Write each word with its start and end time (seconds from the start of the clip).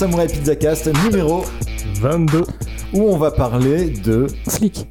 Samurai 0.00 0.28
Pizza 0.28 0.56
Cast 0.56 0.90
numéro 1.04 1.44
22. 2.00 2.40
où 2.94 3.02
on 3.02 3.18
va 3.18 3.30
parler 3.30 3.90
de 3.90 4.28
Flic. 4.48 4.88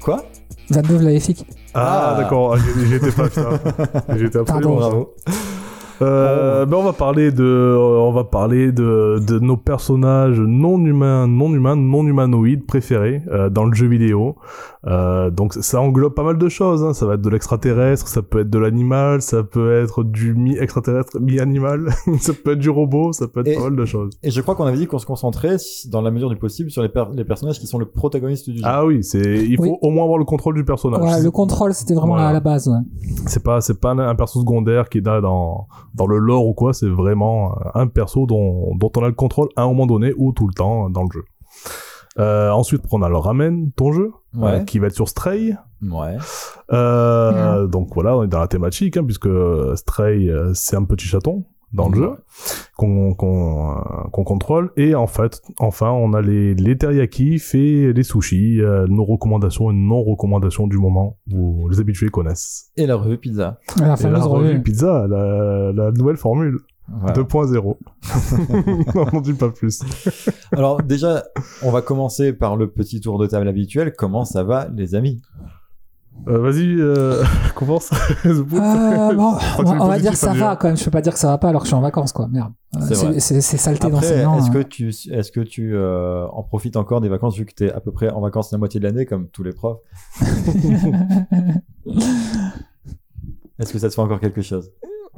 quoi? 0.00 0.24
22 0.70 0.98
la 1.04 1.20
flic. 1.20 1.44
Ah, 1.74 2.14
Ah. 2.16 2.22
d'accord, 2.22 2.56
j'y- 2.56 2.86
j'étais 2.88 3.10
pas 3.12 3.28
putain. 3.28 3.50
J'étais 4.16 4.38
absolument 4.38 4.78
Pardon. 4.78 5.08
Euh, 6.00 6.64
ben 6.64 6.76
on 6.78 6.84
va 6.84 6.94
parler 6.94 7.32
de, 7.32 7.42
euh, 7.44 7.76
on 8.00 8.12
va 8.12 8.24
parler 8.24 8.72
de, 8.72 9.18
de 9.26 9.38
nos 9.40 9.58
personnages 9.58 10.38
non 10.40 10.78
humains, 10.82 11.26
non 11.26 11.52
humains, 11.52 11.76
non 11.76 12.06
humanoïdes 12.06 12.64
préférés 12.66 13.20
euh, 13.30 13.50
dans 13.50 13.64
le 13.66 13.74
jeu 13.74 13.86
vidéo. 13.88 14.36
Euh, 14.86 15.30
donc 15.30 15.52
ça 15.54 15.80
englobe 15.80 16.14
pas 16.14 16.22
mal 16.22 16.38
de 16.38 16.48
choses. 16.48 16.84
Hein. 16.84 16.94
Ça 16.94 17.06
va 17.06 17.14
être 17.14 17.20
de 17.20 17.28
l'extraterrestre, 17.30 18.06
ça 18.06 18.22
peut 18.22 18.40
être 18.40 18.50
de 18.50 18.58
l'animal, 18.58 19.20
ça 19.20 19.42
peut 19.42 19.80
être 19.82 20.04
du 20.04 20.34
mi-extraterrestre, 20.34 21.18
mi-animal, 21.20 21.88
ça 22.20 22.32
peut 22.32 22.52
être 22.52 22.58
du 22.60 22.70
robot, 22.70 23.12
ça 23.12 23.26
peut 23.26 23.40
être 23.40 23.48
Et- 23.48 23.54
pas 23.56 23.64
mal 23.64 23.76
de 23.76 23.84
choses. 23.84 24.10
Et 24.22 24.30
je 24.30 24.40
crois 24.40 24.54
qu'on 24.54 24.64
avait 24.66 24.76
dit 24.76 24.86
qu'on 24.86 24.98
se 24.98 25.06
concentrait 25.06 25.56
dans 25.90 26.02
la 26.02 26.10
mesure 26.10 26.30
du 26.30 26.36
possible 26.36 26.70
sur 26.70 26.82
les, 26.82 26.88
per- 26.88 27.06
les 27.14 27.24
personnages 27.24 27.58
qui 27.58 27.66
sont 27.66 27.78
le 27.78 27.86
protagoniste 27.86 28.48
du 28.48 28.58
jeu. 28.58 28.62
Ah 28.64 28.84
oui, 28.86 29.02
c'est, 29.02 29.44
il 29.44 29.56
faut 29.56 29.62
Oui. 29.64 29.70
au 29.82 29.90
moins 29.90 30.04
avoir 30.04 30.18
le 30.18 30.24
contrôle 30.24 30.54
du 30.54 30.64
personnage. 30.64 31.02
Ouais, 31.02 31.22
le 31.22 31.30
contrôle, 31.30 31.74
c'était 31.74 31.94
vraiment 31.94 32.14
Voilà. 32.14 32.28
à 32.28 32.32
la 32.32 32.40
base. 32.40 32.68
ouais. 32.68 32.78
C'est 33.26 33.42
pas, 33.42 33.60
c'est 33.60 33.80
pas 33.80 33.90
un, 33.90 33.98
un 33.98 34.14
perso 34.14 34.40
secondaire 34.40 34.88
qui 34.88 34.98
est 34.98 35.06
là 35.06 35.20
dans, 35.20 35.66
dans 35.94 36.06
le 36.06 36.18
lore 36.18 36.46
ou 36.46 36.54
quoi, 36.54 36.72
c'est 36.72 36.88
vraiment 36.88 37.56
un 37.74 37.88
perso 37.88 38.26
dont, 38.26 38.74
dont 38.76 38.90
on 38.96 39.02
a 39.02 39.08
le 39.08 39.14
contrôle 39.14 39.48
à 39.56 39.62
un 39.62 39.66
moment 39.66 39.86
donné 39.86 40.12
ou 40.16 40.32
tout 40.32 40.46
le 40.46 40.54
temps 40.54 40.88
dans 40.90 41.02
le 41.02 41.08
jeu. 41.12 41.24
Euh, 42.18 42.50
ensuite, 42.50 42.82
on 42.92 43.02
a 43.02 43.08
le 43.08 43.16
Ramen, 43.16 43.70
ton 43.76 43.92
jeu, 43.92 44.10
Ouais. 44.34 44.50
euh, 44.60 44.64
qui 44.64 44.78
va 44.78 44.86
être 44.88 44.94
sur 44.94 45.08
Stray. 45.08 45.56
Ouais. 45.82 46.16
Euh, 46.72 47.66
Donc 47.66 47.90
voilà, 47.94 48.16
on 48.16 48.22
est 48.24 48.28
dans 48.28 48.40
la 48.40 48.48
thématique, 48.48 48.96
hein, 48.96 49.04
puisque 49.04 49.28
Stray, 49.74 50.30
euh, 50.30 50.52
c'est 50.54 50.76
un 50.76 50.84
petit 50.84 51.06
chaton 51.06 51.44
dans 51.72 51.88
le 51.88 51.98
Ouais. 52.00 52.06
jeu 52.06 52.12
qu'on 52.76 53.14
qu'on 53.14 53.70
euh, 53.72 53.74
qu'on 54.12 54.24
contrôle. 54.24 54.70
Et 54.76 54.94
en 54.94 55.06
fait, 55.06 55.42
enfin, 55.58 55.90
on 55.90 56.12
a 56.14 56.22
les, 56.22 56.54
les 56.54 56.76
teriyaki 56.78 57.42
et 57.54 57.92
les 57.92 58.02
sushis, 58.02 58.60
euh, 58.62 58.86
nos 58.88 59.04
recommandations 59.04 59.70
et 59.70 59.74
non-recommandations 59.74 60.66
du 60.66 60.78
moment, 60.78 61.18
où 61.32 61.68
les 61.68 61.80
habitués 61.80 62.08
connaissent. 62.08 62.70
Et 62.76 62.86
la 62.86 62.96
revue 62.96 63.18
pizza. 63.18 63.58
La 63.78 63.84
Et 63.86 63.88
la 63.88 63.96
fameuse 63.96 64.26
revue 64.26 64.48
revue. 64.48 64.62
pizza, 64.62 65.06
la, 65.08 65.72
la 65.72 65.90
nouvelle 65.92 66.16
formule 66.16 66.58
Voilà. 66.88 67.14
2.0. 67.14 67.76
on 68.94 69.04
n'en 69.12 69.20
dit 69.20 69.32
pas 69.32 69.50
plus. 69.50 69.82
Alors 70.52 70.82
déjà, 70.82 71.24
on 71.62 71.70
va 71.70 71.82
commencer 71.82 72.32
par 72.32 72.56
le 72.56 72.70
petit 72.70 73.00
tour 73.00 73.18
de 73.18 73.26
table 73.26 73.48
habituel. 73.48 73.94
Comment 73.96 74.24
ça 74.24 74.44
va, 74.44 74.68
les 74.74 74.94
amis? 74.94 75.20
Euh, 76.28 76.38
Vas-y, 76.38 76.80
euh, 76.80 77.22
commence. 77.54 77.90
Euh, 78.26 78.42
bon, 78.42 79.34
on, 79.58 79.62
que 79.62 79.64
va, 79.64 79.72
on 79.72 79.76
dire 79.76 80.10
positif, 80.10 80.14
ça 80.14 80.32
va 80.32 80.56
quand 80.56 80.68
même. 80.68 80.76
Je 80.76 80.84
peux 80.84 80.90
pas 80.90 81.00
dire 81.00 81.12
que 81.12 81.18
ça 81.18 81.28
va 81.28 81.38
pas 81.38 81.48
alors 81.48 81.62
que 81.62 81.66
je 81.66 81.70
suis 81.70 81.76
en 81.76 81.80
vacances, 81.80 82.12
quoi. 82.12 82.28
Merde. 82.28 82.52
Euh, 82.76 83.14
C'est 83.18 83.40
saleté 83.40 83.86
Après, 83.86 84.00
d'enseignant. 84.00 84.38
est-ce 84.38 84.48
hein. 84.48 84.52
que 84.52 84.62
tu, 84.62 84.88
est-ce 84.88 85.30
que 85.30 85.40
tu 85.40 85.74
euh, 85.74 86.26
en 86.28 86.42
profites 86.42 86.76
encore 86.76 87.00
des 87.00 87.08
vacances 87.08 87.36
vu 87.36 87.46
que 87.46 87.54
t'es 87.54 87.70
à 87.70 87.80
peu 87.80 87.92
près 87.92 88.10
en 88.10 88.20
vacances 88.20 88.50
la 88.52 88.58
moitié 88.58 88.80
de 88.80 88.84
l'année 88.84 89.06
comme 89.06 89.28
tous 89.28 89.42
les 89.42 89.52
profs? 89.52 89.78
Est-ce 93.58 93.72
que 93.72 93.78
ça 93.78 93.88
te 93.88 93.94
fait 93.94 94.00
encore 94.00 94.20
quelque 94.20 94.42
chose? 94.42 94.70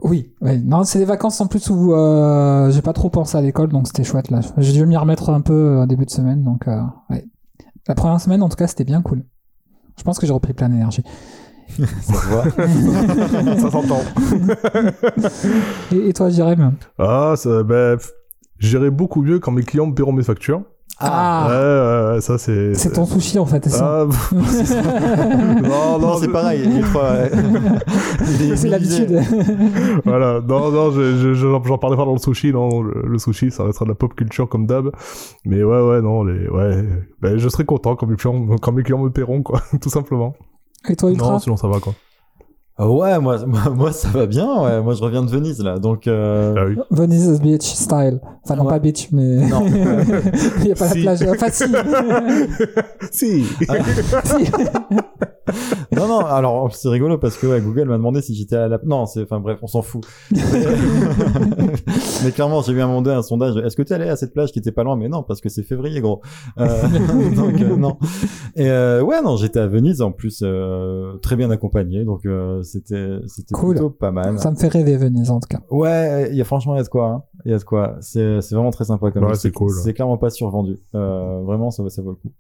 Oui, 0.02 0.32
oui. 0.40 0.58
Non, 0.64 0.84
c'est 0.84 0.98
des 0.98 1.04
vacances 1.04 1.40
en 1.40 1.46
plus 1.46 1.68
où 1.70 1.92
euh, 1.92 2.70
j'ai 2.70 2.82
pas 2.82 2.92
trop 2.92 3.10
pensé 3.10 3.36
à 3.36 3.40
l'école, 3.40 3.68
donc 3.68 3.86
c'était 3.86 4.04
chouette 4.04 4.30
là. 4.30 4.40
J'ai 4.58 4.72
dû 4.72 4.86
m'y 4.86 4.96
remettre 4.96 5.30
un 5.30 5.40
peu 5.40 5.52
euh, 5.52 5.82
au 5.82 5.86
début 5.86 6.04
de 6.04 6.10
semaine, 6.10 6.42
donc 6.44 6.68
euh, 6.68 6.80
ouais. 7.10 7.24
La 7.86 7.94
première 7.94 8.20
semaine, 8.20 8.42
en 8.42 8.48
tout 8.48 8.56
cas, 8.56 8.66
c'était 8.66 8.84
bien 8.84 9.02
cool. 9.02 9.24
Je 9.96 10.02
pense 10.02 10.18
que 10.18 10.26
j'ai 10.26 10.32
repris 10.32 10.52
plein 10.52 10.68
d'énergie. 10.68 11.02
Ça 11.78 12.14
se 12.14 12.26
voit 12.28 12.44
ça 13.60 13.70
s'entend. 13.70 14.00
Et, 15.92 16.08
et 16.08 16.12
toi, 16.14 16.30
Jérém? 16.30 16.72
Ah, 16.98 17.34
ça, 17.36 17.62
ben, 17.62 17.96
pff, 17.98 18.10
j'irai 18.58 18.90
beaucoup 18.90 19.20
mieux 19.22 19.38
quand 19.38 19.52
mes 19.52 19.62
clients 19.62 19.86
me 19.86 19.94
paieront 19.94 20.12
mes 20.12 20.22
factures. 20.22 20.62
Ah, 21.00 21.46
Ouais, 21.48 21.54
ouais, 22.10 22.14
ouais, 22.14 22.20
ça 22.20 22.38
c'est. 22.38 22.74
c'est 22.74 22.90
ton 22.92 23.06
souci 23.06 23.38
en 23.38 23.46
fait, 23.46 23.62
c'est 23.64 23.70
ça 23.70 24.00
Ah, 24.02 24.06
non, 24.34 25.98
non, 25.98 25.98
Non, 25.98 26.16
c'est 26.18 26.28
pareil. 26.28 26.62
il 26.64 26.84
euh, 26.96 27.28
C'est 28.56 28.68
l'habitude. 28.68 29.20
Voilà, 30.04 30.40
non, 30.40 30.70
non, 30.72 30.90
je, 30.90 31.16
je, 31.16 31.34
je- 31.34 31.46
j'en 31.64 31.78
parlais 31.78 31.96
pas 31.96 32.04
dans 32.04 32.12
le 32.14 32.18
sushi, 32.18 32.52
non, 32.52 32.82
le, 32.82 33.02
le 33.06 33.18
sushi, 33.18 33.50
ça 33.50 33.64
restera 33.64 33.84
de 33.84 33.90
la 33.90 33.94
pop 33.94 34.14
culture 34.14 34.48
comme 34.48 34.66
d'hab. 34.66 34.90
Mais 35.44 35.62
ouais, 35.62 35.80
ouais, 35.88 36.02
non, 36.02 36.24
les, 36.24 36.48
ouais, 36.48 36.84
ben, 37.20 37.38
je 37.38 37.48
serai 37.48 37.64
content 37.64 37.94
quand 37.94 38.06
mes 38.06 38.16
clients, 38.16 38.46
quand 38.60 38.72
mes 38.72 38.82
clients 38.82 38.98
me 39.02 39.10
paieront, 39.10 39.42
quoi, 39.42 39.62
tout 39.80 39.90
simplement. 39.90 40.34
Et 40.88 40.96
toi, 40.96 41.10
Ultra? 41.10 41.32
Non, 41.32 41.38
sinon 41.38 41.56
ça 41.56 41.68
va, 41.68 41.78
quoi. 41.80 41.94
Ouais, 42.78 43.18
moi, 43.18 43.38
moi, 43.46 43.70
moi, 43.74 43.92
ça 43.92 44.08
va 44.08 44.26
bien. 44.26 44.46
Ouais. 44.62 44.80
Moi, 44.80 44.94
je 44.94 45.02
reviens 45.02 45.22
de 45.22 45.30
Venise 45.30 45.62
là, 45.62 45.78
donc. 45.78 46.06
euh, 46.06 46.54
Ah 46.56 46.64
oui. 46.66 46.76
Beach 47.42 47.62
style. 47.62 48.20
Enfin, 48.44 48.56
non, 48.56 48.64
Ouais. 48.64 48.70
pas 48.70 48.78
beach, 48.78 49.08
mais. 49.12 49.48
Non. 49.48 49.64
Il 50.58 50.64
n'y 50.64 50.72
a 50.72 50.74
pas 50.76 50.88
Si. 50.88 51.02
la 51.02 51.14
plage. 51.16 51.28
Enfin, 51.30 51.48
si. 51.50 51.64
si! 53.10 53.44
Si. 54.24 54.50
non, 55.96 56.06
non. 56.08 56.20
Alors, 56.26 56.74
c'est 56.74 56.88
rigolo 56.88 57.18
parce 57.18 57.36
que 57.36 57.46
ouais, 57.46 57.60
Google 57.60 57.84
m'a 57.88 57.96
demandé 57.96 58.20
si 58.22 58.34
j'étais 58.34 58.56
à 58.56 58.68
la. 58.68 58.78
Non, 58.84 59.06
c'est. 59.06 59.22
Enfin 59.22 59.40
bref, 59.40 59.58
on 59.62 59.66
s'en 59.66 59.82
fout. 59.82 60.04
mais 62.24 62.30
clairement, 62.32 62.62
j'ai 62.62 62.72
eu 62.72 62.80
un 62.80 62.86
moment 62.86 63.02
donné 63.02 63.16
un 63.16 63.22
sondage. 63.22 63.56
Est-ce 63.56 63.76
que 63.76 63.82
tu 63.82 63.92
allé 63.92 64.08
à 64.08 64.16
cette 64.16 64.32
plage 64.32 64.52
qui 64.52 64.58
était 64.58 64.72
pas 64.72 64.82
loin? 64.84 64.96
Mais 64.96 65.08
non, 65.08 65.22
parce 65.22 65.40
que 65.40 65.48
c'est 65.48 65.62
février, 65.62 66.00
gros. 66.00 66.20
Euh, 66.58 66.68
donc 67.36 67.60
euh, 67.60 67.76
non. 67.76 67.98
Et 68.56 68.68
euh, 68.70 69.02
ouais, 69.02 69.22
non, 69.22 69.36
j'étais 69.36 69.60
à 69.60 69.66
Venise 69.66 70.02
en 70.02 70.12
plus, 70.12 70.40
euh, 70.42 71.16
très 71.22 71.36
bien 71.36 71.50
accompagné, 71.50 72.04
donc 72.04 72.26
euh, 72.26 72.62
c'était 72.62 73.18
c'était 73.26 73.54
Cool. 73.54 73.74
plutôt 73.74 73.90
pas 73.90 74.10
mal. 74.10 74.38
Ça 74.38 74.50
me 74.50 74.56
fait 74.56 74.68
rêver, 74.68 74.96
Venise, 74.96 75.30
en 75.30 75.40
tout 75.40 75.48
cas. 75.48 75.60
Ouais, 75.70 76.28
il 76.30 76.36
y 76.36 76.40
a 76.40 76.44
franchement 76.44 76.74
il 76.74 76.78
y 76.78 76.80
a 76.80 76.84
de 76.84 76.88
quoi. 76.88 77.08
hein. 77.08 77.22
Il 77.44 77.52
y 77.52 77.54
a 77.54 77.58
de 77.58 77.64
quoi. 77.64 77.96
C'est 78.00 78.40
c'est 78.40 78.54
vraiment 78.54 78.70
très 78.70 78.84
sympa 78.84 79.10
comme 79.10 79.24
Ouais, 79.24 79.34
c'est 79.34 79.52
cool. 79.52 79.70
C'est 79.84 79.94
clairement 79.94 80.16
pas 80.18 80.30
survendu. 80.30 80.76
Euh, 80.94 81.40
vraiment, 81.44 81.70
ça, 81.70 81.88
ça 81.88 82.02
vaut 82.02 82.10
le 82.10 82.16
coup. 82.16 82.32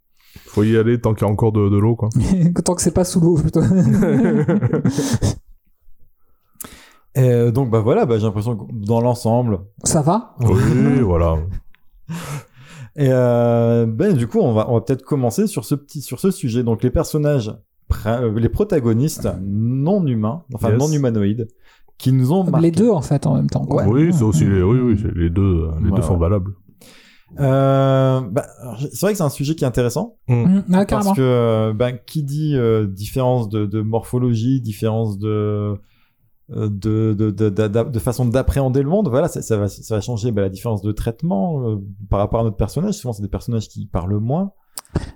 Faut 0.46 0.62
y 0.64 0.76
aller 0.76 1.00
tant 1.00 1.14
qu'il 1.14 1.26
y 1.26 1.30
a 1.30 1.32
encore 1.32 1.52
de, 1.52 1.68
de 1.68 1.76
l'eau, 1.78 1.94
quoi. 1.96 2.08
Tant 2.64 2.74
que 2.74 2.82
c'est 2.82 2.92
pas 2.94 3.04
sous 3.04 3.20
l'eau, 3.20 3.34
plutôt. 3.36 3.60
Et 7.14 7.20
euh, 7.22 7.50
donc 7.50 7.70
bah 7.70 7.80
voilà, 7.80 8.06
bah, 8.06 8.18
j'ai 8.18 8.24
l'impression 8.24 8.56
que 8.56 8.64
dans 8.72 9.00
l'ensemble. 9.00 9.60
Ça 9.84 10.02
va? 10.02 10.34
Oui, 10.40 11.00
voilà. 11.02 11.36
Et 12.96 13.08
euh, 13.10 13.86
ben 13.86 14.14
du 14.14 14.26
coup, 14.26 14.38
on 14.40 14.52
va 14.52 14.68
on 14.70 14.74
va 14.74 14.80
peut-être 14.80 15.02
commencer 15.04 15.46
sur 15.46 15.64
ce 15.64 15.74
petit 15.74 16.00
sur 16.02 16.18
ce 16.20 16.30
sujet. 16.30 16.62
Donc 16.62 16.82
les 16.82 16.90
personnages, 16.90 17.54
euh, 18.06 18.38
les 18.38 18.48
protagonistes 18.48 19.28
non 19.40 20.04
humains, 20.06 20.42
enfin 20.54 20.70
Yes. 20.70 20.78
non 20.78 20.88
humanoïdes, 20.90 21.48
qui 21.98 22.12
nous 22.12 22.32
ont 22.32 22.44
marqué. 22.44 22.66
Les 22.66 22.70
deux, 22.72 22.90
en 22.90 23.02
fait, 23.02 23.26
en 23.26 23.34
même 23.36 23.50
temps. 23.50 23.66
quoi. 23.66 23.84
Oui, 23.86 24.12
c'est 24.12 24.24
aussi 24.24 24.44
les, 24.46 24.62
oui, 24.62 24.78
oui, 24.80 24.98
c'est 25.00 25.14
les 25.14 25.30
deux, 25.30 25.68
les 25.82 25.90
Ouais, 25.90 25.96
deux 25.96 26.02
sont 26.02 26.14
ouais. 26.14 26.20
valables. 26.20 26.52
Euh, 27.38 28.20
bah, 28.22 28.46
c'est 28.78 29.00
vrai 29.02 29.12
que 29.12 29.18
c'est 29.18 29.22
un 29.24 29.28
sujet 29.28 29.54
qui 29.54 29.64
est 29.64 29.66
intéressant 29.66 30.16
Mmh, 30.28 30.60
ah, 30.72 30.86
parce 30.86 31.12
que 31.14 31.20
euh, 31.20 31.72
ben, 31.74 31.98
qui 32.06 32.22
dit 32.22 32.56
euh, 32.56 32.86
différence 32.86 33.48
de, 33.48 33.66
de 33.66 33.80
morphologie, 33.82 34.60
différence 34.60 35.18
de 35.18 35.74
euh, 36.50 36.68
de, 36.70 37.12
de, 37.12 37.30
de, 37.30 37.50
de, 37.50 37.68
de 37.90 37.98
façon 37.98 38.24
d'appréhender 38.24 38.82
le 38.82 38.88
monde, 38.88 39.08
voilà, 39.10 39.28
ça, 39.28 39.42
ça 39.42 39.58
va, 39.58 39.68
ça 39.68 39.94
va 39.96 40.00
changer 40.00 40.32
ben, 40.32 40.40
la 40.42 40.48
différence 40.48 40.80
de 40.80 40.90
traitement 40.92 41.68
euh, 41.68 41.76
par 42.08 42.20
rapport 42.20 42.40
à 42.40 42.44
notre 42.44 42.56
personnage. 42.56 42.94
Souvent, 42.94 43.12
c'est 43.12 43.22
des 43.22 43.28
personnages 43.28 43.68
qui 43.68 43.84
parlent 43.86 44.16
moins. 44.18 44.52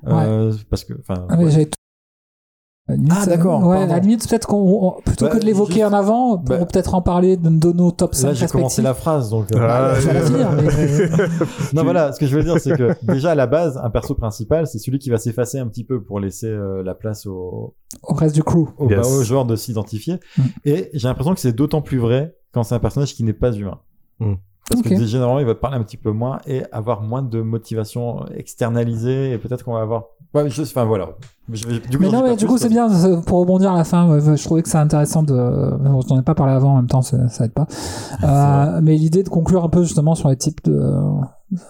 Euh, 0.06 0.52
Parce 0.68 0.84
que, 0.84 0.92
enfin, 1.00 1.26
Ah, 1.30 1.38
ouais. 1.38 1.50
j'avais 1.50 1.64
tout- 1.66 1.72
À 1.72 1.72
la 1.72 2.71
limite, 2.88 3.12
Ah, 3.16 3.26
d'accord, 3.26 3.64
euh, 3.64 3.68
Ouais, 3.68 3.82
à 3.82 3.86
la 3.86 3.98
limite, 4.00 4.28
peut-être 4.28 4.46
qu'on, 4.48 4.56
on- 4.96 5.00
plutôt 5.02 5.26
Bah, 5.26 5.30
que 5.32 5.38
de 5.38 5.44
l'évoquer 5.44 5.74
juste- 5.74 5.84
en 5.86 5.92
avant, 5.92 6.36
pour 6.38 6.56
bah, 6.58 6.66
peut-être 6.66 6.94
en 6.94 7.00
parler 7.02 7.36
de, 7.36 7.48
de 7.48 7.72
nos 7.72 7.90
top 7.92 8.14
5 8.14 8.28
là, 8.28 8.34
j'ai 8.34 8.46
commencé 8.48 8.82
la 8.82 8.92
phrase, 8.94 9.30
donc. 9.30 9.54
euh, 9.54 9.58
Ah, 9.60 9.94
je 10.00 10.08
vais 10.08 10.14
la 10.14 10.20
ouais. 10.20 10.26
finir, 10.26 10.52
mais- 10.52 11.26
Non, 11.74 11.84
voilà, 11.84 12.12
ce 12.12 12.18
que 12.18 12.26
je 12.26 12.36
veux 12.36 12.42
dire, 12.42 12.58
c'est 12.58 12.76
que 12.76 12.90
déjà 13.04 13.30
à 13.32 13.34
la 13.34 13.46
base, 13.46 13.80
un 13.82 13.90
perso 13.90 14.14
principal, 14.14 14.66
c'est 14.66 14.78
celui 14.78 14.98
qui 14.98 15.10
va 15.10 15.18
s'effacer 15.18 15.58
un 15.58 15.68
petit 15.68 15.84
peu 15.84 16.02
pour 16.02 16.18
laisser 16.20 16.48
euh, 16.48 16.82
la 16.82 16.94
place 16.94 17.26
au, 17.26 17.74
Au 18.02 18.14
reste 18.14 18.34
du 18.34 18.42
crew. 18.42 18.68
au, 18.78 18.90
Yes. 18.90 18.98
bah, 19.00 19.06
au 19.08 19.22
joueur 19.22 19.44
de 19.44 19.54
s'identifier. 19.56 20.18
Mm. 20.36 20.42
Et 20.64 20.90
j'ai 20.92 21.08
l'impression 21.08 21.34
que 21.34 21.40
c'est 21.40 21.52
d'autant 21.52 21.82
plus 21.82 21.98
vrai 21.98 22.34
quand 22.52 22.64
c'est 22.64 22.74
un 22.74 22.80
personnage 22.80 23.14
qui 23.14 23.22
n'est 23.22 23.32
pas 23.32 23.52
humain. 23.52 23.78
Mm. 24.18 24.34
Parce 24.70 24.82
que 24.82 25.04
généralement, 25.04 25.40
il 25.40 25.44
va 25.46 25.54
te 25.54 25.60
parler 25.60 25.76
un 25.76 25.82
petit 25.82 25.96
peu 25.96 26.12
moins 26.12 26.38
et 26.46 26.62
avoir 26.72 27.02
moins 27.02 27.20
de 27.22 27.42
motivation 27.42 28.24
externalisée 28.34 29.32
et 29.32 29.38
peut-être 29.38 29.64
qu'on 29.64 29.74
va 29.74 29.80
avoir. 29.82 30.04
Ouais, 30.34 30.48
je... 30.48 30.62
enfin 30.62 30.84
voilà. 30.84 31.10
Du 31.48 31.66
coup, 31.66 31.98
Mais 31.98 32.08
non, 32.08 32.22
mais 32.22 32.36
du 32.36 32.44
plus 32.44 32.46
coup, 32.46 32.58
c'est 32.58 32.68
bien, 32.68 32.88
pour 33.26 33.40
rebondir 33.40 33.72
à 33.72 33.76
la 33.76 33.84
fin, 33.84 34.18
je 34.20 34.42
trouvais 34.44 34.62
que 34.62 34.68
c'est 34.68 34.78
intéressant 34.78 35.24
de. 35.24 35.34
Je 35.34 36.14
n'en 36.14 36.20
ai 36.20 36.22
pas 36.22 36.36
parlé 36.36 36.52
avant, 36.52 36.74
en 36.74 36.76
même 36.76 36.86
temps, 36.86 37.02
ça, 37.02 37.28
ça 37.28 37.44
aide 37.44 37.52
pas. 37.52 37.66
Euh, 38.24 38.80
mais 38.82 38.96
l'idée 38.96 39.24
de 39.24 39.28
conclure 39.28 39.64
un 39.64 39.68
peu 39.68 39.82
justement 39.82 40.14
sur 40.14 40.28
les 40.28 40.36
types 40.36 40.62
de, 40.64 40.92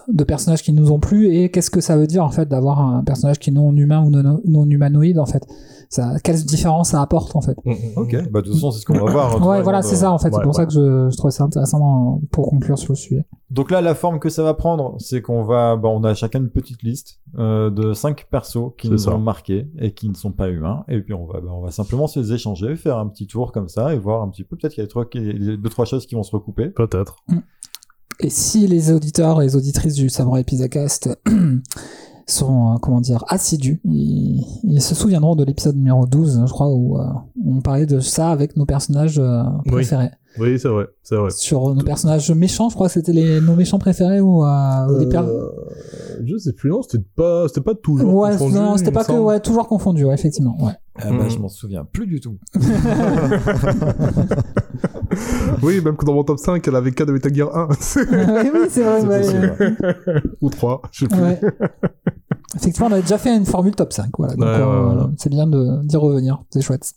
de 0.07 0.23
personnages 0.23 0.61
qui 0.61 0.71
nous 0.71 0.91
ont 0.91 0.99
plu 0.99 1.33
et 1.33 1.49
qu'est-ce 1.49 1.71
que 1.71 1.81
ça 1.81 1.97
veut 1.97 2.05
dire 2.05 2.23
en 2.23 2.29
fait 2.29 2.47
d'avoir 2.47 2.79
un 2.79 3.03
personnage 3.03 3.39
qui 3.39 3.49
est 3.49 3.53
non 3.53 3.75
humain 3.75 4.03
ou 4.03 4.11
non, 4.11 4.39
non 4.45 4.65
humanoïde 4.65 5.17
en 5.17 5.25
fait? 5.25 5.47
Ça, 5.93 6.19
quelle 6.23 6.43
différence 6.43 6.89
ça 6.89 7.01
apporte 7.01 7.35
en 7.35 7.41
fait. 7.41 7.55
Mm, 7.65 7.71
mm, 7.71 7.75
Ok, 7.97 8.13
mm. 8.13 8.27
bah 8.31 8.41
de 8.41 8.45
toute 8.47 8.55
façon 8.55 8.71
c'est 8.71 8.79
ce 8.81 8.85
qu'on 8.85 8.93
va 9.05 9.11
voir. 9.11 9.35
hein, 9.41 9.45
Ouais, 9.47 9.61
voilà, 9.61 9.81
c'est 9.81 9.95
ça 9.95 10.11
en 10.11 10.17
fait. 10.17 10.29
Ouais, 10.29 10.33
c'est 10.35 10.41
pour 10.41 10.51
ouais. 10.51 10.57
ça 10.57 10.65
que 10.65 10.71
je, 10.73 11.09
je 11.11 11.17
trouvais 11.17 11.31
ça 11.31 11.43
intéressant 11.43 12.17
euh, 12.21 12.25
pour 12.31 12.49
conclure 12.49 12.77
sur 12.77 12.93
le 12.93 12.97
sujet. 12.97 13.25
Donc 13.51 13.69
là, 13.69 13.81
la 13.81 13.93
forme 13.93 14.17
que 14.19 14.29
ça 14.29 14.41
va 14.41 14.55
prendre, 14.55 14.95
c'est 14.99 15.21
qu'on 15.21 15.43
va, 15.43 15.75
bah, 15.75 15.87
on 15.89 16.03
a 16.03 16.13
chacun 16.15 16.39
une 16.39 16.49
petite 16.49 16.81
liste 16.81 17.19
euh, 17.37 17.69
de 17.69 17.93
cinq 17.93 18.25
persos 18.31 18.71
qui 18.77 18.89
nous 18.89 18.97
ça. 18.97 19.13
ont 19.13 19.19
marqués 19.19 19.69
et 19.77 19.93
qui 19.93 20.09
ne 20.09 20.15
sont 20.15 20.31
pas 20.31 20.49
humains. 20.49 20.83
Et 20.87 21.01
puis 21.01 21.13
on 21.13 21.25
va, 21.27 21.39
bah, 21.39 21.49
on 21.51 21.61
va 21.61 21.69
simplement 21.71 22.07
se 22.07 22.19
les 22.19 22.33
échanger, 22.33 22.75
faire 22.75 22.97
un 22.97 23.07
petit 23.07 23.27
tour 23.27 23.51
comme 23.51 23.69
ça 23.69 23.93
et 23.93 23.99
voir 23.99 24.23
un 24.23 24.29
petit 24.29 24.43
peu. 24.43 24.55
Peut-être 24.57 24.73
qu'il 24.73 24.83
y 24.83 25.29
a 25.29 25.33
y 25.33 25.53
a 25.53 25.57
deux 25.57 25.69
trois 25.69 25.85
choses 25.85 26.07
qui 26.07 26.15
vont 26.15 26.23
se 26.23 26.31
recouper. 26.31 26.69
Peut-être. 26.69 27.17
Et 28.19 28.29
si 28.29 28.67
les 28.67 28.91
auditeurs 28.91 29.41
et 29.41 29.45
les 29.45 29.55
auditrices 29.55 29.95
du 29.95 30.09
Samurai 30.09 30.43
Pizzacast 30.43 31.09
sont, 32.27 32.73
euh, 32.73 32.77
comment 32.81 33.01
dire, 33.01 33.23
assidus, 33.27 33.79
ils, 33.85 34.43
ils 34.63 34.81
se 34.81 34.95
souviendront 34.95 35.35
de 35.35 35.43
l'épisode 35.43 35.75
numéro 35.75 36.05
12, 36.05 36.43
je 36.45 36.51
crois, 36.51 36.69
où 36.73 36.97
euh, 36.99 37.03
on 37.45 37.61
parlait 37.61 37.85
de 37.85 37.99
ça 37.99 38.29
avec 38.31 38.55
nos 38.57 38.65
personnages 38.65 39.19
euh, 39.19 39.43
Oui. 39.65 39.71
préférés. 39.71 40.11
Oui, 40.39 40.57
c'est 40.57 40.67
vrai, 40.67 40.87
c'est 41.03 41.15
vrai. 41.15 41.29
Sur 41.29 41.75
nos 41.75 41.83
personnages 41.83 42.31
méchants, 42.31 42.67
je 42.69 42.73
crois 42.73 42.87
que 42.87 42.93
c'était 42.93 43.13
les, 43.13 43.39
nos 43.39 43.55
méchants 43.55 43.77
préférés 43.77 44.19
ou, 44.19 44.43
euh, 44.43 44.99
les 44.99 45.15
Euh, 45.15 45.47
je 46.25 46.37
sais 46.37 46.53
plus, 46.53 46.71
non, 46.71 46.81
c'était 46.81 47.03
pas, 47.15 47.47
c'était 47.47 47.61
pas 47.61 47.75
toujours 47.75 48.15
Ouais, 48.15 48.31
confondu, 48.31 48.55
non, 48.55 48.77
c'était 48.77 48.91
pas 48.91 49.03
que, 49.03 49.11
ouais, 49.13 49.39
toujours 49.39 49.67
confondu, 49.67 50.05
ouais, 50.05 50.13
effectivement, 50.15 50.57
ouais. 50.59 50.73
Ah 50.95 51.09
bah, 51.11 51.23
Mhm. 51.25 51.29
je 51.29 51.37
m'en 51.39 51.49
souviens 51.49 51.85
plus 51.85 52.07
du 52.07 52.19
tout. 52.19 52.37
Oui, 55.63 55.81
même 55.81 55.95
que 55.95 56.05
dans 56.05 56.13
mon 56.13 56.23
top 56.23 56.39
5, 56.39 56.67
elle 56.67 56.75
avait 56.75 56.91
4 56.91 57.07
de 57.07 57.13
Metal 57.13 57.33
Gear 57.33 57.55
1. 57.55 57.67
oui, 57.95 58.49
oui, 58.53 58.59
c'est 58.69 58.83
vrai, 58.83 59.05
possible. 59.05 59.55
Ou 60.41 60.49
3, 60.49 60.81
je 60.91 60.99
sais 60.99 61.07
plus. 61.07 61.21
Ouais. 61.21 61.39
Effectivement, 62.55 62.87
on 62.87 62.91
avait 62.93 63.01
déjà 63.01 63.17
fait 63.17 63.35
une 63.35 63.45
formule 63.45 63.75
top 63.75 63.93
5, 63.93 64.09
voilà. 64.17 64.33
Donc, 64.35 64.43
Ouais, 64.45 64.49
euh, 64.51 64.81
voilà. 64.83 65.09
c'est 65.17 65.29
bien 65.29 65.47
de- 65.47 65.83
d'y 65.85 65.97
revenir, 65.97 66.43
c'est 66.51 66.61
chouette. 66.61 66.93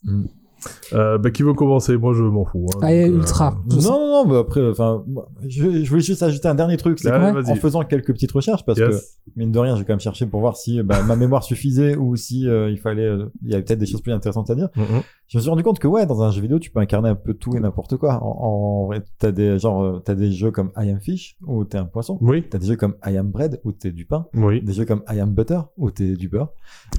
Euh, 0.95 1.17
bah, 1.19 1.31
qui 1.31 1.43
veut 1.45 1.55
commencer? 1.55 1.97
Moi, 1.97 2.13
je 2.13 2.23
m'en 2.25 2.45
fous. 2.45 2.67
hein, 2.75 2.79
Allez, 2.83 3.05
donc, 3.07 3.15
euh, 3.15 3.19
ultra. 3.19 3.57
Non, 3.71 3.77
non, 3.83 4.25
non, 4.25 4.27
bah 4.29 4.39
après, 4.41 4.69
enfin, 4.69 5.05
je, 5.47 5.85
je 5.85 5.89
voulais 5.89 6.01
juste 6.03 6.23
ajouter 6.25 6.49
un 6.49 6.55
dernier 6.57 6.77
truc, 6.77 6.99
c'est 6.99 7.13
en 7.13 7.55
faisant 7.55 7.85
quelques 7.85 8.13
petites 8.13 8.33
recherches, 8.33 8.65
parce 8.65 8.79
que 8.79 8.91
mine 9.37 9.53
de 9.53 9.59
rien, 9.61 9.77
j'ai 9.77 9.85
quand 9.85 9.93
même 9.93 10.01
cherché 10.01 10.27
pour 10.27 10.41
voir 10.41 10.57
si 10.57 10.83
bah, 10.83 11.03
ma 11.03 11.15
mémoire 11.15 11.45
suffisait 11.45 11.95
ou 11.97 12.17
si 12.17 12.49
euh, 12.49 12.69
il 12.71 12.79
fallait, 12.79 13.09
il 13.45 13.51
y 13.51 13.55
avait 13.55 13.63
peut-être 13.63 13.79
des 13.79 13.87
choses 13.87 14.01
plus 14.01 14.13
intéressantes 14.13 14.51
à 14.51 14.55
dire. 14.57 14.69
Mhm. 14.77 15.03
Je 15.29 15.39
me 15.39 15.41
suis 15.41 15.51
rendu 15.51 15.65
compte 15.65 15.81
que 15.81 15.89
ouais, 15.89 16.07
dans 16.07 16.23
un 16.23 16.31
jeu 16.31 16.41
vidéo, 16.41 16.61
tu 16.61 16.71
peux 16.71 16.79
incarner 16.79 17.09
un 17.09 17.17
peu 17.17 17.35
tout 17.35 17.57
et 17.57 17.61
n'importe 17.61 17.97
quoi. 17.97 18.23
En, 18.23 18.27
en 18.83 18.87
vrai, 18.87 19.03
t'as 19.19 19.33
des 19.33 19.59
genre, 19.59 19.83
euh, 19.83 19.99
t'as 20.05 20.15
des 20.15 20.31
jeux 20.31 20.53
comme 20.53 20.71
I 20.77 20.89
Am 20.91 21.01
Fish 21.01 21.37
où 21.45 21.65
t'es 21.65 21.79
un 21.79 21.85
poisson. 21.85 22.17
Oui, 22.21 22.45
T'as 22.49 22.59
des 22.59 22.67
jeux 22.69 22.77
comme 22.77 22.95
I 23.05 23.17
Am 23.17 23.29
Bread 23.29 23.61
où 23.65 23.73
t'es 23.73 23.91
du 23.91 24.05
pain. 24.05 24.27
oui. 24.35 24.63
Des 24.63 24.73
jeux 24.73 24.85
comme 24.85 25.03
I 25.13 25.19
Am 25.19 25.31
Butter 25.35 25.59
où 25.79 25.91
t'es 25.91 26.15
du 26.15 26.29
beurre. 26.29 26.51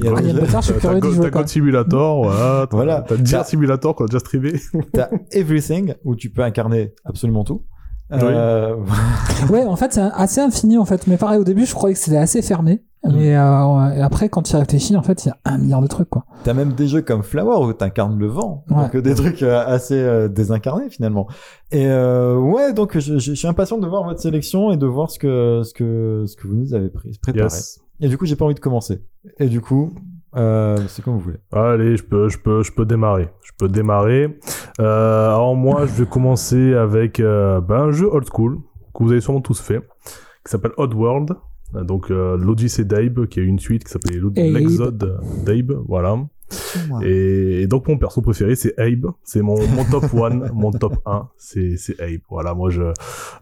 Et 0.04 0.08
Ah, 0.08 0.10
alors, 0.10 0.20
I 0.22 0.30
Am 0.32 0.40
Butter, 0.40 0.58
je 0.58 0.62
suis 0.62 0.74
T'as 0.74 1.00
curieux 1.00 1.20
t'as. 1.22 1.30
God 1.30 1.48
Simulator, 1.48 2.24
voilà. 2.24 2.68
T'as- 2.70 2.76
Voilà. 2.76 3.02
T'as 3.08 3.16
Gear 3.16 3.26
T'as- 3.26 3.44
Simulator 3.46 3.96
qu'on 3.96 4.04
a 4.04 4.08
déjà 4.08 4.20
streamé. 4.20 4.54
t'as 4.92 5.10
Everything 5.32 5.94
où 6.04 6.16
tu 6.18 6.30
peux 6.30 6.42
incarner 6.44 6.94
absolument 7.06 7.46
tout. 7.46 7.64
Euh, 8.12 8.76
Ouais, 9.52 9.66
en 9.66 9.76
fait, 9.76 9.94
c'est 9.94 10.02
assez 10.02 10.42
infini, 10.42 10.78
en 10.78 10.86
fait. 10.86 11.08
Mais 11.08 11.18
pareil, 11.18 11.40
au 11.40 11.44
début, 11.44 11.66
je 11.66 11.74
croyais 11.74 11.94
que 11.94 12.00
c'était 12.00 12.18
assez 12.18 12.42
fermé. 12.42 12.84
Mm. 13.04 13.12
Mais 13.14 13.36
euh, 13.38 13.94
et 13.96 14.02
après, 14.02 14.28
quand 14.30 14.42
tu 14.42 14.54
y 14.56 14.58
réfléchis, 14.60 14.96
en 14.98 15.04
fait, 15.04 15.26
il 15.26 15.30
y 15.30 15.32
a 15.32 15.38
un 15.46 15.58
milliard 15.60 15.82
de 15.82 15.88
trucs, 15.88 16.10
quoi. 16.10 16.26
T'as 16.44 16.54
même 16.54 16.74
des 16.74 16.88
jeux 16.88 17.02
comme 17.02 17.22
Flower 17.24 17.66
où 17.66 17.72
t'incarnes 17.74 18.18
le 18.18 18.28
vent, 18.28 18.66
Ouais. 18.70 18.84
donc 18.84 18.96
euh, 18.96 19.02
des 19.02 19.14
trucs 19.14 19.44
assez 19.44 19.94
euh, 19.96 20.28
désincarnés 20.28 20.90
finalement. 20.90 21.28
Et 21.72 21.86
euh, 21.88 22.38
ouais, 22.38 22.74
donc 22.74 22.94
je, 22.98 23.00
je- 23.00 23.20
je 23.20 23.34
suis 23.34 23.48
impatient 23.48 23.78
de 23.78 23.88
voir 23.88 24.04
votre 24.04 24.20
sélection 24.20 24.72
et 24.72 24.78
de 24.78 24.86
voir 24.88 25.12
ce 25.12 25.20
que 25.20 25.62
ce 25.64 25.74
que 25.74 26.24
ce 26.28 26.36
que 26.36 26.48
vous 26.48 26.56
nous 26.56 26.74
avez 26.74 26.90
pris, 26.90 27.18
préparé. 27.22 27.44
Yes. 27.46 27.80
Et 28.00 28.08
du 28.10 28.18
coup, 28.18 28.26
j'ai 28.26 28.36
pas 28.36 28.46
envie 28.46 28.56
de 28.56 28.60
commencer. 28.60 29.04
Et 29.40 29.48
du 29.48 29.62
coup, 29.62 29.92
euh, 30.36 30.78
c'est 30.88 31.04
comme 31.04 31.14
vous 31.16 31.20
voulez. 31.22 31.38
Allez, 31.52 31.98
je 31.98 32.04
peux, 32.04 32.30
je 32.30 32.38
peux, 32.38 32.64
je 32.64 32.72
peux 32.72 32.86
démarrer. 32.86 33.30
Je 33.44 33.52
peux 33.58 33.68
démarrer. 33.68 34.38
Euh, 34.80 35.30
alors 35.30 35.56
moi, 35.56 35.86
je 35.86 36.04
vais 36.04 36.10
commencer 36.10 36.74
avec 36.74 37.20
euh, 37.20 37.62
ben, 37.62 37.84
un 37.88 37.92
jeu 37.92 38.08
old 38.12 38.28
school 38.32 38.60
que 38.94 39.04
vous 39.04 39.12
avez 39.12 39.22
sûrement 39.22 39.42
tous 39.42 39.60
fait, 39.62 39.80
qui 40.46 40.52
s'appelle 40.52 40.72
Oddworld. 40.78 41.32
Euh, 41.76 41.84
Donc 41.84 42.10
l'Odyssey 42.10 42.84
d'Abe, 42.86 43.26
qui 43.28 43.40
a 43.40 43.44
eu 43.44 43.48
une 43.48 43.60
suite 43.60 43.84
qui 43.84 43.94
Abe. 43.94 44.36
l'Exode 44.36 45.20
d'Abe, 45.46 45.84
voilà. 45.88 46.18
Et, 47.04 47.64
et 47.64 47.68
donc 47.68 47.88
mon 47.88 47.98
perso 47.98 48.22
préféré 48.22 48.56
c'est 48.56 48.78
Abe, 48.80 49.08
c'est 49.24 49.42
mon, 49.42 49.56
mon 49.68 49.84
top 49.84 50.06
1, 50.14 50.30
mon 50.54 50.72
top 50.72 50.98
1, 51.06 51.28
c'est 51.38 51.76
Abe. 52.00 52.22
Voilà, 52.30 52.54
moi 52.54 52.70
je 52.70 52.84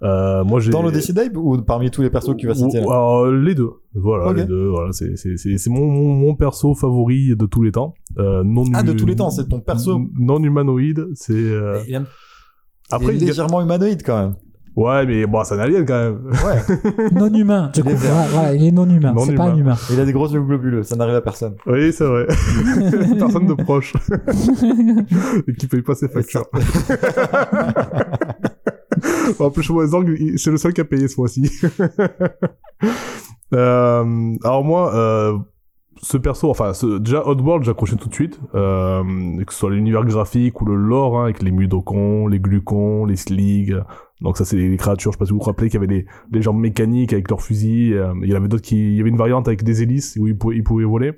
euh, 0.03 0.43
moi 0.43 0.59
j'ai 0.59 0.71
Dans 0.71 0.81
le 0.81 0.89
Abe 0.89 1.37
ou 1.37 1.61
parmi 1.61 1.91
tous 1.91 2.01
les 2.01 2.09
persos 2.09 2.31
que 2.31 2.39
tu 2.39 2.47
vas 2.47 2.55
citer 2.55 2.79
alors, 2.79 3.27
les 3.27 3.55
deux. 3.55 3.71
Voilà, 3.93 4.33
les 4.33 4.45
deux. 4.45 4.67
Voilà, 4.69 4.91
c'est 4.91 5.15
c'est 5.17 5.37
c'est 5.37 5.57
c'est 5.57 5.69
mon, 5.69 5.85
mon 5.85 6.13
mon 6.15 6.35
perso 6.35 6.73
favori 6.73 7.35
de 7.35 7.45
tous 7.45 7.61
les 7.63 7.71
temps. 7.71 7.93
Euh, 8.17 8.43
non 8.43 8.63
Ah, 8.73 8.83
de 8.83 8.93
tous 8.93 9.05
les 9.05 9.15
temps, 9.15 9.29
c'est 9.29 9.47
ton 9.47 9.59
perso. 9.59 10.01
non 10.19 10.41
humanoïde. 10.43 11.07
C'est 11.13 11.33
euh, 11.33 11.79
après 12.91 13.15
il 13.15 13.23
est 13.23 13.27
légèrement 13.27 13.61
humanoïde 13.61 14.01
quand 14.03 14.17
même. 14.19 14.35
Ouais, 14.75 15.05
mais 15.05 15.25
bon, 15.25 15.43
c'est 15.43 15.55
un 15.55 15.59
alien 15.59 15.85
quand 15.85 15.93
même. 16.03 16.19
Ouais. 16.45 17.09
Non 17.13 17.33
humain. 17.33 17.71
Voilà, 17.75 18.25
voilà, 18.29 18.53
il 18.55 18.63
est 18.65 18.71
non 18.71 18.89
humain. 18.89 19.13
Non 19.13 19.21
C'est 19.21 19.33
pas 19.35 19.43
un 19.45 19.55
humain. 19.55 19.59
humain. 19.73 19.75
il 19.91 19.99
a 19.99 20.05
des 20.05 20.13
gros 20.13 20.27
yeux 20.27 20.41
globuleux, 20.41 20.83
ça 20.83 20.95
n'arrive 20.95 21.15
à 21.15 21.21
personne. 21.21 21.55
oui, 21.65 21.91
c'est 21.93 22.05
vrai. 22.05 22.25
Personne 23.19 23.47
de 23.47 23.53
proche 23.53 23.93
et 25.47 25.53
qui 25.53 25.67
paye 25.67 25.81
pas 25.81 25.95
ses 25.95 26.07
factures. 26.09 26.45
en 29.39 29.49
plus, 29.51 29.69
il- 30.19 30.39
c'est 30.39 30.51
le 30.51 30.57
seul 30.57 30.73
qui 30.73 30.81
a 30.81 30.85
payé 30.85 31.07
ce 31.07 31.19
mois-ci. 31.19 31.51
Euh, 33.53 34.33
alors 34.43 34.63
moi, 34.63 34.93
euh, 34.95 35.37
ce 36.01 36.17
perso, 36.17 36.49
enfin, 36.49 36.73
ce, 36.73 36.97
déjà 36.97 37.25
Oddworld, 37.25 37.63
j'ai 37.63 37.71
accroché 37.71 37.95
tout 37.95 38.09
de 38.09 38.13
suite, 38.13 38.39
euh, 38.55 39.03
que 39.45 39.53
ce 39.53 39.59
soit 39.59 39.69
l'univers 39.71 40.03
graphique 40.03 40.59
ou 40.61 40.65
le 40.65 40.75
lore, 40.75 41.19
hein, 41.19 41.25
avec 41.25 41.41
les 41.41 41.51
mudokons, 41.51 42.27
les 42.27 42.39
glucons, 42.39 43.05
les 43.05 43.15
sligs. 43.15 43.77
Donc 44.21 44.37
ça, 44.37 44.45
c'est 44.45 44.55
les 44.55 44.77
créatures, 44.77 45.11
je 45.11 45.15
sais 45.15 45.19
pas 45.19 45.25
si 45.25 45.31
vous 45.33 45.39
vous 45.39 45.43
rappelez, 45.43 45.69
qui 45.69 45.75
avaient 45.75 45.87
des, 45.87 46.05
des 46.31 46.41
jambes 46.41 46.57
mécaniques 46.59 47.11
avec 47.11 47.29
leurs 47.29 47.41
fusils. 47.41 47.93
euh, 47.93 48.13
il 48.23 48.29
y 48.29 48.33
en 48.33 48.37
avait 48.37 48.47
d'autres 48.47 48.63
qui, 48.63 48.77
il 48.77 48.95
y 48.95 49.01
avait 49.01 49.09
une 49.09 49.17
variante 49.17 49.47
avec 49.49 49.63
des 49.63 49.81
hélices 49.81 50.17
où 50.19 50.25
ils 50.27 50.37
pouvaient, 50.37 50.55
ils 50.55 50.63
pouvaient 50.63 50.85
voler. 50.85 51.13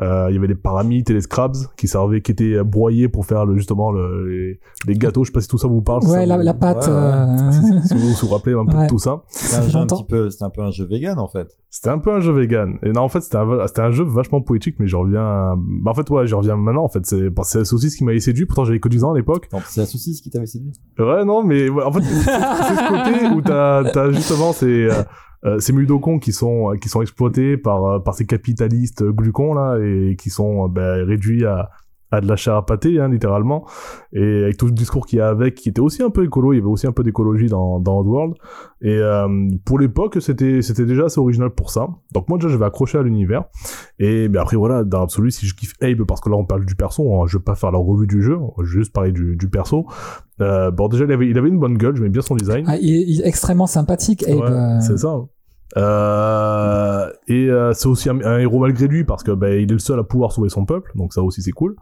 Euh, 0.00 0.26
il 0.30 0.34
y 0.34 0.38
avait 0.38 0.46
les 0.46 0.54
paramites 0.54 1.10
et 1.10 1.14
les 1.14 1.20
scrabs 1.22 1.56
qui 1.76 1.88
servaient, 1.88 2.20
qui 2.20 2.30
étaient 2.30 2.62
broyés 2.62 3.08
pour 3.08 3.26
faire 3.26 3.44
le, 3.46 3.56
justement 3.56 3.90
le, 3.90 4.28
les, 4.28 4.60
les 4.86 4.94
gâteaux. 4.94 5.24
Je 5.24 5.28
sais 5.30 5.32
pas 5.32 5.40
si 5.40 5.48
tout 5.48 5.58
ça 5.58 5.66
vous 5.66 5.82
parle. 5.82 6.04
Ouais, 6.06 6.24
la, 6.24 6.36
vous- 6.36 6.44
la 6.44 6.54
pâte. 6.54 6.86
Ouais, 6.86 6.92
euh, 6.92 7.50
si 7.88 7.94
vous 7.94 8.00
si 8.14 8.20
vous 8.22 8.28
vous 8.28 8.34
rappelez 8.34 8.54
un 8.54 8.64
peu 8.64 8.76
Ouais. 8.76 8.84
de 8.84 8.88
tout 8.88 8.98
ça. 8.98 9.22
C'est 9.28 9.74
un 9.76 9.86
petit 9.86 10.04
peu, 10.04 10.30
c'est 10.30 10.44
un 10.44 10.50
peu 10.50 10.62
un 10.62 10.70
jeu 10.70 10.86
vegan 10.86 11.18
en 11.18 11.26
fait. 11.28 11.48
C'était 11.68 11.88
un 11.90 11.98
peu 11.98 12.12
un 12.12 12.20
jeu 12.20 12.32
vegan. 12.32 12.78
Et 12.82 12.90
non, 12.92 13.02
en 13.02 13.08
fait, 13.08 13.20
c'était 13.20 13.36
un, 13.36 13.66
c'était 13.66 13.80
un 13.82 13.90
jeu 13.92 14.04
vachement 14.04 14.40
poétique, 14.40 14.76
mais 14.78 14.86
je 14.88 14.96
reviens. 14.96 15.54
Bah, 15.56 15.90
en 15.90 15.94
fait, 15.94 16.08
ouais, 16.10 16.26
je 16.26 16.34
reviens 16.34 16.56
maintenant. 16.56 16.84
En 16.84 16.88
fait, 16.88 17.04
c'est 17.06 17.30
parce 17.30 17.48
que 17.48 17.52
c'est 17.52 17.58
la 17.58 17.64
saucisse 17.64 17.94
qui 17.96 18.04
m'avait 18.04 18.18
séduit. 18.20 18.46
Pourtant, 18.46 18.64
j'avais 18.64 18.80
que 18.80 18.88
10 18.88 19.04
ans 19.04 19.12
à 19.12 19.16
l'époque. 19.16 19.48
C'est 19.66 19.80
la 19.80 19.86
saucisse 19.86 20.20
qui 20.20 20.30
t'avait 20.30 20.46
séduit? 20.46 20.72
Ouais, 20.98 21.24
non, 21.24 21.44
mais 21.44 21.68
ouais, 21.68 21.82
en 21.84 21.92
fait, 21.92 22.00
ce 22.20 22.88
côté 22.88 23.26
où 23.34 23.42
t'as 23.42 23.82
as 23.84 24.10
justement 24.12 24.52
ces, 24.52 24.84
euh, 24.84 25.02
euh, 25.46 25.58
ces 25.58 25.72
mudokons 25.72 26.18
qui 26.18 26.32
sont, 26.32 26.76
qui 26.80 26.88
sont 26.88 27.00
exploités 27.00 27.56
par, 27.56 27.84
euh, 27.84 27.98
par 27.98 28.14
ces 28.14 28.26
capitalistes 28.26 29.02
glucons, 29.02 29.54
là, 29.54 29.78
et 29.78 30.16
qui 30.16 30.28
sont 30.28 30.66
euh, 30.66 30.68
ben, 30.68 31.06
réduits 31.06 31.46
à, 31.46 31.70
à 32.10 32.20
de 32.20 32.26
la 32.26 32.36
chair 32.36 32.54
à 32.54 32.66
pâté, 32.66 32.98
hein, 33.00 33.08
littéralement. 33.08 33.64
Et 34.12 34.44
avec 34.44 34.56
tout 34.56 34.66
le 34.66 34.72
discours 34.72 35.06
qu'il 35.06 35.18
y 35.18 35.22
a 35.22 35.28
avec, 35.28 35.54
qui 35.54 35.68
était 35.68 35.80
aussi 35.80 36.02
un 36.02 36.10
peu 36.10 36.24
écolo, 36.24 36.52
il 36.52 36.56
y 36.56 36.58
avait 36.58 36.68
aussi 36.68 36.86
un 36.86 36.92
peu 36.92 37.02
d'écologie 37.02 37.46
dans, 37.46 37.78
dans 37.80 38.00
Oddworld. 38.00 38.34
Et 38.82 38.96
euh, 38.98 39.28
pour 39.64 39.78
l'époque, 39.78 40.16
c'était 40.20 40.62
c'était 40.62 40.86
déjà 40.86 41.04
assez 41.04 41.20
original 41.20 41.50
pour 41.50 41.70
ça. 41.70 41.88
Donc 42.12 42.28
moi, 42.28 42.38
déjà, 42.38 42.48
je 42.48 42.56
vais 42.56 42.64
accrocher 42.64 42.98
à 42.98 43.02
l'univers. 43.02 43.44
Et 43.98 44.28
ben 44.28 44.40
après, 44.42 44.56
voilà, 44.56 44.84
dans 44.84 45.00
l'absolu, 45.00 45.30
si 45.30 45.46
je 45.46 45.54
kiffe 45.54 45.74
Abe, 45.82 46.04
parce 46.04 46.20
que 46.20 46.28
là, 46.30 46.36
on 46.36 46.44
parle 46.44 46.64
du 46.64 46.74
perso, 46.74 47.14
hein, 47.14 47.26
je 47.26 47.38
vais 47.38 47.44
pas 47.44 47.54
faire 47.54 47.70
la 47.70 47.78
revue 47.78 48.06
du 48.06 48.22
jeu, 48.22 48.36
va 48.36 48.64
juste 48.64 48.92
parler 48.92 49.12
du, 49.12 49.36
du 49.36 49.48
perso. 49.48 49.86
Euh, 50.40 50.70
bon, 50.70 50.88
déjà, 50.88 51.04
il 51.04 51.12
avait, 51.12 51.28
il 51.28 51.38
avait 51.38 51.48
une 51.48 51.58
bonne 51.60 51.76
gueule, 51.76 51.94
j'aimais 51.96 52.08
bien 52.08 52.22
son 52.22 52.34
design. 52.34 52.64
ah, 52.66 52.76
il, 52.80 52.94
est, 52.94 53.04
il 53.06 53.20
est 53.20 53.26
extrêmement 53.26 53.66
sympathique. 53.66 54.24
Abe, 54.26 54.40
Ouais, 54.40 54.80
c'est 54.80 54.98
ça. 54.98 55.16
Euh, 55.76 57.10
et 57.28 57.48
euh, 57.48 57.72
c'est 57.72 57.86
aussi 57.86 58.08
un, 58.08 58.38
héros 58.38 58.58
malgré 58.58 58.88
lui 58.88 59.04
parce 59.04 59.22
que 59.22 59.30
ben 59.30 59.54
il 59.54 59.70
est 59.70 59.72
le 59.72 59.78
seul 59.78 59.98
à 59.98 60.04
pouvoir 60.04 60.32
sauver 60.32 60.48
son 60.48 60.64
peuple, 60.64 60.90
donc 60.96 61.12
ça 61.12 61.22
aussi 61.22 61.42
c'est 61.42 61.52
cool. 61.52 61.76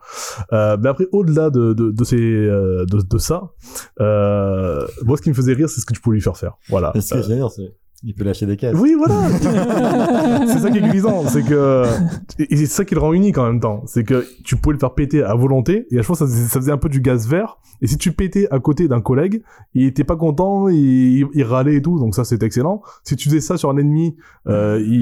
Euh, 0.52 0.76
mais 0.80 0.88
après 0.88 1.06
au-delà 1.12 1.50
de 1.50 1.72
de 1.72 1.90
de, 1.90 2.04
ces, 2.04 2.16
de 2.16 3.08
de 3.08 3.18
ça, 3.18 3.50
moi 3.98 5.16
ce 5.16 5.22
qui 5.22 5.30
me 5.30 5.34
faisait 5.34 5.54
rire 5.54 5.68
c'est 5.68 5.80
ce 5.80 5.86
que 5.86 5.94
tu 5.94 6.00
pouvais 6.00 6.16
lui 6.16 6.22
faire 6.22 6.36
faire. 6.36 6.56
Voilà. 6.68 6.92
Il 8.04 8.14
peut 8.14 8.24
lâcher 8.24 8.46
des 8.46 8.56
caisses. 8.56 8.76
oui, 8.78 8.94
voilà. 8.96 9.28
c'est 10.46 10.58
ça 10.60 10.70
qui 10.70 10.78
est 10.78 10.82
grisant, 10.82 11.26
c'est 11.26 11.42
que 11.42 11.82
et 12.38 12.56
c'est 12.56 12.66
ça 12.66 12.84
qui 12.84 12.94
le 12.94 13.00
rend 13.00 13.12
unique 13.12 13.38
en 13.38 13.46
même 13.46 13.60
temps, 13.60 13.82
c'est 13.86 14.04
que 14.04 14.24
tu 14.44 14.56
pouvais 14.56 14.74
le 14.74 14.78
faire 14.78 14.94
péter 14.94 15.22
à 15.22 15.34
volonté 15.34 15.86
et 15.90 15.94
à 15.96 15.98
chaque 15.98 16.06
fois 16.06 16.16
ça 16.16 16.26
faisait, 16.26 16.46
ça 16.46 16.60
faisait 16.60 16.72
un 16.72 16.78
peu 16.78 16.88
du 16.88 17.00
gaz 17.00 17.28
vert 17.28 17.58
et 17.80 17.86
si 17.86 17.96
tu 17.98 18.12
pétais 18.12 18.48
à 18.50 18.58
côté 18.60 18.88
d'un 18.88 19.00
collègue, 19.00 19.42
il 19.74 19.84
était 19.84 20.04
pas 20.04 20.16
content, 20.16 20.68
il, 20.68 21.26
il 21.32 21.42
râlait 21.44 21.76
et 21.76 21.82
tout, 21.82 21.98
donc 21.98 22.14
ça 22.14 22.24
c'était 22.24 22.46
excellent. 22.46 22.82
Si 23.04 23.14
tu 23.16 23.28
faisais 23.28 23.40
ça 23.40 23.56
sur 23.56 23.70
un 23.70 23.76
ennemi, 23.76 24.16
euh, 24.48 24.80
il, 24.84 24.94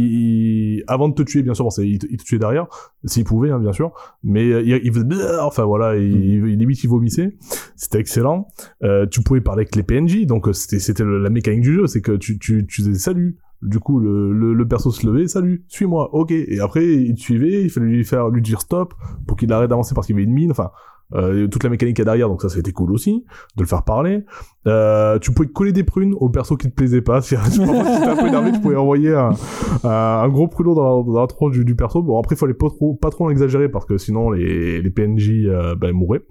il- 0.78 0.84
avant 0.86 1.08
de 1.08 1.14
te 1.14 1.22
tuer 1.22 1.42
bien 1.42 1.54
sûr, 1.54 1.64
bon, 1.64 1.70
c'est- 1.70 1.86
il, 1.88 1.98
te- 1.98 2.06
il 2.10 2.16
te 2.18 2.24
tuait 2.24 2.38
derrière, 2.38 2.66
s'il 3.04 3.24
pouvait 3.24 3.50
hein, 3.50 3.58
bien 3.58 3.72
sûr, 3.72 3.92
mais 4.24 4.44
euh, 4.52 4.62
il, 4.62 4.92
faisait 4.92 5.04
enfin 5.40 5.64
voilà, 5.64 5.96
il, 5.96 6.12
il- 6.46 6.56
limite 6.58 6.82
il 6.84 6.88
vomissait, 6.88 7.36
c'était 7.76 7.98
excellent. 7.98 8.48
Euh, 8.82 9.06
tu 9.06 9.22
pouvais 9.22 9.40
parler 9.40 9.60
avec 9.62 9.74
les 9.76 9.82
PNJ, 9.82 10.26
donc 10.26 10.46
c'était 10.52 10.78
c'était 10.78 11.04
le- 11.04 11.22
la 11.22 11.30
mécanique 11.30 11.62
du 11.62 11.72
jeu, 11.74 11.86
c'est 11.86 12.02
que 12.02 12.12
tu 12.12 12.38
tu 12.38 12.66
tu 12.66 12.85
salut, 12.94 13.38
Du 13.62 13.80
coup, 13.80 13.98
le, 13.98 14.32
le, 14.54 14.68
perso 14.68 14.90
se 14.90 15.06
levait, 15.06 15.26
salut, 15.26 15.64
suis-moi, 15.68 16.14
ok. 16.14 16.30
Et 16.30 16.60
après, 16.60 16.86
il 16.86 17.14
te 17.14 17.20
suivait, 17.20 17.62
il 17.64 17.70
fallait 17.70 17.86
lui 17.86 18.04
faire, 18.04 18.28
lui 18.28 18.42
dire 18.42 18.60
stop 18.60 18.94
pour 19.26 19.36
qu'il 19.36 19.52
arrête 19.52 19.70
d'avancer 19.70 19.94
parce 19.94 20.06
qu'il 20.06 20.16
avait 20.16 20.24
une 20.24 20.32
mine. 20.32 20.50
Enfin, 20.50 20.70
euh, 21.14 21.46
toute 21.46 21.62
la 21.62 21.70
mécanique 21.70 21.96
qu'il 21.96 22.04
y 22.04 22.08
a 22.08 22.10
derrière, 22.10 22.28
donc 22.28 22.42
ça, 22.42 22.48
c'était 22.48 22.72
cool 22.72 22.92
aussi, 22.92 23.24
de 23.56 23.62
le 23.62 23.68
faire 23.68 23.84
parler. 23.84 24.24
Euh, 24.66 25.18
tu 25.18 25.32
pouvais 25.32 25.48
coller 25.48 25.72
des 25.72 25.84
prunes 25.84 26.14
au 26.18 26.28
perso 26.28 26.56
qui 26.56 26.68
te 26.68 26.74
plaisait 26.74 27.02
pas. 27.02 27.20
Si 27.22 27.36
tu 27.36 27.62
étais 27.62 27.70
un 27.70 28.16
peu 28.16 28.26
énervé, 28.26 28.52
tu 28.52 28.60
pouvais 28.60 28.76
envoyer 28.76 29.14
un, 29.14 30.28
gros 30.28 30.48
pruneau 30.48 30.74
dans 30.74 30.98
la, 30.98 31.12
dans 31.12 31.20
la 31.20 31.26
tronche 31.26 31.52
du, 31.52 31.64
du 31.64 31.76
perso. 31.76 32.02
Bon, 32.02 32.18
après, 32.18 32.34
il 32.34 32.38
fallait 32.38 32.54
pas 32.54 32.68
trop, 32.68 32.94
pas 32.94 33.10
trop 33.10 33.26
en 33.26 33.30
exagérer 33.30 33.68
parce 33.68 33.84
que 33.84 33.98
sinon, 33.98 34.30
les, 34.30 34.82
les 34.82 34.90
PNJ, 34.90 35.46
euh, 35.46 35.74
ben, 35.74 35.92
mourraient. 35.92 36.22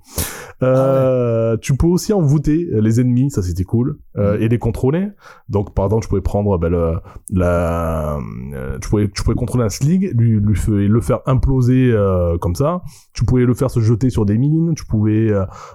Euh, 0.64 1.58
Tu 1.58 1.76
peux 1.76 1.88
aussi 1.88 2.14
envoûter 2.14 2.68
les 2.72 3.00
ennemis, 3.00 3.30
ça 3.32 3.42
c'était 3.42 3.64
cool, 3.64 3.98
euh, 4.18 4.38
et 4.40 4.48
les 4.48 4.58
contrôler. 4.58 5.08
Donc, 5.50 5.74
par 5.74 5.86
exemple, 5.86 6.04
tu 6.04 6.10
pouvais 6.10 6.22
prendre 6.22 6.58
ben, 6.58 6.70
le, 6.70 6.94
la, 7.32 8.18
euh, 8.54 8.78
tu 8.82 8.90
pouvais, 8.90 9.10
tu 9.10 9.24
pouvais 9.24 9.36
contrôler 9.36 9.66
un 9.66 9.70
sling, 9.70 10.12
lui, 10.16 10.40
lui 10.40 10.88
le 10.88 11.02
faire 11.02 11.20
imploser 11.26 11.92
euh, 11.92 12.38
comme 12.38 12.56
ça. 12.56 12.82
Tu 13.14 13.26
pouvais 13.26 13.46
le 13.46 13.54
faire 13.54 13.70
se 13.70 13.80
jeter 13.80 14.10
sur 14.10 14.26
des 14.26 14.38
mines. 14.38 14.74
Tu 14.76 14.86
pouvais 14.86 15.32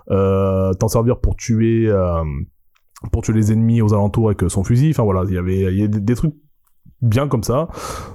t'en 0.08 0.88
servir 0.88 1.20
pour 1.20 1.36
tuer, 1.36 1.86
euh, 1.88 2.22
pour 3.12 3.22
tuer 3.22 3.32
les 3.32 3.52
ennemis 3.52 3.82
aux 3.82 3.94
alentours 3.94 4.28
avec 4.28 4.42
euh, 4.42 4.48
son 4.48 4.64
fusil. 4.64 4.90
Enfin 4.90 5.04
voilà, 5.04 5.22
il 5.28 5.34
y 5.34 5.38
avait, 5.38 5.74
y 5.74 5.88
des, 5.88 6.14
trucs 6.14 6.34
bien 7.02 7.28
comme 7.28 7.42
ça. 7.42 7.68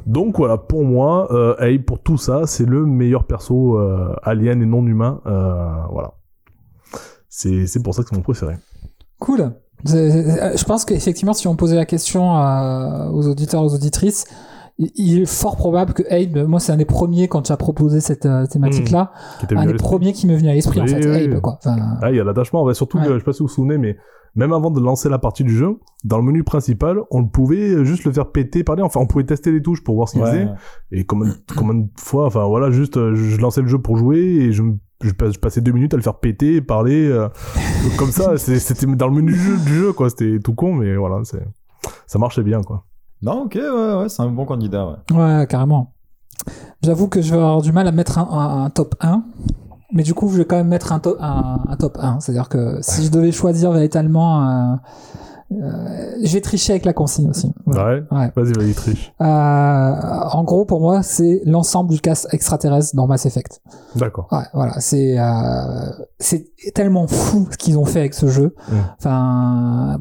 Donc 0.06 0.38
voilà, 0.38 0.58
pour 0.58 0.84
moi, 0.84 1.32
euh, 1.32 1.78
pour 1.86 2.02
tout 2.02 2.18
ça, 2.18 2.46
c'est 2.46 2.66
le 2.66 2.86
meilleur 2.86 3.26
perso 3.26 3.78
euh, 3.78 4.14
alien 4.24 4.62
et 4.62 4.66
non 4.66 4.86
humain. 4.86 5.22
Euh, 5.26 5.84
voilà. 5.92 6.14
C'est 7.30 7.84
pour 7.84 7.94
ça 7.94 8.04
que 8.04 8.10
c'est 8.10 8.16
mon 8.16 8.22
préféré. 8.22 8.56
Cool. 9.20 9.52
Je 9.84 10.64
pense 10.64 10.86
qu'effectivement, 10.86 11.34
si 11.34 11.48
on 11.48 11.56
posait 11.56 11.76
la 11.76 11.86
question 11.86 12.32
aux 12.32 13.28
auditeurs, 13.28 13.62
aux 13.62 13.74
auditrices, 13.76 14.26
il- 14.78 15.22
est 15.22 15.26
fort 15.26 15.56
probable 15.56 15.94
que 15.94 16.04
Abe, 16.12 16.48
moi 16.48 16.60
c'est 16.60 16.72
un 16.72 16.78
des 16.78 16.86
premiers 16.86 17.28
quand 17.28 17.44
tu 17.44 17.52
as 17.52 17.58
proposé 17.58 18.02
cette 18.02 18.26
euh, 18.26 18.46
thématique-là, 18.46 19.12
était 19.44 19.56
un 19.56 19.66
des 19.66 19.74
premiers 19.76 20.14
qui 20.14 20.28
m'est 20.28 20.36
venu 20.36 20.50
à 20.50 20.54
l'esprit 20.54 20.82
en 20.82 20.88
fait, 20.88 21.06
oui, 21.08 21.34
Abe 21.34 21.40
quoi. 21.42 21.58
Enfin, 21.64 21.78
Ah, 22.02 22.12
il 22.12 22.18
y 22.18 22.20
a 22.20 22.24
l'attachement. 22.24 22.64
Ouais, 22.64 22.74
surtout, 22.74 22.98
Ouais. 22.98 23.06
que, 23.08 23.14
je 23.14 23.20
sais 23.20 23.26
pas 23.26 23.34
si 23.34 23.40
vous 23.40 23.48
vous 23.48 23.54
souvenez, 23.54 23.78
mais 23.78 23.96
même 24.36 24.52
avant 24.52 24.70
de 24.72 24.82
lancer 24.82 25.08
la 25.08 25.18
partie 25.18 25.46
du 25.46 25.56
jeu, 25.56 25.78
dans 26.04 26.18
le 26.18 26.24
menu 26.24 26.44
principal, 26.44 26.98
on 27.10 27.26
pouvait 27.26 27.86
juste 27.86 28.04
le 28.04 28.12
faire 28.12 28.32
péter, 28.34 28.66
parler. 28.66 28.82
Enfin, 28.84 29.00
on 29.00 29.08
pouvait 29.08 29.24
tester 29.24 29.50
les 29.50 29.62
touches 29.62 29.82
pour 29.82 29.96
voir 29.96 30.10
ce 30.10 30.16
qu'il 30.16 30.24
Ouais. 30.24 30.30
faisait. 30.32 30.48
Et 30.92 31.06
combien, 31.06 31.34
combien 31.56 31.76
de 31.76 31.88
fois, 31.98 32.26
enfin 32.26 32.44
voilà, 32.46 32.70
juste, 32.70 32.98
euh, 32.98 33.16
je 33.16 33.40
lançais 33.40 33.62
le 33.62 33.68
jeu 33.68 33.78
pour 33.80 33.96
jouer 33.96 34.18
et 34.20 34.52
je, 34.52 34.62
me- 34.62 34.78
je, 35.02 35.12
passais 35.40 35.62
deux 35.62 35.72
minutes 35.72 35.94
à 35.94 35.98
le 35.98 36.04
faire 36.04 36.20
péter, 36.20 36.60
parler, 36.60 37.08
euh, 37.08 37.30
comme 37.98 38.12
ça. 38.12 38.38
C'était 38.38 38.86
dans 38.88 39.08
le 39.08 39.14
menu 39.16 39.32
du 39.32 39.40
jeu, 39.40 39.58
du 39.58 39.74
jeu, 39.74 39.94
quoi. 39.94 40.10
C'était 40.10 40.40
tout 40.44 40.54
con, 40.54 40.74
mais 40.74 40.98
voilà, 40.98 41.22
ça 42.06 42.20
marchait 42.20 42.44
bien, 42.44 42.62
quoi. 42.62 42.84
Non, 43.26 43.44
ok, 43.46 43.56
ouais, 43.56 43.94
ouais, 43.96 44.10
c'est 44.10 44.22
un 44.22 44.30
bon 44.30 44.46
candidat, 44.46 44.86
ouais. 44.88 45.18
ouais, 45.18 45.48
carrément. 45.48 45.94
J'avoue 46.84 47.08
que 47.08 47.22
je 47.22 47.32
vais 47.32 47.38
avoir 47.38 47.62
du 47.62 47.72
mal 47.72 47.88
à 47.88 47.92
mettre 47.92 48.20
un, 48.20 48.28
un- 48.30 48.66
un 48.66 48.70
top 48.70 48.96
1. 49.02 49.24
Mais 49.94 50.04
du 50.04 50.14
coup, 50.14 50.30
je 50.30 50.38
vais 50.38 50.46
quand 50.46 50.58
même 50.58 50.68
mettre 50.68 50.92
un, 50.94 51.00
to- 51.00 51.18
un, 51.20 51.60
un 51.68 51.76
top 51.78 51.98
1. 52.00 52.20
C'est-à-dire 52.20 52.50
que 52.50 52.78
si 52.82 53.04
je 53.06 53.10
devais 53.12 53.32
choisir 53.32 53.72
véritablement, 53.72 54.48
euh, 54.48 54.76
euh, 55.54 56.16
je 56.24 56.34
vais 56.34 56.42
tricher 56.42 56.74
avec 56.74 56.86
la 56.86 56.94
consigne 56.94 57.30
aussi. 57.30 57.52
Ouais. 57.66 58.04
Ouais. 58.12 58.32
Vas-y, 58.36 58.54
vas-y, 58.54 58.74
triche. 58.74 59.14
Euh, 59.22 59.26
en 59.26 60.44
gros, 60.44 60.66
pour 60.66 60.82
moi, 60.82 61.02
c'est 61.02 61.42
l'ensemble 61.46 61.92
du 61.92 62.02
casse 62.02 62.28
extraterrestre 62.32 62.96
dans 62.96 63.08
Mass 63.08 63.26
Effect. 63.26 63.62
D'accord. 63.96 64.28
Ouais, 64.32 64.44
voilà, 64.54 64.80
c'est 64.80 65.18
euh, 65.20 65.92
c'est 66.20 66.48
tellement 66.74 67.08
fou 67.08 67.48
ce 67.52 67.58
qu'ils 67.58 67.78
ont 67.78 67.86
fait 67.86 68.00
avec 68.00 68.14
ce 68.16 68.28
jeu. 68.28 68.54
Mm. 68.70 68.74
Enfin, 69.00 70.00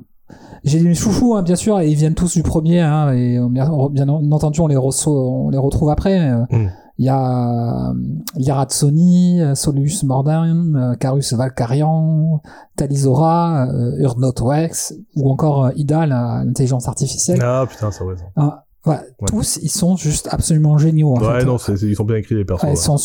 j'ai 0.65 0.81
des 0.81 0.95
chouchous, 0.95 1.35
hein, 1.37 1.43
bien 1.43 1.57
sûr, 1.57 1.79
et 1.81 1.89
ils 1.91 1.95
viennent 1.97 2.15
tous 2.15 2.33
du 2.35 2.43
premier, 2.43 2.81
hein, 2.81 3.13
et 3.13 3.39
bien, 3.51 3.69
entendu, 4.09 4.61
on 4.61 4.67
les, 4.67 4.77
reço- 4.77 5.11
on 5.11 5.51
les 5.51 5.59
retrouve 5.59 5.91
après. 5.91 6.19
euh, 6.31 6.45
Mm. 6.51 6.71
Il 6.97 7.07
y 7.07 7.09
a 7.09 7.91
euh, 7.91 7.95
Yara 8.37 8.67
Tsoni, 8.67 9.41
euh, 9.43 9.57
Solus 9.57 10.05
Mordheim, 10.05 10.77
euh, 10.77 10.95
Carus 10.95 11.33
Valkarian, 11.33 12.41
Talizora, 12.77 13.67
euh, 13.69 13.97
Urdnot 13.99 14.33
Rex, 14.41 14.95
ou 15.17 15.29
encore 15.31 15.71
Ida, 15.75 16.07
l'intelligence 16.07 16.87
artificielle. 16.87 17.41
Ah, 17.43 17.65
putain, 17.69 17.91
c'est 17.91 18.05
vrai, 18.05 18.15
ça. 18.17 18.25
Ah, 18.37 18.61
Ouais. 18.87 18.99
tous, 19.27 19.59
ils 19.63 19.71
sont 19.71 19.97
juste 19.97 20.29
absolument 20.31 20.77
géniaux. 20.77 21.15
Ouais, 21.19 21.41
fait. 21.41 21.47
non, 21.47 21.57
ils 21.57 21.97
sont 21.97 22.05
bien 22.05 22.17
écrits, 22.17 22.35
les 22.35 22.45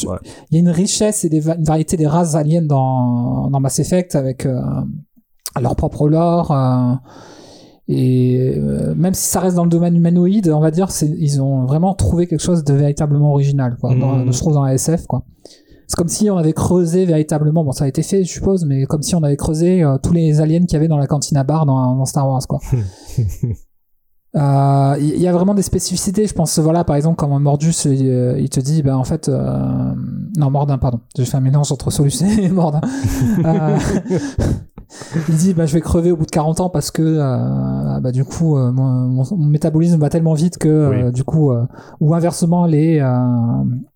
Ouais. 0.06 0.18
Il 0.52 0.56
y 0.56 0.58
a 0.58 0.60
une 0.60 0.70
richesse 0.70 1.24
et 1.24 1.30
des 1.30 1.40
va- 1.40 1.56
une 1.56 1.64
variété 1.64 1.96
des 1.96 2.06
races 2.06 2.36
aliens 2.36 2.62
dans, 2.62 3.50
dans 3.50 3.60
Mass 3.62 3.80
Effect 3.80 4.14
avec 4.16 4.46
euh, 4.46 4.60
leur 5.62 5.76
propre 5.76 6.08
lore. 6.10 6.52
euh, 6.52 6.94
et 7.92 8.54
euh, 8.58 8.94
même 8.96 9.16
si 9.16 9.28
ça 9.28 9.40
reste 9.40 9.56
dans 9.56 9.64
le 9.64 9.70
domaine 9.70 9.96
humanoïde, 9.96 10.50
on 10.50 10.60
va 10.60 10.70
dire, 10.70 10.90
ils 11.02 11.42
ont 11.42 11.66
vraiment 11.66 11.96
trouvé 11.96 12.28
quelque 12.28 12.42
chose 12.44 12.64
de 12.64 12.74
véritablement 12.74 13.32
original, 13.32 13.78
quoi, 13.82 13.96
dans- 13.96 14.18
Mhm. 14.18 14.32
je 14.32 14.38
trouve, 14.38 14.54
dans 14.54 14.64
la 14.64 14.76
SF, 14.76 15.08
quoi. 15.08 15.24
C'est 15.88 15.96
comme 15.98 16.08
si 16.08 16.30
on 16.30 16.38
avait 16.38 16.54
creusé 16.54 17.06
véritablement, 17.06 17.64
bon, 17.64 17.72
ça 17.72 17.86
a 17.86 17.88
été 17.88 18.04
fait, 18.04 18.24
je 18.24 18.32
suppose, 18.32 18.64
mais 18.66 18.86
comme 18.86 19.02
si 19.02 19.16
on 19.16 19.24
avait 19.24 19.38
creusé 19.38 19.82
euh, 19.82 19.98
tous 19.98 20.14
les 20.14 20.40
aliens 20.40 20.60
qu'il 20.60 20.74
y 20.74 20.76
avait 20.76 20.88
dans 20.88 21.00
la 21.00 21.08
cantine 21.08 21.36
à 21.38 21.44
bar 21.44 21.66
dans, 21.66 21.96
dans 21.96 22.06
Star 22.06 22.28
Wars, 22.30 22.46
quoi. 22.48 22.60
Euh, 24.36 24.96
Il 25.00 25.16
y 25.18 25.22
y 25.22 25.28
a 25.28 25.32
vraiment 25.32 25.56
des 25.56 25.64
spécificités, 25.64 26.28
je 26.28 26.36
pense, 26.36 26.60
voilà, 26.60 26.84
par 26.84 26.96
exemple, 26.96 27.16
quand 27.16 27.40
Mordus, 27.40 27.74
il 27.86 28.48
te 28.50 28.60
dit, 28.60 28.84
ben, 28.84 28.96
en 28.96 29.04
fait, 29.04 29.28
euh, 29.28 29.96
non, 30.38 30.52
Mordin, 30.52 30.78
pardon, 30.78 31.00
j'ai 31.18 31.26
fait 31.26 31.38
un 31.38 31.40
mélange 31.42 31.72
entre 31.72 31.90
Solus 31.90 32.22
et 32.40 32.48
Mordin. 32.50 32.82
Euh, 33.44 33.78
il 35.30 35.36
dit, 35.36 35.54
bah, 35.54 35.66
je 35.66 35.74
vais 35.74 35.82
crever 35.82 36.12
au 36.12 36.18
bout 36.18 36.26
de 36.26 36.32
40 36.32 36.60
ans 36.62 36.70
parce 36.70 36.92
que, 36.92 37.02
euh, 37.04 38.00
bah, 38.00 38.12
du 38.12 38.26
coup, 38.26 38.58
euh, 38.58 38.72
mon, 38.72 39.26
métabolisme 39.38 40.00
va 40.00 40.10
tellement 40.10 40.34
vite 40.34 40.58
que, 40.58 40.68
euh, 40.68 41.12
du 41.12 41.24
coup, 41.24 41.52
ou 42.00 42.14
inversement, 42.14 42.66
les, 42.66 43.00
euh, 43.00 43.18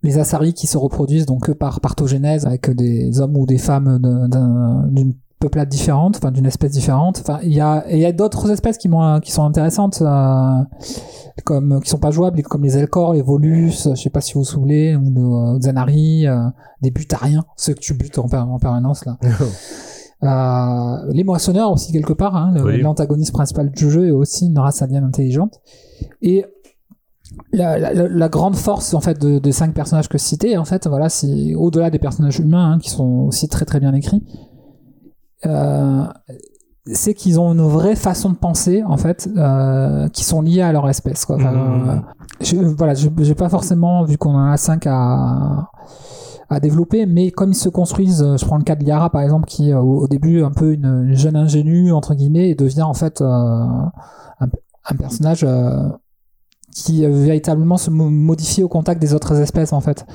les 0.03 0.19
Asari 0.19 0.53
qui 0.53 0.67
se 0.67 0.77
reproduisent 0.77 1.25
donc 1.25 1.51
par 1.53 1.79
partogénèse 1.81 2.45
avec 2.45 2.69
des 2.69 3.19
hommes 3.19 3.37
ou 3.37 3.45
des 3.45 3.57
femmes 3.57 3.99
d'une 4.91 5.13
peuplade 5.43 5.67
différente, 5.67 6.15
enfin 6.17 6.31
d'une 6.31 6.45
espèce 6.45 6.71
différente. 6.71 7.19
Enfin, 7.19 7.39
il 7.43 7.53
y 7.53 7.59
a, 7.59 7.83
et 7.89 7.95
il 7.95 7.99
y 7.99 8.05
a 8.05 8.13
d'autres 8.13 8.49
espèces 8.49 8.77
qui, 8.77 8.89
sont 8.89 9.43
intéressantes, 9.43 10.01
euh, 10.01 10.63
comme 11.43 11.81
qui 11.81 11.89
sont 11.89 11.97
pas 11.97 12.11
jouables, 12.11 12.41
comme 12.43 12.63
les 12.63 12.77
Elcor, 12.77 13.13
les 13.13 13.21
Volus, 13.21 13.89
je 13.89 13.95
sais 13.95 14.09
pas 14.09 14.21
si 14.21 14.33
vous 14.33 14.39
vous 14.39 14.45
souvenez, 14.45 14.95
ou 14.95 15.59
Zanari, 15.61 16.27
euh, 16.27 16.47
des 16.81 16.91
butariens, 16.91 17.43
ceux 17.57 17.73
que 17.73 17.81
tu 17.81 17.93
butes 17.93 18.17
en, 18.19 18.27
en 18.31 18.57
permanence 18.57 19.05
là. 19.05 19.17
Euh, 20.21 20.95
les 21.11 21.23
moissonneurs 21.23 21.71
aussi 21.71 21.91
quelque 21.91 22.13
part, 22.13 22.35
hein, 22.35 22.53
Oui. 22.63 22.81
l'antagoniste 22.81 23.33
principal 23.33 23.71
du 23.71 23.89
jeu 23.89 24.07
est 24.07 24.11
aussi 24.11 24.47
une 24.47 24.59
race 24.59 24.81
alien 24.81 25.03
intelligente. 25.03 25.59
Et 26.21 26.45
la, 27.51 27.77
la- 27.79 27.93
la- 27.93 28.07
la 28.07 28.29
grande 28.29 28.55
force 28.55 28.93
en 28.93 29.01
fait 29.01 29.19
de, 29.19 29.39
des 29.39 29.51
cinq 29.51 29.73
personnages 29.73 30.07
que 30.07 30.17
je 30.17 30.23
citais, 30.23 30.55
en 30.57 30.65
fait, 30.65 30.87
voilà, 30.87 31.09
c'est 31.09 31.55
au-delà 31.55 31.89
des 31.89 31.99
personnages 31.99 32.39
humains 32.39 32.73
hein, 32.73 32.79
qui 32.79 32.89
sont 32.89 33.25
aussi 33.27 33.47
très 33.47 33.65
très 33.65 33.79
bien 33.79 33.93
écrits. 33.93 34.23
euh, 35.45 36.05
c'est 36.85 37.13
qu'ils 37.13 37.39
ont 37.39 37.53
une 37.53 37.61
vraie 37.61 37.95
façon 37.95 38.29
de 38.29 38.35
penser 38.35 38.83
en 38.83 38.97
fait 38.97 39.29
euh, 39.37 40.09
qui 40.09 40.25
sont 40.25 40.41
liées 40.41 40.61
à 40.61 40.73
leur 40.73 40.89
espèce 40.89 41.23
quoi. 41.25 41.37
Enfin, 41.37 41.53
euh, 41.53 41.95
je, 42.41 42.57
voilà 42.57 42.93
j'ai 42.93 43.35
pas 43.35 43.47
forcément 43.47 44.03
vu 44.03 44.17
qu'on 44.17 44.35
en 44.35 44.51
a 44.51 44.57
cinq 44.57 44.85
à 44.85 45.69
développer 46.59 47.05
mais 47.05 47.31
comme 47.31 47.51
ils 47.51 47.55
se 47.55 47.69
construisent 47.69 48.23
euh, 48.23 48.37
je 48.37 48.45
prends 48.45 48.57
le 48.57 48.63
cas 48.63 48.75
de 48.75 48.83
Liara 48.83 49.09
par 49.09 49.21
exemple 49.21 49.45
qui 49.45 49.71
euh, 49.71 49.79
au, 49.79 50.07
début 50.07 50.43
un 50.43 50.51
peu 50.51 50.73
une, 50.73 51.05
une 51.07 51.15
jeune 51.15 51.35
ingénue 51.35 51.91
entre 51.91 52.15
guillemets 52.15 52.49
et 52.49 52.55
devient 52.55 52.83
en 52.83 52.93
fait 52.93 53.21
euh, 53.21 53.25
un, 53.25 54.95
personnage 54.97 55.47
qui 56.73 57.05
véritablement 57.05 57.77
se 57.77 57.89
mo- 57.89 58.09
modifie 58.09 58.63
au 58.63 58.67
contact 58.67 59.01
des 59.01 59.13
autres 59.13 59.39
espèces 59.39 59.71
en 59.71 59.79
fait 59.79 60.05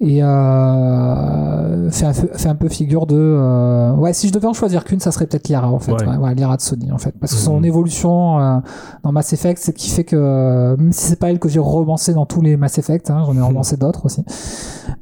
et 0.00 0.22
euh, 0.22 1.90
fait, 1.90 2.06
un, 2.06 2.12
peu- 2.12 2.28
fait 2.34 2.48
un 2.48 2.54
peu 2.54 2.68
figure 2.68 3.06
de 3.06 3.16
euh, 3.16 3.92
ouais 3.94 4.12
si 4.12 4.28
je 4.28 4.32
devais 4.32 4.46
en 4.46 4.52
choisir 4.52 4.84
qu'une 4.84 5.00
ça 5.00 5.10
serait 5.10 5.26
peut-être 5.26 5.48
Liara 5.48 5.70
en 5.70 5.78
fait 5.80 5.92
Ouais. 5.92 6.06
ouais, 6.06 6.16
ouais, 6.16 6.34
Liara 6.34 6.56
de 6.56 6.60
Sony 6.62 6.92
en 6.92 6.98
fait 6.98 7.14
parce 7.20 7.32
que 7.34 7.38
son 7.40 7.58
Mhm. 7.58 7.64
évolution 7.64 8.38
euh, 8.38 8.58
dans 9.02 9.10
Mass 9.12 9.32
Effect 9.32 9.60
c'est 9.60 9.72
qui 9.72 9.90
fait 9.90 10.04
que 10.04 10.76
même 10.78 10.92
si 10.92 11.06
c'est 11.08 11.18
pas 11.18 11.30
elle 11.30 11.38
que 11.40 11.48
j'ai 11.48 11.58
romancé 11.58 12.14
dans 12.14 12.26
tous 12.26 12.40
les 12.40 12.56
Mass 12.56 12.78
Effect 12.78 13.10
hein, 13.10 13.24
j'en 13.26 13.36
ai 13.36 13.40
romancé 13.42 13.76
d'autres 13.76 14.04
aussi 14.06 14.22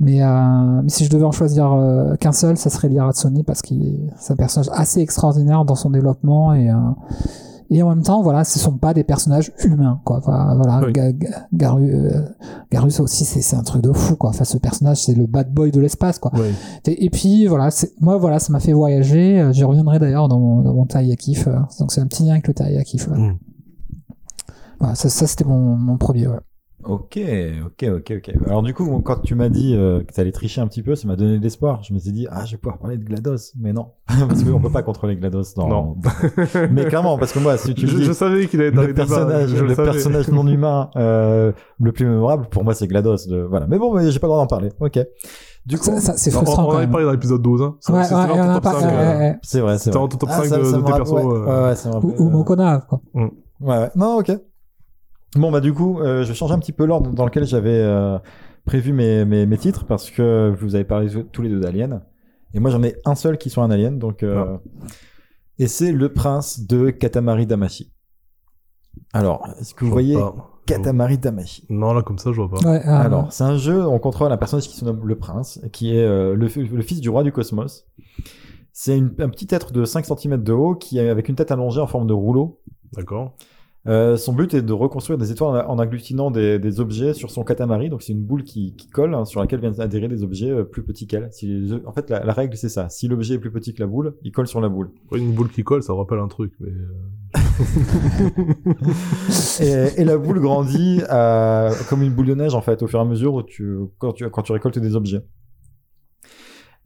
mais, 0.00 0.22
euh, 0.22 0.80
mais 0.82 0.88
si 0.88 1.04
je 1.04 1.10
devais 1.10 1.24
en 1.24 1.32
choisir 1.32 1.72
euh, 1.72 2.16
qu'un 2.16 2.32
seul 2.32 2.56
ça 2.56 2.70
serait 2.70 2.88
Liara 2.88 3.10
de 3.12 3.16
Sony 3.16 3.42
parce 3.42 3.62
qu'il 3.62 3.84
est 3.86 4.00
c'est 4.18 4.32
un 4.32 4.36
personnage 4.36 4.70
assez 4.72 5.00
extraordinaire 5.00 5.64
dans 5.64 5.74
son 5.74 5.90
développement 5.90 6.54
et 6.54 6.70
euh, 6.70 6.74
et 7.70 7.82
en 7.82 7.88
même 7.88 8.02
temps, 8.02 8.22
voilà, 8.22 8.44
ce 8.44 8.58
sont 8.58 8.76
pas 8.78 8.94
des 8.94 9.04
personnages 9.04 9.52
humains, 9.64 10.00
quoi. 10.04 10.18
Enfin, 10.18 10.54
voilà, 10.56 10.86
Oui. 10.86 10.92
Ga- 10.92 11.12
Ga- 11.12 11.46
Garu- 11.52 11.90
euh, 11.90 12.22
Garus 12.70 13.00
aussi, 13.00 13.24
c'est 13.24 13.42
c'est 13.42 13.56
un 13.56 13.62
truc 13.62 13.82
de 13.82 13.92
fou, 13.92 14.16
quoi. 14.16 14.30
Enfin, 14.30 14.44
ce 14.44 14.56
personnage, 14.58 15.04
c'est 15.04 15.14
le 15.14 15.26
bad 15.26 15.52
boy 15.52 15.70
de 15.70 15.80
l'espace, 15.80 16.18
quoi. 16.18 16.30
Oui. 16.34 16.48
Et, 16.86 17.04
et 17.06 17.10
puis, 17.10 17.46
voilà, 17.46 17.68
moi, 18.00 18.16
voilà, 18.18 18.38
ça 18.38 18.52
m'a 18.52 18.60
fait 18.60 18.72
voyager. 18.72 19.40
Euh, 19.40 19.52
J'y 19.52 19.64
reviendrai 19.64 19.98
d'ailleurs 19.98 20.28
dans 20.28 20.38
mon, 20.38 20.62
dans 20.62 20.74
mon 20.74 20.86
taille 20.86 21.12
à 21.12 21.16
kiff. 21.16 21.46
euh. 21.48 21.58
Donc, 21.80 21.92
c'est 21.92 22.00
un 22.00 22.06
petit 22.06 22.22
lien 22.24 22.32
avec 22.32 22.46
le 22.48 22.54
taille 22.54 22.76
à 22.78 22.82
kiff. 22.84 23.08
Mm. 23.08 23.34
Voilà, 24.78 24.94
ça, 24.94 25.08
ça 25.08 25.26
c'était 25.26 25.44
mon, 25.44 25.76
mon 25.76 25.96
premier, 25.96 26.26
ouais. 26.28 26.38
Ok, 26.88 27.18
ok, 27.66 27.88
ok, 27.96 28.12
ok. 28.18 28.34
Alors 28.46 28.62
du 28.62 28.72
coup, 28.72 29.00
quand 29.04 29.20
tu 29.22 29.34
m'as 29.34 29.48
dit 29.48 29.74
euh, 29.74 30.02
que 30.04 30.12
tu 30.12 30.20
allais 30.20 30.30
tricher 30.32 30.60
un 30.60 30.66
petit 30.68 30.82
peu, 30.82 30.94
ça 30.94 31.08
m'a 31.08 31.16
donné 31.16 31.38
de 31.38 31.42
l'espoir. 31.42 31.82
Je 31.82 31.92
me 31.92 31.98
suis 31.98 32.12
dit, 32.12 32.26
ah, 32.30 32.44
je 32.44 32.52
vais 32.52 32.56
pouvoir 32.58 32.78
parler 32.78 32.96
de 32.96 33.04
GLaDOS. 33.04 33.52
Mais 33.58 33.72
non, 33.72 33.88
parce 34.06 34.44
qu'on 34.44 34.60
peut 34.60 34.70
pas 34.70 34.82
contrôler 34.82 35.16
GLaDOS 35.16 35.54
dans... 35.56 35.68
Non. 35.68 35.96
Mais 36.70 36.84
clairement, 36.86 37.18
parce 37.18 37.32
que 37.32 37.38
moi, 37.40 37.56
si 37.56 37.74
tu 37.74 37.86
me 37.86 37.90
je, 37.90 37.96
dis... 37.96 38.04
je 38.04 38.12
savais 38.12 38.46
qu'il 38.46 38.60
allait 38.60 38.68
être 38.68 38.74
dans 38.76 38.82
le 38.82 38.88
les 38.88 38.92
débats, 38.94 39.06
personnage, 39.06 39.48
je 39.50 39.56
le 39.62 39.68
le 39.68 39.74
savais. 39.74 39.90
personnage 39.90 40.28
non 40.28 40.46
humain 40.46 40.90
euh, 40.96 41.52
le 41.80 41.92
plus 41.92 42.06
mémorable, 42.06 42.46
pour 42.50 42.62
moi, 42.64 42.72
c'est 42.74 42.86
GLaDOS. 42.86 43.28
De... 43.28 43.40
Voilà. 43.42 43.66
Mais 43.66 43.78
bon, 43.78 43.92
mais 43.94 44.10
j'ai 44.10 44.18
pas 44.18 44.26
le 44.28 44.32
droit 44.32 44.42
d'en 44.42 44.46
parler. 44.46 44.70
Ok. 44.80 44.98
Du 45.66 45.78
coup, 45.78 45.84
Ça- 45.86 46.00
ça- 46.00 46.16
c'est 46.16 46.30
On, 46.34 46.38
frustrant 46.38 46.62
on 46.62 46.66
en 46.66 46.70
quand 46.70 46.76
avait 46.78 46.86
parlé 46.86 47.04
dans 47.06 47.12
l'épisode 47.12 47.42
12. 47.42 47.62
Hein. 47.62 47.74
Ouais, 47.88 47.94
ouais, 47.96 48.02
C'était 48.04 48.14
on 48.14 48.18
dans 48.18 48.32
en 48.32 48.36
ton 48.36 48.50
a 48.50 48.54
top 48.54 48.62
pas- 48.62 48.72
5, 48.74 48.78
ouais, 48.80 48.86
euh, 48.94 49.12
ouais, 49.12 49.18
ouais. 49.18 49.38
c'est 49.42 49.60
vrai, 49.60 49.72
c'est 49.78 49.84
C'était 49.84 49.96
vrai. 49.98 50.04
en 50.04 50.08
ton 50.08 50.16
top 50.18 50.28
Ah, 50.32 50.36
5 50.36 50.44
ça- 50.44 50.58
de, 50.58 50.62
ça 50.64 50.72
de 50.72 50.76
me 50.82 50.86
tes 50.86 50.92
persos. 50.92 51.12
Ouais, 51.12 51.22
euh. 51.24 51.44
ouais, 51.62 51.68
ouais, 51.68 51.74
ça 51.74 51.88
me 51.90 51.96
Ou, 51.96 52.14
ou 52.18 52.28
Mokona, 52.30 52.86
quoi. 52.88 53.00
Ouais, 53.14 53.28
ouais. 53.60 53.90
Non, 53.96 54.18
ok. 54.18 54.30
Bon, 55.36 55.50
bah, 55.50 55.60
du 55.60 55.72
coup, 55.72 56.00
euh, 56.00 56.22
je 56.22 56.28
vais 56.28 56.34
changer 56.34 56.54
un 56.54 56.58
petit 56.58 56.72
peu 56.72 56.84
l'ordre 56.86 57.10
dans 57.12 57.24
lequel 57.24 57.44
j'avais 57.44 57.78
euh, 57.78 58.18
prévu 58.64 58.92
mes, 58.92 59.24
mes, 59.24 59.46
mes 59.46 59.58
titres 59.58 59.84
parce 59.86 60.10
que 60.10 60.54
vous 60.58 60.74
avez 60.74 60.84
parlé 60.84 61.08
tous 61.32 61.42
les 61.42 61.48
deux 61.48 61.60
d'Alien. 61.60 62.02
Et 62.54 62.60
moi, 62.60 62.70
j'en 62.70 62.82
ai 62.82 62.96
un 63.04 63.14
seul 63.14 63.38
qui 63.38 63.50
soit 63.50 63.64
un 63.64 63.70
Alien. 63.70 63.98
Donc, 63.98 64.22
euh, 64.22 64.56
Et 65.58 65.66
c'est 65.66 65.92
Le 65.92 66.12
Prince 66.12 66.60
de 66.66 66.90
Katamari 66.90 67.46
Damacy. 67.46 67.92
Alors, 69.12 69.46
est-ce 69.60 69.74
que 69.74 69.80
vous 69.80 69.88
Je 69.88 69.92
voyez 69.92 70.14
pas. 70.14 70.34
Katamari 70.66 71.18
Damacy? 71.18 71.66
Non, 71.68 71.92
là, 71.92 72.02
comme 72.02 72.18
ça, 72.18 72.32
je 72.32 72.40
vois 72.40 72.48
pas. 72.48 72.68
Ouais, 72.68 72.80
ah, 72.84 73.02
Alors, 73.02 73.32
c'est 73.32 73.44
un 73.44 73.56
jeu, 73.56 73.86
on 73.86 73.98
contrôle 73.98 74.32
un 74.32 74.36
personnage 74.36 74.68
qui 74.68 74.76
se 74.76 74.84
nomme 74.84 75.06
le 75.06 75.16
prince, 75.16 75.60
qui 75.72 75.96
est 75.96 76.02
euh, 76.02 76.34
le, 76.34 76.46
le 76.46 76.82
fils 76.82 77.00
du 77.00 77.10
roi 77.10 77.22
du 77.22 77.30
cosmos. 77.32 77.86
C'est 78.72 78.98
un 78.98 79.28
petit 79.28 79.48
être 79.54 79.72
de 79.72 79.84
5 79.84 80.04
cm 80.04 80.42
de 80.42 80.52
haut 80.52 80.74
qui 80.74 80.98
est 80.98 81.08
avec 81.08 81.28
une 81.28 81.34
tête 81.34 81.50
allongée 81.50 81.80
en 81.80 81.86
forme 81.86 82.06
de 82.06 82.12
rouleau. 82.12 82.60
D'accord. 82.94 83.36
Euh, 83.88 84.16
son 84.16 84.32
but 84.32 84.52
est 84.54 84.62
de 84.62 84.72
reconstruire 84.72 85.18
des 85.18 85.30
étoiles 85.30 85.64
en, 85.66 85.78
agglutinant 85.78 86.30
des, 86.30 86.58
des 86.58 86.80
objets 86.80 87.14
sur 87.14 87.30
son 87.30 87.44
katamari. 87.44 87.88
Donc 87.88 88.02
c'est 88.02 88.12
une 88.12 88.22
boule 88.22 88.42
qui, 88.42 88.74
qui 88.76 88.88
colle 88.88 89.14
hein, 89.14 89.24
sur 89.24 89.40
laquelle 89.40 89.60
viennent 89.60 89.80
adhérer 89.80 90.08
des 90.08 90.22
objets 90.22 90.50
euh, 90.50 90.64
plus 90.64 90.82
petits 90.82 91.06
qu'elle. 91.06 91.28
Si 91.32 91.72
en 91.84 91.92
fait, 91.92 92.10
la, 92.10 92.24
la 92.24 92.32
règle 92.32 92.56
c'est 92.56 92.68
ça. 92.68 92.88
Si 92.88 93.08
l'objet 93.08 93.34
est 93.34 93.38
plus 93.38 93.52
petit 93.52 93.74
que 93.74 93.80
la 93.80 93.86
boule, 93.86 94.14
il 94.22 94.32
colle 94.32 94.46
sur 94.48 94.60
la 94.60 94.68
boule. 94.68 94.90
Une 95.12 95.32
boule 95.32 95.50
qui 95.50 95.62
colle, 95.62 95.82
ça 95.82 95.92
rappelle 95.92 96.18
un 96.18 96.28
truc. 96.28 96.52
Mais... 96.60 96.70
euh, 96.70 97.42
Et, 99.60 100.00
et 100.00 100.04
la 100.04 100.18
boule 100.18 100.40
grandit 100.40 101.00
comme 101.88 102.02
une 102.02 102.12
boule 102.12 102.26
de 102.26 102.34
neige 102.34 102.54
en 102.54 102.62
fait 102.62 102.82
au 102.82 102.86
fur 102.86 102.98
et 102.98 103.02
à 103.02 103.04
mesure 103.04 103.34
où 103.34 103.42
tu, 103.42 103.78
quand, 103.98 104.12
tu, 104.12 104.28
quand 104.30 104.42
tu 104.42 104.52
récoltes 104.52 104.78
des 104.78 104.96
objets. 104.96 105.22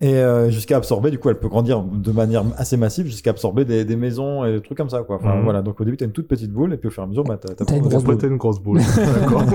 Et 0.02 0.14
euh, 0.14 0.49
jusqu'à 0.50 0.78
absorber, 0.78 1.11
du 1.11 1.19
coup, 1.19 1.28
elle 1.28 1.38
peut 1.38 1.49
grandir 1.49 1.83
de 1.83 2.11
manière 2.11 2.42
assez 2.57 2.78
massive 2.78 3.04
jusqu'à 3.04 3.30
absorber 3.30 3.66
des, 3.66 3.85
des 3.85 3.97
maisons 3.97 4.47
et 4.47 4.52
des 4.54 4.61
trucs 4.62 4.78
comme 4.78 4.88
ça, 4.88 5.02
quoi. 5.02 5.16
Enfin, 5.16 5.37
Mhm. 5.37 5.45
voilà. 5.45 5.61
Donc 5.61 5.78
au 5.78 5.85
début, 5.85 5.99
t'as 5.99 6.07
une 6.07 6.12
toute 6.12 6.26
petite 6.26 6.50
boule 6.50 6.73
et 6.73 6.78
puis 6.78 6.88
au 6.88 6.90
fur 6.90 7.02
et 7.02 7.04
à 7.04 7.09
mesure, 7.09 7.23
bah, 7.25 7.38
t'as, 7.38 7.52
t'as 7.54 7.66
T'as 7.66 7.76
une 7.76 7.83
grosse 7.83 8.02
boule. 8.04 8.16
t'as 8.16 8.26
une 8.28 8.38
grosse 8.38 8.61
boule. 8.62 8.80
D'accord. 9.21 9.42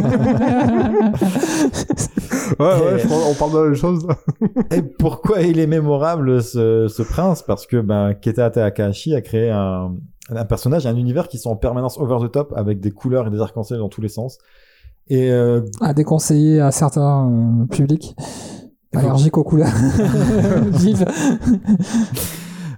ouais, 2.59 2.65
ouais, 2.85 2.99
je 2.99 3.07
pense- 3.07 3.27
on 3.29 3.33
parle 3.33 3.51
de 3.53 3.57
la 3.57 3.63
même 3.65 3.75
chose. 3.75 4.07
Et 4.71 4.81
pourquoi 4.81 5.41
il 5.41 5.59
est 5.59 5.67
mémorable 5.67 6.41
ce, 6.43 6.87
ce 6.87 7.01
prince? 7.01 7.41
Parce 7.43 7.65
que 7.65 7.77
ben, 7.81 8.13
Keta 8.13 8.49
Takahashi 8.49 9.15
a 9.15 9.21
créé 9.21 9.49
un, 9.49 9.93
un 10.29 10.45
personnage 10.45 10.85
et 10.85 10.89
un 10.89 10.95
univers 10.95 11.27
qui 11.27 11.37
sont 11.37 11.49
en 11.49 11.55
permanence 11.55 11.97
over 11.99 12.17
the 12.27 12.31
top 12.31 12.53
avec 12.55 12.79
des 12.79 12.91
couleurs 12.91 13.27
et 13.27 13.29
des 13.31 13.39
arcs-en-ciel 13.41 13.79
dans 13.79 13.89
tous 13.89 14.01
les 14.01 14.09
sens. 14.09 14.37
Et 15.07 15.31
euh, 15.31 15.61
à 15.81 15.93
déconseiller 15.93 16.59
à 16.59 16.71
certains 16.71 17.29
euh, 17.29 17.65
publics 17.67 18.15
allergiques 18.97 19.37
aux 19.37 19.43
couleurs 19.43 19.73
vives. 20.71 21.05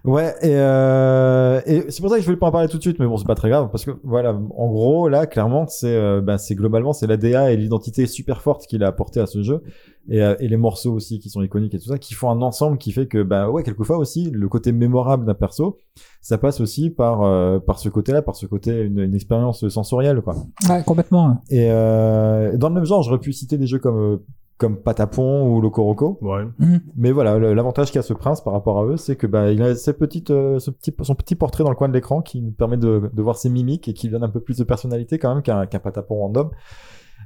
ouais, 0.05 0.33
et, 0.41 0.51
euh, 0.55 1.61
et 1.65 1.85
c'est 1.89 2.01
pour 2.01 2.09
ça 2.09 2.15
que 2.15 2.21
je 2.21 2.25
voulais 2.25 2.37
pas 2.37 2.47
en 2.47 2.51
parler 2.51 2.67
tout 2.67 2.77
de 2.77 2.81
suite, 2.81 2.97
mais 2.99 3.05
bon, 3.07 3.17
c'est 3.17 3.27
pas 3.27 3.35
très 3.35 3.49
grave 3.49 3.69
parce 3.71 3.85
que 3.85 3.91
voilà, 4.03 4.33
en 4.33 4.67
gros 4.67 5.09
là, 5.09 5.25
clairement, 5.27 5.65
c'est 5.67 5.95
euh, 5.95 6.21
ben, 6.21 6.37
c'est 6.37 6.55
globalement 6.55 6.93
c'est 6.93 7.07
l'ADA 7.07 7.51
et 7.51 7.57
l'identité 7.57 8.05
super 8.07 8.41
forte 8.41 8.67
qu'il 8.67 8.83
a 8.83 8.87
apporté 8.87 9.19
à 9.19 9.25
ce 9.25 9.41
jeu 9.43 9.63
et, 10.09 10.21
euh, 10.23 10.35
et 10.39 10.47
les 10.47 10.55
morceaux 10.57 10.93
aussi 10.93 11.19
qui 11.19 11.29
sont 11.29 11.41
iconiques 11.41 11.73
et 11.73 11.79
tout 11.79 11.89
ça 11.89 11.97
qui 11.97 12.13
font 12.13 12.29
un 12.29 12.41
ensemble 12.41 12.77
qui 12.77 12.91
fait 12.93 13.07
que 13.07 13.21
bah 13.23 13.49
ouais 13.49 13.63
quelquefois 13.63 13.97
aussi 13.97 14.29
le 14.31 14.47
côté 14.47 14.71
mémorable 14.71 15.25
d'un 15.25 15.33
perso 15.33 15.77
ça 16.21 16.37
passe 16.37 16.61
aussi 16.61 16.89
par 16.89 17.23
euh, 17.23 17.59
par 17.59 17.77
ce 17.79 17.89
côté 17.89 18.13
là 18.13 18.21
par 18.21 18.35
ce 18.37 18.45
côté 18.45 18.83
une, 18.83 18.99
une 18.99 19.15
expérience 19.15 19.67
sensorielle 19.67 20.21
quoi 20.21 20.35
Ouais, 20.69 20.81
complètement. 20.85 21.41
et 21.49 21.67
euh, 21.69 22.55
dans 22.55 22.69
le 22.69 22.75
même 22.75 22.85
genre 22.85 23.03
j'aurais 23.03 23.19
pu 23.19 23.33
citer 23.33 23.57
des 23.57 23.67
jeux 23.67 23.79
comme 23.79 23.97
euh, 23.99 24.17
comme 24.57 24.77
Patapon 24.77 25.47
ou 25.49 25.61
Locoroco 25.61 26.17
Ouais. 26.21 26.43
Mhm. 26.59 26.81
mais 26.95 27.11
voilà 27.11 27.37
l'avantage 27.39 27.91
qu'a 27.91 28.01
ce 28.01 28.13
prince 28.13 28.41
par 28.43 28.53
rapport 28.53 28.79
à 28.79 28.85
eux 28.85 28.97
c'est 28.97 29.15
que 29.15 29.27
bah 29.27 29.51
il 29.51 29.61
a 29.61 29.75
ces 29.75 29.93
petites 29.93 30.31
euh, 30.31 30.59
ce 30.59 30.71
petit 30.71 30.93
son 31.01 31.15
petit 31.15 31.35
portrait 31.35 31.63
dans 31.63 31.69
le 31.69 31.75
coin 31.75 31.89
de 31.89 31.93
l'écran 31.93 32.21
qui 32.21 32.41
nous 32.41 32.51
permet 32.51 32.77
de, 32.77 33.09
de 33.13 33.21
voir 33.21 33.37
ses 33.37 33.49
mimiques 33.49 33.87
et 33.87 33.93
qui 33.93 34.07
lui 34.07 34.13
donne 34.13 34.23
un 34.23 34.29
peu 34.29 34.39
plus 34.39 34.57
de 34.57 34.63
personnalité 34.63 35.19
quand 35.19 35.33
même 35.33 35.43
qu'un 35.43 35.65
qu'un 35.67 35.79
Patapon 35.79 36.15
random 36.15 36.49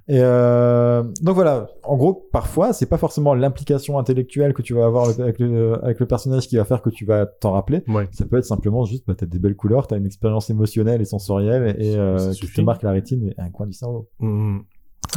et 0.07 0.19
euh, 0.19 1.03
donc 1.21 1.35
voilà, 1.35 1.67
en 1.83 1.95
gros, 1.95 2.27
parfois, 2.31 2.73
c'est 2.73 2.87
pas 2.87 2.97
forcément 2.97 3.33
l'implication 3.35 3.99
intellectuelle 3.99 4.53
que 4.53 4.61
tu 4.61 4.73
vas 4.73 4.85
avoir 4.85 5.07
avec 5.07 5.37
le, 5.39 5.83
avec 5.83 5.99
le 5.99 6.07
personnage 6.07 6.47
qui 6.47 6.55
va 6.57 6.65
faire 6.65 6.81
que 6.81 6.89
tu 6.89 7.05
vas 7.05 7.25
t'en 7.27 7.51
rappeler. 7.51 7.83
Ouais. 7.87 8.07
Ça 8.11 8.25
peut 8.25 8.37
être 8.37 8.45
simplement 8.45 8.83
juste, 8.83 9.05
bah, 9.07 9.13
t'as 9.15 9.27
des 9.27 9.37
belles 9.37 9.55
couleurs, 9.55 9.87
t'as 9.87 9.97
une 9.97 10.05
expérience 10.05 10.49
émotionnelle 10.49 11.01
et 11.01 11.05
sensorielle 11.05 11.75
et 11.77 11.95
euh, 11.97 12.17
Ça 12.17 12.31
qui 12.33 12.51
te 12.51 12.61
marque 12.61 12.81
la 12.83 12.91
rétine 12.91 13.27
et 13.27 13.35
un 13.37 13.51
coin 13.51 13.67
du 13.67 13.73
cerveau. 13.73 14.09
Mhm. 14.19 14.63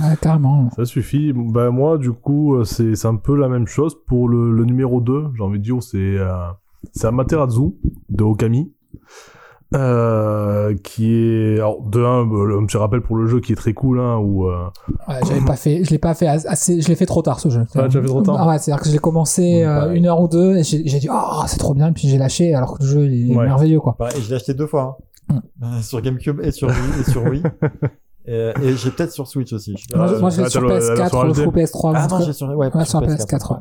Ouais, 0.00 0.16
carrément. 0.20 0.70
Ça 0.76 0.84
suffit. 0.84 1.32
Ben 1.32 1.70
moi, 1.70 1.98
du 1.98 2.12
coup, 2.12 2.56
euh, 2.56 2.64
c'est 2.64 2.96
c'est 2.96 3.06
un 3.08 3.16
peu 3.16 3.36
la 3.36 3.48
même 3.48 3.66
chose 3.66 3.96
pour 4.06 4.28
le, 4.28 4.50
le 4.52 4.64
numéro 4.64 5.00
2. 5.00 5.26
J'ai 5.36 5.42
envie 5.42 5.58
de 5.58 5.64
dire, 5.64 5.82
c'est 5.82 5.98
euh, 5.98 6.30
c'est 6.92 7.06
Amaterasu 7.06 7.74
de 8.08 8.24
Okami. 8.24 8.72
Euh, 9.74 10.76
qui 10.84 11.12
est 11.12 11.54
alors 11.56 11.82
de 11.82 11.98
un 11.98 12.30
euh, 12.30 12.60
un 12.60 12.64
petit 12.66 12.76
rappel 12.76 13.00
pour 13.00 13.16
le 13.16 13.26
jeu 13.26 13.40
qui 13.40 13.52
est 13.52 13.56
très 13.56 13.72
cool 13.72 13.98
hein, 13.98 14.18
où 14.18 14.46
euh, 14.46 14.66
Ouais, 15.08 15.16
j'avais 15.26 15.44
pas 15.44 15.56
fait, 15.56 15.82
je 15.82 15.90
l'ai 15.90 15.98
pas 15.98 16.14
fait 16.14 16.28
assez, 16.28 16.80
je 16.80 16.86
l'ai 16.86 16.94
fait 16.94 17.06
trop 17.06 17.22
tard 17.22 17.40
ce 17.40 17.48
jeu. 17.48 17.66
Ah, 17.74 17.88
tu 17.88 18.00
fait 18.00 18.06
trop 18.06 18.22
tard 18.22 18.36
Ah 18.38 18.46
ouais, 18.46 18.58
c'est-à-dire 18.58 18.80
que 18.80 18.88
je 18.88 18.92
l'ai 18.92 19.00
commencé 19.00 19.64
euh, 19.64 19.92
une 19.94 20.06
heure 20.06 20.20
ou 20.20 20.28
deux 20.28 20.58
et 20.58 20.62
j'ai 20.62 20.80
dit 20.82 21.08
oh 21.10 21.42
c'est 21.48 21.58
trop 21.58 21.74
bien 21.74 21.88
et 21.88 21.92
puis 21.92 22.06
j'ai 22.06 22.18
lâché 22.18 22.54
alors 22.54 22.78
que 22.78 22.84
le 22.84 22.88
jeu 22.88 23.06
il 23.06 23.32
est 23.32 23.36
Ouais. 23.36 23.46
merveilleux 23.46 23.80
quoi. 23.80 23.96
Pareil, 23.96 24.14
et 24.18 24.20
je 24.22 24.28
l'ai 24.28 24.36
acheté 24.36 24.54
deux 24.54 24.66
fois, 24.68 24.98
Mm. 25.28 25.34
hein. 25.34 25.42
Euh, 25.78 25.80
sur 25.82 26.00
GameCube 26.02 26.40
et 26.42 26.52
sur 26.52 26.68
Wii. 26.68 26.76
Et, 27.00 27.10
sur 27.10 27.24
Wii. 27.24 27.42
et, 28.26 28.52
et 28.62 28.76
j'ai 28.76 28.90
peut-être 28.90 29.12
sur 29.12 29.26
Switch 29.26 29.52
aussi. 29.52 29.74
Moi. 29.94 30.08
Euh, 30.12 30.20
moi 30.20 30.30
ah, 30.38 30.48
sur 30.48 30.60
t'as 30.66 30.66
le- 30.66 30.74
la 30.74 30.78
PS4, 30.80 30.96
version 30.96 31.22
le 31.24 31.32
HD. 31.32 31.44
faux 31.44 31.50
PS3. 31.52 31.92
ah 31.94 32.06
le 32.06 32.10
non, 32.18 32.24
j'ai 32.24 32.32
sur, 32.32 32.48
ouais, 32.48 32.70
Ouais, 32.74 32.84
sur 32.84 33.00
PS4. 33.00 33.26
PS4. 33.26 33.52
ouais. 33.52 33.58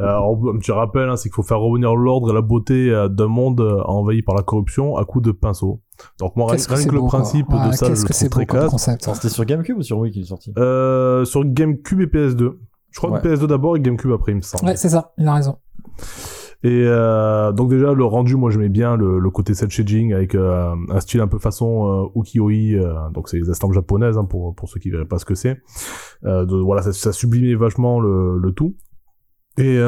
Euh, 0.00 0.02
alors, 0.08 0.38
un 0.54 0.58
petit 0.58 0.72
rappel, 0.72 1.08
hein, 1.08 1.16
c'est 1.16 1.28
qu'il 1.28 1.34
faut 1.34 1.42
faire 1.42 1.60
revenir 1.60 1.94
l'ordre 1.94 2.30
et 2.30 2.34
la 2.34 2.40
beauté 2.42 2.90
euh, 2.90 3.08
d'un 3.08 3.28
monde 3.28 3.60
euh, 3.60 3.82
envahi 3.84 4.22
par 4.22 4.34
la 4.34 4.42
corruption 4.42 4.96
à 4.96 5.04
coups 5.04 5.24
de 5.24 5.32
pinceau. 5.32 5.80
Donc 6.18 6.36
moi, 6.36 6.46
rien, 6.50 6.56
que 6.56 6.84
que 6.88 6.94
le 6.94 7.00
beau, 7.00 7.06
quoi. 7.08 7.20
principe 7.20 7.48
Ouais, 7.50 7.68
de 7.68 7.72
ça, 7.72 7.86
je 7.94 8.04
Qu'est-ce 8.04 8.24
le 8.24 8.30
très 8.30 8.46
classe. 8.46 8.90
C'était 9.14 9.28
sur 9.28 9.44
GameCube 9.44 9.78
ou 9.78 9.82
sur 9.82 9.98
Wii 9.98 10.12
qu'il 10.12 10.22
est 10.22 10.26
sorti 10.26 10.52
Euh, 10.58 11.24
sur 11.24 11.44
GameCube 11.44 12.00
et 12.00 12.06
PS2. 12.06 12.50
Je 12.90 12.98
crois 12.98 13.10
Ouais. 13.10 13.20
que 13.20 13.28
PS2 13.28 13.46
d'abord 13.46 13.76
et 13.76 13.80
GameCube 13.80 14.12
après, 14.12 14.32
il 14.32 14.36
me 14.36 14.40
semble. 14.42 14.64
Ouais, 14.66 14.76
c'est 14.76 14.88
ça, 14.90 15.12
il 15.18 15.26
a 15.28 15.34
raison. 15.34 15.56
Et 16.64 16.84
euh, 16.86 17.52
donc 17.52 17.68
déjà 17.68 17.92
le 17.92 18.04
rendu, 18.04 18.36
moi 18.36 18.50
j'aimais 18.50 18.70
bien 18.70 18.96
le, 18.96 19.18
le 19.18 19.30
côté 19.30 19.52
set 19.52 19.70
shading 19.70 20.14
avec 20.14 20.34
euh, 20.34 20.74
un 20.88 21.00
style 21.00 21.20
un 21.20 21.28
peu 21.28 21.38
façon 21.38 22.08
euh, 22.16 22.20
ukiyo-e, 22.20 22.76
euh, 22.76 23.10
donc 23.12 23.28
c'est 23.28 23.38
les 23.38 23.50
estampes 23.50 23.74
japonaises 23.74 24.16
hein, 24.16 24.24
pour 24.24 24.54
pour 24.54 24.70
ceux 24.70 24.80
qui 24.80 24.88
verraient 24.88 25.04
pas 25.04 25.18
ce 25.18 25.26
que 25.26 25.34
c'est. 25.34 25.60
Voilà, 26.22 26.80
ça, 26.80 26.94
ça 26.94 27.12
sublimait 27.12 27.54
vachement 27.54 28.00
le, 28.00 28.38
le 28.38 28.52
tout. 28.52 28.76
Et 29.58 29.78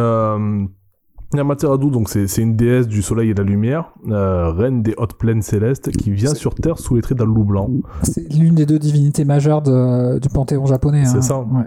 Amaterasu, 1.35 1.91
donc 1.91 2.09
c'est 2.09 2.29
c'est 2.29 2.43
une 2.43 2.57
déesse 2.57 2.87
du 2.87 3.03
soleil 3.03 3.31
et 3.31 3.35
de 3.35 3.43
la 3.43 3.49
lumière, 3.49 3.93
euh, 4.09 4.51
reine 4.53 4.83
des 4.83 4.95
hautes 4.97 5.19
plaines 5.19 5.43
célestes, 5.43 5.91
qui 5.91 6.13
vient 6.13 6.35
sur 6.35 6.55
Terre 6.55 6.79
sous 6.79 6.95
les 6.95 7.03
traits 7.03 7.19
d'un 7.19 7.25
loup 7.25 7.45
blanc. 7.45 7.69
C'est 8.03 8.33
l'une 8.33 8.55
des 8.55 8.67
deux 8.67 8.79
divinités 8.79 9.25
majeures 9.25 9.63
de, 9.63 10.19
du 10.19 10.29
panthéon 10.29 10.67
japonais. 10.67 11.05
C'est 11.05 11.19
hein. 11.19 11.23
ça. 11.23 11.41
Ouais. 11.41 11.65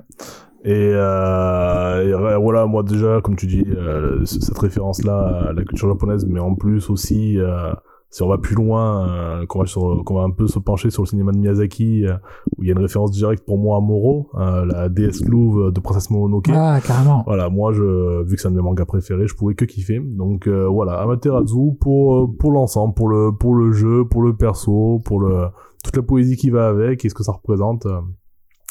Et, 0.66 0.92
euh, 0.94 2.36
et 2.38 2.42
voilà, 2.42 2.66
moi 2.66 2.84
déjà, 2.84 3.22
comme 3.22 3.36
tu 3.36 3.48
dis, 3.48 3.64
euh, 3.68 4.24
cette 4.26 4.58
référence-là 4.58 5.48
à 5.50 5.54
la 5.54 5.64
culture 5.64 5.88
japonaise, 5.90 6.26
mais 6.28 6.40
en 6.40 6.56
plus 6.56 6.90
aussi, 6.90 7.40
euh, 7.40 7.72
si 8.12 8.24
on 8.24 8.28
va 8.28 8.38
plus 8.40 8.56
loin, 8.56 9.08
euh, 9.08 9.46
qu'on 9.46 9.60
va, 9.60 9.66
sur- 9.68 10.04
qu'on 10.04 10.16
va 10.16 10.24
un 10.24 10.32
peu 10.32 10.48
se 10.48 10.58
pencher 10.60 10.90
sur 10.90 11.04
le 11.04 11.08
cinéma 11.08 11.32
de 11.32 11.38
Miyazaki, 11.38 12.06
euh, 12.08 12.14
où 12.58 12.64
il 12.64 12.68
y 12.68 12.72
a 12.72 12.74
une 12.74 12.80
référence 12.82 13.12
directe 13.12 13.46
pour 13.46 13.58
moi 13.60 13.78
à 13.78 13.80
Moro, 13.82 14.30
euh, 14.38 14.66
la 14.66 14.90
déesse 14.90 15.24
louve 15.26 15.72
de 15.72 15.80
Princesse 15.80 16.10
Mononoke. 16.10 16.50
Ah, 16.54 16.80
carrément. 16.86 17.24
Voilà, 17.28 17.50
moi, 17.50 17.72
je, 17.72 18.24
vu 18.24 18.36
que 18.36 18.42
c'est 18.42 18.48
un 18.48 18.52
de 18.52 18.58
mes 18.58 18.64
mangas 18.64 18.86
préférés, 18.86 19.28
je 19.28 19.36
pouvais 19.36 19.54
que 19.54 19.64
kiffer. 19.66 20.00
Donc 20.00 20.48
euh, 20.48 20.68
voilà, 20.68 20.94
Amaterasu 21.02 21.76
pour 21.80 22.36
pour 22.38 22.52
l'ensemble, 22.52 22.96
pour 22.96 23.10
le 23.10 23.32
pour 23.32 23.54
le 23.56 23.72
jeu, 23.72 24.06
pour 24.06 24.24
le 24.24 24.36
perso, 24.36 25.00
pour 25.06 25.22
le 25.22 25.46
toute 25.84 25.96
la 25.96 26.02
poésie 26.02 26.36
qui 26.36 26.50
va 26.50 26.68
avec 26.68 27.06
et 27.06 27.10
ce 27.10 27.14
que 27.14 27.24
ça 27.24 27.32
représente. 27.32 27.86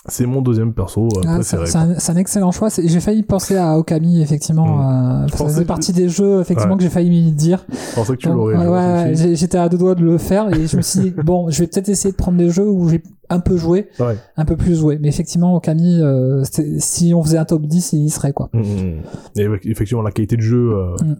C'est 0.09 0.27
mon 0.27 0.43
deuxième 0.43 0.73
perso 0.73 1.09
Ah, 1.27 1.39
c'est 1.43 1.57
préféré. 1.57 1.95
c'est 1.99 2.13
un, 2.13 2.17
excellent 2.17 2.51
choix. 2.53 2.69
J'ai 2.83 3.01
failli 3.01 3.23
penser 3.23 3.57
à 3.57 3.79
Okami, 3.79 4.21
effectivement. 4.23 4.89
euh, 4.91 5.29
ça 5.29 5.45
faisait 5.45 5.65
partie 5.65 5.93
des 5.93 6.09
jeux, 6.09 6.41
effectivement, 6.41 6.73
Ouais. 6.73 6.79
que 6.79 6.83
j'ai 6.85 6.91
failli 6.91 7.11
m'y 7.11 7.33
dire. 7.33 7.65
Je 7.71 7.95
pensais 7.95 8.13
que 8.15 8.19
tu 8.19 8.29
l'aurais. 8.29 8.57
ouais, 8.57 8.67
ouais, 8.67 9.11
me 9.29 9.35
j'étais 9.35 9.59
à 9.59 9.69
deux 9.69 9.79
doigts 9.79 9.95
de 9.95 10.03
le 10.05 10.19
faire 10.19 10.49
et 10.55 10.67
je 10.67 10.77
me 10.77 10.83
suis 10.83 11.01
dit, 11.01 11.11
bon, 11.25 11.51
je 11.51 11.61
vais 11.61 11.67
peut-être 11.67 11.89
essayer 11.89 12.13
de 12.13 12.17
prendre 12.17 12.39
des 12.39 12.51
jeux 12.51 12.69
où 12.69 12.89
j'ai 12.89 13.03
un 13.31 13.41
peu 13.41 13.57
joué, 13.57 13.89
Ouais. 14.01 14.17
un 14.37 14.45
peu 14.45 14.57
plus 14.57 14.75
joué. 14.77 14.99
Mais 15.01 15.09
effectivement, 15.09 15.55
Okami, 15.57 16.01
euh, 16.01 16.43
si 16.79 17.13
on 17.15 17.23
faisait 17.23 17.39
un 17.39 17.45
top 17.45 17.67
10, 17.67 17.93
il 17.93 18.05
y 18.05 18.11
serait, 18.11 18.33
quoi. 18.33 18.49
Mm, 18.55 18.61
mm. 18.61 19.01
Et 19.37 19.49
effectivement, 19.71 20.03
la 20.03 20.11
qualité 20.13 20.37
de 20.37 20.43
jeu, 20.43 20.73
euh, 20.75 20.97
Mm. 21.03 21.17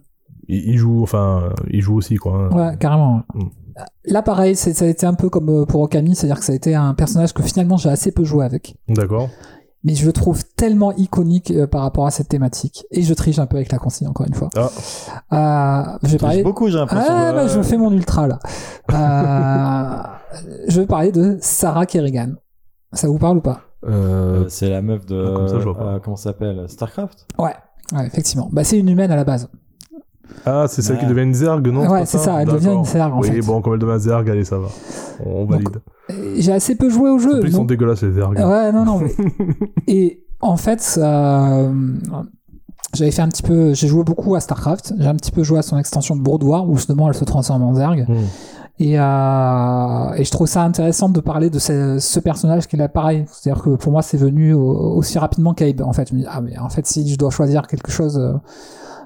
il, 0.47 0.69
il 0.71 0.77
joue, 0.77 1.03
enfin, 1.03 1.49
il 1.69 1.81
joue 1.81 1.95
aussi, 1.97 2.15
quoi. 2.15 2.49
hein. 2.51 2.55
Ouais, 2.71 2.77
carrément. 2.77 3.21
Là, 4.05 4.21
pareil, 4.21 4.55
c'est- 4.55 4.73
ça 4.73 4.85
a 4.85 4.87
été 4.87 5.05
un 5.05 5.13
peu 5.13 5.29
comme 5.29 5.49
euh, 5.49 5.65
pour 5.65 5.81
Okami, 5.81 6.15
c'est-à-dire 6.15 6.39
que 6.39 6.45
ça 6.45 6.51
a 6.53 6.55
été 6.55 6.75
un 6.75 6.93
personnage 6.93 7.33
que 7.33 7.43
finalement 7.43 7.77
j'ai 7.77 7.89
assez 7.89 8.11
peu 8.11 8.23
joué 8.23 8.45
avec. 8.45 8.75
D'accord. 8.87 9.29
Mais 9.85 9.95
je 9.95 10.05
le 10.05 10.11
trouve 10.11 10.43
tellement 10.57 10.91
iconique 10.97 11.51
euh, 11.51 11.65
par 11.65 11.81
rapport 11.83 12.05
à 12.05 12.11
cette 12.11 12.27
thématique. 12.27 12.85
Et 12.91 13.01
je 13.01 13.13
triche 13.13 13.39
un 13.39 13.45
peu 13.45 13.55
avec 13.55 13.71
la 13.71 13.77
consigne, 13.77 14.07
encore 14.09 14.25
une 14.27 14.33
fois. 14.33 14.49
Ah. 15.31 15.93
Euh, 15.93 15.97
je 16.03 16.09
vais 16.09 16.17
parler. 16.17 16.43
beaucoup, 16.43 16.67
j'ai 16.69 16.77
l'impression. 16.77 17.13
Ah, 17.15 17.31
de- 17.31 17.35
bah, 17.37 17.47
je 17.47 17.61
fais 17.61 17.77
mon 17.77 17.91
ultra 17.91 18.27
là. 18.27 18.39
Euh, 18.91 20.03
je 20.67 20.81
vais 20.81 20.87
parler 20.87 21.11
de 21.11 21.37
Sarah 21.41 21.85
Kerrigan. 21.85 22.31
Ça 22.93 23.07
vous 23.07 23.19
parle 23.19 23.37
ou 23.37 23.41
pas? 23.41 23.61
Euh, 23.85 24.45
c'est 24.49 24.69
la 24.69 24.81
meuf 24.81 25.05
de. 25.05 25.25
Ah, 25.29 25.35
comme 25.35 25.47
ça, 25.47 25.59
je 25.59 25.63
vois 25.63 25.77
pas. 25.77 25.93
euh, 25.95 25.99
comment 26.03 26.17
ça 26.17 26.31
s'appelle? 26.31 26.65
Starcraft? 26.67 27.27
Ouais. 27.37 27.55
Ouais, 27.93 28.05
effectivement. 28.05 28.49
Bah, 28.51 28.63
c'est 28.63 28.77
une 28.77 28.89
humaine 28.89 29.11
à 29.11 29.15
la 29.15 29.23
base. 29.23 29.47
Ah, 30.45 30.65
c'est 30.67 30.81
celle 30.81 30.97
qui 30.97 31.05
devient 31.05 31.23
une 31.23 31.33
zerg, 31.33 31.67
non 31.67 31.87
Ouais, 31.89 32.05
c'est 32.05 32.17
ça, 32.17 32.41
elle 32.41 32.47
devient 32.47 32.73
une 32.73 32.85
zerg, 32.85 33.13
en 33.13 33.19
oui, 33.19 33.27
fait. 33.29 33.41
bon, 33.41 33.61
comme 33.61 33.73
elle 33.73 33.79
devient 33.79 33.93
une 33.93 33.99
zerg, 33.99 34.29
allez, 34.29 34.45
ça 34.45 34.57
va. 34.57 34.67
On 35.25 35.45
valide. 35.45 35.81
Et 36.09 36.41
J'ai 36.41 36.53
assez 36.53 36.75
peu 36.75 36.89
joué 36.89 37.09
au 37.09 37.15
En 37.15 37.19
jeu. 37.19 37.39
plus, 37.41 37.49
ils 37.49 37.55
sont 37.55 37.65
dégueulasses, 37.65 38.01
les 38.03 38.13
zergs. 38.13 38.33
Ouais, 38.37 38.71
non, 38.71 38.85
non. 38.85 38.99
mais- 38.99 39.13
Et 39.87 40.23
en 40.39 40.55
fait, 40.57 40.95
euh, 40.97 41.71
j'avais 42.93 43.11
fait 43.11 43.21
un 43.21 43.27
petit 43.27 43.43
peu. 43.43 43.73
J'ai 43.73 43.87
joué 43.87 44.03
beaucoup 44.03 44.33
à 44.35 44.39
StarCraft. 44.39 44.93
J'ai 44.97 45.07
un 45.07 45.15
petit 45.15 45.31
peu 45.31 45.43
joué 45.43 45.59
à 45.59 45.61
son 45.61 45.77
extension 45.77 46.15
de 46.15 46.21
Brood 46.21 46.43
War 46.43 46.67
où 46.67 46.75
justement 46.77 47.07
elle 47.09 47.15
se 47.15 47.25
transforme 47.25 47.61
en 47.63 47.75
Zerg. 47.75 48.05
Hmm. 48.07 48.15
Et, 48.81 48.97
euh, 48.97 50.13
et 50.15 50.23
je 50.23 50.31
trouve 50.31 50.47
ça 50.47 50.63
intéressant 50.63 51.09
de 51.09 51.19
parler 51.19 51.49
de 51.49 51.59
ce, 51.59 51.99
ce 51.99 52.19
personnage 52.21 52.65
qui 52.67 52.77
est 52.77 52.79
là 52.79 52.87
pareil. 52.87 53.25
C'est-à-dire 53.29 53.61
que 53.61 53.71
pour 53.71 53.91
moi, 53.91 54.01
c'est 54.01 54.15
venu 54.17 54.53
au- 54.53 54.95
aussi 54.95 55.19
rapidement 55.19 55.53
qu'Abe. 55.53 55.81
En 55.81 55.91
fait, 55.91 56.09
je 56.09 56.15
me 56.15 56.21
dis, 56.21 56.25
ah, 56.29 56.39
mais 56.41 56.57
en 56.57 56.69
fait, 56.69 56.87
si 56.87 57.05
je 57.07 57.17
dois 57.17 57.29
choisir 57.29 57.67
quelque 57.67 57.91
chose. 57.91 58.17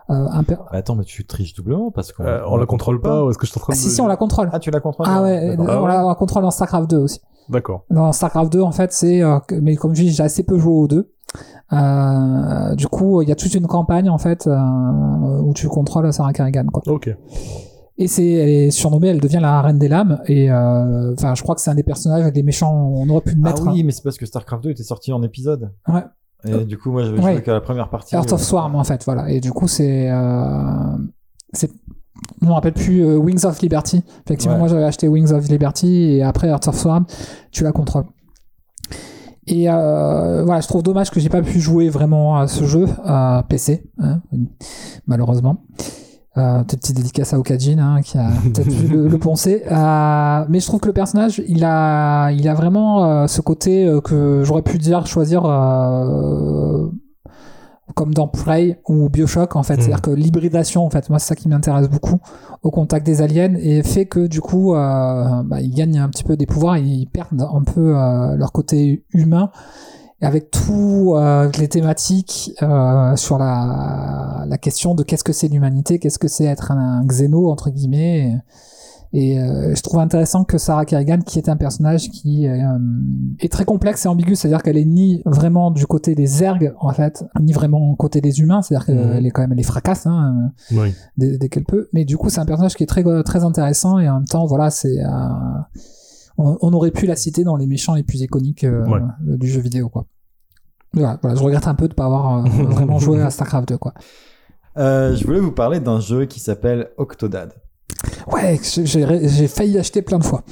Euh, 0.10 0.28
un 0.32 0.44
per- 0.44 0.56
Bah, 0.58 0.78
attends, 0.78 0.96
mais 0.96 1.04
tu 1.06 1.26
triches 1.26 1.54
doublement 1.54 1.90
parce 1.92 2.12
qu'on 2.12 2.26
Euh, 2.26 2.42
on 2.48 2.58
la 2.58 2.66
contrôle 2.66 3.00
pas, 3.02 3.24
ou 3.24 3.30
est-ce 3.30 3.38
que 3.38 3.46
je 3.46 3.52
suis 3.52 3.60
en 3.60 3.62
train 3.62 3.74
Ah, 3.74 3.76
de. 3.76 3.82
si, 3.82 3.90
si, 3.90 4.02
on 4.02 4.08
la 4.08 4.18
contrôle. 4.18 4.50
Ah, 4.52 4.60
tu 4.60 4.70
la 4.72 4.80
contrôles 4.80 5.06
Ah 5.10 5.22
ouais, 5.22 5.56
D'accord. 5.56 5.68
Ah 5.70 6.04
on 6.06 6.08
la 6.10 6.16
contrôle 6.16 6.44
dans 6.44 6.52
StarCraft 6.52 6.90
2 6.90 6.98
aussi. 6.98 7.20
D'accord. 7.50 7.86
Dans 7.90 8.12
StarCraft 8.12 8.52
2, 8.52 8.62
en 8.62 8.72
fait, 8.72 8.92
c'est. 8.94 9.22
euh, 9.24 9.40
mais 9.62 9.76
comme 9.76 9.94
je 9.96 10.04
dis, 10.04 10.10
j'ai 10.12 10.24
assez 10.24 10.44
peu 10.44 10.58
joué 10.58 10.74
aux 10.74 10.88
deux. 10.88 11.12
Euh, 11.72 12.76
du 12.76 12.88
coup, 12.88 13.22
il 13.22 13.30
y 13.30 13.32
a 13.32 13.36
toute 13.36 13.54
une 13.56 13.68
campagne, 13.68 14.10
en 14.10 14.18
fait, 14.18 14.48
euh, 14.48 15.42
où 15.42 15.54
tu 15.54 15.68
contrôles 15.68 16.12
Sarah 16.14 16.34
Kerrigan, 16.34 16.66
quoi. 16.72 16.84
Ok. 16.88 17.10
Et 17.98 18.08
c'est, 18.08 18.28
elle 18.28 18.50
est 18.50 18.72
surnommée, 18.72 19.10
elle 19.10 19.20
devient 19.22 19.40
la 19.42 19.62
reine 19.62 19.78
des 19.78 19.88
lames. 19.88 20.20
Et 20.28 20.52
euh, 20.52 21.14
enfin, 21.14 21.36
je 21.36 21.44
crois 21.44 21.54
que 21.56 21.62
c'est 21.62 21.70
un 21.70 21.76
des 21.76 21.84
personnages, 21.84 22.32
des 22.34 22.44
méchants, 22.44 22.74
on 22.76 23.08
aurait 23.10 23.22
pu 23.22 23.36
le 23.36 23.42
Ah 23.44 23.50
mettre. 23.50 23.68
oui, 23.68 23.84
mais 23.84 23.92
c'est 23.92 24.02
parce 24.04 24.18
que 24.18 24.26
StarCraft 24.26 24.64
2 24.64 24.72
était 24.72 24.84
sorti 24.84 25.14
en 25.14 25.22
épisode. 25.22 25.72
Ouais. 25.88 26.04
Et 26.46 26.66
du 26.66 26.78
coup, 26.78 26.92
moi, 26.92 27.04
j'avais 27.04 27.20
Ouais. 27.22 27.34
joué 27.34 27.42
qu'à 27.44 27.54
la 27.54 27.62
première 27.62 27.90
partie. 27.90 28.16
Earth 28.16 28.32
of 28.34 28.42
euh, 28.42 28.44
Swarm, 28.44 28.76
en 28.76 28.84
fait, 28.84 29.04
voilà. 29.06 29.30
Et 29.30 29.40
du 29.40 29.52
coup, 29.52 29.68
c'est. 29.68 30.10
Euh, 30.12 30.98
c'est 31.54 31.72
je 32.42 32.48
me 32.48 32.52
rappelle 32.54 32.74
plus 32.74 33.04
euh, 33.04 33.18
Wings 33.18 33.44
of 33.46 33.62
Liberty. 33.62 34.02
Effectivement, 34.26 34.54
Ouais. 34.56 34.60
moi 34.60 34.68
j'avais 34.70 34.84
acheté 34.84 35.08
Wings 35.08 35.32
of 35.34 35.48
Liberty 35.50 36.04
et 36.16 36.24
après 36.24 36.48
Earth 36.48 36.68
of 36.68 36.78
Swarm, 36.78 37.06
tu 37.52 37.64
la 37.64 37.72
contrôles. 37.72 38.06
Et 39.48 39.70
euh, 39.70 40.44
voilà, 40.46 40.62
je 40.62 40.68
trouve 40.68 40.84
dommage 40.84 41.12
que 41.12 41.20
j'ai 41.20 41.28
pas 41.30 41.42
pu 41.42 41.60
jouer 41.60 41.90
vraiment 41.90 42.38
à 42.38 42.48
ce 42.48 42.64
jeu 42.64 42.86
à 43.04 43.44
PC, 43.50 43.84
hein, 44.00 44.22
malheureusement. 45.06 45.66
Euh, 46.36 46.64
peut-être 46.64 46.80
petite 46.80 46.96
dédicace 46.96 47.32
à 47.34 47.38
Okajin 47.38 47.78
hein, 47.78 48.02
qui 48.02 48.18
a 48.18 48.30
peut-être 48.44 48.68
vu 48.68 48.88
le, 48.88 49.08
le 49.08 49.18
poncer. 49.20 49.64
Euh, 49.72 50.46
mais 50.50 50.60
je 50.60 50.66
trouve 50.66 50.80
que 50.80 50.88
le 50.88 50.94
personnage, 50.94 51.44
il 51.48 51.64
a, 51.64 52.32
il 52.32 52.48
a 52.48 52.56
vraiment 52.56 53.06
euh, 53.06 53.28
ce 53.28 53.42
côté 53.42 53.86
euh, 53.86 54.02
que 54.02 54.42
j'aurais 54.44 54.64
pu 54.64 54.80
dire 54.80 55.06
choisir 55.06 55.44
comme 57.94 58.14
dans 58.16 58.28
Prey 58.28 58.82
ou 58.88 59.10
Bioshock 59.10 59.56
en 59.56 59.62
fait. 59.62 59.76
Mhm. 59.76 59.82
C'est-à-dire 59.82 60.02
que 60.02 60.10
l'hybridation, 60.10 60.84
en 60.84 60.90
fait, 60.90 61.08
moi 61.12 61.20
c'est 61.20 61.28
ça 61.28 61.36
qui 61.36 61.48
m'intéresse 61.48 61.88
beaucoup 61.88 62.18
au 62.64 62.72
contact 62.72 63.06
des 63.06 63.22
aliens 63.22 63.54
et 63.60 63.84
fait 63.84 64.08
que 64.08 64.26
du 64.26 64.42
coup, 64.42 64.74
bah, 64.74 65.62
ils 65.62 65.76
gagnent 65.76 66.00
un 66.00 66.10
petit 66.10 66.24
peu 66.24 66.36
des 66.36 66.48
pouvoirs 66.48 66.78
et 66.78 66.82
ils 66.82 67.06
perdent 67.06 67.42
un 67.42 67.62
peu 67.62 67.92
leur 67.92 68.52
côté 68.52 69.06
humain. 69.14 69.52
Avec 70.24 70.50
tout 70.52 71.14
euh, 71.16 71.50
les 71.60 71.68
thématiques 71.68 72.54
euh, 72.62 73.16
sur 73.16 73.38
la, 73.38 74.46
la 74.48 74.58
question 74.58 74.96
de 74.96 75.04
qu'est-ce 75.04 75.24
que 75.24 75.34
c'est 75.34 75.48
l'humanité, 75.50 76.00
qu'est-ce 76.00 76.20
que 76.20 76.28
c'est 76.28 76.46
être 76.46 76.72
un, 76.72 77.02
un 77.02 77.06
xéno 77.06 77.50
entre 77.52 77.70
guillemets. 77.70 78.42
Et, 79.16 79.34
et, 79.34 79.40
euh, 79.40 79.76
je 79.76 79.82
trouve 79.84 80.00
intéressant 80.00 80.44
que 80.44 80.58
Sarah 80.58 80.86
Kerrigan, 80.86 81.20
qui 81.24 81.38
est 81.38 81.48
un 81.48 81.56
personnage 81.56 82.10
qui 82.10 82.48
euh, 82.48 82.58
est 83.40 83.52
très 83.52 83.64
complexe 83.64 84.06
et 84.06 84.08
ambigu, 84.10 84.36
c'est-à-dire 84.36 84.64
qu'elle 84.64 84.78
est 84.78 84.86
ni 84.86 85.22
vraiment 85.26 85.70
du 85.70 85.86
côté 85.86 86.16
des 86.16 86.42
ergs 86.44 86.74
en 86.80 86.92
fait, 86.94 87.24
ni 87.40 87.54
vraiment 87.54 87.92
du 87.92 87.96
côté 87.98 88.22
des 88.22 88.40
humains, 88.40 88.64
c'est-à-dire 88.64 88.88
qu'elle 88.88 89.20
Mhm. 89.20 89.26
est 89.26 89.30
quand 89.32 89.42
même 89.44 89.52
elle 89.52 89.58
les 89.58 89.64
fracasse 89.64 90.08
hein, 90.08 90.52
Oui. 90.72 90.96
dès, 91.18 91.38
dès 91.38 91.48
qu'elle 91.50 91.66
peut. 91.66 91.90
Mais 91.94 92.06
du 92.06 92.18
coup, 92.18 92.30
c'est 92.30 92.40
un 92.40 92.46
personnage 92.48 92.74
qui 92.76 92.82
est 92.84 92.88
très 92.88 93.04
très 93.24 93.44
intéressant 93.44 94.00
et 94.00 94.10
en 94.10 94.16
même 94.16 94.26
temps, 94.28 94.48
voilà, 94.48 94.72
c'est 94.72 94.98
euh, 95.04 95.10
on, 96.40 96.58
on 96.62 96.74
aurait 96.74 96.90
pu 96.90 97.06
la 97.06 97.16
citer 97.16 97.44
dans 97.44 97.56
les 97.56 97.68
méchants 97.68 97.94
les 97.94 98.02
plus 98.04 98.22
iconiques 98.22 98.64
euh, 98.64 98.84
Ouais. 98.88 99.00
du 99.38 99.48
jeu 99.48 99.62
vidéo, 99.62 99.90
quoi. 99.90 100.08
Voilà, 100.94 101.18
voilà, 101.22 101.36
je 101.38 101.44
regrette 101.44 101.68
un 101.68 101.76
peu 101.76 101.88
de 101.88 101.94
pas 101.94 102.06
avoir 102.06 102.46
euh, 102.46 102.50
vraiment 102.70 103.00
joué 103.00 103.22
à 103.22 103.30
Starcraft 103.30 103.68
2, 103.70 103.78
quoi. 103.78 103.94
euh, 104.78 105.16
je 105.16 105.26
voulais 105.26 105.40
vous 105.40 105.52
parler 105.52 105.80
d'un 105.80 106.00
jeu 106.00 106.26
qui 106.26 106.40
s'appelle 106.40 106.90
Octodad. 106.98 107.54
Ouais, 108.32 108.60
j'ai 108.64 109.48
failli 109.48 109.78
acheter 109.78 110.02
plein 110.02 110.20
de 110.20 110.24
fois. 110.24 110.44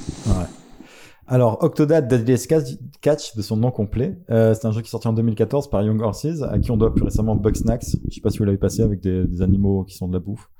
Alors, 1.28 1.62
Octodad 1.62 2.08
Deadliest 2.08 2.46
Catch- 2.50 2.78
Catch, 3.00 3.36
de 3.36 3.42
son 3.42 3.56
nom 3.56 3.70
complet, 3.70 4.18
euh, 4.30 4.54
c'est 4.54 4.66
un 4.66 4.72
jeu 4.72 4.80
qui 4.82 4.88
est 4.88 4.90
sorti 4.90 5.08
en 5.08 5.12
2014 5.12 5.70
par 5.70 5.82
Young 5.82 6.00
Horses, 6.02 6.42
à 6.50 6.58
qui 6.58 6.70
on 6.70 6.76
doit 6.76 6.92
plus 6.94 7.04
récemment 7.04 7.36
Bugsnax. 7.36 7.96
Je 8.08 8.14
sais 8.14 8.20
pas 8.20 8.30
si 8.30 8.38
vous 8.38 8.44
l'avez 8.44 8.58
passé 8.58 8.82
avec 8.82 9.00
des, 9.00 9.24
des 9.26 9.40
animaux 9.42 9.84
qui 9.84 9.96
sont 9.96 10.08
de 10.08 10.12
la 10.12 10.18
bouffe. 10.20 10.50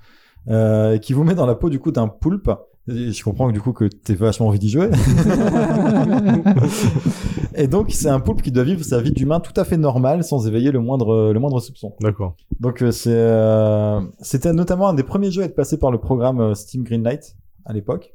Euh, 0.48 0.98
qui 0.98 1.12
vous 1.12 1.24
met 1.24 1.34
dans 1.34 1.46
la 1.46 1.54
peau 1.54 1.68
du 1.70 1.78
coup 1.78 1.92
d'un 1.92 2.08
poulpe. 2.08 2.50
Et 2.88 3.12
je 3.12 3.22
comprends 3.22 3.46
que 3.48 3.52
du 3.52 3.60
coup 3.60 3.72
que 3.72 3.84
t'es 3.84 4.14
vachement 4.14 4.48
envie 4.48 4.58
d'y 4.58 4.70
jouer. 4.70 4.88
Et 7.54 7.66
donc 7.66 7.90
c'est 7.90 8.08
un 8.08 8.20
poulpe 8.20 8.42
qui 8.42 8.52
doit 8.52 8.64
vivre 8.64 8.84
sa 8.84 9.00
vie 9.00 9.12
d'humain 9.12 9.40
tout 9.40 9.52
à 9.56 9.64
fait 9.64 9.76
normale 9.76 10.24
sans 10.24 10.46
éveiller 10.46 10.70
le 10.70 10.80
moindre 10.80 11.32
le 11.32 11.40
moindre 11.40 11.60
soupçon. 11.60 11.94
D'accord. 12.00 12.36
Donc 12.60 12.82
euh, 12.82 12.90
c'est 12.90 13.10
euh, 13.10 14.00
c'était 14.20 14.52
notamment 14.52 14.88
un 14.88 14.94
des 14.94 15.02
premiers 15.02 15.30
jeux 15.30 15.42
à 15.42 15.46
être 15.46 15.56
passé 15.56 15.78
par 15.78 15.90
le 15.90 15.98
programme 15.98 16.40
euh, 16.40 16.54
Steam 16.54 16.82
Greenlight 16.82 17.36
à 17.64 17.72
l'époque. 17.72 18.14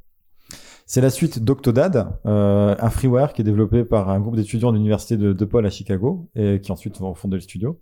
C'est 0.90 1.02
la 1.02 1.10
suite 1.10 1.44
d'Octodad, 1.44 2.14
euh, 2.26 2.74
un 2.80 2.90
freeware 2.90 3.34
qui 3.34 3.42
est 3.42 3.44
développé 3.44 3.84
par 3.84 4.10
un 4.10 4.22
groupe 4.22 4.38
d'étudiants 4.38 4.72
de 4.72 4.78
l'université 4.78 5.18
de 5.18 5.34
DePaul 5.34 5.66
à 5.66 5.70
Chicago 5.70 6.30
et 6.34 6.62
qui 6.62 6.72
ensuite 6.72 6.98
vont 7.00 7.14
fonder 7.14 7.36
le 7.36 7.42
studio. 7.42 7.78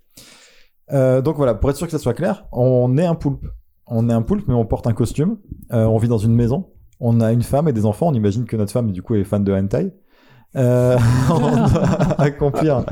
Euh, 0.91 1.21
donc 1.21 1.35
voilà, 1.35 1.53
pour 1.53 1.69
être 1.69 1.75
sûr 1.75 1.85
que 1.85 1.91
ça 1.91 1.99
soit 1.99 2.15
clair, 2.15 2.47
on 2.51 2.97
est 2.97 3.05
un 3.05 3.13
poulpe. 3.13 3.45
On 3.85 4.09
est 4.09 4.13
un 4.13 4.23
poulpe, 4.23 4.47
mais 4.47 4.55
on 4.55 4.65
porte 4.65 4.87
un 4.87 4.93
costume. 4.93 5.37
Euh, 5.71 5.85
on 5.85 5.97
vit 5.97 6.07
dans 6.07 6.17
une 6.17 6.33
maison. 6.33 6.71
On 6.99 7.21
a 7.21 7.31
une 7.31 7.43
femme 7.43 7.67
et 7.67 7.73
des 7.73 7.85
enfants. 7.85 8.07
On 8.07 8.13
imagine 8.15 8.45
que 8.45 8.55
notre 8.55 8.71
femme, 8.71 8.91
du 8.91 9.03
coup, 9.03 9.13
est 9.13 9.23
fan 9.23 9.43
de 9.43 9.53
hentai. 9.53 9.93
Euh, 10.55 10.97
on 11.29 11.39
doit 11.69 12.21
accomplir 12.21 12.85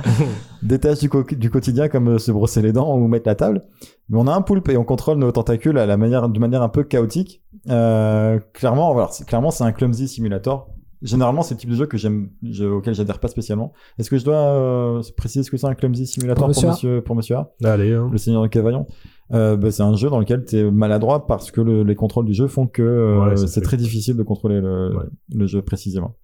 des 0.61 0.79
tâches 0.79 0.99
du, 0.99 1.09
co- 1.09 1.23
du 1.23 1.49
quotidien 1.49 1.87
comme 1.87 2.09
euh, 2.09 2.17
se 2.19 2.31
brosser 2.31 2.61
les 2.61 2.73
dents 2.73 2.95
ou 2.97 3.07
mettre 3.07 3.27
la 3.27 3.35
table. 3.35 3.63
Mais 4.09 4.17
on 4.19 4.27
a 4.27 4.33
un 4.35 4.41
poulpe 4.41 4.69
et 4.69 4.77
on 4.77 4.83
contrôle 4.83 5.17
nos 5.17 5.31
tentacules 5.31 5.77
à 5.77 5.85
la 5.85 5.95
manière, 5.97 6.27
de 6.29 6.39
manière 6.39 6.61
un 6.61 6.69
peu 6.69 6.83
chaotique. 6.83 7.41
Euh, 7.69 8.39
clairement, 8.53 8.91
voilà, 8.93 9.07
c'est, 9.11 9.25
clairement, 9.25 9.51
c'est 9.51 9.63
un 9.63 9.71
clumsy 9.71 10.07
simulator. 10.07 10.69
Généralement, 11.01 11.41
c'est 11.41 11.55
le 11.55 11.59
type 11.59 11.69
de 11.69 11.75
jeu 11.75 11.85
que 11.85 11.97
j'aime, 11.97 12.29
je- 12.43 12.63
auquel 12.65 12.93
j'adhère 12.95 13.19
pas 13.19 13.27
spécialement. 13.27 13.73
Est-ce 13.99 14.09
que 14.09 14.17
je 14.17 14.23
dois 14.25 14.35
euh, 14.37 15.01
préciser 15.17 15.43
ce 15.43 15.51
que 15.51 15.57
c'est 15.57 15.67
un 15.67 15.73
clumsy 15.75 16.05
simulator 16.07 16.49
Pour 16.49 16.63
monsieur 16.65 17.01
pour 17.01 17.15
monsieur 17.15 17.35
A? 17.35 17.51
Allez, 17.63 17.93
hein. 17.93 18.09
le 18.11 18.17
Seigneur 18.17 18.41
de 18.41 18.47
Cavaillon. 18.47 18.87
Euh, 19.33 19.57
bah, 19.57 19.71
c'est 19.71 19.83
un 19.83 19.95
jeu 19.95 20.09
dans 20.09 20.19
lequel 20.19 20.45
tu 20.45 20.57
es 20.57 20.69
maladroit 20.71 21.27
parce 21.27 21.51
que 21.51 21.59
le- 21.61 21.83
les 21.83 21.95
contrôles 21.95 22.25
du 22.25 22.33
jeu 22.33 22.47
font 22.47 22.67
que 22.67 22.81
euh, 22.81 23.29
Ouais, 23.31 23.37
c'est 23.47 23.61
très 23.61 23.75
difficile 23.77 24.15
de 24.15 24.23
contrôler 24.23 24.61
le, 24.61 24.95
Ouais. 24.95 25.03
le 25.33 25.45
jeu 25.45 25.61
précisément. 25.61 26.15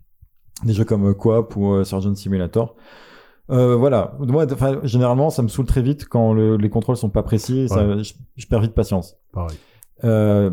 Des 0.66 0.74
jeux 0.74 0.86
comme 0.86 1.08
euh, 1.10 1.14
Coop 1.14 1.56
ou 1.56 1.74
euh, 1.74 1.84
Surgeon 1.84 2.14
Simulator. 2.16 2.76
Euh, 3.50 3.76
voilà. 3.76 4.16
Moi, 4.20 4.46
enfin, 4.52 4.80
généralement, 4.84 5.30
ça 5.30 5.42
me 5.42 5.48
saoule 5.48 5.66
très 5.66 5.82
vite 5.82 6.06
quand 6.08 6.34
le- 6.34 6.58
les 6.58 6.70
contrôles 6.70 6.98
sont 6.98 7.10
pas 7.10 7.24
précis. 7.24 7.62
et 7.62 7.68
ça- 7.68 7.98
je, 8.04 8.14
je 8.36 8.48
perds 8.48 8.62
vite 8.62 8.74
patience. 8.74 9.18
Pareil. 9.34 9.58
Euh, 10.04 10.52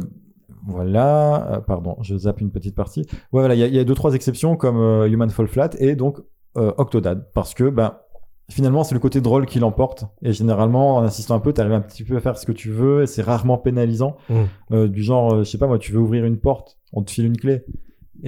voilà, 0.67 1.53
Euh, 1.53 1.61
pardon, 1.61 1.97
je 2.03 2.17
zappe 2.17 2.41
une 2.41 2.51
petite 2.51 2.75
partie. 2.75 3.01
Ouais, 3.33 3.41
voilà, 3.41 3.55
il 3.55 3.61
y, 3.61 3.63
a- 3.65 3.67
il 3.67 3.75
y 3.75 3.79
a 3.79 3.85
deux 3.85 3.95
trois 3.95 4.15
exceptions 4.15 4.57
comme 4.57 4.79
euh, 4.79 5.09
Human 5.09 5.31
Fall 5.31 5.47
Flat 5.49 5.71
et 5.79 5.95
donc 5.97 6.19
euh, 6.57 6.73
Octodad 6.79 7.29
parce 7.35 7.53
que 7.55 7.69
ben 7.69 7.99
finalement 8.49 8.83
c'est 8.85 8.95
le 8.95 9.01
côté 9.01 9.21
drôle 9.21 9.45
qui 9.47 9.59
l'emporte 9.59 10.07
et 10.23 10.33
généralement 10.33 10.97
en 10.97 11.03
insistant 11.03 11.35
un 11.35 11.41
peu, 11.41 11.53
t'arrives 11.53 11.73
un 11.75 11.81
petit 11.81 12.03
peu 12.05 12.17
à 12.17 12.21
faire 12.21 12.39
ce 12.39 12.47
que 12.47 12.53
tu 12.53 12.71
veux 12.71 13.03
et 13.03 13.07
c'est 13.07 13.23
rarement 13.23 13.59
pénalisant. 13.59 14.17
Mm. 14.31 14.35
Euh, 14.73 14.89
du 14.89 15.03
genre, 15.03 15.35
euh, 15.35 15.39
je 15.45 15.51
sais 15.51 15.59
pas 15.59 15.67
moi, 15.67 15.79
tu 15.79 15.93
veux 15.93 16.01
ouvrir 16.01 16.25
une 16.25 16.39
porte, 16.39 16.79
on 16.93 17.03
te 17.03 17.11
file 17.11 17.27
une 17.27 17.37
clé. 17.37 17.65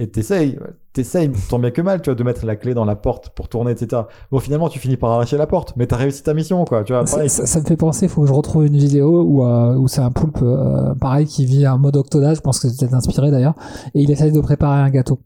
Et 0.01 0.09
t'essayes, 0.09 0.57
t'essayes, 0.93 1.29
tant 1.49 1.59
bien 1.59 1.71
que 1.71 1.81
mal, 1.81 2.01
tu 2.01 2.09
vois, 2.09 2.15
de 2.15 2.23
mettre 2.23 2.45
la 2.45 2.55
clé 2.55 2.73
dans 2.73 2.85
la 2.85 2.95
porte 2.95 3.31
pour 3.31 3.49
tourner, 3.49 3.71
etc. 3.71 4.03
Bon, 4.31 4.39
finalement, 4.39 4.69
tu 4.69 4.79
finis 4.79 4.95
par 4.95 5.11
arracher 5.11 5.35
la 5.35 5.45
porte, 5.45 5.73
mais 5.75 5.87
t'as 5.87 5.97
réussi 5.97 6.23
ta 6.23 6.33
mission, 6.33 6.63
quoi, 6.63 6.83
tu 6.85 6.93
vois. 6.93 7.05
Ça, 7.05 7.27
ça- 7.27 7.45
ça 7.45 7.59
me 7.59 7.65
fait 7.65 7.75
penser, 7.75 8.05
il 8.05 8.09
faut 8.09 8.21
que 8.21 8.27
je 8.27 8.33
retrouve 8.33 8.65
une 8.65 8.77
vidéo 8.77 9.21
où, 9.23 9.43
euh, 9.45 9.75
où 9.75 9.89
c'est 9.89 9.99
un 9.99 10.11
poulpe, 10.11 10.39
euh, 10.41 10.95
pareil, 10.95 11.25
qui 11.25 11.45
vit 11.45 11.67
en 11.67 11.77
mode 11.77 11.97
octodage, 11.97 12.37
je 12.37 12.41
pense 12.41 12.59
que 12.61 12.69
c'est 12.69 12.79
peut-être 12.79 12.93
inspiré 12.95 13.29
d'ailleurs, 13.29 13.55
et 13.93 14.01
il 14.01 14.09
essaye 14.09 14.31
de 14.31 14.39
préparer 14.39 14.79
un 14.79 14.89
gâteau. 14.89 15.19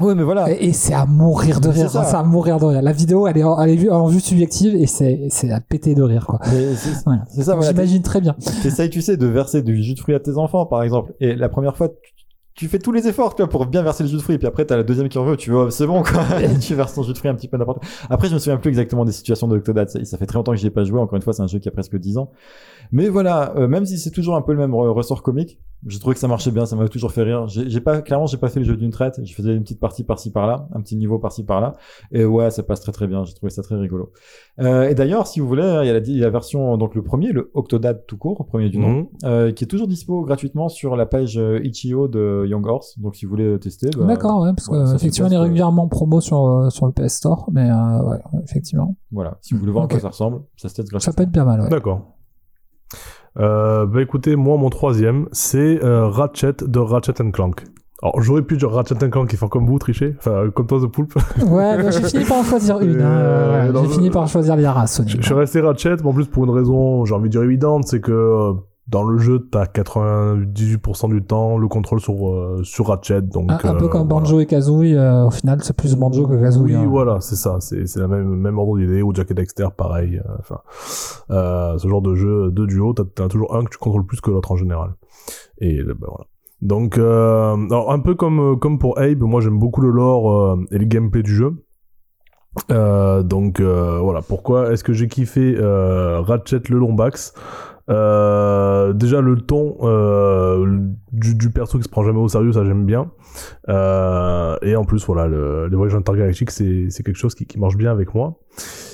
Ouais, 0.00 0.14
mais 0.16 0.22
voilà. 0.24 0.50
Et, 0.50 0.66
et 0.66 0.72
c'est 0.72 0.94
à 0.94 1.06
mourir 1.06 1.60
de 1.60 1.68
rire, 1.68 1.88
ça. 1.90 2.04
c'est 2.04 2.16
à 2.16 2.22
mourir 2.24 2.58
de 2.58 2.64
rire. 2.64 2.82
La 2.82 2.90
vidéo, 2.92 3.26
elle 3.28 3.38
est, 3.38 3.44
en- 3.44 3.60
elle 3.60 3.70
est 3.70 3.76
vue 3.76 3.90
en 3.90 4.06
vue 4.06 4.18
subjective 4.20 4.74
et 4.74 4.86
c'est, 4.86 5.28
à 5.52 5.60
péter 5.60 5.94
de 5.94 6.02
rire, 6.02 6.26
quoi. 6.26 6.40
Mais 6.52 6.74
c'est 6.74 6.90
Voilà. 7.04 7.22
c'est 7.28 7.42
ça, 7.44 7.54
voilà. 7.54 7.70
J'imagine 7.70 8.02
très 8.02 8.20
bien. 8.20 8.34
T'essayes, 8.62 8.90
tu 8.90 9.02
sais, 9.02 9.16
de 9.16 9.26
verser 9.26 9.62
du 9.62 9.80
jus 9.82 9.94
de 9.94 10.00
fruits 10.00 10.14
à 10.16 10.20
tes 10.20 10.36
enfants, 10.36 10.66
par 10.66 10.82
exemple. 10.82 11.12
Et 11.20 11.36
la 11.36 11.48
première 11.48 11.76
fois, 11.76 11.88
tu- 11.88 12.13
tu 12.54 12.68
fais 12.68 12.78
tous 12.78 12.92
les 12.92 13.08
efforts 13.08 13.34
pour 13.34 13.66
bien 13.66 13.82
verser 13.82 14.04
le 14.04 14.08
jus 14.08 14.16
de 14.16 14.22
fruits, 14.22 14.36
et 14.36 14.38
puis 14.38 14.46
après 14.46 14.64
t'as 14.64 14.76
la 14.76 14.84
deuxième 14.84 15.08
qui 15.08 15.18
en 15.18 15.24
veut, 15.24 15.36
tu 15.36 15.50
vois, 15.50 15.70
c'est 15.70 15.86
bon 15.86 16.02
quoi, 16.02 16.40
et 16.40 16.58
tu 16.60 16.74
verses 16.74 16.94
ton 16.94 17.02
jus 17.02 17.12
de 17.12 17.18
fruits 17.18 17.30
un 17.30 17.34
petit 17.34 17.48
peu 17.48 17.56
n'importe. 17.56 17.82
Après, 18.08 18.28
je 18.28 18.34
me 18.34 18.38
souviens 18.38 18.58
plus 18.58 18.68
exactement 18.68 19.04
des 19.04 19.12
situations 19.12 19.48
de 19.48 19.56
Octodad, 19.56 19.88
ça, 19.88 20.04
ça 20.04 20.18
fait 20.18 20.26
très 20.26 20.38
longtemps 20.38 20.52
que 20.52 20.58
j'y 20.58 20.66
ai 20.66 20.70
pas 20.70 20.84
joué. 20.84 21.00
Encore 21.00 21.16
une 21.16 21.22
fois, 21.22 21.32
c'est 21.32 21.42
un 21.42 21.48
jeu 21.48 21.58
qui 21.58 21.68
a 21.68 21.72
presque 21.72 21.96
10 21.96 22.18
ans. 22.18 22.30
Mais 22.92 23.08
voilà, 23.08 23.54
euh, 23.56 23.68
même 23.68 23.86
si 23.86 23.98
c'est 23.98 24.10
toujours 24.10 24.36
un 24.36 24.42
peu 24.42 24.52
le 24.52 24.58
même 24.58 24.72
re- 24.72 24.88
ressort 24.90 25.22
comique, 25.22 25.58
j'ai 25.86 25.98
trouvé 25.98 26.14
que 26.14 26.20
ça 26.20 26.28
marchait 26.28 26.50
bien, 26.50 26.64
ça 26.64 26.76
m'a 26.76 26.88
toujours 26.88 27.12
fait 27.12 27.22
rire. 27.24 27.46
J'ai 27.46 27.68
j'ai 27.68 27.80
pas, 27.80 28.00
clairement, 28.00 28.24
j'ai 28.24 28.38
pas 28.38 28.48
fait 28.48 28.60
le 28.60 28.64
jeu 28.64 28.74
d'une 28.76 28.90
traite. 28.90 29.20
Je 29.22 29.34
faisais 29.34 29.54
une 29.54 29.62
petite 29.62 29.80
partie 29.80 30.02
par-ci 30.02 30.30
par-là, 30.30 30.66
un 30.74 30.80
petit 30.80 30.96
niveau 30.96 31.18
par-ci 31.18 31.44
par-là, 31.44 31.74
et 32.10 32.24
ouais, 32.24 32.50
ça 32.50 32.62
passe 32.62 32.80
très 32.80 32.92
très 32.92 33.06
bien. 33.06 33.24
J'ai 33.24 33.34
trouvé 33.34 33.50
ça 33.50 33.62
très 33.62 33.74
rigolo. 33.76 34.10
Euh, 34.60 34.88
et 34.88 34.94
d'ailleurs, 34.94 35.26
si 35.26 35.40
vous 35.40 35.46
voulez, 35.48 35.62
il 35.82 35.86
y 35.86 35.90
a 35.90 35.92
la, 35.92 35.98
il 35.98 36.16
y 36.16 36.22
a 36.22 36.24
la 36.24 36.30
version 36.30 36.78
donc 36.78 36.94
le 36.94 37.02
premier, 37.02 37.32
le 37.32 37.50
Octodad 37.52 38.04
tout 38.06 38.16
court, 38.16 38.46
premier 38.46 38.70
du 38.70 38.78
nom, 38.78 38.88
Mhm. 38.94 39.06
euh, 39.24 39.52
qui 39.52 39.64
est 39.64 39.66
toujours 39.66 39.86
dispo 39.88 40.22
gratuitement 40.22 40.68
sur 40.70 40.96
la 40.96 41.04
page 41.04 41.36
euh, 41.36 41.60
Itch.io 41.62 42.08
de 42.08 42.46
Young 42.46 42.66
Horse. 42.66 42.98
Donc 42.98 43.16
si 43.16 43.26
vous 43.26 43.30
voulez 43.32 43.58
tester, 43.58 43.90
bah, 43.98 44.06
D'accord, 44.06 44.40
ouais, 44.42 44.52
parce 44.56 44.68
ouais, 44.68 44.78
ça 44.78 44.84
que 44.84 44.88
se 44.90 44.94
effectivement, 44.96 45.28
il 45.28 45.34
est 45.34 45.36
euh. 45.36 45.42
régulièrement 45.42 45.82
en 45.82 45.88
promo 45.88 46.22
sur, 46.22 46.46
euh, 46.46 46.70
sur 46.70 46.86
le 46.86 46.92
PS 46.92 47.16
Store, 47.16 47.50
mais 47.52 47.68
euh, 47.70 48.02
ouais, 48.08 48.18
effectivement, 48.44 48.96
voilà. 49.12 49.36
Si 49.42 49.52
vous 49.52 49.60
voulez 49.60 49.72
voir 49.72 49.84
à 49.84 49.88
quoi 49.88 50.00
ça 50.00 50.08
ressemble, 50.08 50.40
ça 50.56 50.70
se 50.70 50.74
teste 50.76 50.88
ça 50.88 50.92
gratuitement. 50.92 51.14
peut 51.14 51.22
être 51.24 51.30
bien 51.32 51.44
mal. 51.44 51.60
Ouais. 51.60 51.68
D'accord. 51.68 52.13
Euh, 53.38 53.86
bah 53.86 54.00
écoutez, 54.02 54.36
moi 54.36 54.56
mon 54.56 54.70
troisième, 54.70 55.26
c'est 55.32 55.82
euh, 55.82 56.06
Ratchet 56.08 56.54
de 56.66 56.78
Ratchet 56.78 57.14
Clank. 57.32 57.64
Alors 58.02 58.20
j'aurais 58.20 58.42
pu 58.42 58.56
dire 58.56 58.70
Ratchet 58.70 58.94
Clank 59.10 59.32
et 59.32 59.36
faire 59.36 59.48
comme 59.48 59.66
vous, 59.66 59.78
tricher, 59.78 60.14
enfin 60.18 60.50
comme 60.54 60.66
toi 60.66 60.78
The 60.80 60.86
Poulpe. 60.86 61.14
Ouais, 61.48 61.82
bah, 61.82 61.90
j'ai 61.90 62.02
fini 62.02 62.24
par 62.24 62.38
en 62.38 62.42
choisir 62.44 62.80
une. 62.80 63.00
hein, 63.00 63.10
Euh, 63.10 63.72
j'ai 63.82 63.88
je- 63.88 63.92
fini 63.92 64.10
par 64.10 64.28
choisir 64.28 64.56
Liara 64.56 64.86
Je, 64.86 64.90
Sonic. 64.92 65.16
je 65.20 65.22
suis 65.26 65.34
resté 65.34 65.60
Ratchet, 65.60 65.96
mais 66.02 66.06
en 66.08 66.12
plus 66.12 66.26
pour 66.26 66.44
une 66.44 66.50
raison, 66.50 67.04
j'ai 67.04 67.14
envie 67.14 67.28
de 67.28 67.32
dire 67.32 67.42
évidente, 67.42 67.84
c'est 67.88 68.00
que 68.00 68.12
euh, 68.12 68.52
dans 68.86 69.02
le 69.02 69.16
jeu, 69.18 69.48
t'as 69.50 69.64
98% 69.64 71.08
du 71.08 71.22
temps 71.22 71.56
le 71.56 71.68
contrôle 71.68 72.00
sur, 72.00 72.28
euh, 72.30 72.60
sur 72.64 72.88
Ratchet. 72.88 73.22
Donc, 73.22 73.50
Un, 73.50 73.54
un 73.54 73.74
peu 73.74 73.86
euh, 73.86 73.88
comme 73.88 74.06
voilà. 74.08 74.20
Banjo 74.24 74.40
et 74.40 74.46
Kazooie, 74.46 74.94
euh, 74.94 75.24
au 75.26 75.30
final, 75.30 75.62
c'est 75.62 75.74
plus 75.76 75.94
Banjo 75.96 76.26
que 76.26 76.34
Kazooie. 76.40 76.64
Oui, 76.64 76.74
hein. 76.74 76.86
voilà, 76.86 77.20
c'est 77.20 77.36
ça. 77.36 77.56
C'est 77.60 77.86
c'est 77.86 78.00
la 78.00 78.08
même, 78.08 78.28
même 78.34 78.58
ordre 78.58 78.76
d'idée. 78.78 79.00
Ou 79.02 79.14
Jack 79.14 79.30
et 79.30 79.34
Dexter, 79.34 79.68
pareil. 79.76 80.18
euh, 80.18 80.36
Enfin, 80.38 80.60
euh, 81.30 81.78
ce 81.78 81.88
genre 81.88 82.02
de 82.02 82.14
jeu 82.14 82.50
de 82.50 82.66
duo, 82.66 82.92
t'as 82.92 83.04
t'as 83.14 83.28
toujours 83.28 83.54
un 83.56 83.64
que 83.64 83.70
tu 83.70 83.78
contrôles 83.78 84.04
plus 84.04 84.20
que 84.20 84.30
l'autre 84.30 84.52
en 84.52 84.56
général. 84.56 84.90
Et 85.58 85.82
ben, 85.82 85.94
voilà. 86.00 86.26
Donc, 86.60 86.98
euh, 86.98 87.56
alors 87.70 87.90
un 87.92 87.98
peu 87.98 88.14
comme, 88.14 88.58
comme 88.58 88.78
pour 88.78 88.98
Abe, 88.98 89.20
moi 89.22 89.40
j'aime 89.40 89.58
beaucoup 89.58 89.80
le 89.80 89.90
lore 89.90 90.30
euh, 90.32 90.56
et 90.70 90.78
le 90.78 90.84
gameplay 90.84 91.22
du 91.22 91.34
jeu. 91.34 91.52
Euh, 92.70 93.22
donc 93.22 93.60
euh, 93.60 93.98
voilà, 94.00 94.22
pourquoi 94.22 94.72
est-ce 94.72 94.84
que 94.84 94.92
j'ai 94.92 95.08
kiffé 95.08 95.56
euh, 95.58 96.20
Ratchet 96.20 96.60
le 96.68 96.78
Lombax 96.78 97.34
euh, 97.90 98.92
déjà 98.92 99.20
le 99.20 99.36
ton 99.40 99.76
euh, 99.82 100.78
du, 101.12 101.34
du 101.34 101.50
perso 101.50 101.78
qui 101.78 101.84
se 101.84 101.88
prend 101.88 102.04
jamais 102.04 102.18
au 102.18 102.28
sérieux, 102.28 102.52
ça 102.52 102.64
j'aime 102.64 102.84
bien. 102.86 103.10
Euh, 103.68 104.56
et 104.62 104.76
en 104.76 104.84
plus 104.84 105.04
voilà, 105.06 105.26
le, 105.26 105.66
les 105.68 105.76
voyages 105.76 105.94
intergalactiques 105.94 106.50
c'est 106.50 106.86
c'est 106.90 107.02
quelque 107.02 107.16
chose 107.16 107.34
qui, 107.34 107.46
qui 107.46 107.58
marche 107.58 107.76
bien 107.76 107.90
avec 107.90 108.14
moi. 108.14 108.38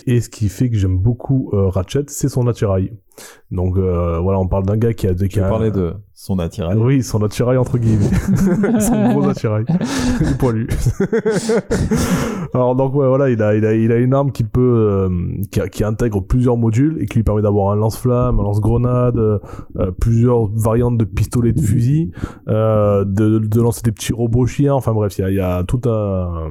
Et 0.06 0.20
ce 0.20 0.28
qui 0.28 0.48
fait 0.48 0.70
que 0.70 0.76
j'aime 0.76 0.98
beaucoup 0.98 1.50
euh, 1.52 1.68
Ratchet, 1.68 2.04
c'est 2.08 2.28
son 2.28 2.46
attirail. 2.48 2.92
Donc 3.50 3.76
euh, 3.76 4.18
voilà, 4.18 4.38
on 4.40 4.48
parle 4.48 4.64
d'un 4.64 4.76
gars 4.76 4.94
qui 4.94 5.06
a, 5.06 5.14
qui 5.14 5.28
Tu 5.28 5.40
parlais 5.40 5.70
de 5.70 5.94
son 6.22 6.38
attirail. 6.38 6.76
oui, 6.76 7.02
son 7.02 7.22
attirail 7.22 7.56
entre 7.56 7.78
guillemets. 7.78 8.10
son 8.80 9.08
gros 9.08 9.26
attirail. 9.26 9.64
Il 10.20 10.28
est 10.28 10.38
poilu. 10.38 10.68
Alors 12.52 12.76
donc 12.76 12.94
ouais, 12.94 13.08
voilà, 13.08 13.30
il 13.30 13.40
a, 13.40 13.54
il 13.54 13.64
a, 13.64 13.72
il 13.72 13.90
a 13.90 13.96
une 13.96 14.12
arme 14.12 14.30
qui 14.30 14.44
peut, 14.44 14.60
euh, 14.60 15.08
qui, 15.50 15.60
qui 15.70 15.82
intègre 15.82 16.20
plusieurs 16.20 16.58
modules 16.58 16.98
et 17.00 17.06
qui 17.06 17.16
lui 17.16 17.22
permet 17.22 17.40
d'avoir 17.40 17.72
un 17.72 17.76
lance-flamme, 17.76 18.38
un 18.38 18.42
lance-grenade, 18.42 19.16
euh, 19.16 19.38
euh, 19.78 19.92
plusieurs 19.92 20.46
variantes 20.48 20.98
de 20.98 21.06
pistolets 21.06 21.54
de 21.54 21.60
fusil, 21.62 22.12
euh, 22.48 23.06
de, 23.06 23.38
de 23.38 23.62
lancer 23.62 23.80
des 23.82 23.92
petits 23.92 24.12
robots 24.12 24.44
chiens. 24.44 24.74
Enfin 24.74 24.92
bref, 24.92 25.16
il 25.16 25.22
y 25.22 25.24
a, 25.24 25.30
il 25.30 25.36
y 25.36 25.40
a 25.40 25.64
tout 25.64 25.80
un, 25.88 26.50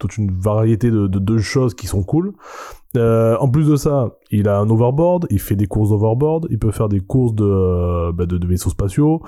toute 0.00 0.16
une 0.16 0.32
variété 0.32 0.90
de, 0.90 1.06
de, 1.06 1.20
de 1.20 1.38
choses 1.38 1.74
qui 1.74 1.86
sont 1.86 2.02
cool. 2.02 2.32
Euh, 2.96 3.36
en 3.38 3.48
plus 3.48 3.68
de 3.68 3.76
ça, 3.76 4.16
il 4.30 4.48
a 4.48 4.58
un 4.58 4.68
overboard, 4.68 5.26
il 5.30 5.38
fait 5.38 5.56
des 5.56 5.66
courses 5.66 5.90
d'overboard, 5.90 6.46
il 6.50 6.58
peut 6.58 6.70
faire 6.70 6.88
des 6.88 7.00
courses 7.00 7.34
de, 7.34 7.44
euh, 7.44 8.12
bah, 8.12 8.26
de, 8.26 8.46
vaisseaux 8.46 8.70
spatiaux, 8.70 9.22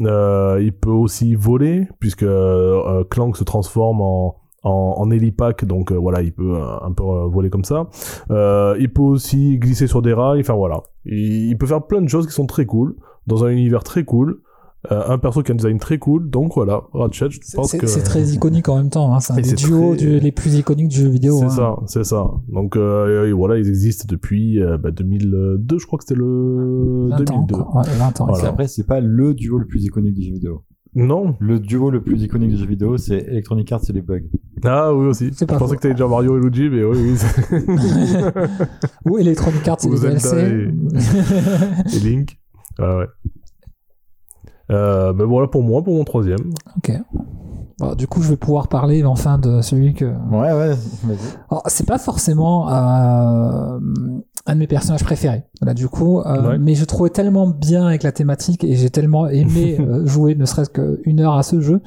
euh, 0.00 0.58
il 0.62 0.72
peut 0.72 0.90
aussi 0.90 1.34
voler, 1.34 1.88
puisque 2.00 2.26
Clank 3.10 3.36
se 3.36 3.44
transforme 3.44 4.00
en, 4.00 4.36
en, 4.62 4.94
en 4.98 5.06
donc 5.06 5.92
voilà, 5.92 6.22
il 6.22 6.32
peut 6.32 6.56
un 6.82 6.92
peu 6.92 7.02
voler 7.02 7.50
comme 7.50 7.64
ça. 7.64 7.86
Il 8.30 8.90
peut 8.92 9.02
aussi 9.02 9.58
glisser 9.58 9.86
sur 9.86 10.02
des 10.02 10.12
rails, 10.12 10.40
enfin 10.40 10.54
voilà. 10.54 10.82
Il, 11.04 11.48
il 11.48 11.58
peut 11.58 11.66
faire 11.66 11.86
plein 11.86 12.00
de 12.00 12.08
choses 12.08 12.26
qui 12.26 12.32
sont 12.32 12.46
très 12.46 12.66
cool, 12.66 12.96
dans 13.26 13.44
un 13.44 13.48
univers 13.48 13.84
très 13.84 14.04
cool, 14.04 14.40
euh, 14.92 15.02
un 15.08 15.18
perso 15.18 15.42
qui 15.42 15.50
a 15.50 15.54
un 15.54 15.56
design 15.56 15.78
très 15.78 15.98
cool, 15.98 16.28
donc 16.28 16.54
voilà, 16.54 16.82
Ratchet, 16.92 17.30
je 17.30 17.38
C'est- 17.42 17.56
pense 17.56 17.70
C'est 17.70 17.78
que... 17.78 17.86
c'est 17.86 18.02
très 18.02 18.22
iconique 18.28 18.68
en 18.68 18.76
même 18.76 18.90
temps. 18.90 19.14
Hein. 19.14 19.20
C'est 19.20 19.32
un 19.32 19.36
Et 19.36 19.42
des 19.42 19.54
duos 19.54 19.94
très- 19.96 20.06
du- 20.06 20.20
les 20.20 20.32
plus 20.32 20.54
iconiques 20.56 20.88
du 20.88 20.96
jeu 20.96 21.08
vidéo. 21.08 21.38
C'est 21.38 21.44
hein. 21.46 21.48
ça, 21.50 21.76
c'est 21.86 22.04
ça. 22.04 22.30
Donc 22.48 22.76
euh, 22.76 23.26
et 23.28 23.32
voilà, 23.32 23.58
ils 23.58 23.68
existent 23.68 24.04
depuis 24.08 24.62
euh, 24.62 24.76
bah, 24.78 24.90
2002, 24.90 25.78
je 25.78 25.86
crois 25.86 25.98
que 25.98 26.04
c'était 26.04 26.18
le 26.20 27.08
20 27.10 27.16
ans. 27.30 27.42
2002. 27.46 27.54
quoi. 27.54 27.76
Ouais, 27.82 27.88
20 27.98 28.20
ans. 28.20 28.26
Voilà. 28.28 28.48
Après, 28.48 28.68
c'est 28.68 28.86
pas 28.86 29.00
le 29.00 29.34
duo 29.34 29.58
le 29.58 29.66
plus 29.66 29.84
iconique 29.84 30.14
du 30.14 30.22
jeu 30.22 30.32
vidéo. 30.32 30.62
Non 30.96 31.34
Le 31.40 31.58
duo 31.58 31.90
le 31.90 32.00
plus 32.02 32.22
iconique 32.22 32.50
du 32.50 32.56
jeu 32.56 32.66
vidéo, 32.66 32.96
c'est 32.98 33.18
Electronic 33.18 33.72
Arts 33.72 33.80
et 33.88 33.92
les 33.92 34.00
bugs. 34.00 34.20
Ah 34.62 34.94
oui 34.94 35.06
aussi. 35.08 35.26
Je 35.30 35.34
C'est 35.34 35.46
pas 35.46 35.58
pensais 35.58 35.74
que 35.74 35.80
t'allais 35.82 35.94
dire 35.94 36.08
Mario 36.08 36.38
et 36.38 36.40
Luigi, 36.40 36.68
mais 36.70 36.84
oui, 36.84 36.96
oui. 37.00 37.68
Ou 39.06 39.18
Electronic 39.18 39.66
Arts, 39.66 39.78
des 39.82 39.96
Zelda 39.96 40.30
DLC. 40.30 40.68
et 41.96 41.98
Link. 42.00 42.38
Ouais, 42.78 42.84
ouais. 42.96 43.06
Euh, 44.70 45.12
ben 45.12 45.24
voilà 45.24 45.46
pour 45.48 45.62
moi, 45.62 45.82
pour 45.82 45.94
mon 45.94 46.04
troisième. 46.04 46.38
ok. 46.78 46.92
Bon, 47.80 47.94
du 47.96 48.06
coup, 48.06 48.22
je 48.22 48.30
vais 48.30 48.36
pouvoir 48.36 48.68
parler 48.68 49.04
enfin 49.04 49.36
de 49.36 49.60
celui 49.60 49.94
que. 49.94 50.04
Ouais, 50.04 50.52
ouais, 50.52 50.76
c'est 51.66 51.86
pas 51.86 51.98
forcément 51.98 52.68
euh, 52.70 53.78
un 54.46 54.54
de 54.54 54.58
mes 54.60 54.66
personnages 54.68 55.02
préférés. 55.02 55.42
Là, 55.60 55.74
du 55.74 55.88
coup, 55.88 56.20
euh, 56.20 56.50
Ouais. 56.50 56.58
mais 56.58 56.74
je 56.76 56.84
trouvais 56.84 57.10
tellement 57.10 57.48
bien 57.48 57.84
avec 57.86 58.04
la 58.04 58.12
thématique 58.12 58.62
et 58.62 58.76
j'ai 58.76 58.90
tellement 58.90 59.26
aimé 59.26 59.76
euh, 59.80 60.06
jouer 60.06 60.36
ne 60.36 60.44
serait-ce 60.44 60.70
qu'une 60.70 61.20
heure 61.20 61.34
à 61.34 61.42
ce 61.42 61.60
jeu. 61.60 61.80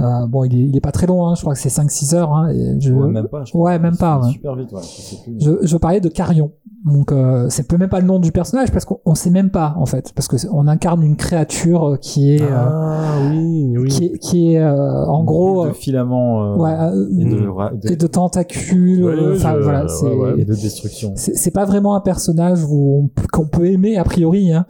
Euh, 0.00 0.26
bon, 0.26 0.44
il 0.44 0.54
est, 0.54 0.64
il 0.68 0.76
est 0.76 0.80
pas 0.80 0.92
très 0.92 1.06
long, 1.06 1.26
hein, 1.26 1.34
je 1.34 1.42
crois 1.42 1.52
que 1.54 1.60
c'est 1.60 1.68
5-6 1.68 2.14
heures. 2.14 2.32
Hein, 2.34 2.48
et 2.50 2.80
je, 2.80 2.92
Ouais, 2.92 3.08
même 3.10 3.28
pas. 3.28 3.44
je 3.44 3.56
Ouais, 3.56 3.78
même 3.78 3.96
pas, 3.96 4.18
ouais. 4.20 4.30
Super 4.32 4.54
vite, 4.56 4.72
ouais. 4.72 4.80
Je 4.82 5.00
sais 5.02 5.16
plus. 5.22 5.36
je, 5.38 5.50
je 5.66 5.76
parlais 5.76 6.00
de 6.00 6.08
Carion. 6.08 6.52
Donc, 6.86 7.12
euh, 7.12 7.44
c'est 7.50 7.68
peut 7.68 7.76
même 7.76 7.90
pas 7.90 8.00
le 8.00 8.06
nom 8.06 8.18
du 8.18 8.32
personnage 8.32 8.72
parce 8.72 8.86
qu'on 8.86 9.00
on 9.04 9.14
sait 9.14 9.28
même 9.28 9.50
pas 9.50 9.74
en 9.76 9.84
fait, 9.84 10.12
parce 10.14 10.28
que 10.28 10.38
c'est- 10.38 10.48
on 10.50 10.66
incarne 10.66 11.02
une 11.02 11.16
créature 11.16 11.84
euh, 11.86 11.96
qui 11.96 12.34
est, 12.34 12.40
euh, 12.40 12.46
Ah 12.50 13.16
oui, 13.30 13.74
oui. 13.76 13.88
qui 13.90 14.04
est, 14.06 14.18
qui 14.18 14.54
est 14.54 14.64
en 14.64 15.22
gros, 15.22 15.66
de 15.66 15.72
filaments 15.74 16.56
ouais, 16.56 16.72
et, 17.18 17.24
de, 17.26 17.92
et 17.92 17.96
de 17.96 18.06
tentacules. 18.06 19.34
Enfin 19.36 19.56
voilà, 19.60 19.88
c'est 19.88 20.06
de 20.08 20.54
destruction. 20.54 21.12
c'est 21.16 21.50
pas 21.50 21.66
vraiment 21.66 21.94
un 21.96 22.00
personnage 22.00 22.60
peut- 22.62 23.26
qu'on 23.30 23.46
peut 23.46 23.66
aimer 23.66 23.98
a 23.98 24.04
priori. 24.04 24.50
Hein. 24.50 24.64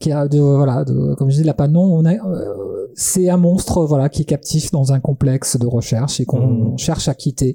Qui 0.00 0.10
a 0.10 0.26
de 0.26 0.38
voilà, 0.40 0.84
de, 0.84 1.14
comme 1.14 1.30
je 1.30 1.36
dis, 1.36 1.42
il 1.42 1.48
a 1.50 1.54
pas 1.54 1.68
de 1.68 1.72
nom. 1.74 1.84
On 1.84 2.04
a, 2.06 2.12
c'est 2.94 3.28
un 3.30 3.36
monstre 3.36 3.84
voilà 3.84 4.08
qui 4.08 4.22
est 4.22 4.26
captif 4.26 4.70
dans 4.70 4.92
un 4.92 5.00
complexe 5.00 5.56
de 5.56 5.66
recherche 5.66 6.20
et 6.20 6.24
qu'on 6.24 6.46
Mhm. 6.72 6.78
cherche 6.78 7.08
à 7.08 7.14
quitter. 7.14 7.54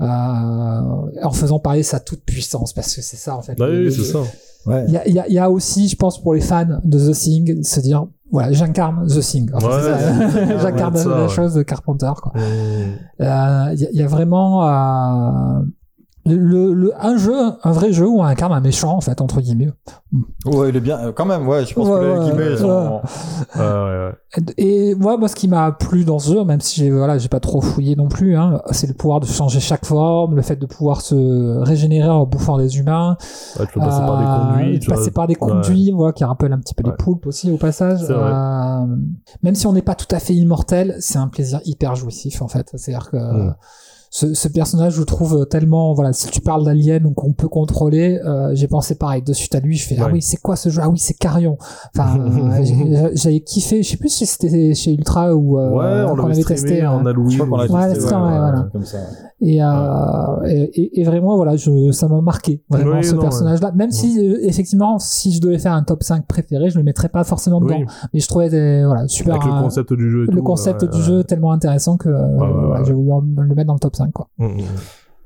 Euh, 0.00 0.04
en 0.06 1.30
faisant 1.32 1.58
parler 1.58 1.82
sa 1.82 2.00
toute 2.00 2.22
puissance 2.24 2.74
parce 2.74 2.94
que 2.94 3.00
c'est 3.02 3.16
ça 3.16 3.34
en 3.36 3.40
fait. 3.42 3.56
Ah 3.60 3.66
Le- 3.66 3.86
oui, 3.86 3.92
c'est 3.92 4.04
ça. 4.04 4.18
Ouais. 4.66 4.84
Il 4.88 4.92
y 4.92 4.96
a, 4.98 5.08
il 5.08 5.14
y, 5.14 5.18
a, 5.18 5.26
il 5.28 5.32
y 5.34 5.38
a 5.38 5.50
aussi, 5.50 5.88
je 5.88 5.96
pense, 5.96 6.20
pour 6.20 6.34
les 6.34 6.40
fans 6.40 6.80
de 6.84 6.98
The 6.98 7.14
Thing, 7.16 7.62
se 7.62 7.80
dire, 7.80 8.04
voilà, 8.30 8.52
j'incarne 8.52 9.06
The 9.06 9.20
Thing. 9.20 9.48
Enfin, 9.54 9.68
Ouais, 9.68 10.58
j'incarne 10.60 10.96
Ouais, 10.96 11.04
la 11.04 11.22
ouais. 11.22 11.28
chose 11.28 11.54
de 11.54 11.62
Carpenter. 11.62 12.12
Quoi. 12.22 12.32
Mmh. 12.34 12.40
Euh, 13.22 13.70
Il 13.74 13.80
y, 13.80 13.86
a- 13.86 13.90
il 13.92 13.96
y 13.98 14.02
a 14.02 14.06
vraiment 14.06 14.66
euh, 14.68 15.62
le, 16.26 16.72
le, 16.74 16.92
un 17.00 17.16
jeu, 17.16 17.34
un 17.62 17.72
vrai 17.72 17.92
jeu 17.92 18.06
où 18.06 18.20
on 18.20 18.24
incarne 18.24 18.52
un 18.52 18.60
méchant, 18.60 18.96
en 18.96 19.00
fait, 19.00 19.20
entre 19.20 19.40
guillemets. 19.40 19.70
Ouais, 20.44 20.70
il 20.70 20.76
est 20.76 20.80
bien. 20.80 20.98
euh, 20.98 21.12
Quand 21.12 21.24
même, 21.24 21.46
ouais, 21.48 21.64
je 21.64 21.74
pense 21.74 21.86
Ouais, 21.88 22.00
que 22.00 22.04
les 22.04 22.24
guillemets, 22.24 22.52
ils 22.52 22.58
sont- 22.58 22.66
ouais. 22.68 23.00
Ah, 23.54 23.84
ouais, 23.84 24.06
ouais. 24.08 24.44
Et 24.58 24.94
moi, 24.96 25.16
moi, 25.16 25.28
ce 25.28 25.34
qui 25.36 25.46
m'a 25.48 25.72
plu 25.72 26.04
dans 26.04 26.18
ce 26.18 26.32
jeu, 26.32 26.44
même 26.44 26.60
si 26.60 26.80
j'ai 26.80 26.90
voilà, 26.90 27.16
j'ai 27.18 27.28
pas 27.28 27.40
trop 27.40 27.60
fouillé 27.60 27.96
non 27.96 28.08
plus, 28.08 28.36
hein, 28.36 28.60
c'est 28.72 28.86
le 28.86 28.94
pouvoir 28.94 29.20
de 29.20 29.26
changer 29.26 29.60
chaque 29.60 29.84
forme, 29.86 30.34
le 30.36 30.42
fait 30.42 30.56
de 30.56 30.66
pouvoir 30.66 31.00
se 31.00 31.58
régénérer 31.62 32.08
en 32.08 32.26
bouffant 32.26 32.58
des 32.58 32.78
humains, 32.78 33.16
Ouais, 33.58 33.66
tu 33.66 33.72
peux 33.74 33.80
passer 33.80 34.00
par 34.00 34.18
des 34.18 34.24
Euh, 34.24 34.56
conduits. 34.58 34.78
tu 34.80 34.88
passer 34.90 35.02
vois. 35.04 35.12
par 35.12 35.26
des 35.28 35.34
conduits, 35.36 35.92
voilà, 35.92 36.12
qui 36.12 36.24
rappellent 36.24 36.52
un 36.52 36.58
petit 36.60 36.74
peu 36.74 36.84
Ouais. 36.84 36.90
les 36.90 36.96
poulpes 37.04 37.26
aussi 37.26 37.50
au 37.50 37.56
passage. 37.56 38.00
Euh, 38.10 38.86
même 39.42 39.54
si 39.54 39.66
on 39.66 39.72
n'est 39.72 39.82
pas 39.82 39.94
tout 39.94 40.12
à 40.14 40.18
fait 40.18 40.34
immortel, 40.34 40.96
c'est 41.00 41.18
un 41.18 41.28
plaisir 41.28 41.60
hyper 41.64 41.94
jouissif 41.94 42.42
en 42.42 42.48
fait. 42.48 42.68
C'est-à-dire 42.74 43.10
que 43.10 43.16
Mm. 43.16 43.54
Ce, 44.16 44.32
ce 44.32 44.48
personnage, 44.48 44.94
je 44.94 45.00
le 45.00 45.04
trouve 45.04 45.46
tellement, 45.50 45.92
voilà, 45.92 46.14
si 46.14 46.28
tu 46.30 46.40
parles 46.40 46.64
d'Alien 46.64 47.04
ou 47.04 47.10
qu'on 47.10 47.34
peut 47.34 47.48
contrôler, 47.48 48.18
euh, 48.24 48.52
j'ai 48.54 48.66
pensé 48.66 48.94
pareil 48.94 49.20
de 49.20 49.34
suite 49.34 49.54
à 49.54 49.60
lui. 49.60 49.76
Je 49.76 49.86
fais, 49.86 49.96
ah 50.00 50.08
oui, 50.10 50.22
c'est 50.22 50.38
quoi 50.38 50.56
ce 50.56 50.70
jeu? 50.70 50.80
Ah 50.82 50.88
oui, 50.88 50.98
c'est 50.98 51.12
Carrion. 51.12 51.58
Enfin, 51.94 52.18
euh, 52.24 53.10
j'avais 53.12 53.40
kiffé. 53.40 53.82
Je 53.82 53.90
sais 53.90 53.98
plus 53.98 54.08
si 54.08 54.24
c'était 54.24 54.72
chez 54.72 54.94
Ultra 54.94 55.34
ou 55.36 55.58
euh, 55.58 55.70
ouais, 55.70 56.04
on 56.10 56.16
qu'on 56.16 56.28
l'avait 56.28 56.32
avait 56.36 56.44
testé. 56.44 56.86
en 56.86 57.04
euh, 57.04 57.10
Halloween. 57.10 57.30
Je 57.30 57.36
crois 57.36 57.46
qu'on 57.46 57.56
l'a 57.56 57.64
Ouais, 57.88 57.92
testé, 57.94 58.14
ouais, 58.14 58.20
voilà. 58.20 58.68
comme 58.72 58.84
ça. 58.86 58.98
et, 59.42 59.62
euh, 59.62 60.46
et, 60.46 60.62
et- 60.80 61.00
et 61.00 61.04
vraiment, 61.04 61.36
voilà, 61.36 61.56
je, 61.56 61.90
ça 61.92 62.08
m'a 62.08 62.22
marqué 62.22 62.62
vraiment 62.70 62.96
Oui, 62.96 63.04
ce 63.04 63.16
personnage-là. 63.16 63.72
Même 63.72 63.90
si, 63.90 64.18
euh, 64.18 64.38
effectivement, 64.44 64.98
si 64.98 65.30
je 65.32 65.42
devais 65.42 65.58
faire 65.58 65.74
un 65.74 65.82
top 65.82 66.02
5 66.02 66.26
préféré, 66.26 66.70
je 66.70 66.78
le 66.78 66.84
mettrais 66.84 67.10
pas 67.10 67.22
forcément 67.24 67.60
dedans. 67.60 67.76
Oui, 67.80 67.86
Mais 68.14 68.20
je 68.20 68.28
trouvais, 68.28 68.48
des- 68.48 68.82
voilà, 68.86 69.06
super. 69.08 69.34
avec 69.34 69.44
le 69.46 69.52
euh, 69.52 69.60
concept 69.62 69.92
du 69.92 70.10
jeu 70.10 70.22
et 70.24 70.30
le 70.30 70.38
tout, 70.38 70.42
concept 70.42 70.82
ouais, 70.82 70.88
du 70.88 70.96
ouais. 70.96 71.02
jeu 71.02 71.24
tellement 71.24 71.52
intéressant 71.52 71.98
que 71.98 72.08
euh, 72.08 72.26
ouais, 72.28 72.36
voilà, 72.50 72.78
ouais. 72.80 72.84
j'ai 72.86 72.92
voulu 72.94 73.10
le 73.36 73.54
mettre 73.54 73.66
dans 73.66 73.74
le 73.74 73.78
top 73.78 73.94
5 73.94 74.05
quoi. 74.12 74.28
Mm, 74.38 74.46
mm. 74.46 74.64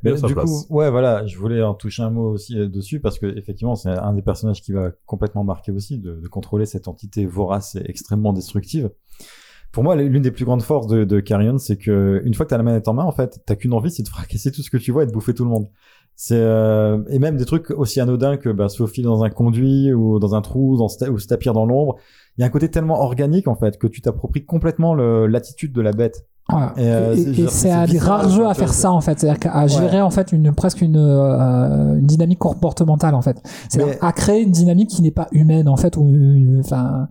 Mais 0.03 0.13
Bien 0.13 0.21
sa 0.21 0.27
du 0.29 0.35
place. 0.35 0.67
coup, 0.67 0.75
ouais, 0.75 0.91
voilà, 0.91 1.27
je 1.27 1.37
voulais 1.37 1.63
en 1.63 1.75
toucher 1.75 2.03
un 2.03 2.11
mot 2.11 2.31
aussi 2.31 2.59
euh, 2.59 2.69
dessus 2.69 3.01
parce 3.01 3.19
que 3.19 3.27
effectivement, 3.37 3.75
c'est 3.77 3.91
un 3.91 4.15
des 4.15 4.23
personnages 4.23 4.63
qui 4.63 4.73
va 4.73 4.93
complètement 5.05 5.45
marquer 5.45 5.73
aussi 5.73 5.99
de, 5.99 6.15
de 6.15 6.29
contrôler 6.29 6.65
cette 6.65 6.89
entité 6.89 7.27
vorace 7.27 7.77
et 7.77 7.83
extrêmement 7.85 8.33
destructive. 8.33 8.91
Pour 9.73 9.85
moi, 9.85 9.95
l'une 9.95 10.23
des 10.23 10.33
plus 10.33 10.45
grandes 10.45 10.63
forces 10.63 10.89
de, 10.89 11.05
de 11.05 11.21
Carrion, 11.21 11.59
c'est 11.59 11.77
que 11.77 12.23
une 12.25 12.35
fois 12.35 12.45
que 12.45 12.51
t'as 12.51 12.57
la 12.57 12.65
manette 12.65 12.89
en 12.89 12.95
main, 12.95 13.05
en 13.05 13.13
fait, 13.13 13.41
t'as 13.47 13.55
qu'une 13.55 13.73
envie, 13.73 13.91
c'est 13.91 14.03
de 14.03 14.09
fracasser 14.09 14.51
tout 14.51 14.63
ce 14.63 14.71
que 14.71 14.79
tu 14.79 14.91
vois 14.91 15.05
et 15.05 15.07
de 15.07 15.13
bouffer 15.13 15.33
tout 15.35 15.45
le 15.45 15.51
monde. 15.51 15.69
C'est 16.17 16.35
euh, 16.37 17.03
et 17.09 17.19
même 17.19 17.37
des 17.37 17.45
trucs 17.45 17.71
aussi 17.71 18.01
anodins 18.01 18.37
que 18.37 18.49
bah, 18.49 18.69
se 18.69 18.79
faufiler 18.79 19.05
dans 19.07 19.23
un 19.23 19.31
conduit 19.31 19.93
ou 19.93 20.19
dans 20.19 20.35
un 20.35 20.43
trou, 20.43 20.77
dans, 20.77 20.89
ou 21.09 21.19
se 21.19 21.27
tapir 21.27 21.53
dans 21.53 21.67
l'ombre. 21.67 21.97
Il 22.37 22.41
y 22.41 22.45
a 22.45 22.47
un 22.47 22.51
côté 22.51 22.69
tellement 22.71 23.01
organique 23.01 23.49
en 23.49 23.55
fait 23.55 23.79
que 23.79 23.87
tu 23.87 24.01
t'appropries 24.01 24.45
complètement 24.45 24.95
l'attitude 24.95 25.73
de 25.73 25.81
la 25.81 25.93
bête. 25.93 26.27
Et, 26.77 26.81
euh, 26.81 27.15
Et- 27.15 27.47
c'est- 27.49 27.69
et 27.69 27.73
un 27.73 27.87
des 27.87 27.99
rares 27.99 28.29
jeux 28.29 28.47
à 28.47 28.55
faire 28.55 28.73
ça 28.73 28.93
en 28.93 29.01
fait, 29.01 29.19
c'est-à-dire 29.21 29.51
à 29.55 29.67
gérer 29.67 30.01
en 30.01 30.11
fait 30.11 30.33
une 30.33 30.53
presque 30.53 30.81
une, 30.83 30.97
euh, 30.97 31.95
une 31.99 32.07
dynamique 32.07 32.39
comportementale 32.39 33.15
en 33.15 33.23
fait. 33.23 33.37
C'est 33.69 33.85
Mais- 33.85 33.99
à 34.01 34.13
créer 34.13 34.43
une 34.43 34.51
dynamique 34.51 34.91
qui 34.91 35.03
n'est 35.03 35.11
pas 35.11 35.29
humaine 35.33 35.69
en 35.69 35.77
fait 35.77 35.97
ou 35.97 36.07
une- 36.09 36.61
enfin. 36.65 37.09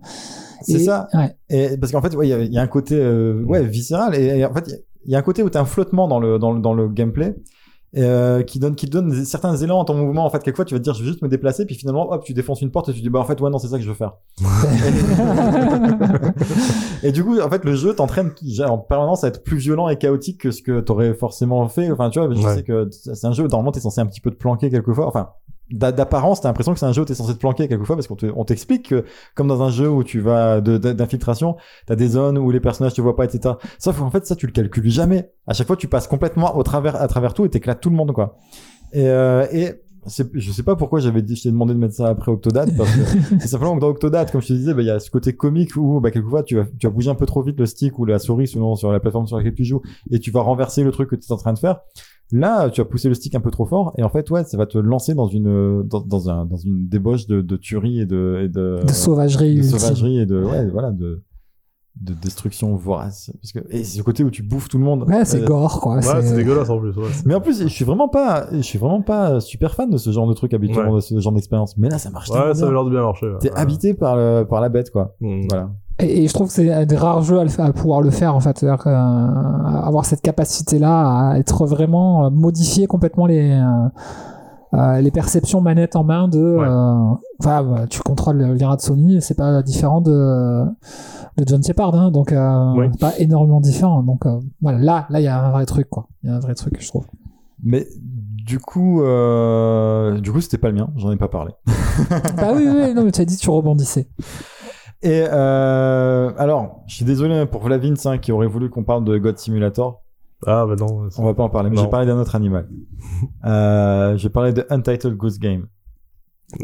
C'est 0.62 0.78
ça. 0.80 1.08
Ouais. 1.14 1.34
Et 1.48 1.76
parce 1.78 1.90
qu'en 1.92 2.02
fait, 2.02 2.14
ouais, 2.14 2.26
il 2.26 2.30
y 2.30 2.34
a- 2.34 2.42
il 2.42 2.52
y, 2.52 2.58
a 2.58 2.62
un 2.62 2.66
côté 2.66 2.94
euh, 2.98 3.42
ouais 3.46 3.64
viscéral 3.64 4.14
et, 4.14 4.40
et 4.40 4.44
en 4.44 4.52
fait, 4.52 4.84
il 5.06 5.12
y 5.12 5.14
a 5.14 5.18
un 5.18 5.22
côté 5.22 5.42
où 5.42 5.48
t'as 5.48 5.62
un 5.62 5.64
flottement 5.64 6.06
dans 6.06 6.20
le 6.20 6.38
dans 6.38 6.52
le, 6.52 6.60
dans 6.60 6.74
le 6.74 6.88
gameplay. 6.88 7.34
euh, 7.96 8.44
qui 8.44 8.60
donne 8.60 8.76
qui 8.76 8.86
donne 8.86 9.24
certains 9.24 9.56
élans 9.56 9.78
dans 9.78 9.84
ton 9.86 9.94
mouvement 9.96 10.24
en 10.24 10.30
fait 10.30 10.40
quelquefois 10.44 10.64
tu 10.64 10.74
vas 10.74 10.78
te 10.78 10.84
dire 10.84 10.94
je 10.94 11.00
vais 11.02 11.08
juste 11.08 11.22
me 11.22 11.28
déplacer 11.28 11.66
puis 11.66 11.74
finalement 11.74 12.08
hop 12.12 12.22
tu 12.22 12.34
défonces 12.34 12.62
une 12.62 12.70
porte 12.70 12.88
et 12.88 12.92
tu 12.92 13.00
dis 13.00 13.10
bah 13.10 13.18
en 13.18 13.24
fait 13.24 13.40
ouais 13.40 13.50
non 13.50 13.58
c'est 13.58 13.66
ça 13.66 13.78
que 13.78 13.82
je 13.82 13.88
veux 13.88 13.96
faire 13.96 14.12
et 17.02 17.12
du 17.12 17.24
coup 17.24 17.38
en 17.40 17.48
fait 17.50 17.64
le 17.64 17.74
jeu 17.74 17.94
t'entraîne 17.94 18.32
en 18.66 18.78
permanence 18.78 19.24
à 19.24 19.28
être 19.28 19.42
plus 19.42 19.56
violent 19.58 19.88
et 19.88 19.96
chaotique 19.96 20.40
que 20.40 20.50
ce 20.50 20.62
que 20.62 20.80
t'aurais 20.80 21.14
forcément 21.14 21.66
fait. 21.68 21.90
Enfin 21.90 22.10
tu 22.10 22.18
vois 22.20 22.32
je 22.34 22.40
Ouais. 22.40 22.54
sais 22.56 22.62
que 22.62 22.88
c'est 22.90 23.26
un 23.26 23.32
jeu 23.32 23.42
normalement 23.48 23.72
t'es 23.72 23.80
censé 23.80 24.00
un 24.00 24.06
petit 24.06 24.20
peu 24.20 24.30
te 24.30 24.36
planquer 24.36 24.70
quelquefois. 24.70 25.06
Enfin 25.06 25.30
d'a- 25.70 25.92
d'apparence 25.92 26.40
t'as 26.40 26.48
l'impression 26.48 26.72
que 26.72 26.80
c'est 26.80 26.86
un 26.86 26.92
jeu 26.92 27.02
où 27.02 27.04
t'es 27.04 27.14
censé 27.14 27.32
te 27.34 27.38
planquer 27.38 27.68
quelquefois 27.68 27.94
parce 27.96 28.08
qu'on 28.08 28.16
te- 28.16 28.32
on 28.34 28.44
t'explique 28.44 28.88
que 28.88 29.04
comme 29.36 29.46
dans 29.48 29.62
un 29.62 29.70
jeu 29.70 29.88
où 29.88 30.02
tu 30.02 30.20
vas 30.20 30.60
d'infiltration 30.60 31.56
t'as 31.86 31.94
des 31.96 32.08
zones 32.08 32.38
où 32.38 32.50
les 32.50 32.60
personnages 32.60 32.94
te 32.94 33.00
voient 33.00 33.14
pas 33.16 33.24
etc 33.24 33.54
sauf 33.78 33.98
qu'en 33.98 34.10
fait 34.10 34.26
ça 34.26 34.34
tu 34.36 34.46
le 34.46 34.52
calcules 34.52 34.90
jamais. 34.90 35.30
À 35.46 35.52
chaque 35.52 35.66
fois 35.68 35.76
tu 35.76 35.86
passes 35.88 36.08
complètement 36.08 36.56
au 36.56 36.62
travers 36.62 37.00
à 37.00 37.06
travers 37.08 37.34
tout 37.34 37.44
et 37.44 37.48
t'éclates 37.50 37.80
tout 37.80 37.90
le 37.90 37.96
monde 37.96 38.12
quoi. 38.12 38.36
Et, 38.92 39.06
euh, 39.08 39.46
et 39.52 39.80
je 40.06 40.52
sais 40.52 40.62
pas 40.62 40.76
pourquoi 40.76 41.00
j'avais 41.00 41.22
dit, 41.22 41.36
je 41.36 41.42
t'ai 41.42 41.50
demandé 41.50 41.74
de 41.74 41.78
mettre 41.78 41.94
ça 41.94 42.08
après 42.08 42.32
Octodad 42.32 42.74
parce 42.76 42.90
que 42.94 43.00
c'est 43.40 43.48
simplement 43.48 43.76
que 43.76 43.80
dans 43.80 43.88
Octodad, 43.88 44.30
comme 44.30 44.40
je 44.40 44.48
te 44.48 44.52
disais, 44.52 44.74
bah, 44.74 44.82
il 44.82 44.86
y 44.86 44.90
a 44.90 44.98
ce 44.98 45.10
côté 45.10 45.34
comique 45.34 45.76
où, 45.76 46.00
bah, 46.00 46.10
quelquefois, 46.10 46.42
tu 46.42 46.56
vas, 46.56 46.64
tu 46.78 46.86
vas 46.86 46.92
bouger 46.92 47.10
un 47.10 47.14
peu 47.14 47.26
trop 47.26 47.42
vite 47.42 47.58
le 47.58 47.66
stick 47.66 47.98
ou 47.98 48.04
la 48.04 48.18
souris 48.18 48.48
selon 48.48 48.76
sur 48.76 48.90
la 48.92 49.00
plateforme 49.00 49.26
sur 49.26 49.36
laquelle 49.36 49.54
tu 49.54 49.64
joues 49.64 49.82
et 50.10 50.18
tu 50.18 50.30
vas 50.30 50.40
renverser 50.40 50.82
le 50.82 50.90
truc 50.90 51.10
que 51.10 51.16
tu 51.16 51.26
es 51.28 51.32
en 51.32 51.36
train 51.36 51.52
de 51.52 51.58
faire. 51.58 51.80
Là, 52.32 52.70
tu 52.70 52.80
vas 52.80 52.84
pousser 52.84 53.08
le 53.08 53.14
stick 53.14 53.34
un 53.34 53.40
peu 53.40 53.50
trop 53.50 53.66
fort 53.66 53.92
et 53.98 54.04
en 54.04 54.08
fait, 54.08 54.30
ouais, 54.30 54.44
ça 54.44 54.56
va 54.56 54.66
te 54.66 54.78
lancer 54.78 55.14
dans 55.14 55.26
une, 55.26 55.82
dans, 55.82 56.00
dans 56.00 56.30
un, 56.30 56.46
dans 56.46 56.56
une 56.56 56.88
débauche 56.88 57.26
de, 57.26 57.40
de 57.40 57.56
tuerie 57.56 58.00
et 58.00 58.06
de, 58.06 58.42
et 58.44 58.48
de, 58.48 58.80
de 58.86 58.92
sauvagerie. 58.92 59.54
de 59.54 59.60
ultime. 59.60 59.78
sauvagerie 59.78 60.20
et 60.20 60.26
de, 60.26 60.40
ouais, 60.42 60.68
voilà, 60.70 60.92
de, 60.92 61.22
de 62.00 62.14
destruction 62.14 62.74
vorace. 62.76 63.30
Parce 63.42 63.52
que, 63.52 63.58
et 63.70 63.84
c'est 63.84 63.98
ce 63.98 64.02
côté 64.02 64.24
où 64.24 64.30
tu 64.30 64.42
bouffes 64.42 64.68
tout 64.68 64.78
le 64.78 64.84
monde. 64.84 65.04
Ouais, 65.08 65.24
c'est 65.24 65.42
Euh, 65.42 65.46
gore 65.46 65.80
quoi. 65.80 65.96
Ouais, 65.96 66.02
c'est 66.02 66.36
dégueulasse 66.36 66.70
en 66.70 66.78
plus. 66.78 66.96
Ouais. 66.96 67.08
mais 67.26 67.34
en 67.34 67.40
plus, 67.40 67.62
je 67.62 67.68
suis 67.68 67.84
vraiment 67.84 68.08
pas, 68.08 68.46
je 68.52 68.60
suis 68.62 68.78
vraiment 68.78 69.02
pas 69.02 69.40
super 69.40 69.74
fan 69.74 69.90
de 69.90 69.98
ce 69.98 70.10
genre 70.10 70.26
de 70.28 70.32
truc 70.32 70.54
habituellement, 70.54 70.90
Ouais. 70.92 70.96
de 70.96 71.00
ce 71.02 71.18
genre 71.20 71.32
d'expérience. 71.32 71.76
Mais 71.76 71.88
là, 71.88 71.98
ça 71.98 72.10
marche 72.10 72.30
Ouais, 72.30 72.54
ça 72.54 72.66
a 72.66 72.70
l'air 72.70 72.84
de 72.84 72.90
bien 72.90 73.02
marcher. 73.02 73.26
T'es 73.40 73.50
Ouais. 73.52 73.58
habité 73.58 73.94
par 73.94 74.16
le, 74.16 74.44
par 74.48 74.60
la 74.60 74.68
bête, 74.68 74.90
quoi. 74.90 75.14
Mm. 75.20 75.46
Voilà. 75.50 75.70
Et, 75.98 76.24
et 76.24 76.28
je 76.28 76.32
trouve 76.32 76.46
que 76.46 76.52
c'est 76.54 76.72
un 76.72 76.86
des 76.86 76.96
rares 76.96 77.22
jeux 77.22 77.38
à, 77.38 77.44
le 77.44 77.60
à 77.60 77.72
pouvoir 77.74 78.00
le 78.00 78.10
faire 78.10 78.34
en 78.34 78.40
fait, 78.40 78.56
c'est-à-dire 78.58 78.82
que, 78.82 78.88
euh, 78.88 78.92
avoir 79.86 80.06
cette 80.06 80.22
capacité-là 80.22 81.32
à 81.32 81.38
être 81.38 81.66
vraiment 81.66 82.24
euh, 82.26 82.30
modifier 82.30 82.86
complètement 82.86 83.26
les 83.26 83.50
euh, 83.50 83.88
euh, 84.74 85.00
les 85.00 85.10
perceptions 85.10 85.60
manette 85.60 85.96
en 85.96 86.04
main 86.04 86.28
de. 86.28 86.38
Ouais. 86.56 86.66
euh, 86.66 87.14
Enfin, 87.40 87.62
bah, 87.64 87.86
tu 87.88 88.00
contrôles 88.02 88.42
l'IRA 88.42 88.76
de 88.76 88.80
Sony, 88.82 89.20
c'est 89.22 89.34
pas 89.36 89.62
différent 89.62 90.00
de 90.00 90.64
de 91.36 91.44
John 91.46 91.62
Shepard, 91.62 91.94
hein, 91.94 92.10
donc 92.10 92.32
euh, 92.32 92.88
pas 93.00 93.14
énormément 93.18 93.60
différent. 93.60 94.02
Donc 94.02 94.26
euh, 94.26 94.38
voilà, 94.60 94.78
là, 94.78 95.06
là, 95.08 95.20
il 95.20 95.24
y 95.24 95.28
a 95.28 95.42
un 95.42 95.50
vrai 95.50 95.64
truc 95.66 95.88
quoi. 95.88 96.06
Il 96.22 96.28
y 96.30 96.32
a 96.32 96.36
un 96.36 96.40
vrai 96.40 96.54
truc, 96.54 96.76
je 96.78 96.88
trouve. 96.88 97.06
Mais 97.62 97.86
du 98.44 98.58
coup, 98.58 99.02
euh, 99.02 100.18
du 100.20 100.32
coup, 100.32 100.40
c'était 100.40 100.58
pas 100.58 100.68
le 100.68 100.74
mien. 100.74 100.90
J'en 100.96 101.10
ai 101.12 101.16
pas 101.16 101.28
parlé. 101.28 101.52
bah 102.36 102.52
oui, 102.54 102.66
oui, 102.66 102.94
non, 102.94 103.04
mais 103.04 103.12
tu 103.12 103.20
as 103.20 103.24
dit 103.24 103.36
que 103.36 103.40
tu 103.42 103.50
rebondissais. 103.50 104.08
Et 105.02 105.24
euh, 105.32 106.30
alors, 106.36 106.82
je 106.86 106.94
suis 106.96 107.04
désolé 107.06 107.46
pour 107.46 107.62
Vlavins 107.62 107.94
hein, 108.04 108.18
qui 108.18 108.32
aurait 108.32 108.46
voulu 108.46 108.68
qu'on 108.68 108.84
parle 108.84 109.04
de 109.04 109.16
God 109.16 109.38
Simulator. 109.38 110.02
Ah, 110.46 110.64
bah 110.66 110.74
non. 110.76 111.10
c'est- 111.10 111.20
On 111.20 111.24
va 111.24 111.34
pas 111.34 111.42
en 111.42 111.48
parler. 111.50 111.70
Mais 111.70 111.76
j'ai 111.76 111.88
parlé 111.88 112.06
d'un 112.06 112.18
autre 112.18 112.34
animal. 112.34 112.68
euh, 113.44 114.16
j'ai 114.16 114.30
parlé 114.30 114.52
de 114.52 114.64
Untitled 114.70 115.16
Goose 115.16 115.38
Game, 115.38 115.66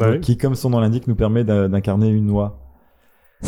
Ouais. 0.00 0.20
qui, 0.20 0.36
comme 0.36 0.54
son 0.54 0.70
nom 0.70 0.80
l'indique, 0.80 1.06
nous 1.06 1.14
permet 1.14 1.44
d'in- 1.44 1.68
d'incarner 1.68 2.08
une 2.08 2.26
noix. 2.26 2.60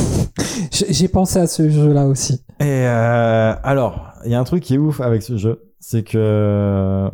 J'ai 0.72 0.92
j'ai 0.92 1.08
pensé 1.08 1.38
à 1.38 1.46
ce 1.46 1.68
jeu-là 1.70 2.06
aussi. 2.06 2.44
Et 2.60 2.64
euh, 2.64 3.54
alors, 3.62 4.08
il 4.24 4.30
y 4.32 4.34
a 4.34 4.40
un 4.40 4.44
truc 4.44 4.62
qui 4.62 4.74
est 4.74 4.78
ouf 4.78 5.00
avec 5.00 5.22
ce 5.22 5.36
jeu, 5.36 5.62
c'est 5.80 6.02
que 6.02 7.08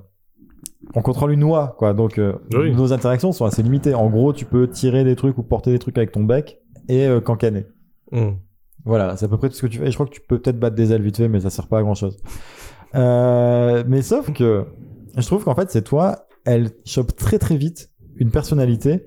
on 0.94 1.02
contrôle 1.02 1.32
une 1.32 1.40
noix, 1.40 1.74
quoi. 1.78 1.92
Donc 1.94 2.18
euh, 2.18 2.34
Oui. 2.54 2.74
nos 2.74 2.92
interactions 2.92 3.32
sont 3.32 3.44
assez 3.44 3.62
limitées. 3.62 3.94
En 3.94 4.08
gros, 4.10 4.32
tu 4.32 4.44
peux 4.44 4.68
tirer 4.68 5.04
des 5.04 5.14
trucs 5.14 5.38
ou 5.38 5.42
porter 5.42 5.70
des 5.70 5.78
trucs 5.78 5.96
avec 5.98 6.10
ton 6.12 6.24
bec 6.24 6.58
et 6.88 7.06
euh, 7.06 7.20
cancaner. 7.20 7.66
Mm. 8.12 8.30
Voilà, 8.84 9.16
c'est 9.16 9.26
à 9.26 9.28
peu 9.28 9.36
près 9.38 9.48
tout 9.48 9.54
ce 9.54 9.62
que 9.62 9.66
tu 9.66 9.78
fais. 9.78 9.86
Et 9.86 9.90
je 9.90 9.94
crois 9.96 10.06
que 10.06 10.12
tu 10.12 10.20
peux 10.20 10.38
peut-être 10.38 10.58
battre 10.58 10.76
des 10.76 10.92
ailes 10.92 11.02
vite 11.02 11.16
fait, 11.16 11.28
mais 11.28 11.40
ça 11.40 11.50
sert 11.50 11.68
pas 11.68 11.78
à 11.78 11.82
grand 11.82 11.94
chose. 11.94 12.16
Euh, 12.94 13.84
mais 13.86 14.02
sauf 14.02 14.32
que 14.32 14.66
je 15.16 15.26
trouve 15.26 15.44
qu'en 15.44 15.54
fait, 15.54 15.70
c'est 15.70 15.82
toi, 15.82 16.26
elle 16.44 16.70
chope 16.84 17.14
très 17.16 17.38
très 17.38 17.56
vite 17.56 17.90
une 18.16 18.30
personnalité 18.30 19.06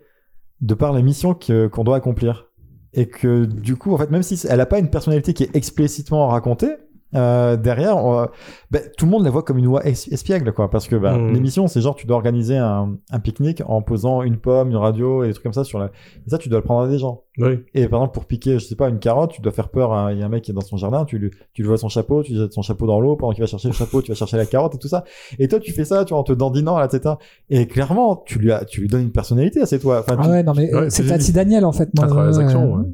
de 0.62 0.74
par 0.74 0.94
les 0.94 1.04
missions 1.04 1.34
qu'on 1.34 1.84
doit 1.84 1.98
accomplir. 1.98 2.48
Et 2.94 3.08
que 3.08 3.46
du 3.46 3.76
coup, 3.76 3.94
en 3.94 3.98
fait, 3.98 4.10
même 4.10 4.24
si 4.24 4.40
elle 4.48 4.60
a 4.62 4.66
pas 4.66 4.80
une 4.80 4.90
personnalité 4.90 5.34
qui 5.34 5.44
est 5.44 5.56
explicitement 5.56 6.28
racontée, 6.28 6.76
euh, 7.16 7.56
derrière, 7.58 7.98
on- 7.98 8.28
ben, 8.72 8.82
tout 8.98 9.06
le 9.06 9.12
monde 9.12 9.24
la 9.24 9.30
voit 9.30 9.44
comme 9.44 9.58
une 9.58 9.68
voix 9.68 9.86
es- 9.88 9.92
espiègle, 10.12 10.52
quoi. 10.54 10.70
Parce 10.70 10.88
que 10.88 10.96
ben, 10.96 11.18
Mhm. 11.18 11.34
les 11.34 11.40
missions, 11.40 11.68
c'est 11.68 11.80
genre, 11.82 11.96
tu 11.96 12.06
dois 12.08 12.18
organiser 12.18 12.58
un, 12.58 12.96
un 13.12 13.20
pique-nique 13.20 13.64
en 13.66 13.82
posant 13.82 14.22
une 14.24 14.38
pomme, 14.38 14.70
une 14.70 14.76
radio 14.78 15.24
et 15.24 15.28
des 15.28 15.34
trucs 15.34 15.44
comme 15.44 15.54
ça 15.54 15.64
sur 15.64 15.80
la. 15.80 15.86
Et 16.26 16.30
ça, 16.30 16.38
tu 16.38 16.50
dois 16.50 16.60
le 16.60 16.64
prendre 16.66 16.82
à 16.86 16.88
des 16.90 16.98
gens. 17.00 17.22
Oui. 17.40 17.60
Et 17.76 17.88
par 17.88 18.00
exemple, 18.00 18.14
pour 18.16 18.26
piquer, 18.26 18.58
je 18.60 18.66
sais 18.66 18.76
pas, 18.76 18.90
une 18.90 18.98
carotte, 19.00 19.32
tu 19.32 19.42
dois 19.42 19.52
faire 19.52 19.70
peur 19.70 19.94
à, 19.94 20.12
il 20.12 20.20
y 20.20 20.24
a 20.24 20.26
un 20.26 20.30
mec 20.30 20.44
qui 20.44 20.52
est 20.52 20.54
dans 20.56 20.62
son 20.62 20.76
jardin, 20.76 21.06
tu 21.06 21.18
lui, 21.20 21.30
tu 21.54 21.62
lui 21.62 21.68
vois 21.68 21.78
son 21.78 21.88
chapeau, 21.88 22.24
tu 22.24 22.32
lui 22.34 22.40
jettes 22.40 22.52
son 22.54 22.64
chapeau 22.64 22.88
dans 22.88 23.00
l'eau, 23.00 23.16
pendant 23.16 23.32
qu'il 23.32 23.42
va 23.44 23.48
chercher 23.48 23.68
le 23.68 23.74
chapeau, 23.76 24.02
tu 24.02 24.12
vas 24.12 24.16
chercher 24.16 24.38
la 24.38 24.46
carotte 24.48 24.74
et 24.76 24.80
tout 24.80 24.88
ça. 24.88 25.04
Et 25.38 25.48
toi, 25.48 25.60
tu 25.60 25.72
fais 25.72 25.86
ça, 25.86 26.04
tu 26.04 26.10
vois, 26.14 26.20
en 26.20 26.24
te 26.24 26.34
dandinant, 26.34 26.78
là, 26.80 26.86
etc. 26.92 27.16
Et 27.50 27.68
clairement, 27.68 28.24
tu 28.26 28.40
lui 28.40 28.52
as, 28.52 28.66
tu 28.66 28.82
lui 28.82 28.88
donnes 28.88 29.04
une 29.04 29.12
personnalité 29.12 29.62
à 29.62 29.66
c'est 29.68 29.80
toi. 29.80 30.00
Enfin, 30.00 30.16
Ah 30.20 30.24
tu- 30.24 30.30
ouais, 30.32 30.44
non 30.44 30.54
mais 30.56 30.74
Ouais, 30.74 30.82
euh, 30.82 30.90
c'est 30.90 31.06
Tati 31.06 31.32
Daniel 31.32 31.64
en 31.64 31.72
fait. 31.72 31.90
À 31.98 32.02
moi, 32.02 32.08
travers 32.08 32.32
les 32.32 32.38
euh, 32.38 32.42
actions, 32.42 32.74
ouais. 32.76 32.86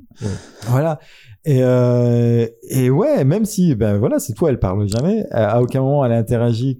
Voilà. 0.67 0.99
Et, 1.45 1.59
euh, 1.61 2.47
et 2.69 2.89
ouais, 2.89 3.25
même 3.25 3.45
si, 3.45 3.75
ben 3.75 3.97
voilà, 3.97 4.19
c'est 4.19 4.33
toi, 4.33 4.49
elle 4.49 4.59
parle 4.59 4.87
jamais. 4.87 5.25
À 5.31 5.57
à 5.57 5.61
aucun 5.61 5.81
moment, 5.81 6.05
elle 6.05 6.13
interagit 6.13 6.79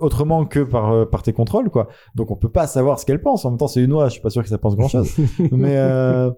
autrement 0.00 0.44
que 0.46 0.60
par, 0.60 0.92
euh, 0.92 1.04
par 1.06 1.22
tes 1.22 1.32
contrôles, 1.32 1.70
quoi. 1.70 1.88
Donc, 2.16 2.30
on 2.30 2.36
peut 2.36 2.48
pas 2.50 2.66
savoir 2.66 2.98
ce 2.98 3.06
qu'elle 3.06 3.22
pense. 3.22 3.44
En 3.44 3.50
même 3.50 3.58
temps, 3.58 3.68
c'est 3.68 3.82
une 3.82 3.92
oie, 3.92 4.06
je 4.06 4.14
suis 4.14 4.20
pas 4.20 4.30
sûr 4.30 4.42
que 4.42 4.48
ça 4.48 4.58
pense 4.58 4.76
grand 4.76 4.88
chose. 4.88 5.10
Mais, 5.52 5.76
euh, 5.76 6.30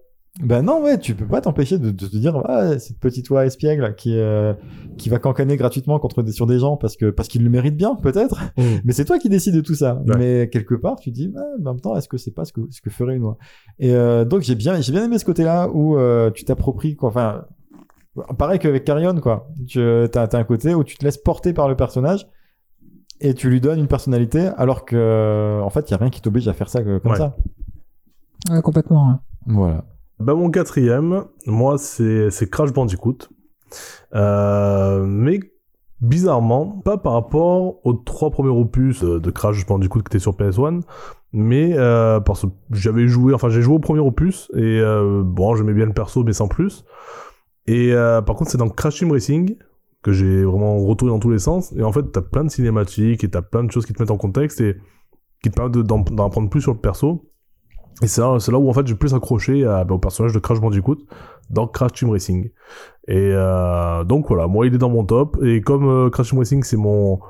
ben 0.42 0.62
non, 0.62 0.82
ouais, 0.82 0.98
tu 0.98 1.14
peux 1.14 1.26
pas 1.26 1.42
t'empêcher 1.42 1.78
de, 1.78 1.90
de 1.90 2.06
te 2.06 2.16
dire, 2.16 2.42
ah, 2.46 2.78
cette 2.78 2.98
petite 2.98 3.28
oie 3.28 3.44
espiègle 3.44 3.94
qui, 3.94 4.16
euh, 4.16 4.54
qui 4.96 5.10
va 5.10 5.18
cancaner 5.18 5.58
gratuitement 5.58 5.98
contre 5.98 6.22
des, 6.22 6.32
sur 6.32 6.46
des 6.46 6.58
gens 6.58 6.78
parce 6.78 6.96
que, 6.96 7.10
parce 7.10 7.28
qu'ils 7.28 7.44
le 7.44 7.50
méritent 7.50 7.76
bien, 7.76 7.94
peut-être. 7.96 8.40
Mais 8.84 8.92
c'est 8.94 9.04
toi 9.04 9.18
qui 9.18 9.28
décides 9.28 9.54
de 9.54 9.60
tout 9.60 9.74
ça. 9.74 10.02
Ouais. 10.06 10.14
Mais 10.18 10.48
quelque 10.50 10.74
part, 10.74 10.96
tu 10.96 11.10
dis, 11.10 11.32
ah, 11.36 11.40
mais 11.60 11.68
en 11.68 11.72
même 11.74 11.80
temps, 11.80 11.96
est-ce 11.96 12.08
que 12.08 12.16
c'est 12.16 12.30
pas 12.30 12.46
ce 12.46 12.52
que, 12.54 12.62
ce 12.70 12.80
que 12.80 12.88
ferait 12.88 13.16
une 13.16 13.24
oie? 13.24 13.36
Et 13.78 13.94
euh, 13.94 14.24
donc 14.24 14.40
j'ai 14.40 14.54
bien, 14.54 14.80
j'ai 14.80 14.92
bien 14.92 15.04
aimé 15.04 15.18
ce 15.18 15.24
côté-là 15.26 15.68
où 15.72 15.98
euh, 15.98 16.30
tu 16.30 16.44
t'appropries, 16.44 16.96
quoi. 16.96 17.10
Enfin, 17.10 17.44
pareil 18.38 18.58
qu'avec 18.58 18.84
Carrion, 18.84 19.14
quoi. 19.16 19.48
Tu 19.66 19.80
as, 19.80 20.28
un 20.34 20.44
côté 20.44 20.74
où 20.74 20.84
tu 20.84 20.96
te 20.96 21.04
laisses 21.04 21.18
porter 21.18 21.52
par 21.52 21.68
le 21.68 21.76
personnage 21.76 22.26
et 23.20 23.34
tu 23.34 23.48
lui 23.48 23.60
donnes 23.60 23.78
une 23.78 23.88
personnalité, 23.88 24.48
alors 24.56 24.84
que 24.84 25.60
en 25.62 25.70
fait, 25.70 25.88
il 25.88 25.92
y 25.92 25.94
a 25.94 25.98
rien 25.98 26.10
qui 26.10 26.20
t'oblige 26.20 26.48
à 26.48 26.52
faire 26.52 26.68
ça 26.68 26.80
euh, 26.80 26.98
comme 26.98 27.12
Ouais. 27.12 27.18
ça. 27.18 27.36
Ouais, 28.50 28.60
complètement. 28.62 29.08
ouais. 29.08 29.14
Voilà. 29.46 29.84
Bah, 30.18 30.34
mon 30.34 30.50
quatrième, 30.50 31.24
moi, 31.46 31.78
c'est 31.78 32.50
Crash 32.50 32.72
Bandicoot. 32.72 33.28
Euh, 34.14 35.04
mais 35.06 35.40
bizarrement, 36.00 36.80
pas 36.84 36.98
par 36.98 37.12
rapport 37.14 37.78
aux 37.86 37.92
trois 37.94 38.30
premiers 38.30 38.50
opus 38.50 39.02
euh, 39.04 39.20
de 39.20 39.30
Crash 39.30 39.64
Bandicoot 39.66 40.00
qui 40.00 40.08
étaient 40.08 40.18
sur 40.18 40.32
PS1, 40.34 40.82
mais 41.32 41.72
euh, 41.78 42.20
parce 42.20 42.42
que 42.42 42.48
j'avais 42.72 43.06
joué, 43.06 43.32
enfin 43.32 43.48
j'ai 43.48 43.62
joué 43.62 43.74
au 43.76 43.78
premier 43.78 44.00
opus 44.00 44.50
et 44.54 44.80
euh, 44.80 45.22
bon, 45.24 45.54
j'aimais 45.54 45.72
bien 45.74 45.86
le 45.86 45.92
perso, 45.92 46.24
mais 46.24 46.32
sans 46.32 46.48
plus. 46.48 46.84
Et 47.66 47.92
euh, 47.92 48.20
par 48.22 48.36
contre, 48.36 48.50
c'est 48.50 48.58
dans 48.58 48.68
Crash 48.68 48.98
Team 48.98 49.12
Racing 49.12 49.56
que 50.02 50.12
j'ai 50.12 50.44
vraiment 50.44 50.78
retourné 50.78 51.12
dans 51.14 51.20
tous 51.20 51.30
les 51.30 51.38
sens. 51.38 51.72
Et 51.76 51.82
en 51.82 51.92
fait, 51.92 52.02
t'as 52.12 52.22
plein 52.22 52.44
de 52.44 52.50
cinématiques 52.50 53.22
et 53.24 53.30
t'as 53.30 53.42
plein 53.42 53.62
de 53.64 53.70
choses 53.70 53.86
qui 53.86 53.92
te 53.92 54.02
mettent 54.02 54.10
en 54.10 54.16
contexte 54.16 54.60
et 54.60 54.76
qui 55.42 55.50
te 55.50 55.54
permettent 55.54 55.74
de- 55.74 55.82
d'en 55.82 55.98
d'en 56.00 56.26
apprendre 56.26 56.50
plus 56.50 56.60
sur 56.60 56.72
le 56.72 56.78
perso. 56.78 57.28
Et 58.02 58.08
c'est 58.08 58.20
là, 58.20 58.38
c'est 58.40 58.50
là 58.50 58.58
où 58.58 58.68
en 58.68 58.72
fait 58.72 58.86
j'ai 58.86 58.94
plus 58.96 59.14
accroché 59.14 59.64
à- 59.64 59.84
bah, 59.84 59.94
au 59.94 59.98
personnage 59.98 60.32
de 60.32 60.38
Crash 60.40 60.60
Bandicoot 60.60 60.96
dans 61.50 61.68
Crash 61.68 61.92
Team 61.92 62.10
Racing. 62.10 62.50
Et 63.06 63.30
euh, 63.32 64.02
donc 64.04 64.26
voilà, 64.28 64.46
moi 64.48 64.66
il 64.66 64.74
est 64.74 64.78
dans 64.78 64.88
mon 64.90 65.04
top. 65.04 65.38
Et 65.44 65.60
comme 65.60 65.86
euh, 65.88 66.10
Crash 66.10 66.30
Team 66.30 66.38
Racing 66.40 66.62
c'est 66.64 66.76
mon 66.76 67.20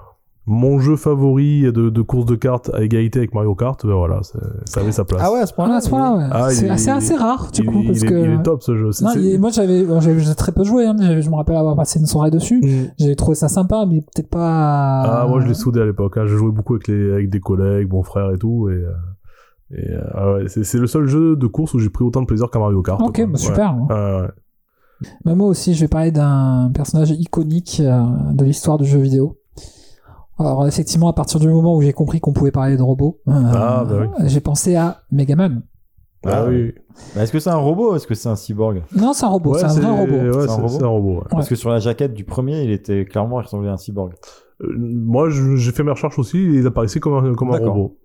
mon 0.44 0.80
jeu 0.80 0.96
favori 0.96 1.62
de, 1.62 1.88
de 1.88 2.02
course 2.02 2.26
de 2.26 2.34
cartes 2.34 2.68
à 2.74 2.82
égalité 2.82 3.20
avec 3.20 3.32
Mario 3.32 3.54
Kart, 3.54 3.86
ben 3.86 3.94
voilà, 3.94 4.20
ça 4.64 4.80
avait 4.80 4.90
sa 4.90 5.04
place. 5.04 5.20
Ah 5.24 5.32
ouais, 5.32 5.38
à 5.38 5.46
ce 5.46 5.54
point-là. 5.54 5.68
Voilà, 5.68 5.76
à 5.78 5.80
ce 5.80 5.88
point-là, 5.88 6.16
ouais. 6.16 6.24
Ah, 6.32 6.50
c'est 6.50 6.66
est- 6.66 6.70
assez, 6.70 6.90
assez 6.90 7.14
rare, 7.14 7.50
du 7.52 7.60
il, 7.62 7.66
coup, 7.66 7.78
il 7.82 7.86
parce 7.86 8.02
est, 8.02 8.06
que. 8.06 8.14
il 8.24 8.30
est 8.32 8.42
top 8.42 8.62
ce 8.62 8.76
jeu. 8.76 8.90
Non, 9.02 9.10
est- 9.12 9.38
moi 9.38 9.50
j'avais 9.50 9.84
bon, 9.84 10.00
très 10.36 10.50
peu 10.52 10.64
joué, 10.64 10.84
hein, 10.86 10.96
j'avais- 10.98 11.22
je 11.22 11.30
me 11.30 11.36
rappelle 11.36 11.56
avoir 11.56 11.76
passé 11.76 12.00
une 12.00 12.06
soirée 12.06 12.30
dessus. 12.32 12.60
Mm. 12.60 12.90
J'ai 12.98 13.14
trouvé 13.14 13.36
ça 13.36 13.48
sympa, 13.48 13.84
mais 13.88 14.00
peut-être 14.00 14.30
pas. 14.30 15.02
Ah, 15.02 15.26
moi 15.28 15.40
je 15.40 15.46
l'ai 15.46 15.54
soudé 15.54 15.80
à 15.80 15.84
l'époque. 15.86 16.16
Hein. 16.16 16.26
Je 16.26 16.36
jouais 16.36 16.50
beaucoup 16.50 16.74
avec, 16.74 16.88
les, 16.88 17.12
avec 17.12 17.30
des 17.30 17.40
collègues, 17.40 17.88
mon 17.92 18.02
frère 18.02 18.32
et 18.32 18.38
tout. 18.38 18.68
Et, 18.68 18.72
euh, 18.74 18.90
et 19.76 19.90
euh, 19.92 20.00
ah 20.12 20.32
ouais, 20.34 20.44
c'est, 20.48 20.78
le 20.78 20.86
seul 20.88 21.06
jeu 21.06 21.36
de 21.36 21.46
course 21.46 21.72
où 21.74 21.78
j'ai 21.78 21.88
pris 21.88 22.04
autant 22.04 22.20
de 22.20 22.26
plaisir 22.26 22.50
qu'à 22.50 22.58
Mario 22.58 22.82
Kart. 22.82 23.00
Ok, 23.00 23.24
bah, 23.30 23.38
super. 23.38 23.70
hein. 23.70 23.86
Ah, 23.90 24.22
ouais. 24.22 25.08
Bah, 25.24 25.34
moi 25.36 25.46
aussi, 25.46 25.74
je 25.74 25.80
vais 25.82 25.88
parler 25.88 26.10
d'un 26.10 26.70
personnage 26.74 27.10
iconique 27.12 27.80
euh, 27.84 28.02
de 28.32 28.44
l'histoire 28.44 28.76
du 28.78 28.84
jeu 28.86 28.98
vidéo. 28.98 29.38
Alors 30.38 30.66
effectivement, 30.66 31.08
à 31.08 31.12
partir 31.12 31.38
du 31.40 31.48
moment 31.48 31.76
où 31.76 31.82
j'ai 31.82 31.92
compris 31.92 32.20
qu'on 32.20 32.32
pouvait 32.32 32.50
parler 32.52 32.76
de 32.76 32.82
robots, 32.82 33.20
euh, 33.28 33.32
Ah, 33.54 33.84
bah 33.88 34.06
j'ai 34.24 34.40
pensé 34.40 34.74
à 34.76 35.02
Megaman. 35.10 35.62
Ah, 36.24 36.46
oui. 36.48 36.72
Bah, 37.16 37.22
Est-ce 37.22 37.32
que 37.32 37.40
c'est 37.40 37.50
un 37.50 37.56
robot 37.56 37.92
ou 37.92 37.96
est-ce 37.96 38.06
que 38.06 38.14
c'est 38.14 38.28
un 38.28 38.36
cyborg 38.36 38.82
Non, 38.96 39.12
c'est 39.12 39.24
un 39.24 39.28
robot, 39.28 39.54
Ouais, 39.54 39.58
c'est 39.58 39.64
un 39.64 39.68
vrai 39.74 39.90
robot. 39.90 40.38
ouais, 40.38 40.46
C'est 40.46 40.52
un 40.52 40.54
robot 40.56 40.84
un 40.84 40.88
robot. 40.88 41.14
ouais. 41.16 41.24
Parce 41.30 41.48
que 41.48 41.54
sur 41.56 41.70
la 41.70 41.80
jaquette 41.80 42.14
du 42.14 42.24
premier, 42.24 42.62
il 42.62 42.70
était 42.70 43.04
clairement 43.04 43.40
il 43.40 43.44
ressemblait 43.44 43.68
à 43.70 43.72
un 43.72 43.76
cyborg. 43.76 44.12
Euh, 44.62 44.66
moi, 44.78 45.28
j'ai 45.30 45.72
fait 45.72 45.82
mes 45.82 45.90
recherches 45.90 46.18
aussi. 46.18 46.38
Et 46.38 46.58
il 46.60 46.66
apparaissait 46.66 47.00
comme 47.00 47.14
un, 47.14 47.34
comme 47.34 47.50
un 47.52 47.58
robot. 47.58 47.96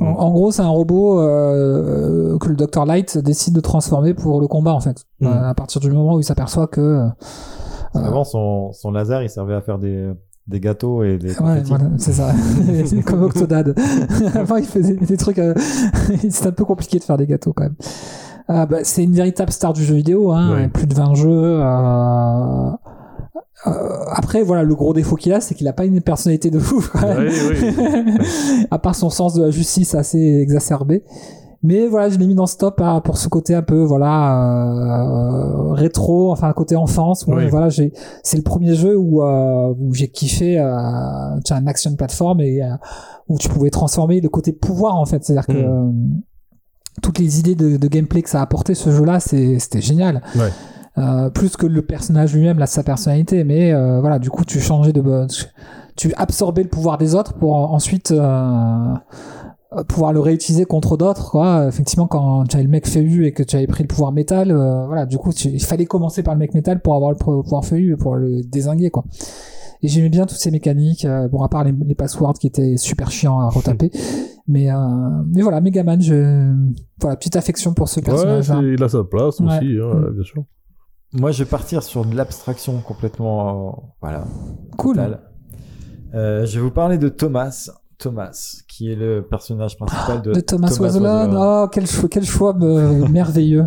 En, 0.00 0.06
en 0.06 0.30
gros, 0.32 0.50
c'est 0.50 0.62
un 0.62 0.68
robot 0.68 1.20
euh, 1.20 2.38
que 2.38 2.48
le 2.48 2.56
Dr 2.56 2.84
Light 2.86 3.18
décide 3.18 3.54
de 3.54 3.60
transformer 3.60 4.14
pour 4.14 4.40
le 4.40 4.46
combat, 4.46 4.72
en 4.72 4.80
fait. 4.80 5.04
Mhm. 5.20 5.28
Euh, 5.28 5.48
à 5.50 5.54
partir 5.54 5.80
du 5.82 5.90
moment 5.90 6.14
où 6.16 6.20
il 6.20 6.24
s'aperçoit 6.24 6.66
que... 6.66 6.80
euh, 6.80 7.08
Avant, 7.94 8.24
son, 8.24 8.72
son 8.72 8.90
laser, 8.90 9.22
il 9.22 9.28
servait 9.30 9.54
à 9.54 9.60
faire 9.60 9.78
des, 9.78 10.10
des 10.46 10.60
gâteaux 10.60 11.02
et 11.04 11.16
des 11.18 11.38
Ouais, 11.40 11.62
voilà, 11.64 11.84
c'est 11.98 12.12
ça. 12.12 12.32
comme 13.06 13.22
Octodad. 13.22 13.74
Avant, 14.34 14.56
il 14.56 14.64
faisait 14.66 14.94
des 14.94 15.16
trucs. 15.16 15.38
euh, 15.38 15.54
C'était 16.28 16.48
un 16.48 16.52
peu 16.52 16.64
compliqué 16.64 16.98
de 16.98 17.04
faire 17.04 17.16
des 17.16 17.26
gâteaux 17.26 17.52
quand 17.52 17.64
même. 17.64 17.76
Euh, 18.50 18.66
bah, 18.66 18.78
c'est 18.82 19.04
une 19.04 19.14
véritable 19.14 19.52
star 19.52 19.72
du 19.72 19.84
jeu 19.84 19.94
vidéo. 19.94 20.32
Hein, 20.32 20.52
Ouais. 20.54 20.68
Plus 20.68 20.86
de 20.86 20.94
20 20.94 21.14
jeux. 21.14 21.28
euh, 21.60 22.70
euh, 23.66 23.70
après, 24.12 24.42
voilà, 24.42 24.62
le 24.64 24.74
gros 24.74 24.94
défaut 24.94 25.16
qu'il 25.16 25.32
a, 25.32 25.40
c'est 25.40 25.54
qu'il 25.54 25.68
a 25.68 25.72
pas 25.72 25.84
une 25.84 26.00
personnalité 26.00 26.50
de 26.50 26.58
fou. 26.58 26.82
quand 26.92 27.06
même. 27.06 27.28
Oui, 27.28 27.56
oui. 27.62 28.66
à 28.70 28.78
part 28.78 28.94
son 28.94 29.10
sens 29.10 29.34
de 29.34 29.42
la 29.44 29.50
justice 29.50 29.94
assez 29.94 30.18
exacerbé. 30.40 31.04
Mais 31.62 31.86
voilà, 31.88 32.08
je 32.08 32.16
l'ai 32.18 32.26
mis 32.26 32.34
dans 32.34 32.46
ce 32.46 32.56
top 32.56 32.80
hein, 32.80 33.02
pour 33.04 33.18
ce 33.18 33.28
côté 33.28 33.54
un 33.54 33.60
peu 33.62 33.82
voilà 33.82 34.42
euh, 34.42 35.72
rétro, 35.72 36.32
enfin 36.32 36.52
côté 36.54 36.74
enfance. 36.74 37.24
Oui. 37.28 37.48
voilà, 37.48 37.68
j'ai 37.68 37.92
c'est 38.22 38.38
le 38.38 38.42
premier 38.42 38.74
jeu 38.74 38.96
où 38.96 39.22
euh, 39.22 39.74
où 39.78 39.92
j'ai 39.92 40.08
kiffé 40.08 40.58
euh, 40.58 40.64
un 40.74 41.66
action 41.66 41.94
plateforme 41.96 42.40
et 42.40 42.62
euh, 42.62 42.68
où 43.28 43.36
tu 43.36 43.48
pouvais 43.50 43.70
transformer 43.70 44.20
le 44.22 44.28
côté 44.30 44.52
pouvoir 44.52 44.96
en 44.96 45.04
fait, 45.04 45.22
c'est-à-dire 45.24 45.46
que 45.46 45.52
Mm. 45.52 45.56
euh, 45.66 45.90
toutes 47.02 47.18
les 47.18 47.38
idées 47.40 47.54
de, 47.54 47.76
de 47.76 47.88
gameplay 47.88 48.22
que 48.22 48.30
ça 48.30 48.40
a 48.40 48.42
apporté 48.42 48.74
ce 48.74 48.90
jeu-là, 48.90 49.20
c'était 49.20 49.80
génial. 49.80 50.22
Ouais. 50.36 50.50
Plus 51.34 51.56
que 51.56 51.64
le 51.66 51.80
personnage 51.82 52.34
lui-même, 52.34 52.58
là, 52.58 52.66
sa 52.66 52.82
personnalité, 52.82 53.44
mais 53.44 53.72
voilà, 54.00 54.18
du 54.18 54.28
coup, 54.28 54.44
tu 54.44 54.60
changeais 54.60 54.92
de, 54.92 55.26
tu 55.96 56.12
absorbais 56.16 56.62
le 56.64 56.68
pouvoir 56.68 56.98
des 56.98 57.14
autres 57.14 57.34
pour 57.34 57.54
ensuite 57.54 58.10
euh, 58.10 58.94
pouvoir 59.88 60.12
le 60.12 60.20
réutiliser 60.20 60.64
contre 60.64 60.96
d'autres. 60.96 61.30
Quoi. 61.30 61.66
Effectivement, 61.68 62.06
quand 62.06 62.44
tu 62.44 62.56
avais 62.56 62.64
le 62.64 62.70
mec 62.70 62.86
feuillu 62.88 63.26
et 63.26 63.32
que 63.32 63.42
tu 63.42 63.56
avais 63.56 63.66
pris 63.66 63.84
le 63.84 63.88
pouvoir 63.88 64.12
métal, 64.12 64.50
euh, 64.50 64.86
voilà, 64.86 65.06
du 65.06 65.16
coup, 65.18 65.32
tu- 65.32 65.48
il 65.48 65.62
fallait 65.62 65.86
commencer 65.86 66.22
par 66.22 66.34
le 66.34 66.40
mec 66.40 66.54
métal 66.54 66.80
pour 66.80 66.94
avoir 66.94 67.10
le 67.12 67.16
pou- 67.16 67.42
pouvoir 67.42 67.64
feuillu 67.64 67.92
et 67.94 67.96
pour 67.96 68.16
le 68.16 68.42
désinguer, 68.42 68.90
quoi. 68.90 69.04
Et 69.82 69.88
j'aimais 69.88 70.08
bien 70.10 70.26
toutes 70.26 70.38
ces 70.38 70.50
mécaniques, 70.50 71.04
euh, 71.04 71.28
bon, 71.28 71.42
à 71.42 71.48
part 71.48 71.64
les, 71.64 71.72
les 71.72 71.94
passwords 71.94 72.34
qui 72.34 72.46
étaient 72.48 72.76
super 72.76 73.10
chiants 73.10 73.40
à 73.40 73.48
retaper. 73.48 73.90
mais, 74.48 74.70
euh, 74.70 74.76
mais 75.32 75.40
voilà, 75.42 75.60
Megaman, 75.60 76.00
je, 76.00 76.52
voilà, 77.00 77.16
petite 77.16 77.36
affection 77.36 77.72
pour 77.72 77.88
ce 77.88 78.00
Ouais, 78.00 78.04
personnage. 78.06 78.44
c'est- 78.46 78.74
il 78.74 78.82
a 78.82 78.88
sa 78.88 79.04
place 79.04 79.40
Ouais. 79.40 79.46
aussi, 79.46 79.78
hein, 79.80 79.94
Mm. 79.94 80.14
bien 80.14 80.24
sûr. 80.24 80.44
Moi, 81.12 81.30
je 81.32 81.42
vais 81.44 81.48
partir 81.48 81.82
sur 81.82 82.04
de 82.04 82.14
l'abstraction 82.14 82.78
complètement. 82.80 83.68
euh, 83.68 83.72
voilà. 84.00 84.24
cool. 84.76 85.18
Euh, 86.14 86.44
je 86.44 86.56
vais 86.58 86.64
vous 86.64 86.70
parler 86.72 86.98
de 86.98 87.08
Thomas. 87.08 87.68
Thomas, 88.00 88.62
qui 88.66 88.90
est 88.90 88.96
le 88.96 89.22
personnage 89.22 89.76
principal 89.76 90.22
de, 90.22 90.32
De 90.32 90.40
Thomas, 90.40 90.68
Wazelon. 90.80 91.04
Wazelon. 91.04 91.62
Oh, 91.64 91.68
quel 91.70 91.86
choix, 91.86 92.08
quel 92.08 92.24
choix 92.24 92.54
me- 92.54 93.06
merveilleux. 93.12 93.66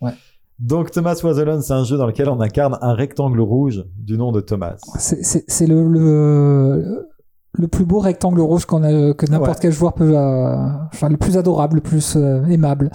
Ouais. 0.00 0.12
Donc, 0.58 0.90
Thomas 0.92 1.18
Wazelon, 1.24 1.60
c'est 1.62 1.72
un 1.72 1.82
jeu 1.84 1.96
dans 1.96 2.06
lequel 2.06 2.28
on 2.28 2.40
incarne 2.40 2.78
un 2.80 2.92
rectangle 2.94 3.40
rouge 3.40 3.84
du 3.98 4.16
nom 4.16 4.30
de 4.32 4.40
Thomas. 4.40 4.76
C'est- 4.98 5.22
C'est 5.24 5.44
c'est 5.48 5.66
le, 5.66 5.88
le, 5.88 7.08
le 7.56 7.68
plus 7.68 7.84
beau 7.84 8.00
rectangle 8.00 8.40
rouge 8.40 8.66
qu'on 8.66 8.82
a, 8.82 9.14
que 9.14 9.30
n'importe 9.30 9.50
Ouais. 9.52 9.58
quel 9.62 9.72
joueur 9.72 9.92
peut. 9.94 10.12
euh, 10.16 10.56
enfin, 10.92 11.08
le 11.08 11.16
plus 11.16 11.36
adorable, 11.36 11.76
le 11.76 11.80
plus 11.82 12.16
euh, 12.16 12.44
aimable. 12.46 12.90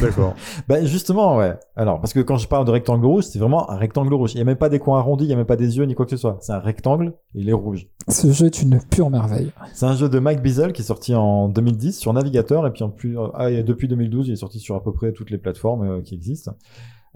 D'accord. 0.00 0.34
Bah 0.68 0.84
justement, 0.84 1.36
ouais. 1.36 1.54
Alors, 1.76 2.00
parce 2.00 2.12
que 2.12 2.18
quand 2.20 2.36
je 2.36 2.48
parle 2.48 2.64
de 2.64 2.72
rectangle 2.72 3.06
rouge, 3.06 3.24
c'est 3.24 3.38
vraiment 3.38 3.70
un 3.70 3.76
rectangle 3.76 4.12
rouge. 4.12 4.32
Il 4.34 4.38
n'y 4.38 4.42
a 4.42 4.44
même 4.44 4.56
pas 4.56 4.68
des 4.68 4.80
coins 4.80 4.98
arrondis, 4.98 5.24
il 5.24 5.28
n'y 5.28 5.32
a 5.34 5.36
même 5.36 5.46
pas 5.46 5.54
des 5.56 5.78
yeux 5.78 5.84
ni 5.84 5.94
quoi 5.94 6.06
que 6.06 6.10
ce 6.10 6.16
soit. 6.16 6.38
C'est 6.40 6.52
un 6.52 6.58
rectangle, 6.58 7.14
et 7.34 7.40
il 7.40 7.48
est 7.48 7.52
rouge. 7.52 7.86
Ce 8.08 8.30
jeu 8.32 8.46
est 8.46 8.60
une 8.62 8.80
pure 8.80 9.10
merveille. 9.10 9.52
C'est 9.74 9.86
un 9.86 9.94
jeu 9.94 10.08
de 10.08 10.18
Mike 10.18 10.42
Bizzle 10.42 10.72
qui 10.72 10.82
est 10.82 10.84
sorti 10.84 11.14
en 11.14 11.48
2010 11.48 11.98
sur 11.98 12.12
navigateur 12.12 12.66
et 12.66 12.72
puis 12.72 12.82
en 12.82 12.90
plus, 12.90 13.16
ah, 13.34 13.50
et 13.50 13.62
depuis 13.62 13.86
2012, 13.86 14.26
il 14.28 14.32
est 14.32 14.36
sorti 14.36 14.58
sur 14.58 14.74
à 14.74 14.82
peu 14.82 14.92
près 14.92 15.12
toutes 15.12 15.30
les 15.30 15.38
plateformes 15.38 15.82
euh, 15.88 16.00
qui 16.02 16.14
existent. 16.16 16.52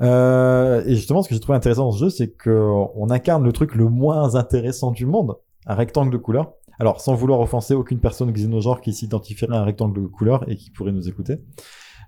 Euh, 0.02 0.82
et 0.86 0.94
justement, 0.96 1.22
ce 1.22 1.28
que 1.28 1.34
j'ai 1.34 1.40
trouvé 1.40 1.56
intéressant 1.56 1.84
dans 1.84 1.92
ce 1.92 1.98
jeu, 2.04 2.10
c'est 2.10 2.28
que 2.30 2.50
on 2.96 3.10
incarne 3.10 3.44
le 3.44 3.52
truc 3.52 3.74
le 3.74 3.88
moins 3.88 4.34
intéressant 4.34 4.90
du 4.90 5.06
monde, 5.06 5.36
un 5.66 5.74
rectangle 5.74 6.10
de 6.12 6.16
couleur. 6.18 6.52
Alors, 6.78 7.00
sans 7.00 7.14
vouloir 7.14 7.40
offenser 7.40 7.74
aucune 7.74 8.00
personne 8.00 8.30
xénogenre 8.32 8.80
qui 8.80 8.92
s'identifierait 8.92 9.54
à 9.54 9.60
un 9.60 9.64
rectangle 9.64 10.02
de 10.02 10.06
couleur 10.06 10.48
et 10.48 10.56
qui 10.56 10.70
pourrait 10.70 10.92
nous 10.92 11.08
écouter. 11.08 11.38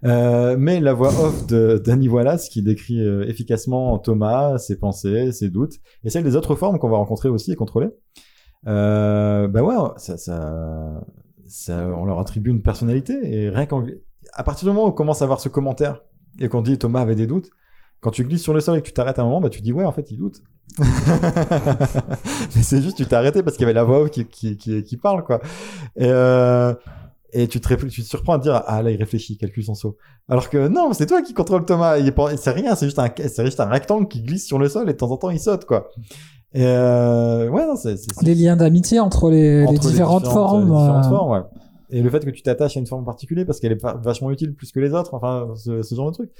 Euh, 0.04 0.56
mais 0.58 0.80
la 0.80 0.92
voix 0.92 1.08
off 1.08 1.46
de 1.46 1.80
Danny 1.84 2.08
Wallace 2.08 2.48
qui 2.48 2.62
décrit 2.62 3.00
euh, 3.00 3.26
efficacement 3.28 3.98
Thomas, 3.98 4.58
ses 4.58 4.78
pensées, 4.78 5.32
ses 5.32 5.48
doutes, 5.48 5.74
et 6.04 6.10
celle 6.10 6.24
des 6.24 6.36
autres 6.36 6.54
formes 6.54 6.78
qu'on 6.78 6.90
va 6.90 6.96
rencontrer 6.96 7.28
aussi 7.28 7.52
et 7.52 7.56
contrôler. 7.56 7.88
Euh, 8.66 9.48
bah 9.48 9.62
ouais, 9.62 9.74
ça, 9.96 10.16
ça, 10.16 11.88
on 11.96 12.04
leur 12.04 12.18
attribue 12.18 12.50
une 12.50 12.62
personnalité 12.62 13.14
et 13.22 13.48
rien 13.48 13.66
qu'en, 13.66 13.84
à 14.32 14.42
partir 14.42 14.68
du 14.68 14.74
moment 14.74 14.86
où 14.86 14.90
on 14.90 14.92
commence 14.92 15.22
à 15.22 15.26
voir 15.26 15.40
ce 15.40 15.48
commentaire 15.48 16.02
et 16.40 16.48
qu'on 16.48 16.62
dit 16.62 16.78
Thomas 16.78 17.00
avait 17.00 17.14
des 17.14 17.26
doutes, 17.26 17.50
quand 18.06 18.12
tu 18.12 18.22
glisses 18.22 18.42
sur 18.44 18.54
le 18.54 18.60
sol 18.60 18.78
et 18.78 18.82
que 18.82 18.86
tu 18.86 18.92
t'arrêtes 18.92 19.18
un 19.18 19.24
moment, 19.24 19.40
bah 19.40 19.48
tu 19.50 19.60
dis 19.62 19.72
ouais 19.72 19.84
en 19.84 19.90
fait 19.90 20.08
il 20.12 20.16
doute. 20.18 20.40
Mais 20.78 22.62
c'est 22.62 22.80
juste 22.80 22.96
tu 22.96 23.04
t'es 23.04 23.16
arrêté 23.16 23.42
parce 23.42 23.56
qu'il 23.56 23.62
y 23.62 23.66
avait 23.66 23.72
la 23.74 23.82
voix 23.82 24.02
off 24.02 24.10
qui, 24.10 24.24
qui, 24.26 24.56
qui, 24.56 24.84
qui 24.84 24.96
parle 24.96 25.24
quoi. 25.24 25.40
Et, 25.96 26.06
euh, 26.08 26.72
et 27.32 27.48
tu 27.48 27.60
te, 27.60 27.74
tu 27.86 28.02
te 28.02 28.06
surprends 28.06 28.34
à 28.34 28.38
te 28.38 28.44
dire 28.44 28.62
ah 28.64 28.80
là 28.80 28.92
il 28.92 28.96
réfléchit, 28.96 29.32
il 29.32 29.38
calcule 29.38 29.64
son 29.64 29.74
saut. 29.74 29.96
Alors 30.28 30.48
que 30.50 30.68
non 30.68 30.92
c'est 30.92 31.06
toi 31.06 31.20
qui 31.20 31.34
contrôle 31.34 31.64
Thomas. 31.64 31.96
C'est 32.36 32.52
rien, 32.52 32.76
c'est 32.76 32.86
juste 32.86 33.00
un, 33.00 33.08
c'est 33.16 33.44
juste 33.44 33.58
un 33.58 33.66
rectangle 33.66 34.06
qui 34.06 34.22
glisse 34.22 34.46
sur 34.46 34.60
le 34.60 34.68
sol 34.68 34.88
et 34.88 34.92
de 34.92 34.98
temps 34.98 35.10
en 35.10 35.16
temps 35.16 35.30
il 35.30 35.40
saute 35.40 35.64
quoi. 35.64 35.88
Et 36.54 36.64
euh, 36.64 37.48
ouais 37.48 37.66
non 37.66 37.74
c'est, 37.74 37.96
c'est 37.96 38.22
Les 38.22 38.36
liens 38.36 38.54
d'amitié 38.56 39.00
entre 39.00 39.30
les, 39.30 39.66
différentes 39.78 40.26
formes. 40.28 40.60
les 40.60 40.66
différentes 40.66 41.04
euh, 41.06 41.08
formes, 41.08 41.30
ouais. 41.32 41.40
Et 41.90 42.02
le 42.02 42.10
fait 42.10 42.24
que 42.24 42.30
tu 42.30 42.42
t'attaches 42.42 42.76
à 42.76 42.80
une 42.80 42.86
forme 42.86 43.04
particulière 43.04 43.46
parce 43.46 43.60
qu'elle 43.60 43.72
est 43.72 43.82
va- 43.82 43.94
vachement 43.94 44.30
utile 44.30 44.54
plus 44.54 44.72
que 44.72 44.80
les 44.80 44.92
autres, 44.92 45.14
enfin, 45.14 45.48
ce, 45.56 45.82
ce 45.82 45.94
genre 45.94 46.08
de 46.10 46.14
truc. 46.14 46.30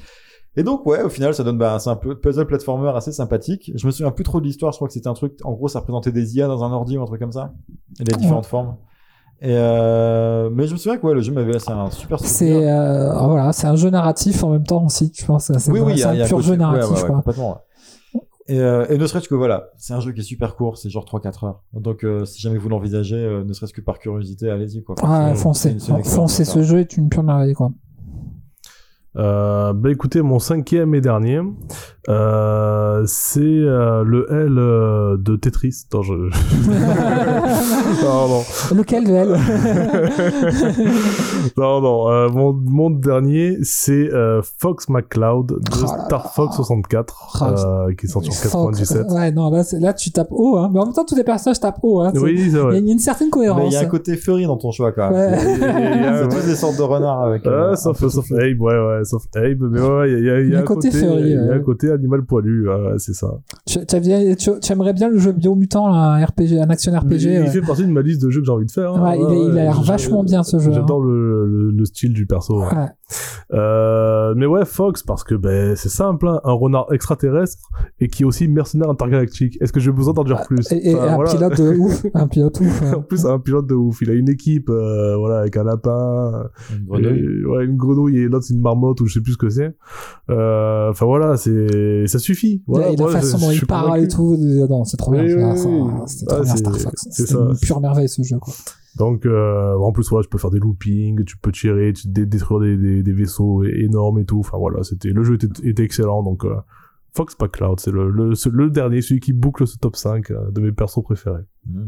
Et 0.57 0.62
donc, 0.62 0.86
ouais, 0.86 1.02
au 1.02 1.09
final, 1.11 1.34
ça 1.34 1.44
donne, 1.44 1.59
bah, 1.59 1.78
c'est 1.78 1.90
un 1.90 1.96
puzzle 1.96 2.46
platformer 2.46 2.90
assez 2.94 3.12
sympathique. 3.12 3.70
Je 3.74 3.86
me 3.86 3.92
souviens 3.92 4.11
plus 4.11 4.24
trop 4.24 4.40
de 4.40 4.46
l'histoire, 4.46 4.72
je 4.72 4.78
crois 4.78 4.88
que 4.88 4.94
c'était 4.94 5.09
un 5.09 5.14
truc, 5.14 5.38
en 5.44 5.52
gros, 5.52 5.68
ça 5.68 5.80
représentait 5.80 6.12
des 6.12 6.36
IA 6.36 6.46
dans 6.46 6.64
un 6.64 6.72
ordi 6.72 6.96
ou 6.96 7.02
un 7.02 7.07
truc 7.07 7.20
comme 7.20 7.32
ça. 7.32 7.52
Et 8.00 8.04
les 8.04 8.16
différentes 8.16 8.46
formes. 8.46 8.76
Et 9.42 9.50
euh, 9.52 10.48
mais 10.50 10.66
je 10.66 10.72
me 10.72 10.78
souviens 10.78 10.96
que 10.96 11.07
ouais, 11.07 11.12
le 11.12 11.20
jeu 11.20 11.30
m'avait 11.30 11.52
laissé 11.52 11.70
un 11.70 11.90
super. 11.90 12.18
C'est 12.20 12.70
euh, 12.70 13.12
voilà, 13.12 13.52
c'est 13.52 13.66
un 13.66 13.76
jeu 13.76 13.90
narratif 13.90 14.42
en 14.42 14.48
même 14.48 14.64
temps 14.64 14.82
aussi, 14.86 15.12
je 15.14 15.26
pense. 15.26 15.52
C'est 15.59 15.70
oui, 15.70 15.80
oui, 15.80 16.02
un 16.02 16.18
a 16.18 16.24
pur 16.26 16.40
jeu 16.40 16.57
narratif, 16.57 16.88
ouais, 16.88 17.02
ouais, 17.02 17.07
quoi. 17.07 17.16
complètement. 17.16 17.59
Et, 18.48 18.61
euh, 18.61 18.86
et 18.88 18.96
ne 18.96 19.07
serait-ce 19.07 19.28
que 19.28 19.34
voilà, 19.34 19.70
c'est 19.76 19.92
un 19.92 20.00
jeu 20.00 20.12
qui 20.12 20.20
est 20.20 20.24
super 20.24 20.54
court, 20.54 20.78
c'est 20.78 20.88
genre 20.88 21.04
3-4 21.04 21.44
heures. 21.44 21.62
Donc 21.74 22.02
euh, 22.04 22.24
si 22.24 22.40
jamais 22.40 22.57
vous 22.59 22.68
l'envisagez, 22.70 23.16
euh, 23.16 23.44
ne 23.44 23.52
serait-ce 23.52 23.74
que 23.74 23.80
par 23.82 23.98
curiosité, 23.98 24.48
allez-y 24.48 24.82
quoi. 24.82 24.94
C'est- 24.98 25.34
foncez, 25.34 25.76
foncez. 26.04 26.44
Ce 26.46 26.62
jeu 26.62 26.78
est 26.78 26.96
une 26.96 27.11
pure 27.11 27.24
merveille, 27.24 27.54
quoi. 27.54 27.72
Euh, 29.18 29.72
bah 29.72 29.90
écoutez, 29.90 30.20
mon 30.20 30.38
cinquième 30.38 30.94
et 30.94 31.00
dernier, 31.00 31.40
euh, 32.10 33.02
c'est 33.06 33.40
euh, 33.40 34.04
le 34.04 34.26
L 34.30 34.58
euh, 34.58 35.16
de 35.18 35.36
Tetris. 35.36 35.86
Attends, 35.88 36.02
je... 36.02 36.12
non, 38.04 38.28
non, 38.28 38.42
Lequel 38.76 39.04
de 39.06 39.12
elle 39.14 39.28
non, 41.56 41.80
non. 41.80 42.10
euh, 42.10 42.28
mon, 42.28 42.52
mon 42.52 42.90
dernier, 42.90 43.56
c'est 43.62 44.12
euh, 44.12 44.42
Fox 44.58 44.88
McCloud 44.90 45.46
de 45.46 45.54
Oh 45.76 45.80
là 45.82 46.04
Star 46.06 46.34
Fox 46.34 46.56
64, 46.56 47.38
Ah, 47.40 47.54
euh, 47.88 47.94
qui 47.94 48.04
est 48.06 48.10
sorti 48.10 48.28
en 48.28 48.32
97. 48.42 49.06
Ouais, 49.10 49.32
non, 49.32 49.50
là, 49.50 49.62
là, 49.80 49.94
tu 49.94 50.10
tapes 50.12 50.28
haut, 50.30 50.58
hein. 50.58 50.68
Mais 50.72 50.78
en 50.80 50.84
même 50.84 50.94
temps, 50.94 51.04
tous 51.06 51.16
les 51.16 51.24
personnages 51.24 51.60
tapent 51.60 51.78
haut, 51.82 52.00
hein. 52.02 52.10
C'est- 52.14 52.20
Oui, 52.20 52.36
c'est 52.50 52.58
Il 52.58 52.86
y 52.86 52.90
a 52.90 52.92
une, 52.92 52.98
certaine 52.98 53.28
Mais 53.28 53.30
cohérence. 53.30 53.72
il 53.72 53.72
y 53.72 53.76
a 53.76 53.80
un 53.80 53.86
côté 53.86 54.16
furry 54.16 54.44
dans 54.46 54.58
ton 54.58 54.70
choix 54.72 54.92
quand 54.92 55.10
même. 55.10 55.32
Ouais. 55.32 55.38
C'est 55.38 56.28
tous 56.28 56.46
des 56.46 56.54
sortes 56.56 56.76
de 56.76 56.82
renards 56.82 57.22
avec. 57.22 57.42
Ah, 57.46 57.70
un 57.70 57.76
sauf, 57.76 57.98
peu 57.98 58.10
sauf 58.10 58.26
soufflé. 58.26 58.50
Abe, 58.52 58.60
ouais, 58.60 58.74
ouais, 58.74 59.04
sauf 59.07 59.24
Abe, 59.34 59.62
mais 59.70 59.80
ouais, 59.80 60.12
il 60.12 60.12
y 60.12 60.16
a, 60.16 60.18
il 60.18 60.24
y 60.26 60.30
a- 60.30 60.40
il 60.42 60.50
y 60.52 60.54
a 60.57 60.61
un 60.61 60.62
côté, 60.62 60.88
il 60.92 61.00
y 61.30 61.34
a 61.34 61.42
ouais. 61.42 61.54
un 61.54 61.61
côté 61.61 61.90
animal 61.90 62.22
poilu, 62.24 62.68
ouais, 62.68 62.94
c'est 62.98 63.14
ça. 63.14 63.28
Tu, 63.66 63.78
aimerais 64.72 64.92
bien 64.92 65.09
le 65.09 65.18
jeu 65.18 65.32
Biomutant, 65.32 65.86
un 65.92 66.24
RPG, 66.24 66.59
un 66.61 66.68
action 66.70 66.92
RPG. 66.92 67.44
il 67.44 67.46
fait 67.48 67.61
partie 67.62 67.84
de 67.86 67.90
ma 67.92 68.02
liste 68.02 68.22
de 68.22 68.30
jeux 68.30 68.40
que 68.40 68.46
j'ai 68.46 68.52
envie 68.52 68.66
de 68.66 68.70
faire. 68.70 68.92
hein. 68.94 69.14
Il 69.16 69.50
a 69.59 69.62
l'air 69.64 69.80
vachement 69.82 70.22
bien, 70.24 70.42
ce 70.42 70.59
jeu, 70.59 70.70
hein. 70.70 70.74
J'adore 70.74 71.00
le, 71.02 71.46
le, 71.46 71.70
le 71.70 71.84
style 71.84 72.12
du 72.12 72.26
perso. 72.26 72.61
ouais. 72.61 72.66
Euh, 73.52 74.34
mais 74.36 74.46
ouais, 74.46 74.64
Fox, 74.64 75.02
parce 75.02 75.22
que 75.22 75.34
ben, 75.34 75.76
c'est 75.76 75.88
simple, 75.88 76.26
hein, 76.28 76.40
un 76.44 76.52
renard 76.52 76.92
extraterrestre 76.92 77.59
et 78.00 78.09
qui 78.09 78.22
est 78.24 78.26
aussi 78.26 78.48
mercenaire 78.48 78.90
intergalactique. 78.90 79.57
Est-ce 79.61 79.72
que 79.72 79.78
j'ai 79.80 79.92
besoin 79.92 80.12
d'en 80.14 80.24
dire 80.24 80.42
plus? 80.46 80.70
Et, 80.72 80.90
et 80.90 80.94
Enfin, 80.96 81.09
un 81.09 81.14
voilà. 81.14 81.30
pilote 81.30 81.57
de 81.61 81.76
ouf. 81.78 82.07
Un 82.14 82.26
pilote 82.26 82.61
ouf. 82.61 82.82
ouais. 82.82 82.94
En 82.94 83.02
plus, 83.02 83.24
un 83.26 83.38
pilote 83.38 83.66
de 83.66 83.74
ouf. 83.74 84.00
Il 84.02 84.11
a 84.11 84.14
une 84.14 84.28
équipe, 84.28 84.68
euh, 84.70 85.16
voilà, 85.16 85.38
avec 85.38 85.57
un 85.57 85.64
lapin, 85.64 86.48
Une 86.76 86.84
grenouille. 86.86 87.20
et- 87.42 87.44
ouais, 87.46 87.64
une 87.64 87.76
grenouille 87.76 88.18
et 88.18 88.24
l'autre 88.28 88.44
c'est 88.46 88.54
une 88.54 88.61
marmotte 88.62 89.00
ou 89.00 89.07
je 89.07 89.14
sais 89.14 89.20
plus 89.20 89.32
ce 89.32 89.38
que 89.38 89.48
c'est. 89.50 89.76
Euh, 90.30 90.90
Enfin 90.90 91.07
voilà, 91.07 91.36
c'est, 91.36 92.07
ça 92.07 92.18
suffit. 92.18 92.62
Voilà, 92.66 92.90
et 92.90 92.96
la 92.96 93.09
façon 93.09 93.38
dont 93.38 93.50
il 93.50 93.66
parle 93.66 94.00
et 94.00 94.09
tout, 94.09 94.36
non, 94.36 94.84
c'est 94.84 94.96
trop 94.96 95.12
bien. 95.12 95.24
Ah, 95.40 95.57
c'est- 96.07 96.57
Star 96.57 96.76
Fox. 96.76 97.07
c'est 97.11 97.26
C'est 97.26 97.32
ça. 97.34 97.38
une 97.38 97.57
pure 97.59 97.80
merveille 97.80 98.09
ce 98.09 98.22
jeu. 98.22 98.38
Quoi. 98.38 98.52
Donc, 98.97 99.26
euh, 99.26 99.74
en 99.76 99.92
plus, 99.92 100.09
voilà, 100.09 100.24
tu 100.24 100.30
peux 100.30 100.38
faire 100.38 100.51
des 100.51 100.59
loopings, 100.59 101.24
tu 101.24 101.36
peux 101.38 101.53
tirer, 101.53 101.92
tu 101.92 102.09
dé- 102.09 102.24
détruire 102.26 102.61
des, 102.61 102.76
des, 102.76 103.03
des 103.03 103.12
vaisseaux 103.12 103.62
énormes 103.64 104.18
et 104.18 104.24
tout. 104.24 104.38
Enfin 104.40 104.57
voilà, 104.59 104.82
c'était 104.82 105.11
le 105.11 105.22
jeu 105.22 105.34
était, 105.34 105.49
était 105.68 105.82
excellent. 105.82 106.22
Donc, 106.22 106.44
euh, 106.44 106.55
Fox 107.14 107.34
Pack 107.34 107.53
Cloud, 107.53 107.78
c'est 107.80 107.90
le, 107.90 108.11
le, 108.11 108.34
c'est 108.34 108.51
le 108.53 108.70
dernier, 108.70 109.03
celui 109.03 109.20
qui 109.20 109.32
boucle 109.32 109.66
ce 109.66 109.76
top 109.78 109.97
5 109.97 110.30
euh, 110.30 110.51
de 110.51 110.61
mes 110.61 110.72
persos 110.72 111.03
préférés. 111.03 111.42
Mm. 111.66 111.84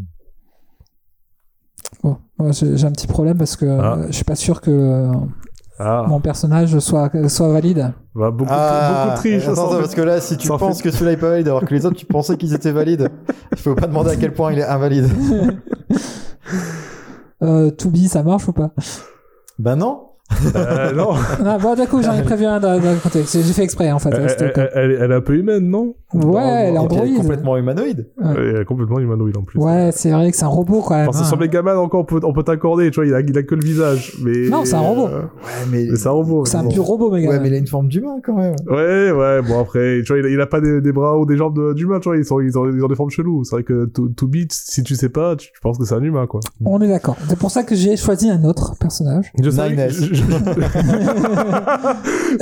Bon, 2.02 2.16
moi, 2.38 2.50
j'ai 2.52 2.84
un 2.84 2.92
petit 2.92 3.06
problème 3.06 3.38
parce 3.38 3.56
que 3.56 3.64
Ah. 3.66 3.96
euh, 3.98 4.06
je 4.08 4.12
suis 4.12 4.24
pas 4.24 4.34
sûr 4.36 4.60
que 4.60 4.70
euh, 4.70 5.12
Ah, 5.78 6.04
mon 6.08 6.20
personnage 6.20 6.78
soit, 6.80 7.10
soit 7.28 7.48
valide. 7.52 7.92
bah, 8.14 8.30
beaucoup, 8.30 8.50
Ah, 8.52 9.06
beaucoup 9.08 9.18
triche. 9.20 9.48
attends, 9.48 9.70
parce 9.70 9.94
que 9.94 10.00
là, 10.02 10.20
si 10.20 10.36
tu 10.36 10.48
penses 10.48 10.78
fait- 10.78 10.84
que 10.84 10.90
celui-là 10.90 11.12
est 11.12 11.16
pas 11.16 11.30
valide 11.30 11.48
alors 11.48 11.64
que 11.64 11.74
les 11.74 11.86
autres 11.86 11.96
tu 11.96 12.06
pensais 12.06 12.36
qu'ils 12.36 12.52
étaient 12.52 12.72
valides, 12.72 13.08
il 13.52 13.58
faut 13.58 13.74
pas 13.74 13.86
demander 13.86 14.10
à 14.10 14.16
quel 14.16 14.32
point 14.32 14.52
il 14.52 14.58
est 14.58 14.64
invalide. 14.66 15.06
Euh, 17.42 17.70
To 17.70 17.90
Be, 17.90 18.06
ça 18.06 18.22
marche 18.22 18.48
ou 18.48 18.52
pas? 18.52 18.70
Bah 19.58 19.76
non. 19.76 20.07
Euh, 20.54 20.92
non, 20.92 21.10
Ah, 21.44 21.58
Bon, 21.58 21.74
d'accord, 21.74 22.02
j'en 22.02 22.12
ai 22.14 22.22
prévu 22.22 22.44
un 22.44 22.60
d'un 22.60 22.78
côté. 23.02 23.24
J'ai 23.30 23.42
fait 23.42 23.62
exprès 23.64 23.90
en 23.90 23.98
fait. 23.98 24.10
elle, 24.12 24.26
elle, 24.38 24.70
elle- 24.74 24.98
elle 25.02 25.10
est 25.10 25.14
un 25.14 25.20
peu 25.20 25.34
humaine, 25.34 25.68
non? 25.68 25.94
Ouais, 26.14 26.20
elle 26.20 26.22
est 26.22 26.22
puis, 26.22 26.68
elle 26.68 26.74
est 26.74 26.78
android. 26.78 27.06
complètement 27.16 27.56
humanoïde. 27.56 28.06
Ouais. 28.22 28.30
Elle 28.36 28.56
est 28.60 28.64
complètement 28.64 28.98
humanoïde 28.98 29.36
en 29.36 29.42
plus. 29.42 29.58
Ouais, 29.58 29.90
c'est 29.92 30.10
vrai 30.10 30.30
que 30.30 30.36
c'est 30.36 30.44
un 30.44 30.48
robot 30.48 30.82
quand 30.86 30.94
même. 30.96 31.08
Enfin, 31.08 31.20
hein. 31.20 31.24
sur 31.24 31.38
Megaman 31.38 31.76
encore, 31.76 32.00
on 32.00 32.04
peut, 32.04 32.20
on 32.22 32.32
peut 32.32 32.42
t'accorder, 32.44 32.90
tu 32.90 32.96
vois, 32.96 33.06
il 33.06 33.14
a, 33.14 33.20
il 33.20 33.36
a 33.36 33.42
que 33.42 33.54
le 33.54 33.62
visage. 33.64 34.14
Mais, 34.22 34.48
Non, 34.48 34.64
c'est 34.64 34.74
un 34.74 34.80
robot. 34.80 35.06
euh, 35.08 35.22
Ouais, 35.22 35.48
mais. 35.70 35.86
mais 35.90 35.96
c'est 35.96 36.06
un 36.08 36.12
robot. 36.12 36.44
C'est 36.44 36.56
un 36.56 36.66
pur 36.68 36.84
robot, 36.84 37.10
mec. 37.10 37.28
Ouais, 37.28 37.40
mais 37.40 37.48
il 37.48 37.54
a 37.54 37.58
une 37.58 37.66
forme 37.66 37.88
d'humain 37.88 38.16
quand 38.24 38.34
même. 38.36 38.54
Ouais, 38.68 39.10
ouais, 39.10 39.42
bon 39.42 39.60
après, 39.60 40.00
tu 40.04 40.12
vois, 40.12 40.18
il 40.18 40.26
a, 40.26 40.28
il 40.28 40.40
a 40.40 40.46
pas 40.46 40.60
des, 40.60 40.80
des 40.80 40.92
bras 40.92 41.18
ou 41.18 41.26
des 41.26 41.36
jambes 41.36 41.56
de- 41.56 41.72
d'humain, 41.74 42.00
tu 42.00 42.08
vois, 42.08 42.16
ils, 42.16 42.24
sont, 42.24 42.40
ils, 42.40 42.56
ont, 42.58 42.70
ils 42.70 42.82
ont 42.84 42.88
des 42.88 42.94
formes 42.96 43.10
cheloues. 43.10 43.44
C'est 43.44 43.56
vrai 43.56 43.62
que 43.64 43.86
To, 43.86 44.26
Beat, 44.26 44.52
si 44.52 44.82
tu 44.82 44.94
sais 44.94 45.08
pas, 45.08 45.36
tu, 45.36 45.48
tu 45.52 45.60
penses 45.60 45.78
que 45.78 45.84
c'est 45.84 45.94
un 45.94 46.02
humain, 46.02 46.26
quoi. 46.26 46.40
On 46.64 46.80
est 46.80 46.88
d'accord. 46.88 47.16
C'est 47.28 47.38
pour 47.38 47.50
ça 47.50 47.62
que 47.64 47.74
j'ai 47.74 47.96
choisi 47.96 48.30
un 48.30 48.44
autre 48.44 48.74
personnage. 48.78 49.32
Je. 49.36 50.17
Je, 50.22 50.24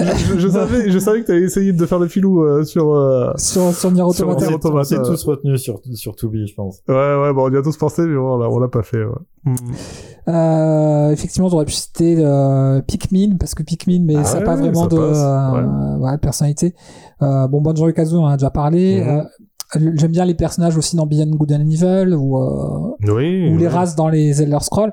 je- 0.04 0.34
je- 0.34 0.38
je 0.38 0.48
savais, 0.48 0.90
je 0.90 0.98
savais 0.98 1.22
que 1.22 1.26
t'allais 1.26 1.42
essayer 1.42 1.72
de 1.72 1.86
faire 1.86 1.98
le 1.98 2.08
filou 2.08 2.42
euh, 2.44 2.64
sur... 2.64 2.92
euh, 2.94 3.32
Sur, 3.36 3.72
sur 3.72 3.90
Nier 3.90 4.02
Sur 4.12 4.28
Automata. 4.28 4.40
Nier 4.40 4.48
s'est- 4.48 4.54
Automata. 4.54 4.80
on 4.80 4.84
s'est 4.84 5.02
tous 5.10 5.24
retenus 5.24 5.60
sur, 5.60 5.80
sur 5.94 6.14
Tubi, 6.16 6.46
je 6.46 6.54
pense. 6.54 6.78
Ouais, 6.88 6.94
ouais, 6.94 7.32
bon, 7.32 7.48
on 7.48 7.52
y 7.52 7.56
a 7.56 7.62
tous 7.62 7.76
pensé, 7.76 8.02
mais 8.02 8.16
bon, 8.16 8.34
on 8.34 8.38
l'a- 8.38 8.48
on 8.50 8.58
l'a 8.58 8.68
pas 8.68 8.82
fait, 8.82 9.04
ouais. 9.04 9.54
Euh, 10.28 11.10
effectivement, 11.10 11.48
j'aurais 11.48 11.64
pu 11.66 11.72
citer 11.72 12.16
euh, 12.18 12.80
Pikmin, 12.82 13.36
parce 13.38 13.54
que 13.54 13.62
Pikmin, 13.62 14.00
mais 14.04 14.16
Ah 14.16 14.24
ça 14.24 14.34
n'a 14.34 14.40
ouais, 14.40 14.44
pas 14.46 14.56
vraiment 14.56 14.82
ça 14.82 14.88
de, 14.88 14.98
euh, 14.98 15.98
ouais, 15.98 16.18
personnalité. 16.18 16.74
Euh, 17.22 17.46
bon, 17.46 17.60
Banjo 17.60 17.90
Kazooie, 17.92 18.18
on 18.18 18.24
en 18.24 18.28
a 18.28 18.36
déjà 18.36 18.50
parlé. 18.50 19.02
Mhm. 19.02 19.08
Euh, 19.08 19.22
J'aime 19.96 20.12
bien 20.12 20.24
les 20.24 20.34
personnages 20.34 20.76
aussi 20.78 20.94
dans 20.94 21.06
Beyond 21.06 21.26
Good 21.36 21.52
and 21.52 21.68
Evil, 21.68 22.14
ou, 22.14 22.38
euh, 22.40 23.12
Oui. 23.12 23.50
ou 23.52 23.56
les 23.58 23.66
races 23.66 23.96
dans 23.96 24.08
les 24.08 24.40
Elder 24.40 24.58
Scrolls. 24.60 24.92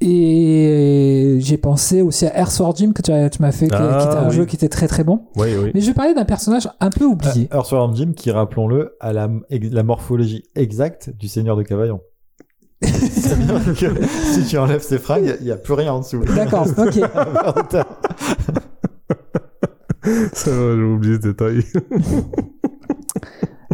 Et 0.00 1.38
j'ai 1.40 1.56
pensé 1.56 2.02
aussi 2.02 2.26
à 2.26 2.38
Earthworm 2.38 2.76
Jim 2.76 2.92
que 2.92 3.00
tu, 3.02 3.10
as- 3.12 3.30
tu 3.30 3.40
m'as 3.40 3.50
fait, 3.52 3.66
qui, 3.68 3.74
Ah, 3.74 3.98
qui 4.00 4.06
était 4.06 4.16
un 4.16 4.28
oui. 4.28 4.34
jeu 4.36 4.44
qui 4.44 4.54
était 4.56 4.68
très 4.68 4.88
très 4.88 5.04
bon. 5.04 5.22
Oui, 5.36 5.48
oui. 5.62 5.70
Mais 5.74 5.80
je 5.80 5.86
vais 5.86 5.94
parler 5.94 6.12
d'un 6.12 6.24
personnage 6.26 6.68
un 6.80 6.90
peu 6.90 7.04
oublié. 7.06 7.48
Euh, 7.52 7.56
Earthworm 7.56 7.96
Jim, 7.96 8.12
qui, 8.14 8.30
rappelons-le, 8.30 8.94
a 9.00 9.12
la, 9.14 9.28
la 9.50 9.82
morphologie 9.82 10.44
exacte 10.54 11.10
du 11.18 11.28
Seigneur 11.28 11.56
de 11.56 11.62
Cavaillon. 11.62 12.00
Que 12.82 12.86
si 14.34 14.44
tu 14.46 14.58
enlèves 14.58 14.82
ses 14.82 14.98
fringues, 14.98 15.34
il 15.40 15.46
n'y 15.46 15.50
a 15.52 15.56
plus 15.56 15.72
rien 15.72 15.94
en 15.94 16.00
dessous. 16.00 16.20
D'accord, 16.34 16.66
ok. 16.76 16.92
C'est 20.34 20.50
vrai, 20.50 20.76
j'ai 20.76 20.82
oublié 20.82 21.14
ce 21.16 21.20
détail. 21.20 21.64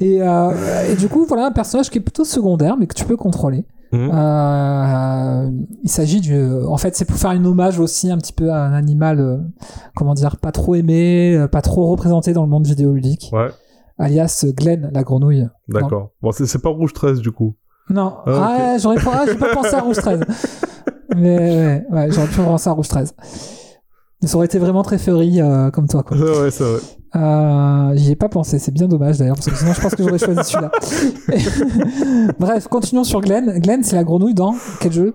Et, 0.00 0.20
euh, 0.20 0.50
et 0.92 0.96
du 0.96 1.06
coup, 1.08 1.24
voilà 1.26 1.46
un 1.46 1.52
personnage 1.52 1.88
qui 1.88 1.98
est 1.98 2.00
plutôt 2.00 2.24
secondaire, 2.24 2.76
mais 2.76 2.88
que 2.88 2.94
tu 2.94 3.04
peux 3.04 3.16
contrôler. 3.16 3.64
Mhm. 3.92 4.10
Euh, 4.12 5.50
il 5.82 5.90
s'agit 5.90 6.20
du. 6.20 6.42
En 6.66 6.76
fait, 6.78 6.96
c'est 6.96 7.04
pour 7.04 7.16
faire 7.16 7.30
un 7.30 7.44
hommage 7.44 7.78
aussi 7.78 8.10
un 8.10 8.16
petit 8.18 8.32
peu 8.32 8.50
à 8.50 8.64
un 8.64 8.72
animal, 8.72 9.20
euh, 9.20 9.38
comment 9.94 10.14
dire, 10.14 10.36
pas 10.38 10.52
trop 10.52 10.74
aimé, 10.74 11.34
euh, 11.36 11.46
pas 11.48 11.60
trop 11.62 11.86
représenté 11.90 12.32
dans 12.32 12.42
le 12.42 12.48
monde 12.48 12.66
vidéoludique, 12.66 13.30
Ouais, 13.32 13.48
alias 13.98 14.44
Glenn, 14.56 14.90
la 14.92 15.02
grenouille. 15.02 15.46
d'accord. 15.68 16.10
Bon, 16.22 16.32
c'est 16.32 16.62
pas 16.62 16.70
Rouge 16.70 16.92
13, 16.94 17.20
du 17.20 17.32
coup. 17.32 17.54
Non, 17.90 18.14
Ah, 18.26 18.72
ah, 18.74 18.78
j'aurais 18.78 18.96
pas, 19.02 19.24
ah, 19.28 19.34
pas 19.38 19.54
pensé 19.54 19.74
à 19.74 19.80
Rouge 19.80 19.96
13. 19.96 20.20
Mais 21.16 21.36
ouais, 21.38 21.86
ouais, 21.90 22.10
j'aurais 22.10 22.28
pu 22.28 22.36
penser 22.40 22.70
à 22.70 22.72
Rouge 22.72 22.88
13. 22.88 23.14
Mais 24.22 24.28
ça 24.28 24.36
aurait 24.36 24.46
été 24.46 24.58
vraiment 24.58 24.82
très 24.82 24.98
furry 24.98 25.40
euh, 25.40 25.70
comme 25.70 25.88
toi, 25.88 26.02
quoi. 26.04 26.16
ouais, 26.42 26.50
c'est 26.50 26.62
vrai. 26.64 26.80
Euh, 27.16 27.92
J'y 27.96 28.12
ai 28.12 28.16
pas 28.16 28.28
pensé, 28.28 28.58
c'est 28.58 28.72
bien 28.72 28.86
dommage 28.88 29.18
d'ailleurs, 29.18 29.34
parce 29.36 29.48
que 29.50 29.56
sinon 29.56 29.72
je 29.74 29.80
pense 29.80 29.94
que 29.94 30.02
j'aurais 30.02 30.18
choisi 30.24 30.40
celui-là. 30.44 30.70
Bref, 32.38 32.68
continuons 32.68 33.04
sur 33.04 33.20
Glenn. 33.20 33.58
Glenn, 33.60 33.82
c'est 33.82 33.96
la 33.96 34.04
grenouille 34.04 34.34
dans 34.34 34.54
quel 34.80 34.92
jeu? 34.92 35.14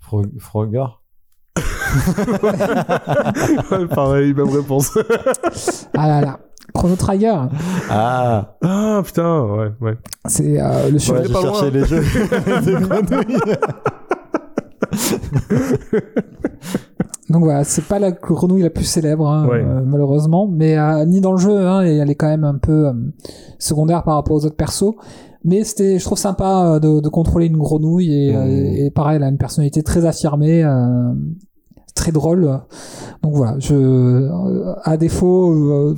Fro- 0.00 0.26
Frogger 0.40 0.84
Ouais, 3.70 3.86
pareil, 3.94 4.34
même 4.34 4.48
réponse. 4.48 4.98
Ah 5.96 6.08
là 6.08 6.20
là, 6.20 6.38
Chrono 6.74 6.96
Trigger. 6.96 7.34
Ah 7.90 8.56
ah, 8.62 9.02
putain, 9.04 9.42
ouais, 9.44 9.70
ouais. 9.80 9.96
C'est 10.26 10.60
euh, 10.60 10.90
le 10.90 10.98
jeu. 10.98 11.12
Ouais, 11.14 11.28
pas 11.28 11.40
cherché 11.42 11.70
loin. 11.70 11.80
les 11.80 11.84
jeux. 11.86 12.02
Donc 17.30 17.44
voilà, 17.44 17.62
c'est 17.64 17.84
pas 17.84 17.98
la 17.98 18.10
grenouille 18.10 18.62
la 18.62 18.70
plus 18.70 18.84
célèbre, 18.84 19.28
hein, 19.28 19.46
Ouais. 19.48 19.62
euh, 19.62 19.82
malheureusement, 19.84 20.48
mais 20.50 20.78
euh, 20.78 21.04
ni 21.04 21.20
dans 21.20 21.32
le 21.32 21.38
jeu, 21.38 21.58
hein, 21.66 21.82
et 21.84 21.96
elle 21.96 22.08
est 22.10 22.14
quand 22.14 22.28
même 22.28 22.44
un 22.44 22.56
peu 22.56 22.88
euh, 22.88 22.92
secondaire 23.58 24.02
par 24.02 24.14
rapport 24.14 24.34
aux 24.36 24.46
autres 24.46 24.56
persos. 24.56 24.94
Mais 25.44 25.62
c'était, 25.62 25.98
je 25.98 26.04
trouve 26.04 26.18
sympa 26.18 26.64
euh, 26.76 26.78
de, 26.80 27.00
de 27.00 27.08
contrôler 27.08 27.46
une 27.46 27.58
grenouille 27.58 28.12
et, 28.12 28.34
euh, 28.36 28.86
et 28.86 28.90
pareil, 28.90 29.16
elle 29.16 29.22
a 29.24 29.28
une 29.28 29.36
personnalité 29.38 29.82
très 29.82 30.04
affirmée, 30.06 30.64
euh, 30.64 31.12
très 31.94 32.12
drôle. 32.12 32.60
Donc 33.22 33.34
voilà, 33.34 33.56
je, 33.58 33.74
euh, 33.74 34.74
à 34.84 34.96
défaut 34.96 35.52
euh, 35.52 35.94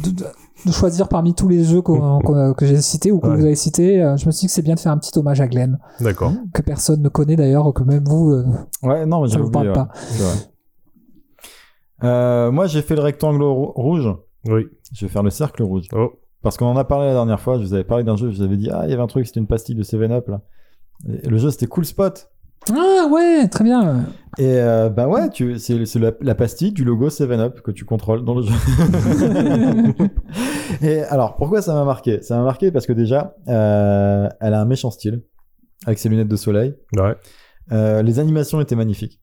de, 0.67 0.71
choisir 0.73 1.09
parmi 1.09 1.33
tous 1.35 1.49
les 1.49 1.65
jeux 1.65 1.81
qu'on- 1.81 2.19
que 2.55 2.67
j'ai 2.67 2.81
cités 2.83 3.11
ou 3.13 3.19
que 3.21 3.29
Ouais. 3.29 3.37
vous 3.37 3.45
avez 3.45 3.55
cités, 3.55 4.03
euh, 4.03 4.17
je 4.19 4.27
me 4.27 4.31
suis 4.31 4.41
dit 4.41 4.47
que 4.49 4.53
c'est 4.53 4.63
bien 4.63 4.75
de 4.75 4.81
faire 4.81 4.93
un 4.93 4.99
petit 4.99 5.17
hommage 5.19 5.41
à 5.41 5.47
Glenn, 5.49 5.79
D'accord. 6.01 6.33
que 6.53 6.61
personne 6.61 7.01
ne 7.03 7.09
connaît 7.09 7.37
d'ailleurs, 7.37 7.73
que 7.73 7.83
même 7.85 8.05
vous, 8.05 8.31
euh, 8.33 8.45
Ouais, 8.83 9.07
non, 9.07 9.23
mais 9.23 9.29
ça 9.29 9.39
vous 9.39 9.51
parle 9.51 9.69
ouais. 9.69 9.73
pas. 9.75 9.89
Euh, 12.05 12.51
moi, 12.51 12.67
j'ai 12.67 12.83
fait 12.83 12.95
le 12.95 13.03
rectangle 13.03 13.43
rou- 13.43 13.73
rouge. 13.75 14.09
Oui. 14.47 14.67
Je 14.93 15.05
vais 15.07 15.11
faire 15.13 15.23
le 15.23 15.31
cercle 15.31 15.63
rouge. 15.63 15.87
Oh. 15.93 16.13
Parce 16.43 16.57
qu'on 16.57 16.67
en 16.67 16.77
a 16.77 16.85
parlé 16.85 17.07
la 17.07 17.13
dernière 17.13 17.41
fois. 17.41 17.59
Je 17.59 17.63
vous 17.65 17.75
avais 17.75 17.85
parlé 17.85 18.05
d'un 18.05 18.17
jeu. 18.17 18.31
Je 18.31 18.37
vous 18.37 18.43
avais 18.43 18.57
dit, 18.57 18.71
ah, 18.73 18.83
il 18.85 18.91
y 18.91 18.93
avait 18.95 19.03
un 19.03 19.07
truc, 19.07 19.27
c'était 19.27 19.41
une 19.41 19.47
pastille 19.47 19.75
de 19.75 19.83
7-Up, 19.83 20.29
là. 20.29 20.41
Et 21.09 21.29
le 21.29 21.37
jeu, 21.39 21.51
c'était 21.51 21.67
Cool 21.67 21.85
Spot. 21.85 22.29
Ah 22.71 23.07
ouais, 23.11 23.49
très 23.49 23.65
bien. 23.65 24.05
Et 24.39 24.59
euh, 24.61 24.91
bah 24.91 25.09
ouais, 25.09 25.31
tu, 25.31 25.59
c'est, 25.59 25.87
c'est 25.87 25.99
la, 25.99 26.13
la 26.21 26.35
pastille 26.35 26.73
du 26.73 26.85
logo 26.85 27.09
7-Up 27.09 27.63
que 27.63 27.71
tu 27.71 27.87
contrôles 27.87 28.23
dans 28.23 28.35
le 28.35 28.43
jeu. 28.43 28.53
Et 30.83 31.01
alors, 31.05 31.37
pourquoi 31.37 31.63
ça 31.63 31.75
m'a 31.75 31.85
marqué? 31.85 32.23
Ça 32.23 32.37
m'a 32.37 32.45
marqué 32.45 32.71
parce 32.71 32.87
que 32.87 32.93
déjà, 32.93 33.35
euh, 33.49 34.29
elle 34.41 34.55
a 34.55 34.61
un 34.61 34.65
méchant 34.67 34.91
style, 34.91 35.23
avec 35.87 35.99
ses 35.99 36.09
lunettes 36.09 36.29
de 36.29 36.37
soleil. 36.37 36.75
Ouais. 36.97 37.15
Euh, 37.73 38.03
les 38.03 38.19
animations 38.19 38.61
étaient 38.61 38.77
magnifiques. 38.77 39.21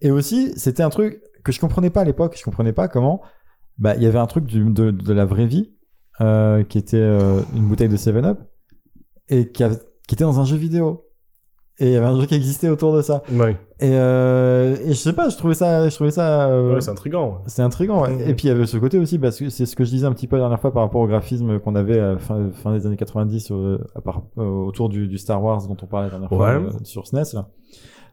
Et 0.00 0.10
aussi, 0.10 0.52
c'était 0.56 0.82
un 0.82 0.90
truc 0.90 1.20
que 1.44 1.52
je 1.52 1.60
comprenais 1.60 1.90
pas 1.90 2.00
à 2.02 2.04
l'époque. 2.04 2.34
Je 2.38 2.44
comprenais 2.44 2.72
pas 2.72 2.88
comment. 2.88 3.20
Bah, 3.78 3.94
il 3.96 4.02
y 4.02 4.06
avait 4.06 4.18
un 4.18 4.26
truc 4.26 4.44
du- 4.44 4.64
de, 4.70 4.90
de 4.90 5.12
la 5.12 5.24
vraie 5.24 5.46
vie 5.46 5.72
euh, 6.20 6.62
qui 6.64 6.76
était 6.78 6.96
euh, 6.98 7.40
une 7.56 7.66
bouteille 7.66 7.88
de 7.88 7.96
7-Up 7.96 8.38
et 9.28 9.50
qui, 9.50 9.64
avait- 9.64 9.78
qui 10.06 10.14
était 10.14 10.24
dans 10.24 10.38
un 10.40 10.44
jeu 10.44 10.56
vidéo. 10.56 11.06
Et 11.82 11.86
il 11.86 11.92
y 11.92 11.96
avait 11.96 12.04
un 12.06 12.20
jeu 12.20 12.26
qui 12.26 12.34
existait 12.34 12.68
autour 12.68 12.94
de 12.94 13.00
ça. 13.00 13.22
Ouais, 13.32 13.52
Et, 13.80 13.88
euh, 13.94 14.76
et 14.84 14.88
je 14.90 14.94
sais 14.98 15.14
pas, 15.14 15.30
je 15.30 15.36
trouvais 15.38 15.54
ça, 15.54 15.88
je 15.88 15.94
trouvais 15.94 16.10
ça. 16.10 16.50
euh, 16.50 16.74
ouais 16.74 16.80
c'est 16.82 16.90
intriguant. 16.90 17.28
ouais. 17.30 17.38
c'est 17.46 17.62
intriguant. 17.62 18.02
ouais. 18.02 18.12
Mhm. 18.16 18.20
Et 18.28 18.34
puis 18.34 18.48
il 18.48 18.48
y 18.48 18.50
avait 18.50 18.66
ce 18.66 18.76
côté 18.76 18.98
aussi, 18.98 19.18
parce 19.18 19.38
que 19.38 19.48
c'est 19.48 19.64
ce 19.64 19.74
que 19.76 19.84
je 19.84 19.90
disais 19.90 20.04
un 20.06 20.12
petit 20.12 20.26
peu 20.26 20.36
la 20.36 20.42
dernière 20.42 20.60
fois 20.60 20.74
par 20.74 20.82
rapport 20.82 21.00
au 21.00 21.06
graphisme 21.06 21.58
qu'on 21.58 21.74
avait 21.76 21.98
à 21.98 22.12
la 22.12 22.18
fin, 22.18 22.50
fin 22.50 22.74
des 22.74 22.84
années 22.86 22.98
90 22.98 23.50
euh, 23.52 23.78
à 23.94 24.02
part- 24.02 24.24
euh, 24.36 24.42
autour 24.42 24.90
du, 24.90 25.08
du 25.08 25.16
Star 25.16 25.42
Wars 25.42 25.66
dont 25.66 25.76
on 25.82 25.86
parlait 25.86 26.08
la 26.08 26.10
dernière 26.10 26.28
fois 26.28 26.38
sur 26.84 27.06
SNES. 27.06 27.32
Là. 27.32 27.48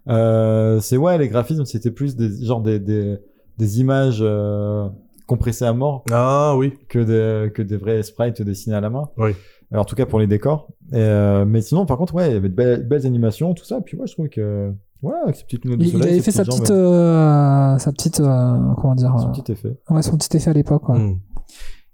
Euh, 0.10 0.80
c'est 0.80 0.98
ouais, 0.98 1.18
les 1.18 1.28
graphismes, 1.28 1.66
c'était 1.66 1.92
plus 1.92 2.16
des 2.16 2.46
genre 2.46 2.62
des 2.62 2.80
des, 2.80 3.18
des 3.58 3.80
images 3.80 4.20
euh, 4.22 4.88
compressées 5.26 5.66
à 5.66 5.74
mort 5.74 6.04
Ah 6.12 6.56
oui. 6.58 6.74
que 6.88 7.00
des 7.00 7.52
que 7.52 7.62
des 7.62 7.78
vrais 7.78 8.04
sprites 8.04 8.42
dessinés 8.42 8.76
à 8.76 8.82
la 8.82 8.90
main. 8.90 9.10
Oui. 9.18 9.32
Alors, 9.72 9.82
en 9.82 9.86
tout 9.86 9.96
cas 9.96 10.06
pour 10.06 10.20
les 10.20 10.28
décors. 10.28 10.70
Et, 10.94 10.96
euh, 10.96 11.44
mais 11.46 11.60
sinon, 11.62 11.86
par 11.86 11.98
contre, 11.98 12.14
ouais, 12.16 12.30
il 12.30 12.34
y 12.34 12.38
avait 12.38 12.48
de 12.48 12.56
belles, 12.56 12.88
belles 12.88 13.06
animations, 13.06 13.54
tout 13.54 13.66
ça. 13.66 13.82
Puis 13.82 13.98
ouais, 13.98 14.08
je 14.08 14.14
trouvais 14.14 14.30
que 14.30 14.72
voilà, 15.02 15.24
avec 15.24 15.36
ces 15.36 15.44
petites 15.44 15.66
lunettes 15.66 15.80
de 15.80 15.84
Il, 15.84 15.88
il 15.90 15.92
soleil, 15.92 16.10
avait 16.14 16.22
fait 16.22 16.32
sa 16.32 16.46
petite, 16.46 16.72
euh, 16.72 17.78
sa 17.78 17.92
petite, 17.92 18.20
euh, 18.22 18.58
comment 18.82 18.96
dire, 18.96 19.14
son 19.20 19.28
euh, 19.28 19.32
petit 19.32 19.52
effet. 19.52 19.78
ouais, 19.90 20.02
son 20.02 20.18
petit 20.18 20.38
effet 20.38 20.50
à 20.50 20.54
l'époque. 20.54 20.88
Ouais. 20.90 20.98
Hmm. 20.98 21.20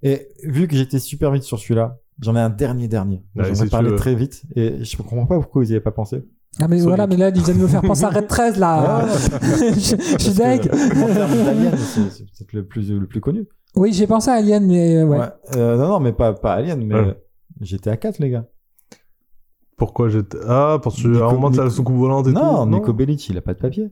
Et 0.02 0.28
vu 0.44 0.68
que 0.68 0.76
j'étais 0.76 0.98
super 1.00 1.32
vite 1.32 1.42
sur 1.42 1.58
celui-là, 1.58 1.98
j'en 2.20 2.36
ai 2.36 2.40
un 2.40 2.50
dernier 2.50 2.86
dernier. 2.88 3.24
J'en 3.34 3.64
ai 3.64 3.68
parlé 3.68 3.94
très 3.96 4.14
vite 4.14 4.42
et 4.54 4.84
je 4.84 4.96
comprends 4.96 5.26
pas 5.26 5.36
pourquoi 5.36 5.62
vous 5.62 5.68
y 5.68 5.72
avez 5.72 5.80
pas 5.82 5.90
pensé. 5.92 6.22
Ah 6.60 6.68
mais 6.68 6.78
voilà, 6.78 7.06
mais 7.06 7.16
là, 7.16 7.30
il 7.34 7.42
vient 7.42 7.54
de 7.54 7.58
me 7.58 7.66
faire 7.66 7.82
penser 7.82 8.04
à 8.04 8.10
Red 8.10 8.28
13 8.28 8.58
là. 8.58 9.02
Ah, 9.02 9.06
je, 9.10 9.96
je 10.18 10.18
suis 10.18 10.34
deg. 10.34 10.70
C'est 10.72 12.10
c'est 12.10 12.24
peut-être 12.24 12.52
le 12.52 12.64
plus, 12.64 12.90
le 12.92 13.06
plus 13.06 13.20
connu. 13.20 13.46
Oui, 13.76 13.92
j'ai 13.92 14.06
pensé 14.06 14.30
à 14.30 14.34
Alien, 14.34 14.66
mais 14.66 15.02
ouais. 15.02 15.18
Ouais. 15.18 15.26
Euh, 15.56 15.76
non, 15.76 15.88
non, 15.88 16.00
mais 16.00 16.12
pas, 16.12 16.32
pas 16.32 16.52
Alien, 16.54 16.84
mais 16.86 16.94
Ouais. 16.94 17.18
j'étais 17.60 17.90
à 17.90 17.96
4, 17.96 18.18
les 18.20 18.30
gars. 18.30 18.46
Pourquoi 19.76 20.08
j'étais. 20.08 20.38
Ah, 20.46 20.78
parce 20.82 21.02
que 21.02 21.08
Nico- 21.08 21.24
à 21.24 21.28
un 21.28 21.32
moment, 21.32 21.50
t'as 21.50 21.56
la 21.58 21.64
Nico- 21.64 21.74
soucoupe 21.76 21.96
volante 21.96 22.28
et 22.28 22.32
Non, 22.32 22.64
tout. 22.64 22.70
Nico 22.70 22.92
Bellic, 22.92 23.28
il 23.28 23.36
a 23.36 23.40
pas 23.40 23.54
de 23.54 23.58
papier. 23.58 23.88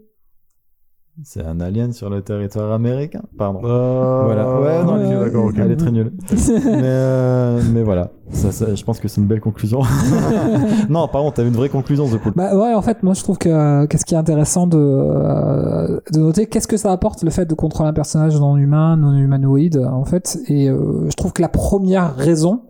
C'est 1.24 1.44
un 1.44 1.60
alien 1.60 1.92
sur 1.92 2.08
le 2.08 2.22
territoire 2.22 2.72
américain. 2.72 3.20
Pardon. 3.36 3.60
Euh, 3.64 4.22
Voilà. 4.24 4.60
Ouais, 4.60 4.82
non, 4.82 5.44
ouais. 5.44 5.52
Elle 5.58 5.72
est 5.72 5.76
très 5.76 5.90
nulle. 5.92 6.10
mais, 6.30 6.80
euh, 6.84 7.60
mais 7.70 7.82
voilà. 7.82 8.08
Ça, 8.30 8.50
ça, 8.50 8.74
je 8.74 8.82
pense 8.82 8.98
que 8.98 9.08
c'est 9.08 9.20
une 9.20 9.26
belle 9.26 9.42
conclusion. 9.42 9.82
non, 10.88 11.06
pardon, 11.08 11.30
t'avais 11.30 11.48
une 11.48 11.54
vraie 11.54 11.68
conclusion, 11.68 12.08
The 12.08 12.16
Pool. 12.16 12.32
Bah 12.34 12.56
ouais, 12.56 12.72
en 12.72 12.80
fait, 12.80 13.02
moi 13.02 13.12
je 13.12 13.22
trouve 13.22 13.36
que 13.36 13.84
qu'est-ce 13.86 14.06
qui 14.06 14.14
est 14.14 14.18
intéressant 14.18 14.66
de, 14.66 14.78
euh, 14.78 16.00
de 16.12 16.18
noter, 16.18 16.46
qu'est-ce 16.46 16.66
que 16.66 16.78
ça 16.78 16.90
apporte 16.90 17.22
le 17.22 17.30
fait 17.30 17.44
de 17.44 17.54
contrôler 17.54 17.90
un 17.90 17.92
personnage 17.92 18.40
non 18.40 18.56
humain, 18.56 18.96
non 18.96 19.12
humanoïde, 19.12 19.76
en 19.78 20.06
fait. 20.06 20.38
Et 20.48 20.70
euh, 20.70 21.10
je 21.10 21.14
trouve 21.14 21.34
que 21.34 21.42
la 21.42 21.50
première 21.50 22.16
raison, 22.16 22.62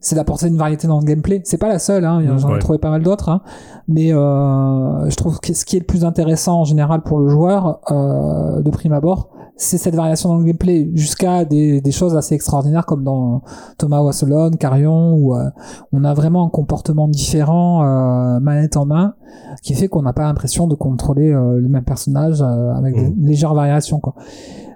c'est 0.00 0.16
d'apporter 0.16 0.48
une 0.48 0.56
variété 0.56 0.88
dans 0.88 0.98
le 0.98 1.04
gameplay. 1.04 1.40
C'est 1.44 1.58
pas 1.58 1.68
la 1.68 1.78
seule, 1.78 2.04
hein, 2.04 2.20
j'en 2.38 2.48
ai 2.50 2.52
Ouais. 2.54 2.58
trouvé 2.58 2.78
pas 2.78 2.90
mal 2.90 3.02
d'autres, 3.02 3.28
hein. 3.28 3.42
mais 3.88 4.12
euh, 4.12 5.08
je 5.10 5.14
trouve 5.16 5.40
que 5.40 5.52
ce 5.52 5.64
qui 5.64 5.76
est 5.76 5.80
le 5.80 5.86
plus 5.86 6.04
intéressant 6.04 6.60
en 6.60 6.64
général 6.64 7.02
pour 7.02 7.20
le 7.20 7.28
joueur, 7.28 7.80
euh, 7.90 8.62
de 8.62 8.70
prime 8.70 8.92
abord, 8.92 9.28
c'est 9.56 9.76
cette 9.76 9.94
variation 9.94 10.30
dans 10.30 10.38
le 10.38 10.44
gameplay, 10.44 10.88
jusqu'à 10.94 11.44
des, 11.44 11.82
des 11.82 11.90
choses 11.92 12.16
assez 12.16 12.34
extraordinaires 12.34 12.86
comme 12.86 13.04
dans 13.04 13.42
Thomas 13.76 14.00
Wasselon, 14.00 14.52
Carrion, 14.58 15.12
où 15.14 15.34
euh, 15.36 15.50
on 15.92 16.02
a 16.04 16.14
vraiment 16.14 16.46
un 16.46 16.48
comportement 16.48 17.06
différent 17.08 17.84
euh, 17.84 18.40
manette 18.40 18.78
en 18.78 18.86
main 18.86 19.14
qui 19.62 19.74
fait 19.74 19.88
qu'on 19.88 20.00
n'a 20.02 20.14
pas 20.14 20.22
l'impression 20.22 20.66
de 20.66 20.74
contrôler 20.74 21.30
euh, 21.30 21.58
le 21.60 21.68
même 21.68 21.84
personnage 21.84 22.40
euh, 22.40 22.72
avec 22.74 22.96
Mhm. 22.96 23.14
des 23.16 23.28
légères 23.28 23.52
variations 23.54 24.00
quoi. 24.00 24.14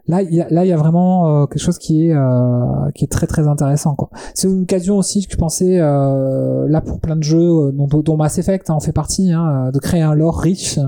Là, 0.07 0.21
il 0.21 0.35
y 0.35 0.41
a, 0.43 0.47
là, 0.51 0.67
il 0.67 0.69
y 0.69 0.73
a 0.73 0.77
vraiment 0.77 1.43
euh, 1.43 1.47
quelque 1.47 1.63
chose 1.63 1.79
qui 1.79 2.07
est 2.09 2.15
euh, 2.15 2.91
qui 2.95 3.05
est 3.05 3.11
très 3.11 3.27
très 3.27 3.49
intéressant 3.49 3.95
quoi. 3.95 4.11
C'est 4.35 4.49
une 4.49 4.63
occasion 4.65 4.99
aussi 4.99 5.27
je 5.29 5.37
pensais 5.37 5.81
euh, 5.81 6.67
là 6.69 6.83
pour 6.83 7.01
plein 7.01 7.17
de 7.17 7.23
jeux 7.23 7.39
euh, 7.39 7.73
dont, 7.73 7.87
dont 7.87 8.17
Mass 8.19 8.37
Effect 8.39 8.69
hein, 8.69 8.75
en 8.75 8.81
fait 8.81 8.93
partie, 8.93 9.33
hein, 9.33 9.71
de 9.73 9.79
créer 9.79 10.03
un 10.03 10.15
lore 10.15 10.39
riche, 10.41 10.79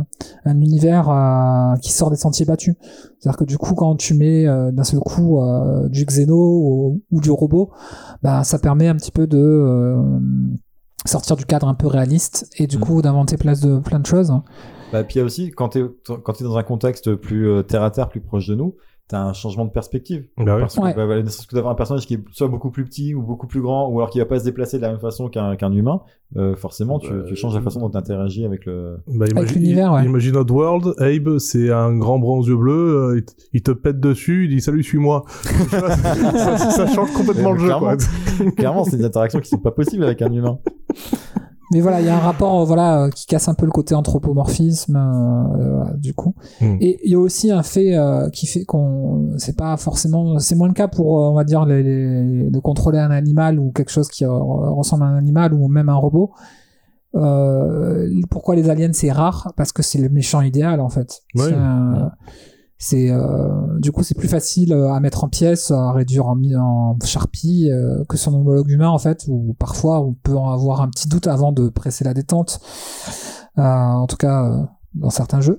un 0.44 0.60
univers 0.60 1.08
euh, 1.08 1.76
qui 1.80 1.92
sort 1.92 2.10
des 2.10 2.16
sentiers 2.16 2.44
battus. 2.44 2.74
C'est-à-dire 3.18 3.38
que 3.38 3.44
du 3.44 3.56
coup, 3.56 3.74
quand 3.74 3.96
tu 3.96 4.12
mets 4.12 4.46
euh, 4.46 4.70
d'un 4.70 4.84
seul 4.84 5.00
coup 5.00 5.40
euh, 5.40 5.88
du 5.88 6.04
Xeno 6.04 6.36
ou, 6.36 7.00
ou 7.10 7.20
du 7.22 7.30
robot, 7.30 7.70
bah, 8.22 8.44
ça 8.44 8.58
permet 8.58 8.88
un 8.88 8.96
petit 8.96 9.12
peu 9.12 9.26
de 9.26 9.38
euh, 9.38 9.96
sortir 11.06 11.36
du 11.36 11.46
cadre 11.46 11.68
un 11.68 11.74
peu 11.74 11.86
réaliste 11.86 12.50
et 12.58 12.66
du 12.66 12.76
Mm. 12.76 12.80
coup 12.80 13.00
d'inventer 13.02 13.36
plein 13.38 13.54
de, 13.54 13.78
plein 13.78 13.98
de 14.00 14.06
choses. 14.06 14.30
Bah, 14.92 15.02
puis 15.04 15.14
il 15.16 15.18
y 15.18 15.22
a 15.22 15.24
aussi, 15.24 15.50
quand 15.50 15.70
t'es, 15.70 15.82
quand 16.22 16.32
t'es 16.34 16.44
dans 16.44 16.56
un 16.58 16.62
contexte 16.62 17.14
plus 17.16 17.48
euh, 17.48 17.62
terre 17.62 17.82
à 17.82 17.90
terre, 17.90 18.08
plus 18.08 18.20
proche 18.20 18.46
de 18.46 18.54
nous, 18.54 18.74
t'as 19.08 19.20
un 19.20 19.32
changement 19.32 19.64
de 19.64 19.70
perspective. 19.70 20.24
Bah 20.36 20.54
oui. 20.56 20.60
Parce 20.60 20.74
que, 20.76 20.80
Ouais. 20.80 20.94
bah, 20.94 21.06
que 21.06 21.54
d'avoir 21.54 21.72
un 21.72 21.76
personnage 21.76 22.06
qui 22.06 22.14
est 22.14 22.24
soit 22.32 22.48
beaucoup 22.48 22.70
plus 22.70 22.84
petit 22.84 23.14
ou 23.14 23.22
beaucoup 23.22 23.46
plus 23.46 23.60
grand, 23.60 23.88
ou 23.88 23.98
alors 23.98 24.10
qui 24.10 24.18
va 24.18 24.26
pas 24.26 24.38
se 24.40 24.44
déplacer 24.44 24.78
de 24.78 24.82
la 24.82 24.90
même 24.90 24.98
façon 25.00 25.28
qu'un, 25.28 25.54
qu'un 25.56 25.72
humain, 25.72 26.00
euh, 26.36 26.56
forcément, 26.56 26.98
tu, 26.98 27.10
Bah, 27.10 27.22
tu 27.26 27.36
changes 27.36 27.54
la 27.54 27.60
façon 27.60 27.80
dont 27.80 27.90
tu 27.90 27.96
interagis 27.96 28.44
avec 28.44 28.66
le. 28.66 28.98
Bah, 29.06 29.26
imagine, 29.30 29.60
l'univers, 29.60 29.92
ouais. 29.92 30.04
imagine 30.04 30.36
Oddworld, 30.36 30.94
Abe, 30.98 31.38
c'est 31.38 31.70
un 31.70 31.96
grand 31.96 32.18
bronze 32.18 32.46
aux 32.46 32.50
yeux 32.50 32.56
bleus, 32.56 33.16
euh, 33.16 33.24
il, 33.52 33.62
te 33.62 33.70
pète 33.70 34.00
dessus, 34.00 34.46
il 34.46 34.50
dit 34.50 34.60
salut, 34.60 34.82
suis-moi. 34.82 35.24
Ça, 35.70 36.58
ça 36.58 36.86
change 36.86 37.12
complètement 37.12 37.52
le 37.52 37.58
jeu, 37.60 37.68
quoi. 37.78 37.96
Clairement. 37.96 38.50
Clairement, 38.56 38.84
c'est 38.84 38.96
des 38.96 39.04
interactions 39.04 39.40
qui 39.40 39.48
sont 39.48 39.58
pas 39.58 39.70
possibles 39.70 40.04
avec 40.04 40.20
un 40.22 40.32
humain. 40.32 40.58
Mais 41.72 41.80
voilà, 41.80 42.00
il 42.00 42.06
y 42.06 42.08
a 42.08 42.16
un 42.16 42.20
rapport 42.20 42.60
euh, 42.60 42.64
voilà 42.64 43.02
euh, 43.04 43.10
qui 43.10 43.26
casse 43.26 43.48
un 43.48 43.54
peu 43.54 43.66
le 43.66 43.72
côté 43.72 43.94
anthropomorphisme 43.94 44.96
euh, 44.96 45.84
du 45.96 46.14
coup. 46.14 46.34
Mm. 46.60 46.76
Et 46.80 46.98
il 47.04 47.10
y 47.10 47.14
a 47.14 47.18
aussi 47.18 47.50
un 47.50 47.62
fait 47.64 47.96
euh, 47.96 48.28
qui 48.30 48.46
fait 48.46 48.64
qu'on 48.64 49.32
c'est 49.38 49.56
pas 49.56 49.76
forcément 49.76 50.38
c'est 50.38 50.54
moins 50.54 50.68
le 50.68 50.74
cas 50.74 50.86
pour 50.88 51.08
on 51.14 51.34
va 51.34 51.42
dire 51.44 51.64
les, 51.64 51.82
les- 51.82 52.50
de 52.50 52.58
contrôler 52.60 52.98
un 52.98 53.10
animal 53.10 53.58
ou 53.58 53.72
quelque 53.72 53.90
chose 53.90 54.08
qui 54.08 54.24
ressemble 54.24 55.02
à 55.02 55.06
un 55.06 55.16
animal 55.16 55.52
ou 55.54 55.66
même 55.68 55.88
un 55.88 55.96
robot. 55.96 56.32
Euh, 57.14 58.08
pourquoi 58.30 58.54
les 58.56 58.68
aliens 58.68 58.92
c'est 58.92 59.10
rare? 59.10 59.52
Parce 59.56 59.72
que 59.72 59.82
c'est 59.82 59.98
le 59.98 60.08
méchant 60.08 60.42
idéal 60.42 60.80
en 60.80 60.88
fait. 60.88 61.22
Ouais. 61.34 61.52
C'est 62.78 63.10
euh, 63.10 63.78
du 63.78 63.90
coup 63.90 64.02
c'est 64.02 64.16
plus 64.16 64.28
facile 64.28 64.72
euh, 64.72 64.92
à 64.92 65.00
mettre 65.00 65.24
en 65.24 65.28
pièces, 65.28 65.70
à 65.70 65.92
réduire 65.92 66.26
en, 66.26 66.36
en 66.58 66.96
charpie 67.04 67.70
euh, 67.70 68.04
que 68.08 68.16
son 68.18 68.34
homologue 68.34 68.68
humain 68.70 68.88
en 68.88 68.98
fait. 68.98 69.24
Où 69.28 69.54
parfois 69.58 70.00
on 70.02 70.12
peut 70.12 70.36
en 70.36 70.50
avoir 70.50 70.82
un 70.82 70.88
petit 70.88 71.08
doute 71.08 71.26
avant 71.26 71.52
de 71.52 71.68
presser 71.70 72.04
la 72.04 72.12
détente. 72.12 72.60
Euh, 73.58 73.62
en 73.62 74.06
tout 74.06 74.16
cas 74.18 74.44
euh, 74.44 74.62
dans 74.94 75.08
certains 75.10 75.40
jeux. 75.40 75.58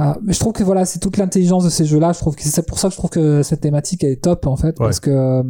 Euh, 0.00 0.14
mais 0.22 0.32
je 0.32 0.40
trouve 0.40 0.52
que 0.52 0.64
voilà 0.64 0.84
c'est 0.84 0.98
toute 0.98 1.16
l'intelligence 1.16 1.64
de 1.64 1.70
ces 1.70 1.84
jeux-là. 1.84 2.12
Je 2.12 2.18
trouve 2.18 2.34
que 2.34 2.42
c'est 2.42 2.66
pour 2.66 2.78
ça 2.80 2.88
que 2.88 2.94
je 2.94 2.98
trouve 2.98 3.10
que 3.10 3.42
cette 3.44 3.60
thématique 3.60 4.02
elle 4.02 4.10
est 4.10 4.22
top 4.22 4.46
en 4.48 4.56
fait 4.56 4.78
Ouais. 4.80 4.86
parce 4.86 4.98
que 5.00 5.42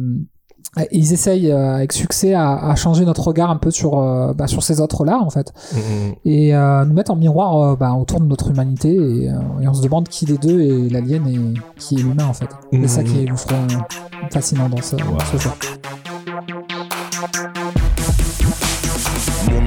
ils 0.91 1.13
essayent 1.13 1.51
euh, 1.51 1.75
avec 1.75 1.93
succès 1.93 2.33
à, 2.33 2.53
à 2.55 2.75
changer 2.75 3.03
notre 3.03 3.27
regard 3.27 3.49
un 3.49 3.57
peu 3.57 3.71
sur 3.71 3.97
euh, 3.99 4.33
bah, 4.33 4.47
sur 4.47 4.63
ces 4.63 4.79
autres 4.81 5.03
là 5.03 5.19
en 5.19 5.29
fait 5.29 5.51
Mm, 5.73 6.11
et 6.25 6.55
euh, 6.55 6.85
nous 6.85 6.93
mettre 6.93 7.11
en 7.11 7.15
miroir 7.15 7.75
bah, 7.77 7.93
autour 7.93 8.19
de 8.19 8.25
notre 8.25 8.49
humanité 8.51 8.93
et, 8.93 9.25
et 9.25 9.67
on 9.67 9.73
se 9.73 9.81
demande 9.81 10.07
qui 10.07 10.25
des 10.25 10.37
deux 10.37 10.61
est 10.61 10.89
l'alien 10.89 11.27
et 11.27 11.39
qui 11.77 11.95
est 11.95 12.03
l'humain 12.03 12.25
en 12.27 12.33
fait. 12.33 12.49
C'est 12.71 12.87
ça 12.87 13.03
qui 13.03 13.23
est 13.23 13.25
le 13.25 13.35
front 13.35 13.67
fascinant 14.31 14.69
dans 14.69 14.81
ce, 14.81 14.95
dans 14.95 15.19
ce 15.31 15.37
jeu. 15.37 15.49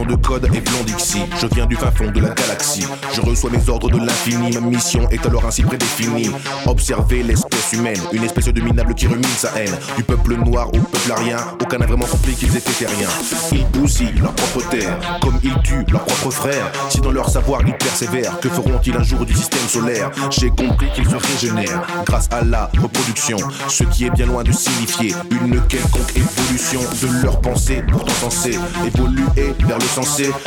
De 0.07 0.15
code 0.17 0.45
est 0.47 0.61
Blondixie, 0.61 1.23
je 1.41 1.47
viens 1.47 1.67
du 1.67 1.77
fin 1.77 1.91
fond 1.91 2.11
de 2.11 2.21
la 2.21 2.31
galaxie. 2.31 2.87
Je 3.15 3.21
reçois 3.21 3.51
mes 3.51 3.69
ordres 3.69 3.91
de 3.91 3.99
l'infini, 3.99 4.53
ma 4.53 4.61
mission 4.61 5.09
est 5.11 5.25
alors 5.27 5.45
ainsi 5.45 5.63
prédéfinie. 5.63 6.31
Observer 6.67 7.23
l'espèce 7.23 7.73
humaine, 7.73 8.01
une 8.13 8.25
espèce 8.25 8.47
de 8.47 8.61
minable 8.61 8.95
qui 8.95 9.07
rumine 9.07 9.25
sa 9.37 9.51
haine. 9.59 9.75
Du 9.97 10.03
peuple 10.03 10.35
noir 10.37 10.69
au 10.69 10.79
peuple 10.79 11.13
arien, 11.13 11.39
aucun 11.61 11.79
n'a 11.79 11.87
vraiment 11.87 12.07
compris 12.07 12.35
qu'ils 12.35 12.57
étaient 12.57 12.73
terriens. 12.73 13.09
Ils 13.53 13.67
bousillent 13.67 14.19
leur 14.21 14.33
propre 14.33 14.69
terre, 14.69 14.99
comme 15.21 15.39
ils 15.43 15.61
tuent 15.63 15.85
leurs 15.91 16.05
propres 16.05 16.31
frères. 16.31 16.73
Si 16.91 17.01
dans 17.01 17.13
leur 17.13 17.29
savoir 17.29 17.61
ils 17.67 17.77
persévèrent, 17.77 18.41
que 18.41 18.49
feront-ils 18.49 18.97
un 18.97 19.03
jour 19.03 19.25
du 19.25 19.35
système 19.35 19.67
solaire? 19.69 20.11
J'ai 20.31 20.51
compris 20.51 20.91
qu'ils 20.95 21.09
se 21.09 21.17
régénèrent 21.17 21.83
grâce 22.07 22.29
à 22.31 22.43
la 22.43 22.71
reproduction, 22.81 23.37
ce 23.69 23.85
qui 23.85 24.07
est 24.07 24.11
bien 24.11 24.27
loin 24.27 24.43
de 24.43 24.53
signifier 24.53 25.15
une 25.31 25.61
quelconque 25.67 26.17
évolution 26.17 26.81
de 26.81 27.23
leur 27.23 27.41
pensée, 27.41 27.83
pourtant 27.91 28.13
censée 28.21 28.59
évoluer 28.87 29.23
vers 29.67 29.79
le 29.79 29.85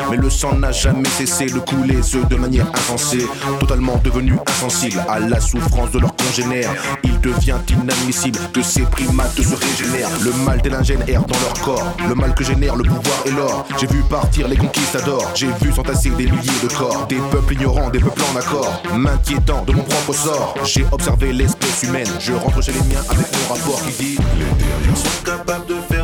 Mais 0.09 0.17
le 0.17 0.29
sang 0.29 0.55
n'a 0.55 0.71
jamais 0.71 1.07
cessé 1.07 1.45
de 1.45 1.59
couler, 1.59 2.01
ce 2.01 2.17
de 2.17 2.35
manière 2.35 2.65
insensée, 2.73 3.27
totalement 3.59 3.97
devenu 4.03 4.33
insensible 4.47 5.03
à 5.07 5.19
la 5.19 5.39
souffrance 5.39 5.91
de 5.91 5.99
leurs 5.99 6.15
congénères. 6.15 6.71
Il 7.03 7.19
devient 7.19 7.57
inadmissible 7.69 8.39
que 8.53 8.63
ces 8.63 8.81
primates 8.81 9.35
se 9.35 9.55
régénèrent. 9.55 10.09
Le 10.23 10.33
mal 10.45 10.61
tel 10.63 10.73
un 10.73 10.81
gène 10.81 11.03
erre 11.07 11.25
dans 11.25 11.39
leur 11.39 11.53
corps, 11.63 11.95
le 12.09 12.15
mal 12.15 12.33
que 12.33 12.43
génère 12.43 12.75
le 12.75 12.83
pouvoir 12.83 13.23
et 13.25 13.31
l'or. 13.31 13.67
J'ai 13.79 13.85
vu 13.87 14.01
partir 14.09 14.47
les 14.47 14.57
conquistadors, 14.57 15.31
j'ai 15.35 15.49
vu 15.61 15.71
s'entasser 15.71 16.09
des 16.09 16.25
milliers 16.25 16.61
de 16.63 16.73
corps, 16.73 17.05
des 17.07 17.19
peuples 17.31 17.53
ignorants, 17.53 17.89
des 17.91 17.99
peuples 17.99 18.21
en 18.33 18.39
accord, 18.39 18.81
m'inquiétant 18.95 19.63
de 19.63 19.73
mon 19.73 19.83
propre 19.83 20.13
sort. 20.13 20.55
J'ai 20.63 20.85
observé 20.91 21.31
l'espèce 21.33 21.83
humaine, 21.83 22.09
je 22.19 22.33
rentre 22.33 22.63
chez 22.63 22.71
les 22.71 22.81
miens 22.81 23.03
avec 23.09 23.27
mon 23.31 23.53
rapport 23.53 23.81
qui 23.83 24.03
dit 24.03 24.17
Les 24.41 24.95
sont 24.95 25.23
capables 25.23 25.67
de 25.67 25.75
faire 25.87 25.94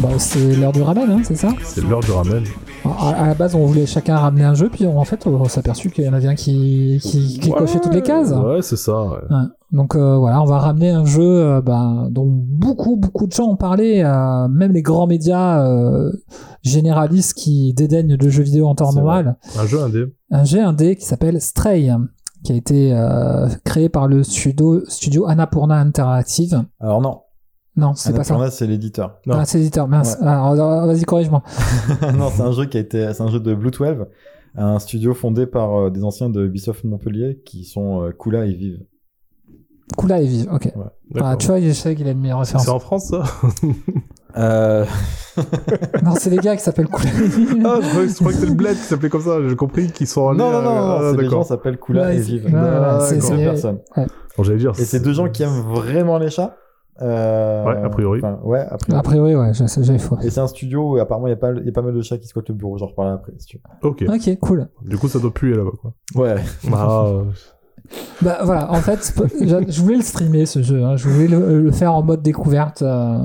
Bah, 0.00 0.08
c'est 0.18 0.54
l'heure 0.54 0.72
du 0.72 0.80
ramen, 0.82 1.10
hein, 1.10 1.20
c'est 1.24 1.34
ça 1.34 1.48
C'est 1.64 1.82
l'heure 1.84 1.98
du 2.00 2.12
ramen. 2.12 2.44
à, 2.84 3.08
à 3.24 3.26
la 3.26 3.34
base, 3.34 3.56
on 3.56 3.66
voulait 3.66 3.84
chacun 3.86 4.16
ramener 4.16 4.44
un 4.44 4.54
jeu, 4.54 4.68
puis 4.70 4.86
en 4.86 5.04
fait, 5.04 5.26
on 5.26 5.44
s'est 5.46 5.58
aperçu 5.58 5.90
qu'il 5.90 6.04
y 6.04 6.08
en 6.08 6.12
avait 6.12 6.28
un 6.28 6.36
qui, 6.36 6.98
qui, 7.02 7.40
qui 7.40 7.50
cochait 7.50 7.80
toutes 7.80 7.94
les 7.94 8.02
cases. 8.02 8.30
Ouais, 8.30 8.62
c'est 8.62 8.76
ça. 8.76 9.02
ouais. 9.02 9.18
Ouais. 9.28 9.42
Donc 9.72 9.96
euh, 9.96 10.16
voilà, 10.16 10.40
on 10.40 10.44
va 10.46 10.58
ramener 10.60 10.90
un 10.90 11.04
jeu 11.04 11.20
euh, 11.22 11.60
bah, 11.60 12.06
dont 12.10 12.26
beaucoup 12.26 12.96
beaucoup 12.96 13.26
de 13.26 13.32
gens 13.32 13.48
ont 13.48 13.56
parlé, 13.56 14.02
euh, 14.04 14.46
même 14.48 14.72
les 14.72 14.82
grands 14.82 15.06
médias 15.08 15.66
euh, 15.66 16.10
généralistes 16.62 17.34
qui 17.34 17.74
dédaignent 17.74 18.16
le 18.16 18.28
jeu 18.30 18.42
vidéo 18.44 18.66
en 18.68 18.74
temps 18.76 18.92
normal. 18.92 19.36
Un 19.58 19.66
jeu 19.66 19.82
indé. 19.82 20.04
Un 20.30 20.44
jeu 20.44 20.62
indé 20.62 20.96
qui 20.96 21.04
s'appelle 21.04 21.40
Stray, 21.42 21.92
qui 22.44 22.52
a 22.52 22.54
été 22.54 22.92
euh, 22.94 23.48
créé 23.64 23.88
par 23.90 24.06
le 24.06 24.22
studio, 24.22 24.80
studio 24.86 25.26
Annapurna 25.26 25.74
Interactive. 25.74 26.62
Alors 26.80 27.02
non, 27.02 27.18
Non, 27.78 27.94
c'est 27.94 28.14
pas 28.14 28.24
ça. 28.24 28.50
C'est 28.50 28.66
l'éditeur. 28.66 29.18
Non. 29.26 29.36
Ah, 29.38 29.44
c'est 29.44 29.58
l'éditeur, 29.58 29.86
mince. 29.88 30.16
Alors, 30.20 30.86
vas-y, 30.86 31.04
corrige-moi. 31.04 31.42
non, 32.16 32.28
c'est 32.34 32.42
un 32.42 32.52
jeu 32.52 32.66
qui 32.66 32.76
a 32.76 32.80
été, 32.80 33.12
c'est 33.14 33.22
un 33.22 33.28
jeu 33.30 33.40
de 33.40 33.54
Blue 33.54 33.70
12, 33.70 34.06
un 34.56 34.78
studio 34.80 35.14
fondé 35.14 35.46
par 35.46 35.74
euh, 35.74 35.90
des 35.90 36.02
anciens 36.02 36.28
de 36.28 36.44
Ubisoft 36.44 36.84
Montpellier 36.84 37.40
qui 37.44 37.64
sont 37.64 38.02
euh, 38.02 38.10
Kula 38.12 38.46
et 38.46 38.52
Vive. 38.54 38.80
Kula 39.96 40.20
et 40.20 40.26
Vive, 40.26 40.48
ok. 40.52 40.72
D'accord. 41.10 41.28
Ah, 41.30 41.36
tu 41.36 41.46
vois, 41.46 41.60
je 41.60 41.70
sais 41.70 41.94
qu'il 41.94 42.06
a 42.08 42.10
une 42.10 42.20
meilleure 42.20 42.40
référence. 42.40 42.64
c'est 42.64 42.70
en 42.70 42.78
France, 42.80 43.08
ça 43.08 43.22
Euh... 44.36 44.84
Non, 46.02 46.14
c'est 46.18 46.30
les 46.30 46.36
gars 46.38 46.56
qui 46.56 46.62
s'appellent 46.62 46.88
Kula 46.88 47.10
et 47.10 47.28
Vive. 47.28 47.62
Ah, 47.64 47.78
je 47.80 47.88
croyais 47.88 48.08
je 48.08 48.14
croyais 48.14 48.32
que 48.32 48.32
c'était 48.34 48.46
le 48.46 48.54
bled 48.54 48.74
qui 48.76 48.82
s'appelait 48.82 49.08
comme 49.08 49.22
ça. 49.22 49.48
J'ai 49.48 49.56
compris 49.56 49.90
qu'ils 49.92 50.06
sont 50.06 50.28
allés. 50.28 50.38
non, 50.38 50.50
non, 50.50 50.62
non, 50.62 50.74
non, 50.74 50.80
Ah, 50.80 51.12
c'est 51.14 51.22
les 51.22 51.28
gens 51.30 51.42
s'appellent 51.44 51.78
Kula 51.78 52.02
Ouais, 52.02 52.16
et 52.16 52.18
c'est- 52.18 52.24
Vive. 52.24 52.44
ouais, 52.46 52.52
ouais, 52.52 52.60
c'est- 53.00 53.14
C'est 53.14 53.20
c'est- 53.20 53.36
deux 53.36 53.44
personnes. 53.44 53.78
Bon, 54.36 54.42
j'allais 54.42 54.58
dire. 54.58 54.72
Et 54.78 54.84
c'est 54.84 55.00
deux 55.00 55.12
gens 55.12 55.28
qui 55.28 55.42
aiment 55.44 55.62
vraiment 55.62 56.18
les 56.18 56.30
chats. 56.30 56.56
Euh, 57.00 57.64
Ouais, 57.64 57.76
a 57.84 57.88
priori. 57.90 58.20
ouais, 58.44 58.60
a 58.60 58.76
priori. 58.76 58.98
A 58.98 59.02
priori, 59.02 59.36
ouais, 59.36 59.52
j'avais 59.54 59.98
faux. 59.98 60.16
Et 60.22 60.30
c'est 60.30 60.40
un 60.40 60.46
studio 60.48 60.92
où 60.94 60.96
apparemment 60.98 61.26
il 61.28 61.30
y, 61.30 61.34
a 61.34 61.36
pas- 61.36 61.52
il 61.52 61.64
y 61.64 61.68
a 61.68 61.72
pas 61.72 61.82
mal 61.82 61.94
de 61.94 62.02
chats 62.02 62.18
qui 62.18 62.26
squattent 62.26 62.48
le 62.48 62.54
bureau. 62.54 62.76
J'en 62.78 62.86
reparlerai 62.86 63.14
après 63.14 63.32
si 63.38 63.46
tu 63.46 63.60
Ok. 63.82 64.04
Ok, 64.08 64.38
cool. 64.40 64.68
Du 64.84 64.98
coup, 64.98 65.08
ça 65.08 65.18
doit 65.18 65.32
puer 65.32 65.54
là-bas, 65.56 65.70
quoi. 65.80 65.92
veux. 66.14 66.20
Ouais. 66.22 66.34
Ah, 66.72 67.04
euh, 67.06 67.24
Bah 68.22 68.38
voilà, 68.42 68.70
en 68.72 68.80
fait, 68.82 69.14
je 69.38 69.80
voulais 69.80 69.96
le 69.96 70.02
streamer 70.02 70.44
ce 70.44 70.62
jeu, 70.62 70.82
hein. 70.84 70.96
je 70.96 71.08
voulais 71.08 71.28
le, 71.28 71.62
le 71.62 71.70
faire 71.70 71.94
en 71.94 72.02
mode 72.02 72.20
découverte. 72.22 72.82
euh, 72.82 73.18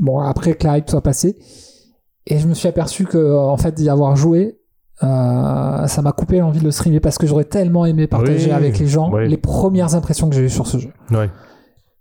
bon, 0.00 0.18
après 0.18 0.54
que 0.54 0.66
la 0.66 0.78
hype 0.78 0.88
soit 0.90 1.02
passée, 1.02 1.36
et 2.26 2.38
je 2.38 2.48
me 2.48 2.54
suis 2.54 2.66
aperçu 2.68 3.04
que 3.04 3.36
en 3.36 3.56
fait 3.56 3.72
d'y 3.74 3.88
avoir 3.88 4.16
joué, 4.16 4.58
euh, 5.02 5.86
ça 5.86 6.02
m'a 6.02 6.12
coupé 6.12 6.38
l'envie 6.40 6.58
de 6.60 6.64
le 6.64 6.70
streamer 6.70 7.00
parce 7.00 7.18
que 7.18 7.26
j'aurais 7.26 7.44
tellement 7.44 7.86
aimé 7.86 8.06
partager 8.06 8.46
Oui, 8.46 8.52
avec 8.52 8.78
les 8.78 8.86
gens 8.86 9.14
les 9.16 9.36
premières 9.36 9.94
impressions 9.94 10.28
que 10.28 10.34
j'ai 10.34 10.42
eues 10.42 10.50
sur 10.50 10.66
ce 10.66 10.78
jeu. 10.78 10.90
ouais. 11.12 11.30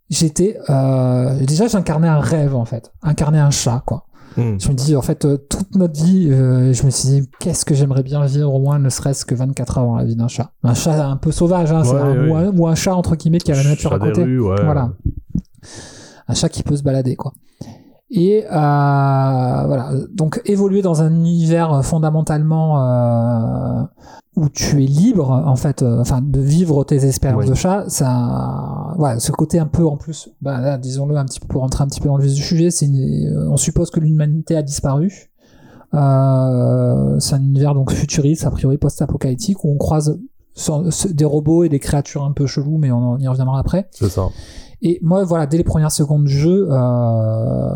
J'étais 0.10 0.57
euh, 0.70 1.39
déjà 1.45 1.68
j'incarnais 1.68 2.07
un 2.07 2.20
rêve 2.20 2.55
en 2.55 2.66
fait, 2.66 2.91
incarner 3.03 3.39
un 3.39 3.51
chat 3.51 3.84
quoi. 3.86 4.05
Hmm. 4.38 4.57
Je 4.60 4.70
me 4.70 4.74
dis 4.74 4.95
en 4.95 5.01
fait 5.01 5.26
euh, 5.26 5.38
toute 5.38 5.76
notre 5.76 5.99
vie, 6.03 6.30
euh, 6.32 6.72
je 6.74 6.84
me 6.84 6.89
suis 6.91 7.10
dit 7.10 7.30
qu'est-ce 7.39 7.66
que 7.66 7.74
j'aimerais 7.76 8.03
bien 8.03 8.24
vivre 8.26 8.53
au 8.53 8.60
moins 8.60 8.80
ne 8.80 8.89
serait-ce 8.89 9.26
que 9.26 9.36
24 9.36 9.78
heures 9.80 9.86
dans 9.86 9.95
la 9.97 10.05
vie 10.05 10.16
d'un 10.16 10.28
chat. 10.28 10.51
Un 10.64 10.74
chat 10.74 11.03
un 11.07 11.18
peu 11.18 11.32
sauvage, 11.32 11.72
hein, 11.72 11.84
Ouais, 11.84 11.99
un- 11.99 12.24
ouais. 12.24 12.30
Ou, 12.32 12.36
un, 12.36 12.57
ou 12.57 12.68
un 12.68 12.76
chat 12.76 12.95
entre 12.95 13.16
guillemets 13.16 13.39
qui 13.39 13.51
a 13.51 13.55
la 13.55 13.64
nature 13.64 13.89
Chat 13.91 13.95
à 13.97 13.99
côté. 13.99 14.24
rues, 14.24 14.39
ouais. 14.39 14.64
Voilà. 14.64 14.91
Un 16.28 16.34
chat 16.36 16.49
qui 16.49 16.64
peut 16.64 16.76
se 16.76 16.84
balader, 16.84 17.16
quoi. 17.16 17.34
Et 18.12 18.45
voilà, 18.49 19.91
donc 20.14 20.41
évoluer 20.45 20.82
dans 20.82 21.01
un 21.03 21.12
univers 21.14 21.84
fondamentalement 21.86 22.78
où 24.40 24.48
tu 24.50 24.84
es 24.84 24.88
libre, 24.88 25.30
en 25.32 25.56
fait, 25.58 25.82
euh, 25.84 26.00
enfin 26.00 26.22
de 26.22 26.40
vivre 26.40 26.84
tes 26.86 27.06
expériences 27.06 27.44
Oui. 27.44 27.50
de 27.50 27.56
chat, 27.56 27.84
ça, 27.90 28.94
voilà, 28.98 29.20
ce 29.20 29.32
côté 29.32 29.60
un 29.60 29.66
peu 29.68 29.86
en 29.86 29.98
plus, 29.98 30.30
bah, 30.42 30.78
disons-le 30.78 31.18
un 31.18 31.26
petit 31.26 31.40
peu 31.40 31.48
pour 31.48 31.62
rentrer 31.62 31.84
un 31.84 31.88
petit 31.88 32.00
peu 32.00 32.08
dans 32.08 32.18
le 32.18 32.24
vif 32.24 32.34
du 32.34 32.42
sujet, 32.42 32.72
c'est 32.72 32.86
une- 32.86 33.28
euh, 33.36 33.50
on 33.52 33.58
suppose 33.58 33.90
que 33.92 34.00
l'humanité 34.00 34.56
a 34.56 34.62
disparu. 34.64 35.32
Euh, 35.94 37.20
c'est 37.20 37.36
un 37.36 37.42
univers 37.44 37.74
donc 37.74 37.92
futuriste, 37.92 38.46
a 38.46 38.52
priori 38.52 38.78
post-apocalyptique, 38.78 39.64
où 39.64 39.72
on 39.72 39.78
croise 39.78 40.20
des 41.12 41.26
robots 41.26 41.64
et 41.64 41.70
des 41.70 41.80
créatures 41.80 42.24
un 42.24 42.32
peu 42.32 42.46
cheloues, 42.46 42.78
mais 42.78 42.92
on, 42.92 43.18
y 43.18 43.28
reviendra 43.28 43.60
après. 43.60 43.88
C'est 43.92 44.10
ça. 44.10 44.28
Et 44.82 45.00
moi, 45.02 45.24
voilà, 45.26 45.46
dès 45.48 45.58
les 45.58 45.64
premières 45.64 45.92
secondes 45.92 46.24
du 46.26 46.32
jeu, 46.38 46.68
euh, 46.72 47.76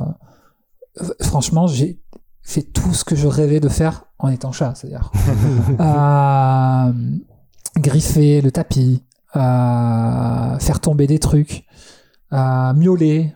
franchement, 1.21 1.67
j'ai 1.67 1.99
fait 2.43 2.61
tout 2.63 2.93
ce 2.93 3.03
que 3.05 3.15
je 3.15 3.27
rêvais 3.27 3.59
de 3.59 3.69
faire 3.69 4.05
en 4.19 4.29
étant 4.29 4.51
chat, 4.51 4.73
c'est-à-dire 4.75 5.11
euh, 5.79 6.91
griffer 7.77 8.41
le 8.41 8.51
tapis, 8.51 9.03
euh, 9.35 10.59
faire 10.59 10.79
tomber 10.79 11.07
des 11.07 11.19
trucs, 11.19 11.65
euh, 12.33 12.73
miauler, 12.73 13.33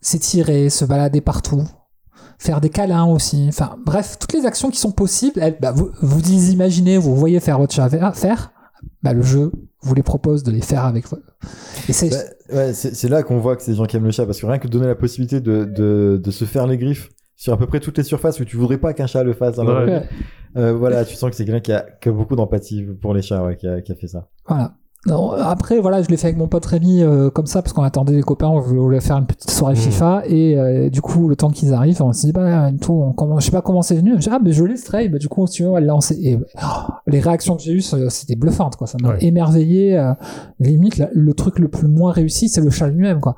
s'étirer, 0.00 0.70
se 0.70 0.84
balader 0.84 1.20
partout, 1.20 1.64
faire 2.38 2.60
des 2.60 2.68
câlins 2.68 3.06
aussi. 3.06 3.46
Enfin, 3.48 3.76
bref, 3.84 4.16
toutes 4.18 4.32
les 4.32 4.44
actions 4.44 4.70
qui 4.70 4.78
sont 4.78 4.92
possibles, 4.92 5.40
elles, 5.40 5.56
bah, 5.60 5.72
vous, 5.72 5.90
vous 6.02 6.18
les 6.18 6.52
imaginez, 6.52 6.98
vous 6.98 7.16
voyez 7.16 7.40
faire 7.40 7.58
votre 7.58 7.74
chat 7.74 7.88
faire- 8.14 8.50
bah, 9.02 9.12
le 9.14 9.22
jeu 9.22 9.50
vous 9.82 9.94
les 9.94 10.02
propose 10.02 10.42
de 10.42 10.50
les 10.50 10.60
faire 10.60 10.84
avec 10.84 11.08
vous. 11.08 11.16
Et 11.88 11.92
c'est 11.92 12.10
Bah, 12.10 12.56
ouais, 12.56 12.72
c'est 12.74 13.08
là 13.08 13.22
qu'on 13.22 13.38
voit 13.38 13.56
que 13.56 13.62
c'est 13.62 13.70
des 13.70 13.76
gens 13.78 13.86
qui 13.86 13.96
aiment 13.96 14.04
le 14.04 14.10
chat 14.10 14.26
parce 14.26 14.40
que 14.40 14.46
rien 14.46 14.58
que 14.58 14.66
de 14.66 14.72
donner 14.72 14.86
la 14.86 14.94
possibilité 14.94 15.40
de, 15.40 15.64
de, 15.64 16.20
de 16.22 16.30
se 16.30 16.44
faire 16.44 16.66
les 16.66 16.76
griffes 16.76 17.10
sur 17.36 17.52
à 17.52 17.56
peu 17.56 17.66
près 17.66 17.80
toutes 17.80 17.98
les 17.98 18.04
surfaces 18.04 18.38
où 18.40 18.44
tu 18.44 18.56
voudrais 18.56 18.78
pas 18.78 18.92
qu'un 18.94 19.06
chat 19.06 19.22
le 19.24 19.32
fasse. 19.32 19.56
dans 19.56 19.64
Ouais. 19.66 19.84
vie, 19.86 19.92
Ouais. 19.92 20.08
euh, 20.56 20.72
voilà, 20.72 21.04
tu 21.04 21.14
sens 21.14 21.30
que 21.30 21.36
c'est 21.36 21.44
quelqu'un 21.44 21.60
qui 21.60 21.72
a, 21.72 21.80
qui 22.00 22.08
a 22.08 22.12
beaucoup 22.12 22.36
d'empathie 22.36 22.82
pour 23.00 23.12
les 23.14 23.22
chats, 23.22 23.42
ouais, 23.44 23.56
qui, 23.56 23.66
a, 23.66 23.80
qui 23.80 23.92
a 23.92 23.94
fait 23.94 24.06
ça. 24.08 24.28
Voilà. 24.46 24.74
Non, 25.06 25.32
après, 25.32 25.80
voilà, 25.80 26.00
je 26.02 26.08
l'ai 26.08 26.16
fait 26.16 26.28
avec 26.28 26.38
mon 26.38 26.48
pote 26.48 26.64
Rémi 26.64 27.02
euh, 27.02 27.28
comme 27.28 27.46
ça, 27.46 27.60
parce 27.60 27.72
qu'on 27.74 27.82
attendait 27.82 28.14
les 28.14 28.22
copains, 28.22 28.48
on 28.48 28.60
voulait 28.60 29.00
faire 29.00 29.16
une 29.18 29.26
petite 29.26 29.50
soirée 29.50 29.74
Mhm. 29.74 29.80
FIFA, 29.80 30.22
et 30.26 30.56
euh, 30.58 30.88
du 30.88 31.02
coup, 31.02 31.28
le 31.28 31.36
temps 31.36 31.50
qu'ils 31.50 31.74
arrivent, 31.74 32.00
on 32.02 32.12
s'est 32.14 32.28
dit, 32.28 32.32
bah, 32.32 32.70
tout, 32.80 32.92
on, 32.92 33.12
comment, 33.12 33.38
je 33.38 33.44
sais 33.44 33.50
pas 33.52 33.60
comment 33.60 33.82
c'est 33.82 33.96
venu, 33.96 34.12
je 34.14 34.20
dis, 34.20 34.28
ah, 34.32 34.38
mais 34.42 34.52
je 34.52 34.64
l'ai 34.64 34.76
stray, 34.76 35.08
bah, 35.10 35.18
du 35.18 35.28
coup, 35.28 35.46
si 35.46 35.54
tu 35.54 35.62
veux, 35.64 35.68
on 35.68 35.74
va 35.74 35.80
le 35.80 35.86
lancer. 35.86 36.18
Et 36.22 36.38
oh, 36.62 36.66
les 37.06 37.20
réactions 37.20 37.56
que 37.56 37.62
j'ai 37.62 37.72
eues, 37.72 37.80
ça- 37.82 37.98
c'était 38.08 38.34
bluffantes, 38.36 38.76
quoi, 38.76 38.86
ça 38.86 38.96
m'a 39.02 39.10
Ouais. 39.10 39.18
émerveillé. 39.20 39.98
euh, 39.98 40.12
limite, 40.60 41.02
le 41.12 41.34
truc 41.34 41.58
le 41.58 41.68
plus 41.68 41.86
moins 41.88 42.10
réussi, 42.12 42.48
c'est 42.48 42.60
le 42.62 42.70
chat 42.70 42.88
lui-même, 42.88 43.20
quoi. 43.20 43.34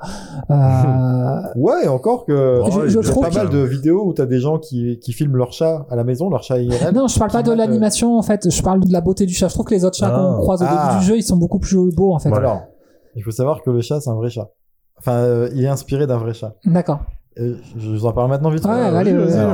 Euh, 0.49 0.53
Ouais, 1.55 1.87
encore 1.87 2.25
que 2.25 2.61
Je- 2.71 2.85
il 2.85 2.89
je 2.89 2.95
y 2.95 2.99
a 2.99 3.03
trouve 3.03 3.23
pas 3.23 3.29
que- 3.29 3.35
mal 3.35 3.49
de 3.49 3.59
vidéos 3.59 4.05
où 4.05 4.13
t'as 4.13 4.25
des 4.25 4.39
gens 4.39 4.57
qui, 4.59 4.99
qui 5.01 5.11
filment 5.13 5.35
leur 5.35 5.51
chat 5.51 5.85
à 5.89 5.95
la 5.95 6.03
maison, 6.03 6.29
leur 6.29 6.43
chat 6.43 6.59
IRL. 6.59 6.93
non, 6.93 7.07
je 7.07 7.17
parle 7.19 7.31
pas 7.31 7.43
de 7.43 7.51
euh, 7.51 7.55
l'animation, 7.55 8.17
en 8.17 8.21
fait, 8.21 8.49
je 8.49 8.61
parle 8.61 8.81
de 8.81 8.91
la 8.91 9.01
beauté 9.01 9.25
du 9.25 9.33
chat. 9.33 9.47
Je 9.49 9.53
trouve 9.53 9.65
que 9.65 9.73
les 9.73 9.83
autres 9.85 9.97
chats 9.97 10.11
Ah. 10.13 10.17
qu'on 10.35 10.41
croise 10.41 10.61
au 10.61 10.65
Ah. 10.67 10.87
début 10.91 10.99
du 11.01 11.05
jeu, 11.07 11.17
ils 11.17 11.23
sont 11.23 11.37
beaucoup 11.37 11.56
plus 11.59 11.93
beaux, 11.95 12.13
en 12.13 12.19
fait. 12.19 12.31
Alors, 12.31 12.67
il 13.15 13.23
faut 13.23 13.31
savoir 13.31 13.61
que 13.63 13.69
le 13.69 13.81
chat, 13.81 13.99
c'est 13.99 14.09
un 14.09 14.15
vrai 14.15 14.29
chat. 14.29 14.49
Enfin, 14.97 15.13
euh, 15.13 15.49
il 15.53 15.63
est 15.63 15.67
inspiré 15.67 16.07
d'un 16.07 16.17
vrai 16.17 16.33
chat. 16.33 16.55
D'accord. 16.65 17.01
Euh, 17.39 17.55
je 17.77 17.89
vous 17.89 18.05
en 18.05 18.13
parle 18.13 18.29
maintenant 18.29 18.49
vite. 18.49 18.65
Ouais, 18.65 18.71
Alors, 18.71 19.01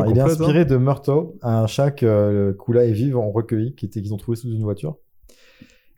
il 0.07 0.17
est 0.17 0.21
hein. 0.21 0.25
inspiré 0.25 0.65
de 0.65 0.77
Murto, 0.77 1.37
un 1.41 1.67
chat 1.67 1.91
que 1.91 2.05
euh, 2.05 2.53
Kula 2.53 2.85
et 2.85 2.93
Vive 2.93 3.17
ont 3.17 3.31
recueilli, 3.31 3.75
qui 3.75 3.85
était 3.85 4.01
qu'ils 4.01 4.13
ont 4.13 4.17
trouvé 4.17 4.37
sous 4.37 4.47
une 4.47 4.63
voiture. 4.63 4.97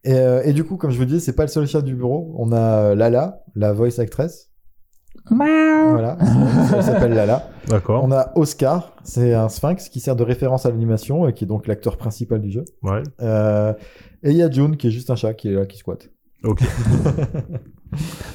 Et, 0.03 0.13
euh, 0.13 0.41
et 0.43 0.53
du 0.53 0.63
coup, 0.63 0.77
comme 0.77 0.91
je 0.91 0.97
vous 0.97 1.05
dis, 1.05 1.19
c'est 1.19 1.35
pas 1.35 1.43
le 1.43 1.49
seul 1.49 1.67
chat 1.67 1.81
du 1.81 1.95
bureau. 1.95 2.33
On 2.37 2.51
a 2.51 2.95
Lala, 2.95 3.43
la 3.55 3.73
voice 3.73 3.99
actress. 3.99 4.51
Voilà, 5.29 6.17
elle 6.75 6.83
s'appelle 6.83 7.13
Lala. 7.13 7.49
D'accord. 7.67 8.03
On 8.03 8.11
a 8.11 8.31
Oscar, 8.35 8.93
c'est 9.03 9.33
un 9.33 9.49
sphinx 9.49 9.89
qui 9.89 9.99
sert 9.99 10.15
de 10.15 10.23
référence 10.23 10.65
à 10.65 10.69
l'animation 10.69 11.27
et 11.27 11.33
qui 11.33 11.43
est 11.45 11.47
donc 11.47 11.67
l'acteur 11.67 11.97
principal 11.97 12.41
du 12.41 12.51
jeu. 12.51 12.63
Ouais. 12.83 13.01
Euh, 13.21 13.73
et 14.23 14.31
il 14.31 14.37
y 14.37 14.43
a 14.43 14.49
June 14.51 14.77
qui 14.77 14.87
est 14.87 14.91
juste 14.91 15.09
un 15.09 15.15
chat 15.15 15.33
qui 15.33 15.49
est 15.49 15.53
là, 15.53 15.65
qui 15.65 15.77
squatte. 15.77 16.09
Ok. 16.43 16.61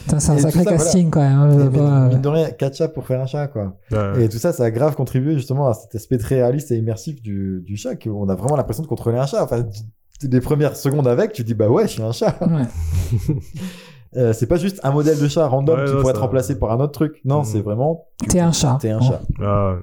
C'est 0.07 0.14
un 0.31 0.37
Et 0.37 0.41
sacré 0.41 0.61
tout 0.61 0.70
ça, 0.70 0.76
casting, 0.76 1.11
quand 1.11 1.20
même. 1.20 1.39
hein, 1.39 1.49
veux 1.49 2.09
mine, 2.09 2.20
de 2.22 2.28
rien, 2.28 2.51
4 2.51 2.76
chats 2.76 2.89
pour 2.89 3.07
faire 3.07 3.20
un 3.20 3.26
chat, 3.26 3.47
quoi. 3.49 3.76
Ouais. 3.93 4.24
Et 4.24 4.28
tout 4.28 4.39
ça, 4.39 4.53
ça 4.53 4.64
a 4.64 4.70
grave 4.70 4.95
contribué 4.97 5.35
justement 5.35 5.68
à 5.68 5.74
cet 5.74 5.95
aspect 5.95 6.16
très 6.18 6.37
réaliste 6.37 6.70
et 6.72 6.76
immersif 6.76 7.20
du, 7.20 7.62
du 7.64 7.76
chat, 7.76 7.95
qu'on 7.97 8.28
a 8.28 8.35
vraiment 8.35 8.57
l'impression 8.57 8.83
de 8.83 8.89
contrôler 8.89 9.18
un 9.18 9.26
chat. 9.26 9.45
Enfin, 9.45 9.64
les 10.22 10.41
premières 10.41 10.76
secondes 10.76 11.07
avec, 11.07 11.33
tu 11.33 11.43
te 11.43 11.47
dis, 11.47 11.55
bah 11.55 11.68
ouais, 11.68 11.83
je 11.83 11.93
suis 11.93 12.03
un 12.03 12.12
chat. 12.12 12.37
Ouais. 12.41 12.62
Euh, 14.16 14.32
c'est 14.32 14.46
pas 14.46 14.56
juste 14.56 14.80
un 14.82 14.90
modèle 14.90 15.18
de 15.20 15.28
chat 15.28 15.46
random 15.46 15.78
Ouais, 15.78 15.84
qui 15.86 15.92
pourrait 15.92 16.04
ça- 16.04 16.11
être 16.11 16.20
remplacé 16.22 16.58
par 16.58 16.72
un 16.72 16.80
autre 16.80 16.92
truc. 16.92 17.20
Non, 17.24 17.38
Mhm. 17.38 17.44
c'est 17.44 17.61
vraiment, 17.61 18.06
T'es 18.28 18.40
un 18.40 18.50
chat. 18.52 18.78
t'es 18.80 18.90
un 18.90 19.00
chat. 19.00 19.20
Ah, 19.42 19.74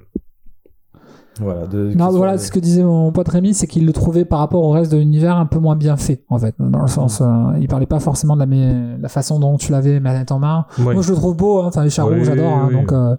Voilà. 1.40 1.66
De, 1.68 1.92
Non, 1.94 2.10
voilà, 2.10 2.36
soit- 2.36 2.46
ce 2.48 2.50
que 2.52 2.58
disait 2.58 2.82
mon 2.82 3.12
pote 3.12 3.28
Rémi, 3.28 3.54
c'est 3.54 3.68
qu'il 3.68 3.86
le 3.86 3.92
trouvait 3.92 4.24
par 4.24 4.40
rapport 4.40 4.60
au 4.64 4.70
reste 4.70 4.90
de 4.90 4.96
l'univers 4.96 5.36
un 5.36 5.46
peu 5.46 5.60
moins 5.60 5.76
bien 5.76 5.96
fait, 5.96 6.24
en 6.28 6.36
fait. 6.38 6.56
Dans 6.58 6.80
le 6.82 6.88
sens, 6.88 7.20
euh, 7.20 7.26
il 7.60 7.68
parlait 7.68 7.86
pas 7.86 8.00
forcément 8.00 8.34
de 8.34 8.40
la, 8.40 8.46
mais- 8.46 8.98
la 8.98 9.08
façon 9.08 9.38
dont 9.38 9.56
tu 9.56 9.70
l'avais 9.70 10.00
manette 10.00 10.32
en 10.32 10.40
main. 10.40 10.66
ouais. 10.80 10.94
Moi, 10.94 11.02
je 11.02 11.10
le 11.10 11.16
trouve 11.16 11.36
beau, 11.36 11.60
hein, 11.62 11.66
enfin, 11.68 11.84
les 11.84 11.90
charros, 11.90 12.10
Oui, 12.10 12.24
j'adore. 12.24 12.52
hein, 12.52 12.66
oui. 12.70 12.74
donc, 12.74 12.92
euh, 12.92 13.14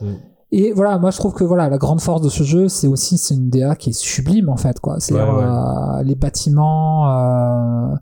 Mm. 0.00 0.06
Et 0.52 0.72
voilà, 0.72 0.98
moi, 0.98 1.12
je 1.12 1.16
trouve 1.18 1.32
que 1.32 1.44
voilà, 1.44 1.68
la 1.68 1.78
grande 1.78 2.00
force 2.00 2.22
de 2.22 2.28
ce 2.28 2.42
jeu, 2.42 2.66
c'est 2.66 2.88
aussi, 2.88 3.18
c'est 3.18 3.34
une 3.36 3.50
DA 3.50 3.76
qui 3.76 3.90
est 3.90 3.92
sublime, 3.92 4.48
en 4.48 4.56
fait, 4.56 4.80
quoi. 4.80 4.96
C'est 4.98 5.14
Ouais, 5.14 5.20
ouais. 5.20 5.26
euh, 5.44 6.02
les 6.02 6.16
bâtiments, 6.16 7.08
euh, 7.08 7.94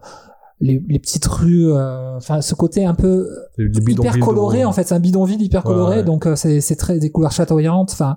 les, 0.61 0.83
les 0.89 0.99
petites 0.99 1.27
rues, 1.27 1.73
euh, 1.73 2.17
enfin, 2.17 2.41
ce 2.41 2.55
côté 2.55 2.85
un 2.85 2.95
peu 2.95 3.29
hyper 3.59 4.19
coloré 4.19 4.61
de- 4.63 4.65
en 4.67 4.73
fait 4.73 4.87
c'est 4.89 4.95
un 4.95 5.01
bidonville 5.01 5.41
hyper 5.41 5.65
Ouais, 5.65 5.73
coloré 5.73 5.97
ouais. 5.99 6.03
donc 6.05 6.27
euh, 6.27 6.35
c'est 6.37 6.61
c'est 6.61 6.75
très 6.77 6.99
des 6.99 7.11
couleurs 7.11 7.31
chatoyantes 7.33 7.91
enfin 7.93 8.17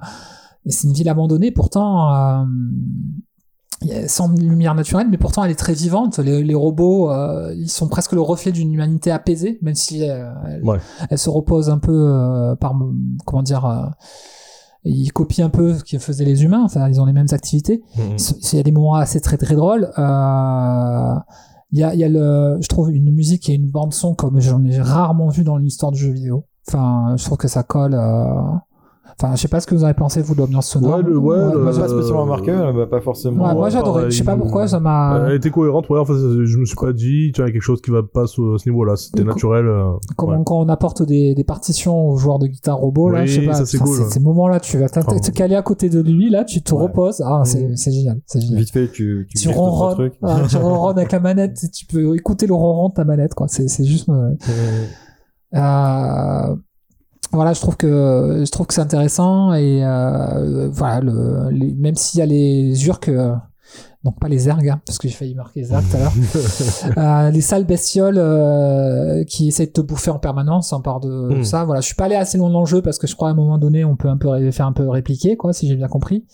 c'est 0.66 0.88
une 0.88 0.94
ville 0.94 1.10
abandonnée 1.10 1.52
pourtant 1.52 2.12
euh, 2.14 2.44
sans 4.08 4.32
lumière 4.36 4.76
naturelle 4.76 5.08
mais 5.10 5.18
pourtant 5.18 5.44
elle 5.44 5.52
est 5.52 5.56
très 5.56 5.74
vivante 5.74 6.20
les, 6.20 6.44
les 6.44 6.54
robots 6.56 7.10
euh, 7.12 7.52
ils 7.56 7.70
sont 7.70 7.88
presque 7.88 8.12
le 8.14 8.22
reflet 8.22 8.52
d'une 8.52 8.72
humanité 8.74 9.10
apaisée 9.12 9.58
même 9.64 9.74
si 9.76 10.02
elle, 10.04 10.62
Ouais. 10.64 10.78
elle 11.10 11.18
se 11.18 11.30
repose 11.30 11.70
un 11.70 11.80
peu 11.80 12.56
par 12.60 12.76
comment 13.26 13.42
dire 13.44 13.92
ils 14.84 15.12
copient 15.14 15.46
un 15.46 15.50
peu 15.50 15.76
ce 15.76 15.84
que 15.84 16.00
faisaient 16.00 16.26
les 16.26 16.44
humains. 16.44 16.64
Enfin, 16.66 16.90
ils 16.90 17.00
ont 17.00 17.06
les 17.06 17.14
mêmes 17.14 17.28
activités. 17.30 17.84
Mhm. 17.98 18.16
Il 18.52 18.58
y 18.58 18.60
a 18.60 18.64
des 18.64 18.72
moments 18.72 18.96
assez 18.96 19.22
très 19.22 19.38
très 19.38 19.54
drôles. 19.54 19.92
Euh, 20.00 21.14
Il 21.72 21.80
y 21.80 21.84
a, 21.84 21.96
y 21.96 22.04
a 22.04 22.10
le, 22.10 22.58
je 22.62 22.68
trouve 22.68 22.92
une 22.92 23.12
musique 23.12 23.50
et 23.50 23.54
une 23.54 23.70
bande 23.70 23.94
son 23.94 24.14
comme 24.14 24.40
j'en 24.42 24.64
ai 24.66 24.80
rarement 24.82 25.30
vu 25.30 25.44
dans 25.44 25.58
l'histoire 25.58 25.92
du 25.92 26.00
jeu 26.00 26.12
vidéo. 26.12 26.46
Enfin, 26.68 27.16
je 27.18 27.24
trouve 27.26 27.38
que 27.38 27.48
ça 27.48 27.64
colle. 27.64 27.94
euh, 27.96 28.34
Enfin, 29.20 29.36
je 29.36 29.42
sais 29.42 29.48
pas 29.48 29.60
ce 29.60 29.68
que 29.68 29.76
vous 29.76 29.84
avez 29.84 29.94
pensé 29.94 30.22
vous 30.22 30.34
de 30.36 30.40
l'ambiance 30.40 30.68
sonore. 30.68 30.98
Ouais, 30.98 31.04
le- 31.04 31.18
ouais, 31.18 31.38
le- 31.38 31.44
Moi, 31.52 31.58
moi, 31.64 31.72
j'ai 31.72 31.82
pas 31.82 31.88
spécialement 31.90 32.22
remarqué, 32.24 32.52
euh, 32.52 32.74
bah, 32.74 32.88
pas 32.88 33.02
forcément. 33.02 33.46
ouais, 33.46 33.54
moi, 33.54 33.64
ouais, 33.66 33.72
j'adorais. 33.72 34.06
Je 34.10 34.18
sais 34.18 34.24
pas 34.24 34.32
pareil, 34.32 34.42
pourquoi 34.44 34.68
ça 34.68 34.78
Elle 34.78 34.84
m'a. 34.84 35.34
était 35.36 35.50
cohérente, 35.52 35.90
ouais, 35.90 36.00
enfin, 36.00 36.14
je 36.16 36.58
me 36.58 36.66
suis 36.66 36.76
pas 36.76 36.94
dit, 36.94 37.32
tiens, 37.34 37.46
il 37.46 37.48
y 37.48 37.50
a 37.50 37.54
quelque 37.54 37.62
chose 37.62 37.82
qui 37.82 37.92
va 37.92 38.02
pas 38.04 38.24
à 38.24 38.28
ce, 38.28 38.42
niveau-là. 38.68 38.96
C'était 38.96 39.24
naturel. 39.24 39.66
euh, 39.68 39.92
Quand, 40.18 40.28
ouais. 40.30 40.36
on, 40.38 40.44
quand 40.44 40.60
on 40.60 40.70
apporte 40.70 41.04
des, 41.04 41.36
des 41.36 41.44
partitions 41.44 42.10
aux 42.10 42.18
joueurs 42.18 42.40
de 42.40 42.48
guitare 42.48 42.78
robot, 42.78 43.10
là, 43.10 43.22
Oui, 43.22 43.28
je 43.28 43.42
sais 43.42 43.46
pas, 43.46 43.54
ça, 43.54 43.66
c'est 43.66 43.78
cool, 43.78 44.00
ouais. 44.00 44.06
ces 44.10 44.20
moments-là, 44.20 44.60
tu 44.60 44.78
vas 44.78 44.86
Enfin, 44.86 45.02
te 45.20 45.32
caler 45.32 45.56
à 45.56 45.62
côté 45.62 45.90
de 45.90 46.02
lui, 46.02 46.30
là, 46.30 46.44
tu 46.44 46.62
te 46.62 46.74
Ouais. 46.74 46.82
reposes. 46.84 47.22
Ah, 47.26 47.42
c'est 47.46 47.64
Mhm. 47.68 47.76
c'est 47.76 47.92
génial, 47.92 48.22
c'est 48.26 48.42
génial. 48.42 48.60
Vite 48.60 48.72
fait, 48.72 48.88
tu, 48.92 49.28
tu, 49.30 49.38
Tu 49.38 49.50
ronronnes, 49.50 50.10
ah, 50.24 50.42
tu 50.50 50.58
ronronnes 50.58 50.98
avec 50.98 51.12
la 51.12 51.20
manette, 51.20 51.64
et 51.64 51.70
tu 51.70 51.86
peux 51.86 52.16
écouter 52.16 52.48
le 52.48 52.54
ronron 52.54 52.90
de 52.90 52.94
ta 52.94 53.04
manette, 53.04 53.34
quoi. 53.34 53.48
C'est 53.48 53.68
c'est 53.68 53.84
juste. 53.86 54.10
euh, 54.10 54.32
euh, 55.56 56.56
voilà, 57.32 57.54
je 57.54 57.62
trouve 57.62 57.78
que 57.78 58.44
je 58.46 58.52
trouve 58.52 58.68
que 58.68 58.74
c'est 58.74 58.82
intéressant 58.82 59.54
et 59.54 59.84
euh, 59.86 60.70
voilà, 60.72 61.00
le, 61.02 61.50
les- 61.52 61.74
même 61.74 61.96
s'il 61.96 62.20
y 62.20 62.22
a 62.22 62.26
les 62.26 62.86
urques, 62.88 63.10
euh, 63.10 63.34
donc 64.04 64.20
pas 64.20 64.28
les 64.28 64.50
ergs, 64.50 64.68
hein, 64.70 64.82
parce 64.86 64.98
que 64.98 65.08
j'ai 65.08 65.14
failli 65.14 65.36
marquer 65.36 65.62
les 65.62 65.72
ergs 65.72 65.84
tout 65.90 65.96
à 65.98 66.00
l'heure, 66.00 66.14
euh, 66.98 67.30
les 67.32 67.42
sales 67.42 67.66
bestioles 67.66 68.18
euh, 68.18 69.24
qui 69.26 69.48
essaient 69.50 69.68
de 69.68 69.72
te 69.72 69.82
bouffer 69.82 70.10
en 70.12 70.18
permanence, 70.20 70.74
on 70.74 70.82
part 70.82 71.00
de 71.00 71.38
Mm. 71.40 71.44
ça. 71.44 71.64
Voilà, 71.66 71.82
je 71.82 71.86
suis 71.86 71.96
pas 71.96 72.06
allé 72.06 72.16
assez 72.16 72.38
loin 72.38 72.50
dans 72.50 72.62
le 72.62 72.66
jeu 72.66 72.82
parce 72.82 72.98
que 72.98 73.06
je 73.08 73.16
crois 73.16 73.28
à 73.30 73.32
un 73.32 73.36
moment 73.36 73.58
donné 73.60 73.86
on 73.86 73.96
peut 73.96 74.10
un 74.10 74.18
peu 74.18 74.52
faire 74.52 74.66
un 74.66 74.74
peu 74.74 74.90
répliquer, 74.90 75.38
quoi, 75.38 75.54
si 75.54 75.68
j'ai 75.68 75.76
bien 75.76 75.88
compris. 75.88 76.26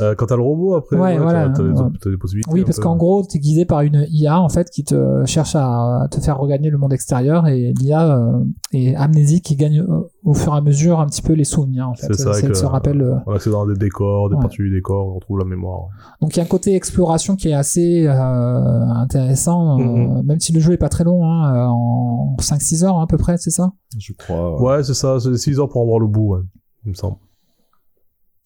Euh, 0.00 0.14
quand 0.14 0.26
t'as 0.26 0.36
le 0.36 0.42
robot, 0.42 0.74
après, 0.74 0.96
Ouais, 0.96 1.18
voilà, 1.18 1.48
t'as, 1.48 1.54
t'as 1.56 1.62
des, 1.62 2.10
ouais. 2.10 2.16
possibilités. 2.18 2.50
Oui, 2.52 2.64
parce 2.64 2.78
qu'en 2.78 2.96
gros, 2.96 3.24
tu 3.28 3.36
es 3.36 3.40
guidé 3.40 3.64
par 3.64 3.80
une 3.82 4.06
IA 4.10 4.40
en 4.40 4.48
fait 4.48 4.70
qui 4.70 4.84
te 4.84 5.24
cherche 5.26 5.54
à 5.56 6.06
te 6.10 6.20
faire 6.20 6.38
regagner 6.38 6.70
le 6.70 6.78
monde 6.78 6.92
extérieur 6.92 7.46
et 7.48 7.72
l'IA 7.78 8.16
euh, 8.18 8.44
est 8.72 8.94
amnésique 8.94 9.44
qui 9.44 9.56
gagne 9.56 9.80
euh, 9.80 10.00
au 10.24 10.34
fur 10.34 10.54
et 10.54 10.56
à 10.56 10.60
mesure 10.60 11.00
un 11.00 11.06
petit 11.06 11.22
peu 11.22 11.32
les 11.34 11.44
souvenirs 11.44 11.88
en 11.90 11.94
fait. 11.94 12.06
C'est 12.14 12.22
ça, 12.22 12.32
elle 12.42 12.56
se 12.56 12.64
rappelle. 12.64 13.02
euh, 13.02 13.16
On 13.26 13.32
accède 13.34 13.52
dans 13.52 13.66
des 13.66 13.74
décors, 13.74 14.28
des 14.30 14.36
Ouais. 14.36 14.40
parties 14.42 14.58
du 14.62 14.70
décor, 14.70 15.08
on 15.08 15.14
retrouve 15.14 15.38
la 15.38 15.44
mémoire. 15.44 15.88
Donc 16.20 16.34
il 16.34 16.38
y 16.38 16.40
a 16.40 16.44
un 16.44 16.48
côté 16.48 16.74
exploration 16.74 17.36
qui 17.36 17.48
est 17.48 17.54
assez 17.54 18.06
euh, 18.06 18.84
intéressant, 18.94 19.78
euh, 19.80 19.84
Mhm. 19.84 20.22
même 20.26 20.40
si 20.40 20.52
le 20.52 20.60
jeu 20.60 20.72
est 20.72 20.78
pas 20.78 20.88
très 20.88 21.04
long, 21.04 21.24
hein, 21.24 21.66
en 21.68 22.36
5-6 22.38 22.84
heures 22.84 22.98
hein, 22.98 23.02
à 23.04 23.06
peu 23.06 23.16
près, 23.18 23.36
c'est 23.36 23.50
ça? 23.50 23.72
Je 23.98 24.12
crois. 24.14 24.60
Ouais, 24.62 24.82
c'est 24.84 24.94
ça, 24.94 25.18
c'est 25.20 25.36
6 25.36 25.58
heures 25.60 25.68
pour 25.68 25.82
en 25.82 25.86
voir 25.86 25.98
le 25.98 26.06
bout, 26.06 26.34
ouais, 26.34 26.40
il 26.86 26.90
me 26.90 26.94
semble. 26.94 27.16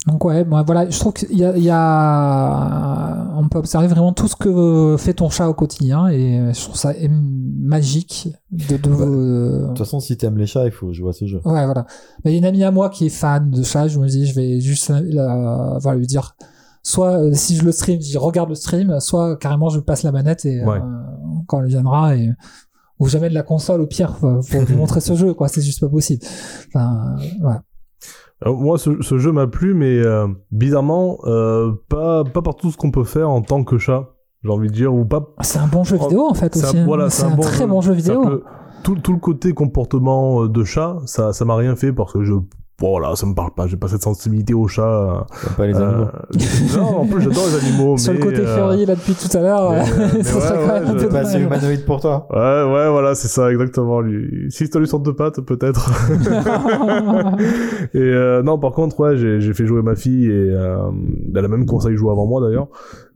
Donc 0.07 0.25
ouais, 0.25 0.45
moi, 0.45 0.63
voilà, 0.63 0.89
je 0.89 0.99
trouve 1.01 1.13
qu'il 1.15 1.37
y 1.37 1.45
a, 1.45 1.57
il 1.57 1.65
y 1.65 1.71
a- 1.71 3.33
on 3.37 3.49
peut 3.49 3.59
observer 3.59 3.87
vraiment 3.89 4.13
tout 4.13 4.29
ce 4.29 4.37
que 4.37 4.97
fait 4.99 5.15
ton 5.15 5.29
chat 5.31 5.49
au 5.49 5.55
quotidien 5.55 6.07
et 6.09 6.53
je 6.55 6.61
trouve 6.61 6.77
ça 6.77 6.93
magique 7.11 8.29
de, 8.53 8.77
de 8.77 8.91
euh, 8.91 9.63
De 9.63 9.67
toute 9.69 9.79
façon, 9.79 10.01
si 10.01 10.17
t'aimes 10.17 10.39
les 10.39 10.47
chats, 10.47 10.65
il 10.65 10.71
faut 10.71 10.93
jouer 10.93 11.11
à 11.11 11.13
ce 11.13 11.27
jeu. 11.27 11.39
Ouais, 11.45 11.65
voilà. 11.65 11.87
Mais 12.25 12.31
il 12.31 12.35
y 12.35 12.37
a 12.37 12.39
une 12.39 12.45
amie 12.45 12.63
à 12.65 12.71
moi 12.71 12.89
qui 12.89 13.07
est 13.07 13.11
fan 13.11 13.51
de 13.51 13.63
chat. 13.63 13.89
Je 13.89 13.99
me 13.99 14.07
dis, 14.07 14.27
je 14.27 14.35
vais 14.35 14.61
juste 14.61 14.91
euh, 14.91 15.01
la- 15.05 15.79
voilà, 15.81 15.99
lui 15.99 16.07
dire, 16.07 16.37
soit 16.83 17.19
euh, 17.19 17.33
si 17.35 17.57
je 17.57 17.65
le 17.65 17.73
stream, 17.73 18.01
je 18.01 18.07
dis 18.07 18.17
regarde 18.19 18.49
le 18.49 18.55
stream, 18.55 18.99
soit 19.01 19.37
carrément 19.37 19.69
je 19.71 19.81
passe 19.81 20.03
la 20.05 20.13
manette 20.13 20.45
et 20.45 20.65
Ouais. 20.65 20.79
euh, 20.79 20.83
quand 21.49 21.61
elle 21.63 21.69
viendra 21.69 22.15
et 22.17 22.31
ou 22.99 23.09
jamais 23.09 23.29
de 23.29 23.35
la 23.35 23.43
console 23.43 23.81
au 23.83 23.87
pire 23.87 24.15
pour, 24.15 24.41
pour 24.51 24.63
lui 24.63 24.75
montrer 24.77 25.01
ce 25.01 25.15
jeu, 25.17 25.35
quoi. 25.35 25.49
C'est 25.49 25.63
juste 25.63 25.81
pas 25.81 25.89
possible. 25.89 26.25
Enfin, 26.69 27.17
voilà. 27.41 27.63
Euh, 28.45 28.53
moi, 28.53 28.77
ce, 28.77 29.01
ce 29.01 29.17
jeu 29.19 29.33
m'a 29.33 29.47
plu, 29.47 29.73
mais 29.73 29.99
euh, 29.99 30.27
bizarrement, 30.51 31.19
euh, 31.25 31.73
pas, 31.89 32.23
pas 32.25 32.43
par 32.43 32.57
tout 32.57 32.71
ce 32.71 32.77
qu'on 32.77 32.91
peut 32.91 33.05
faire 33.05 33.31
en 33.31 33.41
tant 33.41 33.65
que 33.65 33.79
chat, 33.79 34.11
j'ai 34.45 34.51
envie 34.51 34.69
de 34.69 34.75
dire, 34.75 34.93
ou 34.95 35.05
pas. 35.07 35.35
C'est 35.41 35.59
un 35.59 35.67
bon 35.69 35.85
jeu 35.85 35.97
vidéo 35.97 36.27
en 36.29 36.35
fait 36.35 36.55
un- 36.57 36.61
aussi. 36.61 36.79
hein. 36.79 36.85
voilà, 36.85 37.09
c'est 37.09 37.25
un, 37.25 37.37
très 37.37 37.67
bon 37.67 37.81
jeu 37.81 37.93
vidéo. 37.95 38.23
Que 38.23 38.43
Tout, 38.83 38.97
tout 38.97 39.13
le 39.15 39.19
côté 39.19 39.53
comportement 39.53 40.43
euh, 40.45 40.49
de 40.49 40.65
chat, 40.65 40.99
ça, 41.07 41.33
ça 41.33 41.45
m'a 41.47 41.57
rien 41.57 41.77
fait 41.77 41.93
parce 41.93 42.13
que 42.13 42.25
je. 42.25 42.35
Voilà, 42.79 43.17
ça 43.17 43.25
me 43.27 43.35
parle 43.35 43.53
pas. 43.57 43.67
J'ai 43.67 43.79
pas 43.79 43.89
cette 43.89 44.03
sensibilité 44.03 44.53
au 44.53 44.69
chat. 44.69 44.83
euh, 44.87 45.21
pas 45.57 45.67
les 45.67 45.75
euh, 45.75 45.89
animaux. 45.89 46.07
non, 46.77 46.97
en 46.99 47.07
plus, 47.07 47.23
j'adore 47.23 47.45
les 47.47 47.67
animaux. 47.67 47.97
Sur 47.97 48.13
le 48.13 48.19
mais, 48.19 48.25
côté 48.27 48.41
euh, 48.41 48.77
là 48.85 48.95
depuis 48.95 49.15
tout 49.15 49.35
à 49.35 49.41
l'heure, 49.41 49.71
mais, 49.71 49.79
ouais, 49.81 50.23
ça 50.23 50.41
serait 50.41 50.59
ouais, 50.59 50.67
quand 50.67 50.73
même 50.75 50.87
je- 50.87 50.93
assez 50.97 51.07
dommage. 51.07 51.35
humanoïde 51.43 51.85
pour 51.87 52.01
toi. 52.01 52.27
Ouais, 52.31 52.39
ouais, 52.75 52.91
voilà, 52.91 53.15
c'est 53.15 53.29
ça, 53.29 53.51
exactement. 53.51 54.01
Lui. 54.03 54.51
Si 54.51 54.69
t'as 54.69 54.79
lui 54.79 54.87
sur 54.87 55.01
deux 55.01 55.15
pattes, 55.15 55.41
peut-être. 55.41 55.91
et 57.95 57.99
euh, 57.99 58.43
non, 58.43 58.59
par 58.59 58.73
contre, 58.73 59.01
ouais, 59.01 59.17
j'ai 59.17 59.41
j'ai 59.41 59.55
fait 59.55 59.67
jouer 59.67 59.81
ma 59.81 59.95
fille 59.95 60.27
et 60.27 60.31
euh, 60.51 60.77
elle 61.35 61.45
a 61.45 61.49
même 61.49 61.65
y 61.65 61.97
jouer 61.97 62.11
avant 62.11 62.27
moi 62.27 62.41
d'ailleurs. 62.43 62.69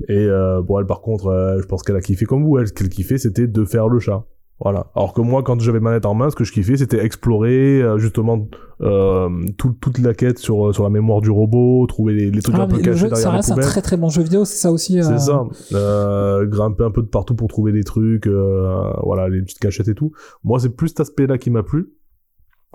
Et 0.09 0.17
euh, 0.17 0.63
bon, 0.63 0.79
elle, 0.79 0.87
par 0.87 1.01
contre, 1.03 1.27
euh, 1.27 1.59
je 1.61 1.67
pense 1.67 1.83
qu'elle 1.83 1.97
a 1.97 2.01
kiffé 2.01 2.25
comme 2.25 2.45
vous. 2.45 2.59
Elle, 2.59 2.69
ce 2.69 2.73
qu'elle 2.73 2.89
kiffait, 2.89 3.19
c'était 3.19 3.47
de 3.47 3.65
faire 3.65 3.89
le 3.89 3.99
chat. 3.99 4.25
Voilà. 4.63 4.89
Alors 4.95 5.15
que 5.15 5.23
moi, 5.23 5.43
quand 5.43 5.59
j'avais 5.61 5.81
manette 5.81 6.05
en 6.05 6.13
main, 6.15 6.29
ce 6.29 6.37
que 6.37 6.45
je 6.45 6.53
kiffais, 6.53 6.77
c'était 6.77 7.03
explorer 7.03 7.81
euh, 7.83 7.97
justement 7.99 8.47
euh, 8.83 9.29
tout- 9.57 9.75
toute 9.81 9.99
la 9.99 10.13
quête 10.15 10.39
sur 10.39 10.75
sur 10.75 10.85
la 10.85 10.91
mémoire 10.91 11.21
du 11.23 11.31
robot, 11.31 11.87
trouver 11.87 12.13
les, 12.15 12.31
les 12.31 12.43
trucs 12.43 12.57
Ah, 12.59 12.63
un 12.65 12.67
peu 12.67 12.77
le 12.77 12.83
cachés 12.83 12.97
jeu, 12.99 13.09
ça 13.09 13.15
derrière 13.15 13.31
les 13.33 13.37
reste 13.39 13.51
un 13.51 13.55
poubelles. 13.55 13.69
très 13.71 13.83
très 13.83 13.97
bon 13.97 14.09
jeu 14.11 14.23
vidéo, 14.23 14.45
c'est 14.45 14.59
ça 14.59 14.71
aussi. 14.71 14.99
euh, 14.99 15.03
C'est 15.03 15.19
ça. 15.19 15.45
Euh, 15.73 16.47
grimper 16.47 16.85
un 16.85 16.91
peu 16.91 17.01
de 17.03 17.07
partout 17.09 17.35
pour 17.35 17.49
trouver 17.49 17.73
des 17.73 17.85
trucs, 17.85 18.27
euh, 18.27 18.91
voilà, 19.03 19.29
les 19.29 19.41
petites 19.43 19.59
cachettes 19.61 19.89
et 19.89 19.95
tout. 19.95 20.13
Moi, 20.45 20.59
c'est 20.61 20.77
plus 20.77 20.89
cet 20.89 21.01
aspect-là 21.01 21.39
qui 21.39 21.49
m'a 21.51 21.63
plu. 21.63 21.93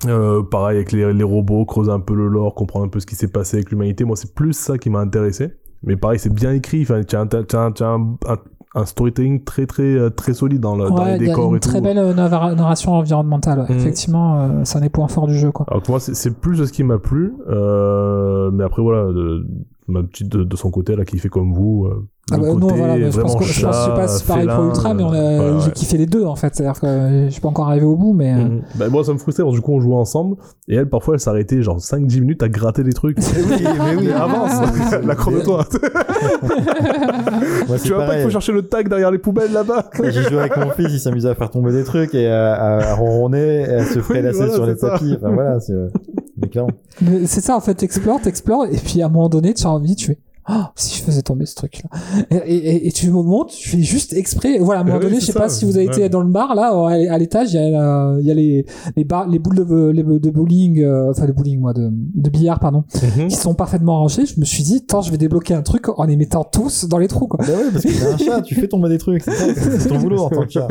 Euh, 0.06 0.42
pareil 0.42 0.76
avec 0.76 0.92
les, 0.92 1.12
les 1.12 1.24
robots, 1.24 1.64
creuser 1.64 1.90
un 1.90 2.00
peu 2.00 2.14
le 2.14 2.26
lore, 2.28 2.54
comprendre 2.54 2.84
un 2.84 2.88
peu 2.88 3.00
ce 3.00 3.06
qui 3.06 3.14
s'est 3.14 3.28
passé 3.28 3.56
avec 3.58 3.70
l'humanité. 3.70 4.04
Moi, 4.04 4.16
c'est 4.16 4.34
plus 4.34 4.52
ça 4.52 4.76
qui 4.76 4.90
m'a 4.90 5.00
intéressé. 5.00 5.52
Mais 5.82 5.96
pareil, 5.96 6.18
c'est 6.18 6.32
bien 6.32 6.52
écrit. 6.52 6.82
Enfin, 6.82 7.02
tu 7.02 7.16
as, 7.16 7.20
un- 7.20 7.28
un- 7.54 7.72
un, 7.80 8.16
un- 8.26 8.38
un 8.76 8.84
storytelling 8.84 9.42
très 9.42 9.66
très 9.66 9.82
euh, 9.82 10.10
très 10.10 10.34
solide 10.34 10.60
dans, 10.60 10.76
le, 10.76 10.88
dans 10.90 11.04
les 11.04 11.12
il 11.16 11.22
y 11.22 11.24
a 11.24 11.28
décors 11.28 11.50
une 11.50 11.56
et 11.56 11.60
tout. 11.60 11.68
très 11.68 11.80
belle 11.80 11.98
euh, 11.98 12.12
narra- 12.14 12.54
narration 12.54 12.92
environnementale. 12.92 13.60
ouais. 13.60 13.66
Mhm. 13.70 13.76
Effectivement, 13.78 14.40
euh, 14.40 14.48
c'est 14.64 14.78
un 14.78 14.82
des 14.82 14.88
points 14.90 15.08
forts 15.08 15.26
du 15.26 15.34
jeu, 15.38 15.50
quoi. 15.50 15.66
Alors 15.68 15.82
que 15.82 15.90
moi, 15.90 15.98
c'est- 16.00 16.30
plus 16.40 16.64
ce 16.64 16.70
qui 16.72 16.84
m'a 16.84 16.98
plu. 16.98 17.32
Euh, 17.48 18.50
mais 18.52 18.64
après, 18.64 18.82
voilà, 18.82 19.12
de- 19.12 19.46
ma 19.88 20.02
petite 20.02 20.28
de, 20.28 20.44
de 20.44 20.56
son 20.56 20.70
côté, 20.70 20.92
elle 20.92 21.00
a 21.00 21.04
kiffé 21.04 21.28
comme 21.28 21.52
vous. 21.52 21.86
euh, 21.86 22.06
Ah 22.32 22.38
bah, 22.38 22.48
non, 22.54 22.66
voilà, 22.66 22.96
mais 22.96 23.12
je 23.12 23.20
pense 23.20 23.36
que 23.36 23.44
je 23.44 23.64
pense 23.64 23.76
que 23.76 23.82
c'est 23.84 23.94
pas 23.94 24.08
c'est 24.08 24.26
pareil 24.26 24.48
pour 24.48 24.64
Ultra, 24.64 24.94
mais 24.94 25.04
on 25.04 25.12
a, 25.12 25.16
euh, 25.16 25.54
ouais, 25.54 25.60
j'ai 25.60 25.66
ouais. 25.68 25.72
kiffé 25.74 25.96
les 25.96 26.06
deux 26.06 26.24
en 26.24 26.34
fait. 26.34 26.52
C'est-à-dire 26.56 26.80
que 26.80 26.84
euh, 26.86 27.26
je 27.26 27.30
suis 27.30 27.40
pas 27.40 27.46
encore 27.46 27.68
arrivé 27.68 27.86
au 27.86 27.94
bout, 27.94 28.14
mais. 28.14 28.32
euh, 28.32 28.36
Mhm. 28.48 28.62
Bah, 28.74 28.88
moi, 28.88 29.04
ça 29.04 29.12
me 29.12 29.18
frustrait 29.18 29.44
parce 29.44 29.54
que 29.54 29.60
du 29.60 29.62
coup, 29.64 29.72
on 29.74 29.80
jouait 29.80 29.94
ensemble 29.94 30.36
et 30.66 30.74
elle, 30.74 30.88
parfois, 30.88 31.14
elle 31.14 31.20
s'arrêtait 31.20 31.62
genre 31.62 31.78
5-10 31.78 32.20
minutes 32.20 32.42
à 32.42 32.48
gratter 32.48 32.82
des 32.82 32.92
trucs. 32.94 33.18
Mais 33.18 33.24
oui, 33.58 33.62
mais 33.78 33.94
oui. 33.96 34.10
Avance, 34.10 34.60
la 34.90 35.14
de 35.14 35.44
toi. 35.44 35.64
Tu 37.84 37.92
vois 37.92 38.06
pas 38.06 38.14
qu'il 38.14 38.24
faut 38.24 38.30
chercher 38.30 38.52
le 38.52 38.62
tag 38.62 38.88
derrière 38.88 39.10
les 39.10 39.18
poubelles 39.18 39.52
là-bas 39.52 39.90
j'ai 40.02 40.22
joué 40.22 40.38
avec 40.40 40.56
mon 40.56 40.70
fils, 40.70 40.88
il 40.90 40.98
s'amusait 41.00 41.28
à 41.28 41.34
faire 41.34 41.50
tomber 41.50 41.72
des 41.72 41.84
trucs 41.84 42.14
et 42.14 42.26
à, 42.28 42.54
à, 42.54 42.90
à 42.90 42.94
ronronner, 42.94 43.60
et 43.60 43.74
à 43.74 43.84
se 43.84 43.98
prélasser 44.00 44.38
voilà, 44.38 44.52
sur 44.54 44.66
les 44.66 44.76
ça. 44.76 44.90
tapis. 44.90 45.14
Enfin 45.16 45.30
voilà, 45.32 45.60
c'est 45.60 45.72
euh, 45.72 45.88
mais 46.40 46.48
clairement. 46.48 46.70
mais 47.00 47.26
c'est 47.26 47.40
ça 47.40 47.56
en 47.56 47.60
fait, 47.60 47.74
t'explores, 47.74 48.20
t'explores, 48.20 48.66
et 48.66 48.76
puis 48.76 49.02
à 49.02 49.06
un 49.06 49.08
moment 49.08 49.28
donné, 49.28 49.54
tu 49.54 49.64
as 49.66 49.70
envie, 49.70 49.94
tu 49.96 50.06
fais. 50.06 50.18
Oh, 50.48 50.62
si 50.76 50.98
je 50.98 51.02
faisais 51.04 51.22
tomber 51.22 51.44
ce 51.44 51.56
truc-là. 51.56 51.90
Et, 52.30 52.36
et, 52.36 52.86
et 52.86 52.92
tu 52.92 53.10
me 53.10 53.20
montes, 53.20 53.50
tu 53.50 53.68
fais 53.68 53.82
juste 53.82 54.12
exprès. 54.12 54.58
Voilà, 54.60 54.80
à 54.80 54.82
un 54.84 54.86
moment 54.86 54.98
Eh 55.00 55.04
oui, 55.04 55.10
donné, 55.10 55.20
je 55.20 55.26
c'est 55.26 55.32
sais 55.32 55.38
pas 55.38 55.48
si 55.48 55.64
vous 55.64 55.76
avez 55.76 55.88
Ouais. 55.88 55.92
été 55.92 56.08
dans 56.08 56.20
le 56.22 56.28
bar, 56.30 56.54
là, 56.54 56.68
à 56.68 57.14
à 57.14 57.18
l'étage, 57.18 57.52
il 57.52 57.56
y 57.56 57.74
a, 57.74 58.16
il 58.20 58.24
y 58.26 58.30
a 58.30 58.34
les, 58.34 58.64
les, 58.96 59.04
bar- 59.04 59.26
les 59.28 59.38
boules 59.40 59.56
de, 59.66 59.88
les, 59.88 60.02
de 60.04 60.30
bowling, 60.30 60.82
euh, 60.82 61.10
enfin 61.10 61.26
de 61.26 61.32
bowling, 61.32 61.58
moi, 61.58 61.72
de, 61.72 61.90
de 61.92 62.30
billard, 62.30 62.60
pardon, 62.60 62.84
qui 63.28 63.34
sont 63.34 63.54
parfaitement 63.54 63.98
rangées. 63.98 64.24
Je 64.26 64.38
me 64.38 64.44
suis 64.44 64.62
dit, 64.62 64.82
attends, 64.84 65.02
je 65.02 65.10
vais 65.10 65.18
débloquer 65.18 65.54
un 65.54 65.62
truc 65.62 65.88
en 65.88 66.04
les 66.04 66.16
mettant 66.16 66.44
tous 66.44 66.84
dans 66.86 66.98
les 66.98 67.08
trous, 67.08 67.26
quoi. 67.26 67.40
Bah 67.44 67.52
ouais, 67.52 67.70
parce 67.72 67.84
que 67.84 67.88
t'es 67.88 68.06
un 68.06 68.16
chat, 68.18 68.42
tu 68.42 68.54
fais 68.54 68.68
tomber 68.68 68.88
des 68.88 68.98
trucs. 68.98 69.24
C'est 69.24 69.88
ton 69.88 69.98
boulot 69.98 70.18
en 70.22 70.30
tant 70.30 70.42
que 70.46 70.52
chat. 70.52 70.68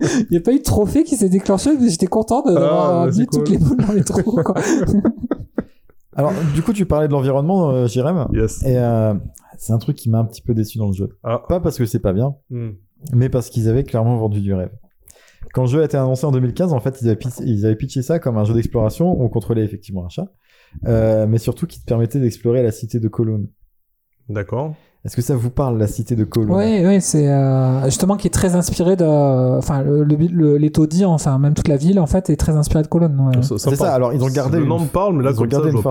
Il 0.00 0.26
n'y 0.32 0.36
a 0.36 0.40
pas 0.40 0.52
eu 0.52 0.58
de 0.58 0.62
trophée 0.64 1.04
qui 1.04 1.16
s'est 1.16 1.28
déclenché, 1.30 1.70
mais 1.80 1.88
j'étais 1.88 2.06
content 2.06 2.42
de- 2.42 2.52
d'avoir 2.52 3.02
Ah, 3.02 3.06
mis 3.10 3.26
toutes 3.26 3.48
les 3.48 3.56
boules 3.58 3.78
dans 3.86 3.92
les 3.94 4.04
trous, 4.04 4.22
quoi. 4.44 4.54
Alors, 6.18 6.32
du 6.54 6.62
coup, 6.62 6.72
tu 6.72 6.84
parlais 6.84 7.06
de 7.06 7.12
l'environnement, 7.12 7.70
euh, 7.70 7.86
Jérém. 7.86 8.26
Yes. 8.32 8.62
Et 8.64 8.76
euh, 8.76 9.14
c'est 9.56 9.72
un 9.72 9.78
truc 9.78 9.96
qui 9.96 10.10
m'a 10.10 10.18
un 10.18 10.24
petit 10.24 10.42
peu 10.42 10.52
déçu 10.52 10.76
dans 10.76 10.88
le 10.88 10.92
jeu. 10.92 11.16
Ah. 11.22 11.42
Pas 11.48 11.60
parce 11.60 11.78
que 11.78 11.86
c'est 11.86 12.00
pas 12.00 12.12
bien, 12.12 12.34
Hmm. 12.50 12.70
mais 13.14 13.28
parce 13.28 13.48
qu'ils 13.50 13.68
avaient 13.68 13.84
clairement 13.84 14.16
vendu 14.16 14.40
du 14.40 14.52
rêve. 14.52 14.72
Quand 15.54 15.62
le 15.62 15.68
jeu 15.68 15.80
a 15.80 15.84
été 15.84 15.96
annoncé 15.96 16.26
en 16.26 16.32
2015, 16.32 16.72
en 16.72 16.80
fait, 16.80 16.98
ils 17.00 17.06
avaient, 17.06 17.16
pitché, 17.16 17.44
ils 17.44 17.64
avaient 17.64 17.76
pitché 17.76 18.02
ça 18.02 18.18
comme 18.18 18.36
un 18.36 18.44
jeu 18.44 18.52
d'exploration 18.52 19.12
où 19.18 19.22
on 19.22 19.28
contrôlait 19.28 19.64
effectivement 19.64 20.04
un 20.04 20.08
chat, 20.08 20.26
euh, 20.86 21.26
mais 21.28 21.38
surtout 21.38 21.66
qui 21.68 21.80
te 21.80 21.86
permettait 21.86 22.18
d'explorer 22.18 22.62
la 22.64 22.72
cité 22.72 22.98
de 22.98 23.06
Kowloon. 23.08 23.46
D'accord. 24.28 24.74
Est-ce 25.04 25.14
que 25.14 25.22
ça 25.22 25.36
vous 25.36 25.50
parle, 25.50 25.78
la 25.78 25.86
cité 25.86 26.16
de 26.16 26.24
Kowloon 26.24 26.56
Oui, 26.58 26.82
oui, 26.84 27.00
c'est 27.00 27.30
euh, 27.30 27.84
justement 27.84 28.16
qui 28.16 28.26
est 28.26 28.30
très 28.30 28.56
inspiré 28.56 28.96
de, 28.96 29.04
enfin, 29.56 29.82
le, 29.82 30.02
le, 30.02 30.16
le- 30.16 30.56
les 30.58 30.70
taudis, 30.70 31.04
enfin, 31.04 31.38
même 31.38 31.54
toute 31.54 31.68
la 31.68 31.76
ville, 31.76 32.00
en 32.00 32.06
fait, 32.06 32.28
est 32.30 32.36
très 32.36 32.56
inspirée 32.56 32.82
de 32.82 32.88
Cologne. 32.88 33.16
ouais. 33.18 33.42
C'est 33.42 33.76
ça, 33.76 33.94
alors 33.94 34.12
ils 34.12 34.22
ont 34.22 34.28
gardé 34.28 34.58
Le 34.58 34.66
nom 34.66 34.80
me 34.80 34.86
parle, 34.86 35.16
mais 35.16 35.22
là, 35.22 35.30
Ils 35.30 35.40
ont 35.40 35.46
gardé 35.46 35.70
une 35.70 35.76
voulez 35.76 35.82
que 35.82 35.88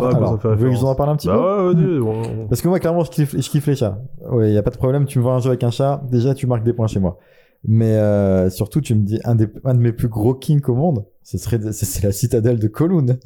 je 0.52 0.78
vous 0.78 0.86
en 0.86 0.90
référence. 0.90 0.98
parle 0.98 1.10
un 1.10 1.16
petit 1.16 1.28
peu? 1.30 1.34
Bah 1.34 1.68
ouais, 1.68 1.74
vas-y. 1.74 2.00
bon. 2.00 2.22
Parce 2.50 2.62
que 2.62 2.68
moi, 2.68 2.80
clairement, 2.80 3.04
je 3.06 3.10
kiffe, 3.12 3.34
je 3.40 3.50
kiffe 3.50 3.66
les 3.68 3.76
chats. 3.76 3.98
Ouais, 4.30 4.52
y 4.52 4.58
a 4.58 4.62
pas 4.64 4.72
de 4.72 4.78
problème. 4.78 5.06
Tu 5.06 5.20
me 5.20 5.24
vois 5.24 5.34
un 5.34 5.40
jeu 5.40 5.50
avec 5.50 5.64
un 5.64 5.72
chat, 5.72 6.02
déjà, 6.12 6.34
tu 6.34 6.46
marques 6.46 6.64
des 6.64 6.74
points 6.74 6.88
chez 6.88 7.00
moi. 7.00 7.18
Mais 7.66 7.94
euh, 7.96 8.50
surtout, 8.50 8.82
tu 8.82 8.94
me 8.94 9.02
dis 9.04 9.20
un, 9.24 9.36
des, 9.36 9.48
un 9.64 9.74
de 9.74 9.80
mes 9.80 9.94
plus 9.94 10.10
gros 10.10 10.34
kinks 10.36 10.68
au 10.70 10.76
monde, 10.76 11.06
Ce 11.30 11.38
serait, 11.38 11.60
c'est- 11.74 12.04
la 12.06 12.14
citadelle 12.14 12.58
de 12.58 12.68
Kowloon. 12.70 13.18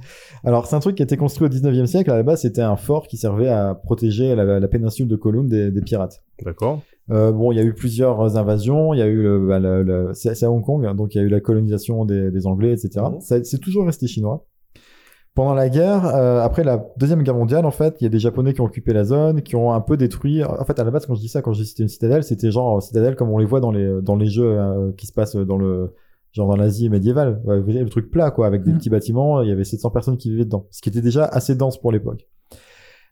Alors, 0.44 0.66
c'est 0.66 0.76
un 0.76 0.80
truc 0.80 0.96
qui 0.96 1.04
a 1.04 1.06
été 1.06 1.18
construit 1.18 1.46
au 1.48 1.50
19e 1.52 1.86
siècle. 1.86 2.10
À 2.10 2.16
la 2.16 2.24
base, 2.24 2.42
c'était 2.42 2.62
un 2.64 2.76
fort 2.76 3.06
qui 3.08 3.18
servait 3.18 3.48
à 3.50 3.76
protéger 3.76 4.36
la, 4.36 4.60
la 4.60 4.68
péninsule 4.68 5.08
de 5.08 5.16
Kowloon 5.16 5.44
des, 5.44 5.70
des 5.70 5.82
pirates. 5.82 6.24
D'accord. 6.44 6.82
Euh, 7.12 7.32
bon, 7.32 7.52
il 7.52 7.58
y 7.58 7.60
a 7.60 7.64
eu 7.64 7.74
plusieurs 7.76 8.38
invasions. 8.38 8.96
Il 8.96 8.98
y 9.00 9.04
a 9.04 9.08
eu, 9.08 9.22
le- 9.22 9.46
bah, 9.48 9.60
le- 9.60 9.84
le- 9.84 10.10
c'est 10.14 10.44
à 10.44 10.50
Hong 10.52 10.64
Kong, 10.64 10.96
donc 10.96 11.14
il 11.14 11.20
y 11.20 11.22
a 11.22 11.24
eu 11.24 11.30
la 11.30 11.42
colonisation 11.42 12.06
des, 12.06 12.32
des 12.32 12.48
Anglais, 12.48 12.72
etc. 12.72 13.06
Ça- 13.20 13.44
C'est 13.44 13.60
toujours 13.60 13.86
resté 13.86 14.08
chinois. 14.08 14.46
Pendant 15.36 15.54
la 15.54 15.70
guerre, 15.70 16.06
euh, 16.08 16.42
après 16.42 16.64
la 16.64 16.84
deuxième 16.98 17.22
guerre 17.24 17.36
mondiale, 17.36 17.66
en 17.66 17.72
fait, 17.72 17.96
il 18.02 18.04
y 18.04 18.08
a 18.08 18.10
des 18.10 18.20
Japonais 18.20 18.54
qui 18.54 18.62
ont 18.62 18.66
occupé 18.66 18.92
la 18.94 19.04
zone, 19.06 19.44
qui 19.44 19.56
ont 19.56 19.72
un 19.72 19.80
peu 19.80 19.96
détruit. 19.96 20.44
En 20.44 20.66
fait, 20.66 20.78
à 20.80 20.84
la 20.84 20.92
base, 20.92 21.06
quand 21.06 21.14
je 21.16 21.22
dis 21.22 21.30
ça, 21.30 21.42
quand 21.42 21.54
je 21.54 21.62
dis 21.62 21.68
c'était 21.70 21.84
une 21.84 21.90
citadelle, 21.90 22.24
c'était 22.24 22.52
genre 22.52 22.82
citadelle 22.82 23.16
comme 23.16 23.30
on 23.30 23.38
les 23.38 23.46
voit 23.46 23.62
dans 23.62 23.72
les 23.72 24.02
dans 24.02 24.16
les 24.18 24.26
jeux 24.28 24.58
euh, 24.60 24.92
qui 24.98 25.06
se 25.08 25.14
passent 25.14 25.36
dans 25.38 25.58
le 25.58 25.94
genre 26.32 26.48
dans 26.48 26.56
l'Asie 26.56 26.90
médiévale. 26.90 27.42
Ouais, 27.46 27.58
vous 27.58 27.64
voyez 27.64 27.84
le 27.84 27.90
truc 27.90 28.10
plat, 28.12 28.32
quoi, 28.32 28.48
avec 28.48 28.64
des 28.64 28.72
Mhm. 28.72 28.78
petits 28.78 28.90
bâtiments. 28.90 29.42
Il 29.42 29.50
y 29.50 29.52
avait 29.52 29.64
700 29.64 29.90
personnes 29.90 30.18
qui 30.18 30.30
vivaient 30.30 30.46
dedans, 30.46 30.68
ce 30.72 30.82
qui 30.82 30.90
était 30.90 31.02
déjà 31.02 31.26
assez 31.26 31.56
dense 31.56 31.80
pour 31.80 31.92
l'époque. 31.92 32.28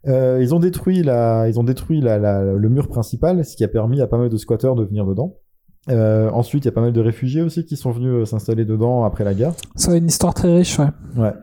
Euh, 0.08 0.40
ils 0.42 0.56
ont 0.56 0.60
détruit 0.60 1.04
la, 1.04 1.50
ils 1.50 1.60
ont 1.60 1.64
détruit 1.64 2.00
la, 2.02 2.18
la- 2.18 2.42
le 2.44 2.70
mur 2.70 2.88
principal, 2.88 3.44
ce 3.44 3.56
qui 3.58 3.64
a 3.64 3.68
permis 3.68 4.00
à 4.02 4.08
pas 4.08 4.18
mal 4.18 4.30
de 4.30 4.38
squatteurs 4.38 4.76
de 4.76 4.86
venir 4.86 5.06
dedans. 5.06 5.36
Euh, 5.90 6.30
ensuite, 6.32 6.64
il 6.64 6.68
y 6.68 6.70
a 6.70 6.72
pas 6.72 6.82
mal 6.82 6.94
de 6.94 7.02
réfugiés 7.02 7.42
aussi 7.42 7.66
qui 7.66 7.76
sont 7.76 7.92
venus 7.92 8.12
euh, 8.14 8.26
s'installer 8.26 8.64
dedans 8.64 9.04
après 9.04 9.24
la 9.24 9.34
guerre. 9.34 9.54
Ça 9.76 9.92
a 9.92 9.96
une 9.96 10.08
histoire 10.08 10.34
très 10.34 10.54
riche, 10.56 10.78
ouais. 10.80 10.88
Ouais. 11.18 11.34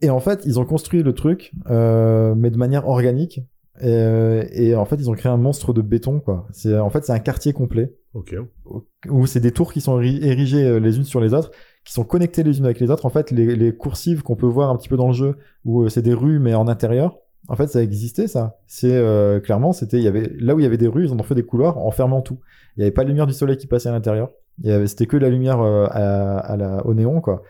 Et 0.00 0.08
en 0.10 0.20
fait, 0.20 0.42
ils 0.46 0.58
ont 0.58 0.64
construit 0.64 1.02
le 1.02 1.12
truc, 1.12 1.52
euh, 1.70 2.34
mais 2.36 2.50
de 2.50 2.56
manière 2.56 2.88
organique. 2.88 3.42
Et, 3.80 3.86
euh, 3.86 4.44
et 4.52 4.74
en 4.74 4.84
fait, 4.84 4.96
ils 4.96 5.08
ont 5.10 5.14
créé 5.14 5.32
un 5.32 5.36
monstre 5.38 5.72
de 5.72 5.80
béton, 5.82 6.20
quoi. 6.20 6.46
C'est 6.52 6.76
en 6.78 6.90
fait 6.90 7.04
c'est 7.04 7.12
un 7.12 7.18
quartier 7.18 7.52
complet 7.52 7.94
Ok. 8.14 8.34
où 9.08 9.26
c'est 9.26 9.40
des 9.40 9.52
tours 9.52 9.72
qui 9.72 9.80
sont 9.80 9.98
éri- 10.00 10.22
érigées 10.22 10.64
euh, 10.66 10.78
les 10.80 10.98
unes 10.98 11.04
sur 11.04 11.20
les 11.20 11.32
autres, 11.32 11.50
qui 11.84 11.92
sont 11.92 12.04
connectées 12.04 12.42
les 12.42 12.58
unes 12.58 12.64
avec 12.66 12.80
les 12.80 12.90
autres. 12.90 13.06
En 13.06 13.10
fait, 13.10 13.30
les, 13.30 13.56
les 13.56 13.74
coursives 13.74 14.22
qu'on 14.22 14.36
peut 14.36 14.46
voir 14.46 14.70
un 14.70 14.76
petit 14.76 14.88
peu 14.88 14.96
dans 14.96 15.06
le 15.08 15.14
jeu, 15.14 15.36
où 15.64 15.82
euh, 15.82 15.88
c'est 15.88 16.02
des 16.02 16.14
rues 16.14 16.38
mais 16.40 16.54
en 16.54 16.68
intérieur. 16.68 17.16
En 17.48 17.56
fait, 17.56 17.68
ça 17.68 17.82
existait 17.82 18.26
ça. 18.28 18.58
C'est 18.66 18.92
euh, 18.94 19.40
clairement, 19.40 19.72
c'était, 19.72 19.96
il 19.96 20.02
y 20.02 20.08
avait 20.08 20.30
là 20.38 20.54
où 20.54 20.60
il 20.60 20.62
y 20.62 20.66
avait 20.66 20.76
des 20.76 20.86
rues, 20.88 21.06
ils 21.06 21.12
en 21.12 21.18
ont 21.18 21.22
fait 21.22 21.34
des 21.34 21.42
couloirs 21.42 21.78
en 21.78 21.90
fermant 21.90 22.20
tout. 22.20 22.38
Il 22.76 22.80
y 22.80 22.82
avait 22.82 22.92
pas 22.92 23.02
de 23.04 23.08
lumière 23.08 23.26
du 23.26 23.32
soleil 23.32 23.56
qui 23.56 23.66
passait 23.66 23.88
à 23.88 23.92
l'intérieur. 23.92 24.30
C'était 24.86 25.06
que 25.06 25.16
la 25.16 25.30
lumière 25.30 25.60
euh, 25.62 25.86
à, 25.90 26.38
à 26.38 26.56
la, 26.58 26.84
au 26.86 26.92
néon 26.92 27.20
quoi. 27.22 27.42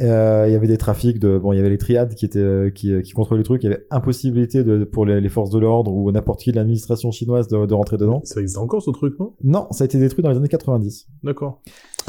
Euh, 0.00 0.44
il 0.46 0.52
y 0.52 0.54
avait 0.54 0.68
des 0.68 0.78
trafics 0.78 1.18
de 1.18 1.38
bon 1.38 1.52
il 1.52 1.56
y 1.56 1.58
avait 1.58 1.70
les 1.70 1.78
triades 1.78 2.14
qui 2.14 2.24
étaient 2.24 2.38
euh, 2.38 2.70
qui, 2.70 2.92
euh, 2.92 3.02
qui 3.02 3.12
contrôlaient 3.12 3.38
le 3.38 3.44
truc 3.44 3.64
il 3.64 3.70
y 3.70 3.72
avait 3.72 3.84
impossibilité 3.90 4.62
de 4.62 4.84
pour 4.84 5.04
les, 5.04 5.20
les 5.20 5.28
forces 5.28 5.50
de 5.50 5.58
l'ordre 5.58 5.92
ou 5.92 6.12
n'importe 6.12 6.40
qui 6.40 6.52
de 6.52 6.56
l'administration 6.56 7.10
chinoise 7.10 7.48
de, 7.48 7.66
de 7.66 7.74
rentrer 7.74 7.96
dedans. 7.96 8.20
Ça 8.24 8.40
existe 8.40 8.58
encore 8.58 8.82
ce 8.82 8.90
truc, 8.90 9.18
non? 9.18 9.34
Non 9.42 9.66
ça 9.72 9.82
a 9.82 9.86
été 9.86 9.98
détruit 9.98 10.22
dans 10.22 10.30
les 10.30 10.36
années 10.36 10.48
90 10.48 11.08
D'accord. 11.24 11.62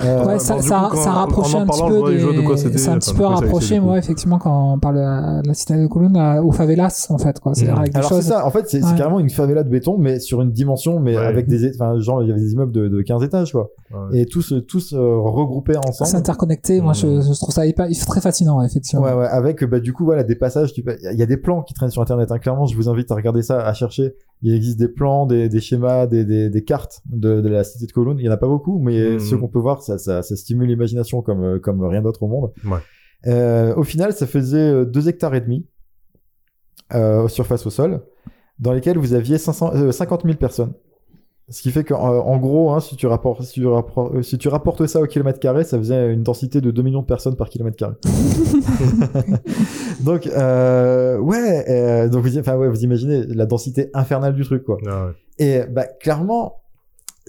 Euh, 0.06 0.20
Ouais, 0.20 0.26
bah, 0.26 0.40
ça, 0.40 0.60
ça, 0.62 0.80
coup, 0.90 0.96
quand- 0.96 1.02
ça 1.04 1.12
rapprochait 1.12 1.56
en 1.56 1.60
en 1.60 1.64
un 1.64 1.68
petit 1.68 1.82
peu 1.84 2.34
de 2.34 2.42
quoi 2.42 2.58
C'est 2.58 2.90
un 2.90 2.98
petit 3.00 3.14
peu 3.14 3.26
rapproché, 3.26 3.80
moi, 3.80 3.98
effectivement, 3.98 4.38
quand 4.38 4.74
on 4.74 4.80
parle 4.80 4.96
de 4.96 5.48
la 5.48 5.54
citadelle 5.54 5.84
de 5.84 5.88
Kowloon, 5.90 6.16
à- 6.16 6.42
aux 6.42 6.52
favelas, 6.52 7.08
en 7.10 7.18
fait, 7.18 7.40
quoi. 7.40 7.52
Avec 7.52 7.92
des 7.94 7.98
Alors 7.98 8.10
c'est 8.10 8.16
choses... 8.16 8.26
ça, 8.26 8.46
en 8.46 8.52
fait 8.52 8.70
c'est 8.70 8.80
c'est 8.82 8.86
Ouais. 8.92 8.98
carrément 8.98 9.20
une 9.20 9.30
favela 9.30 9.64
de 9.64 9.70
béton, 9.70 9.98
mais 9.98 10.20
sur 10.20 10.42
une 10.42 10.52
dimension, 10.52 11.00
mais 11.00 11.18
Ouais. 11.18 11.26
avec 11.26 11.48
des, 11.48 11.70
enfin 11.76 12.00
genre 12.00 12.24
il 12.24 12.30
y 12.30 12.32
avait 12.32 12.40
des 12.40 12.54
immeubles 12.54 12.72
de, 12.72 12.88
de 12.88 13.02
15 13.02 13.24
étages 13.24 13.52
quoi, 13.52 13.70
Ouais. 13.92 14.22
et 14.22 14.26
tous 14.26 14.54
euh, 14.54 14.62
tous 14.62 14.94
euh, 14.94 15.18
regroupés 15.20 15.74
C'est 15.84 15.90
ensemble. 16.04 16.16
interconnecté, 16.18 16.82
moi, 16.82 16.94
je, 16.94 17.22
je 17.22 17.34
trouve 17.40 17.54
ça 17.54 17.66
hyper, 17.66 17.88
très 18.08 18.22
fascinant, 18.22 18.62
effectivement. 18.64 19.04
Ouais 19.06 19.14
ouais, 19.14 19.28
avec 19.28 19.64
bah 19.66 19.80
du 19.80 19.92
coup 19.94 20.06
voilà 20.06 20.24
des 20.24 20.36
passages, 20.36 20.72
a- 20.88 21.12
il 21.12 21.20
y 21.20 21.24
a 21.24 21.26
des 21.26 21.38
plans 21.38 21.62
qui 21.64 21.74
traînent 21.74 21.90
sur 21.92 22.02
internet. 22.02 22.32
Hein. 22.32 22.40
Clairement, 22.40 22.66
je 22.66 22.76
vous 22.76 22.90
invite 22.90 23.12
à 23.12 23.16
regarder 23.16 23.42
ça, 23.42 23.60
à 23.60 23.74
chercher. 23.74 24.14
Il 24.42 24.54
existe 24.54 24.80
des 24.80 24.88
plans, 24.88 25.26
des, 25.26 25.50
des 25.50 25.60
schémas, 25.60 26.08
des, 26.08 26.24
des, 26.24 26.50
des 26.50 26.64
cartes 26.64 27.02
de, 27.06 27.42
de 27.42 27.50
la 27.50 27.64
cité 27.66 27.86
de 27.88 27.92
Kowloon. 27.92 28.16
Il 28.20 28.26
y 28.26 28.30
en 28.30 28.32
a 28.32 28.38
pas 28.38 28.48
beaucoup, 28.48 28.80
mais 28.80 29.12
Mhm. 29.12 29.20
ceux 29.20 29.38
qu'on 29.38 29.50
peut 29.50 29.60
voir, 29.60 29.82
ça, 29.84 29.98
ça, 29.98 30.22
ça 30.22 30.36
stimule 30.38 30.70
l'imagination 30.70 31.22
comme 31.22 31.44
euh, 31.44 31.60
comme 31.60 31.84
rien 31.84 32.02
d'autre 32.02 32.24
au 32.24 32.28
monde. 32.28 32.52
Ouais. 32.66 32.80
Euh, 33.28 33.76
au 33.76 33.84
final, 33.84 34.14
ça 34.14 34.26
faisait 34.28 34.58
euh, 34.72 34.86
deux 34.86 35.10
hectares 35.10 35.36
et 35.36 35.42
demi 35.42 35.66
euh, 36.94 37.28
surface 37.28 37.66
au 37.66 37.70
sol, 37.70 38.02
dans 38.60 38.72
lesquels 38.74 38.98
vous 38.98 39.14
aviez 39.14 39.38
500, 39.38 39.74
euh, 39.76 39.92
50 39.92 40.24
000 40.24 40.36
personnes. 40.38 40.74
Ce 41.52 41.62
qui 41.64 41.72
fait 41.72 41.84
qu'en 41.84 41.98
en 42.00 42.38
gros, 42.38 42.72
hein, 42.72 42.80
si, 42.80 42.96
tu 42.96 43.08
rapportes, 43.08 43.42
si, 43.42 43.54
tu 43.60 43.66
rappor- 43.66 44.16
euh, 44.16 44.22
si 44.22 44.38
tu 44.38 44.48
rapportes 44.50 44.86
ça 44.86 45.02
au 45.02 45.08
kilomètre 45.08 45.40
carré, 45.40 45.64
ça 45.64 45.78
faisait 45.80 46.14
une 46.14 46.22
densité 46.22 46.62
de 46.62 46.70
2 46.70 46.82
millions 46.84 47.02
de 47.02 47.08
personnes 47.08 47.36
par 47.36 47.50
kilomètre 47.50 47.76
carré. 47.78 47.96
donc, 50.02 50.28
euh, 50.28 51.18
ouais, 51.18 51.66
euh, 51.70 52.08
donc 52.10 52.24
vous, 52.26 52.38
enfin, 52.38 52.56
ouais, 52.56 52.70
vous 52.70 52.84
imaginez 52.84 53.24
la 53.28 53.46
densité 53.46 53.90
infernale 53.94 54.34
du 54.36 54.44
truc, 54.44 54.64
quoi. 54.64 54.78
Ah 54.88 55.06
ouais. 55.08 55.12
Et 55.40 55.62
bah, 55.72 55.86
clairement, 55.86 56.58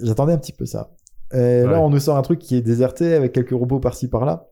j'attendais 0.03 0.33
un 0.33 0.39
petit 0.39 0.53
peu 0.53 0.67
ça. 0.67 0.91
Et 1.33 1.63
là, 1.63 1.73
Ouais. 1.73 1.77
on 1.79 1.91
nous 1.91 2.01
sort 2.01 2.17
un 2.17 2.23
truc 2.23 2.41
qui 2.41 2.57
est 2.57 2.61
déserté 2.61 3.15
avec 3.15 3.33
quelques 3.33 3.51
robots 3.53 3.79
par-ci 3.81 4.09
par-là. 4.09 4.49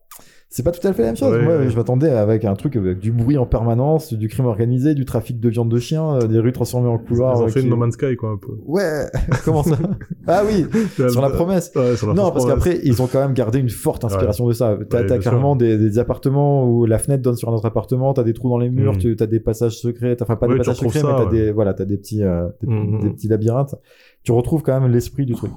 C'est 0.50 0.62
pas 0.62 0.70
tout 0.70 0.86
à 0.88 0.94
fait 0.94 1.02
la 1.02 1.08
même 1.08 1.16
chose. 1.16 1.30
Ouais, 1.30 1.42
Moi, 1.42 1.56
ouais. 1.58 1.68
je 1.68 1.76
m'attendais 1.76 2.08
avec 2.08 2.46
un 2.46 2.54
truc 2.54 2.74
avec 2.76 3.00
du 3.00 3.12
bruit 3.12 3.36
en 3.36 3.44
permanence, 3.44 4.14
du 4.14 4.28
crime 4.28 4.46
organisé, 4.46 4.94
du 4.94 5.04
trafic 5.04 5.38
de 5.38 5.48
viande 5.50 5.68
de 5.70 5.78
chien, 5.78 6.14
euh, 6.14 6.26
des 6.26 6.38
rues 6.38 6.52
transformées 6.52 6.88
en 6.88 6.96
couloirs. 6.96 7.34
Ils 7.36 7.42
ont 7.42 7.44
euh, 7.44 7.48
fait 7.48 7.60
qui- 7.60 7.66
une 7.66 7.70
No 7.70 7.76
Man's 7.76 7.92
Sky, 7.94 8.16
quoi, 8.16 8.30
un 8.30 8.38
peu. 8.38 8.52
Ouais, 8.64 9.04
comment 9.44 9.62
ça? 9.62 9.76
Ah 10.26 10.42
oui, 10.46 10.66
sur 11.10 11.20
la 11.22 11.30
promesse. 11.30 11.70
Ouais, 11.76 11.96
sur 11.96 12.06
la 12.08 12.14
Non, 12.14 12.30
parce 12.30 12.44
qu'après, 12.46 12.80
ils 12.84 13.00
ont 13.02 13.06
quand 13.06 13.20
même 13.20 13.32
gardé 13.34 13.58
une 13.58 13.68
forte 13.70 14.04
inspiration 14.04 14.46
de 14.46 14.52
ça. 14.52 14.76
T'as 14.88 15.00
t'as 15.00 15.04
bien 15.04 15.18
clairement 15.18 15.56
des, 15.56 15.76
des 15.78 15.98
appartements 15.98 16.66
où 16.70 16.84
la 16.86 16.98
fenêtre 16.98 17.22
donne 17.22 17.36
sur 17.36 17.48
un 17.48 17.52
autre 17.52 17.64
appartement, 17.66 18.12
t'as 18.14 18.24
des 18.24 18.32
trous 18.34 18.48
dans 18.50 18.58
les 18.58 18.68
murs, 18.70 18.94
Mm. 18.94 18.98
tu 18.98 19.16
as 19.20 19.26
des 19.26 19.40
passages 19.40 19.78
secrets, 19.78 20.16
t'as- 20.16 20.24
enfin 20.24 20.36
pas 20.36 20.46
des 20.48 20.56
passages 20.56 20.76
secrets, 20.76 21.00
ça, 21.00 21.14
mais 21.18 21.24
t'as 21.24 21.30
des, 21.30 21.50
voilà, 21.52 21.72
t'as 21.74 21.84
des 21.86 21.96
petits, 21.98 22.22
euh, 22.22 22.46
des, 22.62 22.66
Mm, 22.68 23.00
des 23.00 23.08
mm. 23.08 23.14
petits 23.14 23.28
labyrinthes. 23.28 23.74
Tu 24.22 24.32
retrouves 24.32 24.62
quand 24.62 24.78
même 24.80 24.90
l'esprit 24.90 25.24
du 25.26 25.34
truc. 25.34 25.52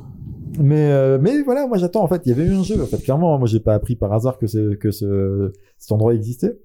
Mais, 0.60 0.92
euh, 0.92 1.18
mais 1.22 1.42
voilà, 1.44 1.68
moi 1.68 1.78
j'attends. 1.78 2.04
En 2.04 2.08
fait, 2.08 2.22
il 2.26 2.30
y 2.30 2.32
avait 2.32 2.46
eu 2.46 2.54
un 2.54 2.64
jeu. 2.64 2.82
En 2.82 2.86
fait, 2.86 2.98
clairement, 2.98 3.38
moi 3.40 3.48
j'ai 3.48 3.60
pas 3.60 3.74
appris 3.74 3.96
par 3.96 4.12
hasard 4.14 4.38
que, 4.38 4.48
ce, 4.48 4.74
que 4.76 4.92
ce, 4.92 5.52
cet 5.78 5.92
endroit 5.92 6.14
existait. 6.14 6.58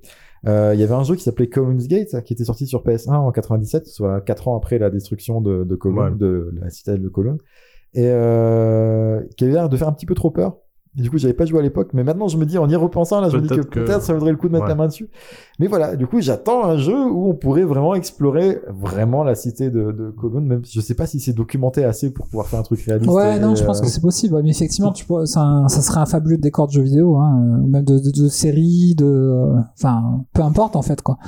Euh, 0.46 0.72
Il 0.74 0.80
y 0.80 0.82
avait 0.84 0.94
un 0.94 1.02
jeu 1.02 1.14
qui 1.16 1.22
s'appelait 1.22 1.48
Column's 1.48 1.88
Gate, 1.88 2.22
qui 2.24 2.32
était 2.32 2.44
sorti 2.44 2.66
sur 2.66 2.82
PS1 2.84 3.14
en 3.14 3.32
97, 3.32 3.86
soit 3.86 4.20
4 4.20 4.48
ans 4.48 4.56
après 4.56 4.78
la 4.78 4.90
destruction 4.90 5.40
de, 5.40 5.64
de 5.64 5.78
Ouais. 5.84 6.10
de 6.16 6.52
la 6.60 6.70
citadelle 6.70 7.02
de 7.02 7.08
Cologne, 7.08 7.38
et 7.94 8.06
euh, 8.06 9.20
qui 9.36 9.44
avait 9.44 9.54
l'air 9.54 9.68
de 9.68 9.76
faire 9.76 9.88
un 9.88 9.92
petit 9.92 10.06
peu 10.06 10.14
trop 10.14 10.30
peur. 10.30 10.58
Et 10.98 11.02
du 11.02 11.10
coup, 11.10 11.18
j'avais 11.18 11.34
pas 11.34 11.44
joué 11.44 11.58
à 11.58 11.62
l'époque, 11.62 11.90
mais 11.92 12.02
maintenant 12.04 12.26
je 12.26 12.38
me 12.38 12.46
dis, 12.46 12.56
en 12.56 12.68
y 12.70 12.74
repensant, 12.74 13.20
là, 13.20 13.28
je 13.28 13.36
me 13.36 13.42
dis 13.42 13.48
que 13.48 13.54
Peut-être 13.56 13.68
que- 13.70 13.80
peut-être 13.80 14.02
ça 14.02 14.14
vaudrait 14.14 14.30
le 14.30 14.38
coup 14.38 14.48
de 14.48 14.52
mettre 14.54 14.64
Ouais. 14.64 14.70
la 14.70 14.76
main 14.76 14.86
dessus. 14.86 15.08
Mais 15.58 15.66
voilà, 15.66 15.94
du 15.94 16.06
coup, 16.06 16.20
j'attends 16.22 16.64
un 16.64 16.78
jeu 16.78 16.96
où 16.98 17.28
on 17.28 17.34
pourrait 17.34 17.64
vraiment 17.64 17.94
explorer 17.94 18.60
vraiment 18.68 19.22
la 19.22 19.34
cité 19.34 19.68
de, 19.70 19.92
de 19.92 20.10
Cologne, 20.10 20.44
même 20.46 20.64
si 20.64 20.72
je 20.74 20.80
sais 20.80 20.94
pas 20.94 21.06
si 21.06 21.20
c'est 21.20 21.34
documenté 21.34 21.84
assez 21.84 22.10
pour 22.10 22.26
pouvoir 22.28 22.46
faire 22.46 22.60
un 22.60 22.62
truc 22.62 22.80
réaliste. 22.80 23.10
Ouais, 23.10 23.36
et, 23.36 23.40
non, 23.40 23.54
je 23.54 23.62
pense 23.64 23.80
euh, 23.80 23.82
que 23.82 23.88
c'est 23.88 24.00
possible. 24.00 24.40
Mais 24.42 24.50
effectivement, 24.50 24.92
tu 24.92 25.04
peux, 25.04 25.26
c'est 25.26 25.38
un- 25.38 25.68
ça 25.68 25.82
serait 25.82 26.00
un 26.00 26.06
fabuleux 26.06 26.38
décor 26.38 26.66
de 26.66 26.72
jeux 26.72 26.82
vidéo, 26.82 27.16
hein, 27.16 27.60
ou 27.62 27.66
même 27.66 27.84
de, 27.84 27.98
de, 27.98 28.10
de 28.10 28.28
séries, 28.28 28.94
de, 28.96 29.52
enfin, 29.78 30.24
peu 30.32 30.42
importe 30.42 30.76
en 30.76 30.82
fait, 30.82 31.02
quoi. 31.02 31.18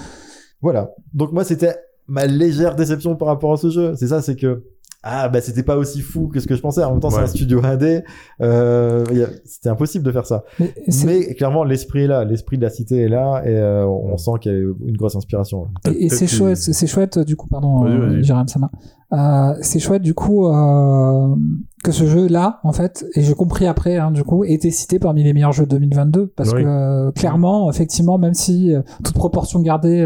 Voilà. 0.62 0.93
Donc 1.12 1.33
moi, 1.33 1.45
c'était 1.45 1.77
ma 2.07 2.25
légère 2.27 2.75
déception 2.75 3.16
par 3.16 3.29
rapport 3.29 3.53
à 3.53 3.57
ce 3.59 3.69
jeu. 3.71 3.93
C'est 3.97 4.09
ça, 4.09 4.23
c'est 4.23 4.35
que 4.37 4.64
ah 5.05 5.29
bah 5.29 5.41
c'était 5.41 5.63
pas 5.63 5.77
aussi 5.77 6.01
fou 6.01 6.29
que 6.29 6.41
ce 6.41 6.47
que 6.47 6.55
je 6.57 6.61
pensais. 6.61 6.83
En 6.83 6.91
même 6.93 7.01
temps, 7.01 7.11
c'est 7.11 7.21
un 7.21 7.27
studio 7.27 7.61
indé. 7.65 8.03
Euh, 8.41 9.05
c'était 9.45 9.69
impossible 9.69 10.05
de 10.05 10.11
faire 10.13 10.27
ça. 10.27 10.45
Mais, 10.59 10.75
c'est- 10.89 11.07
Mais 11.07 11.35
clairement, 11.35 11.65
l'esprit 11.65 12.03
est 12.05 12.07
là, 12.09 12.25
l'esprit 12.25 12.59
de 12.59 12.63
la 12.63 12.71
cité 12.71 13.03
est 13.03 13.09
là, 13.09 13.43
et 13.45 13.57
euh, 13.57 13.87
on 13.87 14.17
sent 14.17 14.33
qu'il 14.41 14.53
y 14.53 14.55
a 14.55 14.59
eu 14.59 14.75
une 14.87 14.97
grosse 14.97 15.17
inspiration. 15.17 15.69
Et, 15.87 15.91
et 15.91 15.93
Peut-être 15.93 16.13
c'est 16.13 16.27
qu'il- 16.27 16.37
chouette, 16.39 16.57
c'est 16.57 16.87
chouette 16.87 17.17
euh, 17.19 17.25
du 17.25 17.37
coup, 17.37 17.47
pardon, 17.49 17.87
euh. 17.87 18.23
Jérôme 18.23 18.49
Sama. 18.49 18.71
Euh, 19.13 19.55
c'est 19.63 19.79
chouette 19.79 20.03
du 20.03 20.13
coup 20.13 20.47
euh, 20.49 21.35
que 21.83 21.93
ce 21.93 22.05
jeu-là, 22.05 22.61
en 22.63 22.73
fait, 22.73 23.07
et 23.15 23.23
j'ai 23.23 23.33
compris 23.35 23.67
après, 23.67 23.97
hein, 23.97 24.11
du 24.11 24.23
coup, 24.25 24.45
ait 24.45 24.53
été 24.53 24.71
cité 24.71 24.99
parmi 24.99 25.23
les 25.25 25.33
meilleurs 25.33 25.53
jeux 25.53 25.65
de 25.65 25.71
2022 25.71 26.27
parce 26.37 26.53
Oui. 26.53 26.63
que 26.63 26.69
euh, 26.69 27.13
clairement, 27.13 27.71
effectivement, 27.71 28.19
même 28.19 28.35
si 28.35 28.75
euh, 28.75 28.83
toute 29.05 29.15
proportion 29.15 29.61
gardée, 29.61 30.01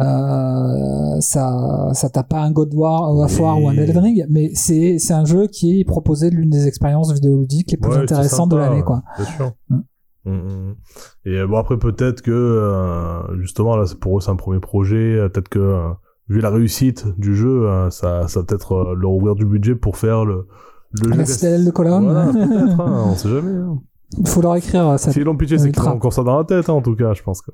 euh, 0.00 1.20
ça, 1.20 1.90
ça 1.92 2.08
tape 2.08 2.28
pas 2.28 2.40
un 2.40 2.52
God 2.52 2.72
War, 2.74 3.16
of 3.16 3.34
Oui. 3.36 3.42
War 3.42 3.62
ou 3.62 3.68
un 3.68 3.74
Elden 3.74 3.98
Ring, 3.98 4.26
mais 4.28 4.50
c'est 4.54 4.98
c'est 4.98 5.12
un 5.12 5.24
jeu 5.24 5.46
qui 5.46 5.84
proposait 5.84 6.30
l'une 6.30 6.50
des 6.50 6.66
expériences 6.66 7.12
vidéoludiques 7.12 7.70
les 7.72 7.76
plus 7.76 7.90
Ouais, 7.90 7.98
intéressantes 7.98 8.50
de 8.50 8.56
l'année, 8.56 8.82
quoi. 8.82 9.02
Bien 9.16 9.26
sûr. 9.26 9.52
Mm. 9.68 9.80
Mm, 10.24 10.32
mm. 10.32 10.74
Et 11.24 11.38
euh, 11.38 11.46
bon 11.46 11.56
après 11.56 11.78
peut-être 11.78 12.20
que 12.20 12.30
euh, 12.30 13.40
justement 13.40 13.76
là 13.76 13.86
pour 14.00 14.18
eux 14.18 14.20
c'est 14.20 14.30
un 14.30 14.36
premier 14.36 14.60
projet, 14.60 15.16
peut-être 15.32 15.48
que 15.48 15.58
euh, 15.58 15.88
vu 16.28 16.40
la 16.40 16.50
réussite 16.50 17.06
du 17.18 17.34
jeu, 17.34 17.66
ça 17.90 18.28
ça 18.28 18.42
peut-être 18.42 18.94
leur 18.94 19.12
ouvrir 19.12 19.34
du 19.34 19.46
budget 19.46 19.74
pour 19.74 19.96
faire 19.96 20.24
le 20.24 20.46
le 20.92 21.10
La 21.10 21.16
jeu 21.16 21.24
citadelle 21.24 21.64
de 21.64 21.70
Cologne. 21.70 22.04
Voilà, 22.04 22.26
peut-être, 22.32 22.80
hein, 22.80 23.04
on 23.06 23.14
sait 23.14 23.28
jamais. 23.28 23.56
Hein. 23.56 23.78
Il 24.18 24.28
faut 24.28 24.42
leur 24.42 24.56
écrire 24.56 24.98
ça. 24.98 25.12
S'ils 25.12 25.22
l'ont 25.22 25.36
pitché, 25.36 25.56
c'est 25.56 25.70
qu'ils 25.70 25.82
ont 25.84 25.92
encore 25.92 26.12
ça 26.12 26.24
dans 26.24 26.36
la 26.36 26.44
tête, 26.44 26.68
hein, 26.68 26.72
en 26.72 26.82
tout 26.82 26.96
cas, 26.96 27.14
je 27.14 27.22
pense 27.22 27.42
que. 27.42 27.52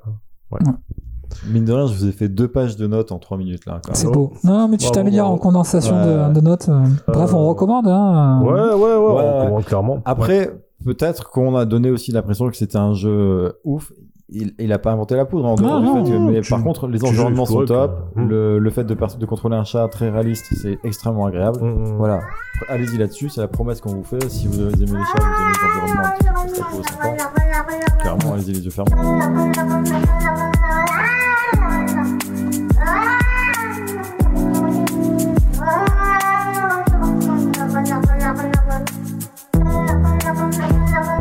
Mine 1.45 1.65
de 1.65 1.73
rien, 1.73 1.87
je 1.87 1.93
vous 1.93 2.07
ai 2.07 2.11
fait 2.11 2.29
deux 2.29 2.47
pages 2.47 2.75
de 2.77 2.87
notes 2.87 3.11
en 3.11 3.19
trois 3.19 3.37
minutes 3.37 3.65
là. 3.65 3.79
C'est 3.93 4.07
beau. 4.11 4.33
Non, 4.43 4.67
mais 4.67 4.77
tu 4.77 4.89
t'améliores 4.91 5.29
en 5.29 5.37
condensation 5.37 5.95
Ouais. 5.95 6.29
de, 6.29 6.33
de 6.33 6.41
notes. 6.41 6.67
euh. 6.69 6.83
Bref, 7.07 7.33
on 7.33 7.43
Euh, 7.45 7.49
recommande. 7.49 7.87
Hein. 7.87 8.41
Ouais, 8.43 8.51
ouais, 8.51 8.73
ouais, 8.73 8.75
Ouais, 8.75 8.95
on 8.97 9.39
recommande 9.41 9.65
clairement. 9.65 10.01
Après, 10.05 10.51
peut-être 10.85 11.29
qu'on 11.29 11.55
a 11.55 11.65
donné 11.65 11.89
aussi 11.91 12.11
l'impression 12.11 12.49
que 12.49 12.55
c'était 12.57 12.77
un 12.77 12.93
jeu 12.93 13.09
euh, 13.11 13.51
ouf. 13.63 13.91
Il, 14.29 14.53
il 14.59 14.73
a 14.73 14.77
pas 14.79 14.91
inventé 14.91 15.15
la 15.15 15.23
poudre 15.23 15.45
en 15.45 15.55
dehors 15.55 15.79
Non, 15.81 16.01
du 16.01 16.05
fait 16.09 16.11
que- 16.11 16.17
non, 16.17 16.29
mais 16.31 16.41
tu- 16.41 16.49
par 16.49 16.61
contre, 16.61 16.87
les 16.89 17.01
environnements 17.05 17.45
sont 17.45 17.63
top. 17.63 18.11
quoi. 18.13 18.23
Mm. 18.23 18.27
Le, 18.27 18.59
le 18.59 18.69
fait 18.71 18.83
de, 18.83 19.25
contrôler 19.25 19.55
un 19.55 19.63
chat 19.63 19.87
très 19.87 20.09
réaliste, 20.09 20.43
c'est 20.61 20.77
extrêmement 20.83 21.27
agréable. 21.27 21.61
Mm, 21.63 21.93
mm. 21.93 21.95
Voilà, 21.97 22.19
allez-y 22.67 22.97
là-dessus, 22.97 23.29
c'est 23.29 23.39
la 23.39 23.47
promesse 23.47 23.79
qu'on 23.79 23.93
vous 23.93 24.03
fait. 24.03 24.27
Si 24.29 24.47
vous 24.47 24.59
aimez 24.59 24.69
les 24.73 24.85
chats, 24.85 24.91
vous 25.17 25.23
aimez 25.23 25.53
les 25.53 25.81
environnements 25.85 26.83
sympa, 26.83 27.15
clairement, 28.01 28.33
allez-y 28.33 28.51
les 28.51 28.65
yeux 28.65 28.69
fermés. 28.71 28.91
ah 32.79 33.17
you. 40.97 41.16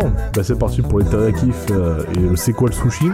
Bon, 0.00 0.10
bah 0.34 0.42
c'est 0.42 0.58
parti 0.58 0.82
pour 0.82 0.98
les 0.98 1.04
teriyakifs 1.04 1.66
euh, 1.70 2.02
et 2.16 2.18
le 2.30 2.36
c'est 2.36 2.52
quoi 2.52 2.68
le 2.68 2.74
sushi. 2.74 3.06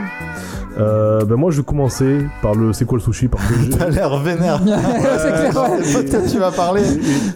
Euh, 0.78 1.24
bah 1.24 1.34
moi 1.36 1.50
je 1.50 1.58
vais 1.58 1.64
commencer 1.64 2.20
par 2.42 2.54
le 2.54 2.72
c'est 2.72 2.84
quoi 2.84 2.96
le 2.96 3.02
sushi 3.02 3.26
parce 3.28 3.44
que 3.46 3.54
j'ai- 3.54 3.70
T'as 3.78 3.88
l'air 3.90 4.16
vénère. 4.18 4.60
C'est 4.64 5.32
clair, 5.32 5.62
ouais. 5.62 5.78
Je 5.80 5.84
sais 5.84 5.94
pas 5.94 6.02
de 6.04 6.10
quoi 6.10 6.20
tu 6.30 6.38
vas 6.38 6.50
parler, 6.52 6.82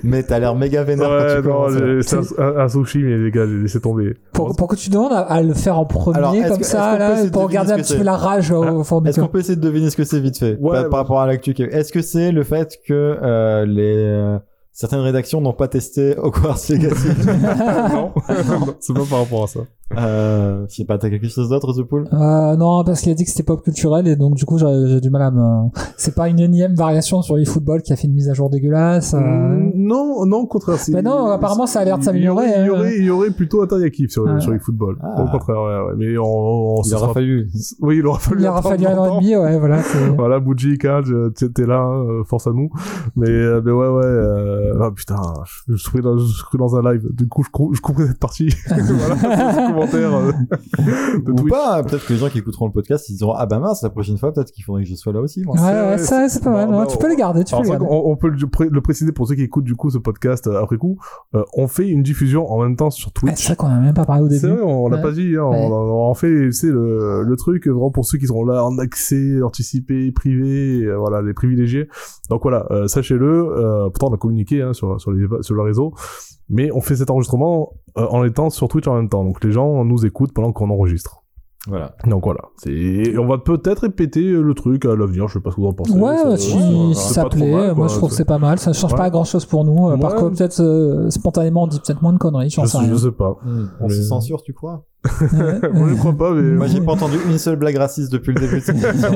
mais 0.04 0.22
t'as 0.22 0.38
l'air 0.38 0.54
méga 0.54 0.82
vénère 0.84 1.08
quand 1.08 1.14
Ouais, 1.16 1.42
tu 1.42 1.48
non, 1.48 1.54
commences. 1.54 1.72
j'ai- 1.72 2.02
c'est 2.02 2.16
un, 2.40 2.42
un- 2.42 2.56
un 2.64 2.68
sushi, 2.68 2.98
mais 3.02 3.18
les 3.18 3.30
gars, 3.30 3.44
j'ai 3.46 3.58
laissé 3.58 3.80
tomber. 3.80 4.14
Pour, 4.32 4.54
pour 4.56 4.68
que 4.68 4.76
tu 4.76 4.88
demandes 4.88 5.12
à, 5.12 5.18
à 5.20 5.42
le 5.42 5.52
faire 5.52 5.78
en 5.78 5.84
premier, 5.84 6.16
Alors, 6.16 6.34
est-ce 6.34 6.48
comme 6.48 6.56
que- 6.58 6.62
est-ce 6.62 6.70
ça, 6.70 6.92
peut 6.92 6.98
là, 6.98 7.12
essayer 7.14 7.26
de 7.28 7.32
pour 7.32 7.48
deviner 7.48 7.66
ce 7.66 7.72
un 7.72 7.76
que 7.76 7.80
petit 7.82 7.92
peu 7.94 7.98
c'est 7.98 8.04
la 8.04 8.16
rage 8.16 8.50
au, 8.52 8.64
au 8.64 8.84
fond 8.84 9.00
du 9.00 9.10
Est-ce 9.10 9.20
qu'on 9.20 9.26
peut 9.26 9.40
essayer 9.40 9.56
de 9.56 9.60
deviner 9.60 9.90
ce 9.90 9.96
que 9.96 10.04
c'est 10.04 10.20
vite 10.20 10.38
fait? 10.38 10.56
Ouais, 10.60 10.72
par, 10.72 10.82
bah- 10.84 10.88
par 10.90 10.98
rapport 11.00 11.20
à 11.20 11.26
l'actu 11.26 11.50
Est-ce 11.58 11.92
que 11.92 12.02
c'est 12.02 12.30
le 12.32 12.44
fait 12.44 12.78
que 12.86 13.18
euh, 13.20 13.66
les 13.66 13.94
euh, 13.96 14.38
certaines 14.74 15.00
rédactions 15.00 15.40
n'ont 15.40 15.52
pas 15.54 15.68
testé 15.68 16.14
Hogwarts 16.18 16.58
Legacy 16.68 17.08
non, 17.26 18.12
non, 18.28 18.74
c'est 18.80 18.92
pas 18.92 19.00
par 19.08 19.20
rapport 19.20 19.44
à 19.44 19.46
ça. 19.46 19.60
euh, 19.96 20.66
Je 20.68 20.74
sais 20.74 20.84
pas, 20.84 20.98
t'as 20.98 21.08
quelque 21.10 21.28
chose 21.28 21.48
d'autre, 21.48 21.72
The 21.72 21.82
Pool? 21.86 22.08
Euh, 22.12 22.56
non, 22.56 22.84
parce 22.84 23.00
qu'il 23.00 23.12
a 23.12 23.14
dit 23.14 23.24
que 23.24 23.30
c'était 23.30 23.42
pop 23.44 23.62
culturel 23.62 24.06
et 24.08 24.16
donc 24.16 24.34
du 24.34 24.44
coup 24.44 24.58
j'ai 24.58 24.66
j'ai 24.88 25.00
du 25.00 25.10
mal 25.10 25.22
à 25.22 25.30
me. 25.30 25.70
C'est 25.96 26.14
pas 26.14 26.28
une 26.28 26.40
énième 26.40 26.74
variation 26.74 27.22
sur 27.22 27.38
eFootball 27.38 27.82
qui 27.82 27.92
a 27.92 27.96
fait 27.96 28.08
une 28.08 28.14
mise 28.14 28.28
à 28.28 28.34
jour 28.34 28.50
dégueulasse. 28.50 29.14
euh. 29.14 29.18
Mm, 29.20 29.72
Non, 29.76 30.26
non, 30.26 30.38
au 30.38 30.46
contraire. 30.46 30.76
c'est- 30.78 30.92
Mais 30.92 31.02
non, 31.02 31.26
apparemment, 31.30 31.66
ça 31.66 31.80
a 31.80 31.84
l'air 31.84 31.98
de 31.98 32.02
s'améliorer, 32.04 32.46
Il 32.46 32.50
y 32.50 32.68
hein. 32.68 32.70
aurait, 32.72 32.96
il 32.98 33.04
y 33.04 33.10
aurait 33.10 33.30
plutôt 33.30 33.62
un 33.62 33.66
teriyaki 33.66 34.08
sur, 34.08 34.26
Ah. 34.28 34.40
sur 34.40 34.50
le 34.50 34.58
football. 34.58 34.96
Ah. 35.02 35.22
Au 35.22 35.28
contraire, 35.30 35.56
ouais, 35.56 35.78
ouais. 35.86 35.94
Mais 35.98 36.18
on, 36.18 36.24
on, 36.24 36.82
Il 36.82 36.94
aura 36.94 37.02
sera- 37.04 37.12
fallu. 37.14 37.48
Oui, 37.80 37.98
il 37.98 38.06
aura 38.06 38.18
fallu. 38.18 38.40
Il 38.42 38.46
aura 38.48 38.62
fallu 38.62 38.86
un 38.86 38.98
an 38.98 39.06
et 39.18 39.20
demi, 39.20 39.36
ouais, 39.36 39.58
voilà. 39.58 39.82
c'est- 39.82 40.08
Voilà, 40.16 40.40
Bougie, 40.40 40.78
Kaj, 40.78 41.04
t'es 41.54 41.66
là, 41.66 41.86
euh, 41.88 42.24
force 42.24 42.46
à 42.46 42.50
nous. 42.52 42.70
Mais, 43.16 43.28
euh, 43.28 43.60
mais 43.64 43.70
ouais, 43.72 43.88
ouais, 43.88 44.02
euh... 44.64 44.78
ah 44.82 44.90
putain, 44.94 45.16
je 45.68 45.76
suis 45.76 46.00
dans, 46.00 46.16
je 46.18 46.56
dans 46.56 46.76
un 46.76 46.92
live. 46.92 47.06
Du 47.12 47.28
coup, 47.28 47.42
je, 47.42 47.48
je 47.76 47.80
comprends 47.80 48.06
cette 48.06 48.18
partie. 48.18 48.48
voilà, 48.68 49.16
c'est 49.54 49.62
le 49.62 49.72
commentaire 49.72 50.14
euh, 50.14 50.32
de 51.24 51.30
Ou 51.32 51.34
Twitch. 51.34 51.50
pas, 51.52 51.82
peut-être 51.82 52.06
que 52.06 52.12
les 52.12 52.18
gens 52.18 52.28
qui 52.28 52.38
écouteront 52.38 52.66
le 52.66 52.72
podcast, 52.72 53.08
ils 53.08 53.16
diront 53.16 53.32
Ah 53.36 53.46
bah 53.46 53.58
mince, 53.58 53.82
la 53.82 53.90
prochaine 53.90 54.18
fois, 54.18 54.32
peut-être 54.32 54.50
qu'il 54.52 54.64
faudrait 54.64 54.82
que 54.84 54.88
je 54.88 54.94
sois 54.94 55.12
là 55.12 55.20
aussi. 55.20 55.42
Moi. 55.44 55.56
Ouais, 55.56 55.60
C'est- 55.62 55.90
ouais, 55.90 55.98
ça, 55.98 56.28
c'est 56.28 56.42
pas 56.42 56.50
mal. 56.50 56.70
bah, 56.70 56.86
tu 56.88 56.98
peux 56.98 57.08
les 57.08 57.16
garder, 57.16 57.44
tu 57.44 57.54
peux 57.56 57.62
garder. 57.62 57.86
on 57.88 58.16
peut 58.16 58.28
le, 58.28 58.46
pré- 58.46 58.68
le 58.70 58.80
préciser 58.80 59.12
pour 59.12 59.28
ceux 59.28 59.34
qui 59.34 59.42
écoutent 59.42 59.64
du 59.64 59.74
coup 59.76 59.90
ce 59.90 59.98
podcast 59.98 60.46
euh, 60.46 60.62
après 60.62 60.76
coup. 60.76 60.98
Euh, 61.34 61.42
on 61.56 61.68
fait 61.68 61.88
une 61.88 62.02
diffusion 62.02 62.50
en 62.50 62.62
même 62.62 62.76
temps 62.76 62.90
sur 62.90 63.12
Twitch. 63.12 63.34
c'est 63.36 63.46
vrai 63.48 63.56
qu'on 63.56 63.66
a 63.68 63.78
même 63.80 63.94
pas 63.94 64.04
parlé 64.04 64.22
au 64.22 64.28
C'est 64.30 64.40
début. 64.46 64.54
vrai, 64.54 64.62
on 64.64 64.88
l'a 64.88 64.96
Ouais. 64.96 65.02
pas 65.02 65.12
dit, 65.12 65.34
hein, 65.36 65.44
Ouais. 65.44 65.68
on, 65.70 66.14
fait, 66.14 66.50
c'est 66.52 66.68
le, 66.70 67.22
le 67.22 67.36
truc 67.36 67.66
vraiment 67.66 67.90
pour 67.90 68.04
ceux 68.04 68.18
qui 68.18 68.26
sont 68.26 68.44
là 68.44 68.64
en 68.64 68.78
accès 68.78 69.40
anticipé, 69.42 70.10
privé, 70.12 70.84
euh, 70.84 70.96
voilà, 70.96 71.22
les 71.22 71.34
privilégiés. 71.34 71.88
Donc 72.30 72.42
voilà, 72.42 72.66
euh, 72.70 72.86
sachez-le. 72.86 73.26
Euh, 73.26 73.84
pourtant, 73.90 74.08
on 74.10 74.14
a 74.14 74.18
communiqué 74.18 74.53
hein, 74.62 74.72
sur 74.72 75.00
sur 75.00 75.10
les 75.12 75.26
sur 75.42 75.54
le 75.54 75.62
réseau, 75.62 75.92
mais 76.48 76.70
on 76.72 76.80
fait 76.80 76.96
cet 76.96 77.10
enregistrement 77.10 77.72
euh, 77.98 78.06
en 78.10 78.24
étant 78.24 78.50
sur 78.50 78.68
Twitch 78.68 78.86
en 78.88 78.94
même 78.96 79.08
temps. 79.08 79.24
Donc 79.24 79.42
les 79.44 79.52
gens 79.52 79.84
nous 79.84 80.04
écoutent 80.06 80.32
pendant 80.32 80.52
qu'on 80.52 80.70
enregistre. 80.70 81.20
Voilà. 81.66 81.94
Donc 82.06 82.24
voilà, 82.24 82.42
c'est 82.58 82.70
et 82.70 83.16
on 83.18 83.26
va 83.26 83.38
peut-être 83.38 83.78
répéter 83.84 84.20
euh, 84.20 84.42
le 84.42 84.52
truc 84.52 84.84
à 84.84 84.94
l'avenir. 84.94 85.28
Je 85.28 85.32
sais 85.34 85.40
pas 85.40 85.50
ce 85.50 85.56
que 85.56 85.62
vous 85.62 85.66
en 85.68 85.72
pensez. 85.72 85.92
Ouais, 85.98 86.14
Ça- 86.18 86.24
bah, 86.24 86.36
si, 86.36 86.52
ouais, 86.54 86.60
si 86.92 86.94
c'est 87.08 87.14
ça 87.14 87.24
plaît, 87.24 87.50
mal, 87.50 87.74
moi 87.74 87.88
je 87.88 87.94
trouve 87.96 88.10
que 88.10 88.14
c'est 88.14 88.26
pas 88.26 88.36
mal. 88.36 88.58
Ça 88.58 88.74
change 88.74 88.92
Ouais. 88.92 88.98
pas 88.98 89.08
grand 89.08 89.24
chose 89.24 89.46
pour 89.46 89.64
nous. 89.64 89.88
euh, 89.88 89.96
Par 89.96 90.14
contre, 90.14 90.36
peut-être 90.36 90.60
euh, 90.60 91.08
spontanément, 91.08 91.62
on 91.62 91.66
dit 91.66 91.80
peut-être 91.80 92.02
moins 92.02 92.12
de 92.12 92.18
conneries, 92.18 92.50
j'en 92.50 92.64
Je, 92.64 92.68
sais 92.68 92.72
sais- 92.76 92.84
rien. 92.84 92.92
je 92.92 92.96
sais 92.98 93.12
pas. 93.12 93.38
On 93.80 93.88
Mais- 93.88 93.94
se 93.94 94.02
censure, 94.02 94.42
tu 94.42 94.52
crois? 94.52 94.84
Moi 95.32 95.88
je 95.88 95.94
crois 95.96 96.12
pas, 96.12 96.32
mais 96.34 96.42
Moi, 96.54 96.66
j'ai 96.66 96.80
pas 96.82 96.92
entendu 96.92 97.16
une 97.30 97.38
seule 97.38 97.56
blague 97.56 97.76
raciste 97.76 98.12
depuis 98.12 98.34
le 98.34 98.40
début 98.40 98.56
de 98.56 98.60
cette 98.60 98.76
émission. 98.84 99.08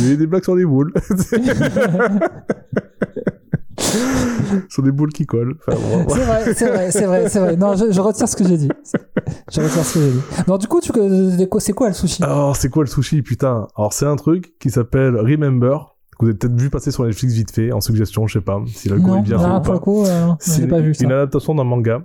il 0.00 0.10
y 0.10 0.12
a 0.12 0.16
des 0.16 0.26
blagues 0.26 0.42
sur 0.44 0.56
les 0.56 0.64
boules. 0.64 0.92
sur 4.68 4.82
des 4.82 4.90
boules 4.92 5.12
qui 5.12 5.26
collent. 5.26 5.56
Enfin, 5.66 5.78
bon, 5.80 6.06
C'est 6.14 6.24
vrai, 6.24 6.54
c'est 6.54 6.68
vrai, 6.68 6.90
c'est 6.90 7.06
vrai, 7.06 7.28
c'est 7.28 7.38
vrai. 7.40 7.56
Non, 7.56 7.74
je, 7.76 7.90
je 7.90 8.00
retire 8.00 8.28
ce 8.28 8.36
que 8.36 8.46
j'ai 8.46 8.56
dit. 8.56 8.68
Je 9.52 9.60
retire 9.60 9.84
ce 9.84 9.94
que 9.94 10.00
j'ai 10.04 10.10
dit. 10.12 10.20
Non, 10.48 10.56
du 10.58 10.66
coup, 10.66 10.80
tu, 10.80 10.92
c'est 11.60 11.72
quoi 11.72 11.88
le 11.88 11.94
sushi? 11.94 12.22
Alors, 12.22 12.56
c'est 12.56 12.68
quoi 12.68 12.82
le 12.84 12.88
sushi, 12.88 13.22
putain 13.22 13.68
Alors, 13.76 13.92
c'est 13.92 14.06
un 14.06 14.16
truc 14.16 14.54
qui 14.58 14.70
s'appelle 14.70 15.16
Remember, 15.16 15.96
que 16.18 16.24
vous 16.24 16.28
avez 16.30 16.38
peut-être 16.38 16.58
vu 16.60 16.70
passer 16.70 16.90
sur 16.90 17.04
Netflix 17.04 17.34
vite 17.34 17.50
fait, 17.50 17.72
en 17.72 17.80
suggestion, 17.80 18.26
je 18.26 18.34
sais 18.38 18.44
pas, 18.44 18.60
si 18.66 18.88
Non, 18.90 19.16
est 19.18 19.22
bien 19.22 19.36
là, 19.38 19.60
fait 19.62 19.70
ou 19.70 19.72
pas. 19.74 19.78
coup, 19.78 20.04
euh, 20.04 20.28
C'est 20.38 20.62
l'ai 20.62 20.68
pas 20.68 20.80
vu 20.80 20.94
ça. 20.94 21.04
une 21.04 21.12
adaptation 21.12 21.54
d'un 21.54 21.64
manga. 21.64 22.02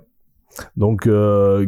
Donc, 0.76 1.06
euh, 1.06 1.66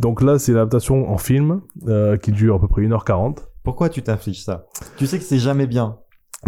donc 0.00 0.20
là, 0.22 0.38
c'est 0.38 0.52
l'adaptation 0.52 1.10
en 1.10 1.16
film, 1.18 1.60
euh, 1.88 2.16
qui 2.16 2.32
dure 2.32 2.56
à 2.56 2.60
peu 2.60 2.68
près 2.68 2.82
1h40. 2.82 3.38
Pourquoi 3.64 3.88
tu 3.88 4.02
t'infliges 4.02 4.44
ça? 4.44 4.66
Tu 4.96 5.06
sais 5.06 5.18
que 5.18 5.24
c'est 5.24 5.38
jamais 5.38 5.66
bien. 5.66 5.96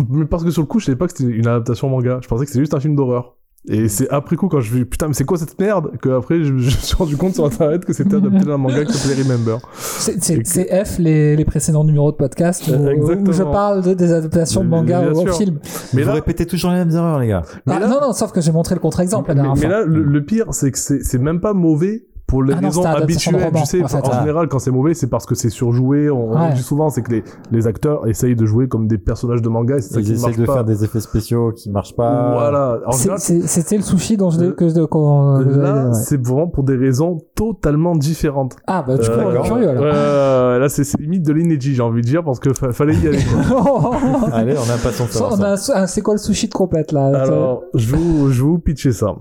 Mais 0.09 0.25
parce 0.27 0.45
que 0.45 0.51
sur 0.51 0.63
le 0.63 0.67
coup, 0.67 0.79
je 0.81 0.87
savais 0.87 0.97
pas 0.97 1.07
que 1.07 1.17
c'était 1.17 1.31
une 1.33 1.47
adaptation 1.47 1.89
manga. 1.89 2.19
Je 2.23 2.29
pensais 2.29 2.45
que 2.45 2.51
c'était 2.51 2.61
juste 2.63 2.75
un 2.75 2.81
film 2.81 2.95
d'horreur. 2.97 3.35
Et 3.69 3.89
c'est 3.89 4.09
après 4.09 4.37
coup, 4.37 4.47
quand 4.49 4.61
je 4.61 4.73
vu, 4.73 4.87
putain, 4.87 5.09
mais 5.09 5.15
c'est 5.15 5.25
quoi 5.25 5.37
cette 5.37 5.59
merde 5.61 5.91
Que 6.01 6.11
après, 6.11 6.39
je, 6.39 6.45
je 6.45 6.53
me 6.53 6.61
suis 6.61 6.95
rendu 6.97 7.17
compte 7.17 7.35
sur 7.35 7.45
internet 7.45 7.85
que 7.85 7.93
c'était 7.93 8.15
adapté 8.15 8.45
d'un 8.45 8.57
manga 8.57 8.85
qui 8.85 8.93
s'appelait 8.95 9.23
Remember. 9.25 9.59
C'est- 9.75 10.39
que- 10.43 10.85
F, 10.85 10.99
les, 10.99 11.35
les 11.37 11.45
précédents 11.45 11.83
numéros 11.85 12.13
de 12.13 12.17
podcast, 12.17 12.67
où, 12.69 13.33
je 13.33 13.43
parle 13.43 13.83
de, 13.83 13.95
des 13.95 14.13
adaptations 14.13 14.63
de 14.63 14.69
Mais- 14.69 14.77
manga 14.77 15.01
mais 15.03 15.11
bien 15.11 15.19
au 15.21 15.27
sûr. 15.27 15.37
film. 15.37 15.59
Mais 15.93 16.03
Vous 16.03 16.09
là, 16.09 16.15
répétez 16.15 16.47
toujours 16.47 16.71
les 16.71 16.77
mêmes 16.79 16.91
erreurs, 16.91 17.19
les 17.19 17.27
gars. 17.29 17.43
mais 17.67 17.75
Ah, 17.77 17.81
là- 17.81 17.89
non, 17.89 18.01
non, 18.01 18.13
sauf 18.13 18.31
que 18.33 18.41
j'ai 18.41 18.53
montré 18.53 18.75
le 18.77 18.81
contre-exemple 18.81 19.35
la 19.35 19.43
mais, 19.43 19.49
mais 19.55 19.61
fois. 19.61 19.69
là, 19.69 19.83
le, 19.85 20.03
le 20.05 20.25
pire, 20.25 20.47
c'est 20.53 20.71
que 20.71 20.79
c'est 20.79 21.03
c'est 21.03 21.19
même 21.19 21.41
pas 21.41 21.53
mauvais 21.53 22.07
pour 22.29 22.43
les 22.45 22.53
Ah 22.53 22.61
non, 22.61 22.69
raisons 22.69 22.83
de 22.83 22.87
habituelles. 22.87 23.43
roman, 23.47 23.61
tu 23.61 23.67
sais, 23.67 23.83
en 23.83 23.89
fait. 23.89 23.97
en 23.97 24.11
Ah. 24.13 24.21
général, 24.21 24.49
quand 24.49 24.59
c'est 24.61 24.71
mauvais, 24.71 24.95
c'est 24.95 25.07
parce 25.09 25.27
que 25.27 25.35
c'est 25.35 25.49
surjoué. 25.51 26.11
On, 26.11 26.31
on 26.33 26.39
Ouais. 26.41 26.53
dit 26.53 26.63
souvent, 26.63 26.91
c'est 26.91 27.03
que 27.03 27.11
les, 27.11 27.25
les 27.51 27.67
acteurs 27.67 28.07
essayent 28.07 28.37
de 28.37 28.45
jouer 28.47 28.69
comme 28.69 28.87
des 28.87 28.99
personnages 28.99 29.43
de 29.43 29.49
manga 29.49 29.77
et 29.79 29.81
c'est 29.81 29.95
ça 29.95 30.01
Ils 30.01 30.21
marche 30.21 30.37
de 30.37 30.45
pas. 30.45 30.53
faire 30.55 30.65
des 30.65 30.85
effets 30.85 31.01
spéciaux 31.01 31.53
qui 31.53 31.71
marchent 31.71 31.97
pas. 31.97 32.33
Voilà. 32.35 32.79
C'était 33.19 33.77
le 33.77 33.83
sushi 33.83 34.17
dont 34.17 34.31
je 34.31 34.39
Euh, 34.41 34.53
que 34.53 34.69
je- 34.69 34.85
qu'on- 34.85 35.43
que 35.43 35.49
là, 35.59 35.87
ouais. 35.89 35.95
c'est 35.95 36.25
vraiment 36.25 36.47
pour 36.49 36.65
des 36.65 36.77
raisons 36.77 37.19
totalement 37.35 37.97
différentes. 37.97 38.57
Ah, 38.67 38.85
bah, 38.87 38.97
coup, 38.99 39.03
Euh, 39.11 39.35
on 39.39 39.43
curieux 39.43 39.69
alors. 39.71 39.83
euh, 39.87 40.59
là, 40.59 40.69
c'est 40.69 40.85
limite 41.01 41.25
de 41.27 41.33
l'inédit, 41.33 41.75
j'ai 41.75 41.83
envie 41.83 42.03
de 42.03 42.07
dire, 42.07 42.23
parce 42.23 42.39
que 42.41 42.53
fa- 42.53 42.73
fallait 42.73 42.95
y 42.95 43.09
aller. 43.09 43.19
Allez, 44.33 44.55
on 44.57 44.71
a 44.71 44.77
on 45.31 45.37
ça. 45.37 45.75
a 45.75 45.81
un- 45.83 45.87
c'est 45.87 46.03
quoi 46.03 46.15
le 46.15 46.19
sushi 46.19 46.49
de 46.49 46.55
complète 46.55 46.93
là? 46.93 47.07
Alors, 47.23 47.63
je 47.75 47.95
vous, 47.97 48.31
je 48.31 48.43
vous 48.43 48.59
pitcher 48.59 48.93
ça. 48.93 49.15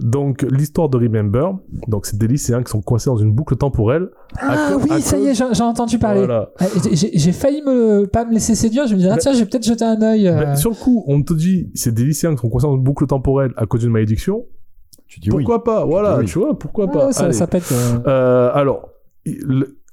Donc, 0.00 0.46
l'histoire 0.48 0.88
de 0.88 0.96
Remember, 0.96 1.54
donc 1.88 2.06
c'est 2.06 2.16
des 2.16 2.28
lycéens 2.28 2.62
qui 2.62 2.70
sont 2.70 2.80
coincés 2.80 3.10
dans 3.10 3.16
une 3.16 3.32
boucle 3.32 3.56
temporelle. 3.56 4.08
Ah 4.38 4.76
oui, 4.80 5.00
ça 5.02 5.18
y 5.18 5.26
est, 5.26 5.34
j'ai 5.34 5.62
entendu 5.62 5.98
parler. 5.98 6.20
Voilà. 6.20 6.50
Ah, 6.60 6.66
j'ai- 6.92 7.32
failli 7.32 7.62
me 7.62 8.04
pas 8.06 8.24
me 8.24 8.32
laisser 8.32 8.54
séduire. 8.54 8.86
Je 8.86 8.92
me 8.94 8.98
disais, 8.98 9.10
ah 9.12 9.16
tiens, 9.16 9.32
j'ai 9.32 9.44
peut-être 9.44 9.64
jeté 9.66 9.84
un 9.84 10.00
œil. 10.00 10.28
euh. 10.28 10.54
Sur 10.54 10.70
le 10.70 10.76
coup, 10.76 11.04
on 11.08 11.20
te 11.22 11.34
dit, 11.34 11.70
c'est 11.74 11.92
des 11.92 12.04
lycéens 12.04 12.34
qui 12.36 12.40
sont 12.42 12.48
coincés 12.48 12.66
dans 12.68 12.76
une 12.76 12.82
boucle 12.82 13.06
temporelle 13.06 13.52
à 13.56 13.66
cause 13.66 13.80
d'une 13.80 13.90
malédiction. 13.90 14.44
Tu 15.08 15.18
dis 15.20 15.30
oui. 15.30 15.42
Pourquoi 15.42 15.64
pas? 15.64 15.84
Voilà, 15.84 16.18
oui. 16.18 16.26
tu 16.26 16.38
vois, 16.38 16.56
pourquoi 16.56 16.86
Ah, 16.90 16.92
pas? 16.92 17.12
ça, 17.12 17.24
Allez. 17.24 17.32
ça 17.32 17.46
pète. 17.48 17.64
euh. 17.72 17.98
Euh, 18.06 18.50
alors, 18.54 18.90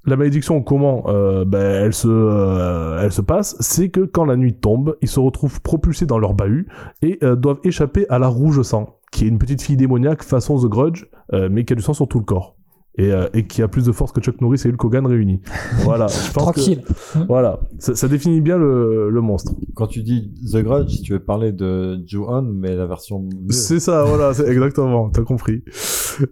la 0.06 0.16
malédiction, 0.16 0.62
comment 0.62 1.04
euh, 1.08 1.46
ben, 1.46 1.84
elle, 1.86 1.94
se, 1.94 2.08
euh, 2.08 3.00
elle 3.02 3.12
se 3.12 3.22
passe 3.22 3.56
C'est 3.60 3.90
que 3.90 4.02
quand 4.02 4.26
la 4.26 4.36
nuit 4.36 4.54
tombe, 4.54 4.96
ils 5.02 5.08
se 5.08 5.20
retrouvent 5.20 5.62
propulsés 5.62 6.06
dans 6.06 6.20
leur 6.20 6.34
bahut 6.34 6.68
et 7.02 7.20
euh, 7.24 7.36
doivent 7.36 7.60
échapper 7.64 8.06
à 8.10 8.20
la 8.20 8.28
rouge 8.28 8.62
sang, 8.62 8.98
qui 9.12 9.26
est 9.26 9.28
une 9.28 9.40
petite 9.40 9.62
fille 9.62 9.78
démoniaque 9.78 10.24
façon 10.24 10.58
The 10.58 10.68
Grudge, 10.68 11.06
euh, 11.34 11.50
mais 11.52 11.66
qui 11.66 11.74
a 11.74 11.76
du 11.76 11.82
sang 11.82 11.94
sur 11.94 12.08
tout 12.08 12.20
le 12.20 12.26
corps. 12.26 12.56
Et, 12.98 13.12
euh, 13.12 13.28
et 13.34 13.46
qui 13.46 13.62
a 13.62 13.68
plus 13.68 13.86
de 13.86 13.92
force 13.92 14.14
que 14.14 14.22
Chuck 14.22 14.40
Norris 14.40 14.62
et 14.64 14.70
Hulk 14.70 14.82
Hogan 14.86 15.06
réunis. 15.06 15.42
Voilà, 15.84 16.08
je 16.08 16.32
pense 16.32 16.44
Tranquille. 16.44 16.82
que 16.82 17.20
voilà, 17.28 17.60
ça, 17.78 17.94
ça 17.94 18.08
définit 18.08 18.40
bien 18.40 18.58
le, 18.58 19.10
le 19.10 19.20
monstre. 19.22 19.52
Quand 19.74 19.88
tu 19.88 20.02
dis 20.02 20.34
The 20.50 20.60
Grudge, 20.64 21.02
tu 21.04 21.12
veux 21.12 21.20
parler 21.20 21.52
de 21.52 22.00
Ju-On, 22.08 22.44
mais 22.44 22.74
la 22.74 22.86
version. 22.86 23.28
C'est 23.50 23.82
ça, 23.82 24.06
voilà, 24.06 24.34
c'est 24.34 24.48
exactement, 24.48 25.10
t'as 25.10 25.24
compris. 25.24 25.62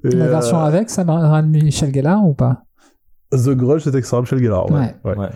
Et, 0.05 0.15
La 0.15 0.25
euh, 0.27 0.29
version 0.29 0.57
avec, 0.57 0.89
ça 0.89 1.03
m'a 1.03 1.41
Michel 1.41 1.93
Gellar 1.93 2.25
ou 2.25 2.33
pas? 2.33 2.63
The 3.35 3.49
Grudge, 3.49 3.83
c'était 3.83 4.01
Sarah 4.01 4.21
Michelle 4.21 4.39
Gellar. 4.39 4.69
Ouais. 4.71 4.95
Ouais. 5.03 5.11
ouais. 5.11 5.17
Ouais. 5.17 5.29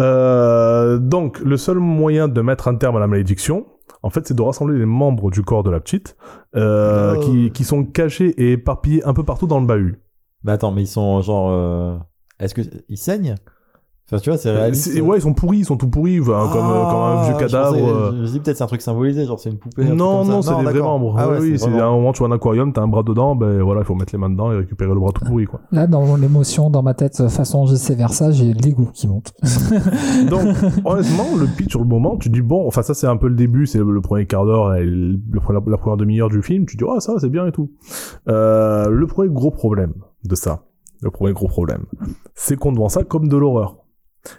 Euh, 0.00 0.98
donc, 0.98 1.40
le 1.40 1.56
seul 1.56 1.78
moyen 1.78 2.28
de 2.28 2.40
mettre 2.40 2.68
un 2.68 2.74
terme 2.76 2.96
à 2.96 3.00
la 3.00 3.06
malédiction, 3.06 3.66
en 4.02 4.10
fait, 4.10 4.26
c'est 4.26 4.34
de 4.34 4.42
rassembler 4.42 4.78
les 4.78 4.86
membres 4.86 5.30
du 5.30 5.42
corps 5.42 5.62
de 5.62 5.70
la 5.70 5.80
petite, 5.80 6.16
euh, 6.56 7.14
Oh. 7.16 7.20
qui, 7.20 7.50
qui 7.52 7.64
sont 7.64 7.84
cachés 7.84 8.28
et 8.30 8.52
éparpillés 8.52 9.04
un 9.04 9.14
peu 9.14 9.22
partout 9.24 9.46
dans 9.46 9.60
le 9.60 9.66
bahut. 9.66 10.00
Mais 10.44 10.52
attends, 10.52 10.72
mais 10.72 10.82
ils 10.82 10.86
sont 10.88 11.20
genre. 11.20 11.50
euh, 11.52 11.96
Est-ce 12.40 12.54
que 12.54 12.62
ils 12.88 12.96
saignent? 12.98 13.36
Enfin, 14.12 14.20
tu 14.20 14.28
vois, 14.28 14.36
c'est 14.36 14.50
réaliste. 14.50 14.92
C'est- 14.92 15.00
Ouais, 15.00 15.16
ils 15.16 15.22
sont 15.22 15.32
pourris, 15.32 15.58
ils 15.60 15.64
sont 15.64 15.76
tout 15.78 15.88
pourris, 15.88 16.20
enfin, 16.20 16.48
comme, 16.52 16.66
euh, 16.66 16.84
comme 16.90 17.00
un 17.00 17.22
vieux 17.24 17.34
Ah, 17.36 17.40
cadavre. 17.40 17.76
euh. 17.76 18.12
Je 18.12 18.20
me 18.20 18.26
dis 18.26 18.40
peut-être 18.40 18.58
c'est 18.58 18.62
un 18.64 18.66
truc 18.66 18.82
symbolisé, 18.82 19.24
genre 19.24 19.38
c'est 19.40 19.48
une 19.50 19.56
poupée. 19.58 19.84
un 19.86 19.94
Non, 19.94 20.18
comme 20.18 20.26
ça. 20.26 20.32
non, 20.32 20.42
c'est 20.42 20.56
des 20.58 20.62
vrais 20.70 20.80
membres. 20.82 21.16
Ah 21.18 21.28
ouais, 21.30 21.38
oui, 21.40 21.58
c'est 21.58 21.66
vraiment- 21.70 21.82
à 21.82 21.86
un 21.86 21.90
moment, 21.92 22.12
tu 22.12 22.18
vois 22.18 22.28
un 22.28 22.32
aquarium, 22.32 22.72
t'as 22.74 22.82
un 22.82 22.88
bras 22.88 23.02
dedans, 23.02 23.34
ben 23.34 23.62
voilà, 23.62 23.80
il 23.80 23.84
faut 23.84 23.94
mettre 23.94 24.12
les 24.12 24.18
mains 24.18 24.28
dedans 24.30 24.52
et 24.52 24.56
récupérer 24.56 24.92
le 24.92 25.00
bras 25.00 25.12
tout 25.14 25.24
pourri, 25.24 25.46
quoi. 25.46 25.60
Là, 25.72 25.86
dans 25.86 26.16
l'émotion, 26.16 26.68
dans 26.68 26.82
ma 26.82 26.92
tête, 26.92 27.26
façon 27.28 27.64
JC 27.66 27.94
Versa, 27.94 28.30
j'ai 28.32 28.52
l'égout 28.52 28.90
qui 28.92 29.08
monte. 29.08 29.32
Donc, 30.28 30.42
honnêtement, 30.84 31.36
le 31.38 31.46
pitch 31.46 31.70
sur 31.70 31.80
le 31.80 31.86
moment, 31.86 32.16
tu 32.18 32.28
dis 32.28 32.42
bon, 32.42 32.66
enfin 32.66 32.82
ça 32.82 32.92
c'est 32.94 33.06
un 33.06 33.16
peu 33.16 33.28
le 33.28 33.34
début, 33.34 33.66
c'est 33.66 33.78
le, 33.78 34.00
premier 34.02 34.26
quart 34.26 34.44
d'heure, 34.44 34.74
et 34.74 34.84
le, 34.84 35.18
la, 35.32 35.60
la 35.66 35.76
première 35.78 35.96
demi-heure 35.96 36.28
du 36.28 36.42
film, 36.42 36.66
tu 36.66 36.76
dis 36.76 36.84
ah 36.88 37.00
ça 37.00 37.14
va, 37.14 37.18
c'est 37.18 37.30
bien 37.30 37.46
et 37.46 37.52
tout. 37.52 37.70
Euh, 38.28 38.88
le 38.90 39.06
premier 39.06 39.30
gros 39.30 39.50
problème 39.50 39.94
de 40.24 40.34
ça, 40.34 40.64
le 41.00 41.10
premier 41.10 41.32
gros 41.32 41.48
problème, 41.48 41.84
c'est 42.34 42.56
qu'on 42.56 42.72
te 42.72 42.78
vend 42.78 42.88
ça 42.88 43.02
comme 43.04 43.28
de 43.28 43.36
l'horreur. 43.36 43.76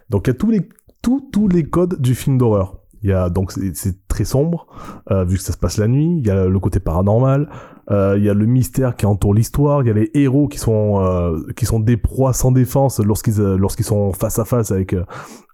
Donc 0.09 0.27
il 0.27 0.31
y 0.31 0.31
a 0.31 0.37
tous 0.37 0.51
les 0.51 0.67
tous 1.01 1.21
tous 1.31 1.47
les 1.47 1.63
codes 1.63 1.99
du 1.99 2.15
film 2.15 2.37
d'horreur. 2.37 2.77
Il 3.01 3.09
y 3.09 3.13
a 3.13 3.29
donc 3.29 3.51
c'est- 3.51 4.07
très 4.07 4.23
sombre 4.23 4.67
euh, 5.11 5.25
vu 5.25 5.37
que 5.37 5.43
ça 5.43 5.51
se 5.51 5.57
passe 5.57 5.77
la 5.77 5.87
nuit. 5.89 6.19
Il 6.19 6.25
y 6.25 6.29
a 6.29 6.45
le 6.45 6.59
côté 6.59 6.79
paranormal. 6.79 7.49
euh, 7.91 8.15
Il 8.17 8.23
y 8.23 8.29
a 8.29 8.33
le 8.33 8.45
mystère 8.45 8.95
qui 8.95 9.05
entoure 9.05 9.33
l'histoire. 9.33 9.81
Il 9.81 9.87
y 9.87 9.91
a 9.91 9.93
les 9.93 10.09
héros 10.13 10.47
qui 10.47 10.57
sont 10.59 11.01
euh, 11.01 11.41
qui 11.57 11.65
sont 11.65 11.81
des 11.81 11.97
proies 11.97 12.31
sans 12.31 12.51
défense 12.53 12.99
lorsqu'ils 12.99 13.41
euh, 13.41 13.57
lorsqu'ils 13.57 13.83
sont 13.85 14.13
face 14.13 14.39
à 14.39 14.45
face 14.45 14.71
avec 14.71 14.93
euh, 14.93 15.03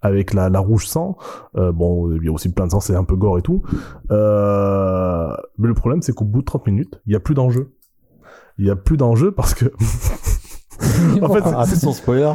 avec 0.02 0.32
la, 0.34 0.48
la 0.48 0.60
rouge 0.60 0.86
sang. 0.86 1.16
Euh, 1.56 1.72
bon, 1.72 2.12
il 2.14 2.22
y 2.24 2.28
a 2.28 2.32
aussi 2.32 2.52
plein 2.52 2.66
de 2.66 2.70
sang, 2.70 2.78
c'est 2.80 2.94
un 2.94 3.02
peu 3.04 3.16
gore 3.16 3.38
et 3.38 3.42
tout. 3.42 3.62
Euh, 4.12 5.34
mais 5.58 5.66
le 5.68 5.74
problème, 5.74 6.02
c'est 6.02 6.12
qu'au 6.14 6.24
bout 6.24 6.40
de 6.40 6.44
30 6.46 6.66
minutes, 6.66 7.00
il 7.06 7.12
y 7.12 7.16
a 7.16 7.20
plus 7.20 7.34
d'enjeu. 7.34 7.72
Il 8.58 8.66
y 8.66 8.70
a 8.70 8.76
plus 8.76 8.96
d'enjeu 8.96 9.32
parce 9.32 9.54
que 9.54 9.64
en 11.22 11.28
fait, 11.32 11.42
Ah, 11.44 11.64
c'est 11.66 11.76
son 11.76 11.92
spoiler. 11.92 12.32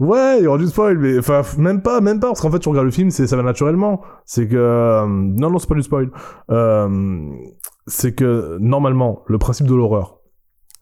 Ouais, 0.00 0.38
il 0.40 0.44
y 0.44 0.46
aura 0.48 0.58
du 0.58 0.66
spoil, 0.66 0.98
mais 0.98 1.18
enfin 1.18 1.42
même 1.58 1.80
pas, 1.80 2.00
même 2.00 2.18
pas, 2.18 2.28
parce 2.28 2.40
qu'en 2.40 2.50
fait 2.50 2.58
tu 2.58 2.68
regardes 2.68 2.86
le 2.86 2.90
film, 2.92 3.10
c'est 3.10 3.26
ça 3.28 3.36
va 3.36 3.42
naturellement. 3.42 4.00
C'est 4.24 4.48
que 4.48 4.56
euh, 4.56 5.06
non 5.06 5.50
non 5.50 5.58
c'est 5.58 5.68
pas 5.68 5.74
du 5.76 5.82
spoil. 5.82 6.10
Euh, 6.50 7.28
c'est 7.86 8.14
que 8.14 8.58
normalement 8.60 9.22
le 9.26 9.38
principe 9.38 9.66
de 9.68 9.74
l'horreur, 9.74 10.18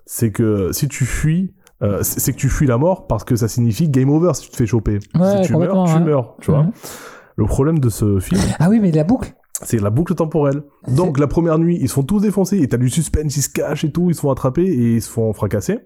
c'est 0.06 0.30
que 0.32 0.72
si 0.72 0.89
tu 0.89 1.05
fuis, 1.05 1.55
euh, 1.82 1.98
c'est 2.02 2.32
que 2.32 2.39
tu 2.39 2.48
fuis 2.48 2.66
la 2.66 2.78
mort 2.78 3.06
parce 3.06 3.24
que 3.24 3.36
ça 3.36 3.48
signifie 3.48 3.89
game 3.90 4.09
over 4.09 4.32
si 4.34 4.44
tu 4.47 4.51
te 4.51 4.56
fais 4.56 4.66
choper. 4.66 4.98
Ouais, 5.18 5.43
si 5.43 5.48
tu 5.48 5.56
meurs, 5.56 5.84
tu 5.84 5.98
meurs, 6.01 6.36
tu 6.40 6.51
vois. 6.51 6.66
Le 7.36 7.44
problème 7.47 7.78
de 7.80 7.89
ce 7.89 8.18
film, 8.18 8.40
Ah 8.60 8.68
oui, 8.70 8.78
mais 8.80 8.93
la 8.93 9.05
boucle. 9.05 9.34
c'est 9.62 9.80
la 9.80 9.90
boucle 9.90 10.14
temporelle. 10.14 10.62
Donc 10.89 11.18
la 11.18 11.26
première 11.26 11.59
nuit, 11.59 11.78
ils 11.80 11.89
se 11.89 11.94
font 11.94 12.02
tous 12.02 12.20
défoncer, 12.20 12.59
et 12.59 12.68
t'as 12.68 12.76
du 12.78 12.89
suspense, 12.89 13.36
ils 13.36 13.43
se 13.43 13.48
cachent 13.51 13.84
et 13.84 13.93
tout, 13.93 14.09
ils 14.10 14.14
se 14.14 14.20
font 14.20 14.30
attraper 14.30 14.64
et 14.64 14.94
ils 14.97 15.02
se 15.02 15.10
font 15.10 15.32
fracasser. 15.32 15.80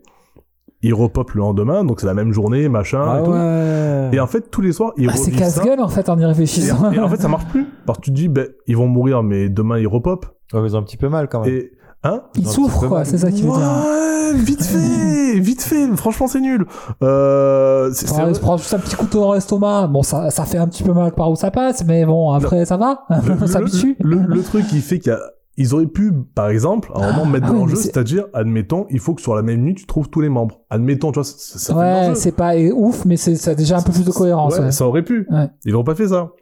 Ils 0.87 0.95
repopent 0.95 1.33
le 1.33 1.41
lendemain, 1.41 1.85
donc 1.85 2.01
c'est 2.01 2.07
la 2.07 2.15
même 2.15 2.33
journée, 2.33 2.69
machin 2.69 3.03
Ah 3.05 3.21
et 3.21 3.25
tout. 3.25 3.31
ouais. 3.33 4.11
Et 4.13 4.21
en 4.21 4.27
fait, 4.27 4.51
tous 4.51 4.61
les 4.61 4.73
soirs, 4.73 4.93
ils 4.97 5.09
Ah, 5.11 5.17
c'est 5.17 5.31
casse-gueule 5.33 5.81
en 5.81 5.89
fait 5.89 6.09
en 6.09 6.19
y 6.19 6.25
réfléchissant. 6.25 6.91
et 6.93 6.99
en 7.01 7.09
fait, 7.09 7.21
ça 7.21 7.29
marche 7.29 7.47
plus. 7.47 7.67
Parce 7.87 7.99
que 7.99 8.05
tu 8.05 8.11
te 8.11 8.17
dis, 8.17 8.29
ben, 8.29 8.47
ils 8.67 8.77
vont 8.77 8.87
mourir, 8.87 9.23
mais 9.23 9.49
demain, 9.49 9.79
ils 9.79 9.89
repopent. 9.89 10.27
Ouais, 10.53 10.61
mais 10.61 10.69
ils 10.69 10.77
ont 10.77 10.79
un 10.79 10.83
petit 10.85 10.97
peu 10.97 11.09
mal 11.09 11.29
quand 11.29 11.41
même. 11.41 11.53
Et, 11.53 11.73
hein? 12.05 12.23
Il 12.37 12.45
Non, 12.45 12.51
souffre 12.51 12.75
c'est 12.77 12.81
pas 12.83 12.89
quoi, 12.89 13.05
c'est 13.05 13.19
ça 13.19 13.31
qui 13.31 13.43
veut 13.43 13.49
dire. 13.51 13.59
Ouais, 13.59 14.33
vite 14.35 14.63
fait, 14.63 15.39
vite 15.41 15.63
fait. 15.63 15.89
Franchement, 15.97 16.27
c'est 16.29 16.41
nul. 16.41 16.67
Euh, 17.03 17.91
c'est, 17.93 18.11
Ouais, 18.13 18.29
il 18.29 18.35
se 18.35 18.41
prend 18.41 18.57
juste 18.57 18.75
un 18.75 18.79
petit 18.79 18.97
couteau 18.97 19.21
dans 19.21 19.33
l'estomac. 19.35 19.89
Bon, 19.89 20.03
ça, 20.03 20.31
ça 20.31 20.45
fait 20.45 20.59
un 20.59 20.69
petit 20.69 20.83
peu 20.83 20.93
mal 20.93 21.13
par 21.13 21.31
où 21.31 21.37
ça 21.37 21.51
passe, 21.51 21.85
mais 21.85 22.05
bon, 22.05 22.31
après 22.33 22.65
ça 22.65 22.77
va. 22.77 23.05
le, 23.11 23.35
On 23.43 23.47
s'habitue. 23.47 23.97
le, 24.01 24.17
le- 24.19 24.35
le 24.37 24.43
truc 24.43 24.67
qui 24.67 24.81
fait 24.81 24.99
qu'il 24.99 25.13
y 25.13 25.15
a, 25.15 25.21
ils 25.57 25.75
auraient 25.75 25.87
pu, 25.87 26.13
par 26.35 26.49
exemple, 26.49 26.91
à 26.95 27.05
un 27.09 27.13
moment 27.13 27.25
mettre 27.27 27.47
ah 27.49 27.51
de 27.51 27.55
oui, 27.55 27.61
l'enjeu, 27.63 27.77
c'est-à-dire, 27.77 28.27
admettons, 28.35 28.87
il 28.91 28.99
faut 29.01 29.15
que 29.15 29.23
sur 29.23 29.35
la 29.35 29.43
même 29.43 29.63
nuit, 29.63 29.75
tu 29.75 29.87
trouves 29.87 30.09
tous 30.11 30.21
les 30.21 30.29
membres. 30.29 30.61
Admettons, 30.71 31.13
tu 31.13 31.17
vois, 31.17 31.25
ça, 31.25 31.59
ça 31.59 31.75
Ouais, 31.77 32.15
c'est 32.15 32.33
pas 32.37 32.55
ouf, 32.75 33.05
mais 33.05 33.17
c'est 33.17 33.37
ça 33.37 33.53
a 33.53 33.55
déjà 33.55 33.79
un 33.79 33.83
peu 33.83 33.93
plus 33.93 34.05
de 34.05 34.11
cohérence. 34.11 34.55
Ouais, 34.59 34.65
ouais. 34.67 34.71
ça 34.73 34.87
aurait 34.87 35.03
pu. 35.05 35.27
Ouais. 35.31 35.49
Ils 35.65 35.73
n'ont 35.73 35.85
pas 35.85 35.95
fait 35.95 36.09
ça. 36.09 36.33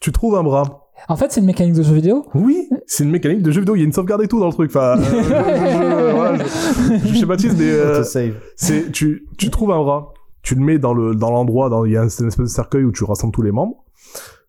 Tu 0.00 0.12
trouves 0.12 0.36
un 0.36 0.42
bras. 0.42 0.78
En 1.08 1.16
fait, 1.16 1.32
c'est 1.32 1.40
une 1.40 1.46
mécanique 1.46 1.74
de 1.74 1.82
jeu 1.82 1.94
vidéo. 1.94 2.24
Oui, 2.34 2.68
c'est 2.86 3.02
une 3.02 3.10
mécanique 3.10 3.42
de 3.42 3.50
jeu 3.50 3.60
vidéo. 3.60 3.74
Il 3.74 3.80
y 3.80 3.82
a 3.82 3.86
une 3.86 3.92
sauvegarde 3.92 4.22
et 4.22 4.28
tout 4.28 4.38
dans 4.38 4.46
le 4.46 4.52
truc. 4.52 4.70
Enfin, 4.70 4.96
euh, 4.98 5.02
je, 5.02 5.10
je- 5.16 5.22
je- 5.22 6.14
voilà, 6.14 6.38
je- 6.44 7.08
je 7.08 7.14
schématise, 7.14 7.56
mais 7.58 7.70
euh, 7.70 8.04
c'est 8.04 8.92
tu 8.92 9.26
tu 9.36 9.50
trouves 9.50 9.72
un 9.72 9.78
bras, 9.82 10.12
tu 10.42 10.54
le 10.54 10.60
mets 10.60 10.78
dans 10.78 10.94
le 10.94 11.16
dans 11.16 11.30
l'endroit, 11.32 11.68
dans 11.70 11.84
il 11.84 11.92
y 11.92 11.96
a 11.96 12.02
une 12.02 12.06
espèce 12.06 12.36
de 12.36 12.44
cercueil 12.46 12.84
où 12.84 12.92
tu 12.92 13.02
rassembles 13.02 13.32
tous 13.34 13.42
les 13.42 13.50
membres. 13.50 13.81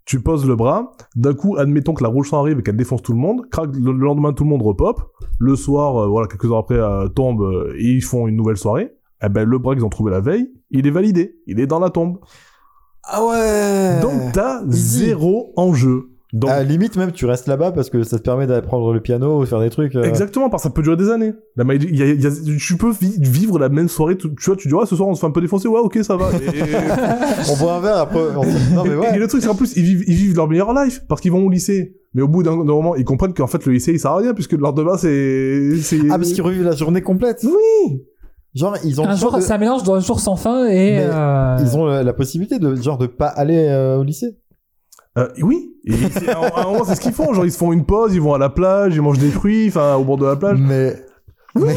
Tu 0.05 0.21
poses 0.21 0.45
le 0.45 0.55
bras. 0.55 0.91
D'un 1.15 1.33
coup, 1.33 1.55
admettons 1.57 1.93
que 1.93 2.03
la 2.03 2.09
rouge 2.09 2.29
sang 2.29 2.39
arrive 2.39 2.59
et 2.59 2.63
qu'elle 2.63 2.75
défonce 2.75 3.01
tout 3.01 3.13
le 3.13 3.19
monde. 3.19 3.47
Crac, 3.49 3.69
le, 3.73 3.91
le 3.91 4.05
lendemain, 4.05 4.33
tout 4.33 4.43
le 4.43 4.49
monde 4.49 4.61
repop. 4.61 5.01
Le 5.39 5.55
soir, 5.55 5.97
euh, 5.97 6.07
voilà, 6.07 6.27
quelques 6.27 6.45
heures 6.45 6.57
après, 6.57 6.77
euh, 6.77 7.07
tombe 7.07 7.41
euh, 7.41 7.73
et 7.77 7.85
ils 7.85 8.03
font 8.03 8.27
une 8.27 8.35
nouvelle 8.35 8.57
soirée. 8.57 8.91
Eh 9.23 9.29
ben, 9.29 9.47
le 9.47 9.57
bras 9.57 9.75
qu'ils 9.75 9.85
ont 9.85 9.89
trouvé 9.89 10.11
la 10.11 10.19
veille, 10.19 10.51
il 10.71 10.85
est 10.85 10.91
validé. 10.91 11.37
Il 11.47 11.59
est 11.59 11.67
dans 11.67 11.79
la 11.79 11.89
tombe. 11.89 12.19
Ah 13.03 13.25
ouais. 13.25 14.01
Donc, 14.01 14.33
t'as 14.33 14.61
zéro 14.67 15.53
enjeu. 15.55 16.12
Donc, 16.33 16.49
à 16.49 16.57
la 16.57 16.63
limite 16.63 16.97
même 16.97 17.11
tu 17.11 17.27
restes 17.27 17.47
là-bas 17.47 17.71
parce 17.73 17.91
que 17.91 18.01
ça 18.01 18.17
te 18.17 18.23
permet 18.23 18.47
d'apprendre 18.47 18.91
le 18.91 18.99
piano 18.99 19.39
ou 19.41 19.45
faire 19.45 19.59
des 19.59 19.69
trucs. 19.69 19.95
euh, 19.95 20.01
Exactement, 20.03 20.49
parce 20.49 20.63
que 20.63 20.69
ça 20.69 20.73
peut 20.73 20.81
durer 20.81 20.97
des 20.97 21.11
années. 21.11 21.33
La 21.55 21.63
magie- 21.63 21.87
il 21.91 21.95
y 21.97 22.01
a- 22.01 22.07
il 22.07 22.19
y 22.21 22.25
a- 22.25 22.31
tu 22.59 22.75
peux 22.75 22.89
vi- 22.91 23.19
vivre 23.19 23.59
la 23.59 23.69
même 23.69 23.87
soirée, 23.87 24.17
tu, 24.17 24.27
tu 24.33 24.45
vois, 24.45 24.55
tu 24.55 24.67
dis, 24.67 24.73
ouais, 24.73 24.87
ce 24.87 24.95
soir 24.95 25.07
on 25.07 25.13
se 25.13 25.19
fait 25.19 25.27
un 25.27 25.31
peu 25.31 25.41
défoncer, 25.41 25.67
ouais, 25.67 25.79
ok, 25.79 25.99
ça 26.01 26.17
va. 26.17 26.29
Et, 26.31 26.47
On 27.53 27.57
boit 27.57 27.75
un 27.75 27.79
verre 27.81 27.97
après. 27.97 28.19
on- 28.35 28.75
Non 28.75 28.83
mais 28.83 28.93
et- 28.93 28.95
ouais. 28.95 29.17
le 29.19 29.27
truc, 29.27 29.41
c'est 29.41 29.47
qu'en 29.47 29.53
plus, 29.55 29.75
ils 29.77 29.83
vivent, 29.83 30.03
ils 30.07 30.15
vivent 30.15 30.35
leur 30.35 30.47
meilleure 30.49 30.73
life, 30.73 31.01
parce 31.07 31.21
qu'ils 31.21 31.31
vont 31.31 31.45
au 31.45 31.49
lycée. 31.51 31.95
Mais 32.15 32.21
au 32.23 32.27
bout 32.27 32.41
d'un 32.43 32.57
d'un 32.57 32.63
moment, 32.63 32.95
ils 32.95 33.05
comprennent 33.05 33.33
qu'en 33.33 33.47
fait, 33.47 33.63
le 33.65 33.73
lycée, 33.73 33.91
il 33.93 33.99
sert 33.99 34.11
à 34.11 34.17
rien, 34.17 34.33
puisque 34.33 34.53
le 34.53 34.59
lendemain, 34.59 34.97
c'est... 34.97 35.75
c'est- 35.81 35.99
Ah 36.09 36.17
parce 36.17 36.31
qu'ils 36.31 36.41
revivent 36.43 36.63
la 36.63 36.75
journée 36.75 37.01
complète. 37.01 37.43
Oui 37.43 38.01
Genre 38.55 38.75
ils 38.83 39.01
ont 39.01 39.05
Un 39.05 39.15
choix 39.15 39.29
jour, 39.31 39.37
de- 39.39 39.43
c'est 39.43 39.51
un 39.53 39.57
mélange 39.57 39.81
d'un 39.81 39.99
jour 39.99 40.19
sans 40.19 40.35
fin 40.35 40.67
et. 40.67 40.91
Mais 40.97 41.07
euh, 41.11 41.57
ils 41.59 41.75
ont 41.75 41.85
la, 41.85 42.03
la 42.03 42.13
possibilité 42.13 42.59
de 42.59 42.75
genre 42.75 42.99
de 42.99 43.07
pas 43.07 43.25
aller 43.25 43.57
euh, 43.67 43.97
au 43.97 44.03
lycée. 44.03 44.37
Euh, 45.17 45.27
oui 45.41 45.71
Et 45.85 45.93
c'est- 46.11 46.29
à, 46.29 46.39
un 46.61 46.63
moment, 46.71 46.83
c'est 46.85 46.95
ce 46.95 47.01
qu'ils 47.01 47.13
font. 47.13 47.33
Genre, 47.33 47.45
ils 47.45 47.51
se 47.51 47.57
font 47.57 47.71
une 47.71 47.85
pause, 47.85 48.13
ils 48.15 48.21
vont 48.21 48.33
à 48.33 48.37
la 48.39 48.49
plage, 48.49 48.95
ils 48.95 49.01
mangent 49.01 49.19
des 49.19 49.29
fruits, 49.29 49.67
enfin, 49.67 49.95
au 49.95 50.03
bord 50.03 50.17
de 50.17 50.25
la 50.25 50.35
plage. 50.35 50.57
Mais 50.59 50.95
Oui 51.55 51.67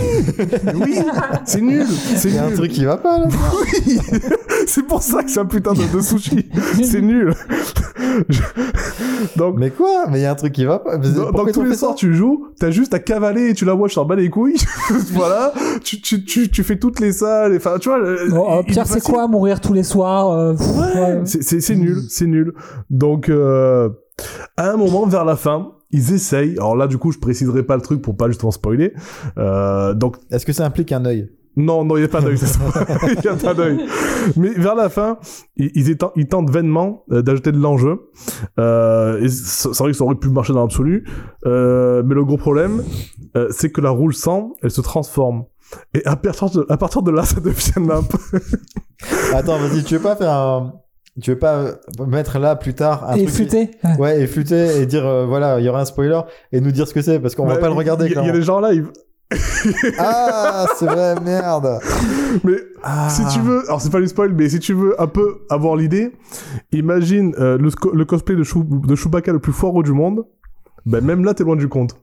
C'est 1.44 1.60
nul 1.60 1.86
C'est 1.86 2.28
il 2.30 2.34
y 2.34 2.38
a 2.38 2.44
un 2.44 2.48
nul 2.48 2.56
truc 2.56 2.72
qui 2.72 2.84
va 2.86 2.96
pas 2.96 3.18
là. 3.18 3.26
Oui 3.84 3.98
C'est 4.68 4.82
pour 4.86 5.02
ça 5.02 5.22
que 5.22 5.30
c'est 5.30 5.40
un 5.40 5.46
putain 5.46 5.72
de, 5.72 5.96
de 5.96 6.00
sushi 6.00 6.48
C'est 6.82 7.00
nul 7.00 7.32
Je- 8.28 8.42
Donc, 9.36 9.56
Mais 9.58 9.70
quoi? 9.70 10.06
Mais 10.10 10.18
il 10.18 10.22
y 10.22 10.26
a 10.26 10.32
un 10.32 10.34
truc 10.34 10.52
qui 10.52 10.64
va 10.64 10.78
pas. 10.80 10.96
Dans- 10.98 11.44
tous 11.52 11.62
les 11.62 11.74
soirs 11.76 11.94
tu 11.94 12.14
joues, 12.14 12.48
t'as 12.58 12.70
juste 12.70 12.92
à 12.94 12.98
cavaler 12.98 13.50
et 13.50 13.54
tu 13.54 13.64
la 13.64 13.74
vois, 13.74 13.88
je 13.88 13.94
t'en 13.94 14.04
bats 14.04 14.16
les 14.16 14.28
couilles. 14.30 14.56
voilà, 15.12 15.52
tu, 15.82 16.00
tu, 16.00 16.24
tu, 16.24 16.50
tu 16.50 16.62
fais 16.64 16.78
toutes 16.78 17.00
les 17.00 17.12
salles, 17.12 17.54
enfin 17.56 17.76
tu 17.80 17.88
vois. 17.88 18.00
euh, 18.00 18.18
il- 18.28 18.34
il 18.66 18.72
Pierre, 18.72 18.84
est 18.84 18.88
c'est 18.88 19.00
quoi 19.02 19.26
mourir 19.28 19.60
tous 19.60 19.72
les 19.72 19.82
soirs 19.82 20.30
euh, 20.32 20.52
pff, 20.54 20.66
ouais. 20.76 21.20
C'est- 21.24 21.74
nul, 21.76 21.98
c'est 22.08 22.26
nul. 22.26 22.52
Donc 22.90 23.28
euh, 23.28 23.88
à 24.56 24.70
un 24.70 24.76
moment 24.76 25.06
vers 25.06 25.24
la 25.24 25.36
fin, 25.36 25.72
ils 25.90 26.12
essayent. 26.12 26.54
Alors 26.58 26.76
là 26.76 26.86
du 26.86 26.98
coup 26.98 27.12
je 27.12 27.18
préciserai 27.18 27.62
pas 27.62 27.76
le 27.76 27.82
truc 27.82 28.02
pour 28.02 28.16
pas 28.16 28.28
justement 28.28 28.50
spoiler. 28.50 28.92
Donc 29.36 30.16
Est-ce 30.30 30.44
que 30.46 30.52
ça 30.52 30.64
implique 30.64 30.92
un 30.92 31.04
œil? 31.04 31.28
Non, 31.56 31.84
non, 31.84 31.96
il 31.96 32.00
n'y 32.00 32.04
a 32.04 32.08
pas 32.08 32.20
d'œil, 32.20 32.36
c'est 32.36 32.46
ça. 32.46 32.60
Il 33.08 33.20
n'y 33.20 33.28
a 33.28 33.34
pas 33.34 33.54
d'œil. 33.54 33.78
Mais 34.36 34.50
vers 34.50 34.74
la 34.74 34.88
fin, 34.90 35.18
ils, 35.56 35.70
ils, 35.74 35.96
ils 36.16 36.26
tentent 36.28 36.50
vainement 36.50 37.04
euh, 37.10 37.22
d'ajouter 37.22 37.50
de 37.52 37.58
l'enjeu. 37.58 38.10
Euh, 38.58 39.22
et 39.22 39.28
c'est 39.28 39.68
vrai 39.78 39.92
que 39.92 39.96
ça 39.96 40.04
aurait 40.04 40.16
pu 40.16 40.28
marcher 40.28 40.52
dans 40.52 40.60
l'absolu. 40.60 41.06
Euh, 41.46 42.02
mais 42.04 42.14
le 42.14 42.24
gros 42.24 42.36
problème, 42.36 42.82
euh, 43.36 43.48
c'est 43.50 43.70
que 43.70 43.80
la 43.80 43.90
rouge 43.90 44.16
sang, 44.16 44.52
elle 44.62 44.70
se 44.70 44.80
transforme. 44.82 45.44
Et 45.94 46.04
à 46.04 46.14
partir 46.16 46.50
de, 46.50 46.66
à 46.68 46.76
partir 46.76 47.02
de 47.02 47.10
là, 47.10 47.22
ça 47.24 47.40
devient 47.40 47.72
nimp. 47.80 48.12
Attends, 49.34 49.58
vas-y, 49.58 49.82
tu 49.84 49.94
veux 49.96 50.02
pas 50.02 50.16
faire 50.16 50.32
un. 50.32 50.74
Tu 51.22 51.30
veux 51.30 51.38
pas 51.38 51.76
mettre 52.06 52.38
là 52.38 52.56
plus 52.56 52.74
tard 52.74 53.08
un 53.08 53.14
Et 53.14 53.24
truc. 53.24 53.34
flûter. 53.34 53.70
Ouais, 53.98 54.20
et 54.20 54.26
flûter 54.26 54.82
et 54.82 54.84
dire 54.84 55.06
euh, 55.06 55.24
voilà, 55.24 55.58
il 55.58 55.64
y 55.64 55.68
aura 55.70 55.80
un 55.80 55.84
spoiler 55.86 56.20
et 56.52 56.60
nous 56.60 56.72
dire 56.72 56.86
ce 56.86 56.92
que 56.92 57.00
c'est 57.00 57.18
parce 57.20 57.34
qu'on 57.34 57.46
va 57.46 57.54
Ouais, 57.54 57.60
pas 57.60 57.68
le 57.68 57.72
regarder. 57.72 58.04
Il 58.04 58.12
y, 58.12 58.14
y 58.14 58.18
a 58.28 58.32
des 58.32 58.42
gens 58.42 58.58
en 58.58 58.68
live. 58.68 58.90
Ah, 59.98 60.66
c'est 60.76 60.86
vrai, 60.86 61.14
merde. 61.20 61.80
Mais 62.44 62.56
Ah. 62.82 63.08
si 63.10 63.26
tu 63.26 63.40
veux, 63.40 63.64
alors 63.66 63.80
c'est 63.80 63.90
pas 63.90 64.00
du 64.00 64.06
spoil, 64.06 64.32
mais 64.32 64.48
si 64.48 64.58
tu 64.60 64.72
veux 64.72 65.00
un 65.00 65.06
peu 65.08 65.38
avoir 65.50 65.76
l'idée, 65.76 66.12
imagine 66.72 67.34
euh, 67.38 67.58
le, 67.58 68.04
cosplay 68.04 68.36
de, 68.36 68.44
Chou- 68.44 68.64
de 68.64 68.94
Chewbacca 68.94 69.32
le 69.32 69.38
plus 69.40 69.52
foireux 69.52 69.82
du 69.82 69.92
monde. 69.92 70.24
Ben 70.84 71.04
même 71.04 71.24
là, 71.24 71.34
t'es 71.34 71.42
loin 71.44 71.56
du 71.56 71.68
compte. 71.68 71.96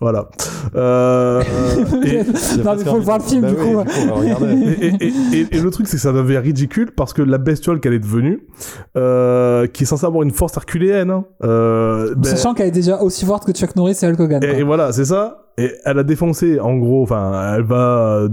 Voilà. 0.00 0.28
Euh, 0.76 1.42
et, 2.04 2.22
Non, 2.62 2.76
mais 2.76 2.84
faut 2.84 3.00
voir 3.00 3.18
le 3.18 3.24
film, 3.24 3.42
Bah 3.42 3.50
du 3.50 3.56
oui, 3.56 3.60
coup. 3.64 3.78
on 3.78 4.06
va 4.06 4.14
regarder. 4.14 4.46
et, 4.80 4.86
et- 5.04 5.38
et- 5.40 5.56
et 5.56 5.60
le 5.60 5.70
truc, 5.70 5.88
c'est 5.88 5.96
que 5.96 6.02
ça 6.02 6.12
devient 6.12 6.38
ridicule 6.38 6.92
parce 6.96 7.12
que 7.12 7.20
la 7.22 7.38
bestiole 7.38 7.80
qu'elle 7.80 7.94
est 7.94 7.98
devenue, 7.98 8.46
euh, 8.96 9.66
qui 9.66 9.82
est 9.82 9.86
censée 9.86 10.06
avoir 10.06 10.22
une 10.22 10.30
force 10.30 10.56
herculéenne, 10.56 11.10
hein, 11.10 11.24
euh, 11.42 12.14
ben, 12.14 12.24
Sachant 12.36 12.54
qu'elle 12.54 12.68
est 12.68 12.72
déjà 12.72 12.98
aussi 13.02 13.24
forte 13.26 13.44
que 13.44 13.52
Chuck 13.52 13.74
Norris 13.74 13.98
et 14.02 14.06
Hulk 14.06 14.20
Hogan. 14.20 14.44
et, 14.44 14.62
voilà, 14.62 14.92
c'est 14.92 15.04
ça. 15.06 15.46
Et 15.58 15.72
elle 15.84 15.98
a 15.98 16.04
défoncé, 16.04 16.60
en 16.60 16.76
gros, 16.76 17.02
enfin, 17.02 17.54
elle 17.56 17.64
va, 17.64 18.28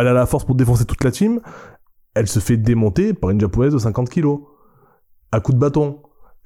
elle 0.00 0.06
a 0.06 0.12
la 0.14 0.24
force 0.24 0.44
pour 0.46 0.54
défoncer 0.54 0.86
toute 0.86 1.04
la 1.04 1.10
team. 1.10 1.40
Elle 2.14 2.28
se 2.28 2.38
fait 2.38 2.56
démonter 2.56 3.12
par 3.12 3.28
une 3.30 3.40
japonaise 3.40 3.74
de 3.74 3.78
50 3.78 4.08
kilos. 4.08 4.40
À 5.32 5.40
coup 5.40 5.52
de 5.52 5.58
bâton. 5.58 5.98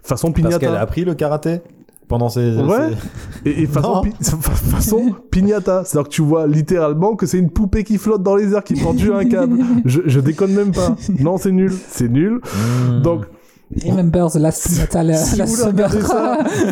Façon 0.02 0.28
Parce 0.32 0.34
pignata. 0.42 0.58
qu'elle 0.58 0.74
a 0.76 0.80
appris 0.80 1.04
le 1.04 1.14
karaté. 1.14 1.60
Pendant 2.08 2.28
ces. 2.28 2.56
Ouais. 2.56 2.90
ces- 3.44 3.50
Et, 3.50 3.62
et 3.62 3.66
façon, 3.66 4.00
pi- 4.02 4.12
façon 4.22 5.14
pignata. 5.30 5.84
C'est-à-dire 5.84 6.08
que 6.08 6.14
tu 6.14 6.22
vois 6.22 6.46
littéralement 6.46 7.16
que 7.16 7.26
c'est 7.26 7.38
une 7.38 7.50
poupée 7.50 7.84
qui 7.84 7.98
flotte 7.98 8.22
dans 8.22 8.36
les 8.36 8.52
airs, 8.54 8.64
qui 8.64 8.74
est 8.74 8.82
pendue 8.82 9.12
à 9.12 9.16
un 9.18 9.24
câble. 9.24 9.58
Je, 9.84 10.00
je 10.06 10.20
déconne 10.20 10.52
même 10.52 10.72
pas. 10.72 10.96
Non, 11.20 11.36
c'est 11.38 11.52
nul. 11.52 11.72
C'est 11.88 12.08
nul. 12.08 12.40
Hmm. 12.44 13.02
Donc, 13.02 13.24
Remember 13.84 14.30
the 14.30 14.36
last 14.36 14.68
Pinata 14.68 15.02
la, 15.02 15.14
si 15.16 15.36
la 15.36 15.46
ça, 15.48 15.72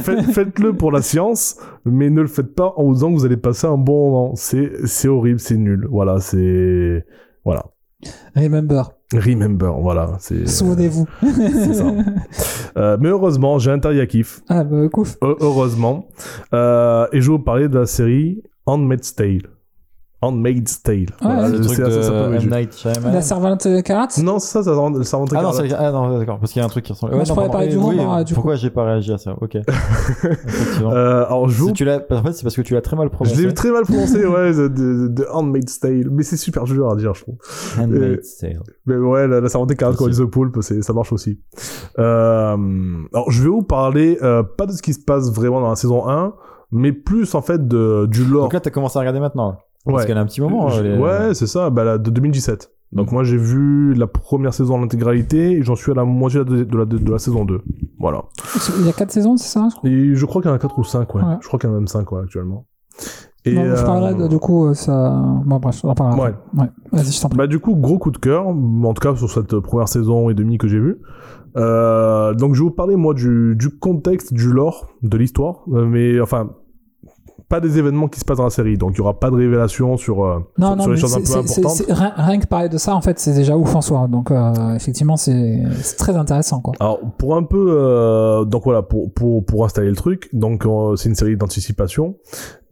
faites- 0.05 0.31
faites-le 0.31 0.75
pour 0.77 0.93
la 0.93 1.03
science, 1.03 1.57
mais 1.85 2.09
ne 2.09 2.21
le 2.21 2.29
faites 2.29 2.55
pas 2.55 2.73
en 2.77 2.85
vous 2.85 2.95
disant 2.95 3.11
que 3.13 3.19
vous 3.19 3.25
allez 3.25 3.37
passer 3.37 3.67
un 3.67 3.77
bon 3.77 4.11
moment. 4.11 4.33
C'est, 4.37 4.71
c'est 4.87 5.09
horrible, 5.09 5.41
c'est 5.41 5.57
nul. 5.57 5.89
Voilà, 5.91 6.21
c'est, 6.21 7.05
voilà. 7.45 7.65
Remember. 8.37 8.93
Remember, 9.15 9.73
voilà. 9.81 10.17
C'est, 10.19 10.47
Souvenez-vous. 10.49 11.07
c'est 11.23 11.75
ça. 11.75 11.85
Euh, 12.77 12.97
mais 13.01 13.09
heureusement, 13.09 13.61
j'ai 13.61 13.71
un 13.71 13.79
Taryakif. 13.79 14.41
ah 14.49 14.65
bah 14.65 14.89
cool. 14.93 15.07
Heureusement. 15.23 16.09
Euh, 16.53 17.07
et 17.13 17.21
je 17.21 17.27
vais 17.31 17.37
vous 17.37 17.43
parler 17.43 17.69
de 17.69 17.79
la 17.79 17.87
série 17.87 18.43
Handmaid's 18.67 19.15
Tale. 19.15 19.43
Handmaid's 20.27 20.83
Tale. 20.83 21.07
Voilà, 21.21 21.49
le 21.49 21.57
je 21.59 21.63
truc 21.63 21.79
de 21.81 21.91
ça, 21.91 22.03
ça 22.03 22.11
peut 22.11 22.35
M. 22.35 22.41
jouer. 22.41 22.51
Night 22.51 22.77
Shyamalan. 22.77 23.13
La 23.15 23.23
servante 23.23 23.67
Karat? 23.85 24.09
Non, 24.23 24.39
ça, 24.39 24.63
ça, 24.63 24.75
ça, 24.75 25.05
ça 25.05 25.17
rentre 25.17 25.35
Ah 25.37 25.43
non, 25.43 25.53
c'est- 25.53 25.73
ah 25.73 25.91
non, 25.93 26.19
d'accord, 26.19 26.39
parce 26.39 26.53
qu'il 26.53 26.61
y 26.61 26.63
a 26.63 26.67
un 26.67 26.69
truc 26.71 26.85
qui 26.85 26.93
ressemble. 26.93 27.15
Moi, 27.15 27.25
je 27.25 27.29
non, 27.31 27.35
pourrais 27.35 27.51
parler 27.51 27.69
du 27.69 27.77
oui, 27.77 27.99
roman, 27.99 28.19
euh, 28.19 28.25
du 28.25 28.35
Pourquoi 28.35 28.55
j'ai 28.57 28.71
pas 28.71 28.85
réagi 28.85 29.13
à 29.13 29.19
ça 29.19 29.35
Ok. 29.41 29.57
Effectivement. 30.25 30.93
Euh, 30.93 31.25
alors, 31.27 31.49
je, 31.49 31.55
Si 31.55 31.61
vous... 31.61 31.73
tu 31.73 31.85
l'as, 31.85 32.01
en 32.11 32.23
fait, 32.23 32.33
c'est 32.33 32.43
parce 32.43 32.57
que 32.57 32.63
tu 32.63 32.75
l'as 32.75 32.81
très 32.83 32.97
mal 32.97 33.09
je 33.11 33.13
prononcé. 33.15 33.47
l'ai 33.47 33.55
très 33.55 33.71
mal 33.71 33.83
prononcé, 33.85 34.25
ouais, 34.27 34.53
de, 34.53 34.69
de, 34.69 35.09
de 35.09 35.27
Handmaid's 35.33 35.81
Tale. 35.81 36.09
Mais 36.11 36.23
c'est 36.23 36.37
super 36.37 36.65
dur 36.65 36.91
à 36.91 36.97
dire, 36.97 37.15
je 37.15 37.23
trouve. 37.23 37.37
Handmaid's 37.79 38.39
Tale. 38.39 38.61
Mais 38.87 38.97
ouais, 38.97 39.27
la, 39.29 39.41
la 39.41 39.49
servante 39.49 39.71
écarlate 39.71 39.99
quand 39.99 40.07
Aussi. 40.07 40.21
ils 40.21 40.27
The 40.27 40.31
Poulpe, 40.31 40.59
c'est, 40.63 40.83
ça 40.83 40.93
marche 40.93 41.13
aussi. 41.13 41.39
Euh, 41.99 42.57
alors, 43.13 43.31
je 43.31 43.43
vais 43.43 43.49
vous 43.49 43.63
parler, 43.63 44.19
euh, 44.23 44.43
pas 44.43 44.67
de 44.67 44.73
ce 44.73 44.83
qui 44.83 44.93
se 44.95 45.01
passe 45.05 45.33
vraiment 45.33 45.61
dans 45.61 45.71
la 45.71 45.77
saison 45.77 46.09
1, 46.09 46.35
mais 46.73 46.93
plus, 46.93 47.35
en 47.35 47.43
fait, 47.43 47.67
de, 47.69 48.07
du 48.11 48.25
lore. 48.25 48.45
Donc 48.45 48.53
là, 48.55 48.61
t'as 48.61 48.71
commencé 48.71 48.97
à 48.99 49.01
regarder 49.01 49.21
maintenant. 49.21 49.51
là. 49.51 49.59
Parce 49.85 49.99
Ouais. 50.03 50.07
qu'elle 50.07 50.19
a 50.19 50.21
un 50.21 50.27
petit 50.27 50.41
moment. 50.41 50.69
Je- 50.69 50.83
est- 50.85 50.99
Ouais, 50.99 51.35
c'est 51.35 51.47
ça, 51.47 51.71
bah, 51.71 51.85
la, 51.85 51.99
de 51.99 52.11
2017. 52.11 52.71
Donc 52.93 53.11
moi 53.11 53.25
j'ai 53.25 53.37
vu 53.37 53.93
la 53.95 54.07
première 54.07 54.55
saison 54.55 54.77
en 54.77 54.83
intégralité 54.85 55.53
et 55.53 55.63
j'en 55.63 55.75
suis 55.75 55.91
à 55.91 55.95
la 55.97 56.05
moitié 56.05 56.45
de 56.45 56.55
la, 56.59 56.65
de 56.65 56.77
la, 56.79 56.85
de 56.85 57.11
la 57.11 57.19
saison 57.19 57.45
2. 57.45 57.61
Voilà. 57.99 58.23
Il 58.79 58.87
y 58.87 58.89
a 58.89 58.93
4 58.93 59.11
saisons, 59.11 59.37
c'est 59.37 59.49
ça 59.49 59.67
je 59.71 59.77
crois? 59.77 59.91
Et 59.91 60.15
je 60.15 60.27
crois 60.27 60.41
qu'il 60.41 60.49
y 60.49 60.53
en 60.53 60.57
a 60.57 60.61
4 60.61 60.79
ou 60.79 60.85
5, 60.85 61.13
ouais. 61.17 61.23
Ouais. 61.23 61.37
Je 61.41 61.47
crois 61.49 61.59
qu'il 61.59 61.69
y 61.69 61.73
en 61.73 61.75
a 61.75 61.79
même 61.79 61.89
5 61.89 62.11
ouais, 62.13 62.21
actuellement. 62.23 62.67
Et, 63.47 63.55
Non, 63.57 63.77
Je 63.77 63.85
parlerai 63.85 64.15
de, 64.15 64.23
euh, 64.23 64.29
du 64.29 64.39
coup, 64.39 64.67
euh, 64.69 64.75
ça. 64.75 65.11
Bon, 65.45 65.59
bref, 65.59 65.81
on 65.85 65.89
en 65.89 65.95
parlera. 65.95 66.29
Ouais. 66.29 66.35
ouais. 66.57 66.67
Vas-y, 66.93 67.13
je 67.13 67.21
t'en 67.21 67.29
prie. 67.29 67.37
Bah 67.37 67.47
du 67.49 67.59
coup, 67.59 67.75
gros 67.75 67.99
coup 67.99 68.11
de 68.13 68.17
cœur, 68.19 68.47
en 68.47 68.95
tout 68.95 69.01
cas 69.07 69.15
sur 69.17 69.29
cette 69.29 69.59
première 69.59 69.89
saison 69.89 70.31
et 70.31 70.35
demie 70.35 70.57
que 70.57 70.69
j'ai 70.69 70.79
vue. 70.79 70.99
Euh, 71.57 72.33
donc 72.35 72.55
je 72.55 72.61
vais 72.63 72.69
vous 72.69 72.75
parler 72.75 72.97
moi 72.97 73.13
du, 73.15 73.55
du 73.57 73.71
contexte, 73.71 74.33
du 74.33 74.51
lore, 74.53 74.89
de 75.03 75.17
l'histoire, 75.19 75.63
mais 75.67 76.21
enfin 76.21 76.51
pas 77.49 77.61
des 77.61 77.79
événements 77.79 78.09
qui 78.09 78.21
se 78.21 78.25
passent 78.25 78.39
dans 78.39 78.45
la 78.45 78.51
série, 78.51 78.77
donc 78.77 78.93
il 78.95 78.99
y 78.99 79.01
aura 79.01 79.19
pas 79.19 79.31
de 79.31 79.37
révélation 79.37 79.97
sur, 79.97 80.25
euh, 80.25 80.39
Non, 80.59 80.69
sur, 80.69 80.77
non, 80.77 80.83
sur 80.83 80.93
les 80.93 80.97
choses 80.99 81.17
un 81.17 81.21
peu 81.23 81.39
importantes. 81.39 81.83
rien, 81.89 82.13
rien 82.17 82.39
que 82.39 82.47
parler 82.47 82.69
de 82.69 82.79
ça, 82.79 82.95
en 82.95 83.01
fait, 83.01 83.19
c'est 83.19 83.35
déjà 83.35 83.57
ouf 83.57 83.75
en 83.75 83.81
soi. 83.81 84.07
Donc, 84.09 84.31
euh, 84.31 84.75
effectivement, 84.75 85.17
c'est 85.17 85.63
très 85.99 86.17
intéressant, 86.17 86.61
quoi. 86.61 86.75
Alors 86.81 87.01
pour 87.19 87.37
un 87.37 87.43
peu 87.43 87.77
euh, 87.79 88.45
donc 88.45 88.65
voilà 88.65 88.83
pour 88.83 89.13
pour 89.13 89.45
pour 89.45 89.65
installer 89.65 89.89
le 89.89 89.97
truc 89.97 90.29
donc 90.33 90.67
c'est 90.97 91.09
une 91.09 91.15
série 91.15 91.37
d'anticipation 91.37 92.17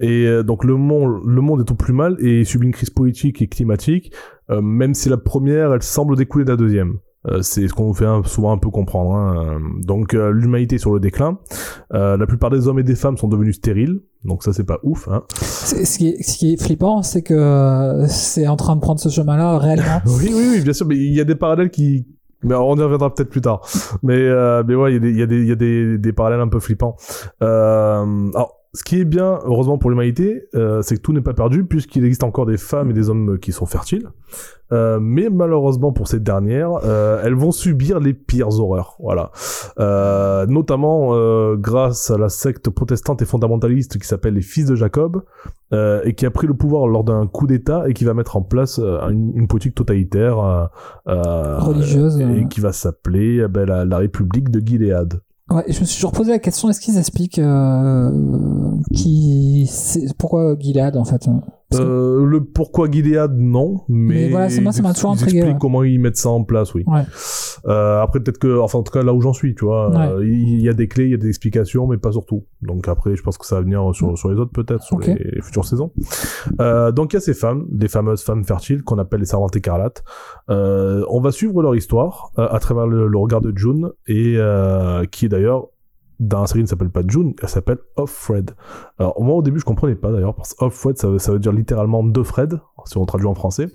et 0.00 0.26
donc 0.44 0.64
le 0.64 0.76
monde 0.76 1.20
le 1.24 1.40
monde 1.40 1.60
est 1.60 1.70
au 1.70 1.74
plus 1.74 1.92
mal 1.92 2.16
et 2.20 2.44
subit 2.44 2.66
une 2.66 2.72
crise 2.72 2.90
politique 2.90 3.42
et 3.42 3.46
climatique 3.48 4.12
même 4.48 4.94
si 4.94 5.08
la 5.08 5.16
première 5.16 5.72
elle 5.72 5.82
semble 5.82 6.16
découler 6.16 6.44
de 6.44 6.50
la 6.50 6.56
deuxième 6.56 6.98
c'est 7.40 7.68
ce 7.68 7.72
qu'on 7.72 7.86
nous 7.88 7.94
fait 7.94 8.06
souvent 8.24 8.52
un 8.52 8.58
peu 8.58 8.70
comprendre. 8.70 9.14
hein. 9.14 9.60
Donc 9.80 10.14
euh, 10.14 10.30
l'humanité 10.32 10.78
sur 10.78 10.92
le 10.92 11.00
déclin. 11.00 11.38
Euh, 11.94 12.16
la 12.16 12.26
plupart 12.26 12.50
des 12.50 12.66
hommes 12.68 12.78
et 12.80 12.82
des 12.82 12.96
femmes 12.96 13.16
sont 13.16 13.28
devenus 13.28 13.56
stériles. 13.56 14.00
Donc 14.24 14.42
ça 14.42 14.52
c'est 14.52 14.64
pas 14.64 14.78
ouf. 14.82 15.08
Hein. 15.08 15.22
Ce 15.40 15.98
qui, 15.98 16.08
est, 16.08 16.22
ce 16.22 16.36
qui 16.38 16.54
est 16.54 16.62
flippant, 16.62 17.02
c'est 17.02 17.22
que 17.22 17.34
euh, 17.34 18.06
c'est 18.08 18.48
en 18.48 18.56
train 18.56 18.74
de 18.76 18.80
prendre 18.80 19.00
ce 19.00 19.08
chemin-là 19.08 19.58
réellement. 19.58 20.00
Oui 20.06 20.32
oui 20.34 20.44
oui 20.54 20.60
bien 20.62 20.72
sûr 20.72 20.86
mais 20.86 20.96
il 20.96 21.14
y 21.14 21.20
a 21.20 21.24
des 21.24 21.34
parallèles 21.36 21.70
qui 21.70 22.06
mais 22.44 22.56
on 22.56 22.74
y 22.76 22.82
reviendra 22.82 23.14
peut-être 23.14 23.30
plus 23.30 23.40
tard. 23.40 23.60
Mais, 24.02 24.16
euh, 24.18 24.64
mais 24.66 24.74
ouais, 24.74 24.92
il 24.92 24.94
y 24.94 24.96
a 24.96 25.00
des, 25.00 25.10
il 25.10 25.16
y 25.18 25.22
a 25.22 25.26
des, 25.26 25.36
il 25.42 25.46
y 25.48 25.52
a 25.52 25.54
des, 25.54 25.98
des 25.98 26.12
parallèles 26.12 26.40
un 26.40 26.48
peu 26.48 26.58
flippants. 26.58 26.96
Euh, 27.40 28.30
alors, 28.34 28.61
ce 28.74 28.84
qui 28.84 28.98
est 28.98 29.04
bien, 29.04 29.38
heureusement 29.44 29.76
pour 29.76 29.90
l'humanité, 29.90 30.48
euh, 30.54 30.80
c'est 30.80 30.96
que 30.96 31.02
tout 31.02 31.12
n'est 31.12 31.20
pas 31.20 31.34
perdu 31.34 31.64
puisqu'il 31.64 32.04
existe 32.06 32.24
encore 32.24 32.46
des 32.46 32.56
femmes 32.56 32.90
et 32.90 32.94
des 32.94 33.10
hommes 33.10 33.38
qui 33.38 33.52
sont 33.52 33.66
fertiles. 33.66 34.08
Euh, 34.72 34.98
mais 34.98 35.28
malheureusement 35.28 35.92
pour 35.92 36.08
ces 36.08 36.20
dernières, 36.20 36.70
euh, 36.82 37.20
elles 37.22 37.34
vont 37.34 37.50
subir 37.50 38.00
les 38.00 38.14
pires 38.14 38.58
horreurs. 38.58 38.96
Voilà. 38.98 39.30
Euh, 39.78 40.46
notamment 40.46 41.10
euh, 41.12 41.56
grâce 41.56 42.10
à 42.10 42.16
la 42.16 42.30
secte 42.30 42.70
protestante 42.70 43.20
et 43.20 43.26
fondamentaliste 43.26 43.98
qui 43.98 44.06
s'appelle 44.08 44.32
les 44.32 44.40
Fils 44.40 44.64
de 44.64 44.74
Jacob 44.74 45.22
euh, 45.74 46.00
et 46.04 46.14
qui 46.14 46.24
a 46.24 46.30
pris 46.30 46.46
le 46.46 46.54
pouvoir 46.54 46.86
lors 46.86 47.04
d'un 47.04 47.26
coup 47.26 47.46
d'État 47.46 47.86
et 47.86 47.92
qui 47.92 48.04
va 48.04 48.14
mettre 48.14 48.36
en 48.36 48.42
place 48.42 48.78
une, 48.78 49.32
une 49.34 49.48
politique 49.48 49.74
totalitaire 49.74 50.70
Religieuse, 51.04 52.18
et 52.18 52.48
qui 52.48 52.60
va 52.60 52.72
s'appeler 52.72 53.42
eh 53.44 53.48
ben, 53.48 53.66
la, 53.66 53.84
la 53.84 53.98
République 53.98 54.50
de 54.50 54.60
Gilead. 54.60 55.20
Ouais, 55.52 55.64
je 55.68 55.80
me 55.80 55.84
suis 55.84 55.96
toujours 55.96 56.12
posé 56.12 56.30
la 56.32 56.38
question 56.38 56.70
est-ce 56.70 56.80
qu'ils 56.80 56.96
expliquent 56.98 57.38
euh, 57.38 58.10
qui, 58.94 59.70
pourquoi 60.16 60.56
Gilead 60.58 60.96
en 60.96 61.04
fait 61.04 61.26
que- 61.28 61.42
Euh, 61.80 62.24
le 62.24 62.44
pourquoi 62.44 62.90
Gilead, 62.90 63.32
non, 63.36 63.82
mais, 63.88 64.14
Mais 64.14 64.28
voilà, 64.30 64.48
c'est 64.50 64.60
moi, 64.60 64.72
ça 64.72 64.82
m'a 64.82 64.92
toujours 64.94 65.12
intrigué, 65.12 65.42
ouais. 65.42 65.56
comment 65.60 65.82
ils 65.82 65.98
mettent 66.00 66.16
ça 66.16 66.30
en 66.30 66.44
place, 66.44 66.74
oui. 66.74 66.84
Ouais. 66.86 67.02
Euh, 67.66 68.00
après, 68.02 68.20
peut-être 68.20 68.38
que, 68.38 68.58
enfin, 68.58 68.78
en 68.78 68.82
tout 68.82 68.92
cas, 68.92 69.02
là 69.02 69.12
où 69.14 69.20
j'en 69.20 69.32
suis, 69.32 69.54
tu 69.54 69.64
vois, 69.64 69.90
Ouais. 69.90 70.08
euh, 70.08 70.26
il 70.26 70.60
y 70.60 70.68
a 70.68 70.72
des 70.72 70.88
clés, 70.88 71.04
il 71.04 71.10
y 71.10 71.14
a 71.14 71.18
des 71.18 71.28
explications, 71.28 71.86
mais 71.86 71.96
pas 71.96 72.12
sur 72.12 72.24
tout. 72.26 72.44
Donc 72.62 72.88
après, 72.88 73.16
je 73.16 73.22
pense 73.22 73.38
que 73.38 73.46
ça 73.46 73.56
va 73.56 73.62
venir 73.62 73.82
sur, 73.94 74.16
sur 74.18 74.30
les 74.30 74.36
autres, 74.36 74.52
peut-être, 74.52 74.82
sur 74.82 74.98
les 74.98 75.40
futures 75.42 75.64
saisons. 75.64 75.92
Euh, 76.60 76.92
donc 76.92 77.12
il 77.12 77.16
y 77.16 77.18
a 77.18 77.20
ces 77.20 77.34
femmes, 77.34 77.66
des 77.70 77.88
fameuses 77.88 78.22
femmes 78.22 78.44
fertiles 78.44 78.82
qu'on 78.82 78.98
appelle 78.98 79.20
les 79.20 79.26
servantes 79.26 79.54
écarlates. 79.56 80.02
Euh, 80.50 81.04
on 81.08 81.20
va 81.20 81.30
suivre 81.30 81.62
leur 81.62 81.74
histoire 81.74 82.30
euh, 82.38 82.46
à 82.50 82.58
travers 82.58 82.86
le, 82.86 83.06
le 83.06 83.18
regard 83.18 83.40
de 83.40 83.52
June, 83.56 83.90
et 84.06 84.34
euh, 84.36 85.04
qui 85.06 85.26
est 85.26 85.28
d'ailleurs 85.28 85.68
dans 86.20 86.40
la 86.42 86.46
série 86.46 86.60
ne 86.62 86.66
s'appelle 86.66 86.90
pas 86.90 87.02
June, 87.06 87.34
elle 87.42 87.48
s'appelle 87.48 87.78
Offred. 87.96 88.52
Alors 88.98 89.20
moi 89.22 89.34
au 89.36 89.42
début 89.42 89.58
je 89.60 89.64
comprenais 89.64 89.94
pas 89.94 90.10
d'ailleurs 90.12 90.34
parce 90.34 90.54
que 90.54 90.64
Offred 90.64 90.96
ça, 90.98 91.08
veut- 91.08 91.18
ça 91.18 91.32
veut 91.32 91.38
dire 91.38 91.52
littéralement 91.52 92.02
deux 92.04 92.22
Fred 92.22 92.60
si 92.84 92.98
on 92.98 93.04
traduit 93.06 93.26
en 93.28 93.34
français 93.34 93.68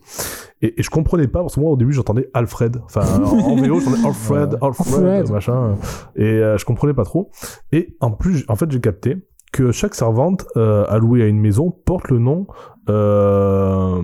et, 0.62 0.80
et 0.80 0.84
je 0.84 0.90
comprenais 0.90 1.28
pas 1.28 1.42
parce 1.42 1.56
que 1.56 1.60
moi 1.62 1.72
au 1.72 1.78
début 1.78 1.94
j'entendais 1.94 2.30
Alfred 2.34 2.78
enfin 2.86 3.02
en, 3.22 3.24
en 3.24 3.56
VO 3.62 3.80
j'entendais 3.80 4.06
Alfred. 4.06 4.58
Alfred, 4.62 4.94
Alfred. 5.06 5.32
machin 5.32 5.76
et 6.16 6.24
euh, 6.26 6.58
je 6.58 6.66
comprenais 6.66 6.94
pas 6.94 7.06
trop 7.06 7.30
et 7.72 7.96
en 8.02 8.12
plus 8.12 8.44
en 8.50 8.56
fait 8.56 8.70
j'ai 8.72 8.82
capté 8.82 9.18
que 9.54 9.72
chaque 9.72 9.96
servante 9.96 10.46
euh, 10.58 10.86
allouée 10.90 11.24
à 11.24 11.28
une 11.28 11.40
maison 11.40 11.72
porte 11.72 12.10
le 12.10 12.20
nom 12.20 12.48
euh, 12.90 14.02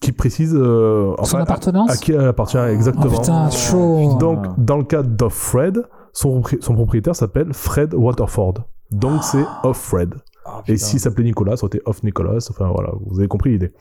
qui 0.00 0.12
précise 0.12 0.54
euh, 0.56 1.14
Son 1.18 1.22
enfin, 1.22 1.38
appartenance 1.40 1.90
à, 1.92 1.96
qui 1.96 2.12
elle 2.12 2.26
appartient 2.26 2.58
Oh 2.60 2.66
exactement. 2.66 3.08
putain, 3.20 3.50
chaud 3.50 4.16
Donc, 4.18 4.44
dans 4.58 4.76
le 4.76 4.84
cas 4.84 5.02
d'Off-Fred, 5.02 5.84
son, 6.12 6.40
propri- 6.40 6.60
son 6.60 6.74
propriétaire 6.74 7.16
s'appelle 7.16 7.52
Fred 7.52 7.94
Waterford. 7.94 8.54
Donc, 8.90 9.22
c'est 9.24 9.44
Off-Fred. 9.62 10.14
Ah, 10.44 10.60
Et 10.66 10.72
putain. 10.74 10.84
s'il 10.84 11.00
s'appelait 11.00 11.24
Nicolas, 11.24 11.56
ça 11.56 11.64
aurait 11.64 11.76
été 11.76 11.82
Off-Nicolas. 11.86 12.38
Enfin, 12.50 12.70
voilà, 12.74 12.92
vous 13.06 13.18
avez 13.18 13.28
compris 13.28 13.50
l'idée. 13.52 13.72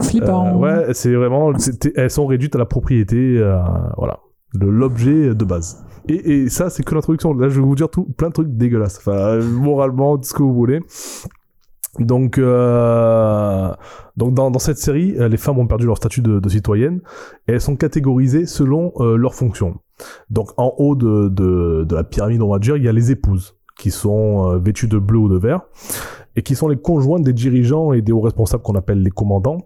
Flippant. 0.00 0.46
Euh, 0.46 0.54
ouais, 0.54 0.94
c'est 0.94 1.14
vraiment... 1.14 1.52
Elles 1.94 2.10
sont 2.10 2.26
réduites 2.26 2.54
à 2.56 2.58
la 2.58 2.64
propriété, 2.64 3.38
euh, 3.38 3.58
voilà, 3.96 4.18
de 4.54 4.66
l'objet 4.66 5.34
de 5.34 5.44
base. 5.44 5.84
Et, 6.08 6.42
et 6.44 6.48
ça, 6.48 6.70
c'est 6.70 6.82
que 6.82 6.94
l'introduction. 6.94 7.34
Là, 7.34 7.48
je 7.48 7.60
vais 7.60 7.66
vous 7.66 7.74
dire 7.74 7.90
tout, 7.90 8.04
plein 8.16 8.28
de 8.28 8.32
trucs 8.32 8.56
dégueulasses. 8.56 8.98
Enfin, 8.98 9.38
moralement, 9.40 10.16
tout 10.16 10.24
ce 10.24 10.34
que 10.34 10.42
vous 10.42 10.54
voulez. 10.54 10.80
Donc, 11.98 12.38
euh, 12.38 13.72
donc 14.16 14.34
dans, 14.34 14.50
dans 14.50 14.58
cette 14.58 14.76
série, 14.78 15.14
les 15.18 15.36
femmes 15.38 15.58
ont 15.58 15.66
perdu 15.66 15.86
leur 15.86 15.96
statut 15.96 16.20
de, 16.20 16.40
de 16.40 16.48
citoyenne 16.50 17.00
et 17.48 17.52
elles 17.52 17.60
sont 17.60 17.76
catégorisées 17.76 18.44
selon 18.44 18.92
euh, 19.00 19.16
leur 19.16 19.34
fonction. 19.34 19.78
Donc 20.30 20.50
en 20.56 20.74
haut 20.78 20.94
de, 20.94 21.28
de, 21.28 21.84
de 21.84 21.94
la 21.94 22.04
pyramide, 22.04 22.42
on 22.42 22.50
va 22.50 22.58
dire, 22.58 22.76
il 22.76 22.84
y 22.84 22.88
a 22.88 22.92
les 22.92 23.10
épouses 23.10 23.56
qui 23.78 23.90
sont 23.90 24.50
euh, 24.50 24.58
vêtues 24.58 24.88
de 24.88 24.98
bleu 24.98 25.18
ou 25.18 25.28
de 25.28 25.36
vert 25.36 25.60
et 26.34 26.42
qui 26.42 26.54
sont 26.54 26.68
les 26.68 26.76
conjointes 26.76 27.22
des 27.22 27.32
dirigeants 27.32 27.92
et 27.92 28.02
des 28.02 28.12
hauts 28.12 28.20
responsables 28.20 28.62
qu'on 28.62 28.74
appelle 28.74 29.02
les 29.02 29.10
commandants. 29.10 29.58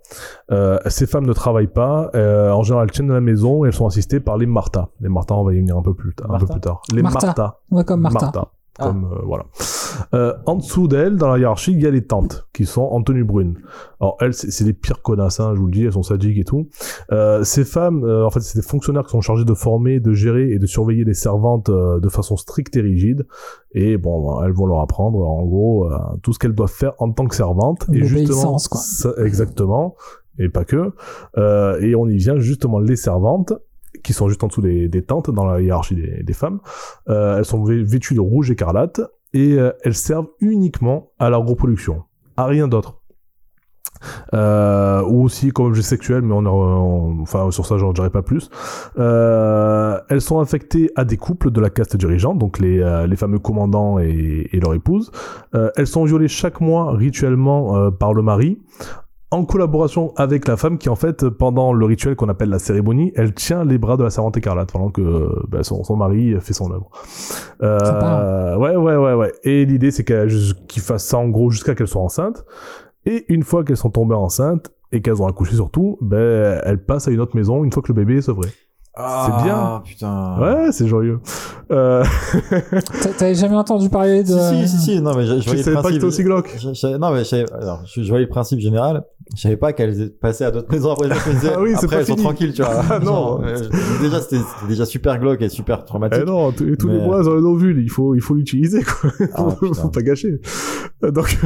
Euh, 0.50 0.78
ces 0.86 1.06
femmes 1.06 1.26
ne 1.26 1.32
travaillent 1.32 1.66
pas, 1.66 2.10
euh, 2.14 2.50
en 2.50 2.62
général 2.62 2.86
elles 2.86 2.92
tiennent 2.92 3.12
la 3.12 3.20
maison 3.20 3.64
et 3.64 3.68
elles 3.68 3.74
sont 3.74 3.86
assistées 3.86 4.20
par 4.20 4.36
les 4.38 4.46
Martha. 4.46 4.88
Les 5.00 5.08
Martha, 5.08 5.34
on 5.34 5.44
va 5.44 5.52
y 5.52 5.58
venir 5.58 5.76
un 5.76 5.82
peu 5.82 5.94
plus 5.94 6.14
tard. 6.14 6.32
Un 6.32 6.38
peu 6.38 6.46
plus 6.46 6.60
tard. 6.60 6.82
Les 6.92 7.02
Martha. 7.02 7.26
Martha. 7.26 7.60
Ouais, 7.70 7.84
comme 7.84 8.00
Martha. 8.00 8.50
Ah. 8.80 8.86
Comme, 8.86 9.04
euh, 9.12 9.20
voilà. 9.24 9.44
Euh, 10.14 10.34
en 10.46 10.56
dessous 10.56 10.88
d'elle, 10.88 11.16
dans 11.16 11.28
la 11.28 11.38
hiérarchie, 11.38 11.72
il 11.72 11.80
y 11.82 11.86
a 11.86 11.90
les 11.90 12.04
tantes, 12.06 12.46
qui 12.52 12.64
sont 12.66 12.82
en 12.82 13.02
tenue 13.02 13.24
brune. 13.24 13.58
Alors 14.00 14.16
elles, 14.20 14.32
c'est 14.34 14.64
les 14.64 14.72
pires 14.72 15.02
connasses, 15.02 15.40
hein, 15.40 15.52
je 15.54 15.60
vous 15.60 15.66
le 15.66 15.72
dis, 15.72 15.84
elles 15.84 15.92
sont 15.92 16.02
sadiques 16.02 16.38
et 16.38 16.44
tout. 16.44 16.68
Euh, 17.12 17.44
ces 17.44 17.64
femmes, 17.64 18.04
euh, 18.04 18.24
en 18.26 18.30
fait, 18.30 18.40
c'est 18.40 18.58
des 18.58 18.66
fonctionnaires 18.66 19.04
qui 19.04 19.10
sont 19.10 19.20
chargés 19.20 19.44
de 19.44 19.54
former, 19.54 20.00
de 20.00 20.12
gérer 20.12 20.50
et 20.50 20.58
de 20.58 20.66
surveiller 20.66 21.04
les 21.04 21.14
servantes 21.14 21.68
euh, 21.68 22.00
de 22.00 22.08
façon 22.08 22.36
stricte 22.36 22.76
et 22.76 22.80
rigide. 22.80 23.26
Et 23.72 23.96
bon, 23.98 24.42
elles 24.42 24.52
vont 24.52 24.66
leur 24.66 24.80
apprendre, 24.80 25.20
en 25.28 25.44
gros, 25.44 25.86
euh, 25.90 25.98
tout 26.22 26.32
ce 26.32 26.38
qu'elles 26.38 26.54
doivent 26.54 26.70
faire 26.72 26.92
en 26.98 27.10
tant 27.12 27.26
que 27.26 27.34
servantes. 27.34 27.86
Et 27.92 28.04
justement, 28.04 28.56
quoi. 28.56 28.80
ça- 28.80 29.12
exactement, 29.18 29.96
et 30.38 30.48
pas 30.48 30.64
que. 30.64 30.92
Euh, 31.36 31.78
et 31.80 31.94
on 31.94 32.06
y 32.08 32.16
vient 32.16 32.38
justement 32.38 32.78
les 32.78 32.96
servantes 32.96 33.52
qui 34.02 34.12
sont 34.12 34.28
juste 34.28 34.42
en 34.44 34.48
dessous 34.48 34.62
des, 34.62 34.88
des 34.88 35.02
tentes 35.02 35.30
dans 35.30 35.44
la 35.44 35.60
hiérarchie 35.60 35.96
des, 36.22 36.32
femmes. 36.32 36.60
Euh, 37.08 37.38
elles 37.38 37.44
sont 37.44 37.64
vê- 37.64 37.82
vêtues 37.84 38.14
de 38.14 38.20
rouge 38.20 38.50
écarlate 38.50 39.00
et 39.32 39.52
euh, 39.58 39.72
elles 39.84 39.94
servent 39.94 40.28
uniquement 40.40 41.10
à 41.18 41.30
leur 41.30 41.46
reproduction, 41.46 42.02
à 42.36 42.46
rien 42.46 42.68
d'autre. 42.68 42.96
Euh, 44.32 45.02
ou 45.02 45.24
aussi 45.24 45.50
comme 45.50 45.66
objet 45.66 45.82
sexuel, 45.82 46.22
mais 46.22 46.32
on, 46.32 46.46
on- 46.46 47.20
enfin 47.20 47.50
sur 47.50 47.66
ça 47.66 47.76
j'en 47.76 47.92
dirai 47.92 48.08
pas 48.08 48.22
plus. 48.22 48.48
Elles 48.96 50.20
sont 50.20 50.38
affectées 50.40 50.90
à 50.96 51.04
des 51.04 51.16
couples 51.18 51.50
de 51.50 51.60
la 51.60 51.68
caste 51.70 51.96
dirigeante, 51.96 52.38
donc 52.38 52.58
les, 52.60 53.04
les 53.08 53.16
fameux 53.16 53.38
commandants 53.38 53.98
et, 53.98 54.48
et 54.52 54.60
leur 54.60 54.72
épouse. 54.74 55.10
Elles 55.76 55.86
sont 55.86 56.04
violées 56.04 56.28
chaque 56.28 56.60
mois 56.60 56.92
rituellement 56.92 57.90
par 57.90 58.14
le 58.14 58.22
mari, 58.22 58.58
en 59.32 59.44
collaboration 59.44 60.12
avec 60.16 60.48
la 60.48 60.56
femme 60.56 60.76
qui 60.78 60.88
en 60.88 60.96
fait 60.96 61.28
pendant 61.28 61.72
le 61.72 61.86
rituel 61.86 62.16
qu'on 62.16 62.28
appelle 62.28 62.48
la 62.48 62.58
cérémonie, 62.58 63.12
elle 63.14 63.32
tient 63.32 63.64
les 63.64 63.78
bras 63.78 63.96
de 63.96 64.02
la 64.02 64.10
servante 64.10 64.36
écarlate 64.36 64.72
pendant 64.72 64.90
que 64.90 65.28
bah, 65.48 65.62
son, 65.62 65.84
son 65.84 65.96
mari 65.96 66.34
fait 66.40 66.52
son 66.52 66.70
œuvre. 66.72 66.90
Euh, 67.62 68.56
ouais 68.56 68.76
ouais 68.76 68.96
ouais 68.96 69.14
ouais. 69.14 69.32
Et 69.44 69.64
l'idée 69.66 69.90
c'est 69.90 70.04
qu'elle- 70.04 70.30
qu'ils 70.68 70.82
fassent 70.82 71.06
ça 71.06 71.18
en 71.18 71.28
gros 71.28 71.50
jusqu'à 71.50 71.74
qu'elles 71.74 71.88
soient 71.88 72.02
enceintes. 72.02 72.44
Et 73.06 73.24
une 73.32 73.42
fois 73.42 73.64
qu'elles 73.64 73.76
sont 73.76 73.90
tombées 73.90 74.14
enceintes 74.14 74.70
et 74.92 75.00
qu'elles 75.00 75.22
ont 75.22 75.26
accouché 75.26 75.54
surtout, 75.54 75.96
ben 76.00 76.60
elles 76.64 76.82
passent 76.84 77.08
à 77.08 77.10
une 77.10 77.20
autre 77.20 77.36
maison 77.36 77.62
une 77.64 77.72
fois 77.72 77.82
que 77.82 77.88
le 77.88 77.94
bébé 77.94 78.16
est 78.18 78.22
sevré. 78.22 78.48
Ah, 78.96 79.40
bien. 79.44 79.82
putain. 79.84 80.36
Ouais, 80.40 80.72
c'est 80.72 80.86
joyeux. 80.88 81.20
Euh... 81.70 82.04
T'a- 83.02 83.12
T'avais 83.16 83.34
jamais 83.36 83.54
entendu 83.54 83.88
parler 83.88 84.24
de. 84.24 84.36
Si, 84.36 84.68
si, 84.68 84.68
si, 84.68 84.78
si, 84.96 85.00
non, 85.00 85.14
mais 85.16 85.24
je, 85.24 85.38
je 85.40 85.46
voyais 85.46 85.62
savais 85.62 85.76
le 85.76 85.82
pas 85.82 85.88
que 85.88 85.94
principe. 85.94 86.04
aussi 86.04 86.24
glauque. 86.24 86.50
Je- 86.58 86.74
je- 86.74 86.96
non, 86.98 87.12
mais 87.12 87.22
je, 87.24 87.36
alors, 87.54 87.82
je, 87.86 88.02
je 88.02 88.08
voyais 88.08 88.24
le 88.24 88.28
principe 88.28 88.58
général. 88.58 89.04
Je 89.36 89.42
savais 89.42 89.56
pas 89.56 89.72
qu'elles 89.72 90.10
passaient 90.20 90.44
à 90.44 90.50
d'autres 90.50 90.72
maisons 90.72 90.90
après. 90.90 91.08
Me 91.08 91.32
disais, 91.34 91.52
Ah 91.56 91.60
oui, 91.60 91.72
après 91.74 91.96
elles 91.96 92.06
sont 92.06 92.16
tranquilles, 92.16 92.52
tu 92.52 92.62
vois. 92.62 92.82
Ah 92.90 92.98
non. 92.98 93.42
Euh, 93.44 93.56
déjà, 94.00 94.20
c'était 94.20 94.42
déjà 94.68 94.84
super 94.84 95.18
glauque 95.20 95.40
et 95.42 95.48
super 95.48 95.84
traumatique. 95.84 96.22
Eh 96.22 96.26
non, 96.26 96.50
tous 96.52 96.64
les 96.64 96.76
Mais- 96.84 97.04
mois, 97.06 97.20
ils 97.22 97.28
ont 97.28 97.34
un 97.36 97.44
ovule, 97.44 97.80
il 97.80 97.90
faut, 97.90 98.14
il 98.16 98.20
faut 98.20 98.34
l'utiliser, 98.34 98.82
quoi. 98.82 99.10
Ah, 99.34 99.48
faut, 99.74 99.88
pas 99.88 100.02
gâcher. 100.02 100.40
Euh, 101.04 101.10
Donc, 101.12 101.36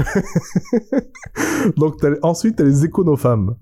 donc 1.77 2.03
les- 2.03 2.19
ensuite, 2.23 2.57
t'as 2.57 2.65
les 2.65 2.85
éconofemmes, 2.85 3.55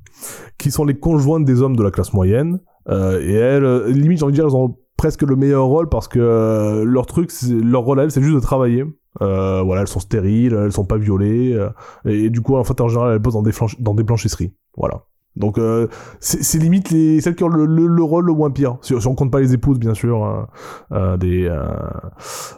qui 0.58 0.70
sont 0.70 0.84
les 0.84 0.94
conjointes 0.98 1.44
des 1.44 1.62
hommes 1.62 1.76
de 1.76 1.82
la 1.82 1.90
classe 1.90 2.12
moyenne. 2.12 2.60
Euh, 2.88 3.20
et 3.20 3.32
elles, 3.32 3.92
limite, 3.92 4.18
j'ai 4.18 4.24
envie 4.24 4.32
de 4.32 4.36
dire, 4.36 4.46
elles 4.46 4.56
ont 4.56 4.76
presque 4.96 5.22
le 5.22 5.36
meilleur 5.36 5.64
rôle 5.64 5.88
parce 5.88 6.06
que 6.08 6.82
leur 6.84 7.06
truc, 7.06 7.30
leur 7.50 7.82
rôle 7.82 8.00
à 8.00 8.04
elles, 8.04 8.10
c'est 8.10 8.22
juste 8.22 8.34
de 8.36 8.40
travailler. 8.40 8.84
Euh, 9.20 9.62
voilà, 9.62 9.82
elles 9.82 9.88
sont 9.88 10.00
stériles, 10.00 10.54
elles 10.54 10.72
sont 10.72 10.86
pas 10.86 10.96
violées. 10.96 11.52
euh, 11.54 11.68
et, 12.06 12.30
du 12.30 12.40
coup, 12.40 12.56
en 12.56 12.64
fait, 12.64 12.80
en 12.80 12.88
général, 12.88 13.12
elles 13.12 13.18
bossent 13.18 13.34
dans 13.34 13.42
des, 13.42 13.52
dans 13.78 13.94
des 13.94 14.02
blanchisseries. 14.04 14.54
Voilà. 14.76 15.02
Donc, 15.34 15.56
euh, 15.56 15.86
c'est 16.20 16.42
c'est 16.42 16.58
limite 16.58 16.90
les, 16.90 17.22
celles 17.22 17.34
qui 17.34 17.42
ont 17.42 17.48
le, 17.48 17.64
le- 17.64 17.86
le 17.86 18.02
rôle 18.02 18.26
le 18.26 18.34
moins 18.34 18.50
pire. 18.50 18.76
Si, 18.82 18.98
si 19.00 19.06
on 19.06 19.14
compte 19.14 19.30
pas 19.30 19.40
les 19.40 19.54
épouses, 19.54 19.78
bien 19.78 19.94
sûr, 19.94 20.22
euh, 20.24 20.42
euh, 20.92 21.16
des, 21.16 21.46
euh, 21.46 21.62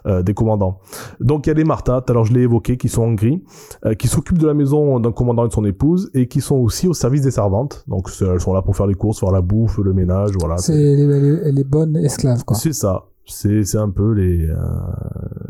euh, 0.06 0.22
des 0.24 0.34
commandants. 0.34 0.80
Donc, 1.20 1.46
il 1.46 1.50
y 1.50 1.52
a 1.52 1.54
les 1.54 1.62
tout 1.62 1.90
à 1.92 2.02
l'heure 2.12 2.24
je 2.24 2.32
l'ai 2.32 2.40
évoqué, 2.42 2.76
qui 2.76 2.88
sont 2.88 3.02
en 3.04 3.12
gris, 3.14 3.44
euh, 3.86 3.94
qui 3.94 4.08
s'occupent 4.08 4.38
de 4.38 4.46
la 4.48 4.54
maison 4.54 4.98
d'un 4.98 5.12
commandant 5.12 5.44
et 5.44 5.48
de 5.48 5.52
son 5.52 5.64
épouse, 5.64 6.10
et 6.14 6.26
qui 6.26 6.40
sont 6.40 6.56
aussi 6.56 6.88
au 6.88 6.94
service 6.94 7.22
des 7.22 7.30
servantes. 7.30 7.84
Donc, 7.86 8.08
elles 8.20 8.40
sont 8.40 8.52
là 8.52 8.62
pour 8.62 8.76
faire 8.76 8.88
les 8.88 8.94
courses, 8.94 9.20
faire 9.20 9.30
la 9.30 9.40
bouffe, 9.40 9.78
le 9.78 9.92
ménage, 9.92 10.32
voilà. 10.40 10.56
C'est 10.58 10.72
les, 10.74 11.06
les- 11.06 11.52
les 11.52 11.64
bonnes 11.64 11.96
esclaves, 11.96 12.44
quoi. 12.44 12.56
C'est 12.56 12.72
ça. 12.72 13.04
C'est 13.26 13.64
c'est 13.64 13.78
un 13.78 13.90
peu 13.90 14.12
les, 14.12 14.48
euh, 14.48 14.56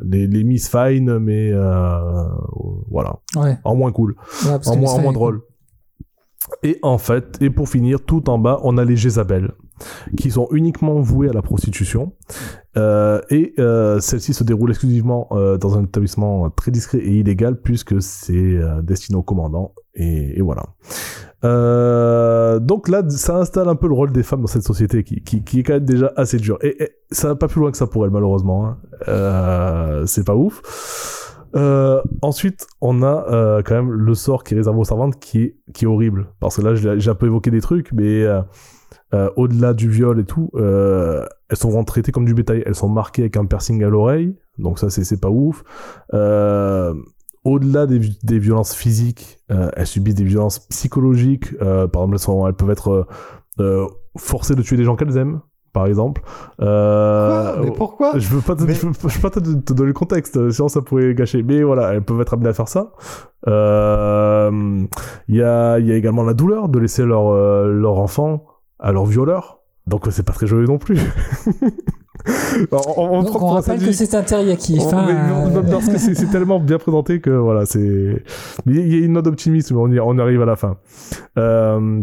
les, 0.02 0.26
les 0.26 0.44
Miss 0.44 0.68
Fine, 0.68 1.18
mais 1.18 1.50
euh, 1.52 2.24
voilà. 2.90 3.18
Ouais. 3.36 3.58
En 3.64 3.74
moins 3.74 3.92
cool. 3.92 4.14
Ouais, 4.44 4.68
En 4.68 4.76
moins, 4.76 4.92
en 4.92 5.00
moins 5.00 5.12
drôle. 5.12 5.42
Et 6.62 6.78
en 6.82 6.98
fait, 6.98 7.38
et 7.40 7.50
pour 7.50 7.68
finir, 7.68 8.04
tout 8.04 8.28
en 8.28 8.38
bas, 8.38 8.60
on 8.62 8.76
a 8.76 8.84
les 8.84 8.96
Jézabel, 8.96 9.52
qui 10.16 10.30
sont 10.30 10.46
uniquement 10.52 11.00
vouées 11.00 11.30
à 11.30 11.32
la 11.32 11.42
prostitution. 11.42 12.12
Euh, 12.76 13.20
et 13.30 13.54
euh, 13.58 13.98
celle-ci 13.98 14.34
se 14.34 14.44
déroule 14.44 14.70
exclusivement 14.70 15.28
dans 15.32 15.78
un 15.78 15.84
établissement 15.84 16.50
très 16.50 16.70
discret 16.70 16.98
et 16.98 17.18
illégal, 17.18 17.60
puisque 17.60 18.00
c'est 18.02 18.58
destiné 18.82 19.16
au 19.16 19.22
commandant. 19.22 19.74
Et, 19.94 20.38
et 20.38 20.42
voilà. 20.42 20.64
Euh, 21.44 22.58
donc 22.58 22.88
là, 22.88 23.02
ça 23.08 23.36
installe 23.36 23.68
un 23.68 23.76
peu 23.76 23.86
le 23.88 23.94
rôle 23.94 24.12
des 24.12 24.22
femmes 24.22 24.40
dans 24.40 24.46
cette 24.46 24.62
société 24.62 25.04
qui, 25.04 25.16
est 25.16 25.62
quand 25.62 25.74
même 25.74 25.84
déjà 25.84 26.12
assez 26.16 26.38
dur. 26.38 26.58
Et, 26.62 26.82
et 26.82 26.90
ça 27.10 27.28
va 27.28 27.36
pas 27.36 27.48
plus 27.48 27.60
loin 27.60 27.70
que 27.70 27.76
ça 27.76 27.86
pour 27.86 28.04
elles, 28.04 28.10
malheureusement. 28.10 28.66
hein. 28.66 28.78
Euh, 29.08 30.06
c'est 30.06 30.24
pas 30.24 30.34
ouf. 30.34 30.62
Euh, 31.56 32.02
ensuite, 32.22 32.66
on 32.80 33.02
a 33.02 33.62
quand 33.62 33.74
même 33.74 33.90
le 33.90 34.14
sort 34.14 34.42
qui 34.42 34.54
est 34.54 34.56
réservé 34.56 34.80
aux 34.80 34.84
servantes 34.84 35.20
qui 35.20 35.42
est, 35.42 35.56
qui 35.72 35.84
est 35.84 35.88
horrible. 35.88 36.28
Parce 36.40 36.56
que 36.56 36.62
là, 36.62 36.74
j'ai 36.74 37.10
un 37.10 37.14
peu 37.14 37.26
évoqué 37.26 37.50
des 37.50 37.60
trucs, 37.60 37.92
mais 37.92 38.26
au-delà 39.36 39.74
du 39.74 39.88
viol 39.88 40.18
et 40.18 40.24
tout, 40.24 40.50
elles 40.56 41.56
sont 41.56 41.68
vraiment 41.68 41.84
traitées 41.84 42.10
comme 42.10 42.24
du 42.24 42.34
bétail. 42.34 42.62
Elles 42.66 42.74
sont 42.74 42.88
marquées 42.88 43.22
avec 43.22 43.36
un 43.36 43.44
piercing 43.44 43.84
à 43.84 43.88
l'oreille, 43.88 44.36
donc 44.58 44.78
ça, 44.78 44.90
c'est 44.90 45.20
pas 45.20 45.30
ouf. 45.30 45.64
Euh, 46.12 46.94
au-delà 47.44 47.86
des, 47.86 47.98
vi- 47.98 48.18
des 48.22 48.38
violences 48.38 48.74
physiques, 48.74 49.38
euh, 49.50 49.70
elles 49.76 49.86
subissent 49.86 50.14
des 50.14 50.24
violences 50.24 50.58
psychologiques. 50.60 51.52
Euh, 51.62 51.86
par 51.86 52.02
exemple, 52.02 52.14
elles, 52.14 52.18
sont- 52.20 52.46
elles 52.46 52.54
peuvent 52.54 52.70
être 52.70 53.06
euh, 53.60 53.86
forcées 54.16 54.54
de 54.54 54.62
tuer 54.62 54.76
des 54.76 54.84
gens 54.84 54.96
qu'elles 54.96 55.16
aiment, 55.16 55.40
par 55.72 55.86
exemple. 55.86 56.22
Quoi? 56.58 57.56
Mais 57.62 57.70
pourquoi? 57.72 58.18
je 58.18 58.28
veux 58.28 58.40
pas 58.40 58.54
te, 58.56 58.64
Mais- 58.64 58.74
je 58.74 58.86
veux, 58.86 58.92
je 59.08 59.14
veux 59.16 59.20
pas 59.20 59.30
te, 59.30 59.40
te 59.40 59.72
donner 59.72 59.88
le 59.88 59.92
contexte, 59.92 60.50
sinon 60.50 60.68
ça 60.68 60.80
pourrait 60.82 61.14
gâcher. 61.14 61.42
Mais 61.42 61.62
voilà, 61.62 61.92
elles 61.94 62.02
peuvent 62.02 62.20
être 62.20 62.34
amenées 62.34 62.48
à 62.48 62.54
faire 62.54 62.68
ça. 62.68 62.92
Il 63.46 65.36
y, 65.36 65.42
a, 65.42 65.78
il 65.78 65.86
y 65.86 65.92
a 65.92 65.96
également 65.96 66.22
la 66.24 66.34
douleur 66.34 66.68
de 66.68 66.78
laisser 66.78 67.04
leur, 67.04 67.32
leur 67.66 67.98
enfant 67.98 68.44
à 68.78 68.92
leur 68.92 69.04
violeur. 69.06 69.60
Donc 69.86 70.06
c'est 70.10 70.22
pas 70.22 70.32
très 70.32 70.46
joyeux 70.46 70.66
non 70.66 70.78
plus. 70.78 70.98
Alors, 72.70 72.98
on, 72.98 73.18
on 73.18 73.22
Donc, 73.24 73.42
on 73.42 73.46
rappelle 73.48 73.80
ça 73.80 73.86
que 73.86 73.92
c'est 73.92 74.14
un 74.14 74.22
teriyaki. 74.22 74.78
on- 74.80 74.86
Enfin, 74.86 75.04
mais 75.06 75.12
euh, 75.14 75.50
non, 75.62 75.62
parce 75.70 75.88
que 75.88 75.98
c'est 75.98 76.30
tellement 76.30 76.60
bien 76.60 76.78
présenté 76.78 77.20
que 77.20 77.30
voilà, 77.30 77.66
c'est. 77.66 78.22
Mais 78.66 78.74
il 78.74 78.94
y 78.94 79.02
a 79.02 79.04
une 79.04 79.12
note 79.12 79.24
d'optimisme, 79.24 79.76
on, 79.76 79.90
y- 79.90 80.00
on 80.00 80.18
arrive 80.18 80.40
à 80.42 80.46
la 80.46 80.56
fin. 80.56 80.76
Euh, 81.38 82.00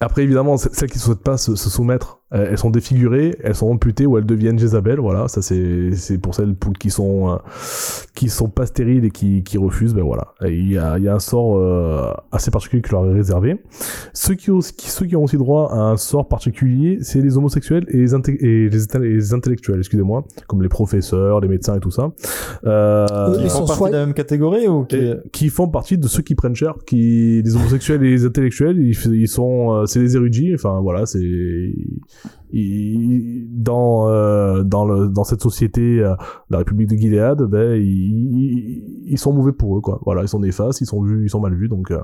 Après, 0.00 0.22
évidemment, 0.24 0.56
celles 0.56 0.90
qui 0.90 0.98
ne 0.98 1.02
souhaitent 1.02 1.22
pas 1.22 1.38
se, 1.38 1.54
se 1.54 1.70
soumettre, 1.70 2.20
euh, 2.34 2.48
elles 2.50 2.58
sont 2.58 2.70
défigurées, 2.70 3.36
elles 3.42 3.54
sont 3.54 3.68
amputées 3.68 4.04
ou 4.06 4.18
elles 4.18 4.26
deviennent 4.26 4.58
Jézabel. 4.58 4.98
Voilà, 5.00 5.28
ça 5.28 5.42
c'est 5.42 5.92
c'est 5.92 6.18
pour 6.18 6.34
celles 6.34 6.54
pour- 6.54 6.72
qui 6.72 6.90
sont 6.90 7.30
euh, 7.30 7.36
qui 8.14 8.28
sont 8.28 8.48
pas 8.48 8.66
stériles 8.66 9.04
et 9.04 9.10
qui, 9.10 9.42
qui 9.44 9.58
refusent. 9.58 9.94
Ben 9.94 10.02
voilà, 10.02 10.28
il 10.44 10.72
y 10.72 10.78
a, 10.78 10.98
il 10.98 11.04
y 11.04 11.08
a 11.08 11.14
un 11.14 11.18
sort 11.20 11.56
euh, 11.58 12.12
assez 12.32 12.50
particulier 12.50 12.82
qui 12.82 12.90
leur 12.90 13.06
est 13.06 13.12
réservé. 13.12 13.56
Ceux 14.12 14.34
qui, 14.34 14.50
ont, 14.50 14.58
qui- 14.58 14.90
ceux 14.90 15.06
qui 15.06 15.14
ont 15.16 15.24
aussi 15.24 15.36
droit 15.36 15.70
à 15.72 15.76
un 15.78 15.96
sort 15.96 16.26
particulier, 16.28 16.98
c'est 17.02 17.20
les 17.20 17.36
homosexuels 17.36 17.84
et 17.90 17.98
les, 17.98 18.12
inté- 18.14 18.38
et 18.44 18.68
les, 18.70 19.32
intellectuels, 19.34 19.78
excusez-moi, 19.78 20.24
comme 20.48 20.62
les 20.62 20.68
professeurs, 20.68 21.40
les 21.40 21.48
médecins 21.48 21.76
et 21.76 21.80
tout 21.80 21.90
ça. 21.90 22.10
Euh, 22.64 23.06
Ils 23.40 23.48
font 23.50 23.58
sont 23.58 23.66
partie 23.66 23.76
soit- 23.78 23.88
de 23.90 23.94
la 23.96 24.04
même 24.06 24.14
catégorie 24.14 24.66
ou 24.66 24.84
qui... 24.84 25.12
qui 25.32 25.48
font 25.48 25.68
partie 25.68 25.98
de 25.98 26.08
ceux 26.08 26.22
qui 26.22 26.34
prennent 26.34 26.54
cher, 26.56 26.74
qui 26.86 27.42
les 27.44 27.54
homosexuels 27.56 28.02
et 28.04 28.10
les 28.10 28.24
intellectuels, 28.24 28.78
ils, 28.78 28.96
ils 29.14 29.28
sont, 29.28 29.72
euh, 29.72 29.86
c'est 29.86 30.00
les 30.00 30.16
érudits. 30.16 30.54
Enfin 30.54 30.80
voilà, 30.80 31.06
c'est 31.06 31.20
dans 32.52 34.08
euh, 34.08 34.62
dans 34.62 34.84
le 34.86 35.08
dans 35.08 35.24
cette 35.24 35.42
société, 35.42 36.00
euh, 36.00 36.14
la 36.48 36.58
République 36.58 36.88
de 36.88 36.96
Gilead, 36.96 37.42
ben 37.42 37.74
ils, 37.74 37.82
ils, 37.82 39.12
ils 39.12 39.18
sont 39.18 39.32
mauvais 39.32 39.52
pour 39.52 39.76
eux 39.76 39.80
quoi. 39.80 40.00
Voilà, 40.04 40.22
ils 40.22 40.28
sont 40.28 40.40
néfastes, 40.40 40.80
ils 40.80 40.86
sont 40.86 41.02
vus, 41.02 41.24
ils 41.24 41.30
sont 41.30 41.40
mal 41.40 41.54
vus, 41.54 41.68
donc 41.68 41.90
euh, 41.90 42.02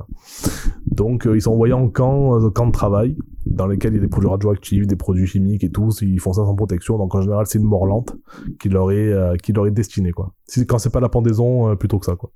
donc 0.87 1.27
euh, 1.27 1.37
ils 1.37 1.43
sont 1.43 1.53
envoyés 1.53 1.75
en 1.75 1.89
camp, 1.89 2.39
euh, 2.41 2.51
camp 2.51 2.67
de 2.67 2.73
travail 2.73 3.17
dans 3.47 3.67
lesquels 3.67 3.93
il 3.93 3.97
y 3.97 3.99
a 3.99 4.03
des 4.03 4.09
produits 4.09 4.31
radioactifs, 4.31 4.87
des 4.87 4.97
produits 4.97 5.27
chimiques 5.27 5.65
et 5.65 5.71
tout. 5.71 5.91
Ils 6.03 6.21
font 6.21 6.33
ça 6.33 6.45
sans 6.45 6.55
protection, 6.55 6.99
donc 6.99 7.15
en 7.15 7.23
général 7.23 7.47
c'est 7.47 7.59
une 7.59 7.65
mort 7.65 7.87
lente 7.87 8.17
qui 8.61 8.69
leur 8.69 8.91
est 8.91 9.13
euh, 9.13 9.37
qui 9.37 9.53
leur 9.53 9.67
est 9.67 9.71
destinée 9.71 10.13
quoi. 10.13 10.33
Si, 10.47 10.67
quand 10.67 10.79
c'est 10.79 10.91
pas 10.91 11.01
la 11.01 11.09
pendaison, 11.09 11.71
euh, 11.71 11.77
plutôt 11.77 11.99
que 11.99 12.07
ça 12.07 12.17
quoi. 12.17 12.31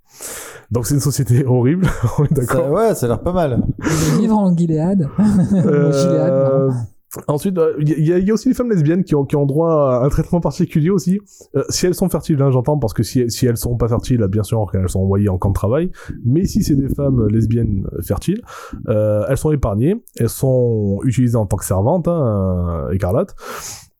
Donc 0.70 0.86
c'est 0.86 0.94
une 0.94 1.00
société 1.00 1.44
horrible, 1.46 1.86
d'accord. 2.30 2.70
ouais, 2.70 2.94
ça 2.94 3.06
a 3.06 3.08
l'air 3.10 3.20
pas 3.20 3.32
mal. 3.32 3.62
Le 3.78 4.20
livre 4.20 4.36
en 4.36 4.56
Gilead. 4.56 5.08
Euh, 5.54 5.92
Gilead. 5.92 6.86
Ensuite, 7.28 7.56
euh, 7.58 7.74
il 7.80 7.88
y, 8.06 8.12
a- 8.12 8.18
il 8.18 8.26
y 8.26 8.30
a 8.30 8.34
aussi 8.34 8.48
les 8.48 8.54
femmes 8.54 8.70
lesbiennes 8.70 9.02
qui 9.04 9.14
ont, 9.14 9.24
qui 9.24 9.36
ont 9.36 9.46
droit 9.46 9.72
à 10.00 10.04
un 10.04 10.08
traitement 10.08 10.40
particulier 10.40 10.90
aussi. 10.90 11.20
Euh, 11.56 11.62
si 11.70 11.86
elles 11.86 11.94
sont 11.94 12.08
fertiles, 12.08 12.40
hein, 12.42 12.50
j'entends, 12.50 12.78
parce 12.78 12.92
que 12.94 13.02
si, 13.02 13.28
si 13.30 13.46
elles 13.46 13.56
sont 13.56 13.76
pas 13.76 13.88
fertiles, 13.88 14.24
bien 14.30 14.42
sûr, 14.42 14.66
elles 14.74 14.88
sont 14.88 15.00
envoyées 15.00 15.28
en 15.28 15.38
camp 15.38 15.48
de 15.50 15.54
travail. 15.54 15.90
Mais 16.24 16.44
si 16.44 16.62
c'est 16.62 16.76
des 16.76 16.88
femmes 16.88 17.26
lesbiennes 17.28 17.86
fertiles, 18.02 18.42
euh, 18.88 19.24
elles 19.28 19.38
sont 19.38 19.50
épargnées, 19.52 20.02
elles 20.16 20.28
sont 20.28 21.00
utilisées 21.04 21.36
en 21.36 21.46
tant 21.46 21.56
que 21.56 21.64
servantes, 21.64 22.08
hein, 22.08 22.86
euh, 22.88 22.92
écarlates. 22.92 23.34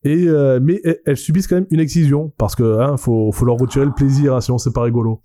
Et 0.04 0.28
euh, 0.28 0.60
mais 0.62 0.80
elles, 0.84 0.98
elles 1.04 1.16
subissent 1.16 1.48
quand 1.48 1.56
même 1.56 1.66
une 1.70 1.80
excision 1.80 2.32
parce 2.38 2.54
que 2.54 2.78
hein, 2.80 2.96
faut, 2.96 3.32
faut 3.32 3.44
leur 3.44 3.56
retirer 3.56 3.86
le 3.86 3.92
plaisir, 3.92 4.36
hein, 4.36 4.40
sinon 4.40 4.58
c'est 4.58 4.72
pas 4.72 4.82
rigolo. 4.82 5.20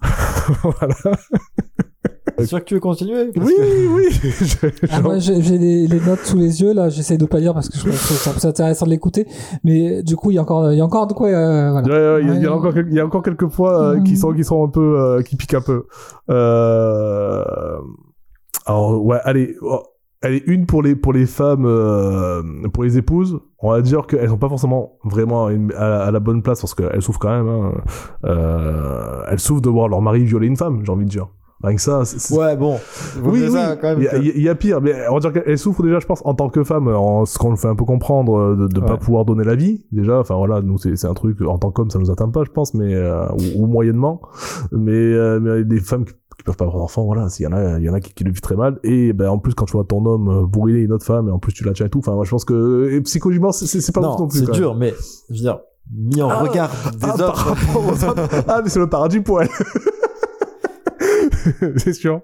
voilà. 0.62 0.94
C'est 2.38 2.46
sûr 2.46 2.58
que 2.60 2.64
tu 2.64 2.74
veux 2.74 2.80
continuer 2.80 3.30
Oui, 3.36 3.52
que- 3.56 3.94
oui. 3.94 4.08
Je- 4.10 4.86
Ah, 4.92 5.00
moi, 5.00 5.18
j'ai 5.18 5.34
les, 5.40 5.86
les 5.88 6.00
notes 6.00 6.20
sous 6.24 6.36
les 6.38 6.60
yeux, 6.62 6.72
là, 6.72 6.88
j'essaie 6.88 7.18
de 7.18 7.26
pas 7.26 7.38
lire 7.40 7.52
parce 7.54 7.68
que 7.68 7.76
je 7.76 7.80
trouve 7.80 7.92
que 7.92 7.98
c'est 7.98 8.30
plus 8.32 8.44
intéressant 8.46 8.86
de 8.86 8.90
l'écouter. 8.90 9.26
Mais 9.64 10.02
du 10.02 10.16
coup, 10.16 10.30
il 10.30 10.34
y 10.34 10.38
a 10.38 10.42
encore, 10.42 10.70
il 10.72 10.78
y 10.78 10.80
a 10.80 10.84
encore 10.84 11.06
de 11.06 11.14
quoi, 11.14 11.28
euh, 11.28 11.70
voilà. 11.72 11.86
Ouais, 11.88 11.92
ouais, 12.14 12.22
il 12.22 12.28
y 12.28 12.30
a- 12.30 12.34
il 12.34 12.42
y, 12.42 12.46
a 12.46 12.50
Ouais. 12.50 12.56
encore 12.56 12.74
quel- 12.74 12.88
il 12.88 12.94
y 12.94 13.00
a 13.00 13.06
encore 13.06 13.22
quelques 13.22 13.48
fois 13.48 13.82
euh, 13.94 14.00
qui 14.00 14.12
Mhm. 14.12 14.16
sont 14.18 14.32
qui 14.32 14.44
sont 14.44 14.64
un 14.64 14.68
peu 14.68 15.00
euh, 15.00 15.22
qui 15.22 15.36
piquent 15.36 15.54
un 15.54 15.60
peu. 15.60 15.84
Euh... 16.30 17.44
Alors 18.66 19.04
ouais, 19.04 19.18
allez, 19.24 19.56
oh, 19.62 19.80
est 20.22 20.42
une 20.46 20.66
pour 20.66 20.82
les 20.82 20.94
pour 20.96 21.12
les 21.12 21.26
femmes 21.26 21.64
euh, 21.64 22.42
pour 22.72 22.82
les 22.84 22.98
épouses 22.98 23.38
on 23.60 23.70
va 23.70 23.80
dire 23.82 24.06
qu'elles 24.06 24.28
sont 24.28 24.36
pas 24.36 24.48
forcément 24.48 24.98
vraiment 25.04 25.46
à, 25.46 25.52
une- 25.52 25.72
à- 25.74 26.02
à 26.06 26.10
la 26.10 26.18
bonne 26.20 26.42
place 26.42 26.60
parce 26.60 26.74
qu'elles 26.74 27.00
souffrent 27.02 27.20
quand 27.20 27.30
même 27.30 27.48
hein. 27.48 27.72
Euh, 28.24 29.22
elles 29.30 29.38
souffrent 29.38 29.62
de 29.62 29.68
voir 29.70 29.88
leur 29.88 30.02
mari 30.02 30.24
violer 30.24 30.48
une 30.48 30.56
femme 30.56 30.82
j'ai 30.84 30.90
envie 30.92 31.04
de 31.04 31.10
dire 31.10 31.28
rien 31.62 31.74
que 31.74 31.80
ça 31.80 32.04
c'est- 32.04 32.18
c'est- 32.18 32.36
Ouais, 32.36 32.56
bon. 32.56 32.78
Oui, 33.24 33.40
oui, 33.44 33.50
ça, 33.50 33.76
quand 33.76 33.88
même. 33.88 33.98
il 34.00 34.04
y, 34.04 34.08
a- 34.08 34.10
que- 34.12 34.16
il 34.18 34.26
y 34.26 34.30
a- 34.30 34.34
il 34.36 34.42
y 34.42 34.48
a 34.48 34.54
pire, 34.54 34.80
mais 34.80 34.94
on 35.10 35.14
va 35.14 35.20
dire 35.20 35.32
qu'elle 35.32 35.58
souffre 35.58 35.82
déjà, 35.82 35.98
je 35.98 36.06
pense, 36.06 36.22
en 36.24 36.34
tant 36.34 36.48
que 36.48 36.62
femme, 36.64 36.88
en 36.88 37.24
ce 37.26 37.38
qu'on 37.38 37.50
le 37.50 37.56
fait 37.56 37.68
un 37.68 37.74
peu 37.76 37.84
comprendre, 37.84 38.36
euh, 38.38 38.56
de, 38.56 38.66
de 38.68 38.80
pas 38.80 38.96
pouvoir 38.96 39.24
donner 39.24 39.44
la 39.44 39.54
vie, 39.56 39.84
déjà, 39.92 40.20
enfin 40.20 40.36
voilà, 40.36 40.60
nous 40.62 40.78
c'est 40.78 40.96
c'est 40.96 41.06
un 41.08 41.14
truc, 41.14 41.40
en 41.42 41.58
tant 41.58 41.70
qu'homme, 41.70 41.90
ça 41.90 41.98
nous 41.98 42.10
atteint 42.10 42.28
pas, 42.28 42.44
je 42.44 42.50
pense, 42.50 42.74
mais, 42.74 42.94
euh, 42.94 43.26
ou, 43.56 43.64
ou 43.64 43.66
moyennement, 43.66 44.20
mais, 44.72 44.92
euh, 44.92 45.40
mais 45.40 45.62
les 45.64 45.80
femmes 45.80 46.04
qui, 46.04 46.12
qui 46.36 46.44
peuvent 46.44 46.56
pas 46.56 46.66
avoir 46.66 46.78
d'enfants, 46.78 47.04
voilà, 47.04 47.28
s'il 47.28 47.44
y 47.44 47.48
en 47.48 47.52
a, 47.52 47.78
il 47.78 47.84
y 47.84 47.90
en 47.90 47.94
a 47.94 48.00
qui, 48.00 48.14
qui 48.14 48.22
le 48.22 48.30
vivent 48.30 48.40
très 48.40 48.54
mal, 48.54 48.78
et 48.84 49.12
ben 49.12 49.28
en 49.28 49.38
plus, 49.38 49.54
quand 49.54 49.64
tu 49.64 49.72
vois 49.72 49.84
ton 49.84 50.04
homme 50.06 50.28
euh, 50.28 50.46
bourriner 50.46 50.80
une 50.80 50.92
autre 50.92 51.04
femme, 51.04 51.28
et 51.28 51.32
en 51.32 51.40
plus 51.40 51.52
tu 51.52 51.64
la 51.64 51.72
tiens 51.72 51.86
et 51.86 51.90
tout, 51.90 51.98
enfin, 51.98 52.14
moi 52.14 52.24
je 52.24 52.30
pense 52.30 52.44
que, 52.44 52.90
et 52.92 53.00
psychologiquement, 53.00 53.50
c'est- 53.50 53.66
c'est 53.66 53.80
c'est 53.80 53.92
pas 53.92 54.00
ouf 54.00 54.06
non, 54.06 54.18
non 54.20 54.28
plus. 54.28 54.44
c'est 54.46 54.52
dur, 54.52 54.76
mais 54.76 54.94
je 55.30 55.34
veux 55.34 55.40
dire, 55.40 55.58
mis 55.92 56.22
en 56.22 56.28
Ah, 56.30 56.42
regard 56.42 56.70
des 56.92 56.98
Ah, 57.08 57.10
hommes. 57.14 57.18
par 57.18 57.52
autres. 57.88 58.44
Ah, 58.46 58.60
mais 58.62 58.70
c'est 58.70 58.78
le 58.78 58.88
paradis 58.88 59.18
pour 59.20 59.42
elle. 59.42 59.48
c'est 61.76 61.92
sûr. 61.92 62.22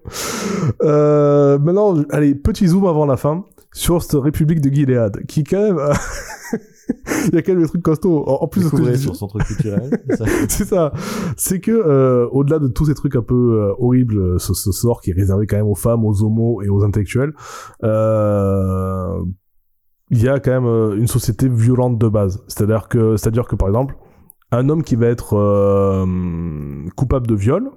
Euh, 0.83 1.59
maintenant, 1.59 2.03
allez, 2.11 2.35
petit 2.35 2.69
zoom 2.69 2.87
avant 2.87 3.07
la 3.07 3.17
fin 3.17 3.45
sur 3.73 4.03
cette 4.03 4.21
République 4.21 4.61
de 4.61 4.71
Gilead, 4.71 5.27
qui 5.27 5.45
quand 5.45 5.61
même, 5.61 5.79
il 7.29 7.35
y 7.35 7.39
a 7.39 7.43
quand 7.43 7.53
même 7.53 7.63
des 7.63 7.69
trucs 7.69 7.83
costauds. 7.83 8.25
En, 8.27 8.47
plus 8.47 8.63
de 8.63 8.69
ce 8.69 8.77
que 8.77 8.97
sur 8.97 9.17
son 9.17 9.27
truc 9.27 9.45
culturel. 9.45 9.91
c'est 10.09 10.17
ça. 10.17 10.25
c'est 10.49 10.65
ça. 10.65 10.93
C'est 11.37 11.61
que 11.61 11.73
euh, 11.73 12.29
au-delà 12.31 12.59
de 12.59 12.69
tous 12.69 12.87
ces 12.87 12.95
trucs 12.95 13.17
un 13.17 13.23
peu 13.23 13.35
euh, 13.35 13.75
horribles, 13.79 14.19
euh, 14.19 14.39
ce, 14.39 14.55
ce 14.55 14.73
sort 14.73 15.01
qui 15.01 15.11
est 15.11 15.15
réservé 15.15 15.47
quand 15.47 15.57
même 15.57 15.67
aux 15.67 15.75
femmes, 15.75 16.05
aux 16.05 16.23
homos 16.23 16.63
et 16.63 16.69
aux 16.69 16.85
intellectuels, 16.85 17.33
euh, 17.83 19.23
il 20.11 20.23
y 20.23 20.29
a 20.29 20.39
quand 20.39 20.53
même 20.53 20.67
euh, 20.67 20.97
une 20.97 21.07
société 21.07 21.49
violente 21.49 21.99
de 21.99 22.09
base. 22.09 22.45
C'est-à-dire 22.49 22.89
que, 22.89 23.17
c'est-à-dire 23.17 23.47
que 23.47 23.57
par 23.57 23.69
exemple, 23.69 23.97
un 24.55 24.69
homme 24.69 24.83
qui 24.83 24.97
va 24.97 25.07
être 25.07 25.37
euh, 25.37 26.07
coupable 26.97 27.27
de 27.27 27.35
viol, 27.35 27.71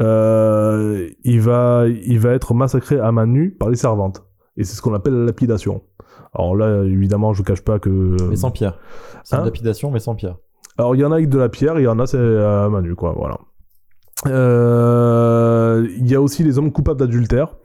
euh, 0.00 1.08
il 1.24 1.40
va, 1.40 1.84
il 1.88 2.18
va 2.18 2.30
être 2.30 2.54
massacré 2.54 2.98
à 2.98 3.12
main 3.12 3.26
nue 3.26 3.50
par 3.52 3.68
les 3.70 3.76
servantes. 3.76 4.24
Et 4.56 4.64
c'est 4.64 4.76
ce 4.76 4.82
qu'on 4.82 4.94
appelle 4.94 5.14
la 5.14 5.24
lapidation. 5.26 5.82
Alors 6.34 6.56
là, 6.56 6.82
évidemment, 6.84 7.32
je 7.32 7.38
vous 7.38 7.44
cache 7.44 7.62
pas 7.62 7.78
que. 7.78 8.16
Mais 8.28 8.36
sans 8.36 8.50
pierre. 8.50 8.78
C'est 9.22 9.36
Hein 9.36 9.40
une 9.40 9.44
lapidation, 9.46 9.90
mais 9.90 10.00
sans 10.00 10.14
pierre. 10.14 10.36
Alors, 10.78 10.96
il 10.96 11.00
y 11.00 11.04
en 11.04 11.12
a 11.12 11.16
avec 11.16 11.28
de 11.28 11.38
la 11.38 11.48
pierre, 11.48 11.78
il 11.78 11.84
y 11.84 11.88
en 11.88 11.98
a, 12.00 12.06
c'est 12.06 12.18
à 12.18 12.68
main 12.68 12.82
nue, 12.82 12.96
quoi, 12.96 13.14
voilà. 13.16 13.38
Euh, 14.26 15.86
Il 15.98 16.10
y 16.10 16.14
a 16.14 16.20
aussi 16.20 16.42
les 16.42 16.58
hommes 16.58 16.72
coupables 16.72 16.98
d'adultère 16.98 17.56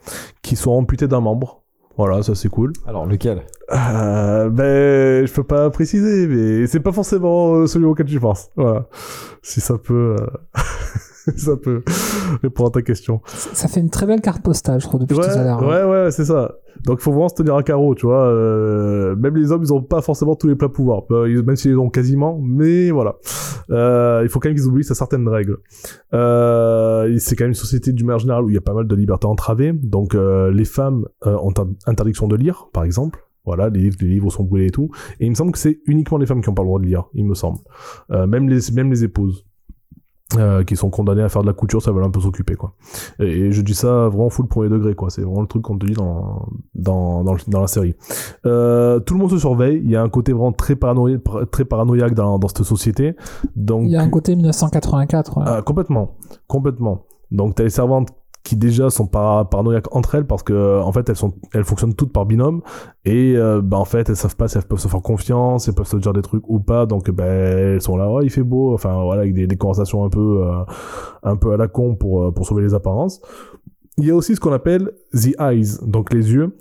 qui 0.42 0.56
sont 0.56 0.72
amputés 0.72 1.08
d'un 1.08 1.20
membre. 1.22 1.64
Voilà, 1.98 2.22
ça 2.24 2.36
c'est 2.36 2.50
cool. 2.50 2.74
Alors, 2.86 3.06
lequel? 3.06 3.44
Euh, 3.72 4.50
ben, 4.50 5.26
je 5.28 5.34
peux 5.34 5.44
pas 5.44 5.70
préciser, 5.70 6.28
mais 6.28 6.66
c'est 6.68 6.80
pas 6.80 6.92
forcément 6.92 7.54
euh, 7.56 7.68
celui 7.68 7.86
auquel 7.86 8.06
tu 8.08 8.20
penses. 8.20 8.50
Voilà. 8.56 8.88
Si 9.44 9.62
ça 9.62 9.78
peut, 9.78 10.16
euh, 10.20 10.26
ça 11.38 11.56
peut 11.56 11.84
répondre 12.42 12.70
à 12.70 12.72
ta 12.72 12.82
question. 12.82 13.22
Ça 13.26 13.68
fait 13.68 13.80
une 13.80 13.90
très 13.92 14.06
belle 14.08 14.22
carte 14.22 14.42
postale, 14.42 14.82
je 14.82 14.88
trouve, 14.88 15.02
depuis 15.02 15.16
Ouais, 15.18 15.24
tout 15.28 15.38
à 15.38 15.44
l'heure. 15.44 15.62
ouais, 15.62 15.84
ouais, 15.84 16.12
c'est 16.12 16.26
ça. 16.26 16.56
Donc, 16.86 17.02
faut 17.02 17.12
vraiment 17.12 17.28
se 17.30 17.36
tenir 17.36 17.56
à 17.56 17.62
carreau, 17.64 17.94
tu 17.94 18.06
vois. 18.06 18.24
euh, 18.24 19.14
même 19.18 19.36
les 19.36 19.52
hommes, 19.52 19.62
ils 19.64 19.74
ont 19.74 19.82
pas 19.84 20.02
forcément 20.02 20.36
tous 20.36 20.48
les 20.48 20.56
pleins 20.56 20.70
pouvoirs, 20.70 21.04
ils- 21.28 21.44
même 21.44 21.56
s'ils 21.58 21.72
les 21.72 21.78
ont 21.78 21.90
quasiment. 21.90 22.40
Mais 22.42 22.90
voilà, 22.90 23.16
euh, 23.70 24.22
il 24.24 24.30
faut 24.30 24.40
quand 24.40 24.48
même 24.50 24.56
qu'ils 24.58 24.66
oublient 24.68 24.84
certaines 24.86 25.28
règles. 25.28 25.58
Euh, 26.14 27.16
c'est 27.20 27.36
quand 27.36 27.44
même 27.44 27.50
une 27.52 27.56
société 27.56 27.92
du 27.92 28.04
manière 28.04 28.20
générale 28.20 28.44
où 28.46 28.50
il 28.50 28.56
y 28.56 28.58
a 28.58 28.62
pas 28.62 28.74
mal 28.74 28.88
de 28.88 28.96
libertés 28.96 29.28
entravées. 29.28 29.74
Donc, 29.74 30.16
euh, 30.16 30.52
les 30.52 30.66
femmes 30.66 31.06
euh, 31.28 31.36
ont 31.42 31.54
interdiction 31.86 32.28
de 32.28 32.36
lire, 32.36 32.70
par 32.74 32.84
exemple. 32.84 33.26
Voilà, 33.46 33.70
les 33.70 33.80
livres, 33.82 33.98
les 34.02 34.08
livres 34.10 34.30
sont 34.32 34.44
brûlés 34.44 34.68
et 34.68 34.72
tout. 34.72 34.90
Et 35.20 35.26
il 35.26 35.30
me 35.30 35.36
semble 35.36 35.52
que 35.52 35.58
c'est 35.60 35.80
uniquement 35.88 36.18
les 36.18 36.26
femmes 36.26 36.42
qui 36.42 36.50
ont 36.50 36.54
pas 36.54 36.62
le 36.64 36.68
droit 36.68 36.80
de 36.80 36.86
lire, 36.86 37.06
il 37.14 37.26
me 37.26 37.34
semble. 37.36 37.60
Euh, 38.12 38.28
même 38.28 38.48
les, 38.50 38.60
même 38.74 38.90
les 38.92 39.04
épouses. 39.04 39.46
euh, 40.38 40.64
qui 40.64 40.76
sont 40.76 40.92
condamnées 40.92 41.24
à 41.24 41.30
faire 41.30 41.42
de 41.42 41.48
la 41.48 41.54
couture, 41.54 41.82
ça 41.82 41.92
veut 41.92 42.04
un 42.04 42.12
peu 42.12 42.20
s'occuper 42.20 42.54
quoi. 42.54 42.76
Et, 43.20 43.26
et 43.48 43.52
je 43.52 43.62
dis 43.64 43.74
ça 43.74 44.10
vraiment 44.10 44.30
full 44.30 44.46
premier 44.48 44.70
degré 44.70 44.94
quoi. 44.94 45.10
C'est 45.10 45.24
vraiment 45.24 45.42
le 45.42 45.48
truc 45.48 45.64
qu'on 45.64 45.76
te 45.76 45.88
dit 45.88 45.94
dans 45.94 46.48
dans 46.76 47.24
dans, 47.24 47.34
le- 47.34 47.40
dans 47.48 47.62
la 47.62 47.66
série. 47.68 47.96
Euh, 48.46 49.00
tout 49.00 49.16
le 49.16 49.20
monde 49.22 49.32
se 49.32 49.40
surveille. 49.40 49.82
Il 49.84 49.90
y 49.90 49.96
a 49.96 50.04
un 50.04 50.10
côté 50.10 50.32
vraiment 50.32 50.52
très 50.52 50.76
paranoïaque, 50.76 51.22
très 51.52 51.66
paranoïaque 51.66 52.14
dans 52.14 52.38
dans 52.38 52.48
cette 52.48 52.62
société. 52.62 53.16
Donc 53.56 53.86
Il 53.86 53.90
y 53.92 53.96
a 53.96 54.02
un 54.04 54.10
côté 54.10 54.36
1984. 54.36 55.38
ouais. 55.40 55.44
ah, 55.48 55.62
complètement, 55.64 56.18
complètement. 56.46 57.06
Donc 57.32 57.56
t'as 57.56 57.64
les 57.64 57.72
servantes 57.72 58.10
qui 58.44 58.56
déjà 58.56 58.90
sont 58.90 59.06
par 59.06 59.50
paranoïaques 59.50 59.94
entre 59.96 60.16
elles 60.16 60.26
parce 60.26 60.44
que 60.44 60.80
en 60.82 60.92
fait 60.92 61.08
elles 61.10 61.16
sont 61.16 61.34
elles 61.54 61.66
fonctionnent 61.66 61.94
toutes 61.94 62.14
par 62.14 62.26
binôme 62.26 62.62
et 63.06 63.36
euh, 63.36 63.62
bah 63.62 63.78
en 63.78 63.86
fait 63.86 64.10
elles 64.10 64.16
savent 64.16 64.36
pas 64.36 64.48
si 64.48 64.58
elles 64.58 64.64
peuvent 64.64 64.80
se 64.80 64.88
faire 64.88 65.02
confiance, 65.02 65.68
elles 65.68 65.76
peuvent 65.76 65.88
se 65.88 65.98
dire 65.98 66.14
des 66.14 66.22
trucs 66.22 66.48
ou 66.48 66.60
pas 66.60 66.86
donc 66.86 67.12
ben 67.12 67.26
elles 67.26 67.82
sont 67.82 67.98
là 67.98 68.12
ouais 68.12 68.26
il 68.26 68.30
fait 68.30 68.44
beau 68.44 68.74
enfin 68.74 69.04
voilà 69.04 69.22
avec 69.22 69.34
des, 69.34 69.46
des 69.46 69.58
conversations 69.58 70.06
un 70.06 70.10
peu 70.10 70.44
euh, 70.44 70.64
un 71.24 71.36
peu 71.36 71.54
à 71.54 71.58
la 71.58 71.68
con 71.68 71.96
pour 71.96 72.24
euh, 72.24 72.32
pour 72.32 72.46
sauver 72.46 72.64
les 72.64 72.74
apparences. 72.74 73.22
Il 73.98 74.06
y 74.06 74.12
a 74.12 74.16
aussi 74.16 74.36
ce 74.36 74.40
qu'on 74.40 74.54
appelle 74.54 74.92
the 75.14 75.36
eyes 75.40 75.78
donc 75.86 76.14
les 76.14 76.32
yeux 76.32 76.56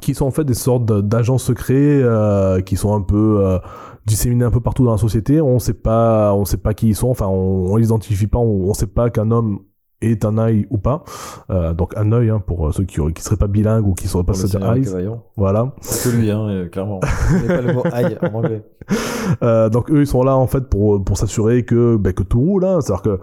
qui 0.00 0.14
sont 0.14 0.26
en 0.26 0.30
fait 0.30 0.44
des 0.44 0.54
sortes 0.54 0.84
d'agents 0.84 1.38
secrets 1.38 1.74
euh, 2.02 2.60
qui 2.60 2.76
sont 2.76 2.94
un 2.94 3.02
peu 3.02 3.40
euh, 3.44 3.58
disséminés 4.06 4.44
un 4.44 4.50
peu 4.50 4.60
partout 4.60 4.84
dans 4.84 4.92
la 4.92 4.98
société. 4.98 5.40
On 5.40 5.58
sait 5.58 5.74
pas, 5.74 6.32
on 6.34 6.44
sait 6.44 6.58
pas 6.58 6.74
qui 6.74 6.88
ils 6.88 6.94
sont. 6.96 7.08
Enfin, 7.08 7.26
on, 7.26 7.72
on 7.72 7.76
les 7.76 7.86
identifie 7.86 8.28
pas. 8.28 8.38
On, 8.38 8.68
on 8.68 8.74
sait 8.74 8.86
pas 8.86 9.10
qu'un 9.10 9.30
homme 9.30 9.60
est 10.00 10.24
un 10.24 10.38
œil 10.38 10.66
ou 10.70 10.78
pas. 10.78 11.04
Euh, 11.50 11.72
donc 11.74 11.94
un 11.96 12.12
œil 12.12 12.30
hein, 12.30 12.42
pour 12.44 12.68
euh, 12.68 12.72
ceux 12.72 12.84
qui, 12.84 13.00
qui 13.12 13.22
seraient 13.22 13.36
pas 13.36 13.46
bilingues 13.46 13.86
ou 13.86 13.94
qui 13.94 14.08
sauraient 14.08 14.24
pas 14.24 14.34
se 14.34 14.46
dire 14.46 14.72
eyes. 14.72 14.88
Voilà. 15.36 15.72
C'est 15.80 16.10
que 16.10 16.16
lui, 16.16 16.30
hein, 16.30 16.46
euh, 16.48 16.68
clairement. 16.68 17.00
Il 17.42 17.46
pas 17.46 17.60
le 17.60 17.72
mot 17.74 17.82
aïe 17.92 18.16
en 18.22 18.34
anglais. 18.34 18.62
Euh, 19.42 19.68
donc 19.68 19.90
eux 19.90 20.00
ils 20.00 20.06
sont 20.06 20.24
là 20.24 20.34
en 20.36 20.48
fait 20.48 20.62
pour 20.68 21.04
pour 21.04 21.16
s'assurer 21.16 21.64
que 21.64 21.96
ben, 21.96 22.12
que 22.12 22.24
tout 22.24 22.40
roule. 22.40 22.64
Hein. 22.64 22.80
C'est-à-dire 22.80 23.02
que 23.02 23.20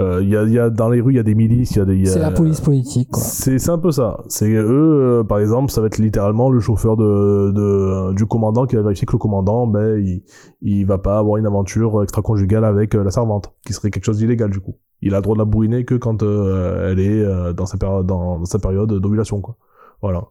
euh, 0.00 0.20
il 0.22 0.30
y 0.30 0.36
a 0.36 0.44
il 0.44 0.52
y 0.52 0.58
a 0.58 0.70
dans 0.70 0.88
les 0.88 1.00
rues 1.02 1.12
il 1.12 1.16
y 1.16 1.20
a 1.20 1.22
des 1.24 1.34
milices, 1.34 1.72
il 1.72 1.78
y 1.78 1.82
a 1.82 1.84
des 1.84 1.96
il 1.96 2.04
y 2.06 2.08
a- 2.08 2.12
C'est 2.12 2.18
la 2.20 2.30
police 2.30 2.60
politique, 2.60 3.10
quoi. 3.10 3.22
C'est 3.22 3.58
c'est 3.58 3.70
un 3.70 3.76
peu 3.78 3.90
ça. 3.90 4.20
C'est 4.28 4.48
eux, 4.50 5.18
euh, 5.20 5.24
par 5.24 5.38
exemple, 5.38 5.70
ça 5.70 5.80
va 5.82 5.88
être 5.88 5.98
littéralement 5.98 6.48
le 6.50 6.60
chauffeur 6.60 6.96
de, 6.96 7.50
de 7.50 8.14
du 8.14 8.24
commandant 8.24 8.64
qui 8.66 8.76
va 8.76 8.82
vérifier 8.82 9.06
que 9.06 9.12
le 9.12 9.18
commandant, 9.18 9.66
ben, 9.66 9.98
il, 9.98 10.22
il 10.62 10.84
va 10.84 10.98
pas 10.98 11.18
avoir 11.18 11.36
une 11.38 11.46
aventure 11.46 12.02
extra-conjugale 12.02 12.64
avec 12.64 12.94
euh, 12.94 13.04
la 13.04 13.10
servante, 13.10 13.52
qui 13.66 13.72
serait 13.72 13.90
quelque 13.90 14.04
chose 14.04 14.18
d'illégal 14.18 14.50
du 14.50 14.60
coup. 14.60 14.76
Il 15.02 15.14
a 15.14 15.18
le 15.18 15.22
droit 15.22 15.34
de 15.34 15.40
la 15.40 15.46
bourriner 15.46 15.84
que 15.84 15.94
quand 15.94 16.22
euh, 16.22 16.90
elle 16.90 17.00
est 17.00 17.24
euh, 17.24 17.52
dans 17.52 17.66
sa 17.66 17.78
période 17.78 18.06
dans, 18.06 18.38
dans 18.38 18.44
sa 18.44 18.58
période 18.58 18.92
d'ovulation, 18.92 19.40
quoi. 19.40 19.56
Voilà. 20.02 20.24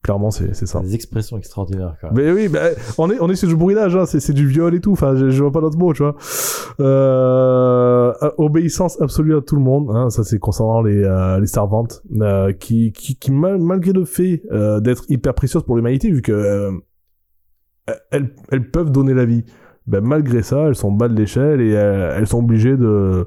Clairement, 0.00 0.30
c'est 0.30 0.54
ça. 0.54 0.78
Des 0.80 0.94
expressions 0.94 1.38
extraordinaires, 1.38 1.96
même. 2.04 2.12
Mais 2.14 2.30
oui, 2.30 2.46
bah, 2.48 2.68
on 2.98 3.10
est 3.10 3.18
on 3.20 3.28
est 3.28 3.34
sur 3.34 3.48
du 3.48 3.56
bourrinage, 3.56 3.96
hein, 3.96 4.06
c'est 4.06 4.32
du 4.32 4.46
viol 4.46 4.72
et 4.72 4.80
tout. 4.80 4.92
Enfin, 4.92 5.16
je, 5.16 5.28
je 5.28 5.42
vois 5.42 5.50
pas 5.50 5.60
d'autre 5.60 5.76
mot, 5.76 5.92
tu 5.92 6.04
vois. 6.04 6.14
Euh, 6.78 8.12
obéissance 8.38 9.00
absolue 9.02 9.36
à 9.36 9.40
tout 9.40 9.56
le 9.56 9.60
monde. 9.60 9.90
Hein, 9.90 10.08
ça, 10.10 10.22
c'est 10.22 10.38
concernant 10.38 10.82
les 10.82 11.02
les 11.40 11.46
servantes 11.48 12.04
qui 12.60 12.92
qui 12.92 13.16
qui 13.16 13.32
mal- 13.32 13.58
malgré 13.60 13.92
le 13.92 14.04
fait 14.04 14.42
d'être 14.80 15.04
hyper 15.08 15.34
précieuses 15.34 15.64
pour 15.64 15.74
l'humanité, 15.74 16.12
vu 16.12 16.22
que 16.22 16.30
euh, 16.30 16.70
elles 18.12 18.32
elles 18.52 18.70
peuvent 18.70 18.92
donner 18.92 19.14
la 19.14 19.24
vie. 19.24 19.44
Ben, 19.88 20.02
malgré 20.02 20.42
ça, 20.42 20.66
elles 20.68 20.74
sont 20.74 20.92
bas 20.92 21.08
de 21.08 21.14
l'échelle 21.14 21.62
et 21.62 21.74
euh, 21.74 22.14
elles 22.16 22.26
sont 22.26 22.40
obligées 22.40 22.76
de 22.76 23.26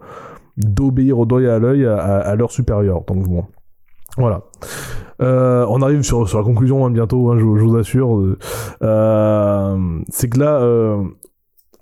d'obéir 0.58 1.18
au 1.18 1.26
doigt 1.26 1.42
et 1.42 1.50
à 1.50 1.58
l'œil 1.58 1.86
à, 1.86 1.98
à, 1.98 2.20
à 2.20 2.36
leur 2.36 2.52
supérieur. 2.52 3.04
Donc 3.08 3.28
bon, 3.28 3.46
voilà. 4.18 4.44
Euh, 5.22 5.66
on 5.70 5.82
arrive 5.82 6.04
sur, 6.04 6.28
sur 6.30 6.38
la 6.38 6.44
conclusion 6.44 6.86
hein, 6.86 6.92
bientôt, 6.92 7.32
hein, 7.32 7.38
je, 7.38 7.42
je 7.42 7.64
vous 7.64 7.78
assure. 7.78 8.36
Euh, 8.84 10.00
c'est 10.10 10.30
que 10.30 10.40
là, 10.40 10.62
euh, 10.62 11.04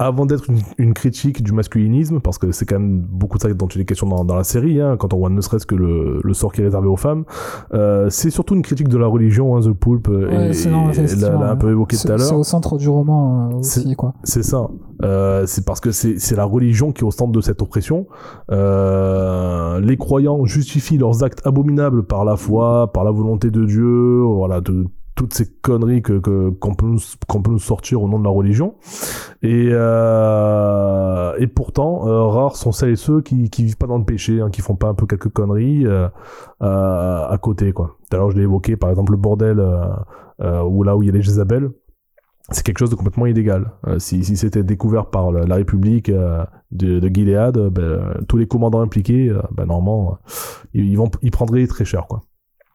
avant 0.01 0.25
d'être 0.25 0.49
une, 0.49 0.59
une 0.77 0.93
critique 0.93 1.43
du 1.43 1.51
masculinisme, 1.51 2.21
parce 2.21 2.37
que 2.37 2.51
c'est 2.51 2.65
quand 2.65 2.79
même 2.79 2.99
beaucoup 2.99 3.37
de 3.37 3.43
ça 3.43 3.53
dont 3.53 3.67
il 3.67 3.81
est 3.81 3.85
question 3.85 4.07
dans, 4.07 4.23
dans 4.23 4.35
la 4.35 4.45
série, 4.45 4.79
hein, 4.79 4.95
quand 4.97 5.13
on 5.13 5.17
voit 5.17 5.29
ne 5.29 5.41
serait-ce 5.41 5.65
que 5.65 5.75
le, 5.75 6.21
le 6.23 6.33
sort 6.33 6.53
qui 6.53 6.61
est 6.61 6.63
réservé 6.63 6.87
aux 6.87 6.95
femmes, 6.95 7.25
euh, 7.73 8.09
c'est 8.09 8.29
surtout 8.29 8.55
une 8.55 8.61
critique 8.61 8.87
de 8.87 8.97
la 8.97 9.07
religion, 9.07 9.57
hein, 9.57 9.59
The 9.61 9.73
Pulp, 9.73 10.07
euh, 10.07 10.29
Ouais, 10.29 10.51
et, 10.57 10.69
non, 10.69 10.87
l'a 10.87 11.29
l'a 11.37 11.51
un 11.51 11.55
peu 11.57 11.69
évoqué 11.71 11.97
tout 11.97 12.11
à 12.11 12.17
C'est 12.17 12.23
c'est 12.23 12.31
l'heure. 12.31 12.39
au 12.39 12.43
centre 12.43 12.77
du 12.77 12.87
roman 12.87 13.49
euh, 13.51 13.55
aussi, 13.57 13.81
C'est- 13.89 13.95
quoi. 13.95 14.13
C'est 14.23 14.43
ça. 14.43 14.69
Euh, 15.03 15.45
c'est 15.45 15.65
parce 15.65 15.79
que 15.79 15.91
c'est 15.91 16.19
c'est 16.19 16.35
la 16.35 16.43
religion 16.45 16.91
qui 16.91 17.01
est 17.03 17.07
au 17.07 17.11
centre 17.11 17.31
de 17.31 17.39
cette 17.41 17.61
oppression. 17.61 18.07
Euh, 18.51 19.79
les 19.79 19.97
croyants 19.97 20.45
justifient 20.45 20.97
leurs 20.97 21.23
actes 21.23 21.41
abominables 21.45 22.03
par 22.03 22.25
la 22.25 22.35
foi, 22.35 22.91
par 22.93 23.03
la 23.03 23.11
volonté 23.11 23.49
de 23.51 23.65
Dieu, 23.65 24.21
voilà, 24.23 24.61
de 24.61 24.85
toutes 25.19 25.33
ces 25.33 25.51
conneries 25.51 26.01
que 26.01 26.17
qu'on 26.49 26.75
peut 26.75 26.95
qu'on 27.27 27.41
peut 27.41 27.51
nous 27.51 27.59
sortir 27.59 28.01
au 28.01 28.07
nom 28.07 28.19
de 28.19 28.23
la 28.23 28.29
religion. 28.29 28.75
Et 29.41 29.67
euh, 29.69 31.33
et 31.37 31.47
pourtant, 31.47 32.07
euh, 32.07 32.23
rares 32.23 32.55
sont 32.55 32.71
celles 32.71 32.91
et 32.91 32.95
ceux 32.95 33.19
qui 33.19 33.49
qui 33.49 33.65
vivent 33.65 33.75
pas 33.75 33.87
dans 33.87 33.97
le 33.97 34.05
péché, 34.05 34.39
hein, 34.39 34.49
qui 34.49 34.61
font 34.61 34.77
pas 34.77 34.87
un 34.87 34.93
peu 34.93 35.05
quelques 35.07 35.27
conneries 35.27 35.85
euh, 35.85 36.07
euh, 36.61 37.27
à 37.27 37.37
côté, 37.37 37.73
quoi. 37.73 37.97
Tout 38.09 38.15
à 38.15 38.19
l'heure, 38.19 38.31
je 38.31 38.37
l'ai 38.37 38.43
évoqué, 38.43 38.77
par 38.77 38.89
exemple, 38.91 39.11
le 39.11 39.17
bordel 39.17 39.59
euh, 39.59 40.63
où 40.63 40.83
là 40.83 40.95
où 40.95 41.03
il 41.03 41.07
y 41.07 41.09
a 41.09 41.13
les 41.13 41.21
Jézabel 41.21 41.69
c'est 42.51 42.63
quelque 42.63 42.79
chose 42.79 42.89
de 42.89 42.95
complètement 42.95 43.27
illégal. 43.27 43.73
Si 43.99 44.23
si 44.23 44.35
c'était 44.35 44.63
découvert 44.63 45.11
par 45.11 45.31
la, 45.31 45.55
République 45.55 46.09
de, 46.09 46.99
de 46.99 47.07
Gilead, 47.07 47.55
ben, 47.69 48.23
tous 48.27 48.37
les 48.37 48.47
commandants 48.47 48.81
impliqués, 48.81 49.31
ben, 49.51 49.67
normalement, 49.67 50.17
ils, 50.73 50.85
ils 50.85 50.97
vont, 50.97 51.11
ils 51.21 51.29
prendraient 51.29 51.67
très 51.67 51.85
cher, 51.85 52.07
quoi. 52.07 52.23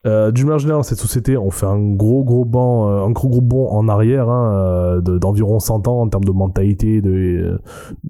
Euh, 0.06 0.30
D'une 0.32 0.44
manière 0.46 0.58
générale, 0.58 0.84
cette 0.84 0.98
société, 0.98 1.36
on 1.38 1.50
fait 1.50 1.66
un 1.66 1.80
gros 1.94 2.24
gros 2.24 2.44
bond, 2.44 2.88
euh, 2.88 3.04
un 3.06 3.10
gros 3.10 3.28
gros 3.28 3.40
bond 3.40 3.68
en 3.70 3.88
arrière, 3.88 4.28
hein, 4.28 4.52
euh, 4.54 5.00
de- 5.00 5.16
d'environ 5.18 5.60
100 5.60 5.88
ans 5.88 6.02
en 6.02 6.08
termes 6.08 6.24
de 6.24 6.30
mentalité, 6.32 7.00
de, 7.00 7.10
euh, 7.10 7.58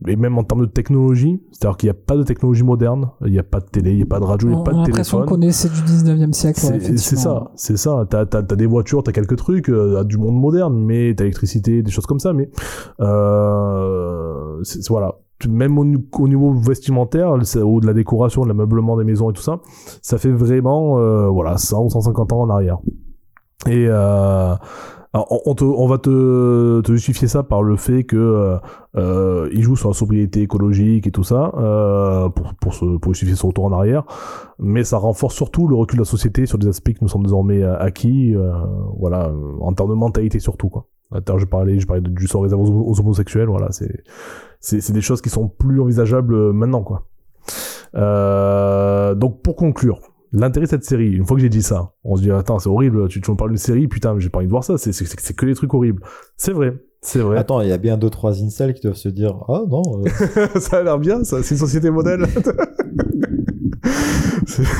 et 0.08 0.16
même 0.16 0.36
en 0.38 0.42
termes 0.44 0.62
de 0.62 0.70
technologie. 0.70 1.40
C'est-à-dire 1.52 1.76
qu'il 1.76 1.86
n'y 1.88 1.92
a 1.92 2.00
pas 2.06 2.16
de 2.16 2.22
technologie 2.24 2.64
moderne, 2.64 3.10
il 3.24 3.30
n'y 3.32 3.38
a 3.38 3.44
pas 3.44 3.60
de 3.60 3.66
télé, 3.66 3.90
il 3.92 3.96
n'y 3.98 4.02
a 4.02 4.06
pas 4.06 4.18
de 4.18 4.24
radio, 4.24 4.48
il 4.48 4.52
n'y 4.52 4.56
On 4.56 4.60
a 4.60 4.64
pas 4.64 4.72
on 4.72 4.80
a 4.80 4.82
de 4.84 4.88
l'impression 4.88 5.18
téléphone. 5.18 5.38
qu'on 5.40 5.46
est 5.46 5.52
c'est 5.52 5.72
du 5.72 5.80
19e 5.82 6.32
siècle. 6.32 6.60
C'est 6.96 7.16
ça, 7.16 7.50
c'est 7.54 7.76
ça. 7.76 8.04
T'as 8.10 8.24
as, 8.32 8.42
des 8.42 8.66
voitures, 8.66 9.02
t'as 9.04 9.12
quelques 9.12 9.36
trucs, 9.36 9.68
euh, 9.68 10.02
du 10.04 10.18
monde 10.18 10.34
moderne, 10.40 10.74
mais 10.76 11.14
t'as 11.16 11.24
l'électricité, 11.24 11.82
des 11.82 11.90
choses 11.92 12.06
comme 12.06 12.18
ça. 12.20 12.32
Mais 12.32 12.50
euh, 13.00 14.62
voilà, 14.88 15.14
même 15.48 15.78
au, 15.78 15.84
niveau 16.28 16.52
vestimentaire, 16.52 17.32
ou 17.32 17.80
de 17.80 17.86
la 17.86 17.92
décoration, 17.92 18.42
de 18.42 18.48
l'ameublement 18.48 18.96
des 18.96 19.04
maisons 19.04 19.30
et 19.30 19.32
tout 19.32 19.42
ça, 19.42 19.60
ça 20.02 20.18
fait 20.18 20.32
vraiment 20.32 20.98
euh, 20.98 21.28
voilà 21.28 21.56
100 21.56 21.84
ou 21.84 21.90
150 21.90 22.32
ans 22.32 22.40
en 22.42 22.50
arrière. 22.50 22.78
Et 23.66 23.86
euh, 25.14 25.20
on, 25.60 25.86
va 25.86 25.98
te, 25.98 26.82
justifier 26.88 27.28
ça 27.28 27.44
par 27.44 27.62
le 27.62 27.76
fait 27.76 28.04
que 28.04 28.16
euh, 28.16 28.58
euh, 28.96 29.48
il 29.52 29.62
joue 29.62 29.76
sur 29.76 29.88
la 29.88 29.94
sobriété 29.94 30.42
écologique 30.42 31.06
et 31.06 31.12
tout 31.12 31.22
ça 31.22 31.52
pour, 32.60 32.72
justifier 33.12 33.36
son 33.36 33.48
retour 33.48 33.64
en 33.64 33.72
arrière 33.72 34.04
mais 34.58 34.82
ça 34.82 34.98
renforce 34.98 35.34
surtout 35.34 35.68
le 35.68 35.76
recul 35.76 35.98
de 35.98 36.02
la 36.02 36.08
société 36.08 36.46
sur 36.46 36.58
des 36.58 36.66
aspects 36.66 36.92
qui 36.92 37.02
nous 37.02 37.08
sont 37.08 37.20
désormais 37.20 37.62
acquis, 37.62 38.34
voilà, 38.98 39.32
en 39.60 39.72
termes 39.72 39.90
de 39.90 39.94
mentalité 39.94 40.40
surtout 40.40 40.68
quoi. 40.68 40.86
Attends, 41.12 41.38
je 41.38 41.44
parlais, 41.46 41.78
je 41.78 41.86
parlais 41.86 42.02
de- 42.02 42.08
du 42.10 42.26
sort 42.26 42.42
réservé 42.42 42.64
aux, 42.64 42.88
aux 42.90 43.00
homosexuels, 43.00 43.46
voilà, 43.48 43.70
c'est, 43.72 44.02
c'est, 44.60 44.80
c'est 44.80 44.92
des 44.92 45.00
choses 45.00 45.20
qui 45.20 45.30
sont 45.30 45.48
plus 45.48 45.80
envisageables 45.80 46.34
euh, 46.34 46.52
maintenant 46.52 46.82
quoi. 46.82 47.06
Euh, 47.94 49.14
donc 49.14 49.42
pour 49.42 49.54
conclure, 49.56 50.00
l'intérêt 50.32 50.64
de 50.66 50.70
cette 50.70 50.84
série, 50.84 51.12
une 51.12 51.24
fois 51.24 51.36
que 51.36 51.42
j'ai 51.42 51.48
dit 51.48 51.62
ça, 51.62 51.92
on 52.02 52.16
se 52.16 52.22
dit 52.22 52.30
attends 52.30 52.58
c'est 52.58 52.68
horrible, 52.68 53.08
tu, 53.08 53.20
tu 53.20 53.30
me 53.30 53.36
parles 53.36 53.50
d'une 53.50 53.58
série, 53.58 53.86
putain, 53.86 54.14
mais 54.14 54.20
j'ai 54.20 54.30
pas 54.30 54.38
envie 54.38 54.46
de 54.46 54.50
voir 54.50 54.64
ça, 54.64 54.76
c'est, 54.78 54.92
c'est, 54.92 55.34
que 55.36 55.46
des 55.46 55.54
trucs 55.54 55.72
horribles. 55.74 56.02
C'est 56.36 56.52
vrai, 56.52 56.74
c'est 57.00 57.20
vrai. 57.20 57.38
Attends, 57.38 57.60
il 57.60 57.68
y 57.68 57.72
a 57.72 57.78
bien 57.78 57.96
deux 57.96 58.10
trois 58.10 58.42
incels 58.42 58.74
qui 58.74 58.80
doivent 58.80 58.96
se 58.96 59.08
dire 59.10 59.36
ah 59.48 59.62
non. 59.68 59.82
euh, 60.04 60.46
ça 60.58 60.78
a 60.78 60.82
l'air 60.82 60.98
bien, 60.98 61.22
ça. 61.22 61.42
C'est 61.42 61.54
une 61.54 61.60
société 61.60 61.90
modèle. 61.90 62.26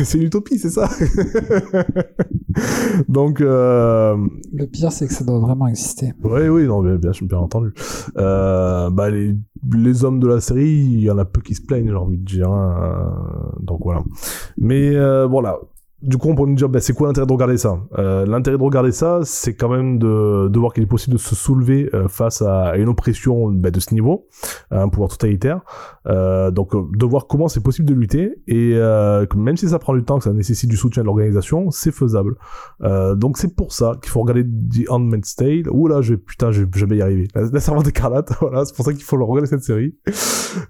c'est 0.05 0.19
une 0.19 0.25
utopie, 0.25 0.59
c'est 0.59 0.71
ça. 0.71 0.89
Donc, 3.09 3.41
euh, 3.41 4.17
Le 4.53 4.67
pire, 4.67 4.93
c'est 4.93 5.07
que 5.07 5.13
ça 5.13 5.25
doit 5.25 5.39
vraiment 5.39 5.67
exister. 5.67 6.13
oui, 6.23 6.49
oui, 6.49 6.67
non, 6.67 6.83
bien, 6.83 6.97
bien, 6.97 7.11
bien 7.23 7.39
entendu. 7.39 7.73
Euh, 8.17 8.91
bah, 8.91 9.11
les, 9.11 9.35
les 9.75 10.05
hommes 10.05 10.21
de 10.21 10.29
la 10.29 10.41
série, 10.41 10.69
il 10.71 11.01
y 11.01 11.11
en 11.11 11.19
a 11.19 11.25
peu 11.25 11.41
qui 11.41 11.55
se 11.55 11.63
plaignent, 11.63 11.89
j'ai 11.89 11.95
envie 11.95 12.19
de 12.19 12.25
dire. 12.25 12.51
hein. 12.51 13.51
Donc 13.61 13.81
voilà. 13.83 14.03
Mais 14.57 14.95
euh, 14.95 15.27
voilà. 15.27 15.59
Du 16.03 16.19
coup, 16.19 16.29
on 16.29 16.35
peut 16.35 16.45
nous 16.45 16.55
dire, 16.55 16.69
bah, 16.69 16.81
c'est 16.81 16.93
quoi 16.93 17.07
l'intérêt 17.07 17.27
de 17.27 17.33
regarder 17.33 17.57
ça? 17.57 17.79
Euh, 17.99 18.27
L'intérêt 18.27 18.59
de 18.59 18.63
regarder 18.63 18.93
ça, 18.93 19.21
c'est 19.25 19.55
quand 19.55 19.71
même 19.71 19.99
de, 19.99 20.49
de 20.49 20.59
voir 20.59 20.75
qu'il 20.75 20.83
est 20.83 20.87
possible 20.87 21.15
de 21.15 21.19
se 21.21 21.35
soulever 21.35 21.89
euh, 21.95 22.09
face 22.09 22.43
à 22.43 22.77
une 22.77 22.91
oppression 22.91 23.51
bah, 23.51 23.71
de 23.71 23.81
ce 23.81 23.95
niveau, 23.95 24.27
à 24.71 24.83
un 24.83 24.89
pouvoir 24.91 25.09
totalitaire. 25.09 25.63
Euh, 26.07 26.51
donc, 26.51 26.75
euh, 26.75 26.83
de 26.93 27.07
voir 27.07 27.27
comment 27.27 27.49
c'est 27.49 27.63
possible 27.63 27.89
de 27.89 27.95
lutter 27.95 28.43
et 28.47 28.73
euh, 28.75 29.25
même 29.37 29.57
si 29.57 29.69
ça 29.69 29.79
prend 29.79 29.95
du 29.95 30.05
temps, 30.05 30.19
que 30.19 30.25
ça 30.25 30.33
nécessite 30.33 30.69
du 30.69 30.77
soutien 30.77 31.03
de 31.03 31.07
l'organisation, 31.07 31.71
c'est 31.71 31.93
faisable. 31.93 32.37
Euh, 32.83 33.15
donc, 33.15 33.39
c'est 33.39 33.55
pour 33.55 33.73
ça 33.73 33.97
qu'il 34.03 34.11
faut 34.11 34.21
regarder 34.21 34.45
The 34.45 34.89
Handmaid's 34.91 35.35
Tale. 35.37 35.71
Ouh 35.71 35.89
là, 35.89 36.03
je 36.03 36.15
vais, 36.15 36.19
putain, 36.19 36.51
je 36.51 36.63
vais 36.63 36.71
jamais 36.75 36.97
y 36.97 37.03
arriver. 37.03 37.29
La, 37.35 37.43
la 37.51 37.61
servante 37.61 37.89
écarlate, 37.89 38.33
voilà, 38.41 38.65
c'est 38.65 38.75
pour 38.75 38.85
ça 38.85 38.93
qu'il 38.93 39.05
faut 39.05 39.17
le 39.17 39.25
regarder 39.25 39.49
cette 39.49 39.65
série. 39.65 39.95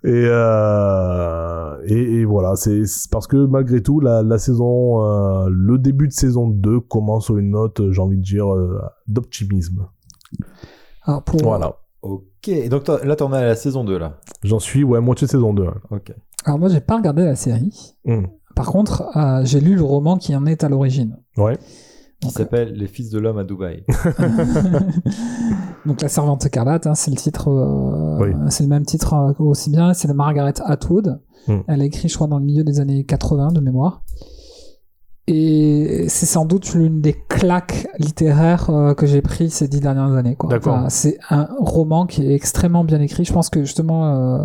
Et, 0.05 0.25
euh, 0.27 1.77
et, 1.85 2.21
et 2.21 2.25
voilà, 2.25 2.57
c'est 2.57 2.83
parce 3.11 3.27
que 3.27 3.37
malgré 3.47 3.83
tout, 3.83 4.01
la, 4.01 4.23
la 4.23 4.39
saison, 4.39 5.05
euh, 5.05 5.49
le 5.51 5.79
début 5.79 6.09
de 6.09 6.13
saison 6.13 6.49
2 6.49 6.81
commence 6.81 7.27
sur 7.27 7.37
une 7.37 7.51
note, 7.51 7.91
j'ai 7.91 8.01
envie 8.01 8.17
de 8.19 8.23
dire, 8.23 8.53
euh, 8.53 8.81
d'optimisme. 9.09 9.87
Alors, 11.03 11.23
pour, 11.23 11.43
Voilà. 11.43 11.77
Ok. 12.05 12.49
Et 12.49 12.69
donc 12.69 12.87
là 12.89 13.17
t'en 13.17 13.33
es 13.33 13.39
à 13.39 13.45
la 13.45 13.55
saison 13.57 13.83
2 13.85 13.97
là. 13.99 14.19
J'en 14.43 14.59
suis, 14.59 14.85
ouais, 14.85 15.01
moitié 15.01 15.27
de 15.27 15.31
saison 15.31 15.55
2. 15.55 15.65
hein. 15.65 15.75
Ok. 15.91 16.13
alors 16.45 16.59
moi, 16.59 16.69
j'ai 16.69 16.81
pas 16.81 16.97
regardé 16.97 17.25
la 17.25 17.35
série. 17.35 17.95
Hmm. 18.05 18.25
Par 18.55 18.67
contre, 18.67 19.05
euh, 19.17 19.41
j'ai 19.45 19.61
lu 19.61 19.75
le 19.75 19.83
roman 19.83 20.17
qui 20.19 20.37
en 20.37 20.45
est 20.47 20.63
à 20.65 20.69
l'origine. 20.69 21.17
Ouais. 21.39 21.57
Qui 22.21 22.29
Donc, 22.29 22.33
s'appelle 22.37 22.73
Les 22.75 22.87
Fils 22.87 23.11
de 23.11 23.19
l'homme 23.19 23.39
à 23.39 23.45
Dubaï. 23.45 23.85
Donc 25.87 26.01
la 26.03 26.09
servante 26.09 26.47
écarlate, 26.47 26.87
hein, 26.87 26.95
c'est 26.95 27.11
le 27.11 27.17
titre, 27.17 27.49
euh, 27.49 28.19
Oui. 28.21 28.33
c'est 28.51 28.63
le 28.63 28.69
même 28.69 28.85
titre 28.87 29.13
euh, 29.15 29.33
aussi 29.45 29.71
bien. 29.71 29.93
C'est 29.95 30.09
de 30.09 30.13
Margaret 30.13 30.55
Atwood. 30.65 31.21
Hmm. 31.49 31.61
Elle 31.69 31.83
a 31.83 31.85
écrit, 31.85 32.09
je 32.09 32.15
crois, 32.15 32.27
dans 32.27 32.39
le 32.39 32.45
milieu 32.45 32.65
des 32.65 32.81
années 32.81 33.05
80 33.05 33.49
de 33.53 33.61
mémoire. 33.61 34.03
Et 35.27 36.05
c'est 36.09 36.27
sans 36.27 36.45
doute 36.45 36.75
l'une 36.75 37.01
des 37.01 37.15
claques 37.29 37.87
littéraires 37.99 38.69
euh, 38.69 38.93
que 38.95 39.07
j'ai 39.07 39.23
pris 39.23 39.49
ces 39.49 39.69
dix 39.69 39.81
dernières 39.81 40.13
années. 40.13 40.37
quoi. 40.37 40.51
D'accord. 40.51 40.75
Enfin, 40.75 40.89
c'est 40.91 41.19
un 41.31 41.49
roman 41.59 42.05
qui 42.07 42.27
est 42.27 42.35
extrêmement 42.35 42.85
bien 42.85 43.01
écrit. 43.01 43.25
Je 43.25 43.33
pense 43.33 43.49
que 43.49 43.61
justement, 43.61 44.07
euh, 44.07 44.45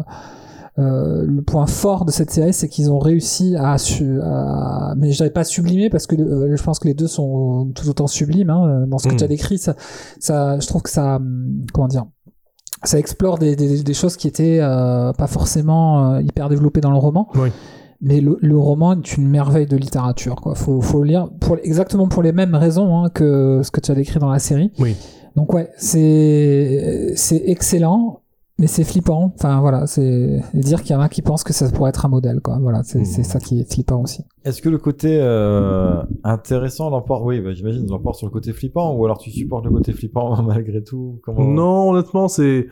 euh, 0.77 1.25
le 1.27 1.41
point 1.41 1.67
fort 1.67 2.05
de 2.05 2.11
cette 2.11 2.31
série, 2.31 2.53
c'est 2.53 2.69
qu'ils 2.69 2.89
ont 2.91 2.99
réussi 2.99 3.57
à, 3.57 3.77
su- 3.77 4.21
à- 4.21 4.93
mais 4.95 5.11
je 5.11 5.17
dirais 5.17 5.31
pas 5.31 5.43
sublimer 5.43 5.89
parce 5.89 6.07
que 6.07 6.15
euh, 6.15 6.55
je 6.55 6.63
pense 6.63 6.79
que 6.79 6.87
les 6.87 6.93
deux 6.93 7.07
sont 7.07 7.71
tout 7.75 7.89
autant 7.89 8.07
sublimes 8.07 8.49
hein, 8.49 8.85
dans 8.87 8.99
ce 8.99 9.09
que 9.09 9.13
Mm. 9.15 9.17
tu 9.17 9.23
as 9.25 9.27
décrit. 9.27 9.57
Ça, 9.57 9.75
ça, 10.21 10.57
je 10.61 10.67
trouve 10.67 10.81
que 10.83 10.89
ça, 10.89 11.19
comment 11.73 11.89
dire, 11.89 12.05
ça 12.85 12.97
explore 12.97 13.37
des, 13.37 13.57
des, 13.57 13.83
des 13.83 13.93
choses 13.93 14.15
qui 14.15 14.29
étaient 14.29 14.59
euh, 14.61 15.11
pas 15.11 15.27
forcément 15.27 16.17
hyper 16.19 16.47
développées 16.47 16.79
dans 16.79 16.91
le 16.91 16.97
roman. 16.97 17.27
Oui. 17.35 17.49
Mais 18.01 18.21
le, 18.21 18.37
le 18.41 18.57
roman 18.57 18.93
est 18.93 19.17
une 19.17 19.27
merveille 19.27 19.65
de 19.67 19.75
littérature. 19.75 20.37
Quoi. 20.37 20.55
Faut, 20.55 20.79
faut 20.81 21.03
le 21.03 21.09
lire 21.09 21.29
pour, 21.41 21.57
exactement 21.63 22.07
pour 22.07 22.23
les 22.23 22.31
mêmes 22.31 22.55
raisons 22.55 23.03
hein, 23.03 23.09
que 23.09 23.61
ce 23.63 23.71
que 23.71 23.81
tu 23.81 23.91
as 23.91 23.95
décrit 23.95 24.19
dans 24.19 24.29
la 24.29 24.39
série. 24.39 24.71
Oui. 24.79 24.95
Donc 25.35 25.53
ouais, 25.53 25.69
c'est 25.77 27.13
c'est 27.15 27.43
excellent, 27.45 28.21
mais 28.57 28.67
c'est 28.67 28.83
flippant. 28.83 29.33
Enfin 29.35 29.61
voilà, 29.61 29.87
c'est 29.87 30.41
dire 30.53 30.83
qu'il 30.83 30.93
y 30.93 30.95
en 30.95 31.01
a 31.01 31.09
qui 31.09 31.21
pensent 31.21 31.43
que 31.43 31.53
ça 31.53 31.69
pourrait 31.69 31.89
être 31.89 32.05
un 32.05 32.09
modèle. 32.09 32.41
Quoi. 32.41 32.57
Voilà, 32.61 32.83
c'est 32.83 33.05
c'est 33.05 33.23
ça 33.23 33.39
qui 33.39 33.61
est 33.61 33.71
flippant 33.71 34.01
aussi. 34.01 34.23
Est-ce 34.43 34.61
que 34.61 34.69
le 34.69 34.77
côté 34.77 35.17
euh, 35.21 36.01
intéressant 36.23 36.89
l'emporte 36.89 37.23
Oui, 37.25 37.39
bah, 37.41 37.53
j'imagine 37.53 37.87
l'emporte 37.87 38.17
sur 38.17 38.27
le 38.27 38.31
côté 38.31 38.51
flippant, 38.53 38.95
ou 38.95 39.05
alors 39.05 39.17
tu 39.17 39.31
supportes 39.31 39.65
le 39.65 39.71
côté 39.71 39.93
flippant 39.93 40.41
malgré 40.43 40.83
tout 40.83 41.19
Comment... 41.23 41.45
Non, 41.45 41.91
honnêtement, 41.91 42.27
c'est. 42.27 42.67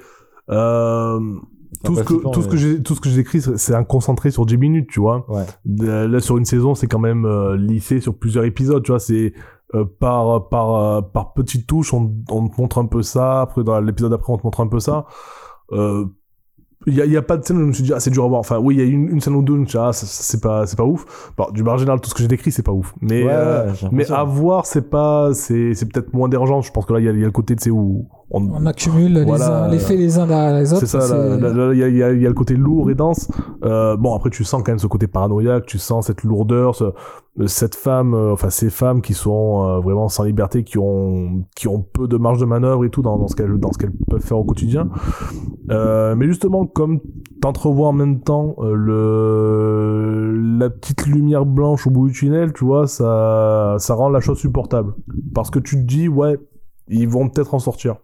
Euh, 0.50 1.20
tout, 1.84 1.96
ce 1.96 2.04
que, 2.04 2.14
tout, 2.14 2.34
ce 2.34 2.40
mais- 2.46 2.52
que 2.52 2.58
j'ai, 2.58 2.84
tout 2.84 2.96
ce 2.96 3.02
que 3.02 3.10
j'ai 3.10 3.20
écrit, 3.22 3.42
c'est 3.42 3.76
un 3.76 3.84
concentré 3.84 4.32
sur 4.32 4.46
10 4.46 4.58
minutes, 4.58 4.88
tu 4.90 5.00
vois. 5.00 5.26
Ouais. 5.30 5.44
Euh, 5.82 6.08
Là, 6.08 6.20
sur 6.20 6.38
une 6.38 6.46
saison, 6.46 6.76
c'est 6.76 6.88
quand 6.88 7.00
même 7.00 7.26
euh, 7.26 7.56
lissé 7.58 8.00
sur 8.00 8.16
plusieurs 8.18 8.46
épisodes, 8.46 8.84
tu 8.84 8.92
vois. 8.92 9.00
C'est 9.00 9.34
euh, 9.76 9.84
par, 10.00 10.48
par, 10.50 10.76
euh, 10.76 11.02
par 11.02 11.34
petites 11.34 11.68
touches, 11.68 11.94
on, 11.94 12.14
on 12.30 12.48
te 12.48 12.60
montre 12.62 12.78
un 12.78 12.86
peu 12.86 13.02
ça. 13.02 13.42
Après, 13.42 13.64
dans 13.64 13.80
l'épisode 13.82 14.12
d'après, 14.12 14.32
on 14.34 14.38
te 14.38 14.44
montre 14.46 14.62
un 14.62 14.68
peu 14.68 14.80
ça. 14.80 15.06
Il 16.86 16.94
y 16.94 17.02
a, 17.02 17.06
y 17.06 17.18
a 17.18 17.22
pas 17.22 17.36
de 17.36 17.44
scène 17.44 17.58
où 17.58 17.62
je 17.62 17.66
me 17.66 17.74
suis 17.74 17.84
dit, 17.84 17.92
ah, 17.92 18.00
c'est 18.00 18.12
dur 18.12 18.24
à 18.24 18.28
voir. 18.28 18.40
Enfin, 18.40 18.60
oui, 18.60 18.76
il 18.76 18.80
y 18.80 18.82
a 18.82 18.86
une, 18.86 19.10
une 19.10 19.20
scène 19.20 19.36
ou 19.36 19.42
deux, 19.42 19.54
où 19.54 19.56
je 19.58 19.62
me 19.62 19.66
suis 19.66 19.78
dit, 19.78 19.84
ah, 19.84 19.92
c'est 19.92 20.40
pas, 20.42 20.66
c'est 20.68 20.78
pas 20.78 20.86
ouf. 20.86 21.34
Bon, 21.36 21.48
du 21.52 21.64
bar 21.64 21.78
général, 21.78 22.00
tout 22.00 22.10
ce 22.10 22.14
que 22.16 22.22
j'ai 22.22 22.30
décrit, 22.30 22.52
c'est 22.52 22.64
pas 22.64 22.72
ouf. 22.72 22.94
Mais, 23.02 23.24
Ouais, 23.26 23.34
ouais, 23.34 23.74
j'ai 23.76 23.88
mais 23.92 24.10
à 24.12 24.24
voir, 24.24 24.66
c'est 24.66 24.90
pas, 24.90 25.34
c'est, 25.34 25.74
c'est 25.74 25.92
peut-être 25.92 26.14
moins 26.14 26.30
dérangeant. 26.30 26.62
Je 26.62 26.72
pense 26.72 26.86
que 26.86 26.94
là, 26.94 27.00
il 27.00 27.06
y 27.06 27.10
a, 27.10 27.12
il 27.12 27.20
y 27.20 27.24
a 27.24 27.26
le 27.26 27.32
côté, 27.32 27.56
tu 27.58 27.64
sais, 27.64 27.70
où 27.72 28.08
on, 28.30 28.44
On 28.52 28.66
accumule 28.66 29.14
les, 29.14 29.24
Voilà. 29.24 29.66
uns, 29.66 29.68
les 29.70 29.80
faits 29.80 29.98
les 29.98 30.20
uns 30.20 30.28
derrière 30.28 30.54
les 30.60 30.74
autres. 30.74 30.86
c'est 30.86 31.00
ça, 31.00 31.18
il 31.74 31.78
y, 31.78 31.82
y 31.82 31.98
y 31.98 32.04
a 32.04 32.10
le 32.30 32.34
côté 32.34 32.56
lourd 32.56 32.90
et 32.92 32.96
dense. 32.96 33.30
Euh, 33.64 33.96
bon, 33.96 34.14
après, 34.16 34.30
tu 34.30 34.44
sens 34.44 34.62
quand 34.64 34.72
même 34.72 34.80
ce 34.80 34.88
côté 34.88 35.08
paranoïaque, 35.08 35.66
tu 35.66 35.78
sens 35.78 36.08
cette 36.08 36.24
lourdeur, 36.24 36.76
ce- 36.76 36.92
cette 37.46 37.76
femme, 37.76 38.14
euh, 38.16 38.34
enfin, 38.34 38.50
ces 38.50 38.70
femmes 38.72 39.02
qui 39.02 39.14
sont 39.14 39.64
euh, 39.64 39.80
vraiment 39.80 40.10
sans 40.10 40.24
liberté, 40.24 40.64
qui 40.64 40.78
ont, 40.80 41.44
qui 41.56 41.68
ont 41.68 41.82
peu 41.82 42.08
de 42.08 42.18
marge 42.18 42.40
de 42.40 42.46
manœuvre 42.46 42.84
et 42.84 42.90
tout 42.90 43.02
dans, 43.04 43.18
dans 43.18 43.28
ce 43.28 43.36
qu'elles, 43.36 43.52
peuvent 44.10 44.22
faire 44.22 44.40
au 44.40 44.44
quotidien. 44.44 44.90
Mais 45.70 46.26
justement, 46.26 46.66
comme 46.66 47.00
t'entrevois 47.42 47.88
en 47.90 47.94
même 47.94 48.22
temps 48.22 48.56
le, 48.62 50.58
la 50.60 50.70
petite 50.70 51.06
lumière 51.06 51.46
blanche 51.46 51.88
au 51.88 51.92
bout 51.92 52.08
du 52.08 52.14
tunnel, 52.14 52.54
tu 52.54 52.66
vois, 52.66 52.88
ça, 52.88 53.76
ça 53.80 53.94
rend 53.94 54.10
la 54.10 54.20
chose 54.20 54.38
supportable. 54.40 54.94
Parce 55.34 55.50
que 55.50 55.60
tu 55.60 55.76
te 55.78 55.82
dis, 55.84 56.08
ouais, 56.08 56.38
ils 56.90 57.08
vont 57.08 57.30
peut-être 57.30 57.54
en 57.54 57.60
sortir. 57.60 57.98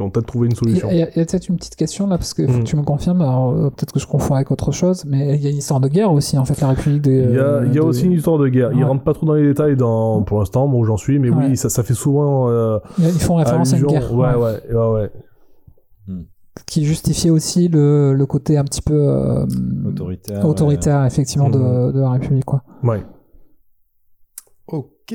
Ils 0.00 0.04
vont 0.04 0.10
peut-être 0.10 0.26
trouver 0.26 0.46
une 0.48 0.54
solution. 0.54 0.88
a, 0.88 0.92
il 0.92 0.98
y 0.98 1.02
a- 1.02 1.10
il 1.10 1.18
y 1.18 1.20
a 1.20 1.24
peut-être 1.26 1.48
une 1.48 1.56
petite 1.56 1.76
question 1.76 2.06
là, 2.06 2.16
parce 2.16 2.32
que 2.34 2.42
Mm. 2.42 2.46
que 2.60 2.62
tu 2.64 2.76
me 2.76 2.82
confirmes. 2.82 3.20
Alors, 3.20 3.50
euh, 3.52 3.70
peut-être 3.70 3.92
que 3.92 4.00
je 4.00 4.06
confonds 4.06 4.34
avec 4.34 4.50
autre 4.50 4.72
chose, 4.72 5.04
mais 5.06 5.36
il 5.36 5.42
y 5.42 5.46
a 5.46 5.50
une 5.50 5.58
histoire 5.58 5.80
de 5.80 5.88
guerre 5.88 6.10
aussi, 6.12 6.38
en 6.38 6.44
fait, 6.44 6.60
la 6.60 6.68
République 6.68 7.02
de. 7.02 7.10
Il 7.12 7.18
y 7.34 7.38
a, 7.38 7.62
il 7.64 7.74
y 7.74 7.78
a 7.78 7.82
de- 7.82 7.86
aussi 7.86 8.06
une 8.06 8.12
histoire 8.12 8.38
de 8.38 8.48
guerre. 8.48 8.70
Ils 8.72 8.78
Ouais. 8.78 8.84
rentrent 8.84 9.04
pas 9.04 9.12
trop 9.14 9.26
dans 9.26 9.34
les 9.34 9.46
détails 9.46 9.76
dans, 9.76 10.22
pour 10.22 10.38
l'instant, 10.38 10.66
moi 10.66 10.80
où 10.80 10.84
j'en 10.84 10.96
suis, 10.96 11.18
mais 11.18 11.30
Ouais. 11.30 11.48
oui, 11.50 11.56
ça, 11.56 11.68
ça 11.68 11.82
fait 11.82 11.94
souvent 11.94 12.48
euh, 12.48 12.78
Ils 12.98 13.10
font 13.10 13.34
référence 13.36 13.72
à 13.74 13.76
une 13.76 13.84
guerre. 13.86 14.12
Ouais, 14.14 14.34
ouais. 14.34 14.60
ouais, 14.70 14.74
ouais, 14.74 14.86
ouais. 14.92 15.10
qui 16.66 16.84
justifiait 16.84 17.30
aussi 17.30 17.68
le, 17.68 18.12
le 18.12 18.26
côté 18.26 18.58
un 18.58 18.64
petit 18.64 18.82
peu 18.82 18.94
euh, 18.94 19.46
Autoritaire. 19.86 20.44
autoritaire, 20.46 21.04
effectivement, 21.04 21.48
de, 21.48 21.58
Mhm. 21.58 21.92
de 21.92 22.00
la 22.00 22.10
République. 22.10 22.44
Quoi. 22.44 22.62
ouais. 22.84 23.02
Ok. 24.68 25.14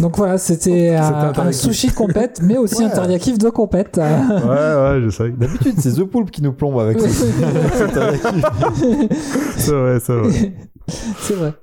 Donc 0.00 0.16
voilà, 0.18 0.36
c'était 0.38 0.94
un, 0.94 1.02
un 1.02 1.28
interactif. 1.30 1.62
sushi 1.72 1.88
compète, 1.88 2.40
mais 2.42 2.56
aussi 2.58 2.82
un 2.84 2.88
Ouais. 2.88 2.92
teriyaki 2.94 3.38
de 3.38 3.48
compète. 3.48 3.96
ouais, 3.96 4.04
ouais, 4.04 5.00
je 5.02 5.10
sais. 5.10 5.30
D'habitude, 5.30 5.74
c'est 5.78 5.92
The 5.94 6.04
Poulpe 6.04 6.30
qui 6.30 6.42
nous 6.42 6.52
plombe 6.52 6.78
avec 6.78 6.98
tarakinis. 7.94 8.42
C'est 9.56 9.72
vrai, 9.72 10.00
c'est 10.00 10.12
vrai. 10.14 10.52
C'est 11.20 11.34
vrai. 11.34 11.54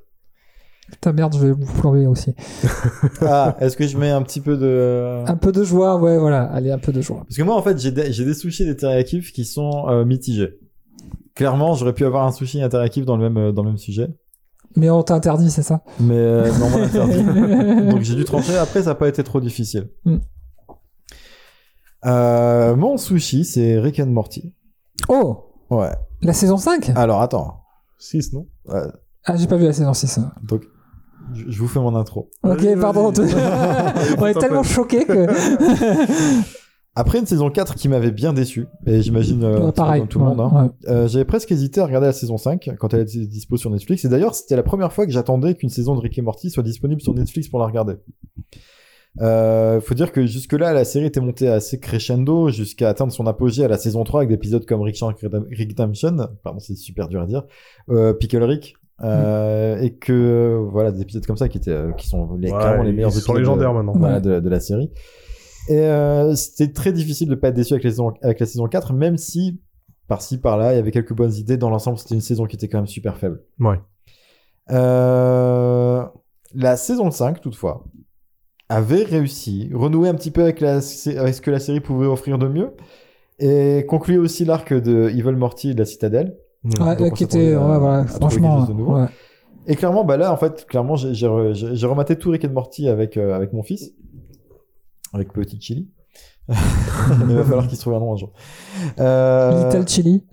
Putain, 0.92 1.12
merde, 1.14 1.36
je 1.40 1.48
vais 1.48 1.52
vous 1.54 1.66
plomber 1.80 2.08
aussi. 2.08 2.34
Ah, 3.22 3.56
est-ce 3.60 3.76
que 3.78 3.88
je 3.88 3.98
mets 3.98 4.10
un 4.12 4.22
petit 4.22 4.42
peu 4.42 4.58
de... 4.58 5.24
Un 5.28 5.36
peu 5.38 5.52
de 5.52 5.64
joie, 5.64 5.98
ouais, 6.00 6.18
voilà. 6.18 6.44
Allez, 6.44 6.72
un 6.72 6.78
peu 6.78 6.92
de 6.92 7.02
joie. 7.02 7.24
Parce 7.28 7.38
que 7.38 7.44
moi, 7.44 7.56
en 7.56 7.62
fait, 7.62 7.80
j'ai 7.80 7.92
des, 7.92 8.10
des 8.10 8.34
sushis 8.34 8.64
et 8.64 8.66
des 8.68 8.76
teriyakis 8.76 9.32
qui 9.34 9.46
sont 9.46 9.88
euh, 9.90 10.06
mitigés. 10.06 10.60
Clairement, 11.36 11.74
j'aurais 11.76 11.94
pu 11.94 12.06
avoir 12.06 12.26
un 12.28 12.32
sushi 12.32 12.60
et 12.60 12.64
un 12.64 12.70
teriyaki 12.70 13.02
dans 13.02 13.18
le 13.18 13.24
même, 13.30 13.38
euh, 13.38 13.52
dans 13.52 13.64
le 13.64 13.70
même 13.70 13.78
sujet. 13.78 14.08
Mais 14.76 14.90
on 14.90 15.04
t'a 15.04 15.16
interdit, 15.16 15.52
c'est 15.52 15.64
ça? 15.64 15.82
Mais 16.00 16.16
euh, 16.18 16.52
non, 16.60 16.66
on 16.66 16.78
m'a 16.78 16.86
interdit. 16.86 17.24
Donc 17.92 18.02
j'ai 18.02 18.16
dû 18.16 18.26
trancher. 18.26 18.58
Après, 18.58 18.82
ça 18.82 18.90
n'a 18.92 18.96
pas 18.96 19.08
été 19.08 19.24
trop 19.24 19.40
difficile. 19.40 19.90
Mm. 20.06 20.18
Euh, 22.06 22.76
mon 22.76 22.98
sushi, 22.98 23.46
c'est 23.46 23.80
Rick 23.80 24.00
and 24.00 24.08
Morty. 24.08 24.54
Oh 25.08 25.46
Ouais. 25.70 25.92
La 26.22 26.34
saison 26.34 26.58
5 26.58 26.92
Alors, 26.96 27.22
attends. 27.22 27.62
6, 28.00 28.34
non? 28.34 28.48
Ouais, 28.66 28.82
Ah, 29.26 29.36
j'ai 29.38 29.48
pas 29.48 29.56
vu 29.58 29.66
la 29.66 29.74
saison 29.74 29.94
6. 29.94 30.20
donc, 30.44 30.64
je 31.34 31.58
vous 31.58 31.68
fais 31.68 31.80
mon 31.80 31.96
intro. 31.96 32.30
Ok, 32.44 32.66
pardon. 32.80 33.14
on 34.18 34.26
est 34.26 34.34
tellement 34.40 34.64
choqués 34.64 35.06
que. 35.06 35.28
Après 36.96 37.18
une 37.20 37.26
saison 37.26 37.50
4 37.50 37.74
qui 37.76 37.88
m'avait 37.90 38.12
bien 38.12 38.34
déçu, 38.34 38.68
et 38.86 39.02
j'imagine 39.02 39.44
euh, 39.44 39.66
Ouais, 39.66 39.72
pareil. 39.72 40.02
comme 40.02 40.10
tout 40.10 40.20
le 40.20 40.26
ouais, 40.26 40.36
monde, 40.36 40.42
hein, 40.54 40.72
ouais. 40.84 40.90
euh, 40.92 41.08
j'avais 41.08 41.26
presque 41.26 41.52
hésité 41.52 41.82
à 41.82 41.86
regarder 41.88 42.06
la 42.08 42.14
saison 42.14 42.38
5 42.38 42.70
quand 42.80 42.94
elle 42.94 43.02
était 43.02 43.26
dispo 43.26 43.58
sur 43.58 43.72
Netflix. 43.72 44.06
Et 44.06 44.10
d'ailleurs, 44.10 44.36
c'était 44.36 44.56
la 44.56 44.62
première 44.62 44.94
fois 44.94 45.08
que 45.08 45.12
j'attendais 45.12 45.56
qu'une 45.56 45.70
saison 45.70 45.96
de 45.96 46.02
Rick 46.02 46.18
et 46.20 46.22
Morty 46.22 46.52
soit 46.52 46.62
disponible 46.62 47.02
sur 47.02 47.16
Netflix 47.16 47.48
pour 47.48 47.60
la 47.60 47.66
regarder. 47.66 47.96
Euh, 49.22 49.80
faut 49.80 49.94
dire 49.94 50.12
que 50.12 50.26
jusque-là, 50.26 50.74
la 50.74 50.86
série 50.86 51.06
était 51.06 51.20
montée 51.20 51.48
assez 51.48 51.80
crescendo 51.80 52.50
jusqu'à 52.50 52.90
atteindre 52.90 53.14
son 53.14 53.28
apogée 53.28 53.64
à 53.64 53.68
la 53.68 53.78
saison 53.78 54.04
3 54.04 54.22
avec 54.22 54.30
des 54.30 54.36
épisodes 54.36 54.66
comme 54.66 54.82
Rick 54.82 54.96
Shank 54.96 55.18
Redemption, 55.22 56.18
pardon, 56.44 56.60
c'est 56.60 56.76
super 56.76 57.08
dur 57.08 57.22
à 57.22 57.26
dire, 57.28 57.44
euh, 57.90 58.14
Pickle 58.14 58.44
Rick, 58.44 58.76
euh, 59.04 59.80
et 59.82 59.94
que 59.94 60.60
voilà 60.72 60.92
des 60.92 61.02
épisodes 61.02 61.26
comme 61.28 61.38
ça 61.38 61.48
qui 61.48 61.58
étaient, 61.60 61.78
qui 61.98 62.08
sont 62.08 62.36
les, 62.40 62.52
Ouais, 62.52 62.58
clairement 62.60 62.84
les 62.84 62.92
meilleurs 62.92 63.12
sont 63.12 63.18
épisodes 63.20 63.36
de- 63.36 63.40
légendaires 63.42 63.74
maintenant. 63.74 63.94
voilà, 63.96 64.16
Ouais. 64.16 64.22
de, 64.22 64.40
de 64.40 64.50
la 64.50 64.60
série. 64.60 64.90
Et 65.70 65.78
euh, 65.80 66.36
c'était 66.36 66.72
très 66.74 66.92
difficile 66.92 67.30
de 67.30 67.36
pas 67.36 67.48
être 67.50 67.56
déçu 67.56 67.74
avec 67.74 67.84
la 67.86 67.90
saison, 67.92 68.14
avec 68.22 68.40
la 68.40 68.46
saison 68.46 68.68
4, 68.68 68.94
même 68.94 69.18
si 69.18 69.62
par-ci 70.08 70.38
par-là, 70.38 70.74
il 70.74 70.76
y 70.76 70.80
avait 70.80 70.92
quelques 70.92 71.14
bonnes 71.14 71.34
idées. 71.34 71.56
Dans 71.58 71.70
l'ensemble, 71.70 71.98
c'était 71.98 72.16
une 72.16 72.22
saison 72.22 72.46
qui 72.46 72.56
était 72.58 72.68
quand 72.68 72.80
même 72.80 72.88
super 72.88 73.18
faible. 73.18 73.42
Ouais. 73.60 73.80
Euh, 74.72 76.04
la 76.56 76.78
saison 76.78 77.12
5, 77.12 77.42
toutefois, 77.42 77.86
avait 78.70 79.04
réussi, 79.04 79.70
renouer 79.74 80.10
un 80.10 80.14
petit 80.16 80.32
peu 80.32 80.42
avec, 80.44 80.60
la, 80.62 80.74
avec 80.76 81.34
ce 81.34 81.42
que 81.42 81.52
la 81.52 81.60
série 81.60 81.80
pouvait 81.80 82.08
offrir 82.08 82.38
de 82.38 82.48
mieux, 82.48 82.72
et 83.40 83.86
concluer 83.88 84.18
aussi 84.18 84.46
l'arc 84.46 84.74
de 84.74 85.10
Evil 85.10 85.36
Morty 85.36 85.72
et 85.72 85.74
de 85.74 85.80
la 85.80 85.86
Citadelle. 85.86 86.38
Ouais, 86.80 86.96
Donc, 86.96 87.14
qui 87.16 87.24
était. 87.26 87.54
à- 87.54 87.60
Ouais, 87.68 87.78
voilà. 87.80 88.06
Franchement. 88.08 88.66
ouais. 88.66 89.08
Et 89.68 89.76
clairement, 89.76 90.04
bah 90.04 90.18
là, 90.18 90.32
en 90.32 90.38
fait, 90.38 90.66
clairement, 90.66 90.96
j'ai 90.96 91.14
j'ai 91.14 91.28
re- 91.28 91.54
j'ai- 91.54 91.76
j'ai 91.76 91.88
rematé 91.88 92.18
tout 92.18 92.30
Rick 92.32 92.46
and 92.46 92.52
Morty 92.52 92.88
avec, 92.90 93.16
euh, 93.18 93.34
avec 93.34 93.54
mon 93.54 93.64
fils, 93.64 93.94
avec 95.14 95.32
Petit 95.34 95.60
Chili. 95.62 95.90
Il 96.50 97.36
va 97.36 97.44
falloir 97.44 97.68
qu'il 97.68 97.78
se 97.78 97.82
trouve 97.82 97.94
un 97.94 98.00
nom 98.00 98.14
un 98.14 98.18
jour. 98.18 98.34
Euh, 99.00 99.70
Little 99.72 99.88
Chili. 99.88 100.26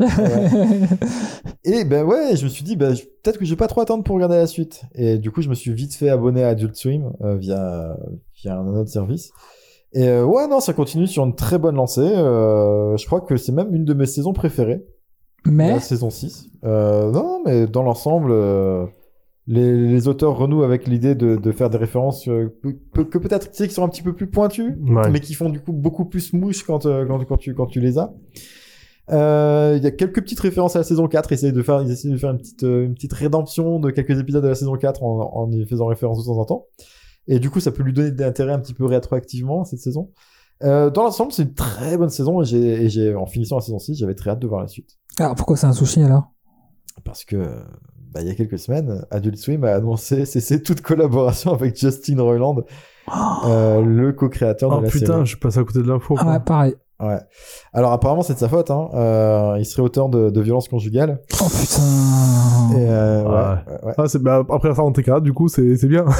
Et 1.64 1.84
ben 1.84 2.04
ouais, 2.04 2.34
je 2.36 2.44
me 2.44 2.48
suis 2.48 2.64
dit, 2.64 2.72
je- 2.72 3.04
peut-être 3.22 3.38
que 3.38 3.44
je 3.44 3.50
vais 3.50 3.56
pas 3.56 3.68
trop 3.68 3.80
attendre 3.80 4.02
pour 4.02 4.16
regarder 4.16 4.36
la 4.36 4.46
suite. 4.46 4.82
Et 4.94 5.18
du 5.18 5.30
coup, 5.30 5.40
je 5.42 5.48
me 5.48 5.54
suis 5.54 5.72
vite 5.72 5.94
fait 5.94 6.08
abonner 6.08 6.42
à 6.42 6.48
Adult 6.48 6.74
Swim 6.74 7.12
euh, 7.22 7.36
via, 7.36 7.96
via 8.42 8.56
un 8.58 8.66
autre 8.74 8.90
service. 8.90 9.30
Et 9.92 10.08
euh, 10.08 10.24
ouais, 10.24 10.46
non, 10.48 10.60
ça 10.60 10.72
continue 10.72 11.06
sur 11.06 11.24
une 11.24 11.34
très 11.34 11.58
bonne 11.58 11.76
lancée. 11.76 12.00
Euh, 12.00 12.96
je 12.96 13.06
crois 13.06 13.20
que 13.20 13.36
c'est 13.36 13.52
même 13.52 13.74
une 13.74 13.84
de 13.84 13.94
mes 13.94 14.06
saisons 14.06 14.32
préférées. 14.32 14.84
Mais. 15.46 15.72
La 15.74 15.80
saison 15.80 16.10
6. 16.10 16.48
Euh, 16.64 17.10
non, 17.12 17.40
mais 17.44 17.66
dans 17.66 17.82
l'ensemble, 17.82 18.32
les, 19.52 19.88
les 19.88 20.06
auteurs 20.08 20.36
renouent 20.36 20.62
avec 20.62 20.86
l'idée 20.86 21.14
de, 21.14 21.34
de 21.36 21.52
faire 21.52 21.70
des 21.70 21.76
références 21.78 22.28
euh, 22.28 22.54
que, 22.94 23.00
que 23.02 23.18
peut-être 23.18 23.50
tu 23.50 23.56
sais, 23.56 23.66
qui 23.68 23.74
sont 23.74 23.82
un 23.84 23.88
petit 23.88 24.02
peu 24.02 24.14
plus 24.14 24.28
pointues, 24.28 24.76
Ouais. 24.86 25.10
mais 25.10 25.18
qui 25.20 25.34
font 25.34 25.50
du 25.50 25.60
coup 25.60 25.72
beaucoup 25.72 26.04
plus 26.04 26.32
mouche 26.32 26.62
quand, 26.62 26.86
euh, 26.86 27.04
quand, 27.06 27.24
quand, 27.24 27.36
tu, 27.36 27.54
quand 27.54 27.66
tu 27.66 27.80
les 27.80 27.98
as. 27.98 28.12
Euh, 29.10 29.74
Il 29.76 29.82
y 29.82 29.86
a 29.86 29.90
quelques 29.90 30.22
petites 30.22 30.38
références 30.40 30.76
à 30.76 30.80
la 30.80 30.84
saison 30.84 31.08
4. 31.08 31.32
Ils 31.32 31.34
essayent 31.34 31.52
de 31.52 31.62
faire, 31.62 31.82
ils 31.82 31.90
essayent 31.90 32.12
de 32.12 32.16
faire 32.16 32.30
une 32.30 32.38
petite, 32.38 32.62
une 32.62 32.94
petite 32.94 33.12
rédemption 33.12 33.80
de 33.80 33.90
quelques 33.90 34.18
épisodes 34.20 34.42
de 34.44 34.48
la 34.48 34.54
saison 34.54 34.76
4 34.76 35.02
en, 35.02 35.30
en 35.34 35.50
y 35.50 35.66
faisant 35.66 35.86
référence 35.86 36.20
de 36.20 36.24
temps 36.24 36.38
en 36.38 36.44
temps. 36.44 36.66
Et 37.26 37.38
du 37.40 37.50
coup, 37.50 37.58
ça 37.60 37.72
peut 37.72 37.82
lui 37.82 37.92
donner 37.92 38.12
de 38.12 38.20
l'intérêt 38.22 38.52
un 38.52 38.60
petit 38.60 38.74
peu 38.74 38.84
rétroactivement 38.84 39.64
cette 39.64 39.80
saison. 39.80 40.10
Euh, 40.62 40.90
dans 40.90 41.02
l'ensemble, 41.04 41.32
c'est 41.32 41.42
une 41.42 41.54
très 41.54 41.96
bonne 41.96 42.08
saison 42.10 42.42
et 42.42 42.44
j'ai, 42.44 42.84
et 42.84 42.88
j'ai, 42.88 43.14
en 43.14 43.26
finissant 43.26 43.56
la 43.56 43.62
saison 43.62 43.78
6, 43.78 43.96
j'avais 43.96 44.14
très 44.14 44.30
hâte 44.30 44.38
de 44.40 44.46
voir 44.46 44.60
la 44.60 44.68
suite. 44.68 44.98
Alors 45.18 45.34
pourquoi 45.34 45.56
c'est 45.56 45.66
un 45.66 45.72
sushi 45.72 46.02
alors? 46.02 46.24
Parce 47.04 47.24
que, 47.24 47.36
bah, 48.12 48.20
il 48.22 48.28
y 48.28 48.30
a 48.30 48.34
quelques 48.34 48.58
semaines, 48.58 49.04
Adult 49.10 49.36
Swim 49.36 49.64
a 49.64 49.74
annoncé 49.74 50.24
cesser 50.26 50.62
toute 50.62 50.80
collaboration 50.80 51.52
avec 51.52 51.78
Justin 51.78 52.20
Roiland, 52.22 52.56
euh, 53.46 53.80
le 53.82 54.12
co-créateur 54.12 54.70
Oh 54.74 54.78
de 54.80 54.84
la 54.84 54.90
putain, 54.90 55.06
série. 55.06 55.26
je 55.26 55.36
passe 55.38 55.56
à 55.56 55.64
côté 55.64 55.80
de 55.80 55.88
l'info. 55.88 56.16
Ah 56.18 56.32
ouais, 56.32 56.40
pareil. 56.40 56.74
Ouais. 57.00 57.18
Alors 57.72 57.92
apparemment 57.92 58.20
c'est 58.22 58.34
de 58.34 58.38
sa 58.38 58.48
faute. 58.50 58.70
Hein. 58.70 58.88
Euh, 58.92 59.56
il 59.58 59.64
serait 59.64 59.80
auteur 59.82 60.10
de, 60.10 60.28
de 60.28 60.40
violences 60.42 60.68
conjugales. 60.68 61.22
Oh 61.40 61.46
putain. 61.48 62.78
Et 62.78 62.86
euh, 62.90 63.22
Ouais. 63.24 63.86
ouais. 63.86 63.94
Ah, 63.96 64.04
c'est, 64.06 64.22
bah, 64.22 64.44
après 64.50 64.74
ça 64.74 64.82
en 64.82 64.92
TK, 64.92 65.20
du 65.22 65.32
coup, 65.32 65.48
c'est, 65.48 65.76
c'est 65.76 65.86
bien. 65.86 66.04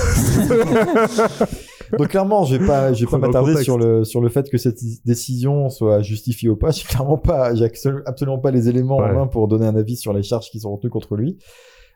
Donc 1.99 2.09
clairement, 2.09 2.45
je 2.45 2.57
vais 2.57 2.67
pas, 2.67 2.93
je 2.93 3.05
vais 3.05 3.11
pas 3.11 3.19
m'attarder 3.19 3.62
sur 3.62 3.77
le 3.77 4.05
sur 4.05 4.21
le 4.21 4.29
fait 4.29 4.49
que 4.49 4.59
cette 4.59 4.79
décision 5.05 5.69
soit 5.71 6.03
justifiée 6.03 6.49
ou 6.49 6.57
pas. 6.57 6.71
J'ai 6.71 6.85
clairement 6.85 7.19
pas, 7.19 7.55
j'ai 7.55 7.67
absolu- 7.67 8.03
absolument 8.07 8.39
pas 8.39 8.51
les 8.51 8.69
éléments 8.69 8.99
en 8.99 9.12
main 9.12 9.27
pour 9.27 9.49
donner 9.49 9.67
un 9.67 9.77
avis 9.77 9.97
sur 9.97 10.12
les 10.12 10.23
charges 10.23 10.51
qui 10.51 10.61
sont 10.61 10.73
retenues 10.73 10.91
contre 10.91 11.17
lui. 11.17 11.39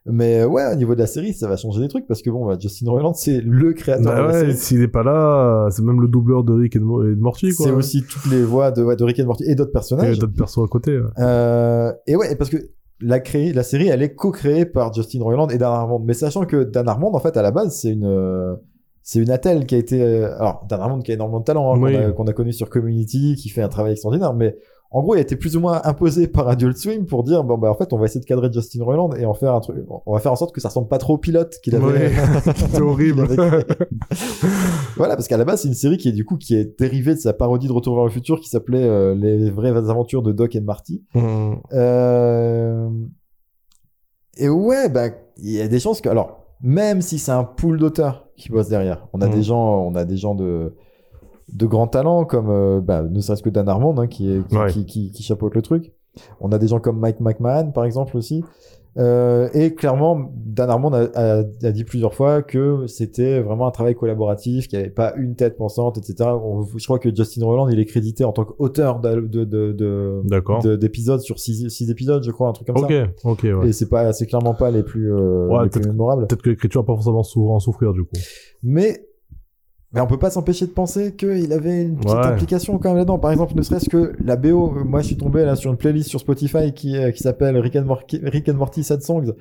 Mais 0.06 0.40
euh, 0.40 0.46
ouais, 0.46 0.62
au 0.70 0.74
niveau 0.74 0.94
de 0.94 1.00
la 1.00 1.06
série, 1.06 1.32
ça 1.32 1.48
va 1.48 1.56
changer 1.56 1.80
des 1.80 1.88
trucs 1.88 2.06
parce 2.06 2.20
que 2.20 2.28
bon, 2.28 2.44
bah, 2.46 2.56
Justin 2.60 2.90
Roiland, 2.90 3.14
c'est 3.14 3.40
le 3.40 3.72
créateur 3.72 4.04
Bah 4.04 4.16
de 4.16 4.20
la 4.20 4.26
ouais, 4.26 4.40
série. 4.40 4.54
s'il 4.56 4.82
est 4.82 4.88
pas 4.88 5.02
là, 5.02 5.68
c'est 5.70 5.82
même 5.82 6.00
le 6.00 6.08
doubleur 6.08 6.44
de 6.44 6.52
Rick 6.52 6.76
et 6.76 6.78
de, 6.78 6.84
et 6.84 7.16
de 7.16 7.20
Morty, 7.20 7.54
quoi. 7.54 7.66
C'est 7.66 7.72
aussi 7.72 8.02
toutes 8.02 8.30
les 8.30 8.42
voix 8.42 8.70
de, 8.70 8.82
ouais, 8.84 8.96
de 8.96 9.04
Rick 9.04 9.18
and 9.20 9.24
Morty 9.26 9.44
et 9.46 9.54
d'autres 9.54 9.70
Et 9.70 9.72
personnages. 9.72 10.18
d'autres 10.18 10.34
persos 10.36 10.58
à 10.62 10.68
côté. 10.68 10.98
ouais. 10.98 11.06
Euh, 11.20 11.90
et 12.06 12.16
ouais, 12.16 12.36
parce 12.36 12.50
que 12.50 12.58
la, 13.00 13.22
série, 13.62 13.88
elle 13.88 14.02
est 14.02 14.14
co-créée 14.14 14.66
par 14.66 14.92
Justin 14.92 15.22
Roiland 15.22 15.48
et 15.48 15.56
Dan 15.58 15.72
Harmon. 15.72 15.98
Mais 15.98 16.12
sachant 16.14 16.44
que 16.44 16.64
Dan 16.64 16.86
Harmon, 16.86 17.14
en 17.14 17.18
fait, 17.18 17.36
à 17.38 17.42
la 17.42 17.50
base, 17.50 17.74
c'est 17.74 17.90
une, 17.90 18.04
euh, 18.04 18.54
c'est 19.02 19.20
une 19.20 19.30
attelle 19.30 19.64
qui 19.66 19.74
a 19.74 19.78
été, 19.78 20.02
euh, 20.02 20.36
alors, 20.38 20.66
Dan 20.68 20.80
Harmon 20.80 21.00
qui 21.00 21.12
a 21.12 21.14
énormément 21.14 21.40
de 21.40 21.44
talent, 21.44 21.74
hein, 21.74 21.78
Oui. 21.80 21.92
qu'on 21.94 21.98
a, 22.08 22.12
qu'on 22.12 22.24
a 22.26 22.32
connu 22.34 22.52
sur 22.52 22.68
Community, 22.68 23.36
qui 23.36 23.48
fait 23.48 23.62
un 23.62 23.68
travail 23.68 23.92
extraordinaire, 23.92 24.34
mais 24.34 24.56
en 24.90 25.02
gros, 25.02 25.14
il 25.16 25.18
a 25.18 25.22
été 25.22 25.34
plus 25.34 25.56
ou 25.56 25.60
moins 25.60 25.80
imposé 25.84 26.28
par 26.28 26.48
Adult 26.48 26.76
Swim 26.76 27.04
pour 27.06 27.24
dire, 27.24 27.42
bon, 27.42 27.58
bah, 27.58 27.68
en 27.70 27.74
fait, 27.74 27.92
on 27.92 27.98
va 27.98 28.04
essayer 28.04 28.20
de 28.20 28.26
cadrer 28.26 28.48
Justin 28.52 28.84
Roiland 28.84 29.10
et 29.14 29.24
en 29.26 29.34
faire 29.34 29.52
un 29.54 29.60
truc, 29.60 29.78
on 30.06 30.12
va 30.12 30.20
faire 30.20 30.30
en 30.30 30.36
sorte 30.36 30.54
que 30.54 30.60
ça 30.60 30.68
ressemble 30.68 30.86
pas 30.88 30.98
trop 30.98 31.14
au 31.14 31.18
pilote 31.18 31.56
qu'il 31.64 31.74
avait. 31.74 31.84
Ouais. 31.84 32.12
C'est 32.70 32.80
horrible. 32.80 33.22
avait 33.22 33.36
voilà, 34.96 35.16
parce 35.16 35.26
qu'à 35.26 35.36
la 35.36 35.44
base, 35.44 35.62
c'est 35.62 35.68
une 35.68 35.74
série 35.74 35.96
qui 35.96 36.08
est 36.08 36.12
du 36.12 36.24
coup 36.24 36.36
qui 36.36 36.54
est 36.54 36.78
dérivée 36.78 37.14
de 37.14 37.18
sa 37.20 37.32
parodie 37.32 37.66
de 37.66 37.72
Retour 37.72 37.96
vers 37.96 38.04
le 38.04 38.10
futur 38.10 38.38
qui 38.40 38.48
s'appelait 38.48 38.84
euh, 38.84 39.14
Les 39.16 39.50
vraies 39.50 39.70
aventures 39.70 40.22
de 40.22 40.30
Doc 40.32 40.54
et 40.54 40.60
de 40.60 40.64
Marty. 40.64 41.02
Hum. 41.14 41.60
Euh... 41.72 42.88
Et 44.36 44.48
ouais, 44.48 44.88
bah, 44.88 45.08
il 45.38 45.50
y 45.52 45.60
a 45.60 45.68
des 45.68 45.80
chances 45.80 46.00
que, 46.00 46.08
alors, 46.08 46.44
même 46.60 47.00
si 47.02 47.18
c'est 47.18 47.32
un 47.32 47.44
pool 47.44 47.78
d'auteurs 47.78 48.28
qui 48.36 48.48
bosse 48.50 48.68
derrière, 48.68 49.06
on 49.12 49.20
a 49.20 49.26
Mhm. 49.28 49.34
des 49.34 49.42
gens, 49.42 49.78
on 49.86 49.94
a 49.94 50.04
des 50.04 50.16
gens 50.16 50.34
de, 50.34 50.74
de 51.52 51.66
grands 51.66 51.86
talents 51.86 52.24
comme, 52.24 52.48
euh, 52.50 52.80
bah, 52.80 53.02
ne 53.02 53.20
serait-ce 53.20 53.42
que 53.42 53.50
Dan 53.50 53.68
Harmon, 53.68 53.96
hein, 53.98 54.06
qui, 54.06 54.30
est, 54.30 54.46
qui, 54.48 54.56
Ouais. 54.56 54.70
qui, 54.70 54.86
qui, 54.86 55.10
qui 55.12 55.22
chapeaute 55.22 55.54
le 55.54 55.62
truc. 55.62 55.92
On 56.40 56.50
a 56.52 56.58
des 56.58 56.68
gens 56.68 56.80
comme 56.80 56.98
Mike 56.98 57.20
McMahon, 57.20 57.72
par 57.72 57.84
exemple, 57.84 58.16
aussi. 58.16 58.44
Euh, 58.96 59.48
et 59.54 59.74
clairement, 59.74 60.30
Dan 60.36 60.70
Harmon 60.70 60.92
a, 60.92 61.06
a- 61.16 61.38
a 61.64 61.70
dit 61.72 61.82
plusieurs 61.82 62.14
fois 62.14 62.42
que 62.42 62.86
c'était 62.86 63.40
vraiment 63.40 63.66
un 63.66 63.72
travail 63.72 63.96
collaboratif, 63.96 64.68
qu'il 64.68 64.78
n'y 64.78 64.84
avait 64.84 64.94
pas 64.94 65.14
une 65.16 65.34
tête 65.34 65.56
pensante, 65.56 65.98
etc. 65.98 66.30
On- 66.30 66.62
je 66.76 66.84
crois 66.84 67.00
que 67.00 67.12
Justin 67.12 67.44
Roiland, 67.44 67.68
il 67.68 67.80
est 67.80 67.86
crédité 67.86 68.24
en 68.24 68.30
tant 68.30 68.44
qu'auteur 68.44 69.00
d'épisodes 70.76 71.20
sur 71.20 71.38
six, 71.38 71.68
six 71.70 71.90
épisodes, 71.90 72.22
je 72.22 72.30
crois, 72.30 72.48
un 72.48 72.52
truc 72.52 72.68
comme 72.68 72.76
Ok, 72.84 72.92
ça. 72.92 73.28
ok, 73.28 73.40
ouais. 73.42 73.68
Et 73.68 73.72
c'est 73.72 73.88
pas, 73.88 74.12
c'est 74.12 74.26
clairement 74.26 74.54
pas 74.54 74.70
les 74.70 74.82
plus, 74.82 75.12
euh, 75.12 75.46
Ouais, 75.48 75.64
les 75.64 75.70
plus 75.70 75.86
mémorables. 75.86 76.26
Peut-être 76.26 76.42
que 76.42 76.50
l'écriture 76.50 76.82
va 76.82 76.86
pas 76.86 76.94
forcément 76.94 77.54
en 77.54 77.60
souffrir, 77.60 77.92
du 77.92 78.02
coup. 78.04 78.10
Mais, 78.62 79.06
mais 79.94 80.00
on 80.00 80.06
peut 80.06 80.18
pas 80.18 80.30
s'empêcher 80.30 80.66
de 80.66 80.72
penser 80.72 81.14
qu'il 81.14 81.52
avait 81.52 81.82
une 81.84 81.96
petite 81.96 82.10
Ouais. 82.18 82.26
implication 82.26 82.78
quand 82.78 82.88
même 82.90 82.98
là-dedans. 82.98 83.18
Par 83.18 83.30
exemple, 83.32 83.54
ne 83.54 83.62
serait-ce 83.62 83.88
que 83.88 84.12
la 84.24 84.36
BO, 84.36 84.74
euh, 84.76 84.84
moi 84.84 85.00
je 85.00 85.06
suis 85.06 85.16
tombé 85.16 85.44
là 85.44 85.54
sur 85.56 85.70
une 85.70 85.76
playlist 85.76 86.08
sur 86.08 86.20
Spotify 86.20 86.72
qui, 86.74 86.96
euh, 86.96 87.10
qui 87.12 87.22
s'appelle 87.22 87.56
Rick 87.58 87.76
and, 87.76 87.84
Morty, 87.84 88.20
Rick 88.22 88.48
and 88.48 88.54
Morty 88.54 88.82
Sad 88.82 89.02
Songs 89.02 89.32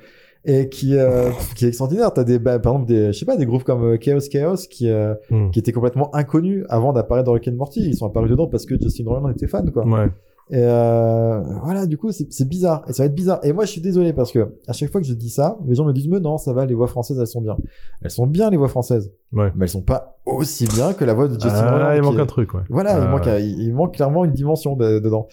et 0.46 0.70
qui, 0.70 0.96
euh, 0.98 1.30
qui 1.56 1.66
est 1.66 1.70
extraordinaire. 1.70 2.14
T'as 2.14 2.24
des, 2.24 2.38
bah, 2.40 2.60
par 2.60 2.74
exemple, 2.74 2.88
des, 2.88 3.08
je 3.14 3.18
sais 3.20 3.26
pas, 3.26 3.38
des 3.38 3.46
groupes 3.46 3.64
comme 3.64 3.98
Chaos 3.98 4.20
Chaos 4.32 4.56
qui, 4.70 4.90
euh, 4.90 5.16
Hum. 5.32 5.52
qui 5.52 5.60
étaient 5.60 5.72
complètement 5.72 6.14
inconnus 6.16 6.66
avant 6.70 6.94
d'apparaître 6.94 7.26
dans 7.26 7.34
Rick 7.34 7.48
and 7.48 7.54
Morty. 7.54 7.82
Ils 7.82 7.96
sont 7.96 8.06
apparus 8.06 8.30
dedans 8.30 8.48
parce 8.48 8.66
que 8.66 8.76
Justin 8.80 9.06
Roiland 9.08 9.30
était 9.30 9.48
fan, 9.48 9.72
quoi. 9.72 9.86
Ouais. 9.88 10.08
Et 10.54 10.58
euh, 10.60 11.42
voilà, 11.64 11.88
du 11.88 11.98
coup, 11.98 12.12
c'est 12.12 12.48
bizarre. 12.48 12.84
Et 12.88 12.94
ça 12.94 13.02
va 13.02 13.08
être 13.08 13.16
bizarre. 13.16 13.40
Et 13.42 13.54
moi, 13.54 13.66
je 13.66 13.72
suis 13.72 13.82
désolé 13.82 14.14
parce 14.14 14.32
que 14.32 14.54
à 14.68 14.74
chaque 14.74 14.92
fois 14.92 15.02
que 15.02 15.08
je 15.08 15.14
dis 15.16 15.32
ça, 15.32 15.58
les 15.66 15.74
gens 15.74 15.84
me 15.84 15.92
disent, 15.94 16.08
mais 16.08 16.20
non, 16.20 16.38
ça 16.38 16.54
va, 16.54 16.68
les 16.68 16.76
voix 16.76 16.86
françaises, 16.86 17.18
elles 17.20 17.26
sont 17.26 17.42
bien. 17.42 17.58
Elles 18.04 18.12
sont 18.12 18.28
bien, 18.28 18.52
les 18.52 18.58
voix 18.58 18.68
françaises. 18.68 19.12
Ouais. 19.32 19.52
Mais 19.56 19.66
elles 19.66 19.70
sont 19.70 19.82
pas 19.82 20.20
aussi 20.28 20.68
bien 20.68 20.94
que 20.94 21.06
la 21.06 21.16
voix 21.16 21.28
de 21.28 21.34
Justin 21.34 21.50
Ah, 21.56 21.96
il 21.96 22.04
manque 22.04 22.18
est- 22.18 22.22
un 22.22 22.26
truc, 22.28 22.54
ouais. 22.54 22.62
Voilà, 22.70 23.00
il, 23.00 23.04
Ah, 23.04 23.08
manque, 23.10 23.26
ouais. 23.26 23.44
il, 23.44 23.64
il 23.64 23.74
manque 23.74 23.96
clairement 23.96 24.26
une 24.26 24.34
dimension 24.34 24.76
de- 24.76 25.00
dedans. 25.00 25.28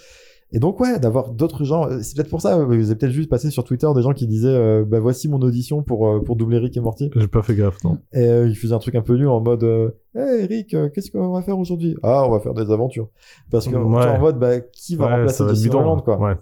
Et 0.53 0.59
donc 0.59 0.81
ouais, 0.81 0.99
d'avoir 0.99 1.31
d'autres 1.31 1.63
gens, 1.65 1.87
euh, 1.89 2.01
c'est 2.03 2.17
peut-être 2.17 2.29
pour 2.31 2.41
ça, 2.41 2.57
vous 2.57 2.73
avez 2.73 2.95
peut-être 2.97 3.13
juste 3.13 3.31
passé 3.31 3.51
sur 3.51 3.63
Twitter 3.65 3.87
des 3.95 4.03
gens 4.03 4.13
qui 4.13 4.27
disaient, 4.27 4.49
euh, 4.49 4.85
bah 4.85 4.99
voici 4.99 5.29
mon 5.29 5.39
audition 5.41 5.83
pour 5.83 6.09
euh, 6.09 6.21
pour 6.21 6.35
doubler 6.37 6.59
Rick 6.59 6.77
et 6.77 6.81
Morty. 6.81 7.11
J'ai 7.15 7.29
pas 7.29 7.43
fait 7.43 7.55
gaffe, 7.55 7.83
non. 7.85 7.99
Et 8.13 8.21
euh, 8.27 8.49
il 8.49 8.57
faisait 8.57 8.75
un 8.75 8.79
truc 8.79 8.95
un 8.97 9.03
peu 9.03 9.15
nul 9.17 9.29
en 9.29 9.41
mode, 9.41 9.63
euh, 9.63 9.91
hey 10.17 10.47
Rick, 10.47 10.77
qu'est-ce 10.93 11.11
qu'on 11.13 11.31
va 11.33 11.43
faire 11.43 11.59
aujourd'hui? 11.59 11.97
Ah, 12.03 12.25
on 12.27 12.31
va 12.33 12.41
faire 12.41 12.55
des 12.55 12.71
aventures. 12.73 13.09
Parce 13.51 13.69
que 13.69 13.77
Ouais. 13.77 14.07
en 14.07 14.19
mode, 14.19 14.39
bah 14.39 14.59
qui 14.61 14.97
va 14.97 15.07
Ouais, 15.07 15.13
remplacer 15.17 15.45
Jesse 15.51 15.69
Roiland, 15.71 16.01
quoi. 16.01 16.19
Ouais. 16.21 16.35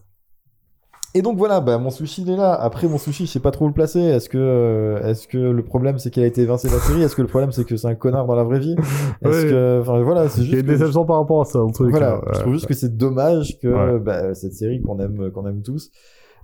Et 1.15 1.23
donc 1.23 1.39
voilà, 1.39 1.61
bah 1.61 1.79
mon 1.79 1.91
sushi 1.91 2.23
il 2.23 2.31
est 2.31 2.37
là. 2.37 2.53
Après 2.55 2.87
mon 2.87 2.99
sushi, 2.99 3.27
je 3.27 3.33
sais 3.33 3.41
pas 3.41 3.51
trop 3.51 3.65
où 3.65 3.69
le 3.69 3.75
placer. 3.75 3.99
Est-ce 4.01 4.29
que 4.29 4.37
euh, 4.39 5.03
est-ce 5.09 5.27
que 5.27 5.39
le 5.39 5.65
problème 5.65 5.99
c'est 5.99 6.11
qu'il 6.11 6.23
a 6.23 6.27
été 6.27 6.43
évincé 6.43 6.69
de 6.69 6.75
la 6.75 6.81
série? 6.81 7.03
Est-ce 7.03 7.17
que 7.17 7.23
le 7.23 7.29
problème 7.29 7.51
c'est 7.51 7.65
que 7.65 7.77
c'est 7.77 7.89
un 7.89 7.95
connard 7.95 8.27
dans 8.27 8.35
la 8.35 8.45
vraie 8.45 8.59
vie? 8.61 8.77
Est-ce 9.23 9.45
Ouais. 9.45 9.51
que 9.51 9.81
enfin 9.81 10.03
voilà, 10.03 10.29
c'est 10.29 10.43
juste 10.43 10.53
une 10.55 10.63
que- 10.63 10.67
déception 10.67 11.07
par 11.07 11.17
rapport 11.19 11.41
à 11.41 11.45
ça, 11.47 11.61
en 11.61 11.71
truc. 11.71 11.91
voilà, 11.91 12.17
euh, 12.17 12.21
je 12.35 12.41
trouve 12.41 12.53
juste 12.53 12.67
que 12.67 12.75
c'est 12.75 12.95
dommage 12.97 13.59
que 13.61 13.69
Ouais. 13.69 13.99
bah, 13.99 14.35
cette 14.35 14.53
série 14.53 14.83
qu'on 14.83 14.99
aime 15.01 15.31
qu'on 15.33 15.47
aime 15.47 15.63
tous 15.63 15.91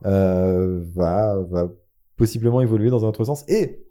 euh, 0.06 0.82
va 0.94 1.36
va 1.50 1.68
possiblement 2.16 2.60
évoluer 2.62 2.88
dans 2.90 3.04
un 3.04 3.08
autre 3.08 3.24
sens. 3.24 3.44
Et, 3.48 3.84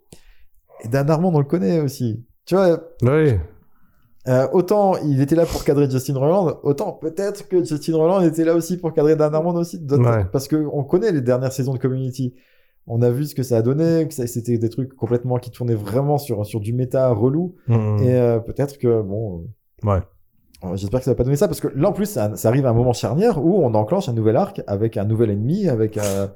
et 0.84 0.88
Dan 0.88 1.08
Harmon 1.08 1.30
on 1.34 1.38
le 1.38 1.44
connaît 1.44 1.80
aussi. 1.80 2.24
Tu 2.46 2.56
vois, 2.56 2.78
Ouais. 3.02 3.40
Euh, 4.28 4.46
autant 4.52 4.96
il 4.98 5.20
était 5.20 5.34
là 5.36 5.44
pour 5.46 5.64
cadrer 5.64 5.88
Justin 5.90 6.16
Roiland, 6.18 6.58
autant 6.62 6.92
peut-être 6.92 7.48
que 7.48 7.62
Justin 7.64 7.96
Roiland 7.96 8.20
était 8.22 8.44
là 8.44 8.54
aussi 8.54 8.76
pour 8.78 8.92
cadrer 8.94 9.16
Dan 9.16 9.34
Harmon 9.34 9.54
aussi, 9.54 9.78
Ouais. 9.90 10.24
parce 10.32 10.48
que 10.48 10.56
on 10.72 10.82
connaît 10.84 11.12
les 11.12 11.20
dernières 11.20 11.52
saisons 11.52 11.74
de 11.74 11.78
Community. 11.78 12.34
On 12.86 13.00
a 13.00 13.10
vu 13.10 13.24
ce 13.24 13.34
que 13.34 13.42
ça 13.42 13.56
a 13.58 13.62
donné, 13.62 14.06
que 14.08 14.14
c'était 14.26 14.58
des 14.58 14.68
trucs 14.68 14.94
complètement 14.94 15.38
qui 15.38 15.50
tournaient 15.50 15.74
vraiment 15.74 16.18
sur 16.18 16.44
sur 16.44 16.60
du 16.60 16.72
méta 16.72 17.08
relou, 17.10 17.54
Mhm. 17.68 17.98
et 18.02 18.14
euh, 18.14 18.38
peut-être 18.40 18.78
que 18.78 19.02
bon. 19.02 19.44
euh, 19.84 19.88
Ouais. 19.90 20.00
euh, 20.64 20.76
J'espère 20.76 21.00
que 21.00 21.04
ça 21.04 21.10
va 21.12 21.14
pas 21.16 21.24
donner 21.24 21.36
ça 21.36 21.48
parce 21.48 21.60
que 21.60 21.68
là 21.68 21.88
en 21.88 21.92
plus 21.92 22.06
ça, 22.06 22.34
ça 22.36 22.48
arrive 22.48 22.64
à 22.66 22.70
un 22.70 22.74
moment 22.74 22.92
charnière 22.92 23.44
où 23.44 23.62
on 23.64 23.72
enclenche 23.74 24.08
un 24.08 24.12
nouvel 24.14 24.36
arc 24.36 24.62
avec 24.66 24.96
un 24.96 25.04
nouvel 25.04 25.30
ennemi 25.30 25.68
avec 25.68 25.96
euh, 25.98 26.26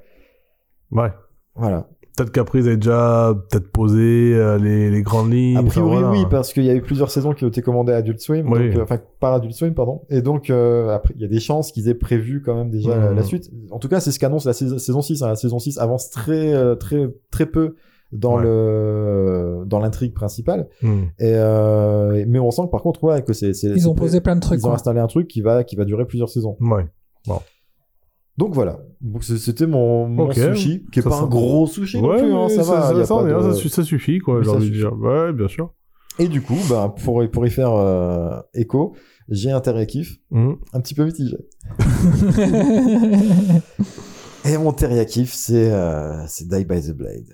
Ouais. 0.90 1.10
voilà. 1.54 1.88
Peut-être 2.18 2.32
qu'après, 2.32 2.58
ils 2.58 2.66
avaient 2.66 2.76
déjà 2.76 3.32
peut-être 3.48 3.70
posé 3.70 4.34
euh, 4.34 4.58
les, 4.58 4.90
les 4.90 5.02
grandes 5.02 5.32
lignes. 5.32 5.56
A 5.56 5.62
priori 5.62 5.96
enfin, 5.96 6.00
voilà. 6.08 6.10
oui 6.18 6.26
parce 6.30 6.52
qu'il 6.52 6.64
y 6.64 6.70
a 6.70 6.74
eu 6.74 6.82
plusieurs 6.82 7.10
saisons 7.10 7.32
qui 7.32 7.44
ont 7.44 7.48
été 7.48 7.62
commandées 7.62 7.92
à 7.92 7.96
Adult 7.96 8.20
Swim, 8.20 8.50
Oui. 8.50 8.68
donc, 8.70 8.78
euh, 8.78 8.82
enfin 8.82 8.98
par 9.20 9.32
Adult 9.34 9.52
Swim 9.54 9.72
pardon, 9.74 10.02
et 10.10 10.20
donc 10.20 10.50
euh, 10.50 10.88
après 10.90 11.14
il 11.16 11.22
y 11.22 11.24
a 11.24 11.28
des 11.28 11.40
chances 11.40 11.70
qu'ils 11.72 11.88
aient 11.88 11.94
prévu 11.94 12.42
quand 12.44 12.54
même 12.56 12.70
déjà 12.70 12.96
la, 12.96 13.12
la 13.12 13.22
suite. 13.22 13.50
En 13.70 13.78
tout 13.78 13.88
cas 13.88 14.00
c'est 14.00 14.10
ce 14.12 14.18
qu'annonce 14.18 14.44
la 14.44 14.52
saison, 14.52 14.78
saison 14.78 15.00
6. 15.00 15.22
hein. 15.22 15.28
La 15.28 15.36
saison 15.36 15.58
6 15.58 15.78
avance 15.78 16.10
très 16.10 16.76
très 16.76 17.08
très 17.30 17.46
peu 17.46 17.76
dans 18.10 18.36
Ouais. 18.38 18.42
le 18.44 19.62
dans 19.66 19.78
l'intrigue 19.80 20.14
principale, 20.14 20.68
Mhm. 20.82 21.04
et 21.18 21.32
euh, 21.34 22.24
mais 22.26 22.38
on 22.38 22.50
sent 22.50 22.62
que 22.66 22.70
par 22.70 22.82
contre 22.82 23.04
ouais 23.04 23.22
que 23.22 23.32
c'est 23.32 23.50
Ils 23.62 23.88
ont 23.88 23.94
posé 23.94 24.20
plein 24.20 24.34
de 24.34 24.40
trucs. 24.40 24.60
ils 24.60 24.66
ont 24.66 24.72
installé 24.72 24.98
un 25.00 25.06
truc 25.06 25.28
qui 25.28 25.40
va 25.42 25.62
qui 25.64 25.76
va 25.76 25.84
durer 25.84 26.06
plusieurs 26.06 26.28
saisons. 26.30 26.56
Ouais. 26.60 26.86
Donc 28.38 28.54
voilà. 28.54 28.78
Donc 29.02 29.22
c'était 29.24 29.66
mon, 29.66 30.08
mon 30.08 30.24
Ok. 30.28 30.34
sushi, 30.34 30.86
qui 30.92 31.00
est 31.00 31.02
Ça 31.02 31.10
pas 31.10 31.16
un 31.20 31.26
gros 31.26 31.66
sushi 31.66 32.00
non 32.00 32.08
Ouais, 32.08 32.18
plus, 32.22 32.32
hein, 32.32 32.46
mais 32.48 32.54
ça, 32.54 32.62
va. 32.62 32.82
Ça, 32.82 32.94
y 32.94 33.00
a 33.00 33.04
ça, 33.04 33.14
pas 33.16 33.28
ça, 33.28 33.28
de- 33.48 33.52
ça 33.52 33.54
su- 33.54 33.68
ça 33.68 33.82
suffit, 33.84 34.18
quoi, 34.20 34.42
j'ai 34.42 34.48
ça 34.50 34.56
envie 34.56 34.70
de 34.70 34.74
suffit. 34.74 34.88
dire. 34.88 34.92
Ouais, 34.98 35.32
bien 35.32 35.48
sûr. 35.48 35.74
Et 36.20 36.28
du 36.28 36.40
coup, 36.40 36.56
bah, 36.70 36.94
pour, 37.04 37.22
pour 37.30 37.46
y 37.46 37.50
faire 37.50 37.72
euh, 37.74 38.40
écho, 38.54 38.94
j'ai 39.28 39.50
un 39.50 39.60
teriyaki 39.60 40.04
Mhm. 40.30 40.56
un 40.72 40.80
petit 40.80 40.94
peu 40.94 41.04
mitigé. 41.04 41.36
Et 44.44 44.56
mon 44.56 44.72
teriyaki, 44.72 45.26
c'est 45.26 45.70
euh, 45.72 46.24
c'est 46.26 46.48
Die 46.48 46.64
by 46.64 46.80
the 46.80 46.92
Blade. 46.96 47.26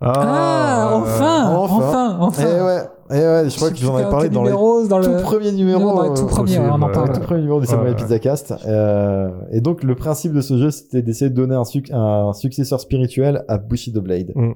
Ah, 0.00 0.90
euh, 0.92 0.96
enfin, 0.96 1.54
enfin. 1.54 1.76
enfin, 1.76 2.16
enfin. 2.20 2.42
Et 2.42 2.60
ouais, 2.62 2.82
et 3.10 3.14
ouais, 3.14 3.50
je 3.50 3.56
crois 3.56 3.70
que 3.70 3.76
j'en 3.76 3.98
ai 3.98 4.02
parlé 4.02 4.28
dans 4.28 4.42
les 4.44 4.50
dans 4.88 5.00
tout 5.00 5.10
le 5.10 5.22
premiers 5.22 5.52
numéros. 5.52 5.80
Non, 5.80 5.94
dans 5.94 6.10
euh, 6.12 6.14
tout 6.14 6.40
aussi, 6.42 6.58
ouais, 6.58 6.64
on 6.70 6.74
en 6.82 6.90
parle. 6.90 7.08
le 7.08 7.14
tout 7.14 7.20
premier 7.20 7.40
numéro 7.40 7.60
du 7.60 7.66
Samurai 7.66 7.90
Ouais, 7.90 7.96
Pizza 7.96 8.18
Cast. 8.18 8.54
Euh, 8.66 9.30
et 9.52 9.60
donc, 9.60 9.82
le 9.82 9.94
principe 9.94 10.32
de 10.32 10.40
ce 10.40 10.56
jeu, 10.58 10.70
c'était 10.70 11.02
d'essayer 11.02 11.30
de 11.30 11.34
donner 11.34 11.54
un, 11.54 11.64
suc- 11.64 11.90
un 11.92 12.32
successeur 12.32 12.80
spirituel 12.80 13.44
à 13.48 13.58
Bushido 13.58 14.00
Blade. 14.00 14.32
Mm. 14.34 14.52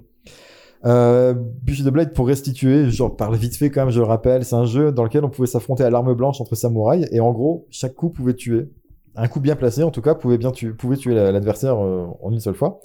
Euh, 0.86 1.34
Bushido 1.62 1.90
Blade, 1.90 2.12
pour 2.14 2.26
restituer, 2.26 2.88
j'en 2.90 3.10
parle 3.10 3.36
vite 3.36 3.56
fait 3.56 3.70
quand 3.70 3.82
même, 3.82 3.90
je 3.90 4.00
le 4.00 4.06
rappelle, 4.06 4.44
c'est 4.44 4.56
un 4.56 4.64
jeu 4.64 4.92
dans 4.92 5.04
lequel 5.04 5.24
on 5.24 5.28
pouvait 5.28 5.46
s'affronter 5.48 5.84
à 5.84 5.90
l'arme 5.90 6.14
blanche 6.14 6.40
entre 6.40 6.54
samouraïs, 6.54 7.06
et 7.12 7.20
en 7.20 7.32
gros, 7.32 7.66
chaque 7.70 7.94
coup 7.94 8.08
pouvait 8.08 8.34
tuer. 8.34 8.70
Un 9.16 9.28
coup 9.28 9.40
bien 9.40 9.56
placé, 9.56 9.82
en 9.82 9.90
tout 9.90 10.00
cas, 10.02 10.14
pouvait 10.14 10.38
bien 10.38 10.52
tuer, 10.52 10.70
pouvait 10.70 10.96
tuer 10.96 11.14
la- 11.14 11.32
l'adversaire 11.32 11.76
euh, 11.84 12.06
en 12.22 12.30
une 12.32 12.40
seule 12.40 12.54
fois. 12.54 12.80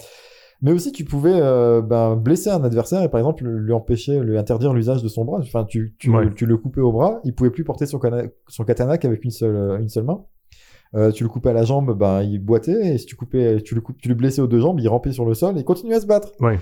Mais 0.62 0.72
aussi, 0.72 0.90
tu 0.92 1.04
pouvais 1.04 1.34
euh, 1.34 1.82
ben, 1.82 2.16
blesser 2.16 2.50
un 2.50 2.64
adversaire 2.64 3.02
et 3.02 3.08
par 3.10 3.20
exemple 3.20 3.44
lui 3.44 3.72
empêcher, 3.72 4.20
lui 4.20 4.38
interdire 4.38 4.72
l'usage 4.72 5.02
de 5.02 5.08
son 5.08 5.24
bras. 5.24 5.38
Enfin, 5.40 5.64
tu, 5.64 5.94
tu, 5.98 6.10
Ouais. 6.10 6.32
tu 6.34 6.46
le 6.46 6.56
coupais 6.56 6.80
au 6.80 6.92
bras, 6.92 7.20
il 7.24 7.34
pouvait 7.34 7.50
plus 7.50 7.64
porter 7.64 7.84
son, 7.86 8.00
son 8.48 8.64
katana 8.64 8.96
qu'avec 8.98 9.22
une 9.24 9.30
seule, 9.30 9.54
euh, 9.56 9.78
une 9.78 9.88
seule 9.88 10.04
main. 10.04 10.24
Euh, 10.94 11.10
tu 11.10 11.24
le 11.24 11.28
coupais 11.28 11.50
à 11.50 11.52
la 11.52 11.64
jambe, 11.64 11.98
ben 11.98 12.22
il 12.22 12.38
boitait. 12.38 12.94
Et 12.94 12.98
si 12.98 13.06
tu 13.06 13.16
coupais, 13.16 13.60
tu 13.62 13.74
le 13.74 13.80
coupes, 13.80 14.00
tu 14.00 14.08
le 14.08 14.14
blessais 14.14 14.40
aux 14.40 14.46
deux 14.46 14.60
jambes, 14.60 14.78
il 14.80 14.88
rampait 14.88 15.12
sur 15.12 15.24
le 15.26 15.34
sol 15.34 15.58
et 15.58 15.64
continuait 15.64 15.96
à 15.96 16.00
se 16.00 16.06
battre. 16.06 16.32
Ouais. 16.40 16.58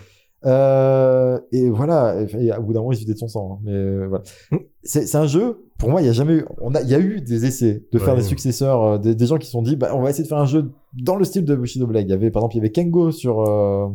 Euh, 0.46 1.38
et 1.52 1.70
voilà. 1.70 2.20
Et, 2.22 2.52
au 2.52 2.62
bout 2.62 2.72
d'un 2.72 2.80
moment, 2.80 2.92
il 2.92 2.96
se 2.96 3.00
vidait 3.00 3.14
de 3.14 3.18
son 3.18 3.28
sang. 3.28 3.54
hein. 3.54 3.58
Mais 3.64 3.72
euh, 3.72 4.06
voilà. 4.08 4.24
Mm. 4.50 4.56
C'est 4.82 5.14
un 5.16 5.26
jeu. 5.26 5.64
Pour 5.78 5.90
moi, 5.90 6.02
il 6.02 6.06
y 6.06 6.10
a 6.10 6.12
jamais 6.12 6.34
eu. 6.34 6.44
On 6.60 6.74
a, 6.74 6.82
il 6.82 6.88
y 6.88 6.94
a 6.94 6.98
eu 7.00 7.20
des 7.20 7.46
essais 7.46 7.84
de 7.92 7.98
faire 7.98 8.14
Ouais. 8.14 8.20
des 8.20 8.26
successeurs, 8.26 8.82
euh, 8.82 8.98
des, 8.98 9.14
des 9.14 9.26
gens 9.26 9.38
qui 9.38 9.46
se 9.46 9.52
sont 9.52 9.62
dit, 9.62 9.76
bah, 9.76 9.90
on 9.94 10.02
va 10.02 10.10
essayer 10.10 10.24
de 10.24 10.28
faire 10.28 10.38
un 10.38 10.44
jeu 10.46 10.70
dans 10.94 11.16
le 11.16 11.24
style 11.24 11.44
de 11.44 11.54
Bushido 11.56 11.86
Blade. 11.86 12.06
Il 12.06 12.10
y 12.10 12.14
avait, 12.14 12.30
par 12.30 12.40
exemple, 12.42 12.54
il 12.56 12.58
y 12.58 12.60
avait 12.60 12.70
Kengo 12.72 13.10
sur 13.10 13.40
euh, 13.40 13.88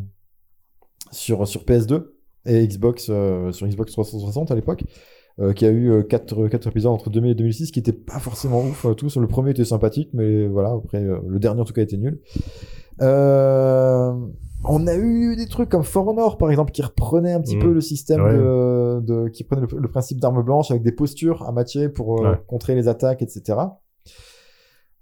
sur 1.12 1.48
sur 1.48 1.64
PS2 1.64 2.08
et 2.46 2.68
Xbox 2.68 3.06
sur 3.06 3.68
Xbox 3.68 3.92
360 3.92 4.52
à 4.52 4.56
l'époque. 4.56 4.84
euh, 5.40 5.54
qui 5.54 5.66
a 5.66 5.72
eu 5.72 6.04
4 6.08 6.48
quatre 6.50 6.68
épisodes 6.68 6.92
entre 6.92 7.10
2000 7.10 7.32
et 7.32 7.36
2006 7.36 7.72
qui 7.72 7.80
étaient 7.80 7.94
pas 7.94 8.20
forcément 8.20 8.62
ouf 8.62 8.86
euh, 8.86 8.94
tous 8.94 9.16
le 9.18 9.28
premier 9.28 9.52
était 9.52 9.64
sympathique 9.64 10.10
mais 10.14 10.48
voilà 10.48 10.72
après 10.72 11.02
le 11.02 11.40
dernier 11.40 11.62
en 11.62 11.66
tout 11.66 11.72
cas 11.74 11.82
était 11.82 11.96
nul 11.98 12.20
euh, 13.02 14.14
on 14.66 14.88
a 14.88 14.96
eu 14.96 15.36
des 15.38 15.48
trucs 15.48 15.70
comme 15.70 15.84
For 15.84 16.08
Honor 16.08 16.38
par 16.38 16.50
exemple 16.52 16.72
qui 16.72 16.82
reprenait 16.82 17.32
un 17.34 17.42
petit 17.42 17.56
Mhm. 17.56 17.62
peu 17.64 17.72
le 17.74 17.82
système 17.82 18.22
Ouais. 18.24 18.34
de, 18.34 19.00
de 19.02 19.30
qui 19.30 19.44
prenait 19.44 19.62
le, 19.62 19.80
le 19.80 19.88
principe 19.88 20.20
d'arme 20.20 20.42
blanche 20.44 20.70
avec 20.72 20.84
des 20.84 20.92
postures 20.92 21.48
à 21.48 21.52
matcher 21.52 21.88
pour 21.90 22.20
euh, 22.26 22.32
Ouais. 22.32 22.38
contrer 22.48 22.76
les 22.76 22.88
attaques 22.88 23.22
etc 23.22 23.58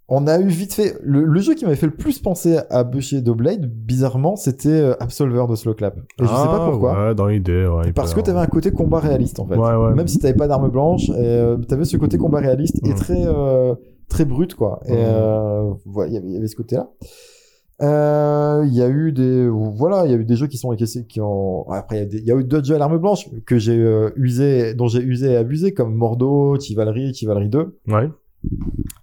on 0.09 0.25
a 0.25 0.39
eu 0.39 0.47
vite 0.47 0.73
fait 0.73 0.95
le, 1.01 1.25
le 1.25 1.39
jeu 1.41 1.53
qui 1.53 1.65
m'avait 1.65 1.75
fait 1.75 1.85
le 1.87 1.91
plus 1.95 2.19
penser 2.19 2.59
à 2.69 2.83
Bushido 2.85 3.35
Blade 3.35 3.65
bizarrement 3.69 4.35
c'était 4.37 4.69
euh, 4.69 4.93
Absolver 5.01 5.43
de 5.49 5.55
Slow 5.55 5.73
Clap 5.73 5.97
et 5.97 6.01
je 6.19 6.23
sais 6.25 6.31
pas 6.31 6.59
Ah, 6.61 6.67
pourquoi 6.69 7.07
Ouais, 7.07 7.15
dans 7.15 7.25
l'idée, 7.27 7.65
ouais. 7.67 7.91
parce 7.91 8.13
que 8.13 8.21
t'avais 8.21 8.39
un 8.39 8.47
côté 8.47 8.71
combat 8.71 8.99
réaliste 8.99 9.39
en 9.41 9.45
fait. 9.47 9.55
Ouais, 9.57 9.75
ouais. 9.75 9.93
Même 9.95 10.07
si 10.07 10.17
t'avais 10.19 10.33
pas 10.37 10.47
d'arme 10.47 10.69
blanche, 10.69 11.11
euh, 11.13 11.57
t'avais 11.57 11.83
ce 11.83 11.97
côté 11.97 12.17
combat 12.17 12.39
réaliste 12.39 12.77
et 12.85 12.91
Mm. 12.91 12.95
très 12.95 13.21
euh, 13.25 13.75
très 14.07 14.23
brut 14.23 14.53
quoi. 14.55 14.79
Et 14.85 14.93
Mm. 14.93 14.97
euh, 14.97 15.73
voilà, 15.85 16.09
il 16.09 16.13
y 16.13 16.17
avait- 16.17 16.27
il 16.27 16.33
y 16.35 16.37
avait 16.37 16.47
Euh, 17.81 18.63
Il 18.65 18.73
y 18.73 18.81
a 18.81 18.89
eu 18.89 19.11
des 19.11 19.47
voilà, 19.47 20.05
il 20.05 20.11
y 20.11 20.13
a 20.15 20.17
eu 20.17 20.25
des 20.25 20.35
jeux 20.35 20.47
qui 20.47 20.57
sont 20.57 20.71
qui, 20.75 21.05
qui 21.07 21.21
ont 21.21 21.69
après 21.69 22.07
il 22.11 22.19
y 22.21 22.23
y, 22.27 22.31
a 22.31 22.35
eu 22.35 22.43
d'autres 22.43 22.65
jeux 22.65 22.75
à 22.75 22.79
l'arme 22.79 22.97
blanche 22.97 23.29
que 23.45 23.59
j'ai 23.59 23.77
euh, 23.77 24.09
usé 24.15 24.73
dont 24.73 24.87
j'ai 24.87 25.01
usé 25.01 25.33
et 25.33 25.35
abusé 25.37 25.73
comme 25.73 25.93
Mordo, 25.93 26.59
Chivalry, 26.59 27.13
Chivalry 27.13 27.49
2. 27.49 27.77
Ouais. 27.87 28.09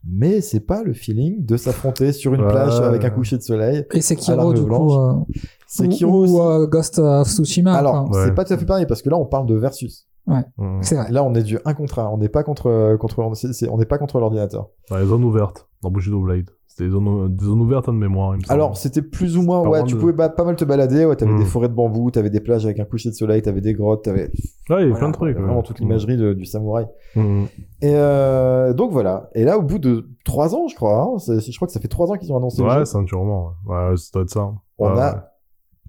Mais 0.09 0.41
c'est 0.41 0.61
pas 0.61 0.83
le 0.83 0.93
feeling 0.93 1.45
de 1.45 1.57
s'affronter 1.57 2.13
sur 2.13 2.35
une 2.35 2.41
Ouais. 2.43 2.49
plage 2.49 2.81
avec 2.81 3.05
un 3.05 3.11
coucher 3.11 3.37
de 3.37 3.43
soleil. 3.43 3.85
Et 3.93 4.01
c'est 4.01 4.15
À 4.15 4.17
Kiro, 4.17 4.37
l'arme 4.37 4.55
du 4.55 4.61
coup. 4.63 4.67
blanche. 4.67 4.93
euh, 5.29 5.33
Sekiro 5.67 6.13
ou, 6.13 6.23
aussi. 6.25 6.33
ou, 6.35 6.41
euh, 6.43 6.67
Ghost 6.67 6.99
of 6.99 7.29
Tsushima. 7.29 7.75
Alors. 7.75 8.11
Ouais. 8.11 8.25
c'est 8.25 8.35
pas 8.35 8.45
tout 8.45 8.55
à 8.55 8.59
fait 8.59 8.67
pareil 8.67 8.87
parce 8.87 9.03
que 9.03 9.11
là 9.11 9.17
on 9.17 9.27
parle 9.27 9.47
de 9.47 9.55
versus. 9.55 10.09
Mhm. 10.27 10.79
C'est 10.81 10.95
vrai. 10.97 11.11
Là, 11.11 11.23
on 11.23 11.35
est 11.35 11.43
du 11.43 11.59
1 11.67 11.75
contre 11.75 11.99
1. 11.99 12.09
On 12.09 12.17
n'est 12.17 12.31
pas 12.31 12.43
contre, 12.43 12.97
contre, 12.99 13.35
c'est- 13.37 13.53
c'est- 13.53 13.69
on 13.69 13.77
n'est 13.77 13.85
pas 13.85 13.99
contre 13.99 14.19
l'ordinateur. 14.19 14.71
Ouais, 14.91 15.01
les 15.01 15.07
zones 15.07 15.23
ouvertes 15.23 15.69
dans 15.83 15.91
Bushido 15.91 16.19
Blade. 16.21 16.49
C'était 16.77 16.87
des 16.87 16.91
zones, 16.91 17.33
des 17.37 17.45
zones 17.45 17.61
ouvertes 17.61 17.89
hein, 17.89 17.93
de 17.93 17.99
mémoire, 17.99 18.35
il 18.35 18.39
me. 18.39 18.53
Alors, 18.53 18.77
c'était 18.77 19.01
plus 19.01 19.37
ou 19.37 19.43
moins, 19.43 19.63
Pas 19.63 19.69
ouais, 19.69 19.79
loin 19.79 19.87
tu 19.87 19.95
de- 19.95 20.01
pouvais 20.01 20.13
ba- 20.13 20.29
pas 20.29 20.43
mal 20.43 20.57
te 20.57 20.65
balader, 20.65 21.05
ouais, 21.05 21.15
t'avais 21.15 21.31
Mm. 21.31 21.39
des 21.39 21.45
forêts 21.45 21.69
de 21.69 21.73
bambou, 21.75 22.11
t'avais 22.11 22.31
des 22.31 22.41
plages 22.41 22.65
avec 22.65 22.81
un 22.81 22.85
coucher 22.85 23.11
de 23.11 23.15
soleil, 23.15 23.43
t'avais 23.43 23.61
des 23.61 23.75
grottes, 23.75 24.03
t'avais 24.03 24.23
ouais, 24.25 24.31
il 24.33 24.71
y 24.71 24.73
voilà, 24.73 24.95
plein 24.97 25.09
de 25.09 25.13
trucs. 25.13 25.37
Vraiment 25.39 25.59
ouais. 25.59 25.63
toute 25.63 25.79
l'imagerie 25.79 26.17
de- 26.17 26.33
du 26.33 26.45
samouraï. 26.47 26.87
Mhm. 27.15 27.47
Et 27.81 27.93
euh, 27.95 28.73
donc 28.73 28.91
voilà. 28.91 29.31
Et 29.37 29.45
là, 29.45 29.57
au 29.57 29.63
bout 29.63 29.79
de 29.79 30.09
3 30.25 30.57
ans, 30.57 30.67
je 30.67 30.75
crois, 30.75 31.01
hein, 31.15 31.19
c'est- 31.21 31.41
je 31.49 31.57
crois 31.57 31.67
que 31.69 31.73
ça 31.73 31.79
fait 31.79 31.87
3 31.87 32.11
ans 32.11 32.15
qu'ils 32.17 32.33
ont 32.33 32.37
annoncé 32.39 32.61
le 32.61 32.69
Ouais, 32.69 32.75
jeu. 32.79 32.85
c'est 32.87 32.99
un. 32.99 33.03
Ouais, 33.03 33.47
Ouais, 33.67 33.97
ça 33.97 34.11
doit 34.13 34.23
être 34.23 34.31
ça. 34.31 34.51
On 34.79 34.93
Ouais, 34.95 35.01
a, 35.01 35.31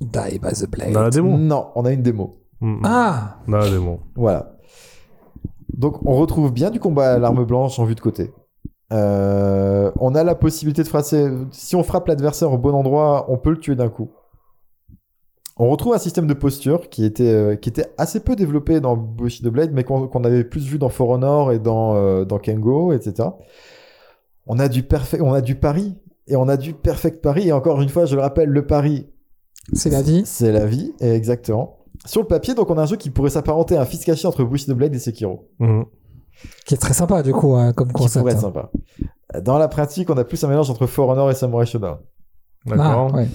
Die 0.02 0.40
by 0.40 0.54
the 0.54 0.70
Blade. 0.70 0.90
On 0.92 0.96
a 1.00 1.02
la 1.04 1.10
démo. 1.10 1.36
non, 1.38 1.66
on 1.74 1.84
a 1.86 1.92
une 1.94 2.04
démo. 2.04 2.42
Ah 2.84 3.38
On 3.48 3.54
a 3.54 3.58
la 3.60 3.70
démo. 3.72 4.02
Voilà. 4.16 4.52
Donc 5.74 6.06
on 6.06 6.16
retrouve 6.16 6.54
bien 6.54 6.70
du 6.70 6.80
combat 6.80 7.14
à 7.14 7.18
l'arme 7.20 7.44
blanche 7.44 7.80
en 7.80 7.86
vue 7.86 7.96
de 7.96 8.02
côté. 8.02 8.32
Euh, 8.94 9.92
on 10.00 10.14
a 10.16 10.24
la 10.24 10.36
possibilité 10.36 10.84
de 10.84 10.88
frapper. 10.88 11.30
Si 11.52 11.76
on 11.76 11.84
frappe 11.84 12.08
l'adversaire 12.08 12.52
au 12.52 12.58
bon 12.58 12.74
endroit, 12.74 13.26
on 13.30 13.38
peut 13.38 13.50
le 13.52 13.60
tuer 13.60 13.76
d'un 13.76 13.90
coup. 13.90 14.10
On 15.58 15.70
retrouve 15.70 15.94
un 15.94 16.00
système 16.00 16.28
de 16.28 16.34
posture 16.34 16.90
qui 16.90 17.06
était, 17.06 17.24
euh, 17.24 17.56
qui 17.56 17.70
était 17.70 17.86
assez 17.98 18.20
peu 18.20 18.36
développé 18.36 18.82
dans 18.82 18.98
Bushido 18.98 19.52
Blade, 19.52 19.72
mais 19.74 19.86
qu'on 19.86 20.24
avait 20.24 20.44
plus 20.44 20.66
vu 20.66 20.78
dans 20.78 20.90
For 20.90 21.10
Honor 21.10 21.54
et 21.54 21.60
dans, 21.60 21.96
euh, 21.96 22.26
dans 22.26 22.40
Kengo, 22.40 22.92
etc. 22.92 23.30
On 24.48 24.60
a 24.60 24.68
du 24.68 24.84
perfect, 24.84 25.24
on 25.24 25.34
a 25.34 25.42
du 25.42 25.56
pari 25.56 25.96
et 26.28 26.36
on 26.36 26.50
a 26.50 26.58
du 26.58 26.74
perfect 26.74 27.22
pari. 27.22 27.48
Et 27.48 27.52
encore 27.54 27.82
une 27.82 27.90
fois, 27.90 28.06
je 28.06 28.16
le 28.16 28.22
rappelle, 28.22 28.50
le 28.50 28.68
pari, 28.68 29.08
C'est 29.74 29.90
la 29.90 30.02
vie. 30.02 30.24
c'est 30.26 30.52
la 30.52 30.66
vie, 30.66 30.94
exactement. 31.00 31.78
Sur 32.06 32.22
le 32.22 32.28
papier, 32.28 32.54
donc 32.54 32.70
on 32.70 32.78
a 32.78 32.82
un 32.82 32.86
jeu 32.86 32.98
qui 32.98 33.10
pourrait 33.10 33.30
s'apparenter 33.30 33.78
à 33.78 33.82
un 33.82 33.86
fils 33.86 34.04
caché 34.04 34.28
entre 34.28 34.44
Bushido 34.44 34.76
Blade 34.76 34.94
et 34.94 35.00
Sekiro. 35.00 35.48
Mhm. 35.60 35.86
Qui 36.66 36.74
est 36.74 36.78
très 36.78 36.94
sympa, 36.94 37.24
du 37.24 37.32
coup, 37.34 37.56
hein, 37.56 37.74
comme 37.74 37.88
qui 37.90 37.94
concept. 37.94 38.20
pourrait 38.20 38.34
être 38.34 38.42
sympa. 38.42 38.70
Dans 39.42 39.58
la 39.58 39.68
pratique, 39.68 40.10
on 40.10 40.18
a 40.18 40.24
plus 40.24 40.44
un 40.44 40.48
mélange 40.48 40.70
entre 40.70 40.86
For 40.88 41.10
Honor 41.10 41.30
et 41.32 41.36
Samurai 41.36 41.66
Shodown. 41.66 41.98
D'accord. 42.66 43.12
Ah, 43.14 43.16
ouais. 43.18 43.28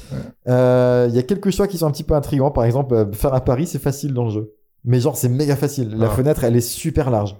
Euh, 0.48 1.06
Il 1.08 1.14
y 1.14 1.18
a 1.18 1.22
quelques 1.22 1.50
choix 1.50 1.66
qui 1.68 1.78
sont 1.78 1.86
un 1.86 1.90
petit 1.90 2.04
peu 2.04 2.14
intrigants. 2.14 2.50
Par 2.50 2.64
exemple, 2.64 2.94
euh, 2.94 3.12
faire 3.12 3.32
un 3.34 3.40
pari, 3.40 3.66
c'est 3.66 3.78
facile 3.78 4.12
dans 4.14 4.24
le 4.24 4.30
jeu. 4.30 4.52
Mais 4.84 4.98
genre, 5.00 5.16
c'est 5.16 5.28
méga 5.28 5.56
facile. 5.56 5.94
La 5.96 6.06
Ah. 6.06 6.10
fenêtre, 6.10 6.42
elle 6.44 6.56
est 6.56 6.60
super 6.60 7.10
large. 7.10 7.36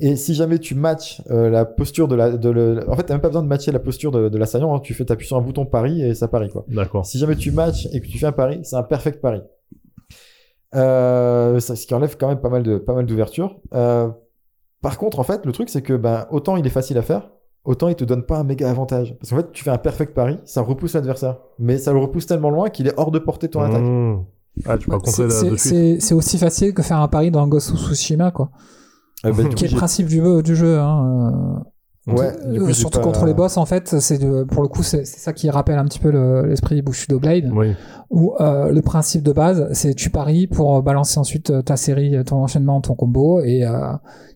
Et 0.00 0.16
si 0.16 0.34
jamais 0.34 0.58
tu 0.58 0.74
matches 0.74 1.22
euh, 1.30 1.50
la 1.50 1.64
posture 1.64 2.08
de 2.08 2.14
la... 2.14 2.30
De 2.30 2.50
le... 2.50 2.84
En 2.88 2.96
fait, 2.96 3.02
t'as 3.04 3.14
même 3.14 3.20
pas 3.20 3.28
besoin 3.28 3.42
de 3.42 3.48
matcher 3.48 3.72
la 3.72 3.78
posture 3.78 4.10
de, 4.10 4.28
de 4.28 4.38
l'assaillant. 4.38 4.74
hein. 4.74 4.80
Tu 4.80 4.94
fais, 4.94 5.04
t'appuies 5.04 5.26
sur 5.26 5.36
un 5.36 5.40
bouton 5.42 5.66
pari 5.66 6.02
et 6.02 6.14
ça 6.14 6.28
parie, 6.28 6.48
quoi. 6.50 6.64
D'accord. 6.68 7.04
Si 7.06 7.18
jamais 7.18 7.36
tu 7.36 7.50
matches 7.52 7.86
et 7.92 8.00
que 8.00 8.06
tu 8.06 8.18
fais 8.18 8.26
un 8.26 8.32
pari, 8.32 8.60
c'est 8.64 8.76
un 8.76 8.82
perfect 8.82 9.20
pari. 9.20 9.40
Euh, 10.74 11.60
ça- 11.60 11.76
ce 11.76 11.86
qui 11.86 11.94
enlève 11.94 12.16
quand 12.18 12.28
même 12.28 12.40
pas 12.40 12.48
mal 12.48 12.62
de 12.62 12.78
pas 12.78 12.94
mal 12.94 13.04
d'ouverture. 13.06 13.60
Euh, 13.74 14.08
par 14.82 14.98
contre, 14.98 15.18
en 15.18 15.22
fait, 15.22 15.46
le 15.46 15.52
truc 15.52 15.70
c'est 15.70 15.80
que 15.82 15.94
ben 15.94 16.26
autant 16.30 16.56
il 16.56 16.66
est 16.66 16.70
facile 16.70 16.98
à 16.98 17.02
faire, 17.02 17.30
autant 17.64 17.88
il 17.88 17.94
te 17.94 18.04
donne 18.04 18.24
pas 18.24 18.38
un 18.38 18.44
méga 18.44 18.68
avantage. 18.70 19.16
Parce 19.18 19.30
qu'en 19.30 19.36
fait, 19.36 19.52
tu 19.52 19.64
fais 19.64 19.70
un 19.70 19.78
perfect 19.78 20.12
pari, 20.14 20.38
ça 20.44 20.60
repousse 20.60 20.94
l'adversaire, 20.94 21.38
mais 21.58 21.78
ça 21.78 21.92
le 21.92 21.98
repousse 21.98 22.26
tellement 22.26 22.50
loin 22.50 22.68
qu'il 22.68 22.86
est 22.88 22.94
hors 22.98 23.10
de 23.10 23.18
portée 23.18 23.46
de 23.46 23.52
ton 23.52 23.60
attaque. 23.62 23.80
Mmh. 23.82 24.24
Ah, 24.66 24.76
tu 24.76 24.88
peux 24.90 24.98
C'est- 25.56 26.12
aussi 26.14 26.36
facile 26.36 26.74
que 26.74 26.82
faire 26.82 26.98
un 26.98 27.08
pari 27.08 27.30
dans 27.30 27.46
Ghost 27.48 27.70
of 27.72 27.78
Tsushima, 27.78 28.30
quoi. 28.32 28.50
Euh, 29.24 29.32
ben, 29.32 29.48
Qui 29.54 29.64
est 29.64 29.68
le 29.70 29.76
principe 29.76 30.08
du, 30.08 30.20
du 30.42 30.56
jeu. 30.56 30.78
Hein. 30.78 31.62
Ouais, 32.08 32.32
euh, 32.44 32.52
du 32.52 32.58
coup, 32.58 32.66
j'ai 32.66 32.72
surtout 32.74 32.98
pas- 32.98 33.04
contre 33.04 33.24
les 33.26 33.32
boss, 33.34 33.56
en 33.56 33.64
fait, 33.64 34.00
c'est 34.00 34.18
de- 34.18 34.42
pour 34.42 34.62
le 34.62 34.68
coup, 34.68 34.82
c'est 34.82 35.04
c'est 35.06 35.20
ça 35.20 35.32
qui 35.32 35.48
rappelle 35.48 35.78
un 35.78 35.84
petit 35.84 36.00
peu 36.00 36.10
le- 36.10 36.46
l'esprit 36.46 36.82
Bushido 36.82 37.20
Blade, 37.20 37.48
Oui. 37.54 37.74
où 38.10 38.34
euh, 38.40 38.72
le 38.72 38.82
principe 38.82 39.22
de 39.22 39.32
base, 39.32 39.68
c'est 39.72 39.94
tu 39.94 40.10
paries 40.10 40.48
pour 40.48 40.82
balancer 40.82 41.20
ensuite 41.20 41.50
euh, 41.50 41.62
ta 41.62 41.76
série, 41.76 42.16
ton 42.24 42.38
enchaînement, 42.42 42.80
ton 42.80 42.94
combo, 42.96 43.40
et, 43.40 43.64
euh, 43.64 43.92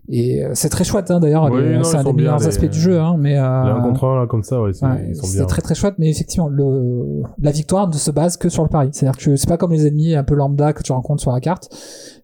et 0.09 0.45
euh, 0.45 0.51
c'est 0.55 0.69
très 0.69 0.85
chouette 0.85 1.11
hein, 1.11 1.21
d'ailleurs. 1.21 1.51
Oui, 1.51 1.61
c'est 1.83 1.97
un 1.97 2.05
des 2.05 2.13
meilleurs 2.13 2.39
les- 2.39 2.47
aspects 2.47 2.65
du 2.71 2.79
jeu, 2.79 2.99
hein, 3.01 3.17
mais 3.19 3.37
euh, 3.37 3.43
un, 3.45 3.93
là, 3.93 4.27
comme 4.29 4.43
ça, 4.43 4.61
ouais, 4.63 4.73
c'est- 4.73 4.87
Ouais, 4.87 5.07
ils 5.11 5.17
sont 5.17 5.27
c'est 5.27 5.39
bien. 5.39 5.47
très 5.47 5.63
très 5.63 5.75
chouette, 5.75 5.95
mais 5.99 6.09
effectivement, 6.11 6.49
le, 6.49 7.23
la 7.41 7.51
victoire 7.51 7.89
ne 7.89 7.93
se 7.95 8.11
base 8.11 8.37
que 8.37 8.49
sur 8.49 8.63
le 8.63 8.69
pari. 8.69 8.89
C'est-à-dire 8.93 9.19
que 9.19 9.37
c'est 9.37 9.49
pas 9.49 9.57
comme 9.57 9.73
les 9.73 9.87
ennemis 9.87 10.15
un 10.15 10.25
peu 10.25 10.35
lambda 10.35 10.73
que 10.73 10.83
tu 10.83 10.93
rencontres 10.93 11.23
sur 11.23 11.33
la 11.33 11.41
carte. 11.41 11.69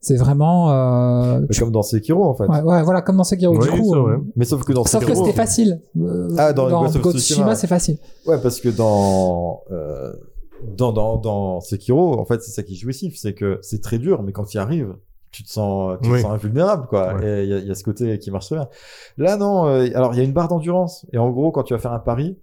C'est 0.00 0.16
vraiment. 0.16 0.70
Euh, 0.72 1.40
mais 1.48 1.56
comme 1.56 1.70
dans 1.72 1.82
Sekiro 1.82 2.24
en 2.24 2.34
fait. 2.34 2.46
ouais, 2.46 2.60
ouais, 2.62 2.82
voilà, 2.82 3.02
comme 3.02 3.16
dans 3.16 3.24
Sekiro. 3.24 3.54
Oui, 3.56 3.60
du 3.60 3.68
coup, 3.80 3.92
c'est 3.94 3.98
euh. 3.98 4.18
Mais 4.36 4.44
sauf 4.44 4.64
que 4.64 4.72
dans 4.72 4.84
sauf 4.84 5.04
que 5.04 5.14
c'était 5.14 5.32
facile. 5.32 5.80
Euh, 6.00 6.28
Ah, 6.38 6.52
dans 6.52 6.68
dans 6.68 6.82
Ghost 6.82 6.96
of 6.96 7.02
Ghost 7.02 7.16
of 7.16 7.22
Tsushima, 7.22 7.54
c'est 7.54 7.66
facile. 7.66 7.98
Ouais, 8.26 8.38
parce 8.42 8.60
que 8.60 8.68
dans, 8.68 9.60
euh, 9.70 10.12
dans, 10.76 10.92
dans, 10.92 11.16
dans 11.16 11.60
Sekiro, 11.60 12.18
en 12.18 12.24
fait, 12.24 12.42
c'est 12.42 12.50
ça 12.52 12.62
qui 12.62 12.74
est 12.74 12.76
jouissif, 12.76 13.14
c'est 13.16 13.34
que 13.34 13.58
c'est 13.62 13.80
très 13.82 13.98
dur, 13.98 14.22
mais 14.22 14.32
quand 14.32 14.44
tu 14.44 14.56
y 14.56 14.60
arrives, 14.60 14.94
tu 15.32 15.42
te 15.42 15.50
sens, 15.50 15.98
tu 16.02 16.10
te 16.10 16.18
sens 16.18 16.30
invulnérable, 16.30 16.86
quoi. 16.86 17.14
Ouais. 17.14 17.40
Et 17.40 17.44
il 17.44 17.48
y 17.48 17.54
a, 17.54 17.58
il 17.58 17.66
y 17.66 17.70
a 17.70 17.74
ce 17.74 17.82
côté 17.82 18.18
qui 18.18 18.30
marche 18.30 18.46
très 18.46 18.56
bien. 18.56 18.68
Là, 19.16 19.36
non, 19.36 19.66
euh, 19.66 19.88
alors 19.94 20.14
il 20.14 20.18
y 20.18 20.20
a 20.20 20.24
une 20.24 20.32
barre 20.32 20.48
d'endurance. 20.48 21.06
Et 21.12 21.18
en 21.18 21.30
gros, 21.30 21.50
quand 21.50 21.62
tu 21.62 21.72
vas 21.72 21.80
faire 21.80 21.92
un 21.92 21.98
pari, 21.98 22.38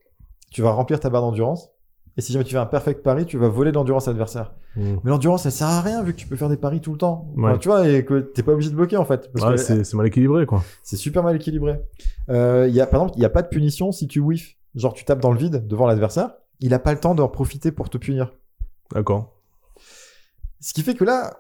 tu 0.51 0.61
vas 0.61 0.71
remplir 0.71 0.99
ta 0.99 1.09
barre 1.09 1.21
d'endurance. 1.21 1.69
Et 2.17 2.21
si 2.21 2.33
jamais 2.33 2.43
tu 2.43 2.51
fais 2.51 2.57
un 2.57 2.65
perfect 2.65 3.01
pari, 3.03 3.25
tu 3.25 3.37
vas 3.37 3.47
voler 3.47 3.71
l'endurance 3.71 4.07
adversaire. 4.07 4.53
Mmh. 4.75 4.95
Mais 5.03 5.11
l'endurance, 5.11 5.45
elle 5.45 5.51
sert 5.51 5.67
à 5.67 5.81
rien 5.81 6.03
vu 6.03 6.13
que 6.13 6.17
tu 6.17 6.27
peux 6.27 6.35
faire 6.35 6.49
des 6.49 6.57
paris 6.57 6.81
tout 6.81 6.91
le 6.91 6.97
temps. 6.97 7.31
Ouais. 7.37 7.51
Enfin, 7.51 7.57
tu 7.59 7.69
vois, 7.69 7.87
et 7.87 8.03
que 8.03 8.19
t'es 8.19 8.43
pas 8.43 8.51
obligé 8.51 8.71
de 8.71 8.75
bloquer, 8.75 8.97
en 8.97 9.05
fait. 9.05 9.29
Ouais, 9.35 9.57
c'est 9.57 9.93
mal 9.93 10.07
équilibré, 10.07 10.45
quoi. 10.45 10.63
c'est 10.83 10.97
super 10.97 11.23
mal 11.23 11.35
équilibré. 11.35 11.79
Euh, 12.29 12.65
il 12.67 12.75
y 12.75 12.81
a, 12.81 12.87
par 12.87 13.01
exemple, 13.01 13.17
il 13.17 13.19
n'y 13.19 13.25
a 13.25 13.29
pas 13.29 13.41
de 13.41 13.47
punition 13.47 13.91
si 13.91 14.07
tu 14.07 14.19
whiff. 14.19 14.57
Genre, 14.75 14.93
tu 14.93 15.05
tapes 15.05 15.21
dans 15.21 15.31
le 15.31 15.37
vide 15.37 15.65
devant 15.67 15.87
l'adversaire. 15.87 16.31
Il 16.59 16.73
a 16.73 16.79
pas 16.79 16.91
le 16.91 16.99
temps 16.99 17.15
d'en 17.15 17.29
profiter 17.29 17.71
pour 17.71 17.89
te 17.89 17.97
punir. 17.97 18.33
D'accord. 18.93 19.38
Ce 20.61 20.73
qui 20.73 20.81
fait 20.83 20.93
que 20.95 21.03
là, 21.03 21.35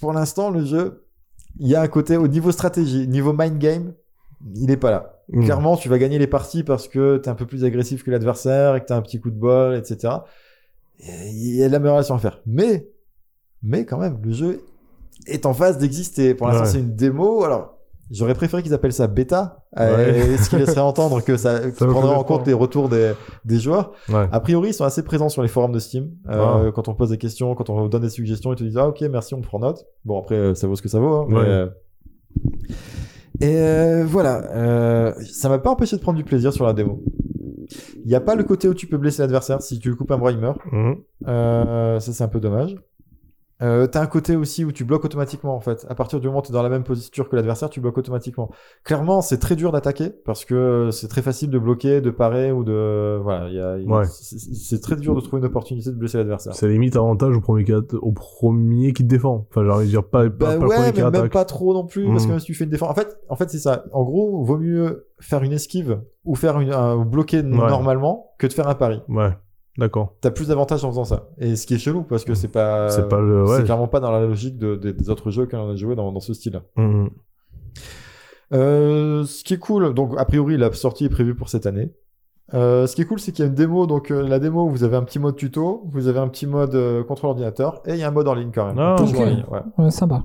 pour 0.00 0.12
l'instant, 0.12 0.50
le 0.50 0.64
jeu, 0.64 1.06
il 1.58 1.68
y 1.68 1.74
a 1.74 1.80
un 1.82 1.88
côté 1.88 2.16
au 2.16 2.28
niveau 2.28 2.52
stratégie, 2.52 3.08
niveau 3.08 3.32
mind 3.32 3.58
game, 3.58 3.94
il 4.54 4.70
est 4.70 4.76
pas 4.76 4.90
là. 4.90 5.16
Mmh. 5.28 5.44
Clairement, 5.44 5.76
tu 5.76 5.88
vas 5.88 5.98
gagner 5.98 6.18
les 6.18 6.26
parties 6.26 6.62
parce 6.62 6.88
que 6.88 7.18
t'es 7.18 7.28
un 7.28 7.34
peu 7.34 7.46
plus 7.46 7.64
agressif 7.64 8.02
que 8.04 8.10
l'adversaire 8.10 8.76
et 8.76 8.80
que 8.80 8.86
t'as 8.86 8.96
un 8.96 9.02
petit 9.02 9.20
coup 9.20 9.30
de 9.30 9.38
bol, 9.38 9.74
etc. 9.76 10.14
Et 11.00 11.28
Il 11.30 11.56
y 11.56 11.62
a 11.62 11.68
de 11.68 11.72
l'amélioration 11.72 12.14
à 12.14 12.18
faire. 12.18 12.40
Mais, 12.46 12.88
mais 13.62 13.84
quand 13.86 13.98
même, 13.98 14.18
le 14.22 14.32
jeu 14.32 14.60
est 15.26 15.46
en 15.46 15.54
phase 15.54 15.78
d'exister. 15.78 16.34
Pour 16.34 16.46
l'instant, 16.48 16.64
Ouais. 16.64 16.70
c'est 16.70 16.80
une 16.80 16.94
démo. 16.94 17.44
Alors, 17.44 17.78
j'aurais 18.10 18.34
préféré 18.34 18.62
qu'ils 18.62 18.74
appellent 18.74 18.92
ça 18.92 19.06
bêta, 19.06 19.64
Ouais. 19.76 19.82
euh, 19.84 20.36
ce 20.36 20.50
qui 20.50 20.56
laisserait 20.56 20.80
entendre 20.80 21.22
que 21.22 21.36
ça, 21.36 21.60
prendraient 21.78 22.14
en 22.14 22.24
compte 22.24 22.46
les 22.46 22.52
retours 22.52 22.88
des, 22.88 23.12
des 23.44 23.58
joueurs. 23.58 23.92
Ouais. 24.08 24.26
A 24.32 24.40
priori, 24.40 24.70
ils 24.70 24.74
sont 24.74 24.84
assez 24.84 25.02
présents 25.04 25.28
sur 25.28 25.42
les 25.42 25.48
forums 25.48 25.72
de 25.72 25.78
Steam. 25.78 26.10
Euh, 26.28 26.68
Ah. 26.68 26.70
Quand 26.74 26.88
on 26.88 26.94
pose 26.94 27.10
des 27.10 27.18
questions, 27.18 27.54
quand 27.54 27.70
on 27.70 27.88
donne 27.88 28.02
des 28.02 28.10
suggestions, 28.10 28.52
ils 28.52 28.56
te 28.56 28.64
disent 28.64 28.76
ah 28.78 28.88
ok 28.88 29.00
merci, 29.10 29.34
on 29.34 29.40
prend 29.40 29.58
note. 29.60 29.84
Bon 30.04 30.18
après 30.20 30.34
euh, 30.36 30.54
ça 30.54 30.66
vaut 30.66 30.76
ce 30.76 30.82
que 30.82 30.88
ça 30.88 30.98
vaut. 30.98 31.14
hein, 31.14 31.26
mais, 31.28 31.36
Ouais. 31.36 31.44
euh, 31.46 31.66
Et 33.40 33.56
euh, 33.56 34.04
voilà, 34.06 35.14
ça 35.32 35.48
m'a 35.48 35.58
pas 35.58 35.70
empêché 35.70 35.96
de 35.96 36.02
prendre 36.02 36.18
du 36.18 36.24
plaisir 36.24 36.52
sur 36.52 36.66
la 36.66 36.72
démo. 36.72 37.02
Il 38.04 38.08
n'y 38.08 38.14
a 38.16 38.20
pas 38.20 38.34
le 38.34 38.42
côté 38.44 38.66
où 38.68 38.74
tu 38.74 38.86
peux 38.88 38.98
blesser 38.98 39.22
l'adversaire 39.22 39.62
si 39.62 39.78
tu 39.78 39.90
lui 39.90 39.96
coupes 39.96 40.10
un 40.10 40.18
bras 40.18 40.32
il 40.32 40.38
meurt. 40.38 40.58
Mmh. 40.72 40.94
Ça 41.26 42.00
c'est 42.12 42.24
un 42.24 42.28
peu 42.28 42.40
dommage. 42.40 42.74
Euh, 43.62 43.86
t'as 43.86 44.00
un 44.02 44.06
côté 44.06 44.36
aussi 44.36 44.64
où 44.64 44.72
tu 44.72 44.84
bloques 44.84 45.04
automatiquement 45.04 45.54
en 45.54 45.60
fait. 45.60 45.84
À 45.88 45.94
partir 45.94 46.18
du 46.20 46.26
moment 46.28 46.38
où 46.38 46.42
t'es 46.42 46.52
dans 46.52 46.62
la 46.62 46.68
même 46.70 46.82
posture 46.82 47.28
que 47.28 47.36
l'adversaire, 47.36 47.68
tu 47.68 47.80
bloques 47.80 47.98
automatiquement. 47.98 48.50
Clairement, 48.84 49.20
c'est 49.20 49.38
très 49.38 49.54
dur 49.56 49.70
d'attaquer 49.72 50.10
parce 50.24 50.44
que 50.44 50.88
c'est 50.92 51.08
très 51.08 51.20
facile 51.22 51.50
de 51.50 51.58
bloquer, 51.58 52.00
de 52.00 52.10
parer 52.10 52.52
ou 52.52 52.64
de 52.64 53.18
voilà. 53.22 53.48
il 53.48 53.54
Y 53.54 53.60
a, 53.60 53.76
il 53.78 53.84
y 53.86 53.92
a- 53.92 53.96
Ouais. 53.98 54.04
c'est- 54.06 54.80
très 54.80 54.96
dur 54.96 55.14
de 55.14 55.20
trouver 55.20 55.40
une 55.40 55.46
opportunité 55.46 55.90
de 55.90 55.96
blesser 55.96 56.18
l'adversaire. 56.18 56.54
C'est 56.54 56.68
limite 56.68 56.96
avantage 56.96 57.36
au 57.36 57.40
premier 57.40 57.64
qui, 57.64 57.72
at- 57.72 57.82
au 58.00 58.12
premier 58.12 58.92
qui 58.92 59.02
te 59.02 59.08
défend. 59.08 59.46
Enfin, 59.50 59.62
j'ai 59.64 59.70
envie 59.70 59.84
de 59.86 59.90
dire 59.90 60.04
pas, 60.04 60.22
pas, 60.24 60.28
Bah 60.30 60.46
pas 60.46 60.54
le 60.54 60.60
ouais, 60.68 60.76
premier 60.76 60.92
qui 60.92 60.98
mais 60.98 61.04
même 61.10 61.14
attaque. 61.16 61.32
pas 61.32 61.44
trop 61.44 61.74
non 61.74 61.84
plus 61.86 62.06
parce 62.06 62.22
que 62.24 62.28
Mm. 62.28 62.30
même 62.30 62.40
si 62.40 62.46
tu 62.46 62.54
fais 62.54 62.64
une 62.64 62.70
défense, 62.70 62.90
en 62.90 62.94
fait, 62.94 63.18
en 63.28 63.36
fait 63.36 63.50
c'est 63.50 63.58
ça. 63.58 63.84
En 63.92 64.04
gros, 64.04 64.42
vaut 64.42 64.58
mieux 64.58 65.06
faire 65.20 65.42
une 65.42 65.52
esquive 65.52 66.00
ou 66.24 66.34
faire 66.34 66.58
une 66.60 66.72
un, 66.72 66.96
ou 66.96 67.04
bloquer 67.04 67.42
normalement 67.42 68.30
que 68.38 68.46
de 68.46 68.52
faire 68.52 68.68
un 68.68 68.74
pari. 68.74 69.02
Ouais, 69.08 69.30
d'accord. 69.80 70.14
T'as 70.20 70.30
plus 70.30 70.46
d'avantages 70.48 70.84
en 70.84 70.90
faisant 70.90 71.04
ça. 71.04 71.28
Et 71.38 71.56
ce 71.56 71.66
qui 71.66 71.74
est 71.74 71.78
chelou 71.78 72.02
parce 72.04 72.24
que 72.24 72.34
c'est 72.34 72.48
pas, 72.52 72.88
C'est 72.90 73.08
pas 73.08 73.20
le- 73.20 73.44
ouais. 73.44 73.56
c'est 73.56 73.64
clairement 73.64 73.88
pas 73.88 73.98
dans 73.98 74.12
la 74.12 74.20
logique 74.20 74.56
de, 74.58 74.76
de- 74.76 74.92
des 74.92 75.10
autres 75.10 75.30
jeux 75.32 75.46
qu'on 75.46 75.70
a 75.70 75.74
joué 75.74 75.96
dans, 75.96 76.12
dans 76.12 76.20
ce 76.20 76.32
style. 76.34 76.60
Mmh. 76.76 77.06
Euh, 78.52 79.24
ce 79.24 79.44
qui 79.44 79.54
est 79.54 79.58
cool, 79.58 79.94
donc 79.94 80.14
a 80.18 80.24
priori 80.24 80.56
la 80.56 80.72
sortie 80.72 81.04
est 81.04 81.08
prévue 81.10 81.34
pour 81.34 81.48
cette 81.48 81.66
année. 81.66 81.92
Euh, 82.52 82.88
ce 82.88 82.96
qui 82.96 83.02
est 83.02 83.04
cool, 83.04 83.20
c'est 83.20 83.30
qu'il 83.30 83.44
y 83.44 83.46
a 83.46 83.48
une 83.48 83.54
démo. 83.54 83.86
Donc 83.86 84.10
euh, 84.10 84.26
la 84.26 84.40
démo, 84.40 84.66
vous 84.68 84.82
avez 84.82 84.96
un 84.96 85.02
petit 85.04 85.20
mode 85.20 85.36
tuto, 85.36 85.82
vous 85.92 86.08
avez 86.08 86.18
un 86.18 86.26
petit 86.28 86.46
mode 86.48 86.74
euh, 86.74 87.04
contre 87.04 87.26
l'ordinateur, 87.26 87.80
et 87.86 87.92
il 87.92 87.98
y 87.98 88.02
a 88.02 88.08
un 88.08 88.12
mode 88.12 88.26
en 88.26 88.34
ligne 88.34 88.50
quand 88.52 88.66
même. 88.66 88.78
Ah, 88.78 88.96
en 89.00 89.04
ligne, 89.04 89.44
ouais. 89.50 89.60
Ouais, 89.78 89.90
sympa. 89.92 90.24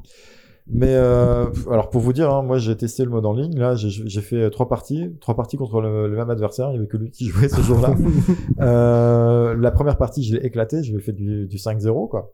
Mais 0.68 0.96
euh, 0.96 1.46
alors 1.70 1.90
pour 1.90 2.02
vous 2.02 2.12
dire, 2.12 2.34
hein, 2.34 2.42
moi 2.42 2.58
j'ai 2.58 2.76
testé 2.76 3.04
le 3.04 3.12
mode 3.12 3.26
en 3.26 3.34
ligne. 3.34 3.58
Là, 3.58 3.76
j'ai 3.76 4.22
fait 4.22 4.50
trois 4.50 4.68
parties, 4.68 5.12
trois 5.22 5.36
parties 5.36 5.58
contre 5.58 5.80
le, 5.80 6.08
le 6.08 6.16
même 6.16 6.30
adversaire. 6.30 6.70
Il 6.72 6.76
y 6.76 6.78
avait 6.78 6.88
que 6.88 6.98
lui 6.98 7.12
qui 7.12 7.26
jouait 7.30 7.50
ce 7.50 7.62
jour-là. 7.62 7.94
euh, 8.62 9.56
la 9.56 9.72
première 9.72 9.98
partie, 9.98 10.24
je 10.24 10.36
l'ai 10.36 10.46
éclaté. 10.46 10.84
Je 10.84 10.92
lui 10.92 11.00
ai 11.00 11.02
fait 11.02 11.14
du, 11.14 11.48
du 11.48 11.58
5-0 11.58 12.10
quoi. 12.10 12.34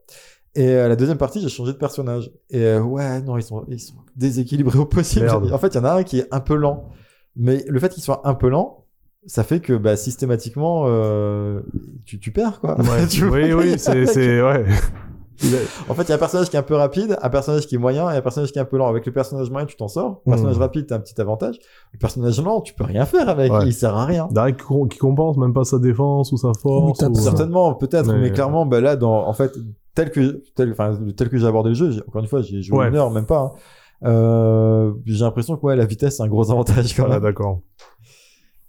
Et 0.56 0.68
euh, 0.70 0.88
la 0.88 0.96
deuxième 0.96 1.18
partie, 1.18 1.42
j'ai 1.42 1.50
changé 1.50 1.74
de 1.74 1.78
personnage. 1.78 2.32
Et 2.50 2.78
ouais, 2.78 3.22
non, 3.22 3.38
ils 3.38 3.44
sont, 3.44 3.66
ils 3.68 3.80
sont 3.80 3.96
déséquilibrés 4.16 4.80
au 4.80 4.86
possible. 4.86 5.26
Merde. 5.26 5.52
En 5.52 5.58
fait, 5.58 5.70
il 5.70 5.76
y 5.76 5.80
en 5.80 5.86
a 5.86 5.94
un 5.94 6.04
qui 6.04 6.20
est 6.20 6.28
un 6.32 6.40
peu 6.40 6.56
lent. 6.56 6.90
Mais 7.36 7.64
le 7.68 7.80
fait 7.80 7.90
qu'il 7.90 8.04
soit 8.04 8.28
un 8.28 8.34
peu 8.34 8.50
lent, 8.50 8.86
ça 9.26 9.44
fait 9.44 9.60
que 9.60 9.74
bah, 9.74 9.96
systématiquement, 9.98 10.86
tu, 12.06 12.20
tu 12.20 12.32
perds 12.32 12.62
quoi. 12.62 12.80
Ouais. 12.80 13.08
Tu 13.10 13.26
vois, 13.26 13.40
oui, 13.40 13.54
oui, 13.54 13.74
c'est, 13.78 14.42
ouais. 14.42 14.66
En 15.90 15.94
fait, 15.94 16.04
il 16.04 16.10
y 16.10 16.12
a 16.12 16.16
un 16.16 16.20
personnage 16.20 16.50
qui 16.50 16.56
est 16.56 16.60
un 16.60 16.64
peu 16.64 16.76
rapide, 16.76 17.18
un 17.22 17.30
personnage 17.30 17.66
qui 17.68 17.76
est 17.76 17.78
moyen 17.78 18.10
et 18.12 18.16
un 18.18 18.22
personnage 18.22 18.52
qui 18.52 18.60
est 18.60 18.62
un 18.62 18.66
peu 18.66 18.78
lent. 18.78 18.88
Avec 18.88 19.06
le 19.06 19.12
personnage 19.12 19.50
moyen, 19.50 19.66
tu 19.66 19.76
t'en 19.76 19.88
sors. 19.88 20.22
Le 20.26 20.32
personnage 20.32 20.56
Mhm. 20.58 20.62
rapide, 20.62 20.86
t'as 20.88 20.96
un 20.96 21.00
petit 21.00 21.20
avantage. 21.20 21.56
Le 21.94 22.00
personnage 22.00 22.42
lent, 22.42 22.62
tu 22.62 22.74
peux 22.74 22.84
rien 22.84 23.06
faire 23.06 23.28
avec. 23.30 23.52
Ouais. 23.52 23.66
Il 23.66 23.74
sert 23.74 23.96
à 23.96 24.06
rien. 24.06 24.28
Derrière, 24.32 24.56
qui, 24.56 24.64
com- 24.64 24.88
qui 24.88 24.98
compense 24.98 25.38
même 25.38 25.54
pas 25.54 25.64
sa 25.64 25.80
défense 25.80 26.32
ou 26.32 26.38
sa 26.38 26.52
force. 26.62 27.02
ou-. 27.02 27.16
Certainement, 27.16 27.74
peut-être, 27.74 28.08
Mais- 28.12 28.20
mais 28.20 28.32
clairement, 28.32 28.66
bah 28.66 28.82
là, 28.82 28.96
dans, 28.96 29.28
en 29.28 29.34
fait, 29.34 29.52
tel 29.96 30.12
que, 30.12 30.44
tel, 30.56 30.72
enfin, 30.72 30.98
tel 31.18 31.30
que 31.30 31.38
j'ai 31.38 31.48
abordé 31.48 31.70
le 31.70 31.76
jeu, 31.76 32.04
encore 32.08 32.22
une 32.22 32.28
fois, 32.28 32.42
j'ai 32.42 32.62
joué 32.62 32.78
Ouais. 32.78 32.88
une 32.90 32.96
heure, 32.96 33.10
même 33.12 33.26
pas. 33.26 33.40
hein. 33.40 33.52
Euh, 34.04 34.94
j'ai 35.06 35.24
l'impression 35.24 35.56
que 35.58 35.66
ouais, 35.66 35.76
la 35.76 35.86
vitesse, 35.86 36.18
c'est 36.18 36.24
un 36.24 36.28
gros 36.28 36.50
avantage 36.52 36.96
quand 36.96 37.06
Ah, 37.06 37.10
même. 37.10 37.22
d'accord. 37.22 37.60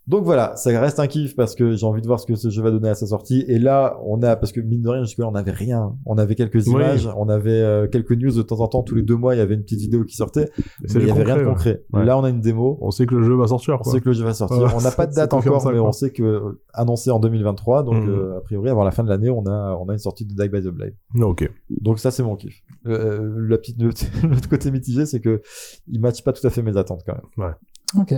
Donc 0.09 0.25
voilà, 0.25 0.57
ça 0.57 0.71
reste 0.81 0.99
un 0.99 1.07
kiff 1.07 1.37
parce 1.37 1.55
que 1.55 1.77
j'ai 1.77 1.87
envie 1.87 2.03
de 2.03 2.07
voir 2.09 2.19
ce 2.19 2.27
que 2.27 2.35
ce 2.35 2.51
jeu 2.51 2.61
va 2.61 2.73
donner 2.73 2.89
à 2.89 2.95
sa 2.97 3.07
sortie. 3.07 3.45
Et 3.47 3.61
là, 3.61 4.01
on 4.05 4.21
a, 4.23 4.35
parce 4.35 4.51
que 4.51 4.61
mine 4.61 4.83
de 4.83 4.89
rien, 4.89 5.05
jusque-là, 5.05 5.29
on 5.29 5.33
n'avait 5.33 5.53
rien. 5.53 5.95
On 6.07 6.19
avait 6.19 6.35
quelques 6.35 6.57
Oui. 6.67 6.73
images, 6.73 7.09
on 7.17 7.29
avait 7.29 7.51
euh, 7.53 7.87
quelques 7.87 8.11
news 8.13 8.33
de 8.33 8.43
temps 8.43 8.59
en 8.59 8.67
temps. 8.67 8.83
Tous 8.83 8.97
les 8.97 9.03
deux 9.03 9.15
mois, 9.17 9.37
il 9.37 9.39
y 9.39 9.41
avait 9.41 9.55
une 9.55 9.63
petite 9.63 9.79
vidéo 9.79 10.05
qui 10.05 10.17
sortait. 10.17 10.51
Mais 10.59 10.89
il 10.95 10.99
du 11.03 11.07
y 11.07 11.11
avait 11.13 11.23
rien 11.23 11.37
de 11.37 11.45
concret, 11.45 11.85
ouais. 11.93 12.01
Ouais. 12.01 12.05
Là, 12.05 12.19
on 12.19 12.25
a 12.25 12.31
une 12.31 12.41
démo. 12.41 12.79
On 12.81 12.91
sait 12.91 13.07
que 13.07 13.15
le 13.15 13.23
jeu 13.23 13.37
va 13.37 13.47
sortir, 13.47 13.75
On 13.75 13.79
quoi. 13.79 13.93
sait 13.93 14.01
que 14.01 14.07
le 14.09 14.13
jeu 14.13 14.25
va 14.25 14.35
sortir. 14.35 14.73
On 14.77 14.81
n'a 14.81 14.91
pas 14.91 15.07
de 15.07 15.13
date 15.15 15.35
encore, 15.35 15.61
ça, 15.61 15.71
mais 15.71 15.79
quoi. 15.79 15.89
on 15.89 15.93
sait 15.93 16.11
que 16.11 16.23
euh, 16.25 16.61
annoncé 16.75 17.13
en 17.13 17.21
2023. 17.21 17.85
Donc, 17.85 18.03
Mhm. 18.03 18.09
euh, 18.11 18.39
a 18.39 18.41
priori, 18.41 18.71
avant 18.71 18.83
la 18.83 18.91
fin 18.91 19.05
de 19.05 19.09
l'année, 19.09 19.31
on 19.31 19.47
a, 19.47 19.77
on 19.81 19.89
a 19.89 19.93
une 19.93 19.99
sortie 20.01 20.25
de 20.27 20.35
Die 20.35 20.49
by 20.49 20.63
the 20.63 20.69
Blade. 20.69 20.95
Ok. 21.21 21.49
Donc 21.71 22.01
ça, 22.01 22.11
c'est 22.11 22.25
mon 22.25 22.35
kiff. 22.35 22.61
Euh, 22.87 23.37
la 23.49 23.57
petite, 23.57 23.79
l'autre 24.25 24.49
côté 24.49 24.73
mitigé, 24.73 25.07
c'est 25.07 25.21
que 25.21 25.43
il 25.87 26.01
matche 26.01 26.25
pas 26.25 26.33
tout 26.33 26.45
à 26.45 26.51
fait 26.51 26.63
mes 26.63 26.77
attentes 26.77 27.03
quand 27.07 27.15
même. 27.15 27.55
Ok. 28.01 28.15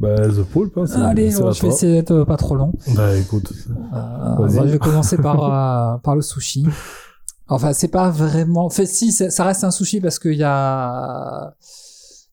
Bah, 0.00 0.16
The 0.28 0.44
Pulp, 0.44 0.78
hein, 0.78 0.84
Allez, 1.02 1.30
bon, 1.38 1.52
je 1.52 1.60
vais 1.60 1.68
essayer 1.68 1.92
d'être 1.96 2.24
pas 2.24 2.38
trop 2.38 2.54
long. 2.54 2.72
Bah, 2.96 3.14
écoute. 3.16 3.52
Euh, 3.68 4.48
je 4.48 4.72
vais 4.72 4.78
commencer 4.78 5.18
par, 5.18 5.44
euh, 5.44 5.98
par 5.98 6.16
le 6.16 6.22
sushi. 6.22 6.66
Enfin, 7.48 7.74
c'est 7.74 7.88
pas 7.88 8.08
vraiment. 8.08 8.64
Enfin, 8.64 8.86
si, 8.86 9.12
ça 9.12 9.44
reste 9.44 9.62
un 9.62 9.70
sushi 9.70 10.00
parce 10.00 10.18
qu'il 10.18 10.34
y 10.34 10.42
a. 10.42 11.54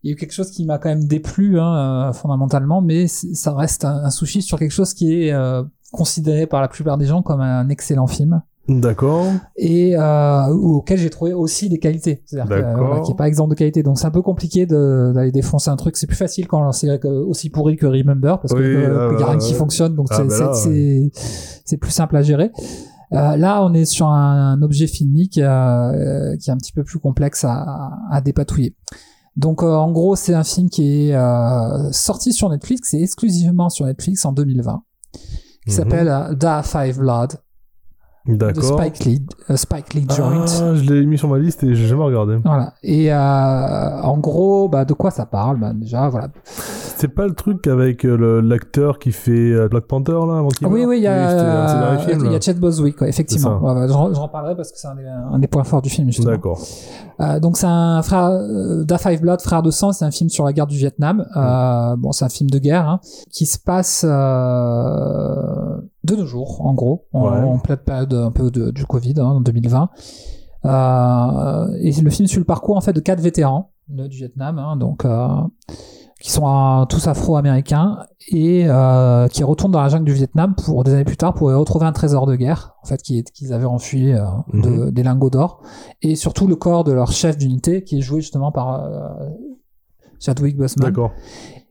Il 0.03 0.10
y 0.10 0.11
a 0.11 0.14
eu 0.14 0.15
quelque 0.15 0.31
chose 0.31 0.52
qui 0.52 0.64
m'a 0.64 0.77
quand 0.77 0.89
même 0.89 1.07
déplu 1.07 1.60
hein, 1.60 2.10
euh, 2.10 2.14
fondamentalement, 2.14 2.81
mais 2.81 3.07
ça 3.07 3.53
reste 3.53 3.84
un, 3.84 4.06
un 4.06 4.11
sushi 4.11 4.41
sur 4.41 4.57
quelque 4.60 4.72
chose 4.72 4.94
qui 4.94 5.23
est 5.23 5.34
euh, 5.34 5.64
considéré 5.91 6.48
par 6.48 6.61
la 6.61 6.69
plupart 6.69 6.98
des 6.98 7.07
gens 7.07 7.22
comme 7.22 7.41
un 7.41 7.68
excellent 7.68 8.07
film 8.07 8.41
D'accord. 8.69 9.26
et 9.56 9.95
euh, 9.98 10.48
auquel 10.49 10.98
j'ai 10.98 11.10
trouvé 11.10 11.34
aussi 11.34 11.69
des 11.69 11.80
qualités, 11.80 12.22
c'est-à-dire 12.26 12.49
que, 12.57 12.61
D'accord. 12.61 12.88
voilà, 12.88 13.02
est 13.10 13.15
pas 13.18 13.27
exempt 13.27 13.48
de 13.48 13.56
qualité. 13.56 13.81
Donc 13.84 13.98
c'est 13.98 14.07
un 14.07 14.11
peu 14.11 14.22
compliqué 14.22 14.65
d'aller 14.65 15.31
défoncer 15.31 15.69
un 15.69 15.77
truc. 15.77 15.95
C'est 15.98 16.07
plus 16.07 16.18
facile 16.18 16.48
quand 16.48 16.72
c'est 16.73 16.99
que- 16.99 17.07
aussi 17.07 17.49
pourri 17.49 17.77
que 17.77 17.85
Remember 17.85 18.39
parce 18.41 18.53
que 18.53 18.60
Oui, 18.60 18.65
euh, 18.65 19.11
il 19.14 19.19
y 19.19 19.23
a 19.23 19.27
ah, 19.27 19.30
rien 19.31 19.39
qui 19.39 19.53
fonctionne, 19.53 19.95
donc 19.95 20.07
Ah, 20.11 20.18
c'est 20.18 20.27
bah 20.39 20.53
c'est- 21.65 21.77
plus 21.77 21.91
simple 21.91 22.18
à 22.18 22.22
gérer. 22.22 22.52
Euh, 23.14 23.38
là, 23.38 23.64
on 23.64 23.73
est 23.73 23.85
sur 23.85 24.07
un, 24.07 24.61
objet 24.61 24.88
filmique 24.88 25.38
euh, 25.38 26.35
qui 26.38 26.49
est 26.49 26.53
un 26.53 26.57
petit 26.57 26.73
peu 26.73 26.84
plus 26.84 26.99
complexe 26.99 27.45
à, 27.45 27.91
à 28.11 28.19
dépatouiller. 28.19 28.76
Donc, 29.38 29.64
euh, 29.64 29.68
en 29.72 29.91
gros, 29.91 30.15
c'est 30.18 30.34
un 30.34 30.44
film 30.44 30.68
qui 30.69 31.10
est 31.10 31.15
euh, 31.15 31.91
sorti 31.91 32.34
sur 32.34 32.49
Netflix, 32.49 32.94
et 32.95 33.02
exclusivement 33.02 33.69
sur 33.69 33.85
Netflix 33.85 34.26
en 34.26 34.34
2020, 34.34 34.81
qui 35.14 35.69
Mhm. 35.69 35.73
s'appelle 35.73 36.07
euh, 36.10 36.34
Da 36.34 36.64
Five 36.64 36.98
Blood 36.99 37.34
D'accord. 38.28 38.80
Spike 38.80 39.06
Lee, 39.06 39.26
euh, 39.49 39.56
Spike 39.56 39.94
Lee 39.94 40.06
Joint. 40.10 40.45
Ah, 40.62 40.76
je 40.76 40.84
l'ai 40.91 41.06
mis 41.06 41.18
sur 41.18 41.30
ma 41.30 41.38
liste 41.40 41.64
et 41.64 41.76
j'ai 41.76 41.88
jamais 41.88 42.04
regardé. 42.04 42.38
Voilà. 42.44 42.74
Et 42.84 43.14
euh, 43.14 44.02
en 44.02 44.18
gros, 44.18 44.68
bah, 44.68 44.84
de 44.86 44.94
quoi 44.94 45.12
ça 45.12 45.26
parle 45.26 45.60
bah, 45.60 45.72
Déjà, 45.74 46.10
voilà. 46.10 46.28
C'est 46.44 47.08
pas 47.10 47.26
le 47.28 47.34
truc 47.34 47.68
avec 47.68 48.06
euh, 48.06 48.41
l'acteur 48.41 48.99
qui 48.99 49.12
fait 49.12 49.32
euh, 49.32 49.68
Black 49.70 49.86
Panther 49.86 50.14
là 50.14 50.40
avant 50.40 50.48
qu'il 50.49 50.66
oui, 50.68 50.80
meure 50.82 50.90
oui, 50.90 50.98
il 50.98 51.04
y 51.04 51.08
a, 51.08 51.98
films, 51.99 52.26
il 52.26 52.32
y 52.32 52.36
a 52.36 52.41
Chet 52.41 52.56
Boswick, 52.56 52.99
ouais, 53.02 53.10
effectivement. 53.10 53.60
Ouais, 53.60 53.80
ouais, 53.82 53.88
j'en 53.88 54.14
j'en 54.14 54.28
parlerai 54.28 54.56
parce 54.56 54.72
que 54.72 54.78
c'est 54.80 54.88
un, 54.88 54.95
des- 54.95 55.06
un 55.06 55.40
des 55.40 55.48
points 55.48 55.64
forts 55.64 55.82
du 55.82 55.90
film. 55.90 56.10
D'accord. 56.24 56.60
Euh, 57.20 57.40
donc 57.40 57.58
c'est 57.58 57.68
un 57.68 58.02
frère 58.02 58.26
euh, 58.32 58.84
Da 58.84 58.98
Five 58.98 59.22
Blood, 59.22 59.41
frère 59.41 59.62
de 59.62 59.72
sang. 59.72 59.91
C'est 59.91 60.06
un 60.06 60.12
film 60.12 60.30
sur 60.30 60.45
la 60.45 60.54
guerre 60.54 60.68
du 60.68 60.78
Vietnam. 60.78 61.26
Euh, 61.36 61.95
bon, 61.98 62.12
c'est 62.12 62.26
un 62.26 62.30
film 62.30 62.49
de 62.49 62.58
guerre 62.60 62.88
hein, 62.90 62.99
qui 63.32 63.45
se 63.45 63.58
passe 63.60 64.04
euh, 64.08 65.78
de 66.07 66.15
nos 66.15 66.25
jours, 66.25 66.65
en 66.65 66.73
gros, 66.73 67.05
en, 67.13 67.57
Ouais. 67.57 67.77
période 67.85 68.13
un 68.13 68.31
peu 68.31 68.49
de, 68.49 68.71
du 68.71 68.85
Covid, 68.85 69.13
hein, 69.17 69.25
en 69.25 69.41
2020. 69.41 69.89
Euh, 70.65 71.67
et 71.79 71.91
le 72.01 72.09
film 72.09 72.27
suit 72.27 72.39
le 72.39 72.45
parcours 72.45 72.77
en 72.77 72.81
fait 72.81 72.93
de 72.93 72.99
quatre 72.99 73.21
vétérans 73.21 73.71
du 73.88 74.17
Vietnam, 74.17 74.57
hein, 74.59 74.75
donc 74.75 75.05
euh, 75.05 75.27
qui 76.19 76.31
sont 76.31 76.85
tous 76.89 77.07
afro-américains 77.07 77.99
et 78.31 78.65
euh, 78.67 79.27
qui 79.27 79.43
retournent 79.43 79.71
dans 79.71 79.81
la 79.81 79.88
jungle 79.88 80.05
du 80.05 80.13
Vietnam 80.13 80.55
pour 80.55 80.84
des 80.84 80.93
années 80.93 81.05
plus 81.05 81.15
tard 81.15 81.34
pour 81.35 81.49
retrouver 81.49 81.85
un 81.85 81.93
trésor 81.93 82.25
de 82.25 82.35
guerre 82.35 82.75
en 82.84 82.88
fait 82.88 83.01
qu'ils 83.01 83.53
avaient 83.53 83.65
enfui 83.65 84.13
Mhm. 84.51 84.89
des 84.91 85.03
lingots 85.03 85.29
d'or 85.29 85.61
et 86.01 86.15
surtout 86.15 86.47
le 86.47 86.55
corps 86.55 86.84
de 86.84 86.91
leur 86.91 87.11
chef 87.11 87.38
d'unité 87.38 87.84
qui 87.84 87.99
est 87.99 88.01
joué 88.01 88.19
justement 88.19 88.51
par 88.51 88.84
Chadwick 90.19 90.57
Boseman. 90.57 90.89
D'accord. 90.89 91.11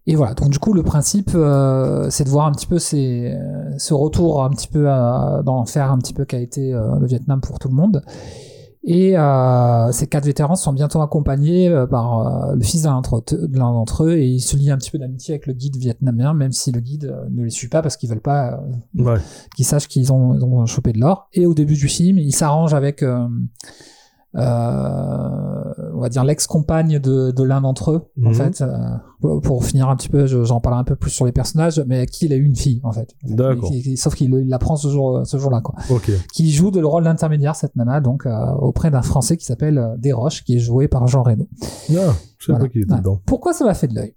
Et 0.09 0.15
voilà, 0.15 0.35
donc 0.35 0.51
du 0.51 0.59
coup 0.61 0.73
le 0.73 0.85
principe 0.85 1.33
euh, 1.35 2.07
c'est 2.11 2.23
de 2.25 2.29
voir 2.29 2.47
un 2.47 2.53
petit 2.53 2.67
peu 2.69 2.79
ces, 2.79 3.37
ce 3.79 3.93
retour 3.93 4.45
un 4.45 4.51
petit 4.51 4.69
peu 4.69 4.89
à- 4.89 5.43
dans 5.45 5.57
l'enfer 5.57 5.91
un 5.91 5.99
petit 5.99 6.15
peu 6.15 6.25
qu'a 6.25 6.39
été 6.39 6.73
euh, 6.73 6.97
le 7.01 7.07
Vietnam 7.07 7.41
pour 7.41 7.59
tout 7.59 7.69
le 7.69 7.75
monde. 7.75 8.03
Et 8.89 9.19
euh, 9.19 9.91
ces 9.91 10.07
quatre 10.07 10.27
vétérans 10.27 10.55
sont 10.55 10.73
bientôt 10.73 11.01
accompagnés 11.03 11.75
par 11.91 12.55
le 12.55 12.63
fils 12.63 12.83
d'un 12.83 12.93
d'entre 12.93 13.21
de 13.33 13.59
l'un 13.59 13.73
d'entre 13.73 14.05
eux 14.05 14.13
et 14.13 14.29
ils 14.29 14.41
se 14.41 14.57
lient 14.57 14.71
un 14.71 14.77
petit 14.77 14.93
peu 14.93 14.99
d'amitié 14.99 15.35
avec 15.35 15.49
le 15.49 15.55
guide 15.55 15.75
vietnamien, 15.77 16.35
même 16.35 16.53
si 16.53 16.71
le 16.71 16.79
guide 16.79 17.13
ne 17.33 17.43
les 17.43 17.51
suit 17.51 17.67
pas 17.67 17.83
parce 17.83 17.97
qu'ils 17.97 18.09
veulent 18.09 18.21
pas 18.21 18.61
Ouais. 18.97 19.17
qu'ils 19.57 19.65
sachent 19.65 19.89
qu'ils 19.89 20.13
ont, 20.13 20.35
ils 20.35 20.45
ont 20.45 20.65
chopé 20.67 20.93
de 20.93 21.01
l'or. 21.01 21.29
Et 21.33 21.47
au 21.47 21.55
début 21.55 21.75
du 21.75 21.89
film, 21.89 22.19
il 22.19 22.33
s'arrange 22.33 22.75
avec, 22.75 23.03
euh, 23.03 23.27
on 25.97 26.01
va 26.01 26.09
dire, 26.09 26.23
l'ex-compagne 26.25 26.99
de, 26.99 27.31
de 27.31 27.43
l'un 27.43 27.61
d'entre 27.63 27.91
eux, 27.93 28.03
en 28.25 28.29
Mhm. 28.29 28.35
fait, 28.35 28.61
euh, 28.63 29.39
pour- 29.43 29.65
finir 29.65 29.89
un 29.89 29.97
petit 29.97 30.09
peu, 30.09 30.27
je- 30.27 30.45
j'en 30.45 30.61
parle 30.61 30.79
un 30.79 30.85
peu 30.85 30.95
plus 30.97 31.11
sur 31.11 31.25
les 31.27 31.33
personnages, 31.33 31.83
mais 31.87 32.07
qui 32.07 32.27
il 32.27 32.33
a 32.33 32.37
eu 32.37 32.45
une 32.45 32.55
fille, 32.57 32.81
en 32.85 32.93
fait. 32.93 33.15
D'accord. 33.25 33.71
Sauf 33.97 34.15
qu'il 34.15 34.33
il 34.35 34.49
l'apprend 34.49 34.77
ce 34.77 34.89
jour, 34.89 35.23
ce 35.27 35.37
jour-là, 35.39 35.61
quoi. 35.63 35.75
Ok. 35.91 36.11
Qui 36.33 36.51
joue 36.53 36.71
de 36.71 36.79
le 36.81 36.87
rôle 36.87 37.05
d'intermédiaire, 37.05 37.57
cette 37.57 37.75
nana, 37.77 38.01
donc, 38.01 38.27
euh, 38.27 38.47
auprès 38.61 38.91
d'un 38.91 39.03
Français 39.03 39.37
qui 39.37 39.45
s'appelle 39.45 39.79
euh, 39.79 39.97
Desroches, 39.99 40.45
qui 40.45 40.57
est 40.57 40.61
joué 40.61 40.87
par 40.89 41.07
Jean 41.09 41.23
Reno. 41.23 41.49
Ah, 41.63 41.67
je 41.89 41.97
sais 41.97 42.13
Voilà. 42.53 42.61
pas 42.65 42.69
qui 42.69 42.79
était 42.81 42.93
Ouais. 42.93 42.99
dedans. 42.99 43.21
Pourquoi 43.27 43.53
ça 43.53 43.65
m'a 43.65 43.75
fait 43.75 43.89
de 43.89 43.95
l'œil? 43.95 44.15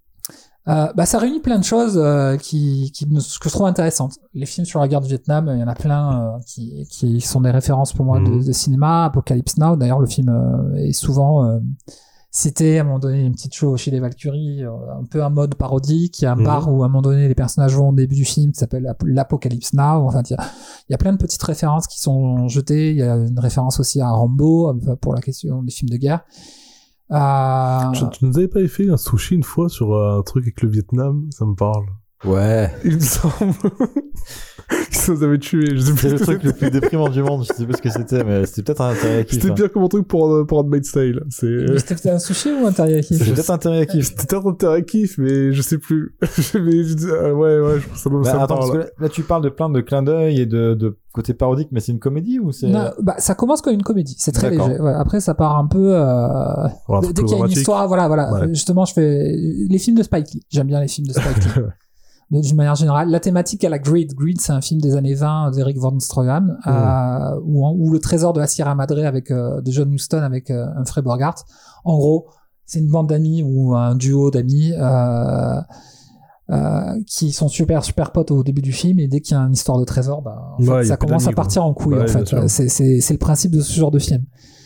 Euh, 0.69 0.93
bah, 0.95 1.05
ça 1.05 1.17
réunit 1.17 1.39
plein 1.39 1.57
de 1.59 1.63
choses 1.63 1.97
euh, 1.97 2.37
qui, 2.37 2.91
qui 2.93 3.07
me- 3.07 3.19
que 3.19 3.49
je 3.49 3.53
trouve 3.53 3.65
intéressantes. 3.67 4.13
Les 4.33 4.45
films 4.45 4.65
sur 4.65 4.79
la 4.79 4.87
guerre 4.87 5.01
du 5.01 5.07
Vietnam, 5.09 5.49
il 5.53 5.59
y 5.59 5.63
en 5.63 5.67
a 5.67 5.75
plein 5.75 6.35
euh, 6.35 6.39
qui, 6.45 6.85
qui 6.89 7.19
sont 7.21 7.41
des 7.41 7.51
références 7.51 7.93
pour 7.93 8.05
moi 8.05 8.19
de, 8.19 8.29
Mhm. 8.29 8.45
de 8.45 8.51
cinéma. 8.51 9.05
Apocalypse 9.05 9.57
Now, 9.57 9.75
d'ailleurs, 9.75 9.99
le 9.99 10.07
film 10.07 10.29
euh, 10.29 10.75
est 10.75 10.93
souvent 10.93 11.45
euh, 11.45 11.59
cité 12.31 12.77
à 12.77 12.81
un 12.81 12.85
moment 12.85 12.99
donné 12.99 13.21
une 13.25 13.31
petite 13.33 13.55
show 13.55 13.75
chez 13.75 13.89
les 13.89 13.99
Valkyries, 13.99 14.63
euh, 14.63 14.69
un 15.01 15.03
peu 15.05 15.23
un 15.23 15.31
mode 15.31 15.55
parodique. 15.55 16.19
Il 16.21 16.25
y 16.25 16.27
a 16.27 16.33
un 16.33 16.35
Mhm. 16.35 16.43
bar 16.43 16.71
où 16.71 16.83
à 16.83 16.85
un 16.85 16.89
moment 16.89 17.01
donné 17.01 17.27
les 17.27 17.33
personnages 17.33 17.75
vont 17.75 17.89
au 17.89 17.93
début 17.93 18.13
du 18.15 18.25
film 18.25 18.51
qui 18.51 18.59
s'appelle 18.59 18.85
Ap- 18.85 19.01
l'Apocalypse 19.03 19.73
Now. 19.73 20.05
Enfin, 20.07 20.21
il 20.29 20.33
y, 20.33 20.35
a, 20.35 20.43
il 20.87 20.91
y 20.91 20.93
a 20.93 20.97
plein 20.99 21.11
de 21.13 21.17
petites 21.17 21.41
références 21.41 21.87
qui 21.87 21.99
sont 21.99 22.47
jetées. 22.47 22.91
Il 22.91 22.97
y 22.97 23.01
a 23.01 23.15
une 23.15 23.39
référence 23.39 23.79
aussi 23.79 23.99
à 24.01 24.11
Rambo 24.11 24.71
pour 25.01 25.15
la 25.15 25.21
question 25.21 25.63
des 25.63 25.71
films 25.71 25.89
de 25.89 25.97
guerre. 25.97 26.21
Euh, 27.11 27.91
Tu, 27.93 28.03
tu 28.11 28.25
nous 28.25 28.37
avais 28.37 28.47
pas 28.47 28.65
fait 28.67 28.89
un 28.89 28.97
sushi 28.97 29.35
une 29.35 29.43
fois 29.43 29.67
sur 29.69 29.93
euh, 29.93 30.19
un 30.19 30.21
truc 30.21 30.43
avec 30.43 30.61
le 30.61 30.69
Vietnam 30.69 31.27
Ça 31.31 31.45
me 31.45 31.55
parle. 31.55 31.85
Ouais. 32.23 32.71
Il 32.83 32.95
me 32.95 32.99
semble. 32.99 33.53
Qu'ils 34.69 35.13
nous 35.13 35.23
avaient 35.23 35.39
tués. 35.39 35.75
Je 35.75 35.79
sais 35.81 35.91
plus 35.93 36.01
C'est 36.01 36.09
le 36.09 36.17
que 36.17 36.23
truc 36.23 36.43
le 36.43 36.53
plus 36.53 36.69
déprimant 36.71 37.09
du 37.09 37.23
monde. 37.23 37.43
Je 37.47 37.53
sais 37.53 37.65
pas 37.65 37.75
ce 37.75 37.81
que 37.81 37.89
c'était, 37.89 38.23
mais 38.23 38.45
c'était 38.45 38.63
peut-être 38.63 38.81
un 38.81 38.93
teriyaki. 38.93 39.35
C'était 39.35 39.47
ça. 39.47 39.53
bien 39.53 39.67
comme 39.67 39.83
un 39.83 39.87
truc 39.87 40.07
pour, 40.07 40.31
euh, 40.31 40.45
pour 40.45 40.63
Tale. 40.93 41.23
C'est... 41.29 41.47
Mais 41.47 41.79
C'était 41.79 42.09
un 42.09 42.19
sushi 42.19 42.51
ou 42.51 42.67
un 42.67 42.71
teriyaki 42.71 43.17
C'était 43.17 43.31
peut-être 43.31 43.49
un 43.51 43.57
teriyaki. 43.57 44.03
C'était 44.19 44.35
un 44.35 44.53
teriyaki, 44.53 45.09
mais 45.17 45.53
je 45.53 45.61
sais 45.61 45.77
plus. 45.77 46.15
mais, 46.53 47.05
euh, 47.05 47.33
ouais, 47.33 47.59
ouais, 47.59 47.79
je 47.79 47.87
pense 47.87 47.97
que 47.97 48.03
ça, 48.03 48.09
me- 48.09 48.23
Bah, 48.23 48.31
ça 48.31 48.37
me 48.37 48.43
attends, 48.43 48.55
parce 48.57 48.71
que 48.71 48.77
là, 48.77 48.85
là, 48.99 49.09
tu 49.09 49.23
parles 49.23 49.43
de 49.43 49.49
plein 49.49 49.69
de 49.69 49.81
clins 49.81 50.03
d'œil 50.03 50.41
et 50.41 50.45
de, 50.45 50.73
de 50.73 50.97
côté 51.11 51.33
parodique, 51.33 51.69
mais 51.71 51.79
c'est 51.79 51.91
une 51.91 51.99
comédie 51.99 52.39
ou 52.39 52.51
c'est 52.51 52.71
bah, 52.71 53.15
ça 53.17 53.35
commence 53.35 53.61
comme 53.61 53.73
une 53.73 53.83
comédie, 53.83 54.15
c'est 54.19 54.31
très 54.31 54.51
léger. 54.51 54.79
Ouais, 54.79 54.93
après, 54.93 55.19
ça 55.19 55.33
part 55.33 55.57
un 55.57 55.67
peu. 55.67 55.95
Euh... 55.95 56.67
Voilà, 56.87 57.07
un 57.07 57.11
dès 57.11 57.23
qu'il 57.23 57.37
y 57.37 57.41
a 57.41 57.45
une 57.45 57.51
histoire, 57.51 57.87
voilà, 57.87 58.07
voilà. 58.07 58.31
Ouais. 58.31 58.47
Justement, 58.49 58.85
je 58.85 58.93
fais 58.93 59.33
les 59.35 59.77
films 59.79 59.97
de 59.97 60.03
Spike 60.03 60.31
Lee. 60.33 60.43
J'aime 60.49 60.67
bien 60.67 60.79
les 60.79 60.87
films 60.87 61.07
de 61.07 61.13
Spike 61.13 61.55
Lee. 61.55 61.61
D'une 62.31 62.55
manière 62.55 62.75
générale, 62.75 63.09
la 63.09 63.19
thématique 63.19 63.63
à 63.63 63.69
la 63.69 63.79
Greed. 63.79 64.13
Greed, 64.13 64.39
c'est 64.39 64.51
un 64.51 64.61
film 64.61 64.79
des 64.81 64.95
années 64.95 65.15
20 65.15 65.49
d'Eric 65.51 65.77
Von 65.79 65.99
Stroheim, 65.99 66.57
euh, 66.67 67.39
où, 67.43 67.67
où 67.67 67.91
le 67.91 67.99
trésor 67.99 68.33
de 68.33 68.39
la 68.39 68.45
Sierra 68.45 68.75
Madre 68.75 69.03
avec 69.03 69.31
euh, 69.31 69.61
de 69.61 69.71
John 69.71 69.91
Huston 69.91 70.19
avec 70.19 70.51
euh, 70.51 70.67
Humphrey 70.77 71.01
Bogart. 71.01 71.35
En 71.85 71.97
gros, 71.97 72.27
c'est 72.67 72.79
une 72.79 72.87
bande 72.91 73.09
d'amis 73.09 73.41
ou 73.43 73.73
un 73.75 73.95
duo 73.95 74.29
d'amis 74.29 74.73
euh, 74.73 75.59
euh, 76.51 77.01
qui 77.07 77.31
sont 77.31 77.47
super 77.47 77.83
super 77.83 78.11
potes 78.11 78.29
au 78.29 78.43
début 78.43 78.61
du 78.61 78.73
film 78.73 78.99
et 78.99 79.07
dès 79.07 79.21
qu'il 79.21 79.35
y 79.35 79.39
a 79.39 79.41
une 79.43 79.53
histoire 79.53 79.79
de 79.79 79.85
trésor, 79.85 80.21
bah, 80.21 80.55
en 80.59 80.63
Ouais, 80.63 80.83
ça 80.83 80.97
commence 80.97 81.23
à 81.23 81.29
quoi. 81.33 81.35
partir 81.35 81.63
en 81.65 81.73
couille. 81.73 81.95
Ouais, 81.95 82.03
en 82.03 82.07
fait, 82.07 82.27
sûr. 82.27 82.43
c'est 82.47 82.69
c'est 82.69 83.01
c'est 83.01 83.13
le 83.13 83.19
principe 83.19 83.51
de 83.51 83.61
ce 83.61 83.73
genre 83.73 83.91
de 83.91 83.99
film. 83.99 84.23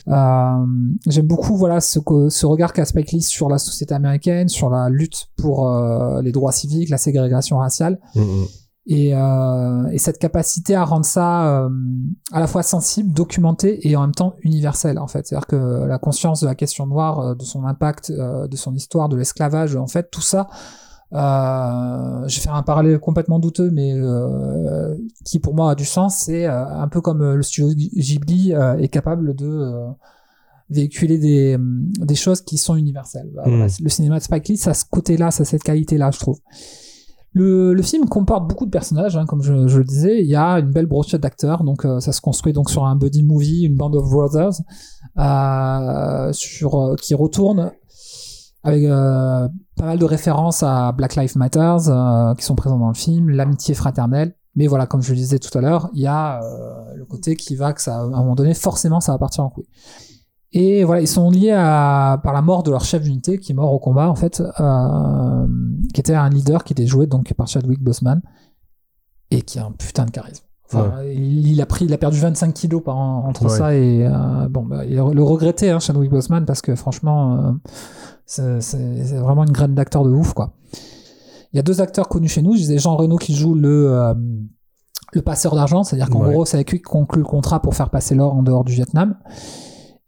Euh, 0.08 0.66
J'aime 1.08 1.28
beaucoup 1.28 1.56
voilà 1.56 1.80
ce, 1.82 2.00
que- 2.00 2.30
ce 2.30 2.46
regard 2.46 2.74
qu'a 2.74 2.86
Spike 2.86 3.12
Lee 3.12 3.22
sur 3.22 3.50
la 3.50 3.58
société 3.58 3.94
américaine, 3.94 4.50
sur 4.50 4.70
la 4.70 4.90
lutte 4.90 5.28
pour 5.38 5.68
euh, 5.70 6.22
les 6.22 6.32
droits 6.32 6.52
civiques, 6.52 6.90
la 6.90 6.98
ségrégation 6.98 7.58
raciale, 7.58 8.00
Mm, 8.16 8.22
mm. 8.22 8.46
et, 8.88 9.16
euh, 9.16 9.88
et 9.92 9.98
cette 9.98 10.20
capacité 10.20 10.76
à 10.76 10.84
rendre 10.84 11.06
ça 11.06 11.68
à 12.34 12.40
la 12.40 12.48
fois 12.48 12.64
sensible, 12.64 13.14
documenté 13.14 13.88
et 13.88 13.96
en 13.96 14.02
même 14.02 14.12
temps 14.14 14.36
universel 14.42 15.00
en 15.00 15.08
fait. 15.08 15.26
C'est-à-dire 15.26 15.48
que 15.48 15.86
la 15.86 15.98
conscience 16.00 16.42
de 16.42 16.48
la 16.48 16.56
question 16.56 16.86
noire, 16.86 17.36
de 17.36 17.44
son 17.44 17.64
impact, 17.66 18.12
de 18.12 18.56
son 18.58 18.74
histoire, 18.76 19.08
de 19.10 19.16
l'esclavage, 19.16 19.76
en 19.78 19.88
fait, 19.88 20.10
tout 20.12 20.22
ça. 20.22 20.48
Euh, 21.14 22.28
je 22.28 22.36
vais 22.38 22.42
faire 22.42 22.56
un 22.56 22.64
parallèle 22.64 23.00
complètement 23.00 23.40
douteux, 23.40 23.70
mais 23.72 23.94
euh, 23.94 24.96
qui 25.26 25.40
pour 25.40 25.54
moi 25.54 25.72
a 25.72 25.76
du 25.76 25.86
sens. 25.86 26.18
C'est 26.26 26.46
euh, 26.48 26.66
un 26.68 26.88
peu 26.88 27.02
comme 27.02 27.22
euh, 27.22 27.36
le 27.36 27.44
studio 27.44 27.70
Ghibli 27.76 28.54
euh, 28.54 28.78
est 28.78 28.88
capable 28.88 29.36
de 29.36 29.48
euh, 29.48 29.88
véhiculer 30.70 31.20
des, 31.20 31.56
hum, 31.56 31.88
des 32.00 32.16
choses 32.16 32.42
qui 32.42 32.58
sont 32.58 32.76
universelles. 32.76 33.30
Bah, 33.36 33.44
Mm. 33.46 33.50
voilà, 33.50 33.68
le 33.82 33.90
cinéma 33.90 34.18
de 34.18 34.24
Spike 34.24 34.48
Lee, 34.48 34.58
ça 34.58 34.72
a 34.72 34.74
ce 34.74 34.86
côté-là, 34.90 35.30
ça 35.30 35.44
a 35.44 35.46
cette 35.46 35.64
qualité-là, 35.64 36.10
je 36.12 36.20
trouve. 36.20 36.40
Le, 37.36 37.74
le 37.74 37.82
film 37.82 38.08
comporte 38.08 38.48
beaucoup 38.48 38.66
de 38.66 38.70
personnages, 38.72 39.18
hein, 39.18 39.26
comme 39.26 39.42
je, 39.42 39.68
je 39.68 39.78
le 39.80 39.84
disais. 39.84 40.22
Il 40.22 40.28
y 40.28 40.36
a 40.36 40.60
une 40.60 40.70
belle 40.72 40.86
brochette 40.86 41.22
d'acteurs, 41.22 41.64
donc 41.64 41.84
euh, 41.84 42.00
ça 42.00 42.12
se 42.12 42.22
construit 42.22 42.54
donc 42.54 42.70
sur 42.70 42.86
un 42.86 42.96
buddy 42.96 43.24
movie, 43.24 43.64
une 43.64 43.76
band 43.76 43.92
of 43.94 44.08
brothers, 44.10 44.54
euh, 45.18 46.32
sur 46.34 46.76
euh, 46.76 46.96
qui 46.96 47.16
retourne 47.16 47.72
avec 48.64 48.84
euh, 48.86 49.48
pas 49.76 49.86
mal 49.86 50.00
de 50.00 50.06
références 50.06 50.64
à 50.64 50.92
Black 50.94 51.16
Lives 51.16 51.38
Matter 51.38 51.76
euh, 51.88 52.34
qui 52.36 52.46
sont 52.46 52.56
présents 52.56 52.80
dans 52.80 52.88
le 52.88 52.94
film, 52.94 53.30
l'amitié 53.30 53.74
fraternelle. 53.76 54.36
Mais 54.56 54.68
voilà, 54.68 54.86
comme 54.86 55.02
je 55.02 55.10
le 55.12 55.18
disais 55.18 55.40
tout 55.40 55.56
à 55.58 55.62
l'heure, 55.62 55.90
il 55.94 56.02
y 56.02 56.08
a 56.08 56.42
euh, 56.44 56.94
le 56.96 57.06
côté 57.06 57.36
qui 57.36 57.56
va 57.56 57.74
que 57.74 57.82
ça, 57.82 57.96
à 57.96 58.02
un 58.02 58.10
moment 58.10 58.36
donné, 58.36 58.54
forcément, 58.54 59.02
ça 59.02 59.12
va 59.12 59.18
partir 59.18 59.44
en 59.44 59.50
couille. 59.50 59.68
Et 60.52 60.84
voilà, 60.84 61.02
ils 61.02 61.08
sont 61.08 61.32
liés 61.32 61.52
à, 61.52 62.22
par 62.24 62.32
la 62.34 62.44
mort 62.44 62.62
de 62.62 62.70
leur 62.70 62.86
chef 62.86 63.02
d'unité 63.02 63.40
qui 63.40 63.52
est 63.52 63.56
mort 63.56 63.74
au 63.74 63.80
combat, 63.80 64.08
en 64.10 64.16
fait, 64.16 64.44
qui 65.94 66.00
était 66.00 66.14
un 66.14 66.30
leader 66.30 66.64
qui 66.64 66.74
était 66.74 66.86
joué 66.86 67.08
donc 67.08 67.34
par 67.34 67.48
Chadwick 67.48 67.82
Boseman 67.82 68.22
et 69.32 69.42
qui 69.42 69.58
a 69.58 69.66
un 69.66 69.72
putain 69.72 70.06
de 70.06 70.12
charisme. 70.12 70.46
Enfin, 70.66 71.04
il, 71.06 71.48
il 71.48 71.62
a 71.62 71.66
pris, 71.66 71.86
il 71.86 71.94
a 71.94 71.98
perdu 71.98 72.20
25 72.20 72.54
kilos 72.54 72.84
par 72.84 72.98
an 72.98 73.26
entre 73.28 73.44
Ouais. 73.44 73.50
ça 73.50 73.76
et 73.76 74.06
euh, 74.06 74.48
bon, 74.50 74.64
bah, 74.64 74.86
il 74.86 74.96
le 74.96 75.24
regrettait, 75.24 75.70
hein, 75.70 75.80
Chadwick 75.80 76.10
Boseman, 76.10 76.46
parce 76.46 76.62
que 76.62 76.76
franchement, 76.76 77.36
euh, 77.36 77.52
C'est 78.26 79.18
vraiment 79.18 79.44
une 79.44 79.52
graine 79.52 79.76
d'acteur 79.76 80.04
de 80.04 80.10
ouf, 80.10 80.34
quoi. 80.34 80.54
Il 81.54 81.58
y 81.58 81.60
a 81.60 81.64
deux 81.64 81.82
acteurs 81.82 82.08
connus 82.10 82.30
chez 82.30 82.42
nous. 82.42 82.54
Je 82.54 82.58
disais 82.60 82.80
Jean 82.80 82.96
Reno 82.96 83.18
qui 83.18 83.36
joue 83.36 83.54
le, 83.54 83.92
euh, 83.92 84.14
le 85.14 85.22
passeur 85.22 85.54
d'argent, 85.56 85.84
c'est-à-dire 85.84 86.10
qu'en 86.10 86.24
Ouais. 86.26 86.32
gros, 86.34 86.46
c'est 86.46 86.58
avec 86.58 86.72
lui 86.72 86.82
qu'on 86.82 87.00
conclut 87.02 87.22
le 87.22 87.28
contrat 87.28 87.62
pour 87.62 87.76
faire 87.76 87.90
passer 87.92 88.16
l'or 88.16 88.34
en 88.34 88.42
dehors 88.42 88.64
du 88.64 88.74
Vietnam. 88.74 89.16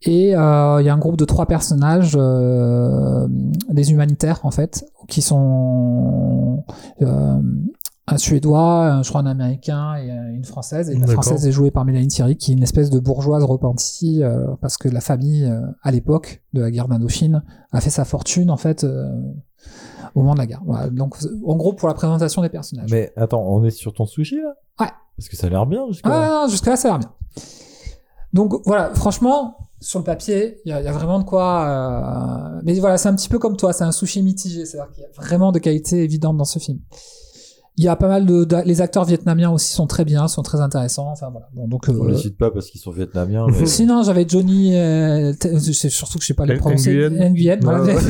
Et 0.02 0.36
euh, 0.36 0.80
il 0.82 0.86
y 0.86 0.88
a 0.88 0.94
un 0.94 0.98
groupe 0.98 1.16
de 1.16 1.24
trois 1.24 1.46
personnages, 1.46 2.16
euh, 2.16 3.26
des 3.70 3.92
humanitaires 3.92 4.40
en 4.44 4.50
fait, 4.50 4.84
qui 5.08 5.22
sont 5.22 6.64
euh, 7.02 7.40
un 8.08 8.18
Suédois, 8.18 8.86
un, 8.86 9.02
je 9.02 9.08
crois 9.08 9.20
un 9.20 9.26
Américain 9.26 9.96
et 9.96 10.10
euh, 10.10 10.34
une 10.34 10.44
Française. 10.44 10.90
Et 10.90 10.96
la. 10.96 11.06
Française 11.08 11.44
est 11.46 11.52
jouée 11.52 11.70
par 11.72 11.84
Mélanie 11.84 12.06
Thierry, 12.08 12.36
qui 12.36 12.52
est 12.52 12.54
une 12.54 12.62
espèce 12.62 12.88
de 12.88 13.00
bourgeoise 13.00 13.42
repentie, 13.42 14.22
euh, 14.22 14.46
parce 14.60 14.76
que 14.76 14.88
la 14.88 15.00
famille, 15.00 15.44
euh, 15.44 15.60
à 15.82 15.90
l'époque 15.90 16.42
de 16.52 16.60
la 16.60 16.70
guerre 16.70 16.86
d'Indochine, 16.86 17.42
a 17.72 17.80
fait 17.80 17.90
sa 17.90 18.04
fortune 18.04 18.50
en 18.50 18.56
fait 18.56 18.84
euh, 18.84 19.10
au 20.14 20.20
moment 20.20 20.34
de 20.34 20.38
la 20.38 20.46
guerre. 20.46 20.62
Voilà. 20.64 20.88
Donc 20.88 21.16
en 21.44 21.56
gros 21.56 21.72
pour 21.72 21.88
la 21.88 21.94
présentation 21.94 22.42
des 22.42 22.48
personnages. 22.48 22.90
Mais 22.92 23.12
attends, 23.16 23.42
on 23.42 23.64
est 23.64 23.70
sur 23.70 23.92
ton 23.92 24.06
sushi 24.06 24.36
là? 24.36 24.54
Ouais. 24.78 24.92
Parce 25.16 25.28
que 25.28 25.36
ça 25.36 25.48
a 25.48 25.50
l'air 25.50 25.66
bien 25.66 25.86
jusqu'à 25.88 26.08
Ah, 26.10 26.28
non, 26.28 26.42
non, 26.42 26.48
jusque-là, 26.48 26.76
ça 26.76 26.88
a 26.88 26.90
l'air 26.92 26.98
bien. 27.00 27.10
Donc 28.32 28.54
voilà, 28.66 28.94
franchement, 28.94 29.56
sur 29.80 29.98
le 29.98 30.04
papier, 30.04 30.60
il 30.64 30.68
y, 30.68 30.70
y 30.70 30.88
a 30.88 30.92
vraiment 30.92 31.18
de 31.18 31.24
quoi. 31.24 32.60
Mais 32.62 32.78
voilà, 32.78 32.98
c'est 32.98 33.08
un 33.08 33.16
petit 33.16 33.28
peu 33.28 33.38
comme 33.38 33.56
toi, 33.56 33.72
c'est 33.72 33.84
un 33.84 33.92
sushi 33.92 34.22
mitigé, 34.22 34.64
c'est-à-dire 34.64 34.92
qu'il 34.92 35.02
y 35.02 35.06
a 35.06 35.10
vraiment 35.16 35.50
de 35.52 35.58
qualité 35.58 36.04
évidente 36.04 36.36
dans 36.36 36.44
ce 36.44 36.58
film. 36.58 36.78
Il 37.78 37.84
y 37.84 37.88
a 37.88 37.96
pas 37.96 38.08
mal 38.08 38.24
de, 38.24 38.44
de- 38.44 38.62
les 38.64 38.80
acteurs 38.80 39.04
vietnamiens 39.04 39.50
aussi 39.50 39.70
sont 39.74 39.86
très 39.86 40.04
bien, 40.06 40.28
sont 40.28 40.42
très 40.42 40.60
intéressants. 40.60 41.10
Enfin 41.10 41.28
voilà. 41.30 41.46
Bon, 41.54 41.68
donc 41.68 41.88
euh, 41.88 41.98
On 42.00 42.04
les 42.06 42.16
cite 42.16 42.38
pas 42.38 42.50
parce 42.50 42.68
qu'ils 42.70 42.80
sont 42.80 42.90
vietnamiens. 42.90 43.46
mais- 43.48 43.66
sinon 43.66 44.02
j'avais 44.02 44.24
Johnny, 44.26 44.74
euh, 44.78 45.32
c'est 45.40 45.90
surtout 45.90 46.16
que 46.18 46.22
je 46.22 46.28
sais 46.28 46.34
pas 46.34 46.46
les 46.46 46.56
prononcer. 46.56 46.94
Nguyen. 47.10 47.28
Nguyen, 47.30 47.58
voilà. 47.62 47.82
Ouais, 47.84 47.94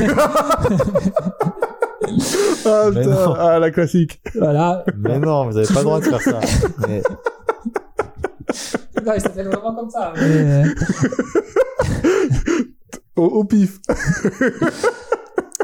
Ah, 2.65 2.89
putain, 2.93 3.33
ah, 3.37 3.59
la 3.59 3.71
classique. 3.71 4.21
Voilà. 4.35 4.85
Mais 4.97 5.19
non, 5.19 5.49
vous 5.49 5.57
avez 5.57 5.67
pas 5.67 5.79
le 5.79 5.83
droit 5.83 5.99
de 5.99 6.05
faire 6.05 6.21
ça. 6.21 6.39
Mais 6.87 7.01
Non, 9.05 9.11
il 9.15 9.21
s'appelle 9.21 9.47
vraiment 9.47 9.75
comme 9.75 9.89
ça. 9.89 10.13
mais- 10.15 10.63
Au, 13.17 13.23
au 13.25 13.43
pif. 13.45 13.79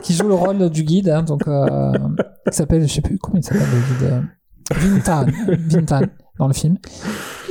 Qui 0.03 0.13
joue 0.13 0.27
le 0.27 0.35
rôle 0.35 0.69
du 0.69 0.84
guide, 0.84 1.09
hein, 1.09 1.23
donc 1.23 1.47
euh, 1.47 1.91
il 2.45 2.53
s'appelle, 2.53 2.88
je 2.88 2.93
sais 2.93 3.01
plus 3.01 3.17
comment 3.17 3.38
il 3.38 3.43
s'appelle 3.43 3.61
le 3.61 3.95
guide, 3.95 4.03
euh, 4.11 4.21
Vintan, 4.75 5.25
Vintan 5.69 6.01
dans 6.38 6.47
le 6.47 6.53
film. 6.53 6.77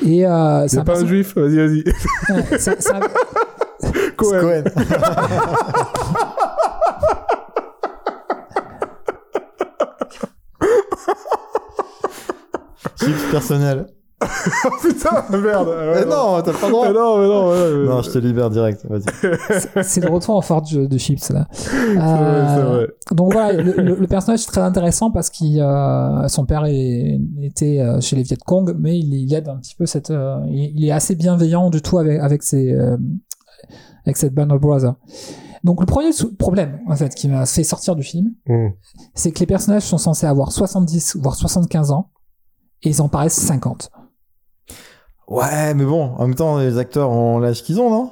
Et 0.04 0.26
euh, 0.26 0.66
c'est 0.68 0.84
pas 0.84 1.00
un 1.00 1.06
juif 1.06 1.36
Vas-y, 1.36 1.56
vas-y. 1.56 1.84
ouais, 2.30 2.44
Cohen. 4.16 4.40
Cohen. 4.40 4.64
Chips 13.00 13.30
personnel. 13.30 13.86
Oh 14.64 14.68
putain, 14.82 15.24
merde. 15.38 15.68
Ouais, 15.68 15.94
Mais 15.94 16.04
non, 16.04 16.40
t'as 16.42 16.52
pas 16.52 16.66
le 16.66 16.72
droit. 16.72 16.86
Mais 16.88 16.94
non, 16.94 17.18
mais 17.18 17.26
non, 17.28 17.50
ouais, 17.50 17.72
ouais. 17.80 17.86
Non, 17.86 18.02
je 18.02 18.10
te 18.10 18.18
libère 18.18 18.50
direct. 18.50 18.86
Vas-y. 18.88 19.84
c'est 19.84 20.00
le 20.04 20.10
retour 20.10 20.36
en 20.36 20.40
force 20.40 20.72
de, 20.72 20.86
de 20.86 20.98
Chips 20.98 21.30
là. 21.30 21.46
C'est 21.52 21.70
vrai, 21.70 21.96
c'est 21.96 22.02
Euh, 22.60 22.64
vrai. 22.76 22.86
donc 23.12 23.32
voilà, 23.32 23.52
le, 23.52 23.72
le- 23.72 23.94
le 23.96 24.06
personnage 24.06 24.42
est 24.42 24.46
très 24.46 24.60
intéressant 24.60 25.10
parce 25.10 25.30
qu'il 25.30 25.60
euh, 25.60 26.28
son 26.28 26.46
père 26.46 26.64
est- 26.66 27.20
était 27.42 27.80
euh, 27.80 28.00
chez 28.00 28.16
les 28.16 28.22
Viet 28.22 28.36
Cong, 28.46 28.74
mais 28.78 28.98
il, 28.98 29.12
il 29.14 29.34
aide 29.34 29.48
un 29.48 29.56
petit 29.56 29.74
peu 29.74 29.86
cette, 29.86 30.10
euh, 30.10 30.38
il, 30.48 30.72
il 30.76 30.84
est 30.86 30.92
assez 30.92 31.14
bienveillant 31.14 31.70
du 31.70 31.82
tout 31.82 31.98
avec 31.98 32.20
avec 32.20 32.42
ses 32.42 32.72
euh, 32.72 32.96
avec 34.04 34.16
cette 34.16 34.34
band 34.34 34.50
of 34.50 34.60
brothers. 34.60 34.94
Donc 35.64 35.78
le 35.80 35.86
premier 35.86 36.10
problème 36.38 36.80
en 36.88 36.96
fait 36.96 37.14
qui 37.14 37.28
m'a 37.28 37.46
fait 37.46 37.62
sortir 37.64 37.94
du 37.96 38.02
film, 38.02 38.32
Mm. 38.48 38.68
c'est 39.14 39.30
que 39.32 39.38
les 39.40 39.46
personnages 39.46 39.84
sont 39.84 39.98
censés 39.98 40.26
avoir 40.26 40.50
70 40.52 41.16
voire 41.20 41.36
75 41.36 41.92
ans 41.92 42.10
et 42.82 42.88
ils 42.88 43.00
en 43.00 43.08
paraissent 43.08 43.34
50. 43.38 43.90
Ouais, 45.32 45.74
mais 45.74 45.84
bon, 45.84 46.12
en 46.16 46.26
même 46.26 46.34
temps, 46.34 46.58
les 46.58 46.78
acteurs 46.78 47.10
ont 47.10 47.38
l'âge 47.38 47.62
qu'ils 47.62 47.80
ont, 47.80 47.90
non? 47.90 48.10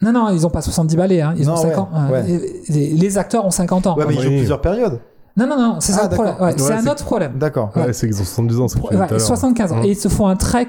Non 0.00 0.12
non, 0.12 0.28
ils 0.30 0.44
ont 0.46 0.50
pas 0.50 0.62
70 0.62 0.96
balais 0.96 1.20
hein, 1.20 1.34
ils 1.36 1.46
Non, 1.46 1.52
ont 1.54 1.62
ouais, 1.62 1.70
50 1.70 1.88
ouais. 2.10 2.24
euh, 2.28 2.38
les, 2.70 2.90
les 2.92 3.18
acteurs 3.18 3.44
ont 3.44 3.50
50 3.50 3.86
ans. 3.86 3.96
Ouais, 3.96 4.04
mais 4.08 4.14
ils 4.14 4.18
oui. 4.18 4.24
jouent 4.24 4.30
plusieurs 4.38 4.60
périodes. 4.60 4.98
Non 5.36 5.46
non 5.46 5.56
non, 5.56 5.76
c'est 5.80 5.92
ça 5.92 6.00
Ah, 6.04 6.08
le 6.08 6.14
problème. 6.14 6.34
Ouais, 6.40 6.54
c'est 6.58 6.72
un 6.72 6.86
autre 6.88 7.04
problème. 7.04 7.38
D'accord. 7.38 7.70
Ouais. 7.76 7.86
Ouais, 7.86 7.92
c'est 7.92 8.06
qu'ils 8.08 8.20
ont 8.20 8.24
72 8.24 8.60
ans, 8.60 8.68
c'est 8.68 8.78
ce 8.78 8.82
que 8.82 8.86
tu 8.88 8.90
disais 8.90 9.00
Ouais, 9.00 9.06
tout 9.08 9.14
à 9.14 9.18
l'heure. 9.18 9.26
75 9.26 9.72
ans. 9.72 9.76
Mm. 9.76 9.84
Et 9.84 9.88
ils 9.90 9.96
se 9.96 10.08
font 10.08 10.26
un 10.26 10.36
trek 10.36 10.66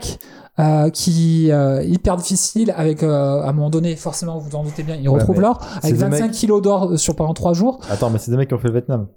euh, 0.60 0.90
qui 0.92 1.52
euh, 1.52 1.82
hyper 1.84 2.16
difficile 2.16 2.74
avec 2.78 3.02
euh, 3.04 3.42
à 3.42 3.50
un 3.50 3.54
moment 3.54 3.72
donné 3.72 3.96
forcément 3.96 4.38
vous 4.38 4.50
vous 4.52 4.56
en 4.56 4.64
doutez 4.64 4.84
bien 4.84 4.96
ils 4.96 5.10
retrouvent 5.10 5.42
l'or 5.42 5.60
avec 5.82 5.96
des 5.96 6.00
25 6.00 6.22
mecs- 6.26 6.32
kilos 6.32 6.62
d'or 6.62 6.92
sur 7.00 7.16
pendant 7.16 7.34
3 7.34 7.54
jours 7.54 7.80
Attends, 7.90 8.12
mais 8.12 8.20
c'est 8.20 8.30
des 8.32 8.38
mecs 8.38 8.48
qui 8.50 8.54
ont 8.54 8.60
fait 8.60 8.68
le 8.68 8.74
Vietnam. 8.76 9.08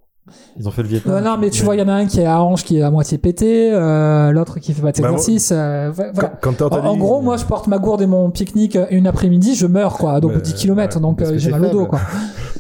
Ils 0.59 0.67
ont 0.67 0.71
fait 0.71 0.83
le 0.83 0.89
Vietnam. 0.89 1.15
Euh, 1.17 1.21
non 1.21 1.37
mais 1.39 1.51
tu 1.51 1.65
vois 1.65 1.77
il 1.77 1.81
y 1.81 1.83
en 1.83 1.89
a 1.89 1.93
un 1.95 2.07
qui 2.07 2.21
est 2.21 2.27
à 2.27 2.43
hanche 2.43 2.65
qui 2.65 2.79
est 2.79 2.83
à 2.83 2.91
moitié 2.91 3.19
pété 3.19 3.73
euh, 3.73 4.33
l'autre 4.33 4.59
qui 4.59 4.73
fait 4.73 4.81
pas 4.83 4.89
Bah, 4.89 4.93
d'exercice 4.93 5.53
euh, 5.55 5.93
ouais, 5.93 6.11
voilà. 6.13 6.33
Quand, 6.41 6.55
quand 6.59 6.69
t'as 6.69 6.81
En, 6.81 6.87
en 6.87 6.97
gros, 6.97 7.21
moi, 7.21 7.37
je 7.37 7.45
porte 7.45 7.67
ma 7.69 7.79
gourde 7.79 8.03
et 8.03 8.07
mon 8.07 8.31
pique-nique 8.31 8.79
une 8.91 9.07
après-midi, 9.07 9.55
je 9.55 9.67
meurs, 9.67 9.99
quoi. 9.99 10.21
Donc, 10.21 10.33
Mais, 10.35 10.41
10 10.41 10.55
km, 10.55 10.97
ouais, 10.97 11.03
donc 11.03 11.23
euh, 11.23 11.31
que 11.33 11.39
j'ai 11.39 11.51
mal 11.51 11.65
au 11.67 11.71
dos, 11.71 11.87
quoi. 11.87 12.01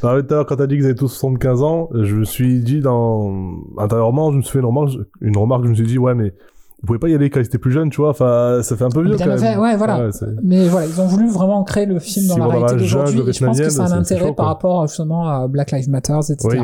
Non, 0.02 0.14
mais 0.14 0.22
tout 0.22 0.32
à 0.34 0.36
l'heure, 0.36 0.46
quand 0.46 0.56
t'as 0.56 0.66
dit 0.66 0.76
qu'ils 0.76 0.84
avaient 0.84 0.94
tous 0.94 1.08
75 1.08 1.62
ans, 1.62 1.88
je 1.94 2.14
me 2.16 2.24
suis 2.24 2.60
dit 2.60 2.80
dans 2.80 3.32
intérieurement, 3.78 4.30
je 4.30 4.36
me 4.36 4.42
suis 4.42 4.52
fait 4.52 4.58
une 4.58 4.66
remarque, 4.66 4.90
une 5.20 5.36
remarque, 5.36 5.64
je 5.64 5.70
me 5.70 5.74
suis 5.74 5.86
dit 5.86 5.98
ouais, 5.98 6.14
mais 6.14 6.32
ils 6.82 6.86
pouvaient 6.86 6.98
pas 6.98 7.08
y 7.08 7.14
aller 7.14 7.30
quand 7.30 7.40
ils 7.40 7.46
étaient 7.46 7.58
plus 7.58 7.72
jeunes, 7.72 7.88
tu 7.90 8.00
vois. 8.02 8.10
Enfin, 8.10 8.60
ça 8.62 8.76
fait 8.76 8.84
un 8.84 8.90
peu 8.90 9.02
vieux 9.02 9.16
quand 9.16 9.26
même. 9.26 9.38
fait, 9.38 9.56
ouais, 9.56 9.76
voilà. 9.76 10.10
Mais 10.42 10.68
voilà, 10.68 10.86
ils 10.86 11.00
ont 11.00 11.06
voulu 11.06 11.30
vraiment 11.30 11.64
créer 11.64 11.86
le 11.86 11.98
film 11.98 12.26
dans 12.26 12.34
Si 12.34 12.40
la 12.40 12.46
réalité 12.46 12.76
d'aujourd'hui. 12.76 13.20
et 13.26 13.32
Je 13.32 13.44
pense 13.44 13.58
que 13.58 13.70
ça 13.70 13.84
a 13.84 13.88
un 13.92 14.00
intérêt 14.00 14.26
chaud, 14.28 14.34
par 14.34 14.46
rapport 14.46 14.86
justement 14.86 15.28
à 15.28 15.48
Black 15.48 15.70
Lives 15.72 15.88
Matter, 15.88 16.18
etc. 16.18 16.36
Oui. 16.44 16.58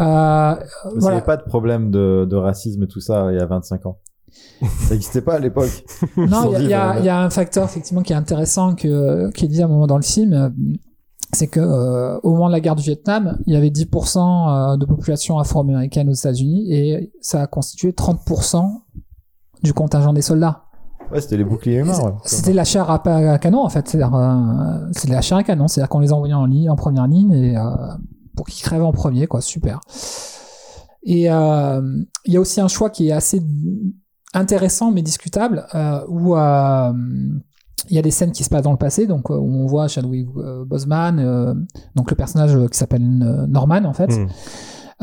Euh, 0.00 0.54
n'y 0.94 1.00
voilà. 1.00 1.16
avait 1.16 1.26
pas 1.26 1.36
de 1.36 1.42
problème 1.42 1.90
de, 1.90 2.26
de 2.28 2.36
racisme 2.36 2.84
et 2.84 2.86
tout 2.88 3.00
ça 3.00 3.28
il 3.32 3.38
y 3.38 3.40
a 3.40 3.46
25 3.46 3.86
ans. 3.86 3.98
ça 4.62 4.94
n'existait 4.94 5.22
pas 5.22 5.34
à 5.34 5.38
l'époque. 5.38 5.84
Non, 6.16 6.52
il 6.56 6.62
y 6.62 6.66
y, 6.66 6.70
y 6.70 6.74
a 6.74 7.18
un 7.20 7.30
facteur 7.30 7.64
effectivement 7.64 8.02
qui 8.02 8.12
est 8.12 8.16
intéressant 8.16 8.74
que, 8.74 9.30
qui 9.32 9.46
est 9.46 9.48
dit 9.48 9.62
à 9.62 9.64
un 9.64 9.68
moment 9.68 9.86
dans 9.86 9.96
le 9.96 10.02
film, 10.02 10.32
euh, 10.32 10.50
c'est 11.32 11.46
que 11.48 11.60
euh, 11.60 12.18
au 12.22 12.32
moment 12.32 12.46
de 12.48 12.52
la 12.52 12.60
guerre 12.60 12.76
du 12.76 12.82
Vietnam, 12.82 13.38
il 13.46 13.52
y 13.52 13.56
avait 13.56 13.68
10% 13.70 14.18
euh, 14.18 14.76
de 14.76 14.86
population 14.86 15.38
afro-américaine 15.38 16.08
aux 16.08 16.14
États-Unis 16.14 16.72
et 16.72 17.12
ça 17.20 17.42
a 17.42 17.46
constitué 17.46 17.90
30% 17.92 18.64
du 19.62 19.72
contingent 19.74 20.12
des 20.12 20.22
soldats. 20.22 20.64
Ouais, 21.10 21.20
c'était 21.20 21.38
les 21.38 21.44
boucliers 21.44 21.78
humains. 21.78 21.98
ouais. 22.00 22.12
C'était 22.24 22.52
la 22.52 22.64
chair 22.64 22.90
à, 22.90 23.38
canon 23.38 23.64
en 23.64 23.68
fait, 23.68 23.94
euh, 23.94 24.88
c'est 24.92 25.08
de 25.08 25.12
la 25.12 25.20
chair 25.22 25.38
à 25.38 25.42
canon, 25.42 25.68
c'est-à-dire 25.68 25.88
qu'on 25.88 26.00
les 26.00 26.12
envoyait 26.12 26.34
en 26.34 26.44
ligne, 26.46 26.70
en 26.70 26.76
première 26.76 27.06
ligne 27.06 27.32
et 27.32 27.56
euh, 27.56 27.62
pour 28.38 28.46
qu'ils 28.46 28.62
crèvent 28.62 28.84
en 28.84 28.92
premier, 28.92 29.26
quoi, 29.26 29.40
super. 29.40 29.80
Et 31.02 31.28
euh, 31.28 31.82
il 32.24 32.32
y 32.32 32.36
a 32.36 32.40
aussi 32.40 32.60
un 32.60 32.68
choix 32.68 32.88
qui 32.90 33.08
est 33.08 33.12
assez 33.12 33.42
intéressant 34.32 34.92
mais 34.92 35.02
discutable 35.02 35.66
euh, 35.74 36.00
où 36.08 36.36
euh, 36.36 36.92
il 37.90 37.96
y 37.96 37.98
a 37.98 38.02
des 38.02 38.10
scènes 38.12 38.30
qui 38.30 38.44
se 38.44 38.48
passent 38.48 38.62
dans 38.62 38.70
le 38.72 38.76
passé, 38.78 39.06
donc 39.08 39.30
où 39.30 39.34
on 39.34 39.66
voit 39.66 39.88
Chadwick 39.88 40.28
Boseman, 40.66 41.66
donc 41.96 42.10
le 42.10 42.16
personnage 42.16 42.56
qui 42.70 42.78
s'appelle 42.78 43.02
Norman 43.48 43.84
en 43.84 43.92
fait, 43.92 44.10
Mm. 44.16 44.28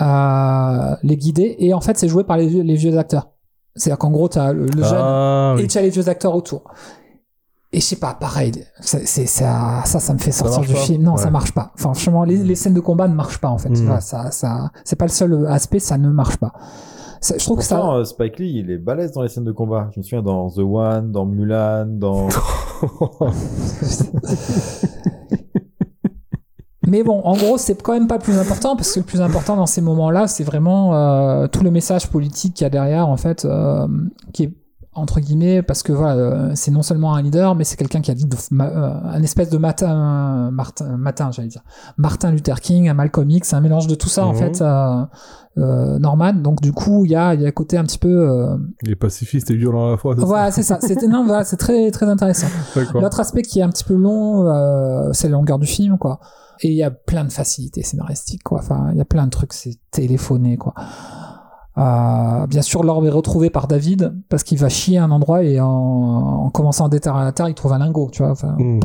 euh, 0.02 0.95
les 1.03 1.18
guider 1.18 1.56
et 1.60 1.74
en 1.74 1.82
fait 1.82 1.98
c'est 1.98 2.07
joué 2.07 2.24
par 2.24 2.38
les, 2.38 2.48
vieux- 2.48 2.64
les 2.64 2.76
vieux 2.76 2.98
acteurs. 2.98 3.32
C'est-à-dire 3.76 3.98
qu'en 3.98 4.12
gros 4.12 4.30
t'as 4.30 4.53
le, 4.53 4.66
le 4.68 4.84
jeune 4.84 4.94
Ah, 5.02 5.56
et 5.57 5.62
oui. 5.64 5.68
tu 5.68 5.78
as 5.78 5.82
les 5.82 5.90
vieux 5.90 6.07
acteurs 6.07 6.36
autour. 6.36 6.64
Et 7.76 7.81
je 7.81 7.85
sais 7.85 7.97
pas, 7.97 8.14
pareil, 8.14 8.53
c'est, 8.80 9.06
ça, 9.26 9.81
ça, 9.84 9.99
ça 9.99 10.14
me 10.14 10.18
fait 10.19 10.31
sortir 10.31 10.61
du 10.61 10.73
pas 10.73 10.80
film. 10.80 11.03
Non, 11.03 11.15
Ouais. 11.15 11.18
ça 11.22 11.30
marche 11.30 11.52
pas. 11.52 11.72
Enfin, 11.76 11.93
franchement, 11.93 12.23
les, 12.23 12.38
les 12.38 12.56
scènes 12.56 12.73
de 12.73 12.80
combat 12.80 13.10
ne 13.10 13.14
marchent 13.15 13.39
pas, 13.39 13.49
en 13.49 13.57
fait. 13.57 13.68
Mm. 13.69 13.76
Voilà, 13.85 13.99
ça, 13.99 14.31
ça, 14.31 14.72
c'est 14.85 14.95
pas 14.95 15.03
le 15.06 15.11
seul 15.11 15.45
aspect, 15.47 15.80
ça 15.80 15.97
ne 15.97 16.07
marche 16.10 16.38
pas. 16.38 16.53
Ça- 17.19 17.35
je 17.38 17.43
trouve 17.43 17.57
que 17.57 17.65
ça, 17.65 17.85
euh, 17.85 18.06
Spike 18.06 18.39
Lee, 18.39 18.53
il 18.60 18.72
est 18.72 18.77
balèze 18.77 19.11
dans 19.11 19.23
les 19.23 19.27
scènes 19.27 19.43
de 19.43 19.52
combat. 19.52 19.89
Je 19.93 19.99
me 19.99 20.03
souviens 20.03 20.22
dans 20.22 20.49
The 20.49 20.60
One, 20.60 21.11
dans 21.11 21.26
Mulan, 21.26 21.85
dans. 21.88 22.30
Mais 26.88 27.02
bon, 27.03 27.19
en 27.23 27.35
gros, 27.35 27.57
c'est 27.57 27.81
quand 27.81 27.93
même 27.93 28.07
pas 28.07 28.18
le 28.18 28.22
plus 28.22 28.38
important 28.38 28.76
parce 28.76 28.93
que 28.93 28.99
le 28.99 29.06
plus 29.06 29.19
important 29.22 29.56
dans 29.56 29.65
ces 29.65 29.81
moments-là, 29.81 30.27
c'est 30.27 30.43
vraiment 30.43 30.93
euh, 30.95 31.47
tout 31.47 31.64
le 31.64 31.72
message 31.72 32.07
politique 32.11 32.53
qu'il 32.53 32.64
y 32.64 32.68
a 32.68 32.69
derrière, 32.69 33.10
en 33.10 33.18
fait, 33.18 33.43
euh, 33.43 33.88
qui 34.34 34.43
est 34.43 34.53
entre 34.96 35.20
guillemets 35.20 35.62
parce 35.62 35.84
que 35.84 35.92
voilà, 35.92 36.16
euh, 36.16 36.52
c'est 36.56 36.72
non 36.72 36.82
seulement 36.82 37.14
un 37.16 37.22
leader, 37.22 37.54
mais 37.56 37.64
c'est 37.64 37.76
quelqu'un 37.76 38.02
qui 38.02 38.12
a 38.12 38.14
dit 38.16 38.26
de, 38.26 38.36
euh, 38.62 38.94
un 39.04 39.22
espèce 39.24 39.50
de 39.50 39.58
matin, 39.58 40.50
Martin, 40.52 40.98
matin, 40.98 41.30
j'allais 41.32 41.50
dire, 41.50 41.64
Martin 41.98 42.32
Luther 42.32 42.60
King, 42.62 42.90
un 42.90 42.94
Malcolm 42.94 43.30
X, 43.30 43.54
un 43.54 43.62
mélange 43.62 43.88
de 43.88 43.96
tout 43.96 44.10
ça 44.10 44.26
en 44.26 44.32
Mhm. 44.34 44.38
fait, 44.40 44.62
euh, 44.62 45.06
euh, 45.58 46.00
Norman. 46.00 46.34
Donc 46.34 46.62
du 46.62 46.72
coup, 46.74 47.06
il 47.06 47.12
y 47.12 47.16
a, 47.16 47.34
il 47.34 47.42
y 47.42 47.46
a 47.46 47.52
côté 47.52 47.78
un 47.78 47.84
petit 47.84 47.98
peu, 48.00 48.10
euh, 48.30 48.58
Il 48.84 48.92
est 48.92 48.96
pacifiste 48.96 49.52
et 49.52 49.56
violent 49.56 49.88
à 49.88 49.92
la 49.92 49.98
fois. 49.98 50.16
voilà, 50.16 50.52
c'est 50.52 50.64
ça. 50.64 50.80
C'est 50.82 51.02
non, 51.08 51.26
voilà, 51.26 51.44
c'est 51.44 51.58
très 51.58 51.92
très 51.92 52.08
intéressant. 52.08 52.48
L'autre 52.94 53.20
aspect 53.20 53.42
qui 53.42 53.60
est 53.60 53.64
un 53.64 53.70
petit 53.70 53.84
peu 53.84 53.96
long, 53.96 54.46
c'est 55.14 55.28
la 55.28 55.34
longueur 55.34 55.60
du 55.60 55.68
film, 55.68 55.98
quoi. 55.98 56.20
Et 56.62 56.70
il 56.70 56.76
y 56.78 56.84
a 56.84 56.90
plein 56.92 57.26
de 57.26 57.32
facilités 57.34 57.84
scénaristiques, 57.84 58.44
quoi. 58.44 58.60
Enfin, 58.60 58.88
il 58.94 58.98
y 58.98 59.02
a 59.02 59.06
plein 59.06 59.26
de 59.26 59.30
trucs, 59.30 59.52
c'est 59.52 59.78
téléphoné, 59.92 60.56
quoi. 60.56 60.74
Euh, 61.77 62.47
bien 62.47 62.61
sûr, 62.61 62.84
l'orbe 62.84 63.06
est 63.06 63.10
retrouvé 63.10 63.49
par 63.49 63.68
David 63.68 64.15
parce 64.30 64.43
qu'il 64.43 64.57
va 64.57 64.69
chier 64.69 64.97
à 64.97 65.03
un 65.03 65.11
endroit 65.11 65.43
et 65.43 65.60
en, 65.60 65.68
en 65.68 66.49
commençant 66.49 66.85
à 66.85 66.89
déterrer 66.89 67.19
à 67.19 67.23
la 67.26 67.31
terre, 67.34 67.49
il 67.49 67.53
trouve 67.56 67.73
un 67.73 67.80
lingot, 67.80 68.10
tu 68.11 68.23
vois. 68.23 68.31
Enfin, 68.31 68.56
Mm. 68.57 68.80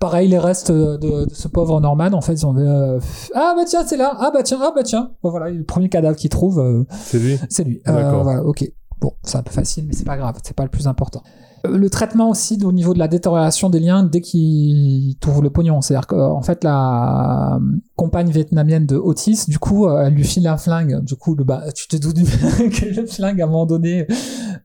pareil, 0.00 0.28
les 0.28 0.38
restes 0.38 0.72
de, 0.72 0.96
de 0.96 1.26
ce 1.32 1.46
pauvre 1.46 1.80
Norman, 1.80 2.12
en 2.12 2.20
fait, 2.20 2.32
ils 2.32 2.46
ont 2.46 2.54
dit, 2.54 2.62
euh, 2.64 2.98
ah 3.34 3.52
bah 3.56 3.62
tiens, 3.66 3.84
c'est 3.86 3.96
là, 3.96 4.14
ah 4.18 4.30
bah 4.34 4.42
tiens, 4.42 4.58
ah 4.62 4.72
bah 4.74 4.82
tiens. 4.82 5.10
Bon, 5.22 5.30
voilà, 5.30 5.50
le 5.50 5.62
premier 5.62 5.88
cadavre 5.88 6.16
qu'ils 6.16 6.30
trouvent, 6.30 6.58
euh, 6.60 6.84
C'est 6.90 7.18
lui? 7.18 7.38
c'est 7.48 7.64
lui. 7.64 7.80
Euh, 7.88 7.92
D'accord. 7.92 8.24
voilà, 8.24 8.42
ok. 8.44 8.64
Bon, 9.00 9.12
c'est 9.22 9.38
un 9.38 9.42
peu 9.42 9.52
facile, 9.52 9.84
mais 9.86 9.92
c'est 9.94 10.04
pas 10.04 10.16
grave, 10.16 10.36
c'est 10.42 10.54
pas 10.56 10.64
le 10.64 10.68
plus 10.68 10.86
important. 10.88 11.22
Euh, 11.66 11.76
Le 11.76 11.90
traitement 11.90 12.30
aussi 12.30 12.58
au 12.64 12.72
niveau 12.72 12.94
de 12.94 12.98
la 12.98 13.08
détérioration 13.08 13.70
des 13.70 13.80
liens 13.80 14.02
dès 14.02 14.20
qu'il 14.20 15.16
trouve 15.20 15.42
le 15.42 15.50
pognon. 15.50 15.80
C'est-à-dire 15.80 16.06
qu'en 16.06 16.42
fait, 16.42 16.64
la 16.64 17.56
euh, 17.56 17.60
compagne 17.96 18.30
vietnamienne 18.30 18.86
de 18.86 18.96
Otis, 18.96 19.44
du 19.48 19.58
coup, 19.58 19.86
euh, 19.86 20.06
elle 20.06 20.14
lui 20.14 20.24
file 20.24 20.46
un 20.48 20.56
flingue. 20.56 21.04
Du 21.04 21.16
coup, 21.16 21.34
bah, 21.36 21.64
tu 21.74 21.88
te 21.88 21.96
doutes 21.96 22.16
que 22.20 23.00
le 23.00 23.06
flingue, 23.06 23.40
à 23.40 23.44
un 23.44 23.48
moment 23.48 23.66
donné, 23.66 24.06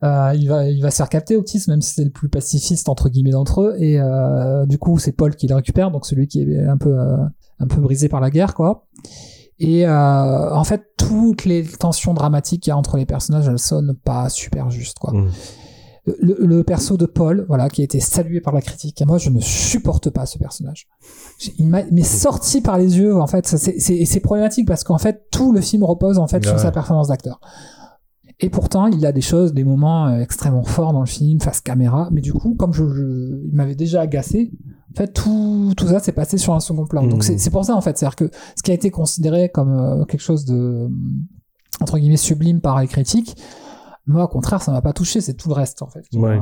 euh, 0.02 0.32
il, 0.34 0.48
va, 0.48 0.68
il 0.68 0.82
va 0.82 0.90
se 0.90 0.96
faire 0.96 1.08
capter, 1.08 1.36
Otis, 1.36 1.64
même 1.68 1.82
si 1.82 1.94
c'est 1.94 2.04
le 2.04 2.10
plus 2.10 2.28
pacifiste, 2.28 2.88
entre 2.88 3.08
guillemets, 3.08 3.30
d'entre 3.30 3.62
eux. 3.62 3.76
Et 3.78 4.00
euh, 4.00 4.66
du 4.66 4.78
coup, 4.78 4.98
c'est 4.98 5.12
Paul 5.12 5.34
qui 5.36 5.48
le 5.48 5.54
récupère, 5.54 5.90
donc 5.90 6.06
celui 6.06 6.28
qui 6.28 6.42
est 6.42 6.66
un 6.66 6.76
peu, 6.76 6.98
euh, 6.98 7.16
un 7.60 7.66
peu 7.66 7.80
brisé 7.80 8.08
par 8.08 8.20
la 8.20 8.30
guerre, 8.30 8.54
quoi. 8.54 8.86
Et 9.58 9.86
euh, 9.86 10.54
en 10.54 10.64
fait, 10.64 10.82
toutes 10.98 11.44
les 11.44 11.64
tensions 11.64 12.12
dramatiques 12.12 12.64
qu'il 12.64 12.70
y 12.70 12.72
a 12.72 12.76
entre 12.76 12.98
les 12.98 13.06
personnages, 13.06 13.48
elles 13.48 13.58
sonnent 13.58 13.96
pas 14.04 14.28
super 14.28 14.70
justes, 14.70 14.98
quoi. 14.98 15.12
Mm. 15.12 15.30
Le, 16.20 16.36
le 16.38 16.62
perso 16.62 16.96
de 16.96 17.04
Paul, 17.06 17.46
voilà, 17.48 17.68
qui 17.68 17.80
a 17.80 17.84
été 17.84 17.98
salué 17.98 18.40
par 18.40 18.54
la 18.54 18.60
critique. 18.62 19.02
Moi, 19.04 19.18
je 19.18 19.28
ne 19.30 19.40
supporte 19.40 20.08
pas 20.10 20.24
ce 20.24 20.38
personnage. 20.38 20.86
Il 21.58 21.66
m'est 21.66 22.02
sorti 22.04 22.60
par 22.60 22.78
les 22.78 22.96
yeux, 22.98 23.16
en 23.16 23.26
fait. 23.26 23.44
C'est 23.46 24.20
problématique 24.20 24.68
parce 24.68 24.84
qu'en 24.84 24.98
fait, 24.98 25.26
tout 25.32 25.52
le 25.52 25.60
film 25.60 25.82
repose 25.82 26.18
en 26.18 26.28
fait 26.28 26.44
sur 26.44 26.60
sa 26.60 26.70
performance 26.70 27.08
d'acteur. 27.08 27.40
Et 28.38 28.50
pourtant, 28.50 28.86
il 28.86 29.04
a 29.06 29.12
des 29.12 29.20
choses, 29.22 29.54
des 29.54 29.64
moments 29.64 30.08
euh, 30.08 30.20
extrêmement 30.20 30.62
forts 30.62 30.92
dans 30.92 31.00
le 31.00 31.06
film, 31.06 31.40
face 31.40 31.60
caméra. 31.60 32.08
Mais 32.12 32.20
du 32.20 32.34
coup, 32.34 32.54
comme 32.54 32.72
je, 32.74 32.84
je- 32.86 33.40
il 33.48 33.54
m'avait 33.54 33.74
déjà 33.74 34.02
agacé, 34.02 34.52
en 34.92 34.94
fait, 34.96 35.08
tout, 35.12 35.72
tout 35.76 35.88
ça 35.88 36.00
s'est 36.00 36.12
passé 36.12 36.36
sur 36.36 36.52
un 36.54 36.60
second 36.60 36.84
plan. 36.86 37.02
Donc 37.06 37.24
c'est 37.24 37.38
c'est 37.38 37.50
pour 37.50 37.64
ça, 37.64 37.74
en 37.74 37.80
fait. 37.80 37.96
C'est-à-dire 37.96 38.14
que 38.16 38.30
ce 38.54 38.62
qui 38.62 38.70
a 38.70 38.74
été 38.74 38.90
considéré 38.90 39.48
comme 39.48 39.72
euh, 39.72 40.04
quelque 40.04 40.20
chose 40.20 40.44
de, 40.44 40.88
entre 41.80 41.98
guillemets, 41.98 42.16
sublime 42.18 42.60
par 42.60 42.78
les 42.80 42.86
critiques, 42.88 43.36
moi, 44.06 44.24
au 44.24 44.28
contraire, 44.28 44.62
ça 44.62 44.72
m'a 44.72 44.82
pas 44.82 44.92
touché. 44.92 45.20
C'est 45.20 45.34
tout 45.34 45.48
le 45.48 45.54
reste, 45.54 45.82
en 45.82 45.88
fait. 45.88 46.04
Ouais. 46.14 46.40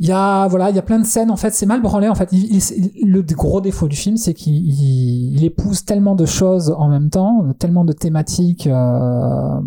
Il 0.00 0.08
y 0.08 0.12
a, 0.12 0.48
voilà, 0.48 0.70
il 0.70 0.76
y 0.76 0.78
a 0.78 0.82
plein 0.82 0.98
de 0.98 1.04
scènes, 1.06 1.30
en 1.30 1.36
fait, 1.36 1.50
c'est 1.52 1.66
mal 1.66 1.80
branlé, 1.80 2.08
en 2.08 2.14
fait. 2.16 2.28
Il- 2.32 2.56
il- 2.56 3.10
le 3.10 3.22
gros 3.22 3.60
défaut 3.60 3.86
du 3.88 3.96
film, 3.96 4.16
c'est 4.16 4.34
qu'il 4.34 4.54
il- 4.54 5.36
il 5.36 5.44
épouse 5.44 5.84
tellement 5.84 6.14
de 6.16 6.26
choses 6.26 6.74
en 6.76 6.88
même 6.88 7.10
temps, 7.10 7.44
tellement 7.58 7.84
de 7.84 7.92
thématiques, 7.92 8.66
euh, 8.66 9.60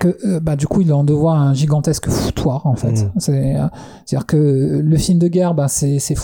que, 0.00 0.16
euh, 0.26 0.40
bah, 0.40 0.56
du 0.56 0.66
coup, 0.66 0.80
il 0.80 0.92
en 0.92 1.04
devoit 1.04 1.34
un 1.34 1.52
gigantesque 1.52 2.08
foutoir, 2.08 2.66
en 2.66 2.74
fait. 2.76 3.08
C'est, 3.18 3.56
euh, 3.56 3.66
c'est-à-dire 4.04 4.26
que 4.26 4.80
le 4.82 4.96
film 4.96 5.18
de 5.18 5.28
guerre, 5.28 5.54
bah, 5.54 5.68
c'est, 5.68 5.98
c'est 5.98 6.16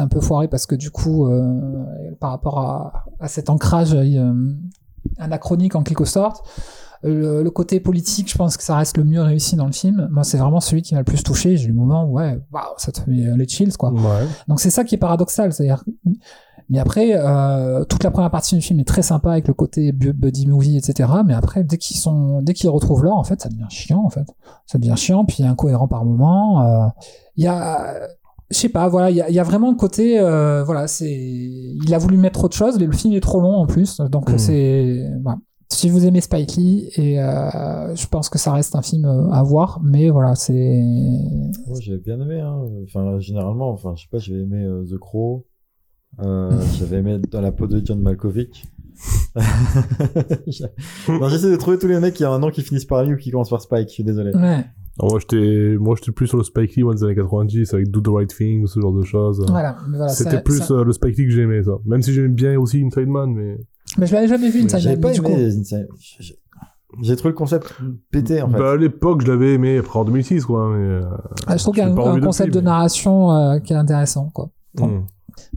un 0.00 0.08
peu 0.08 0.20
foiré 0.20 0.48
parce 0.48 0.66
que 0.66 0.74
du 0.74 0.90
coup, 0.90 1.26
euh, 1.28 1.84
par 2.20 2.30
rapport 2.30 2.58
à, 2.58 3.04
à 3.20 3.28
cet 3.28 3.48
ancrage 3.48 3.96
anachronique 5.18 5.76
en 5.76 5.82
quelque 5.82 6.04
sorte, 6.04 6.44
le, 7.02 7.42
le 7.42 7.50
côté 7.50 7.80
politique, 7.80 8.30
je 8.30 8.36
pense 8.38 8.56
que 8.56 8.62
ça 8.62 8.76
reste 8.76 8.96
le 8.96 9.04
mieux 9.04 9.22
réussi 9.22 9.56
dans 9.56 9.66
le 9.66 9.72
film. 9.72 10.08
Moi, 10.10 10.24
c'est 10.24 10.38
vraiment 10.38 10.60
celui 10.60 10.82
qui 10.82 10.94
m'a 10.94 11.00
le 11.00 11.04
plus 11.04 11.22
touché. 11.22 11.56
J'ai 11.56 11.66
eu 11.66 11.68
le 11.68 11.74
moment 11.74 12.04
où, 12.04 12.14
ouais, 12.18 12.38
waouh, 12.52 12.62
ça 12.78 12.92
te 12.92 13.08
met 13.08 13.36
les 13.36 13.48
chills, 13.48 13.72
quoi. 13.78 13.92
Ouais. 13.92 14.26
Donc 14.48 14.60
c'est 14.60 14.70
ça 14.70 14.84
qui 14.84 14.94
est 14.94 14.98
paradoxal, 14.98 15.52
c'est-à-dire. 15.52 15.84
Mais 16.68 16.80
après, 16.80 17.12
euh, 17.14 17.84
toute 17.84 18.02
la 18.02 18.10
première 18.10 18.30
partie 18.32 18.56
du 18.56 18.60
film 18.60 18.80
est 18.80 18.84
très 18.88 19.02
sympa 19.02 19.30
avec 19.30 19.46
le 19.46 19.54
côté 19.54 19.92
bu- 19.92 20.12
buddy 20.12 20.48
movie, 20.48 20.76
etc. 20.76 21.08
Mais 21.24 21.32
après, 21.34 21.62
dès 21.62 21.78
qu'ils 21.78 21.96
sont, 21.96 22.42
dès 22.42 22.54
qu'ils 22.54 22.70
retrouvent 22.70 23.04
l'or, 23.04 23.16
en 23.18 23.22
fait, 23.22 23.40
ça 23.40 23.48
devient 23.48 23.66
chiant, 23.68 24.02
en 24.04 24.10
fait. 24.10 24.26
Ça 24.66 24.78
devient 24.78 24.94
chiant, 24.96 25.24
puis 25.24 25.44
incohérent 25.44 25.86
par 25.86 26.04
moment. 26.04 26.62
euh, 26.62 26.88
Il 27.36 27.44
y 27.44 27.46
a, 27.46 27.94
je 28.50 28.56
sais 28.58 28.68
pas, 28.68 28.88
voilà, 28.88 29.10
il 29.10 29.16
y 29.16 29.20
a, 29.22 29.28
il 29.28 29.34
y 29.34 29.38
a 29.38 29.44
vraiment 29.44 29.70
le 29.70 29.76
côté, 29.76 30.18
euh, 30.18 30.64
voilà, 30.64 30.88
c'est, 30.88 31.08
il 31.14 31.94
a 31.94 31.98
voulu 31.98 32.16
mettre 32.16 32.42
autre 32.42 32.56
chose, 32.56 32.78
mais 32.80 32.86
le 32.86 32.92
film 32.92 33.14
est 33.14 33.20
trop 33.20 33.40
long 33.40 33.54
en 33.58 33.66
plus, 33.66 34.00
donc 34.10 34.30
Mm. 34.32 34.38
c'est, 34.38 35.10
voilà. 35.22 35.38
Si 35.76 35.90
vous 35.90 36.06
aimez 36.06 36.22
Spike 36.22 36.56
Lee, 36.56 36.88
et 36.96 37.20
euh, 37.20 37.94
je 37.94 38.06
pense 38.06 38.30
que 38.30 38.38
ça 38.38 38.50
reste 38.50 38.74
un 38.76 38.80
film 38.80 39.04
euh, 39.04 39.28
à 39.30 39.42
voir, 39.42 39.78
mais 39.84 40.08
voilà, 40.08 40.34
c'est. 40.34 40.82
Moi, 41.66 41.78
j'avais 41.80 41.98
bien 41.98 42.18
aimé. 42.18 42.40
Hein. 42.40 42.62
Enfin, 42.84 43.18
généralement, 43.18 43.72
enfin, 43.72 43.92
je 43.94 44.04
sais 44.04 44.08
pas, 44.10 44.16
j'avais 44.16 44.40
aimé 44.40 44.64
euh, 44.64 44.86
The 44.90 44.96
Crow. 44.96 45.46
Euh, 46.24 46.50
j'avais 46.78 46.96
aimé 46.96 47.18
Dans 47.30 47.42
la 47.42 47.52
peau 47.52 47.66
de 47.66 47.84
John 47.84 48.00
Malkovich. 48.00 48.64
non, 51.08 51.28
j'essaie 51.28 51.50
de 51.50 51.56
trouver 51.56 51.76
tous 51.76 51.88
les 51.88 52.00
mecs 52.00 52.14
qui 52.14 52.24
ont 52.24 52.32
un 52.32 52.38
nom 52.38 52.50
qui 52.50 52.62
finissent 52.62 52.86
par 52.86 53.04
lui 53.04 53.12
ou 53.12 53.18
qui 53.18 53.30
commencent 53.30 53.50
par 53.50 53.60
Spike. 53.60 53.88
Je 53.90 53.92
suis 53.92 54.04
désolé. 54.04 54.34
Ouais, 54.34 54.64
Alors, 54.98 55.12
moi, 55.12 55.20
j'étais, 55.20 55.76
moi, 55.78 55.94
j'étais 55.98 56.12
plus 56.12 56.26
sur 56.26 56.38
le 56.38 56.44
Spike 56.44 56.74
Lee, 56.76 56.84
des 56.94 57.04
années 57.04 57.14
90, 57.14 57.74
avec 57.74 57.90
Do 57.90 58.00
the 58.00 58.08
Right 58.08 58.34
Thing, 58.34 58.66
ce 58.66 58.80
genre 58.80 58.92
de 58.94 59.02
choses. 59.04 59.44
voilà. 59.48 59.76
mais 59.88 59.96
voilà 59.98 60.12
C'était 60.12 60.40
plus 60.40 60.58
ça- 60.62 60.72
euh, 60.74 60.84
le 60.84 60.92
Spike 60.92 61.16
Lee 61.18 61.24
que 61.26 61.32
j'aimais, 61.32 61.62
ça. 61.62 61.72
Même 61.84 62.02
si 62.02 62.12
j'aimais 62.12 62.28
bien 62.28 62.58
aussi 62.58 62.82
Inside 62.84 63.08
Man, 63.08 63.32
mais. 63.34 63.56
Mais 63.98 64.06
je 64.06 64.14
l'avais 64.14 64.28
jamais 64.28 64.48
vu, 64.50 64.60
une 64.60 64.68
saga, 64.68 64.82
J'avais 64.84 65.00
pas 65.00 65.12
du 65.12 65.20
aimé 65.20 65.44
Inside- 65.46 65.88
j'ai- 65.98 66.38
J'ai 67.02 67.16
trouvé 67.16 67.30
le 67.32 67.36
concept 67.36 67.74
pété 68.10 68.40
en 68.40 68.48
fait. 68.50 68.58
Bah, 68.58 68.72
à 68.72 68.76
l'époque, 68.76 69.20
je 69.22 69.26
l'avais 69.26 69.52
aimé, 69.54 69.76
après 69.78 69.98
en 69.98 70.04
2006, 70.04 70.46
quoi. 70.46 70.70
Mais, 70.74 70.82
euh, 70.84 71.02
Ah, 71.46 71.56
je 71.56 71.62
trouve 71.62 71.74
qu'il 71.74 71.82
y 71.82 71.86
a 71.86 71.90
un, 71.90 72.20
concept 72.20 72.48
depuis, 72.48 72.54
de 72.60 72.60
mais- 72.60 72.70
narration 72.70 73.32
euh, 73.32 73.58
qui 73.58 73.72
est 73.74 73.76
intéressant, 73.76 74.30
quoi. 74.32 74.50
Bon. 74.74 74.86
hmm. 74.86 75.06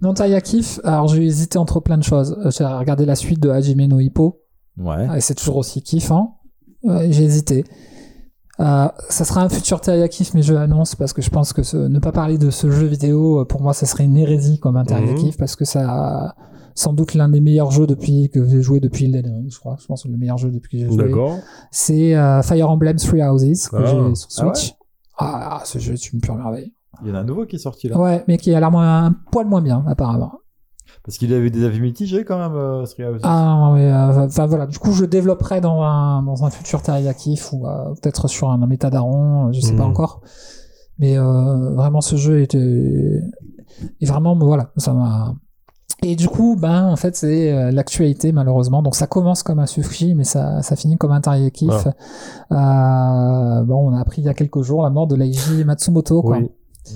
Non, 0.01 0.13
Taya 0.13 0.41
Kif, 0.41 0.81
alors 0.83 1.07
j'ai 1.07 1.23
hésité 1.23 1.57
entre 1.57 1.79
plein 1.79 1.97
de 1.97 2.03
choses. 2.03 2.35
J'ai 2.57 2.65
regardé 2.65 3.05
la 3.05 3.15
suite 3.15 3.39
de 3.41 3.49
Hajime 3.49 3.85
no 3.85 3.99
Hippo, 4.01 4.41
Ouais. 4.77 5.05
ah, 5.09 5.17
et 5.17 5.21
c'est 5.21 5.35
toujours 5.35 5.55
aussi 5.57 5.81
kiffant. 5.81 6.39
Ouais, 6.83 7.11
j'ai 7.11 7.23
hésité. 7.23 7.63
Euh, 8.59 8.87
ça 9.09 9.23
sera 9.25 9.41
un 9.41 9.49
futur 9.49 9.79
Taya 9.79 10.07
Kif, 10.09 10.33
mais 10.33 10.41
je 10.41 10.53
l'annonce 10.53 10.95
parce 10.95 11.13
que 11.13 11.21
je 11.21 11.29
pense 11.29 11.53
que 11.53 11.63
ce- 11.63 11.77
ne 11.77 11.99
pas 11.99 12.11
parler 12.11 12.37
de 12.37 12.49
ce 12.49 12.69
jeu 12.69 12.87
vidéo, 12.87 13.39
euh, 13.41 13.45
pour 13.45 13.61
moi, 13.61 13.73
ça 13.73 13.85
serait 13.85 14.03
une 14.03 14.17
hérésie 14.17 14.59
comme 14.59 14.75
un 14.75 14.83
Taya 14.83 15.13
Mhm. 15.13 15.31
Parce 15.37 15.55
que 15.55 15.63
ça 15.65 16.35
sans 16.75 16.93
doute 16.93 17.13
l'un 17.13 17.27
des 17.29 17.41
meilleurs 17.41 17.71
jeux 17.71 17.87
depuis 17.87 18.29
que 18.29 18.45
j'ai 18.47 18.61
joué 18.61 18.79
depuis 18.79 19.05
Elden 19.05 19.25
Ring, 19.25 19.49
je 19.51 19.59
crois. 19.59 19.75
Je 19.79 19.85
pense 19.85 20.03
que 20.03 20.07
le 20.07 20.15
meilleur 20.17 20.37
jeu 20.37 20.49
depuis 20.49 20.77
que 20.77 20.85
j'ai 20.85 20.89
joué. 20.89 21.03
D'accord. 21.07 21.37
C'est 21.71 22.15
euh, 22.15 22.41
Fire 22.41 22.69
Emblem 22.69 22.95
Three 22.97 23.21
Houses 23.21 23.67
que 23.69 23.75
Ah. 23.77 23.85
j'ai 23.85 24.15
sur 24.15 24.27
Ah 24.43 24.47
ouais 24.47 24.53
Switch. 24.55 24.73
Ah, 25.17 25.61
ce 25.65 25.79
jeu 25.79 25.93
est 25.93 26.13
une 26.13 26.21
pure 26.21 26.35
merveille. 26.35 26.73
Il 27.03 27.09
y 27.09 27.11
en 27.11 27.15
a 27.15 27.19
un 27.19 27.23
nouveau 27.23 27.45
qui 27.45 27.55
est 27.57 27.59
sorti 27.59 27.87
là. 27.89 27.97
Ouais, 27.97 28.23
mais 28.27 28.37
qui 28.37 28.53
a 28.53 28.59
l'air 28.59 28.71
moins, 28.71 29.05
un 29.05 29.15
poil 29.31 29.47
moins 29.47 29.61
bien, 29.61 29.83
apparemment. 29.87 30.33
Parce 31.05 31.17
qu'il 31.17 31.33
avait 31.33 31.49
des 31.49 31.63
avis 31.65 31.79
mitigés 31.81 32.23
quand 32.25 32.37
même, 32.37 32.55
euh, 32.55 32.81
Houses. 32.83 33.21
Ah, 33.23 33.71
mais, 33.73 33.91
euh, 33.91 34.25
enfin 34.25 34.45
voilà. 34.45 34.65
Du 34.67 34.77
coup, 34.79 34.91
je 34.91 35.05
développerai 35.05 35.61
dans 35.61 35.81
un, 35.81 36.21
dans 36.23 36.43
un 36.45 36.49
futur 36.49 36.81
Teriyakif 36.81 37.51
ou 37.53 37.65
euh, 37.67 37.85
peut-être 38.01 38.27
sur 38.27 38.49
un, 38.51 38.61
un 38.61 38.67
métadaron, 38.67 39.51
je 39.51 39.59
sais 39.61 39.75
pas 39.75 39.83
Mhm. 39.83 39.89
encore. 39.91 40.21
Mais 40.99 41.17
euh, 41.17 41.73
vraiment, 41.75 42.01
ce 42.01 42.15
jeu 42.17 42.41
était. 42.41 42.57
Et 44.01 44.05
vraiment, 44.05 44.35
voilà, 44.37 44.71
ça 44.77 44.93
m'a. 44.93 45.33
Et 46.01 46.15
du 46.15 46.27
coup, 46.29 46.55
ben, 46.59 46.85
en 46.87 46.95
fait, 46.95 47.15
c'est 47.17 47.51
euh, 47.51 47.71
l'actualité, 47.71 48.31
malheureusement. 48.31 48.81
Donc, 48.81 48.95
ça 48.95 49.05
commence 49.07 49.43
comme 49.43 49.59
un 49.59 49.65
sushi, 49.65 50.15
mais 50.15 50.23
ça, 50.23 50.61
ça 50.61 50.75
finit 50.77 50.97
comme 50.97 51.11
un 51.11 51.19
Teriyakif. 51.21 51.87
Euh, 52.51 53.63
bon, 53.63 53.89
on 53.89 53.93
a 53.93 53.99
appris 53.99 54.21
il 54.21 54.25
y 54.25 54.29
a 54.29 54.33
quelques 54.33 54.61
jours 54.61 54.83
la 54.83 54.89
mort 54.89 55.07
de 55.07 55.15
Leiji 55.15 55.63
Matsumoto, 55.65 56.21
quoi. 56.21 56.37
Oui. 56.37 56.49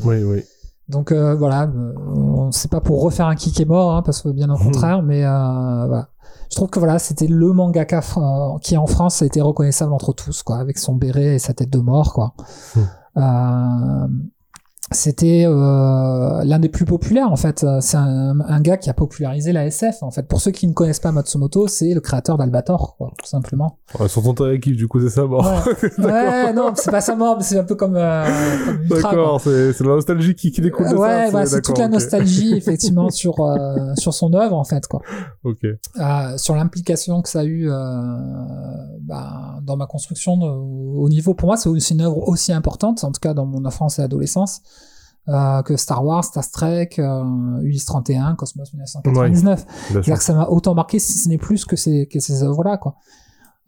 Oui, 0.05 0.23
oui. 0.23 0.43
Donc 0.89 1.11
euh, 1.11 1.35
voilà, 1.35 1.63
euh, 1.63 2.47
c'est 2.51 2.69
pas 2.69 2.81
pour 2.81 3.01
refaire 3.01 3.27
un 3.27 3.35
kick 3.35 3.59
est 3.59 3.65
mort, 3.65 3.95
hein, 3.95 4.01
parce 4.01 4.21
que 4.21 4.29
bien 4.29 4.49
au 4.49 4.57
contraire, 4.57 5.01
mais 5.01 5.23
euh, 5.25 5.85
voilà. 5.87 6.09
Je 6.49 6.55
trouve 6.55 6.69
que 6.69 6.77
voilà, 6.77 6.99
c'était 6.99 7.27
le 7.27 7.51
mangaka 7.51 8.01
euh, 8.17 8.59
qui 8.61 8.77
en 8.77 8.85
France 8.85 9.21
a 9.21 9.25
été 9.25 9.41
reconnaissable 9.41 9.93
entre 9.93 10.13
tous, 10.13 10.43
quoi, 10.43 10.57
avec 10.57 10.77
son 10.77 10.93
béret 10.95 11.35
et 11.35 11.39
sa 11.39 11.53
tête 11.53 11.69
de 11.69 11.79
mort, 11.79 12.13
quoi. 12.13 12.33
Euh, 13.15 14.07
c'était 14.93 15.45
euh, 15.45 16.43
l'un 16.43 16.59
des 16.59 16.69
plus 16.69 16.85
populaires 16.85 17.31
en 17.31 17.35
fait. 17.35 17.65
C'est 17.81 17.97
un, 17.97 18.39
un 18.39 18.61
gars 18.61 18.77
qui 18.77 18.89
a 18.89 18.93
popularisé 18.93 19.51
la 19.51 19.65
SF 19.65 20.03
en 20.03 20.11
fait. 20.11 20.27
Pour 20.27 20.41
ceux 20.41 20.51
qui 20.51 20.67
ne 20.67 20.73
connaissent 20.73 20.99
pas 20.99 21.11
Matsumoto, 21.11 21.67
c'est 21.67 21.93
le 21.93 22.01
créateur 22.01 22.37
d'Albator, 22.37 22.95
quoi, 22.97 23.11
tout 23.17 23.25
simplement. 23.27 23.77
Ouais, 23.99 24.07
sur 24.07 24.23
ton 24.23 24.33
kiff, 24.57 24.75
du 24.77 24.87
coup, 24.87 24.99
c'est 25.01 25.09
ça, 25.09 25.25
bon. 25.25 25.41
Ouais, 25.43 25.83
ouais 26.05 26.53
non, 26.53 26.71
c'est 26.75 26.91
pas 26.91 27.01
sa 27.01 27.15
mort, 27.15 27.37
mais 27.37 27.43
c'est 27.43 27.59
un 27.59 27.63
peu 27.63 27.75
comme, 27.75 27.95
euh, 27.95 28.25
comme. 28.65 28.87
D'accord, 29.01 29.41
c'est 29.41 29.73
c'est 29.73 29.83
la 29.83 29.91
nostalgie 29.91 30.35
qui, 30.35 30.51
qui 30.51 30.61
découle 30.61 30.85
de 30.85 30.95
ça. 30.95 30.99
ouais, 31.01 31.29
voilà, 31.29 31.45
c'est 31.45 31.61
toute 31.61 31.77
la 31.77 31.87
nostalgie 31.87 32.53
effectivement 32.55 33.09
sur 33.09 33.39
euh, 33.41 33.93
sur 33.97 34.13
son 34.13 34.33
œuvre 34.33 34.55
en 34.55 34.63
fait 34.63 34.87
quoi. 34.87 35.01
Ok. 35.43 35.59
Sur 36.37 36.55
l'implication 36.55 37.21
que 37.21 37.29
ça 37.29 37.41
a 37.41 37.45
eu 37.45 37.69
bah, 39.01 39.59
dans 39.61 39.77
ma 39.77 39.85
construction 39.85 40.37
de- 40.37 40.45
au 40.45 41.09
niveau 41.09 41.33
pour 41.33 41.47
moi 41.47 41.57
c'est 41.57 41.69
une 41.91 42.01
œuvre 42.01 42.27
aussi 42.27 42.51
importante 42.53 43.03
en 43.03 43.11
tout 43.11 43.19
cas 43.19 43.33
dans 43.33 43.45
mon 43.45 43.65
enfance 43.65 43.99
et 43.99 44.01
adolescence 44.01 44.61
euh, 45.29 45.61
que 45.63 45.77
Star 45.77 46.03
Wars, 46.05 46.23
Star 46.23 46.49
Trek, 46.49 46.89
euh, 46.99 47.61
Ulysse 47.61 47.85
31, 47.85 48.35
Cosmos 48.35 48.73
1999. 48.73 49.65
Bien 49.65 49.75
C'est-à-dire 49.91 50.17
que 50.17 50.23
ça 50.23 50.33
m'a 50.33 50.47
autant 50.47 50.75
marqué 50.75 50.99
si 50.99 51.17
ce 51.17 51.29
n'est 51.29 51.37
plus 51.37 51.65
que 51.65 51.75
ces, 51.75 52.07
que 52.07 52.19
ces 52.19 52.43
œuvres-là, 52.43 52.77
quoi. 52.77 52.95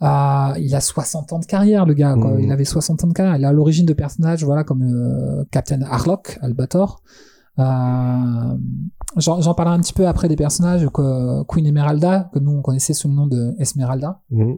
Euh, 0.02 0.53
il 0.60 0.76
a 0.76 0.82
60 0.82 1.32
ans 1.34 1.40
de 1.40 1.45
carrière, 1.45 1.86
le 1.86 1.94
gars, 1.94 2.15
quoi. 2.15 2.32
Mhm. 2.32 2.40
Il 2.41 2.52
avait 2.52 2.65
60 2.65 3.03
ans 3.03 3.07
de 3.07 3.14
carrière. 3.14 3.38
Il 3.38 3.44
est 3.44 3.48
à 3.48 3.53
l'origine 3.53 3.86
de 3.86 3.94
personnages, 3.94 4.44
voilà, 4.44 4.64
comme 4.64 4.84
euh, 4.84 5.45
Captain 5.52 5.82
Harlock, 5.82 6.38
Albator. 6.41 7.02
Euh, 7.57 7.64
J'en 9.18 9.53
parlerai 9.53 9.76
un 9.76 9.80
petit 9.80 9.94
peu 9.94 10.07
après 10.07 10.27
des 10.27 10.36
personnages, 10.36 10.86
que 10.90 11.44
Queen 11.44 11.65
Emeralda, 11.65 12.30
que 12.34 12.40
nous 12.40 12.52
on 12.52 12.61
connaissait 12.61 12.91
sous 12.94 13.07
le 13.07 13.14
nom 13.14 13.27
de 13.27 13.56
Esmeralda. 13.60 14.19
Mhm. 14.30 14.57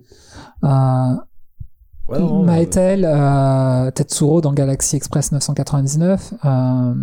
Ouais, 2.10 2.20
euh, 3.06 3.92
Tetsuro 3.92 4.42
dans 4.42 4.54
Galaxy 4.54 4.96
Express 4.96 5.32
999. 5.32 6.34
Euh, 6.46 6.94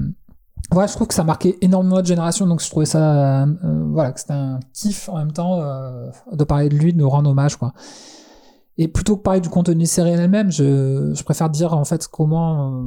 Ouais, 0.72 0.88
je 0.88 0.94
trouve 0.94 1.06
que 1.06 1.14
ça 1.14 1.24
marquait 1.24 1.56
énormément 1.60 2.00
de 2.00 2.06
génération, 2.06 2.46
donc 2.46 2.62
je 2.62 2.70
trouvais 2.70 2.86
ça, 2.86 3.42
euh, 3.42 3.46
euh, 3.64 3.84
voilà, 3.92 4.12
que 4.12 4.20
c'était 4.20 4.32
un 4.32 4.60
kiff 4.72 5.08
en 5.08 5.18
même 5.18 5.32
temps 5.32 5.60
euh, 5.60 6.10
de 6.32 6.42
parler 6.42 6.68
de 6.68 6.74
lui, 6.76 6.92
de 6.92 6.98
nous 6.98 7.08
rendre 7.08 7.30
hommage, 7.30 7.56
quoi. 7.56 7.74
Et 8.78 8.88
plutôt 8.88 9.16
que 9.16 9.22
parler 9.22 9.40
du 9.40 9.50
contenu 9.50 9.86
série 9.86 10.10
elle-même, 10.10 10.50
je, 10.50 11.12
je 11.14 11.22
préfère 11.22 11.48
dire 11.50 11.74
en 11.74 11.84
fait 11.84 12.08
comment 12.08 12.72
euh, 12.72 12.82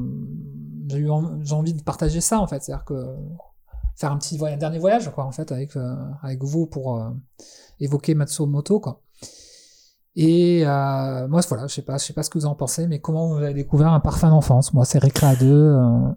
j'ai 0.89 0.97
eu 0.97 1.09
j'ai 1.43 1.53
envie 1.53 1.73
de 1.73 1.81
partager 1.81 2.19
ça 2.19 2.39
en 2.39 2.47
fait, 2.47 2.61
c'est-à-dire 2.61 2.83
que 2.83 3.15
faire 3.95 4.11
un 4.11 4.17
petit 4.17 4.37
voyage, 4.37 4.57
un 4.57 4.59
dernier 4.59 4.79
voyage 4.79 5.09
quoi 5.13 5.23
en 5.23 5.31
fait 5.31 5.51
avec 5.51 5.77
avec 6.23 6.43
vous 6.43 6.65
pour 6.65 7.01
évoquer 7.79 8.15
Matsumoto 8.15 8.79
quoi. 8.79 9.01
Et 10.19 10.63
euh, 10.65 11.27
moi 11.27 11.41
voilà, 11.47 11.67
je 11.67 11.73
sais 11.75 11.83
pas, 11.83 11.97
je 11.97 12.05
sais 12.05 12.13
pas 12.13 12.23
ce 12.23 12.29
que 12.31 12.39
vous 12.39 12.47
en 12.47 12.55
pensez, 12.55 12.87
mais 12.87 12.97
comment 12.99 13.27
vous 13.27 13.35
avez 13.37 13.53
découvert 13.53 13.93
un 13.93 13.99
parfum 13.99 14.29
d'enfance? 14.29 14.73
Moi, 14.73 14.83
c'est 14.83 14.97
Recrea 14.97 15.35
2. 15.39 15.45
euh, 15.45 16.09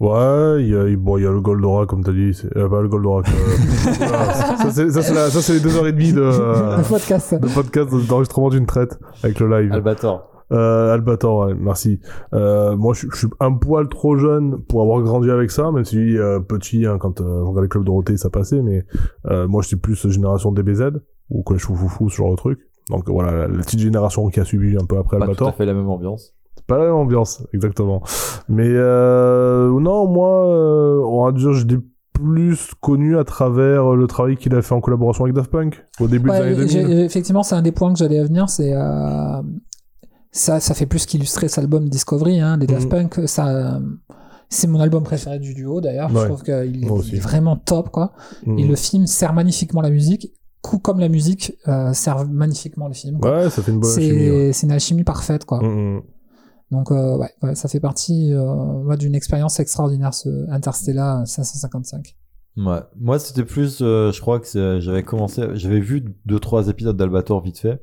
Ouais, 0.00 0.62
il 0.64 0.70
y 0.70 0.74
a, 0.76 0.96
bon, 0.96 1.18
il 1.18 1.22
y 1.22 1.26
a 1.26 1.30
le 1.30 1.40
Goldora, 1.40 1.86
comme 1.86 2.02
t'as 2.02 2.12
dit. 2.12 2.34
C'est, 2.34 2.54
euh, 2.56 2.68
pas 2.68 2.82
le 2.82 2.88
Goldora. 2.88 3.22
que- 3.22 3.30
voilà, 3.98 4.34
ça, 4.34 4.70
c'est, 4.72 4.90
ça, 4.90 5.30
c'est 5.40 5.52
les 5.54 5.60
deux 5.60 5.76
heures 5.76 5.86
et 5.86 5.92
demie 5.92 6.12
de, 6.12 6.82
podcast. 6.88 7.32
de 7.34 7.46
podcast 7.54 7.90
d'enregistrement 8.08 8.50
d'une 8.50 8.66
traite 8.66 8.98
avec 9.22 9.38
le 9.38 9.48
live. 9.48 9.72
Albator. 9.72 10.30
Euh, 10.52 10.92
Albator, 10.92 11.46
ouais, 11.46 11.54
merci. 11.54 12.00
Euh, 12.34 12.76
moi, 12.76 12.92
je, 12.92 13.06
je 13.12 13.16
suis 13.16 13.28
un 13.38 13.52
poil 13.52 13.88
trop 13.88 14.16
jeune 14.18 14.58
pour 14.68 14.82
avoir 14.82 15.00
grandi 15.02 15.30
avec 15.30 15.52
ça, 15.52 15.70
même 15.70 15.84
si 15.84 16.18
euh, 16.18 16.40
petit, 16.40 16.86
hein, 16.86 16.98
quand 16.98 17.20
euh, 17.20 17.42
on 17.44 17.50
regardait 17.50 17.68
Club 17.68 17.84
Dorothée, 17.84 18.16
ça 18.16 18.30
passait, 18.30 18.62
mais 18.62 18.84
euh, 19.30 19.46
moi, 19.46 19.62
je 19.62 19.68
suis 19.68 19.76
plus 19.76 20.08
génération 20.08 20.50
DBZ, 20.50 20.90
ou 21.30 21.42
Collège 21.44 21.62
Foufoufou, 21.62 22.10
ce 22.10 22.16
genre 22.16 22.32
de 22.32 22.36
truc. 22.36 22.58
Donc 22.90 23.08
voilà, 23.08 23.46
la, 23.48 23.58
petite 23.62 23.80
génération 23.80 24.28
qui 24.28 24.40
a 24.40 24.44
suivi 24.44 24.76
un 24.76 24.84
peu 24.84 24.98
après 24.98 25.18
Pas 25.18 25.34
tout 25.34 25.46
à 25.46 25.52
fait 25.52 25.64
la 25.64 25.74
même 25.74 25.88
ambiance. 25.88 26.32
C'est 26.56 26.66
pas 26.66 26.78
la 26.78 26.84
même 26.84 26.94
ambiance, 26.94 27.42
exactement. 27.52 28.02
Mais 28.48 28.68
euh, 28.68 29.68
non, 29.80 30.06
moi, 30.06 30.46
euh, 30.46 31.00
on 31.04 31.24
va 31.24 31.32
dire, 31.32 31.52
je 31.52 31.66
l'ai 31.66 31.78
plus 32.12 32.72
connu 32.80 33.18
à 33.18 33.24
travers 33.24 33.94
le 33.94 34.06
travail 34.06 34.36
qu'il 34.36 34.54
a 34.54 34.62
fait 34.62 34.74
en 34.74 34.80
collaboration 34.80 35.24
avec 35.24 35.34
Daft 35.34 35.50
Punk 35.50 35.84
au 36.00 36.06
début 36.06 36.30
des 36.30 36.36
années 36.36 36.50
Ouais, 36.50 36.66
2000. 36.66 36.68
j'ai- 36.70 37.04
effectivement, 37.04 37.42
c'est 37.42 37.56
un 37.56 37.62
des 37.62 37.72
points 37.72 37.92
que 37.92 37.98
j'allais 37.98 38.18
à 38.20 38.24
venir. 38.24 38.48
C'est 38.48 38.72
euh, 38.74 39.42
ça, 40.30 40.60
ça 40.60 40.74
fait 40.74 40.86
plus 40.86 41.06
qu'illustrer 41.06 41.48
cet 41.48 41.58
album 41.64 41.88
Discovery, 41.88 42.40
hein, 42.40 42.56
des 42.58 42.66
Daft 42.66 42.84
Mhm. 42.84 42.88
Punk. 43.10 43.28
Ça, 43.28 43.80
c'est 44.48 44.66
mon 44.68 44.78
album 44.80 45.02
préféré 45.02 45.38
du 45.40 45.54
duo 45.54 45.80
d'ailleurs. 45.80 46.10
Je 46.10 46.26
trouve 46.26 46.42
qu'il 46.42 46.84
est 46.84 47.18
vraiment 47.20 47.56
top, 47.56 47.90
quoi. 47.90 48.12
Mm. 48.46 48.58
Et 48.58 48.64
le 48.64 48.76
film 48.76 49.06
sert 49.06 49.32
magnifiquement 49.32 49.80
la 49.80 49.90
musique, 49.90 50.32
coup 50.64 50.78
comme 50.78 50.98
la 50.98 51.08
musique 51.10 51.52
euh, 51.68 51.92
sert 51.92 52.26
magnifiquement 52.26 52.88
le 52.88 52.94
film. 52.94 53.20
quoi. 53.20 53.44
Ouais, 53.44 53.50
ça 53.50 53.62
fait 53.62 53.70
une 53.70 53.80
bonne 53.80 53.90
c'est 53.90 54.30
ouais. 54.46 54.52
c'est 54.54 54.66
une 54.66 54.72
alchimie 54.72 55.04
parfaite, 55.04 55.44
quoi. 55.44 55.60
Mm, 55.62 55.96
mm. 55.98 56.02
Donc 56.70 56.90
euh, 56.90 57.18
ouais, 57.18 57.28
ouais, 57.42 57.54
ça 57.54 57.68
fait 57.68 57.80
partie 57.80 58.32
euh, 58.32 58.42
moi, 58.82 58.96
d'une 58.96 59.14
expérience 59.14 59.60
extraordinaire, 59.60 60.14
ce 60.14 60.50
Interstellar 60.50 61.26
555. 61.26 62.16
Ouais. 62.56 62.80
Moi, 62.98 63.18
c'était 63.18 63.44
plus, 63.44 63.80
euh, 63.82 64.10
je 64.12 64.20
crois 64.20 64.40
que 64.40 64.46
c'est- 64.46 64.80
j'avais 64.80 65.02
commencé, 65.02 65.42
j'avais 65.54 65.80
vu 65.80 66.04
deux 66.24 66.38
trois 66.40 66.68
épisodes 66.68 66.96
d'Albator 66.96 67.42
vite 67.42 67.58
fait. 67.58 67.82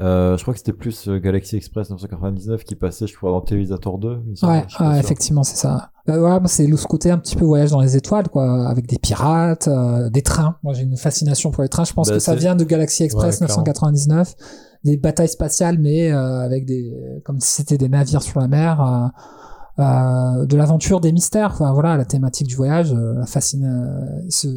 Euh, 0.00 0.36
je 0.36 0.42
crois 0.42 0.54
que 0.54 0.58
c'était 0.58 0.72
plus 0.72 1.06
euh, 1.08 1.18
Galaxy 1.20 1.54
Express 1.56 1.88
999 1.90 2.64
qui 2.64 2.74
passait, 2.74 3.06
je 3.06 3.14
crois, 3.16 3.30
dans 3.30 3.40
Télévisateur 3.40 3.98
2. 3.98 4.18
il 4.24 4.30
me 4.32 4.34
semble, 4.34 4.52
Ouais, 4.52 4.64
ouais, 4.80 4.98
effectivement, 4.98 5.44
c'est 5.44 5.56
ça. 5.56 5.90
Bah, 6.06 6.18
voilà, 6.18 6.40
moi, 6.40 6.48
c'est 6.48 6.66
le 6.66 6.76
ce 6.76 6.86
côté 6.86 7.12
un 7.12 7.18
petit 7.18 7.36
peu 7.36 7.44
voyage 7.44 7.70
dans 7.70 7.80
les 7.80 7.96
étoiles, 7.96 8.28
quoi, 8.28 8.68
avec 8.68 8.88
des 8.88 8.98
pirates, 8.98 9.68
euh, 9.68 10.10
des 10.10 10.22
trains. 10.22 10.56
Moi, 10.64 10.74
j'ai 10.74 10.82
une 10.82 10.96
fascination 10.96 11.52
pour 11.52 11.62
les 11.62 11.68
trains. 11.68 11.84
Je 11.84 11.92
pense 11.92 12.08
Bah, 12.08 12.14
que 12.14 12.18
ça 12.20 12.34
vient 12.34 12.56
de 12.56 12.64
Galaxy 12.64 13.04
Express 13.04 13.40
Ouais, 13.40 13.46
clairement. 13.46 13.62
999, 13.62 14.34
des 14.82 14.96
batailles 14.96 15.28
spatiales, 15.28 15.78
mais 15.78 16.10
euh, 16.12 16.40
avec 16.40 16.66
des, 16.66 16.92
comme 17.24 17.38
si 17.40 17.52
c'était 17.52 17.78
des 17.78 17.88
navires 17.88 18.22
sur 18.22 18.40
la 18.40 18.48
mer, 18.48 18.80
euh, 18.80 19.82
euh, 19.82 20.44
de 20.46 20.56
l'aventure, 20.56 21.00
des 21.00 21.12
mystères. 21.12 21.52
Enfin, 21.52 21.72
voilà, 21.72 21.96
la 21.96 22.04
thématique 22.04 22.48
du 22.48 22.56
voyage, 22.56 22.92
euh, 22.92 23.14
la 23.20 23.26
fascine. 23.26 23.64
euh, 23.64 24.22
ce, 24.28 24.48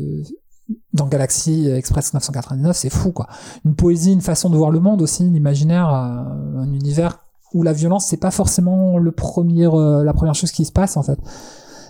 dans 0.93 1.07
Galaxy 1.07 1.69
Express 1.69 2.13
999, 2.13 2.75
c'est 2.75 2.89
fou, 2.89 3.11
quoi. 3.11 3.27
Une 3.65 3.75
poésie, 3.75 4.13
une 4.13 4.21
façon 4.21 4.49
de 4.49 4.57
voir 4.57 4.71
le 4.71 4.79
monde 4.79 5.01
aussi, 5.01 5.23
l'imaginaire, 5.23 5.89
euh, 5.89 6.61
un 6.61 6.73
univers 6.73 7.19
où 7.53 7.63
la 7.63 7.73
violence 7.73 8.05
c'est 8.07 8.17
pas 8.17 8.31
forcément 8.31 8.97
le 8.97 9.11
premier 9.11 9.67
euh, 9.67 10.03
la 10.03 10.13
première 10.13 10.35
chose 10.35 10.51
qui 10.51 10.65
se 10.65 10.71
passe 10.71 10.97
en 10.97 11.03
fait 11.03 11.19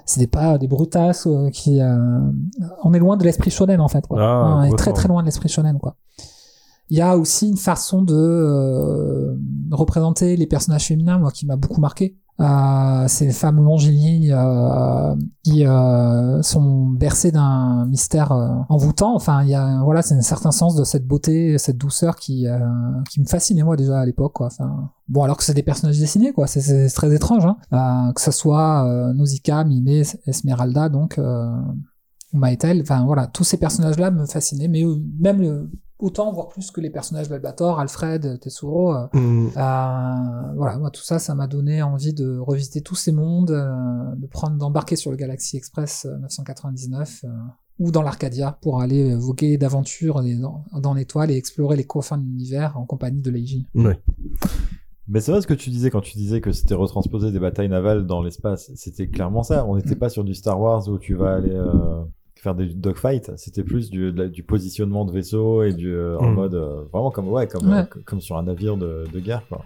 c'est 0.06 0.20
des 0.20 0.28
pas 0.28 0.58
des 0.58 0.68
brutasses 0.68 1.28
euh, 1.28 1.49
qui 1.49 1.82
euh, 1.82 2.20
on 2.84 2.94
est 2.94 2.99
loin 2.99 3.18
de 3.18 3.24
l'esprit 3.24 3.52
shonen 3.52 3.82
en 3.82 3.88
fait 3.88 4.06
quoi. 4.08 4.22
Ah, 4.22 4.56
on 4.58 4.64
est 4.64 4.78
très 4.78 4.94
très 4.94 5.08
loin 5.08 5.22
de 5.22 5.26
l'esprit 5.26 5.49
shonen 5.49 5.80
quoi 5.80 5.95
il 6.90 6.98
y 6.98 7.02
a 7.02 7.18
aussi 7.18 7.49
une 7.49 7.58
façon 7.58 8.02
de 8.02 8.16
euh, 8.16 9.36
représenter 9.72 10.38
les 10.38 10.48
personnages 10.48 10.86
féminins 10.86 11.18
moi 11.18 11.32
qui 11.32 11.45
m'a 11.45 11.58
beaucoup 11.58 11.82
marqué 11.82 12.18
euh, 12.39 13.07
ces 13.07 13.31
femmes 13.31 13.64
longilignes 13.64 14.31
euh, 14.31 15.15
qui 15.43 15.65
euh, 15.65 16.41
sont 16.43 16.88
bercées 16.88 17.31
d'un 17.31 17.85
mystère 17.88 18.31
euh, 18.31 18.49
envoûtant. 18.69 19.15
Enfin, 19.15 19.43
il 19.43 19.49
y 19.49 19.55
a 19.55 19.81
voilà, 19.84 20.01
c'est 20.01 20.15
un 20.15 20.22
certain 20.22 20.51
sens 20.51 20.76
de 20.76 20.84
cette 20.84 21.07
beauté, 21.07 21.57
cette 21.57 21.77
douceur 21.77 22.15
qui 22.15 22.47
euh, 22.47 22.59
qui 23.09 23.22
me 23.22 23.26
fascinait 23.26 23.64
moi 23.64 23.76
déjà 23.76 23.99
à 23.99 24.05
l'époque. 24.05 24.34
Quoi. 24.34 24.47
Enfin, 24.47 24.91
bon, 25.07 25.23
alors 25.23 25.38
que 25.38 25.43
c'est 25.43 25.53
des 25.55 25.64
personnages 25.64 25.99
dessinés, 25.99 26.31
quoi. 26.31 26.47
C'est, 26.47 26.61
c'est 26.61 26.89
très 26.89 27.14
étrange, 27.15 27.45
hein. 27.45 27.57
Euh, 27.73 28.14
que 28.14 28.22
ce 28.22 28.31
soit 28.31 28.85
Nausicaa, 29.15 29.64
Mimé, 29.64 30.03
Esmeralda, 30.26 30.89
donc 30.89 31.19
ou 31.19 32.38
Maëtel. 32.38 32.81
Enfin 32.81 33.03
voilà, 33.05 33.27
tous 33.27 33.43
ces 33.43 33.57
personnages-là 33.57 34.11
me 34.11 34.26
fascinaient, 34.26 34.68
mais 34.68 34.84
même 35.19 35.69
autant 35.99 36.32
voire 36.32 36.48
plus 36.49 36.72
que 36.72 36.80
les 36.82 36.90
personnages 36.90 37.28
d'Albator, 37.30 37.80
Alfred, 37.80 38.40
Tessuro. 38.40 38.94
euh, 38.94 39.07
Mm. 39.14 39.48
euh, 39.48 40.53
voilà, 40.56 40.78
moi 40.78 40.91
tout 40.91 41.02
ça, 41.02 41.19
ça 41.19 41.34
m'a 41.36 41.48
donné 41.48 41.82
envie 41.82 42.14
de 42.14 42.38
revisiter 42.38 42.82
tous 42.82 42.95
ces 42.95 43.11
mondes, 43.11 43.52
euh, 43.52 44.15
de 44.15 44.28
prendre, 44.28 44.57
d'embarquer 44.57 44.95
sur 44.95 45.11
le 45.11 45.18
Galaxy 45.18 45.57
Express 45.57 46.06
euh, 46.06 46.18
999 46.19 47.22
euh, 47.24 47.30
ou 47.80 47.91
dans 47.91 48.02
l'Arcadia 48.02 48.57
pour 48.61 48.82
aller 48.82 49.11
euh, 49.11 49.18
voguer 49.18 49.57
d'aventure 49.57 50.22
dans, 50.24 50.64
dans 50.80 50.94
l'étoile 50.94 51.32
et 51.32 51.36
explorer 51.38 51.76
les 51.76 51.86
confins 51.86 52.18
de 52.18 52.24
l'univers 52.24 52.78
en 52.78 52.86
compagnie 52.86 53.22
de 53.22 53.30
Leiji. 53.32 53.68
Ouais. 53.76 53.99
Mais 55.10 55.22
c'est 55.22 55.32
vrai 55.32 55.41
ce 55.41 55.48
que 55.48 55.53
tu 55.53 55.69
disais 55.69 55.90
quand 55.90 56.02
tu 56.02 56.18
disais 56.18 56.41
que 56.41 56.52
c'était 56.52 56.74
retransposé 56.74 57.32
des 57.32 57.40
batailles 57.40 57.69
navales 57.69 58.06
dans 58.06 58.22
l'espace. 58.22 58.72
C'était 58.76 59.07
clairement 59.07 59.41
ça. 59.41 59.65
On 59.65 59.78
n'était 59.78 59.95
pas 59.95 60.10
sur 60.10 60.26
du 60.26 60.36
Star 60.36 60.60
Wars 60.60 60.86
où 60.90 60.98
tu 60.98 61.15
vas 61.15 61.36
aller 61.36 61.53
euh, 61.56 62.02
faire 62.41 62.55
des 62.55 62.65
dogfights. 62.68 63.31
C'était 63.38 63.64
plus 63.64 63.89
du, 63.89 64.11
la- 64.11 64.27
positionnement 64.47 65.05
de 65.05 65.11
vaisseau 65.11 65.64
et 65.64 65.73
du 65.73 65.91
euh, 65.93 66.18
en 66.19 66.30
Mm. 66.30 66.34
mode 66.35 66.55
euh, 66.55 66.84
vraiment 66.91 67.11
comme 67.11 67.27
ouais 67.30 67.47
comme 67.47 67.69
Ouais. 67.69 67.80
euh, 67.80 68.01
comme 68.05 68.22
sur 68.22 68.38
un 68.38 68.43
navire 68.43 68.77
de, 68.77 69.05
de 69.11 69.19
guerre 69.19 69.41
quoi. 69.49 69.64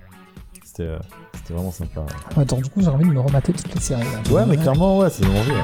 C'était 0.63 0.83
euh, 0.83 0.99
c'était 1.33 1.53
vraiment 1.53 1.71
sympa. 1.71 2.05
Ouais, 2.37 2.45
donc 2.45 2.61
du 2.63 2.69
coup, 2.69 2.81
j'ai 2.81 2.87
envie 2.87 3.05
de 3.05 3.09
me 3.13 3.19
remater 3.19 3.51
toutes 3.53 3.73
les 3.73 3.81
séries. 3.81 4.01
là. 4.03 4.31
Ouais 4.33 4.45
mais 4.47 4.57
clairement 4.57 4.97
ouais 4.99 5.09
c'est 5.09 5.23
l'envie. 5.25 5.51
ouais. 5.51 5.63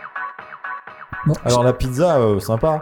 Bon, 1.27 1.33
Alors 1.45 1.63
la 1.63 1.73
pizza 1.73 2.17
euh, 2.19 2.39
sympa. 2.39 2.81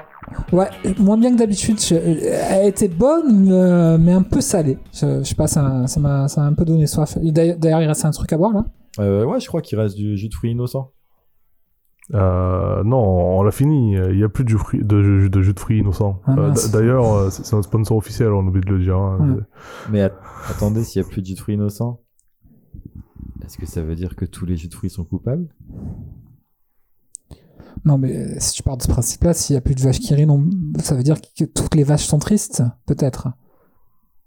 Ouais, 0.54 0.70
moins 1.00 1.18
bien 1.18 1.32
que 1.34 1.38
d'habitude. 1.40 1.80
Je- 1.82 1.96
Elle 1.96 2.68
était 2.68 2.88
bonne, 2.88 3.50
euh, 3.52 3.98
mais 4.00 4.14
un 4.14 4.22
peu 4.22 4.42
salée. 4.42 4.78
Je, 4.94 5.20
je 5.20 5.24
sais 5.24 5.36
pas, 5.36 5.48
ça 5.48 5.88
ça 5.88 6.00
m'a 6.00 6.28
ça 6.28 6.42
m'a 6.42 6.48
un 6.48 6.54
peu 6.54 6.66
donné 6.66 6.88
soif. 6.88 7.18
Et 7.22 7.32
D'ailleurs, 7.32 7.58
d'ailleurs, 7.58 7.82
il 7.82 7.88
reste 7.88 8.06
un 8.06 8.12
truc 8.12 8.32
à 8.34 8.38
boire 8.38 8.54
là? 8.54 8.66
Euh, 9.00 9.24
ouais 9.26 9.40
je 9.40 9.48
crois 9.48 9.62
qu'il 9.62 9.80
reste 9.80 9.96
du 9.96 10.18
jus 10.18 10.30
de 10.30 10.34
fruits 10.34 10.52
innocent. 10.52 10.92
Euh, 12.14 12.84
non, 12.84 12.98
on 13.40 13.44
l'a 13.44 13.52
fini. 13.52 13.94
Il 13.94 14.18
n'y 14.18 14.24
a 14.24 14.30
plus 14.30 14.44
de 14.44 14.50
jus, 14.50 14.58
fruit- 14.58 14.84
de, 14.84 15.04
jus- 15.04 15.30
de 15.30 15.42
jus 15.42 15.54
de 15.54 15.60
fruits 15.60 15.80
innocent. 15.80 16.20
Ah, 16.26 16.32
Euh, 16.38 16.48
mince. 16.50 16.72
d- 16.72 16.78
D'ailleurs, 16.78 17.14
euh, 17.14 17.30
c'est 17.30 17.46
c'est 17.46 17.56
notre 17.56 17.68
sponsor 17.68 17.98
officiel, 17.98 18.30
on 18.32 18.46
oublie 18.48 18.62
de 18.62 18.70
le 18.74 18.80
dire. 18.84 18.98
hein. 18.98 19.18
Ouais. 19.38 19.44
Mais 19.92 20.02
at- 20.02 20.14
attendez 20.50 20.84
s'il 20.84 21.02
y 21.02 21.06
a 21.06 21.08
plus 21.08 21.22
de 21.22 21.28
jus 21.28 21.34
de 21.36 21.40
fruits 21.40 21.56
innocent. 21.56 22.00
Est-ce 23.46 23.58
que 23.58 23.66
ça 23.68 23.82
veut 23.84 23.96
dire 23.96 24.16
que 24.16 24.26
tous 24.26 24.46
les 24.46 24.56
jus 24.58 24.68
de 24.70 24.74
fruits 24.74 24.90
sont 24.90 25.04
coupables? 25.06 25.48
Non, 27.86 27.98
mais 27.98 28.16
euh, 28.16 28.36
si 28.40 28.54
tu 28.54 28.64
pars 28.64 28.78
de 28.78 28.84
ce 28.84 28.88
principe-là, 28.88 29.34
s'il 29.34 29.54
y 29.54 29.58
a 29.58 29.62
plus 29.62 29.76
de 29.76 29.82
vaches 29.82 30.00
qui 30.00 30.14
rient, 30.14 30.26
non, 30.26 30.50
ça 30.80 30.96
veut 30.96 31.04
dire 31.04 31.18
que 31.22 31.46
toutes 31.46 31.76
les 31.76 31.84
vaches 31.84 32.06
sont 32.06 32.20
tristes, 32.20 32.64
peut-être. 32.86 33.30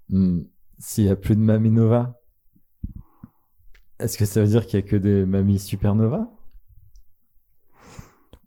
Hmm, 0.09 0.41
S'il 0.79 1.05
y 1.05 1.09
a 1.11 1.17
plus 1.17 1.37
de 1.37 1.41
Mamie 1.41 1.71
Nova, 1.71 2.19
est-ce 3.99 4.19
que 4.19 4.25
ça 4.25 4.41
veut 4.41 4.49
dire 4.49 4.67
qu'il 4.67 4.81
y 4.81 4.83
a 4.83 4.87
que 4.87 4.97
des 4.97 5.25
mamies 5.27 5.59
supernova? 5.59 6.29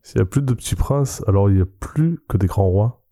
S'il 0.03 0.19
y 0.19 0.21
a 0.21 0.25
plus 0.25 0.41
de 0.41 0.53
petits 0.53 0.75
princes, 0.75 1.23
alors 1.27 1.49
il 1.49 1.57
y 1.57 1.61
a 1.61 1.65
plus 1.65 2.19
que 2.27 2.37
des 2.37 2.47
grands 2.47 2.67
rois. 2.67 3.03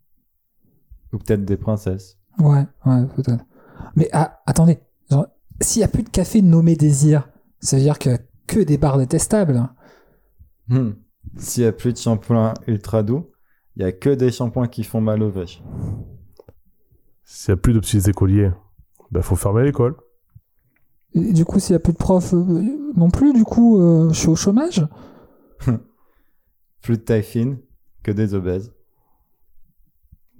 Ou 1.11 1.17
peut-être 1.17 1.45
des 1.45 1.57
princesses. 1.57 2.19
Ouais, 2.39 2.65
ouais, 2.85 3.05
peut-être. 3.15 3.45
Mais 3.95 4.09
ah, 4.13 4.41
attendez, 4.45 4.79
s'il 5.61 5.81
y 5.81 5.83
a 5.83 5.87
plus 5.87 6.03
de 6.03 6.09
café 6.09 6.41
nommé 6.41 6.75
désir, 6.75 7.29
ça 7.59 7.77
veut 7.77 7.83
dire 7.83 7.97
qu'il 7.97 8.11
y 8.11 8.15
a 8.15 8.19
que 8.47 8.59
des 8.59 8.77
bars 8.77 8.97
détestables. 8.97 9.69
Hmm. 10.67 10.91
S'il 11.37 11.63
y 11.63 11.65
a 11.65 11.71
plus 11.71 11.93
de 11.93 11.97
shampoing 11.97 12.53
ultra 12.67 13.03
doux, 13.03 13.29
il 13.75 13.81
y 13.81 13.85
a 13.85 13.91
que 13.91 14.09
des 14.09 14.31
shampoings 14.31 14.67
qui 14.67 14.83
font 14.83 15.01
mal 15.01 15.23
aux 15.23 15.31
vaches. 15.31 15.63
S'il 17.23 17.49
y 17.49 17.53
a 17.53 17.57
plus 17.57 17.73
de 17.73 17.79
petits 17.79 18.09
écoliers, 18.09 18.51
ben 19.11 19.21
faut 19.21 19.35
fermer 19.35 19.63
l'école. 19.63 19.95
Et 21.15 21.33
du 21.33 21.45
coup, 21.45 21.59
s'il 21.59 21.73
y 21.73 21.75
a 21.75 21.79
plus 21.79 21.93
de 21.93 21.97
profs 21.97 22.33
euh, 22.33 22.91
non 22.95 23.09
plus, 23.09 23.33
du 23.33 23.43
coup, 23.43 23.79
euh, 23.79 24.09
je 24.09 24.19
suis 24.19 24.29
au 24.29 24.35
chômage? 24.35 24.85
Plus 26.81 26.97
de 26.97 27.03
taille 27.03 27.23
fine, 27.23 27.59
que 28.01 28.11
des 28.11 28.33
obèses. 28.33 28.73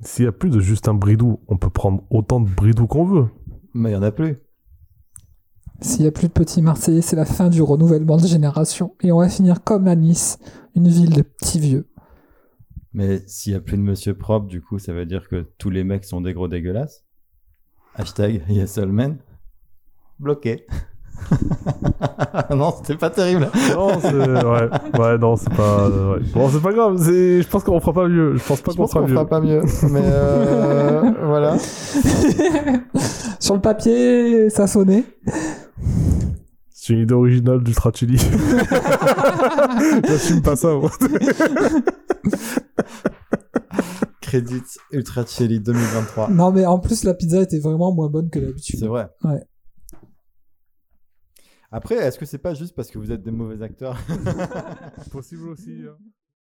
S'il 0.01 0.25
y 0.25 0.27
a 0.27 0.33
plus 0.33 0.49
de 0.49 0.59
Justin 0.59 0.93
Bridou, 0.93 1.39
on 1.47 1.55
peut 1.55 1.69
prendre 1.69 2.03
autant 2.09 2.41
de 2.41 2.49
Bridou 2.49 2.87
qu'on 2.87 3.05
veut. 3.05 3.27
Mais 3.73 3.91
il 3.91 3.93
y 3.93 3.95
en 3.95 4.03
a 4.03 4.11
plus. 4.11 4.37
S'il 5.83 6.05
y 6.05 6.07
a 6.07 6.11
plus 6.11 6.29
de 6.29 6.33
petits 6.33 6.61
Marseillais, 6.61 7.01
c'est 7.01 7.17
la 7.17 7.25
fin 7.25 7.49
du 7.49 7.61
renouvellement 7.61 8.15
de 8.15 8.25
génération. 8.25 8.95
Et 9.03 9.11
on 9.11 9.19
va 9.19 9.27
finir 9.27 9.65
comme 9.65 9.89
à 9.89 9.95
Nice, 9.95 10.39
une 10.77 10.87
ville 10.87 11.09
de 11.09 11.23
petits 11.23 11.59
vieux. 11.59 11.89
Mais 12.93 13.21
s'il 13.27 13.51
y 13.51 13.55
a 13.55 13.59
plus 13.59 13.75
de 13.75 13.81
monsieur 13.81 14.17
propre, 14.17 14.47
du 14.47 14.61
coup, 14.61 14.79
ça 14.79 14.93
veut 14.93 15.05
dire 15.05 15.27
que 15.27 15.45
tous 15.57 15.69
les 15.69 15.83
mecs 15.83 16.05
sont 16.05 16.21
des 16.21 16.33
gros 16.33 16.47
dégueulasses? 16.47 17.03
Hashtag. 17.95 18.43
Bloqué. 20.19 20.65
non, 22.55 22.73
c'était 22.77 22.97
pas 22.97 23.09
terrible. 23.09 23.49
Non, 23.73 23.89
c'est 24.01 24.13
ouais, 24.13 24.69
ouais, 24.99 25.17
non, 25.17 25.35
c'est 25.35 25.49
pas. 25.53 25.81
euh, 25.87 26.13
ouais. 26.15 26.21
Bon, 26.33 26.49
c'est 26.49 26.61
pas 26.61 26.73
grave. 26.73 26.97
C'est, 27.03 27.41
je 27.41 27.47
pense 27.47 27.63
qu'on 27.63 27.79
fera 27.79 27.93
pas 27.93 28.07
mieux. 28.07 28.35
Je 28.35 28.43
pense 28.43 28.61
pas 28.61 28.71
Je 28.71 28.77
qu'on 28.77 28.83
pense 28.83 28.91
fera 28.91 29.01
qu'on 29.01 29.07
mieux. 29.07 29.13
fera 29.13 29.25
pas 29.27 29.41
mieux. 29.41 29.61
Mais 29.89 30.01
euh, 30.03 31.11
voilà. 31.25 31.57
Sur 33.39 33.55
le 33.55 33.61
papier, 33.61 34.49
ça 34.49 34.67
sonnait. 34.67 35.03
C'est 36.69 36.93
une 36.93 36.99
idée 36.99 37.13
originale 37.13 37.63
d'Ultra 37.63 37.91
Chili. 37.93 38.17
J'assume 40.07 40.41
pas 40.41 40.55
ça. 40.55 40.73
moi. 40.75 40.89
Crédit 44.21 44.61
Ultra 44.91 45.25
Chili 45.25 45.59
2023. 45.59 46.29
Non, 46.29 46.51
mais 46.51 46.65
en 46.65 46.79
plus, 46.79 47.03
la 47.03 47.13
pizza 47.13 47.41
était 47.41 47.59
vraiment 47.59 47.93
moins 47.93 48.09
bonne 48.09 48.29
que 48.29 48.39
C'est 48.39 48.45
d'habitude. 48.47 48.83
vrai. 48.85 49.07
Ouais. 49.23 49.41
Après, 51.75 51.95
est-ce 51.95 52.19
que 52.19 52.25
c'est 52.27 52.37
pas 52.37 52.53
juste 52.53 52.75
parce 52.75 52.91
que 52.91 52.99
vous 52.99 53.11
êtes 53.11 53.23
des 53.23 53.31
mauvais 53.31 53.63
acteurs? 53.63 53.97
Possible 55.11 55.49
aussi. 55.49 55.81
hein. 55.89 55.97